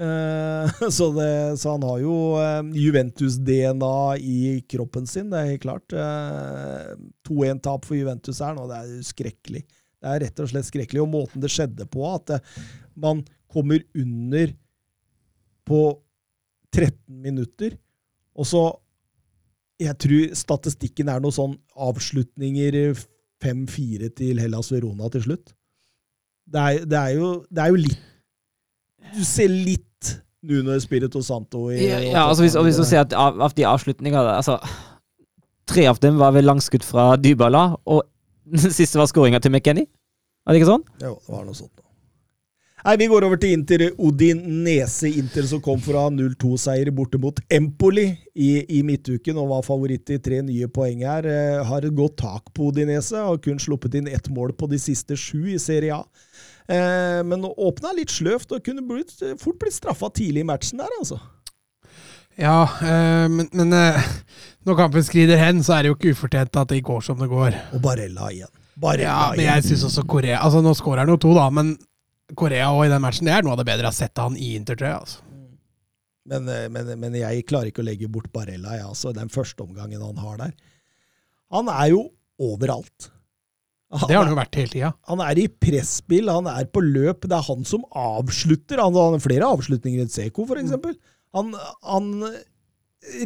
Eh, 0.00 0.70
så, 0.96 1.10
det, 1.12 1.58
så 1.60 1.74
han 1.74 1.84
har 1.84 1.98
jo 2.00 2.14
eh, 2.40 2.62
Juventus-DNA 2.84 4.16
i 4.22 4.40
kroppen 4.70 5.06
sin, 5.10 5.28
det 5.32 5.40
er 5.40 5.50
helt 5.52 5.64
klart. 5.66 5.92
Eh, 5.92 6.94
2-1-tap 7.28 7.88
for 7.88 7.98
Juventus 7.98 8.40
her 8.44 8.56
nå, 8.56 8.68
det 8.70 8.78
er 8.78 8.94
jo 8.94 9.10
skrekkelig. 9.10 9.64
Det 10.00 10.10
er 10.10 10.22
rett 10.24 10.42
og 10.42 10.50
slett 10.50 10.68
skrekkelig. 10.68 11.02
Og 11.04 11.12
måten 11.12 11.42
det 11.42 11.52
skjedde 11.52 11.86
på, 11.90 12.04
at 12.08 12.38
man 12.98 13.22
kommer 13.50 13.82
under 13.96 14.54
på 15.68 15.82
13 16.74 16.94
minutter, 17.08 17.76
og 18.34 18.46
så 18.46 18.62
Jeg 19.80 19.96
tror 19.96 20.34
statistikken 20.36 21.08
er 21.08 21.22
noe 21.24 21.32
sånn 21.32 21.54
avslutninger 21.72 22.74
5-4 23.40 24.10
til 24.12 24.36
Hellas 24.42 24.68
Verona 24.74 25.08
til 25.08 25.22
slutt. 25.24 25.54
Det 26.44 26.60
er, 26.60 26.84
det 26.84 26.98
er, 26.98 27.14
jo, 27.16 27.30
det 27.48 27.62
er 27.64 27.72
jo 27.72 27.78
litt 27.80 28.02
Du 29.16 29.22
ser 29.24 29.48
litt 29.48 30.10
Nuno 30.44 30.74
Espirito 30.76 31.22
Santo 31.24 31.70
i 31.70 31.78
Ja, 31.80 32.00
ja 32.04 32.26
altså 32.26 32.44
hvis, 32.44 32.58
og 32.60 32.66
hvis 32.66 32.80
du 32.80 32.84
ser 32.84 33.06
at 33.06 33.16
av, 33.16 33.40
av 33.40 33.56
de 33.56 33.64
avslutningene 33.68 34.36
altså, 34.36 34.58
Tre 35.70 35.86
av 35.88 36.00
dem 36.02 36.18
var 36.20 36.34
vel 36.34 36.48
langskudd 36.48 36.84
fra 36.84 37.14
Dybala, 37.20 37.76
og 37.86 38.02
den 38.50 38.74
siste 38.80 39.00
var 39.00 39.10
skåringa 39.10 39.40
til 39.42 39.54
McKenny. 39.54 39.86
Var 40.44 40.56
det 40.56 40.62
ikke 40.62 40.72
sånn? 40.72 40.84
Jo, 41.02 41.14
det 41.26 41.34
var 41.36 41.46
noe 41.46 41.56
sånt. 41.56 41.72
da. 41.76 41.86
Nei, 42.80 42.94
Vi 42.96 43.10
går 43.12 43.26
over 43.26 43.36
til 43.36 43.52
Inter 43.52 43.82
Odinese. 44.00 45.10
Inter 45.20 45.44
som 45.50 45.60
kom 45.60 45.80
fra 45.84 46.06
0-2-seier 46.08 46.88
borte 46.96 47.18
mot 47.20 47.36
Empoli 47.52 48.06
i, 48.32 48.50
i 48.72 48.80
midtuken 48.86 49.36
og 49.40 49.50
var 49.50 49.66
favoritt 49.66 50.08
i 50.14 50.16
tre 50.22 50.38
nye 50.46 50.68
poeng 50.72 51.04
her. 51.04 51.28
Eh, 51.28 51.58
har 51.68 51.84
et 51.84 51.96
godt 51.96 52.16
tak 52.22 52.48
på 52.56 52.70
Odinese 52.70 53.20
og 53.20 53.42
kun 53.44 53.60
sluppet 53.60 53.98
inn 54.00 54.08
ett 54.08 54.30
mål 54.32 54.54
på 54.56 54.70
de 54.72 54.80
siste 54.80 55.18
sju 55.18 55.50
i 55.52 55.58
Serie 55.60 55.98
A. 55.98 56.06
Eh, 56.70 57.20
men 57.26 57.44
åpna 57.50 57.92
litt 57.98 58.14
sløvt 58.14 58.56
og 58.56 58.64
kunne 58.64 58.86
blitt, 58.88 59.12
fort 59.42 59.60
blitt 59.60 59.76
straffa 59.76 60.08
tidlig 60.16 60.46
i 60.46 60.48
matchen 60.48 60.80
der, 60.80 60.96
altså. 61.02 61.20
Ja, 62.40 62.62
øh, 62.64 63.26
men, 63.28 63.48
men 63.52 63.72
øh, 63.76 64.00
når 64.64 64.78
kampen 64.78 65.04
skrider 65.04 65.36
hen, 65.40 65.62
så 65.64 65.76
er 65.76 65.84
det 65.84 65.92
jo 65.92 65.98
ikke 65.98 66.14
ufortjent 66.14 66.56
at 66.56 66.72
det 66.72 66.80
går 66.84 67.02
som 67.04 67.20
det 67.20 67.28
går. 67.28 67.56
Og 67.76 67.82
Barella 67.84 68.30
igjen. 68.32 68.52
Barella 68.80 69.08
Ja, 69.10 69.32
men 69.36 69.44
jeg 69.44 69.66
syns 69.66 69.84
også 69.90 70.06
Korea 70.08 70.38
Altså, 70.40 70.62
nå 70.64 70.72
skårer 70.78 71.04
han 71.04 71.12
jo 71.12 71.18
to, 71.20 71.34
da, 71.36 71.50
men 71.52 71.74
Korea 72.38 72.70
òg 72.72 72.86
i 72.86 72.92
den 72.92 73.02
matchen, 73.04 73.28
det 73.28 73.34
er 73.34 73.44
noe 73.44 73.56
av 73.56 73.60
det 73.60 73.68
bedre 73.68 73.88
jeg 73.88 73.92
har 73.92 73.98
sett 73.98 74.22
av 74.22 74.30
han 74.30 74.38
i 74.40 74.54
Intertrøya. 74.56 75.02
Altså. 75.02 75.20
Men, 76.30 76.48
eh, 76.48 76.66
men, 76.72 76.90
men 77.02 77.16
jeg 77.18 77.46
klarer 77.48 77.72
ikke 77.72 77.84
å 77.84 77.88
legge 77.90 78.08
bort 78.12 78.30
Barella, 78.32 78.76
jeg, 78.78 78.88
altså. 78.88 79.12
Den 79.16 79.32
første 79.32 79.66
omgangen 79.66 80.00
han 80.04 80.20
har 80.24 80.40
der. 80.40 80.52
Han 81.52 81.68
er 81.72 81.90
jo 81.92 82.04
overalt. 82.40 83.10
Det 83.90 84.14
har 84.14 84.22
han 84.22 84.30
jo 84.30 84.38
vært 84.38 84.54
hele 84.54 84.70
tida. 84.70 84.92
Han 85.10 85.20
er 85.24 85.38
i 85.42 85.48
presspill, 85.50 86.30
han 86.30 86.46
er 86.46 86.68
på 86.70 86.82
løp. 86.84 87.26
Det 87.26 87.34
er 87.34 87.48
han 87.48 87.64
som 87.66 87.82
avslutter. 87.90 88.78
Han 88.78 88.94
har 88.94 89.16
flere 89.24 89.48
avslutninger 89.50 90.04
enn 90.04 90.12
Seko, 90.12 90.46
for 90.46 90.60
eksempel. 90.62 90.94
Han, 91.36 91.52
han 91.86 92.08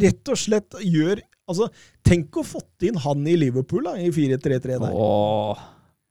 rett 0.02 0.30
og 0.32 0.38
slett 0.38 0.76
gjør 0.84 1.22
Altså, 1.44 1.66
tenk 2.06 2.32
å 2.40 2.42
fått 2.46 2.86
inn 2.88 2.96
han 3.04 3.26
i 3.28 3.34
Liverpool 3.36 3.84
da, 3.84 3.98
i 4.00 4.06
4-3-3 4.08 4.78
der. 4.80 4.94
Åh. 4.96 5.58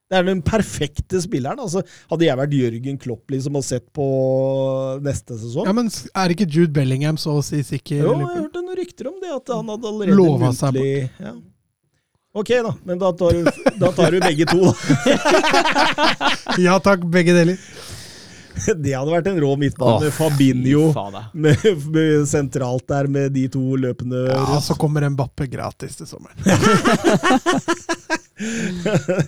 Det 0.06 0.20
er 0.20 0.28
den 0.28 0.44
perfekte 0.46 1.18
spilleren. 1.24 1.58
Altså, 1.64 1.82
hadde 2.12 2.28
jeg 2.28 2.38
vært 2.38 2.54
Jørgen 2.54 3.00
Klopp 3.02 3.34
liksom, 3.34 3.58
og 3.58 3.66
sett 3.66 3.88
på 3.98 4.06
neste 5.02 5.40
sesong 5.42 5.66
Ja, 5.66 5.74
men 5.74 5.90
er 5.90 6.34
ikke 6.36 6.46
Jude 6.46 6.70
Bellingham 6.76 7.18
så 7.18 7.40
å 7.40 7.42
si 7.46 7.64
sikker? 7.66 8.04
Jo, 8.04 8.14
jeg 8.22 8.30
hørte 8.44 8.62
noen 8.62 8.78
rykter 8.78 9.10
om 9.10 9.18
det, 9.24 9.32
at 9.34 9.50
han 9.56 9.74
hadde 9.74 9.90
allerede 9.90 10.20
Lova 10.20 10.54
seg 10.54 10.78
bort. 10.78 11.26
ja. 11.26 11.34
Ok, 12.34 12.50
da. 12.66 12.76
Men 12.86 13.02
da 13.02 13.12
tar 13.14 13.36
du, 13.38 13.50
da 13.82 13.90
tar 13.94 14.14
du 14.14 14.22
begge 14.22 14.46
to, 14.50 14.70
da. 14.70 14.74
Ja 16.68 16.80
takk, 16.82 17.04
begge 17.14 17.34
deler. 17.38 17.58
Det 18.84 18.94
hadde 18.94 19.12
vært 19.14 19.28
en 19.32 19.40
rå 19.42 19.56
midtbane. 19.60 19.96
oh, 19.98 20.02
med 20.04 20.14
Fabinho 20.14 20.94
med, 21.34 21.58
med 21.96 22.28
sentralt 22.30 22.86
der 22.90 23.08
med 23.12 23.32
de 23.36 23.48
to 23.54 23.76
løpende 23.80 24.26
Ja, 24.30 24.60
Så 24.64 24.74
kommer 24.80 25.10
Mbappe 25.10 25.48
gratis 25.52 25.96
til 26.00 26.08
sommeren. 26.10 26.38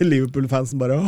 Liverpool-fansen 0.00 0.78
bare 0.78 1.00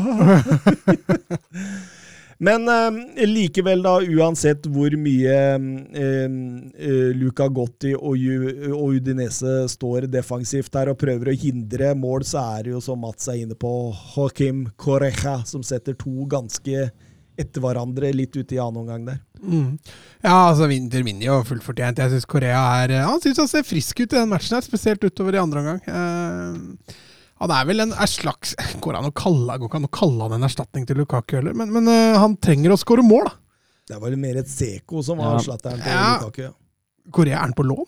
Men 2.38 2.68
eh, 2.70 3.24
likevel, 3.26 3.80
da, 3.82 3.96
uansett 3.98 4.62
hvor 4.70 4.94
mye 4.94 5.38
eh, 5.58 5.64
eh, 5.98 6.30
Luca 7.18 7.48
Gotti 7.50 7.96
og, 7.98 8.14
Ju- 8.14 8.70
og 8.76 8.92
Udinese 9.00 9.64
står 9.72 10.06
defensivt 10.06 10.70
her 10.78 10.86
og 10.92 11.00
prøver 11.00 11.32
å 11.32 11.34
hindre 11.34 11.90
mål, 11.98 12.22
så 12.28 12.38
er 12.58 12.62
det 12.68 12.72
jo, 12.76 12.80
som 12.84 13.00
Mats 13.02 13.26
er 13.32 13.40
inne 13.42 13.56
på, 13.58 13.72
Joaquim 14.14 14.68
Correja 14.78 15.40
som 15.50 15.66
setter 15.66 15.98
to 15.98 16.28
ganske 16.30 16.86
etter 17.38 17.62
hverandre 17.62 18.10
litt 18.16 18.34
ute 18.36 18.56
i 18.56 18.60
annen 18.60 18.80
omgang 18.82 19.04
der. 19.06 19.18
Mm. 19.38 19.78
Ja, 20.24 20.48
altså 20.50 20.66
Winter 20.70 21.04
vinner 21.06 21.28
jo 21.28 21.36
fullt 21.46 21.62
fortjent. 21.62 22.00
Jeg 22.02 22.10
syns 22.10 22.26
Korea 22.26 22.58
er 22.82 22.96
Han 23.06 23.20
synes 23.22 23.38
han 23.38 23.50
ser 23.50 23.62
frisk 23.66 24.00
ut 24.02 24.08
i 24.12 24.16
den 24.16 24.28
matchen, 24.32 24.56
her, 24.58 24.64
spesielt 24.66 25.04
utover 25.06 25.36
i 25.38 25.42
andre 25.42 25.62
omgang. 25.62 25.80
Uh, 25.86 26.96
han 27.38 27.54
er 27.54 27.68
vel 27.68 27.84
en 27.84 27.92
er 27.94 28.10
slags 28.10 28.56
Går 28.82 28.96
det 28.96 28.98
an 29.04 29.10
å 29.12 29.14
kalle, 29.14 29.58
går 29.62 29.76
an 29.78 29.86
å 29.86 29.92
kalle 29.94 30.26
han 30.26 30.34
en 30.40 30.48
erstatning 30.48 30.88
til 30.88 30.98
Lukaku 30.98 31.36
heller, 31.38 31.54
men, 31.54 31.70
men 31.76 31.86
uh, 31.86 32.18
han 32.18 32.34
trenger 32.42 32.74
å 32.74 32.80
skåre 32.82 33.04
mål, 33.06 33.30
da. 33.30 33.36
Det 33.88 33.96
var 34.02 34.10
vel 34.10 34.18
mer 34.20 34.36
et 34.42 34.50
Seko 34.50 35.00
som 35.06 35.22
var 35.22 35.38
Ja. 35.38 35.44
slatteren 35.46 35.80
til 35.80 35.94
Ja. 35.94 36.08
Lukaku. 36.18 36.42
ja. 36.48 36.54
Korea 37.14 37.38
er 37.38 37.46
han 37.46 37.54
på 37.56 37.64
lån? 37.64 37.86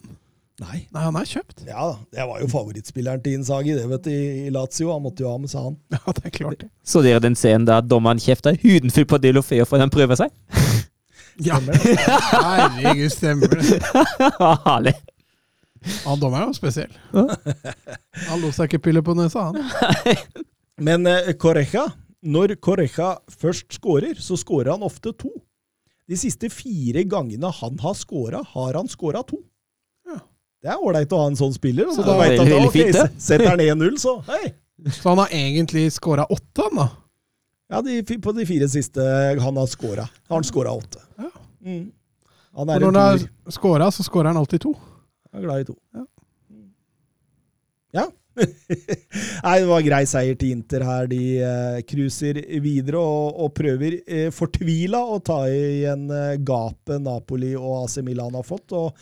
Nei. 0.61 0.83
Nei, 0.93 1.03
han 1.07 1.17
er 1.17 1.29
kjøpt. 1.29 1.63
Ja 1.65 1.85
Jeg 2.13 2.19
det 2.19 2.27
var 2.29 2.41
jo 2.43 2.49
favorittspilleren 2.53 3.23
til 3.25 3.39
Inzaghi, 3.39 3.73
det 3.79 3.87
vet 3.89 4.05
du, 4.05 4.11
i 4.13 4.47
i 4.47 4.51
Lazio. 4.53 4.91
Han 4.93 5.05
måtte 5.07 5.25
jo 5.25 5.31
ha 5.33 5.39
med 5.41 5.53
seg 5.53 5.65
han. 5.71 5.79
Ja, 5.97 6.15
det 6.19 6.27
er 6.29 6.35
klart 6.35 6.65
det. 6.65 6.69
Så 6.85 7.01
dere 7.07 7.23
den 7.25 7.39
scenen 7.39 7.65
der 7.69 7.81
dommeren 7.87 8.21
kjefter 8.21 8.59
huden 8.61 8.93
full 8.93 9.09
på 9.09 9.21
Delofeo 9.23 9.65
for 9.69 9.81
han 9.81 9.93
prøver 9.93 10.21
seg? 10.21 10.35
Ja. 11.41 11.57
Herregud, 11.57 13.07
stemmer 13.15 13.49
det. 13.49 13.79
Herlig. 14.67 14.93
Han 16.05 16.21
dommeren 16.21 16.51
var 16.51 16.57
spesiell. 16.59 16.91
Han 17.15 18.43
lot 18.43 18.53
seg 18.53 18.69
ikke 18.69 18.83
pille 18.91 19.01
på 19.07 19.15
nesa, 19.17 19.47
han. 19.47 20.19
Men 20.85 21.09
eh, 21.09 21.31
Correja, 21.41 21.87
når 22.21 22.59
Correja 22.61 23.15
først 23.33 23.79
skårer, 23.79 24.21
så 24.21 24.37
skårer 24.37 24.75
han 24.75 24.85
ofte 24.85 25.15
to. 25.17 25.31
De 26.11 26.19
siste 26.21 26.51
fire 26.53 27.07
gangene 27.09 27.49
han 27.63 27.81
har 27.81 27.97
skåra, 27.97 28.43
har 28.53 28.77
han 28.77 28.91
skåra 28.93 29.25
to. 29.25 29.41
Det 30.61 30.69
er 30.69 30.81
ålreit 30.85 31.13
å 31.17 31.21
ha 31.23 31.29
en 31.31 31.37
sånn 31.39 31.55
spiller. 31.57 31.89
Så 31.95 32.03
da- 32.05 32.19
vet 32.21 32.39
han 32.39 32.51
da, 32.51 32.71
fint, 32.75 32.97
ok. 32.97 33.15
Setter 33.19 33.49
han 33.49 33.61
1-0, 33.65 33.95
så 34.03 34.19
hei! 34.29 34.51
Så 34.93 35.09
han 35.11 35.19
har 35.23 35.29
egentlig 35.37 35.87
skåra 35.93 36.25
åtte, 36.33 36.65
han 36.67 36.77
da. 36.77 36.89
Ja, 37.71 37.81
de, 37.87 38.03
på 38.03 38.33
de 38.35 38.45
fire 38.49 38.67
siste 38.69 39.01
han 39.41 39.57
har 39.57 39.67
skåra. 39.71 40.09
har 40.29 40.37
han 40.41 40.45
skåra 40.45 40.73
åtte. 40.75 41.01
Ja. 41.21 41.31
Mm. 41.65 41.93
Han 42.57 42.69
er 42.75 42.81
når 42.81 42.87
han 42.93 42.95
har 43.01 43.53
skåra, 43.55 43.91
så 43.95 44.03
skårer 44.03 44.33
han 44.33 44.37
alltid 44.41 44.61
to. 44.65 44.73
Han 45.33 45.41
er 45.43 45.47
glad 45.47 45.61
i 45.61 45.65
to. 45.69 45.77
Ja. 45.95 46.07
Ja. 47.93 48.07
Nei, 48.41 49.55
det 49.61 49.69
var 49.69 49.85
grei 49.85 50.03
seier 50.09 50.37
til 50.41 50.57
Inter 50.57 50.85
her. 50.87 51.09
De 51.11 51.23
eh, 51.45 52.61
videre 52.65 53.01
og, 53.01 53.41
og 53.45 53.55
prøver 53.57 54.01
eh, 54.07 54.29
fortvila 54.35 55.03
å 55.15 55.21
ta 55.25 55.43
igjen 55.51 56.09
eh, 56.11 56.37
gapet 56.41 57.03
Napoli 57.05 57.55
og 57.59 57.85
AC 57.85 58.01
Milan 58.07 58.37
har 58.39 58.47
fått. 58.47 58.77
Og 58.77 58.95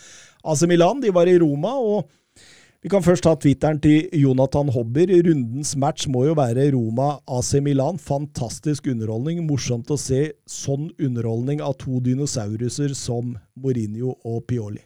AC 0.48 0.64
Milan 0.70 1.02
de 1.04 1.12
var 1.14 1.30
i 1.30 1.38
Roma, 1.38 1.74
og 1.78 2.08
vi 2.78 2.90
kan 2.92 3.02
først 3.02 3.24
ta 3.26 3.32
Twitteren 3.34 3.80
til 3.82 4.06
Jonathan 4.14 4.68
Hobber. 4.70 5.10
Rundens 5.26 5.74
match 5.76 6.06
må 6.06 6.28
jo 6.28 6.36
være 6.38 6.68
Roma-AC 6.76 7.56
Milan. 7.66 7.98
Fantastisk 7.98 8.86
underholdning. 8.92 9.42
Morsomt 9.48 9.90
å 9.90 9.98
se 9.98 10.28
sånn 10.46 10.86
underholdning 10.94 11.58
av 11.64 11.74
to 11.82 11.98
dinosauruser 12.06 12.94
som 12.94 13.34
Mourinho 13.58 14.14
og 14.22 14.46
Pioli. 14.46 14.84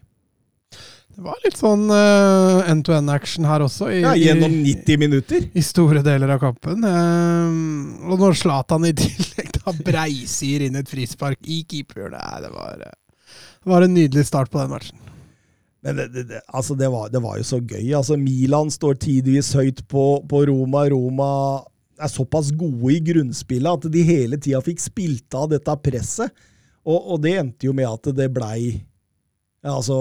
Det 1.13 1.21
var 1.21 1.37
litt 1.45 1.59
sånn 1.61 1.85
uh, 1.93 2.63
end-to-end-action 2.73 3.45
her 3.45 3.65
også, 3.67 3.91
i, 3.93 4.01
Ja, 4.01 4.15
gjennom 4.17 4.55
90 4.65 5.01
minutter. 5.01 5.45
i 5.53 5.63
store 5.65 6.01
deler 6.05 6.33
av 6.35 6.41
kampen. 6.41 6.87
Uh, 6.87 8.09
og 8.09 8.23
når 8.23 8.39
Zlatan 8.41 8.89
i 8.89 8.95
tillegg 9.03 9.53
da 9.59 9.75
breisier 9.77 10.65
inn 10.67 10.79
et 10.81 10.89
frispark 10.89 11.39
i 11.45 11.61
keeperhjørnet 11.69 12.47
det 12.47 12.53
var, 12.55 12.85
eh, 12.87 12.95
det 13.63 13.73
var 13.75 13.85
en 13.85 13.95
nydelig 13.95 14.25
start 14.27 14.51
på 14.51 14.63
den 14.63 14.73
matchen. 14.73 15.03
Men 15.83 15.99
det, 15.99 16.07
det, 16.15 16.25
det, 16.31 16.41
altså 16.49 16.75
det, 16.79 16.89
var, 16.95 17.11
det 17.13 17.21
var 17.23 17.37
jo 17.41 17.45
så 17.45 17.59
gøy. 17.59 17.91
Altså 17.99 18.17
Milan 18.17 18.71
står 18.71 18.97
tidvis 19.03 19.51
høyt 19.59 19.83
på, 19.91 20.07
på 20.31 20.45
Roma. 20.49 20.87
Roma 20.91 21.33
er 22.01 22.11
såpass 22.11 22.53
gode 22.57 22.95
i 22.95 23.01
grunnspillet 23.05 23.83
at 23.83 23.93
de 23.93 24.05
hele 24.07 24.39
tida 24.41 24.63
fikk 24.65 24.81
spilt 24.81 25.37
av 25.37 25.51
dette 25.53 25.75
presset. 25.83 26.33
Og, 26.87 26.97
og 26.97 27.21
det 27.23 27.35
endte 27.39 27.69
jo 27.69 27.75
med 27.77 27.91
at 27.91 28.11
det 28.17 28.31
blei 28.35 28.79
ja, 29.63 29.71
altså 29.77 29.97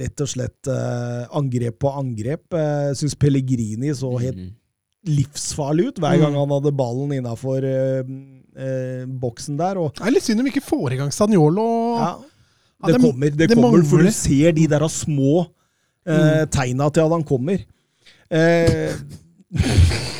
rett 0.00 0.20
og 0.24 0.28
slett 0.32 0.66
eh, 0.72 1.26
angrep 1.38 1.76
på 1.84 1.92
angrep. 2.00 2.48
Jeg 2.58 2.96
syns 2.98 3.14
Pellegrini 3.14 3.92
så 3.94 4.10
helt 4.18 4.36
Mhm. 4.36 4.54
livsfarlig 5.08 5.86
ut 5.92 6.00
hver 6.02 6.18
gang 6.20 6.34
han 6.34 6.50
hadde 6.50 6.72
ballen 6.76 7.12
innafor 7.14 7.62
eh, 7.64 8.02
eh, 8.58 9.04
boksen 9.06 9.56
der. 9.56 9.78
Og 9.78 9.94
Det 9.94 10.02
er 10.06 10.10
litt 10.16 10.24
synd 10.26 10.42
de 10.42 10.50
ikke 10.50 10.64
får 10.66 10.92
i 10.92 10.96
gang 10.96 11.10
Stanjolo. 11.14 11.68
ja, 11.98 12.10
Ja, 12.80 12.86
det, 12.86 12.94
det- 12.94 13.02
kommer, 13.10 13.30
det, 13.30 13.48
det 13.48 13.56
kommer 13.56 13.82
for 13.84 13.98
du 14.02 14.10
ser 14.14 14.52
de 14.52 14.66
der 14.70 14.88
små 14.88 15.46
eh, 16.06 16.44
tegna 16.46 16.90
til 16.90 17.00
at 17.06 17.10
han 17.10 17.24
kommer. 17.24 17.58
Eh, 18.30 18.94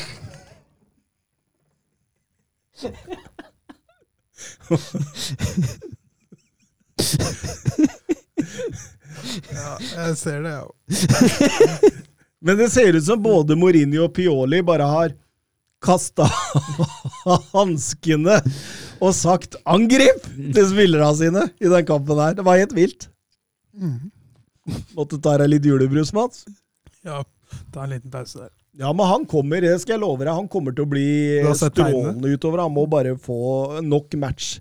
Ja, 9.50 9.70
jeg 9.80 10.16
ser 10.20 10.42
det, 10.44 10.50
ja. 10.52 10.66
men 12.44 12.58
det 12.60 12.68
ser 12.70 12.94
ut 12.94 13.04
som 13.06 13.22
både 13.22 13.56
Mourinho 13.58 14.04
og 14.04 14.12
Pioli 14.14 14.60
bare 14.62 14.86
har 14.86 15.14
kasta 15.82 16.26
hanskene 17.56 18.36
og 19.00 19.14
sagt 19.16 19.56
'angrip' 19.64 20.28
til 20.54 20.68
spillerne 20.70 21.10
sine 21.18 21.44
i 21.58 21.70
den 21.72 21.86
kampen 21.88 22.18
her. 22.20 22.36
Det 22.38 22.44
var 22.46 22.60
helt 22.60 22.74
vilt. 22.76 23.08
Måtte 24.94 25.18
ta 25.22 25.36
deg 25.40 25.50
litt 25.54 25.66
julebrus, 25.66 26.12
Mats. 26.14 26.44
ja. 27.04 27.24
Ta 27.72 27.84
en 27.86 27.94
liten 27.94 28.10
pause 28.12 28.38
der. 28.42 28.50
Ja, 28.78 28.92
men 28.92 29.06
han 29.08 29.24
kommer, 29.26 29.62
det 29.64 29.72
skal 29.80 29.96
jeg 29.96 30.02
love 30.02 30.20
deg, 30.20 30.34
han 30.36 30.48
kommer 30.52 30.74
til 30.76 30.84
å 30.84 30.90
bli 30.90 31.06
strålende 31.56 32.28
utover. 32.28 32.60
Han 32.62 32.74
må 32.76 32.84
bare 32.86 33.14
få 33.18 33.80
nok 33.82 34.12
match, 34.20 34.58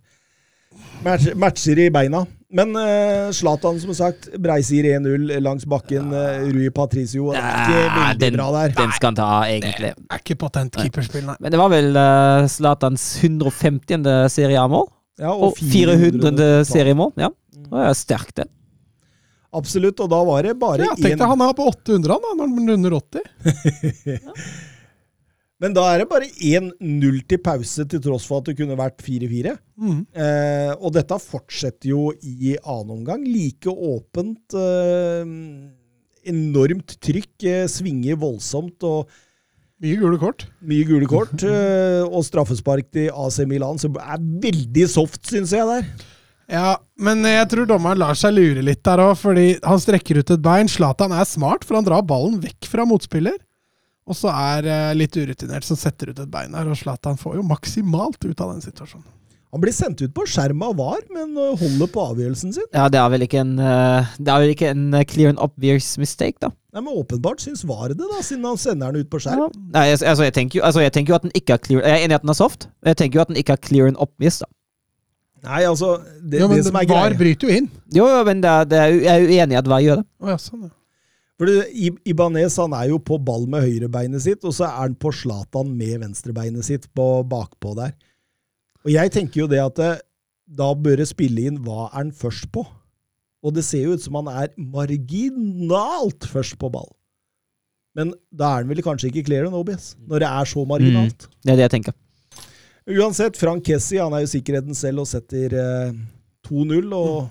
match 1.03 1.27
matcher 1.35 1.81
i 1.83 1.89
beina. 1.93 2.23
Men 2.47 2.71
uh, 2.79 3.31
som 3.35 3.93
sagt, 3.95 4.29
breiser 4.39 4.85
1-0 4.95 5.39
langs 5.43 5.65
bakken. 5.67 6.13
Uh, 6.13 6.45
Rui 6.47 6.69
Patricio 6.71 7.33
det 7.35 7.41
er 7.41 7.57
ikke 7.63 7.81
veldig 7.97 8.21
den, 8.21 8.37
bra 8.37 8.45
der. 8.55 8.75
den 8.77 8.93
skal 8.95 9.11
han 9.11 9.17
ta, 9.19 9.31
egentlig. 9.51 9.91
Er 10.07 10.21
ikke 10.21 10.37
patent 10.45 10.77
keeperspill, 10.79 11.25
nei. 11.27 11.35
Men 11.43 11.51
det 11.51 11.59
var 11.59 11.73
vel 11.73 11.99
Zlatans 12.53 13.09
uh, 13.19 13.25
150. 13.27 14.07
seriemål? 14.31 14.87
Ja, 15.19 15.33
Og 15.33 15.57
400. 15.59 16.21
400. 16.21 16.63
seriemål. 16.69 17.11
Ja. 17.19 17.33
Det 17.57 17.83
er 17.89 17.99
sterkt, 17.99 18.37
det. 18.39 18.47
Absolutt, 19.57 19.99
og 20.03 20.09
da 20.11 20.19
var 20.27 20.43
det 20.45 20.55
bare 20.59 20.85
Ja, 20.85 20.95
tenk 20.95 21.15
én 21.15 21.19
deg, 21.19 21.29
han 21.31 21.43
er 21.43 21.53
på 21.57 21.67
800 21.67 22.15
han, 22.15 22.23
da, 22.23 22.33
når 22.37 22.49
han 22.51 22.67
er 22.67 22.75
under 22.77 22.97
80. 23.01 24.75
Men 25.57 25.73
da 25.73 25.87
er 25.89 26.03
det 26.03 26.09
bare 26.11 26.27
1-0 26.29 27.21
til 27.25 27.39
pause, 27.41 27.85
til 27.89 28.01
tross 28.03 28.27
for 28.29 28.43
at 28.43 28.51
det 28.51 28.57
kunne 28.59 28.75
vært 28.77 29.01
4-4. 29.01 29.55
Mm. 29.81 30.01
Eh, 30.13 30.73
og 30.77 30.91
dette 30.93 31.17
fortsetter 31.23 31.89
jo 31.89 32.11
i 32.21 32.53
annen 32.61 32.99
omgang. 32.99 33.23
Like 33.25 33.73
åpent. 33.73 34.53
Eh, 34.53 35.31
enormt 36.29 36.93
trykk. 37.01 37.33
Eh, 37.49 37.63
svinger 37.71 38.19
voldsomt 38.21 38.85
og 38.87 39.09
Mye 39.77 39.93
gule 40.01 40.17
kort. 40.17 40.47
mye 40.65 40.85
gule 40.89 41.05
kort. 41.11 41.41
Eh, 41.45 42.01
og 42.05 42.23
straffespark 42.25 42.87
til 42.93 43.11
AC 43.13 43.43
Milan, 43.45 43.77
som 43.77 43.93
er 44.01 44.21
veldig 44.41 44.87
soft, 44.89 45.21
syns 45.29 45.53
jeg 45.53 45.67
der. 45.69 45.89
Ja, 46.49 46.71
men 46.97 47.21
jeg 47.27 47.45
tror 47.51 47.67
dommeren 47.69 47.99
lar 48.01 48.17
seg 48.17 48.33
lure 48.33 48.63
litt 48.65 48.81
der 48.87 49.01
òg, 49.03 49.17
fordi 49.19 49.51
han 49.61 49.81
strekker 49.83 50.21
ut 50.21 50.31
et 50.33 50.41
bein. 50.41 50.69
Zlatan 50.71 51.13
er 51.13 51.27
smart, 51.29 51.65
for 51.67 51.77
han 51.77 51.85
drar 51.85 52.05
ballen 52.09 52.39
vekk 52.41 52.69
fra 52.71 52.85
motspiller. 52.89 53.37
Og 54.07 54.15
så 54.15 54.31
er 54.31 54.67
eh, 54.71 54.95
litt 54.95 55.15
urutinert 55.19 55.67
som 55.67 55.79
setter 55.79 56.13
ut 56.13 56.19
et 56.23 56.31
bein 56.31 56.55
her. 56.55 56.69
og 56.71 56.79
Zlatan 56.79 57.19
får 57.19 57.37
jo 57.39 57.45
maksimalt 57.47 58.23
ut 58.23 58.43
av 58.43 58.55
den 58.55 58.63
situasjonen. 58.63 59.07
Han 59.55 59.61
blir 59.63 59.71
sendt 59.71 60.01
ut 60.03 60.11
på 60.11 60.25
skjerm 60.27 60.59
av 60.67 60.73
VAR, 60.75 61.03
men 61.15 61.31
øh, 61.39 61.53
holder 61.59 61.87
på 61.91 62.03
avgjørelsen 62.11 62.51
sin. 62.55 62.65
Ja, 62.75 62.89
det 62.91 62.99
er 62.99 63.07
vel 63.13 63.23
ikke 63.23 63.39
en, 63.39 63.53
eh, 63.63 64.09
det 64.19 64.33
er 64.33 64.43
vel 64.43 64.51
ikke 64.51 64.71
en 64.73 64.83
eh, 64.93 65.05
clear 65.07 65.31
and 65.31 65.39
obvious 65.43 65.93
mistake, 66.01 66.35
da. 66.43 66.51
Nei, 66.75 66.83
men 66.83 66.99
Åpenbart 66.99 67.41
syns 67.41 67.63
VAR 67.65 67.93
det, 67.93 68.03
da, 68.03 68.19
siden 68.21 68.43
han 68.45 68.59
sender 68.59 68.91
den 68.91 69.07
ut 69.07 69.11
på 69.13 69.21
skjerm. 69.23 69.55
Nei, 69.73 69.85
altså, 69.95 70.27
jeg, 70.27 70.35
tenker 70.35 70.59
jo, 70.59 70.65
altså, 70.67 70.83
jeg 70.83 70.93
tenker 70.97 71.15
jo 71.15 71.19
at 71.21 71.25
den 71.29 71.33
ikke 71.39 71.55
er 71.55 71.63
clear 71.63 71.81
Jeg 71.87 71.95
er 71.95 72.05
enig 72.05 72.17
i 72.17 72.19
at 72.19 72.27
den 72.27 72.33
er 72.35 72.37
soft. 72.37 72.67
Jeg 72.85 72.99
tenker 72.99 73.19
jo 73.19 73.23
at 73.23 73.31
den 73.31 73.39
ikke 73.39 73.55
er 73.55 73.63
clear 73.69 73.89
and 73.89 73.99
obvious, 74.03 74.41
da. 74.43 74.51
Nei, 75.47 75.61
altså 75.69 75.93
Det, 76.19 76.41
jo, 76.41 76.49
men 76.51 76.59
det 76.59 76.67
som 76.67 76.75
er 76.75 76.89
VAR 76.91 77.07
greia 77.07 77.21
bryter 77.23 77.47
jo 77.47 77.61
inn. 77.61 77.71
Jo, 77.95 78.09
jo, 78.11 78.19
men 78.27 78.43
det 78.43 78.51
er, 78.51 78.67
det 78.67 78.81
er, 78.83 78.97
jeg 78.97 79.13
er 79.15 79.23
jo 79.23 79.39
enig 79.45 79.55
i 79.55 79.61
at 79.61 79.71
VAR 79.71 79.85
gjør 79.85 80.01
det. 80.03 80.07
Oh, 80.19 80.33
ja, 80.33 80.37
sånn, 80.43 80.67
ja. 80.67 80.73
For 81.37 81.51
Ibanez 82.09 82.55
han 82.57 82.73
er 82.73 82.89
jo 82.89 82.97
på 82.97 83.19
ball 83.21 83.45
med 83.49 83.61
høyrebeinet 83.61 84.23
sitt, 84.23 84.41
og 84.41 84.55
så 84.57 84.65
er 84.65 84.79
han 84.79 84.97
på 84.97 85.11
Zlatan 85.13 85.69
med 85.77 85.99
venstrebeinet 86.01 86.65
sitt 86.65 86.87
på 86.97 87.05
bakpå 87.29 87.75
der. 87.77 87.93
Og 88.87 88.89
jeg 88.93 89.13
tenker 89.13 89.43
jo 89.43 89.49
det 89.51 89.61
at 89.61 89.77
det, 89.77 89.91
da 90.47 90.71
bør 90.73 91.03
det 91.03 91.09
spille 91.09 91.45
inn 91.49 91.59
hva 91.61 91.89
er 91.91 91.95
han 91.99 92.11
først 92.15 92.49
på. 92.55 92.63
Og 93.45 93.53
det 93.53 93.63
ser 93.67 93.85
jo 93.85 93.93
ut 93.93 94.01
som 94.01 94.17
han 94.17 94.31
er 94.31 94.53
marginalt 94.57 96.25
først 96.25 96.57
på 96.57 96.71
ball. 96.73 96.89
Men 97.97 98.15
da 98.33 98.49
er 98.49 98.63
han 98.63 98.71
vel 98.71 98.81
kanskje 98.85 99.11
ikke 99.11 99.27
clear 99.29 99.45
and 99.45 99.57
obvious, 99.57 99.93
når 100.09 100.23
det 100.23 100.29
er 100.29 100.49
så 100.49 100.65
marginalt. 100.69 101.29
Det 101.45 101.53
er 101.53 101.59
det 101.59 101.67
jeg 101.67 101.75
tenker. 101.77 101.97
Uansett, 102.87 103.37
Frank 103.37 103.65
Kessie 103.67 104.01
han 104.01 104.13
er 104.15 104.23
jo 104.23 104.31
sikkerheten 104.31 104.77
selv 104.77 105.03
og 105.03 105.09
setter 105.09 105.53
eh, 105.53 105.97
2-0. 106.47 106.93
og 106.95 107.27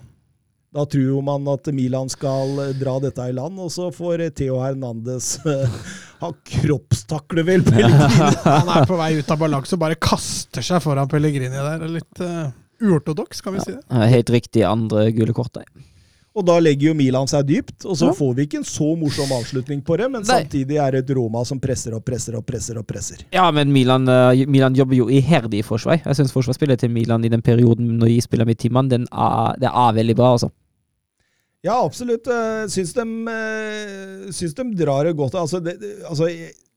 Da 0.76 0.84
tror 0.84 1.06
jo 1.08 1.22
man 1.24 1.46
at 1.48 1.70
Milan 1.72 2.10
skal 2.12 2.58
eh, 2.66 2.74
dra 2.76 2.98
dette 3.00 3.24
i 3.24 3.32
land, 3.32 3.56
og 3.64 3.70
så 3.72 3.88
får 3.94 4.26
eh, 4.26 4.32
Theo 4.36 4.58
Hernandez 4.60 5.38
ha 6.22 6.30
kroppstakle 6.52 7.44
vel 7.48 7.64
Pellegrini. 7.64 8.36
Han 8.44 8.68
er 8.76 8.86
på 8.88 8.98
vei 9.00 9.14
ut 9.22 9.32
av 9.32 9.40
balanse 9.40 9.76
og 9.76 9.82
bare 9.86 9.96
kaster 9.96 10.64
seg 10.66 10.82
foran 10.84 11.08
Pellegrini 11.08 11.48
der. 11.56 11.80
Er 11.80 11.92
Litt 11.96 12.20
uh, 12.20 12.50
uortodoks, 12.84 13.40
kan 13.44 13.56
vi 13.56 13.64
si 13.64 13.72
det. 13.72 13.82
Eh, 13.88 14.08
Helt 14.18 14.32
riktig 14.36 14.66
andre 14.68 15.08
gule 15.16 15.32
kort. 15.36 15.56
Og 16.36 16.44
da 16.44 16.58
legger 16.60 16.90
jo 16.90 16.96
Milan 16.98 17.24
seg 17.30 17.46
dypt, 17.48 17.86
og 17.88 17.96
så 17.96 18.10
Ja. 18.10 18.16
får 18.18 18.34
vi 18.36 18.44
ikke 18.44 18.58
en 18.60 18.66
så 18.68 18.90
morsom 19.00 19.30
avslutning 19.32 19.80
på 19.80 19.96
det, 19.96 20.10
men 20.12 20.20
Nei. 20.20 20.42
samtidig 20.42 20.76
er 20.76 20.92
det 20.92 21.06
et 21.06 21.14
Roma 21.16 21.40
som 21.48 21.56
presser 21.62 21.96
og 21.96 22.04
presser 22.04 22.36
og 22.36 22.44
presser 22.44 22.76
og 22.76 22.84
presser. 22.84 23.22
Ja, 23.32 23.46
men 23.56 23.72
Milan, 23.72 24.04
eh, 24.12 24.44
Milan 24.44 24.76
jobber 24.76 24.98
jo 24.98 25.08
iherdig 25.08 25.62
i 25.62 25.64
forsvar. 25.64 26.02
Jeg 26.04 26.18
syns 26.20 26.36
forsvarsspillet 26.36 26.84
til 26.84 26.92
Milan 26.92 27.24
i 27.24 27.32
den 27.32 27.40
perioden 27.40 27.96
når 27.96 28.12
de 28.12 28.20
spiller 28.28 28.44
med 28.44 28.60
timene, 28.60 28.92
den 28.92 29.08
er, 29.08 29.56
det 29.56 29.72
er 29.72 29.96
veldig 30.02 30.16
bra, 30.20 30.34
altså. 30.36 30.52
Ja, 31.64 31.78
absolutt. 31.84 32.26
Eh, 32.30 32.66
Syns 32.70 32.92
de, 32.94 33.06
eh, 33.32 34.26
syns 34.34 34.54
de 34.54 34.66
drar 34.76 35.04
det 35.08 35.16
godt. 35.18 35.34
Altså 35.34 35.60
det, 35.60 35.78
altså, 36.08 36.28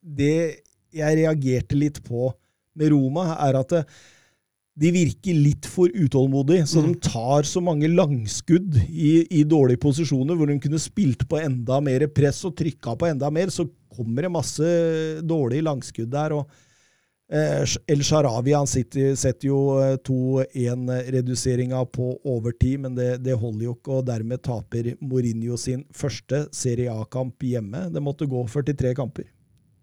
det 0.01 0.63
jeg 0.95 1.17
reagerte 1.19 1.77
litt 1.77 1.99
på 2.03 2.31
med 2.79 2.93
Roma, 2.93 3.35
er 3.45 3.59
at 3.59 3.69
det, 3.75 3.83
de 4.79 4.93
virker 4.95 5.35
litt 5.35 5.67
for 5.67 5.91
utålmodige. 5.91 6.63
Så 6.69 6.81
de 6.85 6.93
tar 7.03 7.43
så 7.43 7.61
mange 7.61 7.89
langskudd 7.91 8.77
i, 8.87 9.27
i 9.41 9.43
dårlige 9.43 9.81
posisjoner, 9.83 10.37
hvor 10.39 10.47
de 10.47 10.55
kunne 10.63 10.79
spilt 10.79 11.27
på 11.27 11.41
enda 11.43 11.81
mer 11.83 12.07
press 12.07 12.45
og 12.47 12.55
trykka 12.55 12.95
på 12.97 13.09
enda 13.11 13.29
mer. 13.29 13.51
Så 13.51 13.67
kommer 13.91 14.23
det 14.23 14.31
masse 14.31 14.71
dårlige 15.27 15.67
langskudd 15.67 16.09
der. 16.15 16.37
og 16.39 16.47
Eh, 16.47 16.65
El 17.29 18.01
Sharawi 18.01 18.55
han 18.57 18.65
sitter, 18.67 19.11
setter 19.15 19.47
jo 19.51 19.57
eh, 19.77 19.97
2-1-reduseringa 20.07 21.83
på 21.93 22.07
overtid, 22.25 22.79
men 22.79 22.95
det, 22.97 23.17
det 23.23 23.35
holder 23.37 23.67
jo 23.67 23.73
ikke, 23.77 23.97
og 23.99 24.05
dermed 24.07 24.41
taper 24.45 24.95
Mourinho 25.01 25.57
sin 25.61 25.83
første 25.93 26.47
Serie 26.55 26.89
A-kamp 26.93 27.43
hjemme. 27.45 27.85
Det 27.93 28.01
måtte 28.01 28.25
gå 28.29 28.41
43 28.49 28.95
kamper. 28.97 29.27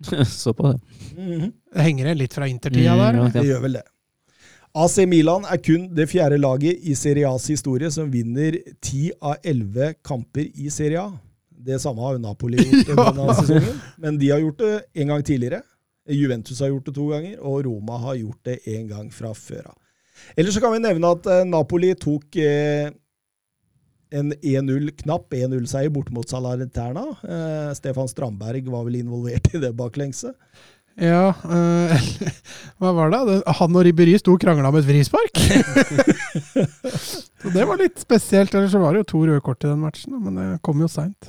Så 0.28 0.52
på 0.58 0.72
det. 0.72 0.80
Det 1.16 1.84
henger 1.86 2.14
litt 2.18 2.34
fra 2.36 2.48
intertida 2.50 2.96
Mm, 2.96 3.04
der. 3.04 3.20
ja. 3.22 3.28
Det 3.36 3.44
gjør 3.48 3.62
vel 3.68 3.78
det. 3.78 3.84
AC 4.76 4.96
Milan 5.08 5.46
er 5.48 5.56
kun 5.64 5.86
det 5.96 6.04
fjerde 6.10 6.36
laget 6.42 6.82
i 6.84 6.92
Serie 6.98 7.24
A's 7.30 7.46
historie 7.48 7.88
som 7.94 8.10
vinner 8.12 8.58
10 8.84 9.14
av 9.24 9.38
11 9.46 9.94
kamper 10.04 10.50
i 10.52 10.66
Serie 10.74 11.00
A. 11.00 11.14
Det 11.66 11.78
samme 11.80 12.02
har 12.04 12.18
jo 12.18 12.24
Napoli 12.26 12.58
gjort 12.60 12.90
denne 13.06 13.38
sesongen, 13.38 13.78
men 14.02 14.18
de 14.20 14.28
har 14.34 14.42
gjort 14.44 14.58
det 14.60 14.74
en 15.00 15.14
gang 15.14 15.24
tidligere. 15.24 15.62
Juventus 16.08 16.60
har 16.62 16.68
gjort 16.70 16.86
det 16.90 16.94
to 16.94 17.08
ganger, 17.10 17.38
og 17.42 17.64
Roma 17.66 17.96
har 18.04 18.14
gjort 18.20 18.44
det 18.46 18.60
én 18.70 18.86
gang 18.90 19.08
fra 19.14 19.32
før 19.34 19.72
av. 19.72 19.76
Ellers 20.36 20.54
så 20.56 20.60
kan 20.64 20.72
vi 20.72 20.78
nevne 20.84 21.10
at 21.16 21.26
eh, 21.28 21.42
Napoli 21.48 21.90
tok 22.00 22.36
eh, 22.40 22.88
en 24.16 24.30
1-0, 24.38 24.92
knapp 25.02 25.34
1-0-seier 25.34 25.90
borte 25.92 26.14
mot 26.14 26.28
Salariterna. 26.30 27.02
Eh, 27.26 27.70
Stefan 27.76 28.08
Strandberg 28.08 28.68
var 28.72 28.86
vel 28.86 29.00
involvert 29.02 29.50
i 29.54 29.60
det 29.60 29.72
baklengset. 29.76 30.36
Ja, 30.96 31.34
eh, 31.44 32.06
hva 32.80 32.92
var 32.96 33.10
det? 33.12 33.18
Det- 33.28 33.56
Han 33.58 33.76
og 33.76 33.84
Ribberi 33.84 34.14
sto 34.22 34.32
og 34.38 34.40
krangla 34.40 34.70
om 34.70 34.78
et 34.80 34.86
frispark! 34.88 35.36
så 37.42 37.50
det 37.52 37.66
var 37.68 37.76
litt 37.82 37.98
spesielt. 38.00 38.54
Ellers 38.56 38.72
så 38.72 38.80
var 38.80 38.94
det 38.96 39.02
jo 39.04 39.10
to 39.12 39.24
røde 39.26 39.42
kort 39.44 39.64
i 39.66 39.68
den 39.68 39.82
matchen, 39.84 40.16
men 40.22 40.38
det 40.40 40.46
kom 40.64 40.80
jo 40.80 40.88
seint. 40.88 41.28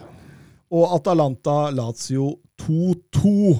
Og 0.72 0.88
Atalanta-Lazio 0.98 2.30
2-2. 2.64 3.58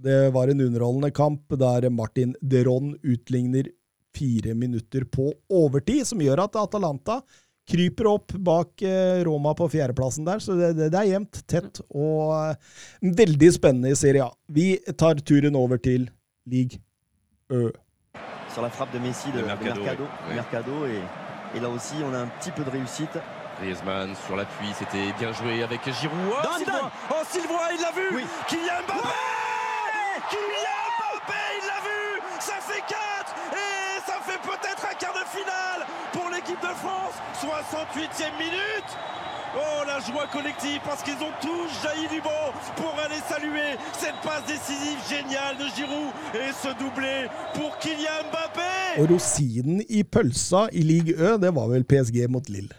Det 0.00 0.30
var 0.32 0.48
en 0.48 0.60
underholdende 0.64 1.10
kamp 1.12 1.52
der 1.60 1.90
Martin 1.92 2.32
Deron 2.40 2.94
utligner 3.02 3.68
fire 4.16 4.54
minutter 4.54 5.04
på 5.04 5.28
overtid, 5.52 6.06
som 6.08 6.22
gjør 6.24 6.46
at 6.46 6.56
Atalanta 6.56 7.20
kryper 7.70 8.08
opp 8.10 8.32
bak 8.32 8.82
eh, 8.82 9.20
Roma 9.26 9.52
på 9.54 9.68
fjerdeplassen 9.70 10.24
der. 10.26 10.40
Så 10.42 10.56
det, 10.58 10.72
det, 10.78 10.88
det 10.94 11.02
er 11.02 11.10
jevnt, 11.12 11.42
tett 11.46 11.82
og 11.90 12.32
uh, 12.32 12.80
veldig 13.20 13.50
spennende 13.54 13.92
i 13.92 13.98
Serie 13.98 14.24
A. 14.24 14.32
Vi 14.48 14.72
tar 14.98 15.20
turen 15.20 15.58
over 15.58 15.78
til 15.78 16.08
league 16.48 16.80
Ø. 17.52 17.68
sur 18.54 18.62
la 18.62 18.70
frappe 18.70 18.96
de 18.96 19.02
Messi 19.04 19.30
de, 19.30 19.38
De 19.38 19.42
de 19.42 19.46
Mercado, 19.46 19.80
Mercado, 19.84 20.06
oui. 20.26 20.34
Mercado, 20.34 20.86
et, 20.86 21.02
et 21.54 21.60
là 21.60 21.68
aussi 21.68 21.94
on 22.02 22.12
a 22.14 22.18
un 22.18 22.30
petit 22.40 22.50
peu 22.50 22.64
de 22.64 22.70
réussite. 22.70 23.20
Griezmann 23.60 24.16
sur 24.26 24.34
l'appui, 24.36 24.72
c'était 24.78 25.12
bien 25.18 25.32
joué 25.32 25.62
avec 25.62 25.84
Giroud. 25.84 26.32
Oh, 26.32 26.64
Dan. 26.66 26.90
Oh, 27.10 27.22
Sylvain, 27.28 27.68
il 27.76 27.80
l'a 27.82 27.92
vu 27.92 28.16
Oui. 28.16 28.24
Kylian 28.48 28.82
Mbappé 28.86 29.39
l'équipe 36.60 36.70
de 36.70 36.74
France 36.76 37.14
68e 37.40 38.36
minute 38.38 38.90
Oh, 39.52 39.82
la 39.84 39.98
joie 39.98 40.28
collective 40.32 40.80
parce 40.84 41.02
qu'ils 41.02 41.14
ont 41.14 41.34
tous 41.40 41.82
jailli 41.82 42.06
du 42.08 42.20
banc 42.20 42.52
pour 42.76 42.94
aller 43.04 43.18
saluer 43.28 43.76
cette 43.98 44.14
passe 44.22 44.44
décisive 44.46 44.98
géniale 45.08 45.56
de 45.58 45.64
Giroud 45.74 46.12
et 46.34 46.52
ce 46.52 46.68
doublé 46.78 47.26
pour 47.54 47.76
Kylian 47.78 48.28
Mbappé 48.30 49.00
Og 49.02 49.10
rosinen 49.10 49.82
i 49.88 50.04
pølsa 50.04 50.68
i 50.72 50.84
Ligue 50.86 51.16
Ø, 51.18 51.36
det 51.42 51.50
var 51.56 51.66
vel 51.66 51.82
PSG 51.84 52.28
mot 52.30 52.46
Lill. 52.48 52.70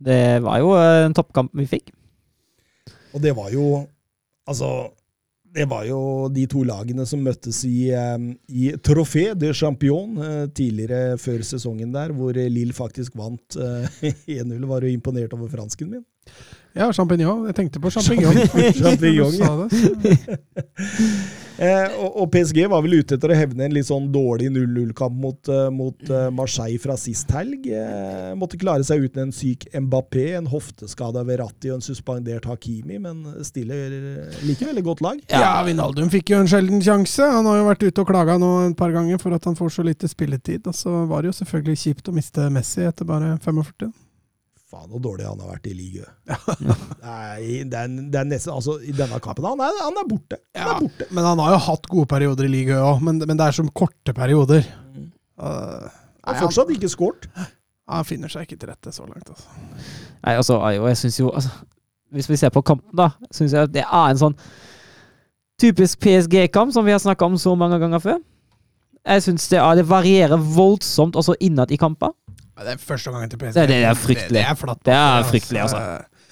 Det 0.00 0.42
var 0.42 0.58
jo 0.58 0.72
en 0.80 1.12
toppkamp 1.14 1.52
vi 1.54 1.66
fikk. 1.68 1.92
Og 3.12 3.20
det 3.22 3.36
var 3.36 3.50
jo 3.52 3.86
Altså 4.48 4.88
det 5.54 5.66
var 5.68 5.84
jo 5.84 6.28
de 6.32 6.46
to 6.48 6.62
lagene 6.64 7.04
som 7.08 7.20
møttes 7.24 7.64
i, 7.68 7.90
eh, 7.92 8.18
i 8.48 8.72
Trofé 8.80 9.34
de 9.36 9.52
Champion 9.54 10.16
eh, 10.16 10.46
tidligere 10.54 11.18
før 11.20 11.42
sesongen 11.44 11.92
der, 11.92 12.12
hvor 12.16 12.32
Lill 12.32 12.72
faktisk 12.76 13.16
vant 13.20 13.56
eh, 13.60 13.84
1-0. 14.40 14.66
Var 14.70 14.80
du 14.80 14.86
imponert 14.88 15.32
over 15.36 15.48
fransken 15.52 15.90
min? 15.92 16.04
Ja, 16.72 16.92
champignon. 16.92 17.46
Jeg 17.50 17.54
tenkte 17.58 17.80
på 17.80 17.90
champignon. 17.92 18.32
Eh, 21.62 21.94
og, 21.94 22.16
og 22.24 22.30
PSG 22.34 22.64
var 22.70 22.82
vel 22.82 22.98
ute 22.98 23.14
etter 23.14 23.30
å 23.30 23.36
hevne 23.38 23.68
en 23.68 23.74
litt 23.76 23.86
sånn 23.86 24.08
dårlig 24.10 24.48
0-0-kamp 24.50 25.14
mot, 25.22 25.50
eh, 25.52 25.68
mot 25.70 26.10
eh, 26.10 26.26
Marseille 26.34 26.80
fra 26.82 26.96
sist 26.98 27.30
helg. 27.36 27.68
Eh, 27.70 28.32
måtte 28.38 28.58
klare 28.58 28.82
seg 28.86 29.04
uten 29.06 29.28
en 29.28 29.34
syk 29.36 29.68
Mbappé, 29.70 30.32
en 30.40 30.50
hofteskada 30.50 31.22
Verratti 31.28 31.70
og 31.70 31.78
en 31.78 31.86
suspendert 31.86 32.48
Hakimi, 32.50 32.98
men 33.04 33.22
stiller 33.46 33.94
eh, 33.94 34.42
likevel 34.48 34.82
et 34.82 34.88
godt 34.88 35.04
lag. 35.06 35.22
Ja, 35.30 35.54
Vinaldum 35.66 36.10
fikk 36.12 36.34
jo 36.34 36.42
en 36.42 36.50
sjelden 36.50 36.82
sjanse. 36.82 37.30
Han 37.30 37.46
har 37.46 37.60
jo 37.60 37.68
vært 37.70 37.86
ute 37.86 38.02
og 38.02 38.10
klaga 38.10 38.38
nå 38.42 38.52
et 38.66 38.78
par 38.78 38.94
ganger 38.94 39.22
for 39.22 39.38
at 39.38 39.46
han 39.46 39.58
får 39.58 39.76
så 39.78 39.86
lite 39.86 40.10
spilletid. 40.10 40.66
Og 40.66 40.74
så 40.74 41.04
var 41.10 41.22
det 41.22 41.30
jo 41.30 41.38
selvfølgelig 41.44 41.82
kjipt 41.86 42.10
å 42.10 42.16
miste 42.16 42.50
Messi 42.50 42.88
etter 42.88 43.06
bare 43.06 43.36
45. 43.44 43.92
Faen, 44.72 44.88
så 44.88 44.98
dårlig 45.04 45.26
han 45.28 45.40
har 45.44 45.50
vært 45.52 45.66
i 45.68 45.74
ligaen. 45.76 46.08
Nei, 47.04 47.62
det 47.68 47.76
er 47.82 48.24
nesten 48.28 48.54
Altså, 48.54 48.78
i 48.80 48.92
denne 48.96 49.18
kampen 49.20 49.44
Han 49.44 49.60
er, 49.60 49.74
han 49.84 49.98
er 50.00 50.06
borte. 50.08 50.38
Han 50.56 50.62
Ja, 50.64 50.76
er 50.78 50.86
borte. 50.86 51.08
men 51.12 51.26
han 51.28 51.42
har 51.44 51.52
jo 51.56 51.58
hatt 51.66 51.88
gode 51.92 52.08
perioder 52.08 52.48
i 52.48 52.52
ligaen 52.54 52.80
òg, 52.86 53.02
men, 53.04 53.20
men 53.28 53.36
det 53.40 53.46
er 53.50 53.56
som 53.58 53.68
korte 53.76 54.14
perioder. 54.16 54.64
Mm. 54.94 55.10
Uh, 55.36 55.44
Han 55.44 55.90
nei, 55.90 56.38
har 56.38 56.40
fortsatt 56.46 56.72
ikke 56.72 56.88
skåret. 56.92 57.28
han 57.92 58.04
finner 58.08 58.32
seg 58.32 58.46
ikke 58.48 58.60
til 58.62 58.70
rette 58.72 58.92
så 58.96 59.04
langt, 59.04 59.28
altså. 59.28 59.48
Nei, 60.24 60.34
altså, 60.38 60.56
Ayo, 60.64 60.86
jeg 60.88 60.96
synes 61.02 61.18
jo 61.20 61.30
altså, 61.34 61.50
Hvis 62.14 62.28
vi 62.30 62.36
ser 62.40 62.52
på 62.54 62.62
kampen, 62.64 62.94
da, 62.96 63.10
syns 63.34 63.52
jeg 63.56 63.68
at 63.68 63.72
det 63.74 63.84
er 63.84 64.12
en 64.14 64.20
sånn 64.20 64.36
typisk 65.62 66.00
PSG-kamp 66.02 66.72
som 66.74 66.84
vi 66.86 66.92
har 66.94 66.98
snakka 67.02 67.24
om 67.28 67.36
så 67.38 67.52
mange 67.58 67.78
ganger 67.78 68.00
før. 68.02 68.18
Jeg 69.06 69.22
syns 69.24 69.48
det, 69.50 69.58
er- 69.58 69.76
det 69.78 69.84
varierer 69.88 70.38
voldsomt 70.56 71.16
også 71.18 71.34
innad 71.42 71.70
i 71.74 71.78
kamper. 71.80 72.12
Ja, 72.62 72.68
det 72.70 72.76
er 72.78 72.82
første 72.86 73.10
gangen 73.10 73.30
til 73.34 73.38
PSG. 73.42 73.58
Det- 73.58 73.68
det 73.74 73.82
er 73.90 73.94
fryktelig. 73.98 74.38
Det, 74.38 74.40
det 74.40 74.46
er 74.54 74.58
flatt. 74.62 74.82
Det 74.86 74.94
er 74.94 75.28
fryktelig, 75.28 75.60
altså. 75.66 75.82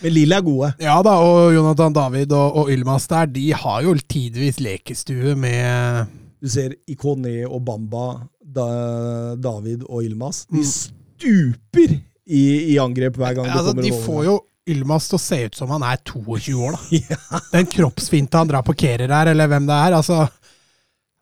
Men 0.00 0.12
Lille 0.14 0.36
er 0.38 0.44
gode. 0.46 0.68
Ja 0.80 0.94
da, 1.04 1.10
og 1.20 1.50
Jonathan 1.52 1.92
David 1.92 2.30
og, 2.32 2.54
og 2.62 2.70
Ylmas 2.72 3.04
der, 3.10 3.26
de 3.26 3.50
har 3.52 3.82
jo 3.84 3.92
tidvis 4.08 4.60
lekestue 4.64 5.34
med 5.36 6.06
Du 6.40 6.48
ser 6.48 6.72
Ikone 6.88 7.42
og 7.50 7.60
Bamba, 7.66 8.06
da, 8.40 9.34
David 9.36 9.82
og 9.90 10.04
Ylmas. 10.06 10.46
De 10.48 10.62
Mm. 10.62 10.64
stuper 10.64 11.98
i, 12.30 12.44
i 12.72 12.78
angrep 12.80 13.16
hver 13.20 13.34
gang 13.36 13.44
det 13.50 13.52
altså, 13.58 13.74
kommer 13.74 13.82
De 13.82 13.92
får 14.06 14.24
jo 14.24 14.38
Ylmas 14.70 15.08
til 15.10 15.18
å 15.18 15.20
se 15.20 15.38
ut 15.50 15.56
som 15.58 15.68
han 15.74 15.82
er 15.82 15.98
22 16.06 16.54
år, 16.64 16.76
da. 16.78 17.40
Den 17.58 17.66
kroppsfinta 17.66 18.38
han 18.38 18.48
drar 18.48 18.62
på 18.64 18.72
Kerer 18.78 19.10
her, 19.12 19.26
eller 19.34 19.48
hvem 19.50 19.66
det 19.68 19.74
er. 19.76 19.96
altså... 19.98 20.28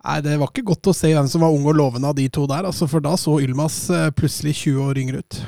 Nei, 0.09 0.19
Det 0.25 0.39
var 0.41 0.49
ikke 0.49 0.65
godt 0.71 0.89
å 0.89 0.97
se 0.97 1.11
hvem 1.13 1.29
som 1.29 1.43
var 1.45 1.53
ung 1.53 1.67
og 1.69 1.77
lovende 1.77 2.09
av 2.09 2.17
de 2.17 2.25
to 2.33 2.47
der, 2.49 2.65
altså, 2.69 2.89
for 2.89 3.05
da 3.05 3.13
så 3.21 3.35
Ylmas 3.45 3.77
eh, 3.93 4.09
plutselig 4.17 4.55
20 4.65 4.85
år 4.89 5.01
yngre 5.05 5.21
ut. 5.25 5.41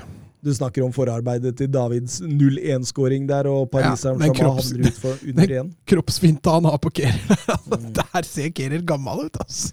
Du 0.45 0.49
snakker 0.57 0.85
om 0.85 0.93
forarbeidet 0.93 1.55
til 1.59 1.69
Davids 1.73 2.19
0-1-skåring 2.25 3.27
der, 3.29 3.49
og 3.51 3.67
pariseren 3.73 4.21
Ja, 4.21 4.31
som 4.31 4.37
kropps- 4.39 4.71
havner 4.73 4.89
ut 4.89 5.01
for 5.03 5.19
under 5.33 5.53
igjen. 5.57 5.73
Kroppsfinta 5.89 6.55
han 6.59 6.69
har 6.71 6.79
på 6.81 6.93
Kehrer. 7.01 7.37
altså, 7.57 7.81
Mm. 7.81 7.93
Der 7.99 8.27
ser 8.29 8.49
Kerer 8.57 8.83
gammel 8.89 9.27
ut, 9.29 9.37
altså. 9.41 9.73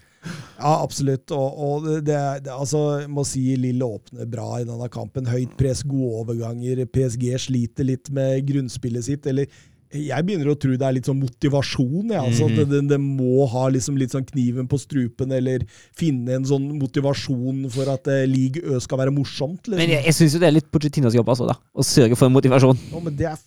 Ja, 0.57 0.73
absolutt. 0.83 1.31
Og, 1.31 1.59
og 1.67 1.85
det, 1.87 2.01
det, 2.09 2.17
det, 2.47 2.51
altså, 2.51 2.81
jeg 3.03 3.09
må 3.15 3.23
si 3.27 3.43
Lille 3.59 3.85
åpner 3.87 4.27
bra 4.27 4.47
i 4.59 4.65
denne 4.67 4.89
kampen. 4.91 5.27
Høyt 5.31 5.53
press, 5.59 5.83
gode 5.87 6.23
overganger. 6.25 6.81
PSG 6.91 7.29
sliter 7.45 7.87
litt 7.87 8.11
med 8.11 8.43
grunnspillet 8.49 9.07
sitt. 9.07 9.27
Eller 9.31 9.47
jeg 9.95 10.25
begynner 10.27 10.51
å 10.51 10.57
tro 10.59 10.75
det 10.75 10.83
er 10.83 10.95
litt 10.97 11.07
sånn 11.07 11.19
motivasjon. 11.21 12.11
Ja. 12.11 12.23
altså, 12.25 12.49
mm. 12.49 12.57
det, 12.71 12.81
det, 12.91 12.99
må 13.01 13.45
ha 13.51 13.67
liksom 13.71 13.99
litt 13.99 14.15
sånn 14.15 14.25
kniven 14.27 14.67
på 14.69 14.79
strupen, 14.81 15.31
eller 15.35 15.63
finne 15.97 16.37
en 16.37 16.47
sånn 16.47 16.69
motivasjon 16.79 17.65
for 17.73 17.93
at 17.93 18.09
eh, 18.11 18.25
League 18.29 18.63
Ø 18.63 18.81
skal 18.83 19.03
være 19.03 19.15
morsomt. 19.15 19.63
Liksom. 19.63 19.79
Men 19.79 19.95
jeg, 19.95 20.05
jeg 20.09 20.19
syns 20.19 20.35
jo 20.35 20.43
det 20.43 20.49
er 20.49 20.57
litt 20.59 20.71
Pochettinos 20.73 21.15
jobb, 21.15 21.31
altså, 21.31 21.47
da. 21.49 21.55
Å 21.55 21.85
sørge 21.87 22.19
for 22.19 22.27
en 22.27 22.35
motivasjon. 22.35 22.83
Ja, 22.91 23.03
men 23.03 23.15
det 23.17 23.29
er 23.31 23.39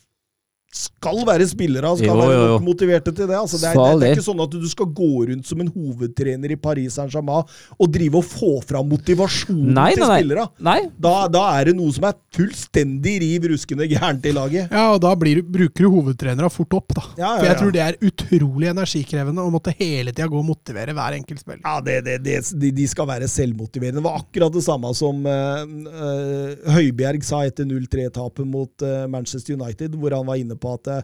skal 0.71 1.25
være 1.27 1.47
spillere 1.51 1.91
og 1.91 1.99
skal 1.99 2.13
Jo, 2.13 2.17
være 2.21 2.35
jo, 2.35 2.43
jo. 2.45 2.51
nok 2.55 2.63
motiverte 2.63 3.11
til 3.11 3.27
det. 3.27 3.35
Altså, 3.35 3.59
det, 3.59 3.73
er, 3.73 3.79
det, 3.81 4.01
det 4.01 4.07
er 4.07 4.19
ikke 4.21 4.27
sånn 4.29 4.43
at 4.45 4.53
du 4.55 4.67
skal 4.71 4.87
gå 4.95 5.09
rundt 5.31 5.49
som 5.49 5.63
en 5.65 5.71
hovedtrener 5.75 6.53
i 6.55 6.59
Paris 6.63 6.95
Saint-Germain 6.95 7.49
og 7.75 7.89
drive 7.91 8.21
og 8.21 8.27
få 8.31 8.51
fram 8.63 8.87
motivasjonen 8.93 9.73
Nei, 9.75 9.89
til 9.99 10.07
spillere. 10.07 10.45
Da, 10.63 11.15
da 11.27 11.43
er 11.57 11.71
det 11.71 11.75
noe 11.79 11.91
som 11.97 12.07
er 12.07 12.15
fullstendig 12.37 13.17
riv 13.25 13.49
ruskende 13.51 13.89
gærent 13.91 14.29
i 14.31 14.35
laget. 14.37 14.71
Ja, 14.71 14.85
og 14.95 15.01
da 15.03 15.11
blir, 15.19 15.41
bruker 15.43 15.89
du 15.89 15.91
hovedtrenere 15.97 16.53
fort 16.55 16.79
opp, 16.79 16.95
da. 16.95 17.05
Ja, 17.19 17.33
For 17.33 17.49
ja, 17.49 17.51
jeg 17.51 17.61
tror 17.65 17.75
det 17.75 17.83
er 17.89 17.99
utrolig 18.07 18.71
energikrevende 18.71 19.43
å 19.43 19.51
måtte 19.51 19.75
hele 19.81 20.15
tida 20.15 20.31
gå 20.31 20.39
og 20.39 20.47
motivere 20.53 20.95
hver 20.95 21.19
enkelt 21.19 21.43
spiller. 21.43 21.65
Ja, 21.67 21.83
det, 21.83 21.99
det, 22.07 22.17
det, 22.29 22.39
de, 22.55 22.71
de 22.79 22.87
skal 22.95 23.11
være 23.11 23.27
selvmotiverende. 23.31 23.99
Det 23.99 24.07
var 24.07 24.23
akkurat 24.23 24.55
det 24.55 24.63
samme 24.69 24.95
som 24.95 25.27
uh, 25.27 25.67
uh, 25.67 26.73
Høibjerg 26.79 27.27
sa 27.27 27.43
etter 27.49 27.67
0-3-tapet 27.67 28.47
mot 28.47 28.87
uh, 28.87 29.11
Manchester 29.11 29.59
United, 29.59 29.99
hvor 29.99 30.15
han 30.15 30.31
var 30.31 30.39
inne 30.39 30.55
på 30.55 30.60
at 30.69 30.91
eh, 30.93 31.03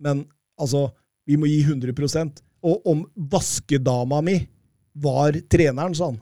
Men 0.00 0.26
altså, 0.60 0.88
vi 1.26 1.36
må 1.36 1.48
gi 1.50 1.62
100% 1.64 2.42
Og 2.68 2.86
om 2.92 3.02
vaskedama 3.16 4.20
mi 4.24 4.38
var 4.98 5.36
treneren, 5.50 5.94
sa 5.94 6.10
han, 6.10 6.18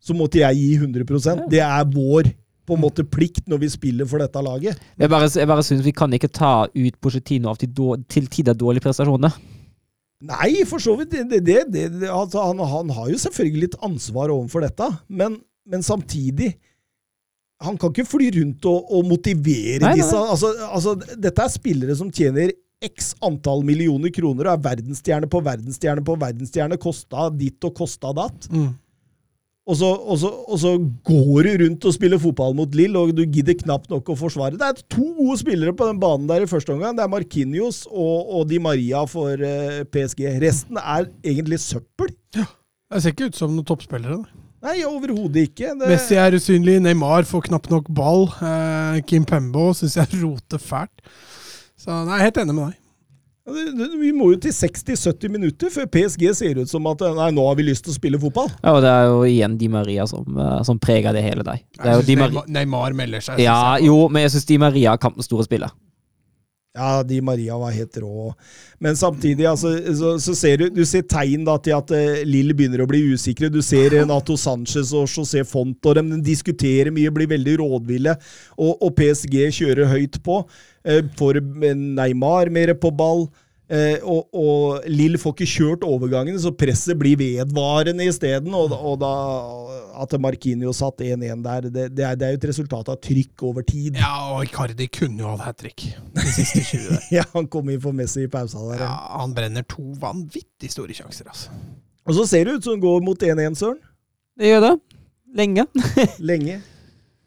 så 0.00 0.14
måtte 0.16 0.40
jeg 0.40 0.56
gi 0.56 0.68
100% 0.78 1.48
Det 1.52 1.60
er 1.60 1.88
vår 1.92 2.30
på 2.68 2.76
en 2.76 2.82
måte 2.84 3.04
plikt 3.08 3.46
når 3.48 3.62
vi 3.62 3.68
spiller 3.72 4.08
for 4.08 4.20
dette 4.20 4.40
laget. 4.44 4.80
Jeg 5.00 5.08
bare, 5.08 5.28
jeg 5.32 5.48
bare 5.48 5.64
synes 5.64 5.84
vi 5.86 5.94
kan 5.96 6.12
ikke 6.12 6.28
ta 6.28 6.66
ut 6.68 6.98
Pochettino 7.00 7.48
av 7.48 7.60
til, 7.60 8.26
tider 8.28 8.56
dårlige 8.56 8.84
prestasjoner. 8.84 9.32
Nei, 10.28 10.50
for 10.68 10.82
så 10.82 10.96
vidt. 10.98 11.14
Det, 11.30 11.40
det, 11.46 11.62
det, 11.72 11.86
altså, 12.10 12.42
han, 12.44 12.60
han 12.60 12.92
har 12.92 13.08
jo 13.12 13.20
selvfølgelig 13.22 13.68
litt 13.68 13.78
ansvar 13.86 14.34
overfor 14.34 14.66
dette, 14.66 14.88
men, 15.08 15.38
men 15.64 15.84
samtidig 15.86 16.56
Han 17.66 17.78
kan 17.80 17.90
ikke 17.90 18.06
fly 18.06 18.30
rundt 18.36 18.66
og, 18.70 18.90
og 18.94 19.06
motivere 19.08 19.82
Nei, 19.82 19.96
disse. 19.98 20.14
nei. 20.14 20.32
Altså, 20.34 20.52
altså, 20.68 20.94
dette 21.18 21.42
er 21.42 21.50
spillere 21.50 21.96
som 21.98 22.10
tjener 22.14 22.52
x 22.84 23.16
antall 23.26 23.64
millioner 23.66 24.12
kroner 24.14 24.46
og 24.46 24.52
er 24.52 24.66
verdensstjerne 24.68 25.26
på 25.30 25.40
verdensstjerne 25.42 26.04
på 26.06 26.14
verdensstjerne. 26.20 26.78
Kosta 26.78 27.26
ditt 27.34 27.66
og 27.66 27.74
kosta 27.80 28.12
datt. 28.14 28.46
Mm. 28.54 28.76
Og 29.68 29.76
så, 29.76 29.88
og, 29.90 30.16
så, 30.16 30.30
og 30.48 30.60
så 30.62 30.70
går 31.04 31.44
du 31.44 31.64
rundt 31.64 31.84
og 31.90 31.92
spiller 31.92 32.20
fotball 32.22 32.54
mot 32.56 32.72
Lill, 32.78 32.94
og 32.96 33.10
du 33.12 33.20
gidder 33.28 33.58
knapt 33.58 33.90
nok 33.92 34.06
å 34.08 34.16
forsvare. 34.16 34.56
Det 34.56 34.64
er 34.64 34.78
to 34.94 35.10
gode 35.18 35.36
spillere 35.42 35.74
på 35.76 35.90
den 35.90 35.98
banen 36.00 36.24
der 36.30 36.46
i 36.46 36.48
første 36.48 36.72
omgang. 36.72 36.96
Det 36.96 37.04
er 37.04 37.12
Markinios 37.12 37.82
og, 37.90 38.30
og 38.38 38.46
Di 38.48 38.62
Maria 38.64 39.02
for 39.10 39.34
uh, 39.36 39.82
PSG. 39.92 40.24
Resten 40.40 40.80
er 40.80 41.10
egentlig 41.20 41.60
søppel. 41.60 42.14
Det 42.32 43.02
ser 43.02 43.12
ikke 43.12 43.28
ut 43.28 43.36
som 43.36 43.52
noen 43.52 43.68
toppspillere. 43.68 44.22
da. 44.22 44.47
Nei, 44.64 44.80
overhodet 44.82 45.48
ikke. 45.52 45.70
Det, 45.78 45.86
Messi 45.92 46.16
er 46.18 46.34
usynlig, 46.34 46.80
Neymar 46.82 47.26
får 47.28 47.46
knapt 47.46 47.70
nok 47.70 47.86
ball. 47.94 48.26
Eh, 48.42 48.98
Kim 49.06 49.26
Pembo 49.28 49.70
syns 49.76 49.94
jeg 50.00 50.18
roter 50.24 50.58
fælt. 50.62 50.92
Så 51.78 51.94
nei, 51.94 52.18
jeg 52.18 52.24
er 52.24 52.28
helt 52.32 52.40
enig 52.42 52.56
med 52.56 52.72
deg. 52.72 52.84
vi 54.02 54.10
må 54.12 54.32
jo 54.34 54.40
til 54.44 54.52
60-70 54.52 55.30
minutter 55.32 55.70
før 55.72 55.86
PSG 55.94 56.26
ser 56.36 56.58
ut 56.58 56.68
som 56.68 56.84
at 56.90 57.06
nei, 57.16 57.30
nå 57.32 57.46
har 57.46 57.54
vi 57.56 57.68
lyst 57.70 57.86
til 57.86 57.94
å 57.94 57.96
spille 57.96 58.18
fotball. 58.20 58.50
Ja, 58.58 58.74
og 58.74 58.82
det 58.84 58.90
er 58.92 59.06
jo 59.08 59.22
igjen 59.30 59.54
Di 59.62 59.70
Maria 59.72 60.08
som, 60.10 60.26
eh, 60.34 60.58
som 60.66 60.82
preger 60.82 61.14
det 61.16 61.22
hele 61.24 61.46
der. 61.46 61.62
Det 61.78 62.18
er 62.18 62.42
Neymar 62.58 62.98
melder 62.98 63.24
seg. 63.30 63.38
Ja, 63.46 63.76
jo, 63.80 64.08
men 64.10 64.26
jeg 64.26 64.34
syns 64.34 64.50
Di 64.50 64.58
Maria 64.58 64.96
er 64.96 65.04
kampens 65.06 65.30
store 65.30 65.46
spiller. 65.46 65.70
Ja, 66.78 67.02
Di 67.02 67.18
Maria 67.24 67.56
var 67.58 67.74
helt 67.74 67.96
rå. 67.98 68.32
Men 68.78 68.96
samtidig, 68.96 69.46
altså, 69.50 69.72
så, 69.98 70.12
så 70.22 70.34
ser 70.38 70.60
du, 70.60 70.68
du 70.70 70.84
ser 70.86 71.02
tegn 71.10 71.42
da, 71.46 71.56
til 71.62 71.74
at 71.74 71.90
uh, 71.90 72.20
Lill 72.28 72.54
begynner 72.54 72.84
å 72.84 72.88
bli 72.90 73.00
usikre. 73.16 73.50
Du 73.50 73.58
ser 73.64 73.90
Renato 73.96 74.36
Sanchez 74.38 74.92
og 74.94 75.08
José 75.10 75.42
Font 75.48 75.90
og 75.90 75.98
de 75.98 76.20
diskuterer 76.22 76.92
mye, 76.94 77.10
blir 77.14 77.30
veldig 77.34 77.58
rådville. 77.64 78.14
Og, 78.56 78.76
og 78.76 78.94
PSG 79.00 79.40
kjører 79.58 79.90
høyt 79.90 80.20
på. 80.22 80.44
Uh, 80.86 81.02
får 81.18 81.42
Neymar 81.74 82.54
mer 82.54 82.76
på 82.78 82.94
ball. 82.94 83.26
Eh, 83.68 84.00
og, 84.00 84.30
og 84.32 84.86
Lill 84.88 85.18
får 85.20 85.34
ikke 85.34 85.48
kjørt 85.50 85.82
overgangene, 85.84 86.40
så 86.40 86.54
presset 86.56 86.96
blir 86.96 87.18
vedvarende 87.20 88.06
isteden. 88.08 88.54
Og, 88.56 88.72
og 88.72 88.96
da 89.02 89.10
at 89.98 90.14
Markinio 90.22 90.72
satt 90.76 91.02
1-1 91.04 91.42
der, 91.44 91.68
det, 91.68 91.84
det, 91.96 92.04
er, 92.06 92.16
det 92.16 92.26
er 92.26 92.32
jo 92.32 92.40
et 92.40 92.46
resultat 92.48 92.88
av 92.92 93.00
trykk 93.04 93.44
over 93.50 93.66
tid. 93.68 93.98
Ja, 94.00 94.14
og 94.32 94.46
Icardi 94.46 94.88
kunne 94.94 95.24
jo 95.24 95.34
hatt 95.34 95.44
hat 95.50 95.60
trick 95.60 95.84
de 96.16 96.26
siste 96.32 96.64
20 96.64 96.88
der. 96.88 97.04
Ja, 97.18 97.26
Han 97.34 97.50
kom 97.52 97.68
inn 97.72 97.82
for 97.82 97.96
Messi 97.96 98.24
i 98.24 98.32
pausa 98.32 98.62
der. 98.70 98.86
Ja, 98.86 98.94
han 99.20 99.36
brenner 99.36 99.66
to 99.68 99.84
vanvittig 100.00 100.72
store 100.72 100.96
sjanser, 100.96 101.28
altså. 101.28 101.52
Og 102.08 102.16
så 102.16 102.24
ser 102.30 102.48
det 102.48 102.56
ut 102.56 102.64
som 102.64 102.78
det 102.78 102.86
går 102.86 103.04
mot 103.04 103.20
1-1, 103.20 103.58
Søren. 103.58 103.80
Det 104.38 104.48
gjør 104.48 104.64
det. 104.64 104.74
Lenge. 105.36 105.66
Lenge. 106.30 106.60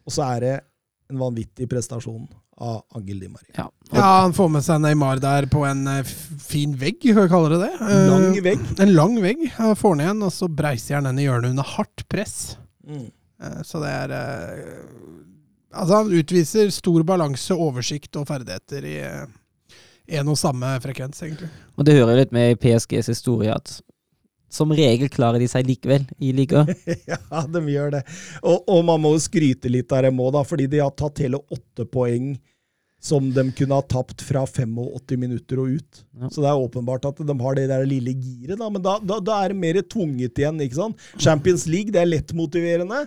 Og 0.02 0.14
så 0.16 0.26
er 0.26 0.42
det 0.42 0.54
en 1.12 1.20
vanvittig 1.20 1.68
prestasjon 1.70 2.24
av 2.62 2.82
Angel 2.96 3.18
Di 3.22 3.28
Maria. 3.32 3.54
Ja. 3.58 3.66
Ja, 3.92 4.06
han 4.22 4.32
får 4.36 4.48
med 4.54 4.64
seg 4.64 4.80
Neymar 4.84 5.18
der 5.22 5.48
på 5.50 5.64
en 5.68 5.82
eh, 5.90 6.06
fin 6.40 6.72
vegg, 6.80 7.02
hva 7.16 7.26
kaller 7.30 7.56
det 7.56 7.60
det? 7.66 7.72
Eh, 7.88 8.04
Lang 8.12 8.38
vegg. 8.46 8.62
En 8.86 8.94
lang 8.96 9.18
vegg. 9.24 9.42
Han 9.58 9.74
får 9.76 9.96
den 9.98 10.04
igjen, 10.06 10.22
og 10.28 10.32
så 10.36 10.48
breiser 10.62 10.96
han 11.00 11.10
den 11.10 11.20
i 11.20 11.26
hjørnet 11.26 11.52
under 11.56 11.68
hardt 11.74 12.06
press. 12.12 12.36
Mm. 12.86 13.08
Eh, 13.42 13.60
Så 13.66 13.82
det 13.82 13.92
er 13.92 14.16
Altså, 15.72 16.02
han 16.02 16.12
utviser 16.12 16.68
stor 16.74 17.00
balanse, 17.08 17.54
oversikt 17.56 18.16
og 18.20 18.26
ferdigheter 18.28 18.84
i 18.84 18.96
én 20.12 20.28
og 20.28 20.36
samme 20.36 20.74
frekvens, 20.84 21.22
egentlig. 21.24 21.48
Og 21.80 21.86
det 21.88 21.94
hører 21.96 22.18
litt 22.20 22.34
med 22.36 22.52
i 22.52 22.58
PSGs 22.60 23.08
historie 23.08 23.54
at 23.54 23.78
som 24.52 24.68
regel 24.76 25.08
klarer 25.08 25.40
de 25.40 25.46
seg 25.48 25.64
likevel 25.64 26.04
i 26.20 26.34
liga. 26.36 26.66
Ja, 27.08 27.40
de 27.48 27.62
gjør 27.72 27.94
det. 27.94 28.02
Og, 28.44 28.66
og 28.68 28.82
man 28.84 29.00
må 29.00 29.14
jo 29.14 29.22
skryte 29.24 29.70
litt 29.72 29.92
av 29.96 30.04
dem 30.04 30.20
òg, 30.20 30.36
fordi 30.44 30.66
de 30.68 30.82
har 30.84 30.92
tatt 30.92 31.22
hele 31.24 31.40
åtte 31.48 31.86
poeng 31.88 32.34
som 33.02 33.24
de 33.34 33.42
kunne 33.58 33.74
ha 33.74 33.82
tapt 33.90 34.22
fra 34.22 34.44
85 34.46 35.16
minutter 35.18 35.58
og 35.58 35.72
ut. 35.80 36.02
Ja. 36.20 36.28
Så 36.30 36.42
det 36.44 36.50
er 36.52 36.60
åpenbart 36.62 37.08
at 37.08 37.18
de 37.26 37.34
har 37.40 37.56
det 37.58 37.64
der 37.72 37.82
lille 37.90 38.12
giret, 38.14 38.54
da. 38.60 38.68
Men 38.70 38.84
da, 38.84 38.92
da, 39.02 39.16
da 39.18 39.40
er 39.42 39.50
det 39.50 39.58
mer 39.58 39.80
tvunget 39.82 40.38
igjen, 40.38 40.60
ikke 40.62 40.78
sant. 40.78 41.02
Champions 41.18 41.66
League, 41.66 41.90
det 41.94 41.98
er 42.04 42.06
lettmotiverende. 42.12 43.00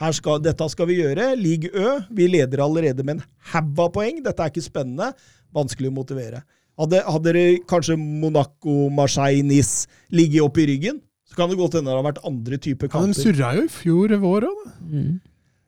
Her 0.00 0.16
skal, 0.16 0.40
dette 0.42 0.66
skal 0.72 0.88
vi 0.88 0.96
gjøre. 1.02 1.28
League 1.38 1.68
Ø, 1.76 1.98
vi 2.16 2.30
leder 2.32 2.64
allerede 2.64 3.04
med 3.04 3.18
en 3.20 3.24
haug 3.52 3.82
av 3.84 3.92
poeng. 3.94 4.22
Dette 4.24 4.40
er 4.46 4.50
ikke 4.54 4.64
spennende. 4.64 5.12
Vanskelig 5.54 5.92
å 5.92 5.96
motivere. 6.00 6.40
Hadde, 6.80 7.02
hadde 7.04 7.28
dere 7.36 7.58
kanskje 7.68 7.98
Monaco, 8.00 8.86
Marseille, 8.90 9.44
Nice 9.44 9.84
ligget 10.16 10.40
opp 10.46 10.56
i 10.58 10.64
ryggen, 10.72 11.02
så 11.28 11.36
kan 11.36 11.52
det 11.52 11.58
godt 11.60 11.76
hende 11.76 11.92
det 11.92 11.98
har 12.00 12.06
vært 12.08 12.22
andre 12.28 12.56
typer 12.56 12.88
Ja, 12.88 13.02
de 13.04 13.12
kamper. 13.12 13.20
surra 13.20 13.50
jo 13.58 13.66
i 13.68 13.70
fjor 13.76 14.14
vår 14.24 14.46
òg, 14.48 14.62
da. 14.64 14.72
Mm. 14.88 15.12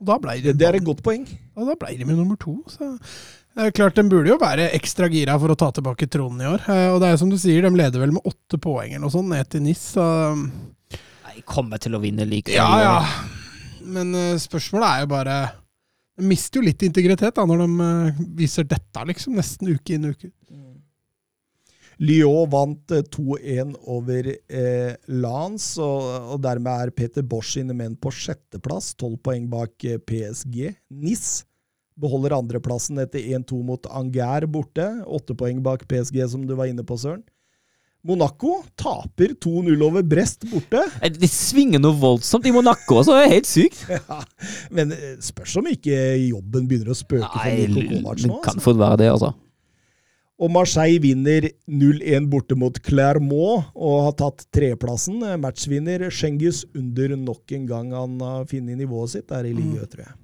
Og 0.00 0.08
da 0.08 0.16
ble 0.24 0.38
Det, 0.42 0.54
det 0.58 0.66
er 0.70 0.78
et 0.80 0.84
godt 0.88 1.04
poeng. 1.04 1.28
Ja, 1.28 1.68
da 1.68 1.76
ble 1.84 1.92
de 2.00 2.08
med 2.08 2.16
nummer 2.18 2.40
to. 2.40 2.56
Så 2.72 2.88
det 3.54 3.66
er 3.68 3.74
klart, 3.76 3.94
De 3.98 4.02
burde 4.10 4.30
jo 4.32 4.38
være 4.40 4.68
ekstra 4.74 5.06
gira 5.12 5.36
for 5.38 5.52
å 5.54 5.56
ta 5.58 5.68
tilbake 5.76 6.08
tronen 6.10 6.42
i 6.42 6.48
år. 6.50 6.64
Eh, 6.68 6.88
Og 6.94 7.00
det 7.02 7.12
er 7.12 7.20
som 7.20 7.30
du 7.30 7.36
sier, 7.38 7.62
de 7.62 7.70
leder 7.76 8.02
vel 8.02 8.12
med 8.16 8.26
åtte 8.26 8.58
poeng 8.58 8.90
eller 8.92 9.04
noe 9.06 9.14
sånt 9.14 9.30
ned 9.30 9.48
til 9.52 9.62
NIS. 9.62 9.84
Så 9.94 10.06
De 11.34 11.42
kommer 11.46 11.78
til 11.82 11.94
å 11.94 12.00
vinne 12.02 12.26
likevel. 12.26 12.58
ja, 12.58 12.80
ja. 12.82 12.98
Men 13.84 14.14
eh, 14.16 14.38
spørsmålet 14.40 14.88
er 14.88 15.00
jo 15.04 15.08
bare 15.12 15.34
De 16.16 16.24
mister 16.30 16.60
jo 16.60 16.64
litt 16.64 16.80
integritet 16.86 17.34
da, 17.36 17.44
når 17.44 17.64
de 17.66 17.88
eh, 17.88 18.22
viser 18.38 18.64
dette, 18.70 19.02
liksom. 19.10 19.34
Nesten 19.36 19.70
uke 19.74 19.94
inn 19.98 20.10
uke 20.12 20.30
ut. 20.30 20.40
Lyon 22.02 22.48
vant 22.50 22.90
eh, 22.90 23.04
2-1 23.14 23.74
over 23.86 24.26
eh, 24.34 24.94
Lans, 25.14 25.66
og, 25.78 26.32
og 26.34 26.40
dermed 26.42 26.88
er 26.88 26.90
Peter 26.96 27.22
Bosch 27.22 27.52
sine 27.54 27.74
menn 27.76 27.94
på 27.94 28.10
sjetteplass, 28.10 28.94
tolv 28.98 29.20
poeng 29.22 29.46
bak 29.52 29.84
eh, 29.86 30.00
PSG. 30.02 30.72
NIS 30.90 31.44
beholder 32.00 32.34
andreplassen 32.38 32.98
etter 33.02 33.22
1-2 33.38 33.60
mot 33.66 33.86
Angers 33.90 34.48
borte, 34.50 34.88
åtte 35.06 35.36
poeng 35.38 35.62
bak 35.62 35.86
PSG, 35.90 36.20
som 36.30 36.46
du 36.46 36.54
var 36.58 36.70
inne 36.70 36.84
på, 36.86 36.98
Søren. 36.98 37.22
Monaco 38.04 38.58
taper 38.76 39.32
2-0 39.40 39.80
over 39.86 40.02
Brest 40.04 40.44
borte. 40.50 40.82
Det 41.00 41.30
svinger 41.32 41.80
noe 41.80 41.96
voldsomt 41.96 42.44
i 42.44 42.52
Monaco, 42.52 42.98
så 43.00 43.14
det 43.16 43.22
er 43.22 43.32
helt 43.38 43.48
sykt. 43.48 43.86
Ja, 43.94 44.18
men 44.74 44.92
eh, 44.92 45.14
spørs 45.24 45.54
om 45.56 45.70
ikke 45.70 45.96
jobben 46.26 46.66
begynner 46.68 46.92
å 46.92 46.98
spøke 46.98 47.30
for 47.30 47.46
Nei, 47.48 47.64
Niko 47.64 47.86
Kovac 47.94 48.20
det 48.20 48.28
kan 48.28 48.52
Altså. 48.52 48.64
fort 48.66 48.80
være 48.82 49.00
det, 49.00 49.08
altså. 49.14 49.32
Og 50.44 50.50
Marseille 50.50 50.98
vinner 51.00 51.46
0-1 51.70 52.26
borte 52.28 52.56
mot 52.58 52.76
Clermont 52.84 53.70
og 53.72 53.96
har 54.08 54.16
tatt 54.18 54.44
tredjeplassen. 54.52 55.22
Matchvinner 55.40 56.08
Schengis 56.12 56.64
under 56.74 57.14
nok 57.16 57.54
en 57.54 57.68
gang 57.70 57.92
han 57.94 58.18
har 58.20 58.44
funnet 58.50 58.82
nivået 58.82 59.14
sitt 59.14 59.28
der 59.30 59.46
i 59.48 59.54
ligaen, 59.54 59.86
tror 59.88 60.04
jeg. 60.08 60.16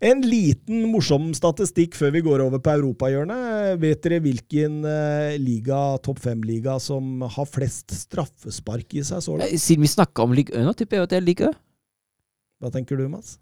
En 0.00 0.20
liten 0.22 0.84
morsom 0.92 1.32
statistikk 1.34 1.96
før 1.98 2.12
vi 2.14 2.20
går 2.22 2.42
over 2.44 2.60
på 2.62 2.70
europahjørnet. 2.76 3.80
Vet 3.82 4.02
dere 4.04 4.20
hvilken 4.22 4.76
eh, 4.86 5.34
liga, 5.42 5.80
topp 6.04 6.20
fem-liga 6.22 6.76
som 6.82 7.24
har 7.26 7.48
flest 7.50 7.90
straffespark 8.04 8.94
i 8.94 9.02
seg 9.02 9.24
så 9.24 9.34
langt? 9.34 9.50
Eh, 9.50 9.58
Siden 9.58 9.82
vi 9.82 9.90
snakker 9.90 10.22
om 10.28 10.36
Ligue 10.38 10.54
1, 10.54 10.62
nå 10.68 10.74
tipper 10.78 11.00
jeg 11.00 11.08
at 11.08 11.14
det 11.16 11.18
er 11.18 11.26
Ligue 11.26 11.50
1. 11.50 11.58
Hva 12.62 12.70
tenker 12.74 12.98
du, 12.98 13.08
Mats? 13.10 13.36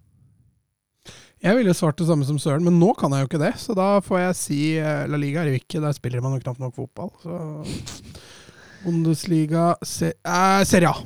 Jeg 1.44 1.58
ville 1.58 1.74
svart 1.76 1.98
det 2.00 2.06
samme 2.08 2.24
som 2.24 2.38
Søren, 2.40 2.64
men 2.64 2.78
nå 2.80 2.94
kan 2.96 3.12
jeg 3.12 3.26
jo 3.26 3.28
ikke 3.28 3.42
det. 3.44 3.52
Så 3.60 3.76
da 3.76 3.90
får 4.04 4.22
jeg 4.22 4.38
si 4.40 4.60
eh, 4.80 5.04
La 5.12 5.20
Liga 5.20 5.44
er 5.44 5.52
jo 5.52 5.60
ikke, 5.60 5.82
der 5.84 5.92
spiller 5.96 6.24
man 6.24 6.38
jo 6.38 6.42
knapt 6.46 6.62
nok 6.64 6.72
fotball. 6.80 7.12
Så 7.20 7.36
Bundesliga 8.86 9.74
se, 9.84 10.14
eh, 10.24 10.64
Serie 10.64 10.88
A. 10.88 11.04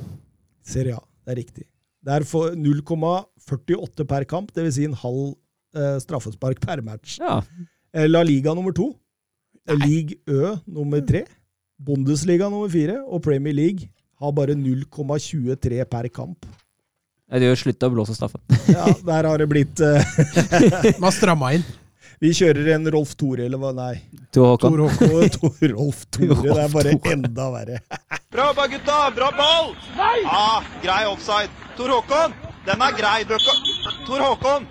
Serie 0.63 0.95
A, 0.95 1.03
det 1.27 1.35
er 1.35 1.39
riktig. 1.43 1.67
Det 2.01 2.15
er 2.15 2.23
0,48 2.57 4.07
per 4.09 4.23
kamp, 4.29 4.55
dvs. 4.55 4.75
Si 4.79 4.87
en 4.87 4.95
halv 4.97 5.35
straffespark 5.99 6.59
per 6.63 6.81
match. 6.85 7.19
Ja. 7.21 7.41
Eh, 7.93 8.07
La 8.09 8.21
Liga 8.23 8.53
nummer 8.55 8.71
to. 8.73 8.89
League 9.67 10.17
Ø 10.27 10.55
nummer 10.67 11.01
tre. 11.05 11.25
Bundesliga 11.81 12.49
nummer 12.49 12.69
fire. 12.69 12.99
Og 13.07 13.21
Premier 13.23 13.53
League 13.53 13.89
har 14.21 14.31
bare 14.31 14.55
0,23 14.55 15.85
per 15.89 16.07
kamp. 16.09 16.45
Eh, 17.31 17.39
Det 17.39 17.47
gjør 17.47 17.61
slutt 17.65 17.83
å 17.87 17.91
blåse 17.93 18.15
straffen. 18.17 18.41
Ja, 18.75 18.85
der 19.05 19.27
har 19.29 19.37
det 19.41 19.47
blitt 19.49 19.79
eh, 19.79 20.03
Man 20.99 21.07
har 21.09 21.15
stramma 21.15 21.53
inn. 21.57 21.63
Vi 22.21 22.29
kjører 22.37 22.67
en 22.75 22.83
Rolf 22.93 23.15
Tore, 23.17 23.47
eller 23.47 23.57
hva? 23.57 23.71
Nei. 23.73 23.95
Tor 24.35 24.51
Håkon. 24.51 24.75
Tor 24.75 24.83
Håkon. 24.83 25.29
Tor- 25.39 25.71
Rolf 25.73 26.03
Tore. 26.13 26.35
Det 26.43 26.53
er 26.53 26.69
bare 26.75 26.91
enda 27.15 27.47
verre. 27.55 27.79
Bra 28.33 28.45
jobba, 28.51 28.67
gutta! 28.69 28.97
Bra 29.15 29.31
ball! 29.39 29.71
Nei! 29.97 30.19
Ah, 30.29 30.61
grei 30.83 30.99
offside. 31.09 31.49
Tor 31.79 31.89
Håkon, 31.95 32.35
den 32.67 32.83
er 32.85 32.93
grei. 32.99 33.23
Tor 34.05 34.21
Håkon! 34.21 34.69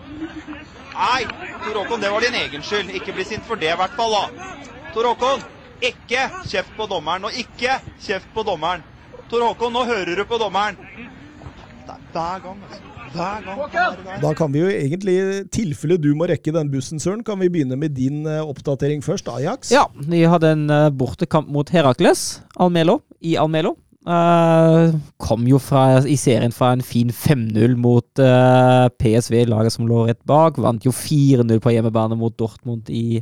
Nei, 0.95 1.23
Tor 1.65 1.81
Håkon, 1.81 2.03
det 2.03 2.11
var 2.13 2.25
din 2.27 2.37
egen 2.41 2.63
skyld. 2.67 2.93
Ikke 2.99 3.15
bli 3.17 3.25
sint 3.29 3.47
for 3.49 3.61
det, 3.61 3.73
i 3.73 3.79
hvert 3.79 3.97
fall. 3.99 4.17
da. 4.17 4.51
Tor 4.95 5.11
Håkon, 5.13 5.45
ikke 5.81 6.27
kjeft 6.51 6.77
på 6.77 6.87
dommeren. 6.91 7.25
Og 7.29 7.41
ikke 7.45 7.79
kjeft 8.03 8.31
på 8.35 8.45
dommeren. 8.47 8.85
Tor 9.31 9.47
Håkon, 9.47 9.73
nå 9.75 9.85
hører 9.89 10.17
du 10.19 10.25
på 10.29 10.39
dommeren. 10.41 10.79
Er 11.91 11.99
hver 12.13 12.43
gang, 12.45 12.63
altså. 12.69 12.91
Da 14.23 14.31
kan 14.39 14.53
vi 14.55 14.61
jo 14.63 14.69
egentlig, 14.71 15.15
i 15.19 15.39
tilfelle 15.51 15.97
du 15.99 16.13
må 16.15 16.29
rekke 16.31 16.53
den 16.55 16.71
bussen, 16.71 17.01
Søren, 17.03 17.25
kan 17.27 17.41
vi 17.43 17.49
begynne 17.51 17.79
med 17.79 17.97
din 17.97 18.23
eh, 18.29 18.39
oppdatering 18.45 19.03
først. 19.03 19.29
Ajax. 19.33 19.73
Ja, 19.75 19.89
de 19.99 20.23
hadde 20.31 20.53
en 20.55 20.67
eh, 20.71 20.91
bortekamp 20.95 21.51
mot 21.51 21.71
Herakles 21.75 22.41
Almelo, 22.61 23.01
i 23.21 23.35
Almelo. 23.41 23.77
Eh, 24.01 24.95
kom 25.21 25.45
jo 25.45 25.59
fra, 25.61 26.01
i 26.09 26.17
serien 26.17 26.55
fra 26.57 26.73
en 26.73 26.83
fin 26.85 27.11
5-0 27.13 27.77
mot 27.77 28.23
uh, 28.23 28.89
PSV, 28.97 29.43
laget 29.51 29.77
som 29.77 29.89
lå 29.89 30.07
rett 30.09 30.23
bak. 30.29 30.59
Vant 30.63 30.87
jo 30.87 30.93
4-0 30.95 31.61
på 31.61 31.75
hjemmebane 31.75 32.17
mot 32.17 32.37
Dortmund 32.39 32.89
i 32.89 33.21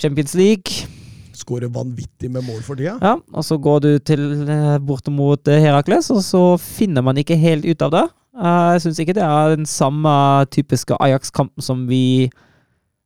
Champions 0.00 0.34
League. 0.38 0.88
Skårer 1.36 1.68
vanvittig 1.72 2.30
med 2.30 2.44
mål 2.46 2.62
for 2.64 2.78
tida. 2.78 2.96
Ja, 3.02 3.16
og 3.32 3.44
så 3.44 3.58
går 3.60 3.84
du 3.84 3.90
til 3.98 4.24
uh, 4.48 4.78
borte 4.80 5.12
mot 5.12 5.48
eh, 5.48 5.60
Herakles, 5.60 6.10
og 6.12 6.24
så 6.24 6.42
finner 6.60 7.04
man 7.04 7.20
ikke 7.20 7.40
helt 7.40 7.68
ut 7.68 7.84
av 7.84 7.92
det. 7.92 8.06
Eh, 8.32 8.68
jeg 8.76 8.86
syns 8.86 9.02
ikke 9.02 9.16
det 9.16 9.24
er 9.26 9.56
den 9.56 9.68
samme 9.68 10.12
typiske 10.52 10.96
Ajax-kampen 11.00 11.64
som 11.64 11.84
vi 11.88 12.30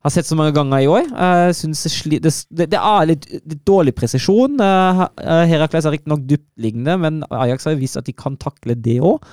har 0.05 0.13
sett 0.15 0.27
så 0.29 0.37
mange 0.39 0.53
ganger 0.55 0.85
i 0.85 0.89
år. 0.91 1.07
Uh, 1.11 1.51
synes 1.57 1.83
det, 2.07 2.21
det, 2.53 2.67
det 2.71 2.79
er 2.79 3.09
litt, 3.11 3.25
litt 3.33 3.63
dårlig 3.67 3.95
presisjon. 3.97 4.55
Eh, 4.63 5.01
eh, 5.25 5.45
Herakles 5.51 5.87
er 5.89 5.97
riktignok 5.97 6.23
dyptliggende, 6.31 6.95
men 7.03 7.23
Ajax 7.31 7.67
har 7.67 7.79
vist 7.81 7.99
at 7.99 8.07
de 8.07 8.15
kan 8.15 8.37
takle 8.39 8.77
det 8.79 9.01
òg. 9.01 9.25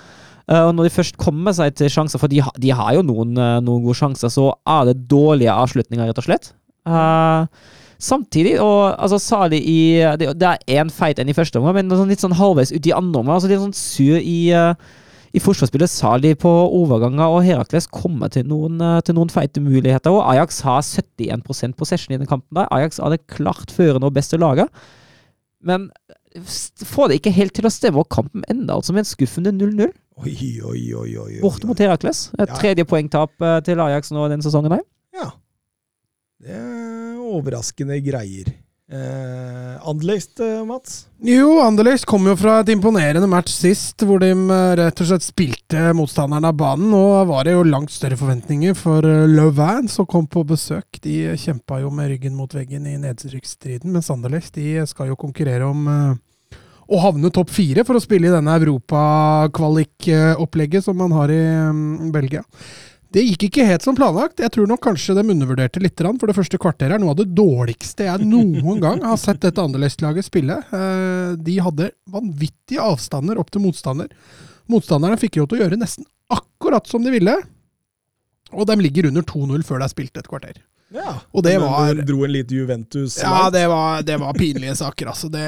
Og 0.53 0.73
når 0.75 0.89
de 0.89 0.91
først 0.91 1.15
kommer 1.21 1.53
seg 1.55 1.71
til 1.79 1.87
sjanser, 1.87 2.19
for 2.19 2.27
de, 2.27 2.41
har- 2.43 2.57
de 2.59 2.73
har 2.75 2.97
jo 2.97 3.03
noen, 3.07 3.29
noen 3.63 3.85
gode 3.85 3.95
sjanser, 3.95 4.27
så 4.33 4.49
er 4.67 4.89
det 4.89 5.05
dårlige 5.07 5.53
avslutninger, 5.55 6.09
rett 6.09 6.19
og 6.19 6.25
slett. 6.25 6.49
Samtidig, 8.03 8.57
og 8.59 8.89
altså 8.99 9.19
Sali 9.23 9.61
i 9.63 9.77
Det, 10.19 10.33
det 10.35 10.49
er 10.49 10.81
én 10.81 10.91
feit 10.91 11.21
enn 11.21 11.31
i 11.31 11.35
første 11.37 11.61
omgang, 11.61 11.77
men 11.77 11.93
sånn, 11.95 12.11
litt 12.11 12.19
sånn 12.25 12.35
halvveis 12.35 12.73
ut 12.75 12.89
i 12.89 12.91
andre 12.91 13.21
omgang. 13.21 13.37
Altså, 13.37 13.47
er 13.53 13.61
sånn 13.63 13.77
sur 13.77 14.17
i, 14.19 14.39
i 15.33 15.39
forsvarsspillet. 15.41 15.89
sa 15.89 16.17
de 16.21 16.35
på 16.35 16.49
overganger, 16.49 17.25
og 17.25 17.43
Herakles 17.43 17.87
kommer 17.89 18.29
til 18.29 18.43
noen, 18.45 18.79
eh, 18.81 19.01
til 19.01 19.15
noen 19.15 19.29
feite 19.33 19.59
muligheter. 19.61 20.11
Og 20.13 20.21
Ajax 20.33 20.61
har 20.61 20.81
71% 20.81 21.73
possession 21.75 22.13
i 22.13 22.17
den 22.17 22.27
kampen. 22.27 22.53
der. 22.53 22.67
Ajax 22.71 22.97
hadde 23.01 23.17
klart 23.27 23.71
førende 23.71 24.05
og 24.05 24.13
beste 24.13 24.37
laget. 24.37 24.69
Men 25.61 25.89
får 26.83 27.07
det 27.09 27.21
ikke 27.21 27.33
helt 27.33 27.53
til 27.53 27.65
å 27.65 27.71
stemme, 27.71 27.97
og 27.99 28.09
kampen 28.09 28.43
ender 28.49 28.75
altså 28.75 28.91
med 28.93 29.05
en 29.05 29.09
skuffende 29.15 29.51
0-0. 29.53 29.91
Oi, 30.17 30.59
oi, 30.61 30.93
oi, 30.93 31.17
oi. 31.17 31.37
oi. 31.37 31.41
Borte 31.41 31.65
mot 31.65 31.77
Herakles. 31.77 32.29
Et 32.37 32.47
Ja. 32.49 32.53
tredje 32.55 32.85
poengtap 32.85 33.29
eh, 33.41 33.59
til 33.61 33.79
Ajax 33.79 34.11
nå 34.11 34.29
denne 34.29 34.43
sesongen. 34.43 34.71
her. 34.71 34.81
Ja. 35.13 35.31
Det 36.41 36.49
er 36.51 37.17
overraskende 37.17 37.97
greier. 38.05 38.53
Eh, 38.91 39.87
Anderlecht, 39.87 40.39
eh, 40.39 40.65
Mats? 40.65 41.07
Jo, 41.23 41.61
Anderlecht 41.63 42.05
kom 42.05 42.27
jo 42.27 42.35
fra 42.35 42.59
et 42.59 42.69
imponerende 42.73 43.27
match 43.31 43.53
sist, 43.55 44.03
hvor 44.03 44.19
de 44.19 44.33
eh, 44.33 44.75
rett 44.75 44.99
og 44.99 45.07
slett 45.07 45.23
spilte 45.23 45.93
motstanderen 45.95 46.43
av 46.49 46.57
banen. 46.59 46.89
Nå 46.91 47.23
var 47.29 47.43
det 47.47 47.53
jo 47.55 47.63
langt 47.63 47.91
større 47.95 48.17
forventninger 48.19 48.75
for 48.75 48.99
eh, 49.07 49.23
Louvain, 49.31 49.87
som 49.87 50.05
kom 50.09 50.27
på 50.27 50.43
besøk. 50.49 50.99
De 51.05 51.37
kjempa 51.39 51.79
jo 51.79 51.89
med 51.95 52.09
ryggen 52.11 52.35
mot 52.35 52.53
veggen 52.53 52.85
i 52.91 52.97
nedrykksstriden, 52.99 53.91
mens 53.95 54.11
Anderlecht 54.11 54.53
de 54.59 54.83
skal 54.89 55.07
jo 55.13 55.19
konkurrere 55.19 55.65
om 55.69 55.87
å 56.83 56.99
havne 56.99 57.31
topp 57.33 57.49
fire 57.55 57.83
for 57.87 57.95
å 57.95 58.03
spille 58.03 58.27
i 58.27 58.33
denne 58.33 58.51
europakvalikopplegget 58.59 60.83
som 60.85 60.97
man 60.99 61.11
har 61.15 61.31
i 61.31 61.39
mm, 61.71 62.11
Belgia. 62.13 62.43
Det 63.13 63.21
gikk 63.27 63.43
ikke 63.47 63.65
helt 63.67 63.83
som 63.85 63.93
planlagt. 63.97 64.41
Jeg 64.41 64.49
tror 64.55 64.65
nok 64.69 64.81
kanskje 64.81 65.13
de 65.13 65.23
undervurderte 65.35 65.81
litt, 65.83 65.99
for 66.01 66.25
det 66.31 66.35
første 66.37 66.57
kvarteret 66.57 66.95
er 66.97 67.01
noe 67.03 67.13
av 67.13 67.19
det 67.19 67.27
dårligste 67.37 68.07
jeg 68.07 68.25
noen 68.25 68.81
gang 68.81 69.03
har 69.05 69.19
sett 69.21 69.41
dette 69.43 69.61
Anderlecht-laget 69.61 70.25
spille. 70.25 70.57
Eh, 70.73 71.35
De 71.37 71.59
hadde 71.61 71.91
vanvittige 72.09 72.81
avstander 72.81 73.37
opp 73.37 73.51
til 73.53 73.61
motstander. 73.61 74.09
Motstanderne 74.71 75.19
fikk 75.21 75.37
jo 75.37 75.45
til 75.45 75.59
å 75.59 75.65
gjøre 75.67 75.77
nesten 75.77 76.07
akkurat 76.33 76.89
som 76.89 77.03
de 77.05 77.13
ville. 77.13 77.35
Og 78.53 78.65
de 78.69 78.79
ligger 78.81 79.09
under 79.11 79.21
2-0 79.29 79.61
før 79.65 79.81
det 79.81 79.85
er 79.89 79.93
spilt 79.93 80.17
et 80.17 80.29
kvarter. 80.29 80.57
Ja. 80.93 81.19
Og 81.33 81.41
det 81.45 81.55
var- 81.61 81.93
dro 82.05 82.23
en 82.23 82.31
lite 82.31 82.53
Juventus 82.53 83.17
Ja, 83.21 83.49
det 83.49 83.67
var, 83.67 84.01
det 84.03 84.17
var 84.19 84.33
pinlige 84.33 84.75
saker, 84.77 85.07
altså. 85.09 85.29
Det, 85.29 85.45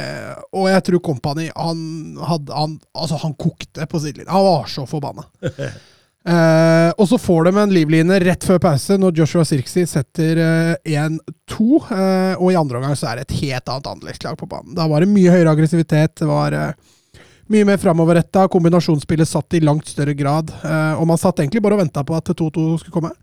og 0.54 0.70
jeg 0.70 0.84
tror 0.84 1.02
Company 1.06 1.50
han, 1.56 2.18
han, 2.18 2.80
altså 2.96 3.18
han 3.22 3.34
kokte 3.34 3.86
på 3.90 4.00
sidelinjen. 4.02 4.30
Han 4.34 4.44
var 4.44 4.66
så 4.70 4.86
forbanna. 4.90 5.26
Eh, 6.26 6.90
og 6.98 7.06
så 7.10 7.20
får 7.22 7.46
de 7.46 7.52
en 7.62 7.74
livline 7.74 8.16
rett 8.24 8.46
før 8.48 8.58
pause, 8.64 8.96
når 8.98 9.20
Joshua 9.20 9.44
Sirksi 9.46 9.84
setter 9.90 10.40
eh, 10.42 10.96
1-2. 10.96 11.68
Eh, 11.94 12.34
og 12.40 12.50
i 12.50 12.58
andre 12.58 12.80
omgang 12.82 12.96
så 12.98 13.12
er 13.12 13.20
det 13.22 13.28
et 13.28 13.38
helt 13.44 13.70
annet 13.70 13.92
Anderlecht-lag 13.92 14.40
på 14.40 14.50
banen. 14.50 14.74
Da 14.78 14.88
var 14.90 15.06
det 15.06 15.12
mye 15.14 15.34
høyere 15.36 15.54
aggressivitet. 15.54 16.16
Det 16.24 16.30
var 16.30 16.56
eh, 16.58 16.74
mye 17.54 17.68
mer 17.70 17.78
framoverretta. 17.82 18.48
Kombinasjonsspillet 18.50 19.30
satt 19.30 19.54
i 19.54 19.62
langt 19.62 19.92
større 19.92 20.18
grad. 20.18 20.50
Eh, 20.66 20.98
og 20.98 21.06
man 21.12 21.22
satt 21.22 21.44
egentlig 21.44 21.62
bare 21.62 21.78
og 21.78 21.86
venta 21.86 22.02
på 22.08 22.18
at 22.18 22.34
2-2 22.34 22.68
skulle 22.82 22.98
komme. 22.98 23.14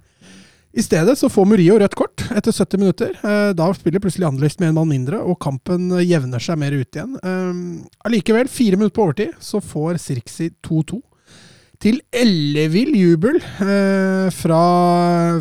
I 0.73 0.81
stedet 0.81 1.19
så 1.21 1.29
får 1.29 1.45
Murillo 1.51 1.75
rødt 1.83 1.95
kort 1.99 2.23
etter 2.33 2.55
70 2.55 2.81
minutter. 2.81 3.11
Eh, 3.19 3.51
Da 3.59 3.67
spiller 3.77 4.01
plutselig 4.01 4.31
Anderlecht 4.31 4.63
med 4.63 4.71
en 4.71 4.79
mann 4.79 4.89
mindre, 4.95 5.19
og 5.21 5.41
kampen 5.43 5.91
eh, 5.99 6.07
jevner 6.07 6.41
seg 6.41 6.57
mer 6.63 6.73
ut 6.79 6.97
igjen. 6.97 7.19
Eh, 7.19 8.07
Allikevel, 8.07 8.49
fire 8.49 8.79
minutter 8.79 8.95
på 9.01 9.09
overtid, 9.11 9.35
så 9.43 9.61
får 9.61 9.99
Sirksi 10.01 10.53
2-2. 10.65 11.03
Til 11.83 11.97
ellevill 12.15 12.93
jubel 12.94 13.41
eh, 13.43 14.28
fra, 14.31 14.59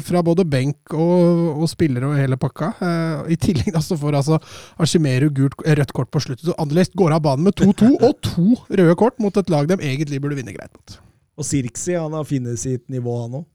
fra 0.01 0.23
både 0.25 0.45
benk 0.49 0.95
og, 0.95 1.59
og 1.61 1.69
spillere 1.69 2.09
og 2.09 2.17
hele 2.17 2.37
pakka. 2.41 2.71
Eh, 2.81 3.29
I 3.35 3.37
tillegg 3.43 3.75
da 3.75 3.81
så 3.85 3.97
får 3.99 4.17
altså 4.17 4.39
Ashimeru 4.81 5.29
gult, 5.37 5.59
rødt 5.61 5.93
kort 5.93 6.09
på 6.09 6.23
slutten. 6.25 6.47
Så 6.49 6.57
Anderlecht 6.57 6.97
går 6.97 7.13
av 7.13 7.21
banen 7.27 7.45
med 7.45 7.61
2-2 7.61 7.91
og 8.07 8.17
to 8.25 8.47
røde 8.73 8.97
kort 8.97 9.21
mot 9.21 9.37
et 9.37 9.53
lag 9.53 9.69
de 9.69 9.77
egentlig 9.77 10.21
burde 10.23 10.39
vinne 10.39 10.55
greit 10.55 10.73
mot. 10.73 10.97
Og 11.37 11.45
Sirksi 11.45 11.93
han 11.93 12.17
har 12.17 12.25
funnet 12.25 12.57
sitt 12.61 12.87
nivå, 12.89 13.19
han 13.21 13.43
òg. 13.43 13.47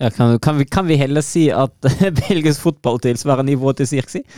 Ja, 0.00 0.10
kan, 0.10 0.38
kan, 0.38 0.56
vi, 0.58 0.64
kan 0.64 0.86
vi 0.86 0.96
heller 0.96 1.20
si 1.20 1.50
at 1.52 1.74
belgisk 2.28 2.62
fotball 2.64 2.96
tilsvarer 3.04 3.44
nivået 3.44 3.82
til 3.82 3.86
Sirksi? 3.86 4.24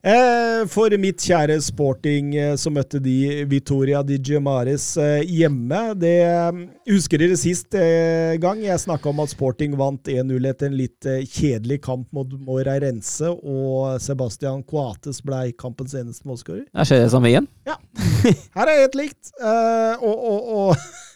Eh, 0.00 0.62
For 0.72 0.94
mitt 0.96 1.20
kjære 1.20 1.58
Sporting, 1.60 2.30
eh, 2.32 2.54
så 2.56 2.70
møtte 2.72 2.96
de 3.04 3.42
Vitoria 3.50 3.98
di 4.00 4.16
Giamares 4.16 4.86
eh, 4.96 5.26
hjemme. 5.28 5.80
Det 6.00 6.14
Husker 6.88 7.20
dere 7.20 7.36
sist 7.36 7.76
gang 8.40 8.62
jeg 8.64 8.80
snakka 8.80 9.10
om 9.10 9.20
at 9.20 9.34
Sporting 9.34 9.74
vant 9.76 10.08
1-0 10.08 10.48
etter 10.48 10.70
en 10.70 10.78
litt 10.78 11.10
kjedelig 11.34 11.82
kamp 11.84 12.08
mot 12.16 12.32
Moreirense, 12.46 13.28
og 13.28 14.00
Sebastian 14.00 14.64
Coates 14.64 15.20
ble 15.26 15.50
kampens 15.60 15.92
eneste 16.00 16.24
målskårer? 16.28 16.64
Er 16.72 16.88
det 16.88 17.12
samme 17.12 17.28
igjen? 17.34 17.50
Ja. 17.68 17.76
Her 18.56 18.72
er 18.72 18.82
helt 18.86 18.96
likt. 19.02 19.34
Og 19.36 20.16
og, 20.16 20.50
og, 20.56 20.90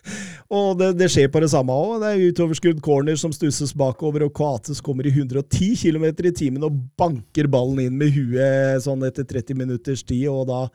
og 0.52 0.78
det, 0.80 0.90
det 0.98 1.08
skjer 1.12 1.30
på 1.32 1.40
det 1.42 1.50
samme 1.52 1.74
òg. 1.74 1.96
Det 2.02 2.10
er 2.10 2.32
utoverskudd 2.32 2.82
corner 2.84 3.18
som 3.20 3.32
stusses 3.34 3.74
bakover, 3.76 4.26
og 4.26 4.34
Coates 4.36 4.82
kommer 4.84 5.06
i 5.08 5.12
110 5.14 5.70
km 5.80 6.06
i 6.10 6.34
timen 6.36 6.66
og 6.66 6.76
banker 6.98 7.48
ballen 7.50 7.86
inn 7.86 7.96
med 8.00 8.12
huet 8.14 8.84
sånn 8.84 9.04
etter 9.06 9.26
30 9.28 9.58
minutters 9.64 10.04
tid, 10.04 10.28
og 10.32 10.48
da 10.50 10.66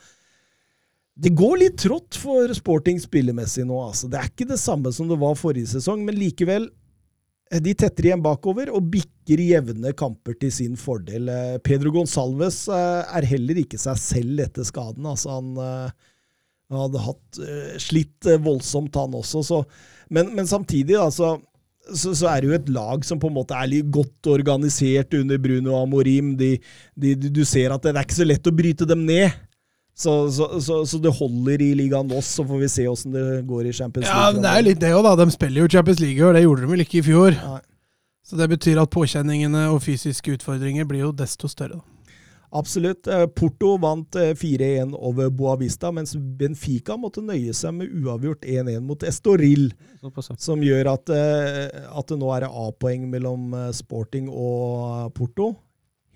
Det 1.20 1.34
går 1.36 1.58
litt 1.60 1.78
trått 1.82 2.16
for 2.16 2.48
Sporting 2.56 3.00
spillemessig 3.04 3.66
nå, 3.68 3.76
altså. 3.90 4.08
Det 4.08 4.20
er 4.20 4.30
ikke 4.30 4.48
det 4.48 4.60
samme 4.62 4.92
som 4.96 5.10
det 5.10 5.18
var 5.20 5.36
forrige 5.36 5.68
sesong, 5.68 6.06
men 6.08 6.16
likevel 6.16 6.70
eh, 7.52 7.60
de 7.60 7.74
tetter 7.76 8.08
igjen 8.08 8.24
bakover 8.24 8.72
og 8.72 8.88
bikker 8.94 9.42
jevne 9.44 9.92
kamper 10.00 10.38
til 10.40 10.54
sin 10.56 10.80
fordel. 10.80 11.28
Eh, 11.28 11.58
Pedro 11.60 11.92
Gonsalves 11.92 12.70
eh, 12.72 13.18
er 13.20 13.28
heller 13.34 13.60
ikke 13.60 13.82
seg 13.82 14.00
selv 14.00 14.46
etter 14.46 14.64
skaden. 14.64 15.06
altså 15.12 15.36
Han 15.42 15.60
han 16.70 16.84
hadde 16.86 17.02
hatt 17.02 17.40
eh, 17.42 17.78
slitt 17.82 18.28
eh, 18.30 18.42
voldsomt, 18.46 18.96
han 18.96 19.16
også. 19.18 19.42
Så, 19.46 19.64
men, 20.14 20.30
men 20.38 20.48
samtidig, 20.50 20.96
da, 21.00 21.08
så, 21.14 21.34
så, 21.90 22.14
så 22.14 22.30
er 22.30 22.42
det 22.42 22.50
jo 22.50 22.58
et 22.60 22.72
lag 22.76 23.06
som 23.08 23.22
på 23.22 23.32
en 23.32 23.38
måte 23.40 23.58
er 23.58 23.90
godt 23.90 24.30
organisert 24.30 25.16
under 25.18 25.42
Bruno 25.42 25.80
Amorim. 25.82 26.36
De, 26.38 26.56
de, 26.94 27.16
du 27.18 27.42
ser 27.48 27.74
at 27.74 27.86
det 27.86 27.96
er 27.96 28.06
ikke 28.06 28.20
så 28.22 28.28
lett 28.30 28.50
å 28.50 28.56
bryte 28.56 28.90
dem 28.90 29.08
ned. 29.10 29.34
Så, 30.00 30.14
så, 30.32 30.46
så, 30.64 30.78
så 30.88 30.98
det 31.04 31.12
holder 31.12 31.60
i 31.60 31.74
ligaen 31.76 32.12
oss, 32.16 32.30
så 32.38 32.46
får 32.48 32.62
vi 32.62 32.70
se 32.72 32.86
åssen 32.88 33.12
det 33.12 33.24
går 33.50 33.66
i 33.68 33.74
Champions 33.76 34.06
League. 34.08 34.22
Ja, 34.22 34.32
men 34.32 34.46
det 34.46 34.52
er 34.52 34.62
jo 34.62 34.68
litt 34.70 34.80
det 34.80 34.94
òg, 34.96 35.02
da. 35.10 35.18
De 35.20 35.34
spiller 35.34 35.66
jo 35.66 35.72
Champions 35.74 36.00
League 36.00 36.24
og 36.24 36.38
det 36.38 36.46
gjorde 36.46 36.64
de 36.64 36.70
vel 36.72 36.86
ikke 36.86 37.02
i 37.02 37.08
fjor. 37.10 37.36
Nei. 37.36 37.60
Så 38.30 38.38
det 38.38 38.46
betyr 38.52 38.80
at 38.80 38.92
påkjenningene 38.94 39.66
og 39.74 39.82
fysiske 39.82 40.38
utfordringer 40.38 40.86
blir 40.88 41.08
jo 41.08 41.12
desto 41.18 41.50
større. 41.50 41.82
da. 41.82 41.99
Absolutt. 42.50 43.08
Eh, 43.08 43.26
Porto 43.28 43.76
vant 43.78 44.16
eh, 44.16 44.34
4-1 44.34 44.96
over 44.98 45.30
Boavista, 45.30 45.92
mens 45.94 46.16
Benfica 46.18 46.98
måtte 46.98 47.22
nøye 47.22 47.54
seg 47.54 47.76
med 47.78 47.94
uavgjort 48.02 48.46
1-1 48.46 48.82
mot 48.86 49.06
Estoril. 49.06 49.70
som 50.42 50.64
gjør 50.66 50.94
at, 50.96 51.14
eh, 51.14 51.86
at 51.94 52.10
det 52.10 52.18
nå 52.18 52.32
er 52.34 52.48
A-poeng 52.50 53.06
mellom 53.12 53.54
eh, 53.54 53.72
Sporting 53.78 54.32
og 54.34 55.14
Porto. 55.18 55.54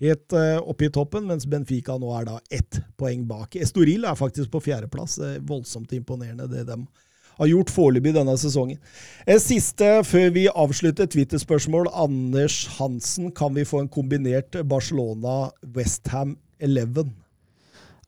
Helt 0.02 0.34
eh, 0.34 0.58
oppe 0.58 0.88
i 0.88 0.92
toppen, 0.92 1.28
mens 1.30 1.46
Benfica 1.46 1.94
nå 2.00 2.10
er 2.18 2.26
da 2.26 2.40
ett 2.50 2.80
poeng 2.98 3.22
bak. 3.30 3.54
Estoril 3.62 4.04
er 4.08 4.18
faktisk 4.18 4.50
på 4.50 4.62
fjerdeplass. 4.66 5.20
Eh, 5.22 5.40
Voldsomt 5.46 5.94
imponerende 5.94 6.50
det 6.50 6.66
de 6.66 6.80
har 6.82 7.03
gjort 7.42 7.70
foreløpig 7.74 8.12
denne 8.14 8.36
sesongen. 8.38 8.78
En 9.26 9.40
Siste 9.42 9.88
før 10.06 10.30
vi 10.34 10.46
avslutter 10.48 11.06
Twitter-spørsmål. 11.10 11.88
Anders 11.92 12.60
Hansen, 12.78 13.32
kan 13.34 13.54
vi 13.54 13.64
få 13.66 13.80
en 13.82 13.88
kombinert 13.88 14.54
Barcelona-Westham 14.70 16.36
11? 16.60 17.08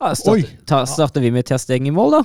Ja, 0.00 0.14
start, 0.14 0.46
ta, 0.68 0.84
starter 0.86 1.20
vi 1.24 1.30
med 1.32 1.46
Testeng 1.48 1.88
i 1.88 1.90
mål, 1.94 2.18
da? 2.18 2.22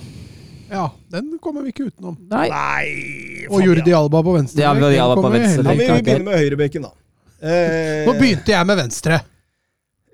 Ja, 0.71 0.85
den 1.11 1.33
kommer 1.43 1.65
vi 1.65 1.71
ikke 1.73 1.89
utenom. 1.89 2.15
Nei. 2.31 2.45
Nei 2.51 3.47
Og 3.49 3.63
Jordi 3.65 3.91
Alba 3.95 4.21
på 4.23 4.38
venstre. 4.38 4.61
Ja, 4.63 4.71
Jordi 4.77 4.99
Alba 5.03 5.17
på 5.19 5.31
vi 5.31 5.39
venstre. 5.39 5.63
Ja, 5.65 5.71
heller- 5.73 5.95
vi 5.97 6.03
begynner 6.05 6.25
med 6.30 6.39
høyrebekken, 6.39 6.81
da. 6.88 6.91
Eh, 7.41 8.05
Nå 8.07 8.13
begynte 8.19 8.53
jeg 8.53 8.67
med 8.67 8.77
venstre. 8.77 9.21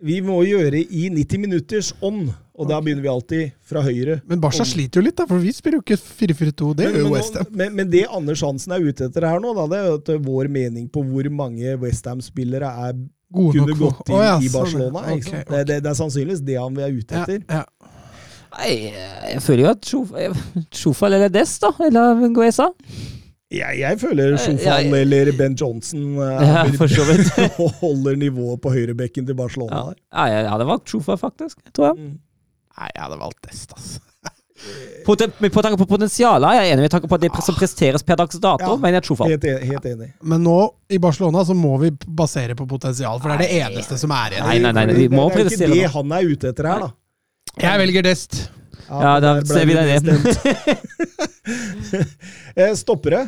Vi 0.01 0.21
må 0.21 0.39
gjøre 0.45 0.79
i 0.79 1.09
90 1.09 1.37
minutters 1.41 1.93
ånd, 2.01 2.29
og 2.57 2.69
da 2.69 2.79
begynner 2.81 3.05
vi 3.05 3.09
alltid 3.11 3.51
fra 3.69 3.83
høyre. 3.85 4.17
Men 4.25 4.39
Barca 4.41 4.65
sliter 4.65 4.99
jo 4.99 5.05
litt, 5.05 5.17
da, 5.19 5.27
for 5.29 5.41
vi 5.43 5.51
spiller 5.53 5.77
jo 5.77 5.85
ikke 5.85 5.99
4-4-2. 6.01 6.71
Det 6.79 6.87
gjør 6.87 6.97
jo 7.03 7.11
Westham. 7.13 7.19
West 7.19 7.37
Ham. 7.37 7.51
men, 7.61 7.75
men 7.77 7.91
det 7.93 8.01
Anders 8.09 8.41
Hansen 8.45 8.73
er 8.73 8.87
ute 8.87 9.09
etter 9.11 9.27
her 9.29 9.43
nå, 9.43 9.53
da, 9.57 9.67
det 9.69 9.77
er 9.77 9.91
jo 9.91 9.99
at 9.99 10.11
vår 10.25 10.49
mening 10.55 10.87
på 10.89 11.03
hvor 11.05 11.29
mange 11.43 11.75
Westham-spillere 11.83 12.71
er 12.87 12.97
Gode 13.27 13.59
kunne 13.59 13.73
nok 13.73 13.79
gått 13.81 14.09
inn 14.09 14.15
oh, 14.15 14.23
ja, 14.23 14.35
i 14.39 14.47
sånn, 14.47 14.55
Barcelona. 14.55 15.01
Sånn. 15.03 15.17
Okay, 15.19 15.41
okay. 15.41 15.47
Det, 15.51 15.63
det, 15.67 15.77
det 15.83 15.91
er 15.91 15.97
sannsynligvis 15.99 16.43
det 16.47 16.57
han 16.61 16.77
vi 16.77 16.85
er 16.85 16.97
ute 16.97 17.21
etter. 17.21 17.45
ja. 17.59 17.65
Nei, 18.57 18.69
jeg 18.87 19.41
føler 19.43 19.65
jo 19.65 19.71
at 19.75 19.89
Sjofal 20.73 21.13
eller 21.17 21.29
Dess, 21.29 21.57
da, 21.61 21.69
eller 21.83 22.23
Guesa. 22.33 22.71
Jeg, 23.53 23.79
jeg 23.79 23.99
føler 24.01 24.33
Sjofal 24.41 24.87
Ja, 24.89 24.95
eller 24.97 25.29
Ben 25.37 25.53
Johnson 25.55 26.17
eh, 26.19 26.41
Ja, 26.47 26.63
er- 26.67 27.77
holder 27.83 28.17
nivået 28.19 28.59
på 28.63 28.73
høyrebekken 28.73 29.27
til 29.27 29.37
Barcelona 29.39 29.83
Ja, 29.85 30.25
ja 30.25 30.41
jeg 30.41 30.49
hadde 30.51 30.67
valgt 30.67 30.91
Sjofal, 30.91 31.19
faktisk. 31.21 31.61
tror 31.75 31.93
jeg. 31.93 32.01
Mm. 32.01 32.15
Nei, 32.77 32.89
jeg 32.93 33.01
hadde 33.03 33.17
valgt 33.21 33.47
Dest, 33.47 33.73
altså. 33.73 34.03
Poten, 35.05 35.31
med 35.39 35.53
på 35.53 35.61
tanke 35.61 35.77
på 35.77 35.85
potensialet 35.89 36.49
er 36.49 36.63
jeg 36.65 36.73
enig 36.73 36.87
med 36.87 36.91
tanke 36.93 37.07
på 37.09 37.17
at 37.19 37.21
det 37.21 37.29
som 37.45 37.55
presteres 37.55 38.03
per 38.03 38.17
dags 38.17 38.39
dato, 38.41 38.71
Ja. 38.73 38.75
men 38.81 38.95
jeg 38.97 39.03
tror. 39.05 39.21
Helt, 39.29 39.45
helt 39.69 39.85
enig. 39.85 40.07
Men 40.21 40.41
nå, 40.43 40.55
i 40.89 40.97
Barcelona, 41.01 41.43
så 41.45 41.53
må 41.57 41.75
vi 41.81 41.91
basere 41.93 42.55
på 42.57 42.65
potensial, 42.69 43.21
for 43.21 43.29
det 43.29 43.37
er 43.37 43.43
det 43.45 43.51
eneste 43.67 43.99
som 44.01 44.11
er 44.17 44.33
igjen. 44.33 44.47
Nei, 44.49 44.57
nei, 44.65 44.71
nei, 44.73 44.85
nei, 44.89 44.95
vi 44.97 45.07
det, 45.07 45.13
må 45.15 45.27
det 45.29 45.45
er 45.45 45.51
ikke 45.53 45.69
det 45.75 45.91
han 45.93 46.15
er 46.17 46.31
ute 46.33 46.51
etter 46.53 46.69
her, 46.71 46.87
da. 46.87 46.89
Jeg 47.61 47.83
velger 47.83 48.05
Dest. 48.09 48.39
Ja, 48.87 49.13
da 49.21 49.35
ser 49.45 49.65
vi 49.69 49.77
det 49.77 49.85
igjen. 49.93 50.07
Eh, 52.57 52.73
Stoppere? 52.75 53.21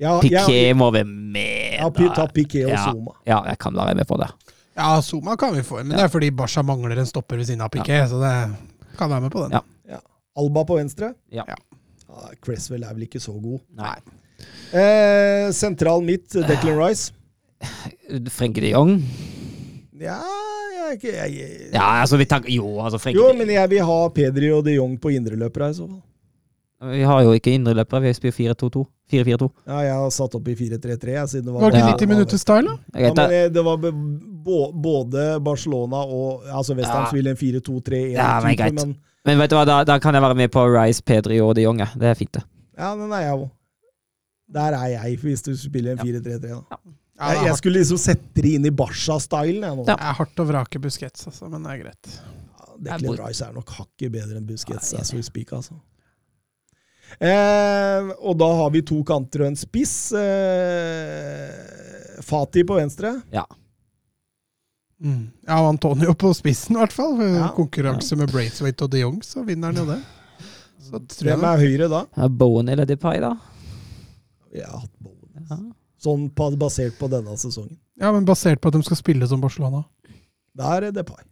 Ja, 0.00 0.18
Piqué 0.20 0.72
må 0.76 0.90
være 0.94 1.08
med. 1.08 1.78
Ja, 1.80 1.88
ta 2.14 2.26
Piqué 2.32 2.66
og 2.66 2.70
Ja. 2.72 2.82
Zuma. 2.90 3.14
Ja, 3.26 3.40
jeg 3.48 3.58
kan 3.58 3.74
være 3.76 3.94
med 3.98 4.06
på 4.08 4.16
det. 4.20 4.28
Ja, 4.76 5.00
Zuma 5.02 5.36
kan 5.40 5.54
vi 5.56 5.62
få 5.64 5.80
inn, 5.80 5.88
men 5.88 5.96
det 5.96 6.04
er 6.04 6.12
fordi 6.12 6.28
Barca 6.36 6.62
mangler 6.62 6.98
en 7.00 7.06
stopper 7.08 7.36
ved 7.40 7.46
siden 7.48 7.62
av 7.64 7.70
Piqué, 7.72 8.02
så 8.10 8.18
det 8.20 8.32
kan 8.98 9.08
være 9.10 9.20
med 9.24 9.32
på 9.32 9.46
den. 9.46 9.56
Ja. 9.88 10.00
Alba 10.36 10.64
på 10.68 10.76
venstre? 10.76 11.14
Ja. 11.32 11.44
Ja. 11.48 11.56
Ja, 12.08 12.28
Cresswell 12.44 12.84
er 12.84 12.92
vel 12.94 13.06
ikke 13.06 13.20
så 13.20 13.32
god. 13.40 13.60
Nei. 13.76 13.96
Eh, 14.76 15.50
sentral 15.56 16.02
midt, 16.04 16.28
Declan 16.44 16.76
Rice. 16.78 17.12
Frenke 18.36 18.60
de 18.60 18.70
Jong? 18.74 18.98
Ja, 19.96 20.18
jeg, 20.76 20.98
ikke- 20.98 21.14
jeg, 21.14 21.32
jeg, 21.32 21.70
Ja, 21.72 22.02
altså, 22.02 22.18
vi 22.20 22.24
tenker 22.28 22.50
Jo, 22.52 22.80
altså, 22.84 22.98
Frenke 23.00 23.16
Jo, 23.18 23.32
men 23.32 23.48
jeg 23.48 23.70
vil 23.70 23.82
ha 23.82 24.08
Pedri 24.12 24.50
og 24.52 24.64
de 24.64 24.74
Jong 24.76 24.98
på 25.00 25.08
indreløpere 25.16 25.70
i 25.70 25.74
så 25.74 25.88
fall. 25.88 26.02
Vi 26.92 27.00
har 27.08 27.22
jo 27.24 27.32
ikke 27.32 27.54
indreløpere, 27.56 28.02
vi 28.02 28.12
spiller 28.12 28.54
4-2-2. 28.54 28.84
4-4-2. 29.10 29.48
Ja, 29.66 29.78
jeg 29.80 29.94
har 29.94 30.10
satt 30.10 30.34
opp 30.34 30.48
i 30.48 30.54
4-3-3, 30.54 31.26
siden 31.32 31.46
det 31.46 31.54
var 31.54 31.60
Var 31.62 31.70
det 31.70 31.78
ikke 31.80 31.96
90 31.96 32.08
minutter 32.08 32.36
style, 32.38 32.66
da? 32.68 33.00
Ja, 33.00 33.12
men 33.14 33.30
det. 33.30 33.56
eh, 33.56 33.62
var 33.64 33.76
be- 33.76 33.92
bo- 33.92 34.35
både 34.46 35.24
Barcelona 35.44 36.04
og 36.06 36.46
Altså 36.46 36.76
Westham 36.78 37.02
Ja. 37.04 37.08
spiller 37.10 37.30
en 37.32 37.36
4-2-3-1, 37.36 38.12
Ja, 38.14 38.40
men 38.44 38.56
greit. 38.56 38.74
men 38.74 38.96
Men 39.26 39.38
vet 39.38 39.50
du 39.50 39.56
hva, 39.56 39.64
da, 39.66 39.80
da 39.84 39.98
kan 39.98 40.14
jeg 40.14 40.22
være 40.22 40.36
med 40.38 40.52
på 40.54 40.62
Rice, 40.70 41.02
Pedri 41.02 41.40
og 41.42 41.56
de 41.58 41.62
Jonge. 41.66 41.88
Det 41.98 42.06
er 42.12 42.14
fint, 42.14 42.32
det. 42.32 42.44
ja, 42.78 42.92
den 42.94 43.10
er 43.12 43.20
jeg 43.26 43.32
òg. 43.40 43.50
Der 44.54 44.72
er 44.78 44.86
jeg, 44.92 45.16
hvis 45.18 45.42
du 45.42 45.56
spiller 45.56 45.92
en 45.92 45.98
4-3-3. 45.98 46.48
Ja. 46.48 46.60
Ja, 47.18 47.32
Jeg, 47.32 47.44
jeg 47.46 47.56
skulle 47.56 47.78
liksom 47.80 47.98
sette 47.98 48.42
det 48.42 48.52
inn 48.54 48.66
i 48.66 48.70
Barca-stylen. 48.70 49.62
jeg. 49.64 49.76
Ja. 49.78 49.84
det 49.84 49.96
er 49.98 50.12
hardt 50.20 50.36
å 50.36 50.46
vrake 50.46 50.78
Busquets, 50.80 51.26
altså, 51.26 51.48
men 51.50 51.62
det 51.64 51.72
er 51.72 51.82
greit. 51.82 52.20
Declan 52.78 53.18
Rice 53.26 53.40
er 53.42 53.52
nok 53.56 53.70
hakket 53.70 54.12
bedre 54.12 54.36
enn 54.36 54.46
Busquets. 54.46 54.92
as 55.00 55.12
we 55.14 55.22
speak, 55.22 55.50
altså. 55.52 55.72
Eh, 57.20 58.08
og 58.20 58.36
da 58.38 58.48
har 58.60 58.70
vi 58.74 58.82
to 58.82 58.98
kanter 59.06 59.44
og 59.44 59.46
en 59.46 59.56
spiss. 59.56 60.12
Eh, 60.12 62.20
Fati 62.26 62.64
på 62.66 62.76
venstre. 62.78 63.12
Mm. 65.02 65.26
Ja, 65.46 65.58
og 65.60 65.74
Antonio 65.74 66.14
på 66.22 66.32
spissen, 66.36 66.76
i 66.76 66.80
hvert 66.80 66.94
fall. 66.94 67.18
Ja. 67.20 67.50
Konkurranse 67.56 68.18
med 68.18 68.32
Braithwaite 68.32 68.86
og 68.86 68.92
de 68.94 69.02
Jong, 69.02 69.18
så 69.26 69.44
vinner 69.46 69.72
han 69.72 69.82
jo 69.82 69.88
det. 69.90 69.98
Så 70.86 71.00
tror 71.00 71.30
jeg 71.30 71.34
Hvem 71.34 71.48
er 71.48 71.64
høyre 71.64 71.90
da? 71.90 72.04
Ja, 72.16 72.28
Bowen 72.42 72.70
eller 72.72 72.88
Depay, 72.88 73.18
da? 73.24 73.34
Jeg 74.54 74.68
har 74.68 74.84
hatt 74.84 74.94
Bowen. 75.02 75.50
Ja. 75.50 75.58
Sånn 76.06 76.28
på, 76.36 76.48
basert 76.60 76.96
på 77.00 77.10
denne 77.10 77.34
sesongen. 77.40 77.76
Ja, 77.98 78.12
men 78.14 78.28
basert 78.28 78.60
på 78.62 78.70
at 78.70 78.76
de 78.76 78.84
skal 78.86 79.00
spille 79.00 79.26
som 79.28 79.42
Barcelona. 79.42 79.82
Da 80.56 80.76
er 80.76 80.86
det 80.86 80.98
Depay. 81.00 81.24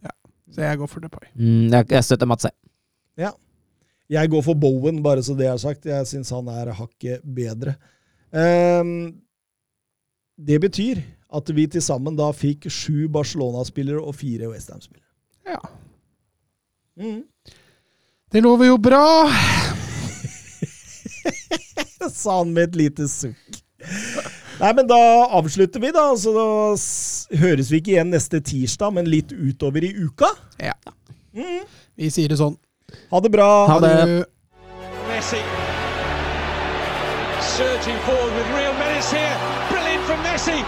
Så 0.55 0.65
jeg 0.65 0.81
går 0.81 0.91
for 0.91 1.05
Depay. 1.05 1.31
Mm, 1.39 1.71
jeg, 1.73 1.91
jeg 1.95 2.07
støtter 2.09 2.29
Mats. 2.31 2.49
jeg. 2.49 3.33
Jeg 4.13 4.29
går 4.31 4.43
for 4.45 4.55
Bowen, 4.55 5.01
bare 5.03 5.23
så 5.25 5.35
det 5.37 5.47
er 5.49 5.57
sagt. 5.61 5.87
Jeg 5.89 6.07
syns 6.07 6.31
han 6.35 6.49
er 6.53 6.75
hakket 6.77 7.25
bedre. 7.25 7.75
Um, 8.35 9.15
det 10.37 10.61
betyr 10.61 11.01
at 11.35 11.51
vi 11.55 11.67
til 11.71 11.83
sammen 11.85 12.17
da 12.19 12.31
fikk 12.35 12.69
sju 12.73 13.09
Barcelona-spillere 13.13 14.01
og 14.01 14.17
fire 14.19 14.49
Westham-spillere. 14.53 15.11
Ja. 15.49 15.61
Mm. 17.01 17.23
Det 18.33 18.43
lover 18.43 18.67
jo 18.71 18.79
bra! 18.83 19.05
Sa 22.11 22.41
han 22.41 22.55
med 22.55 22.71
et 22.71 22.77
lite 22.85 23.09
sukk. 23.11 23.61
Nei, 24.61 24.71
men 24.77 24.87
da 24.89 24.99
avslutter 25.35 25.83
vi, 25.83 25.91
da. 25.95 26.05
Så 26.19 26.33
da 26.37 26.47
høres 27.43 27.73
vi 27.73 27.77
ikke 27.83 27.95
igjen 27.97 28.13
neste 28.15 28.41
tirsdag, 28.45 28.95
men 28.95 29.11
litt 29.11 29.35
utover 29.35 29.85
i 29.85 29.95
uka. 30.05 30.31
Ja. 30.63 30.77
Mm. 31.35 31.65
Vi 31.99 32.11
sier 32.15 32.29
det 32.31 32.39
sånn. 32.41 32.57
Ha 33.11 33.19
det 33.25 33.33
bra. 33.35 33.51
Ha 33.71 33.81
det. 33.83 33.97
Messi. 35.11 35.43
surging 37.55 37.97
forward 38.03 38.35
with 38.35 38.49
real 38.51 38.75
menace 38.75 39.13
here. 39.13 39.37
Brilliant 39.71 40.03
from 40.09 40.19
Messi. 40.27 40.59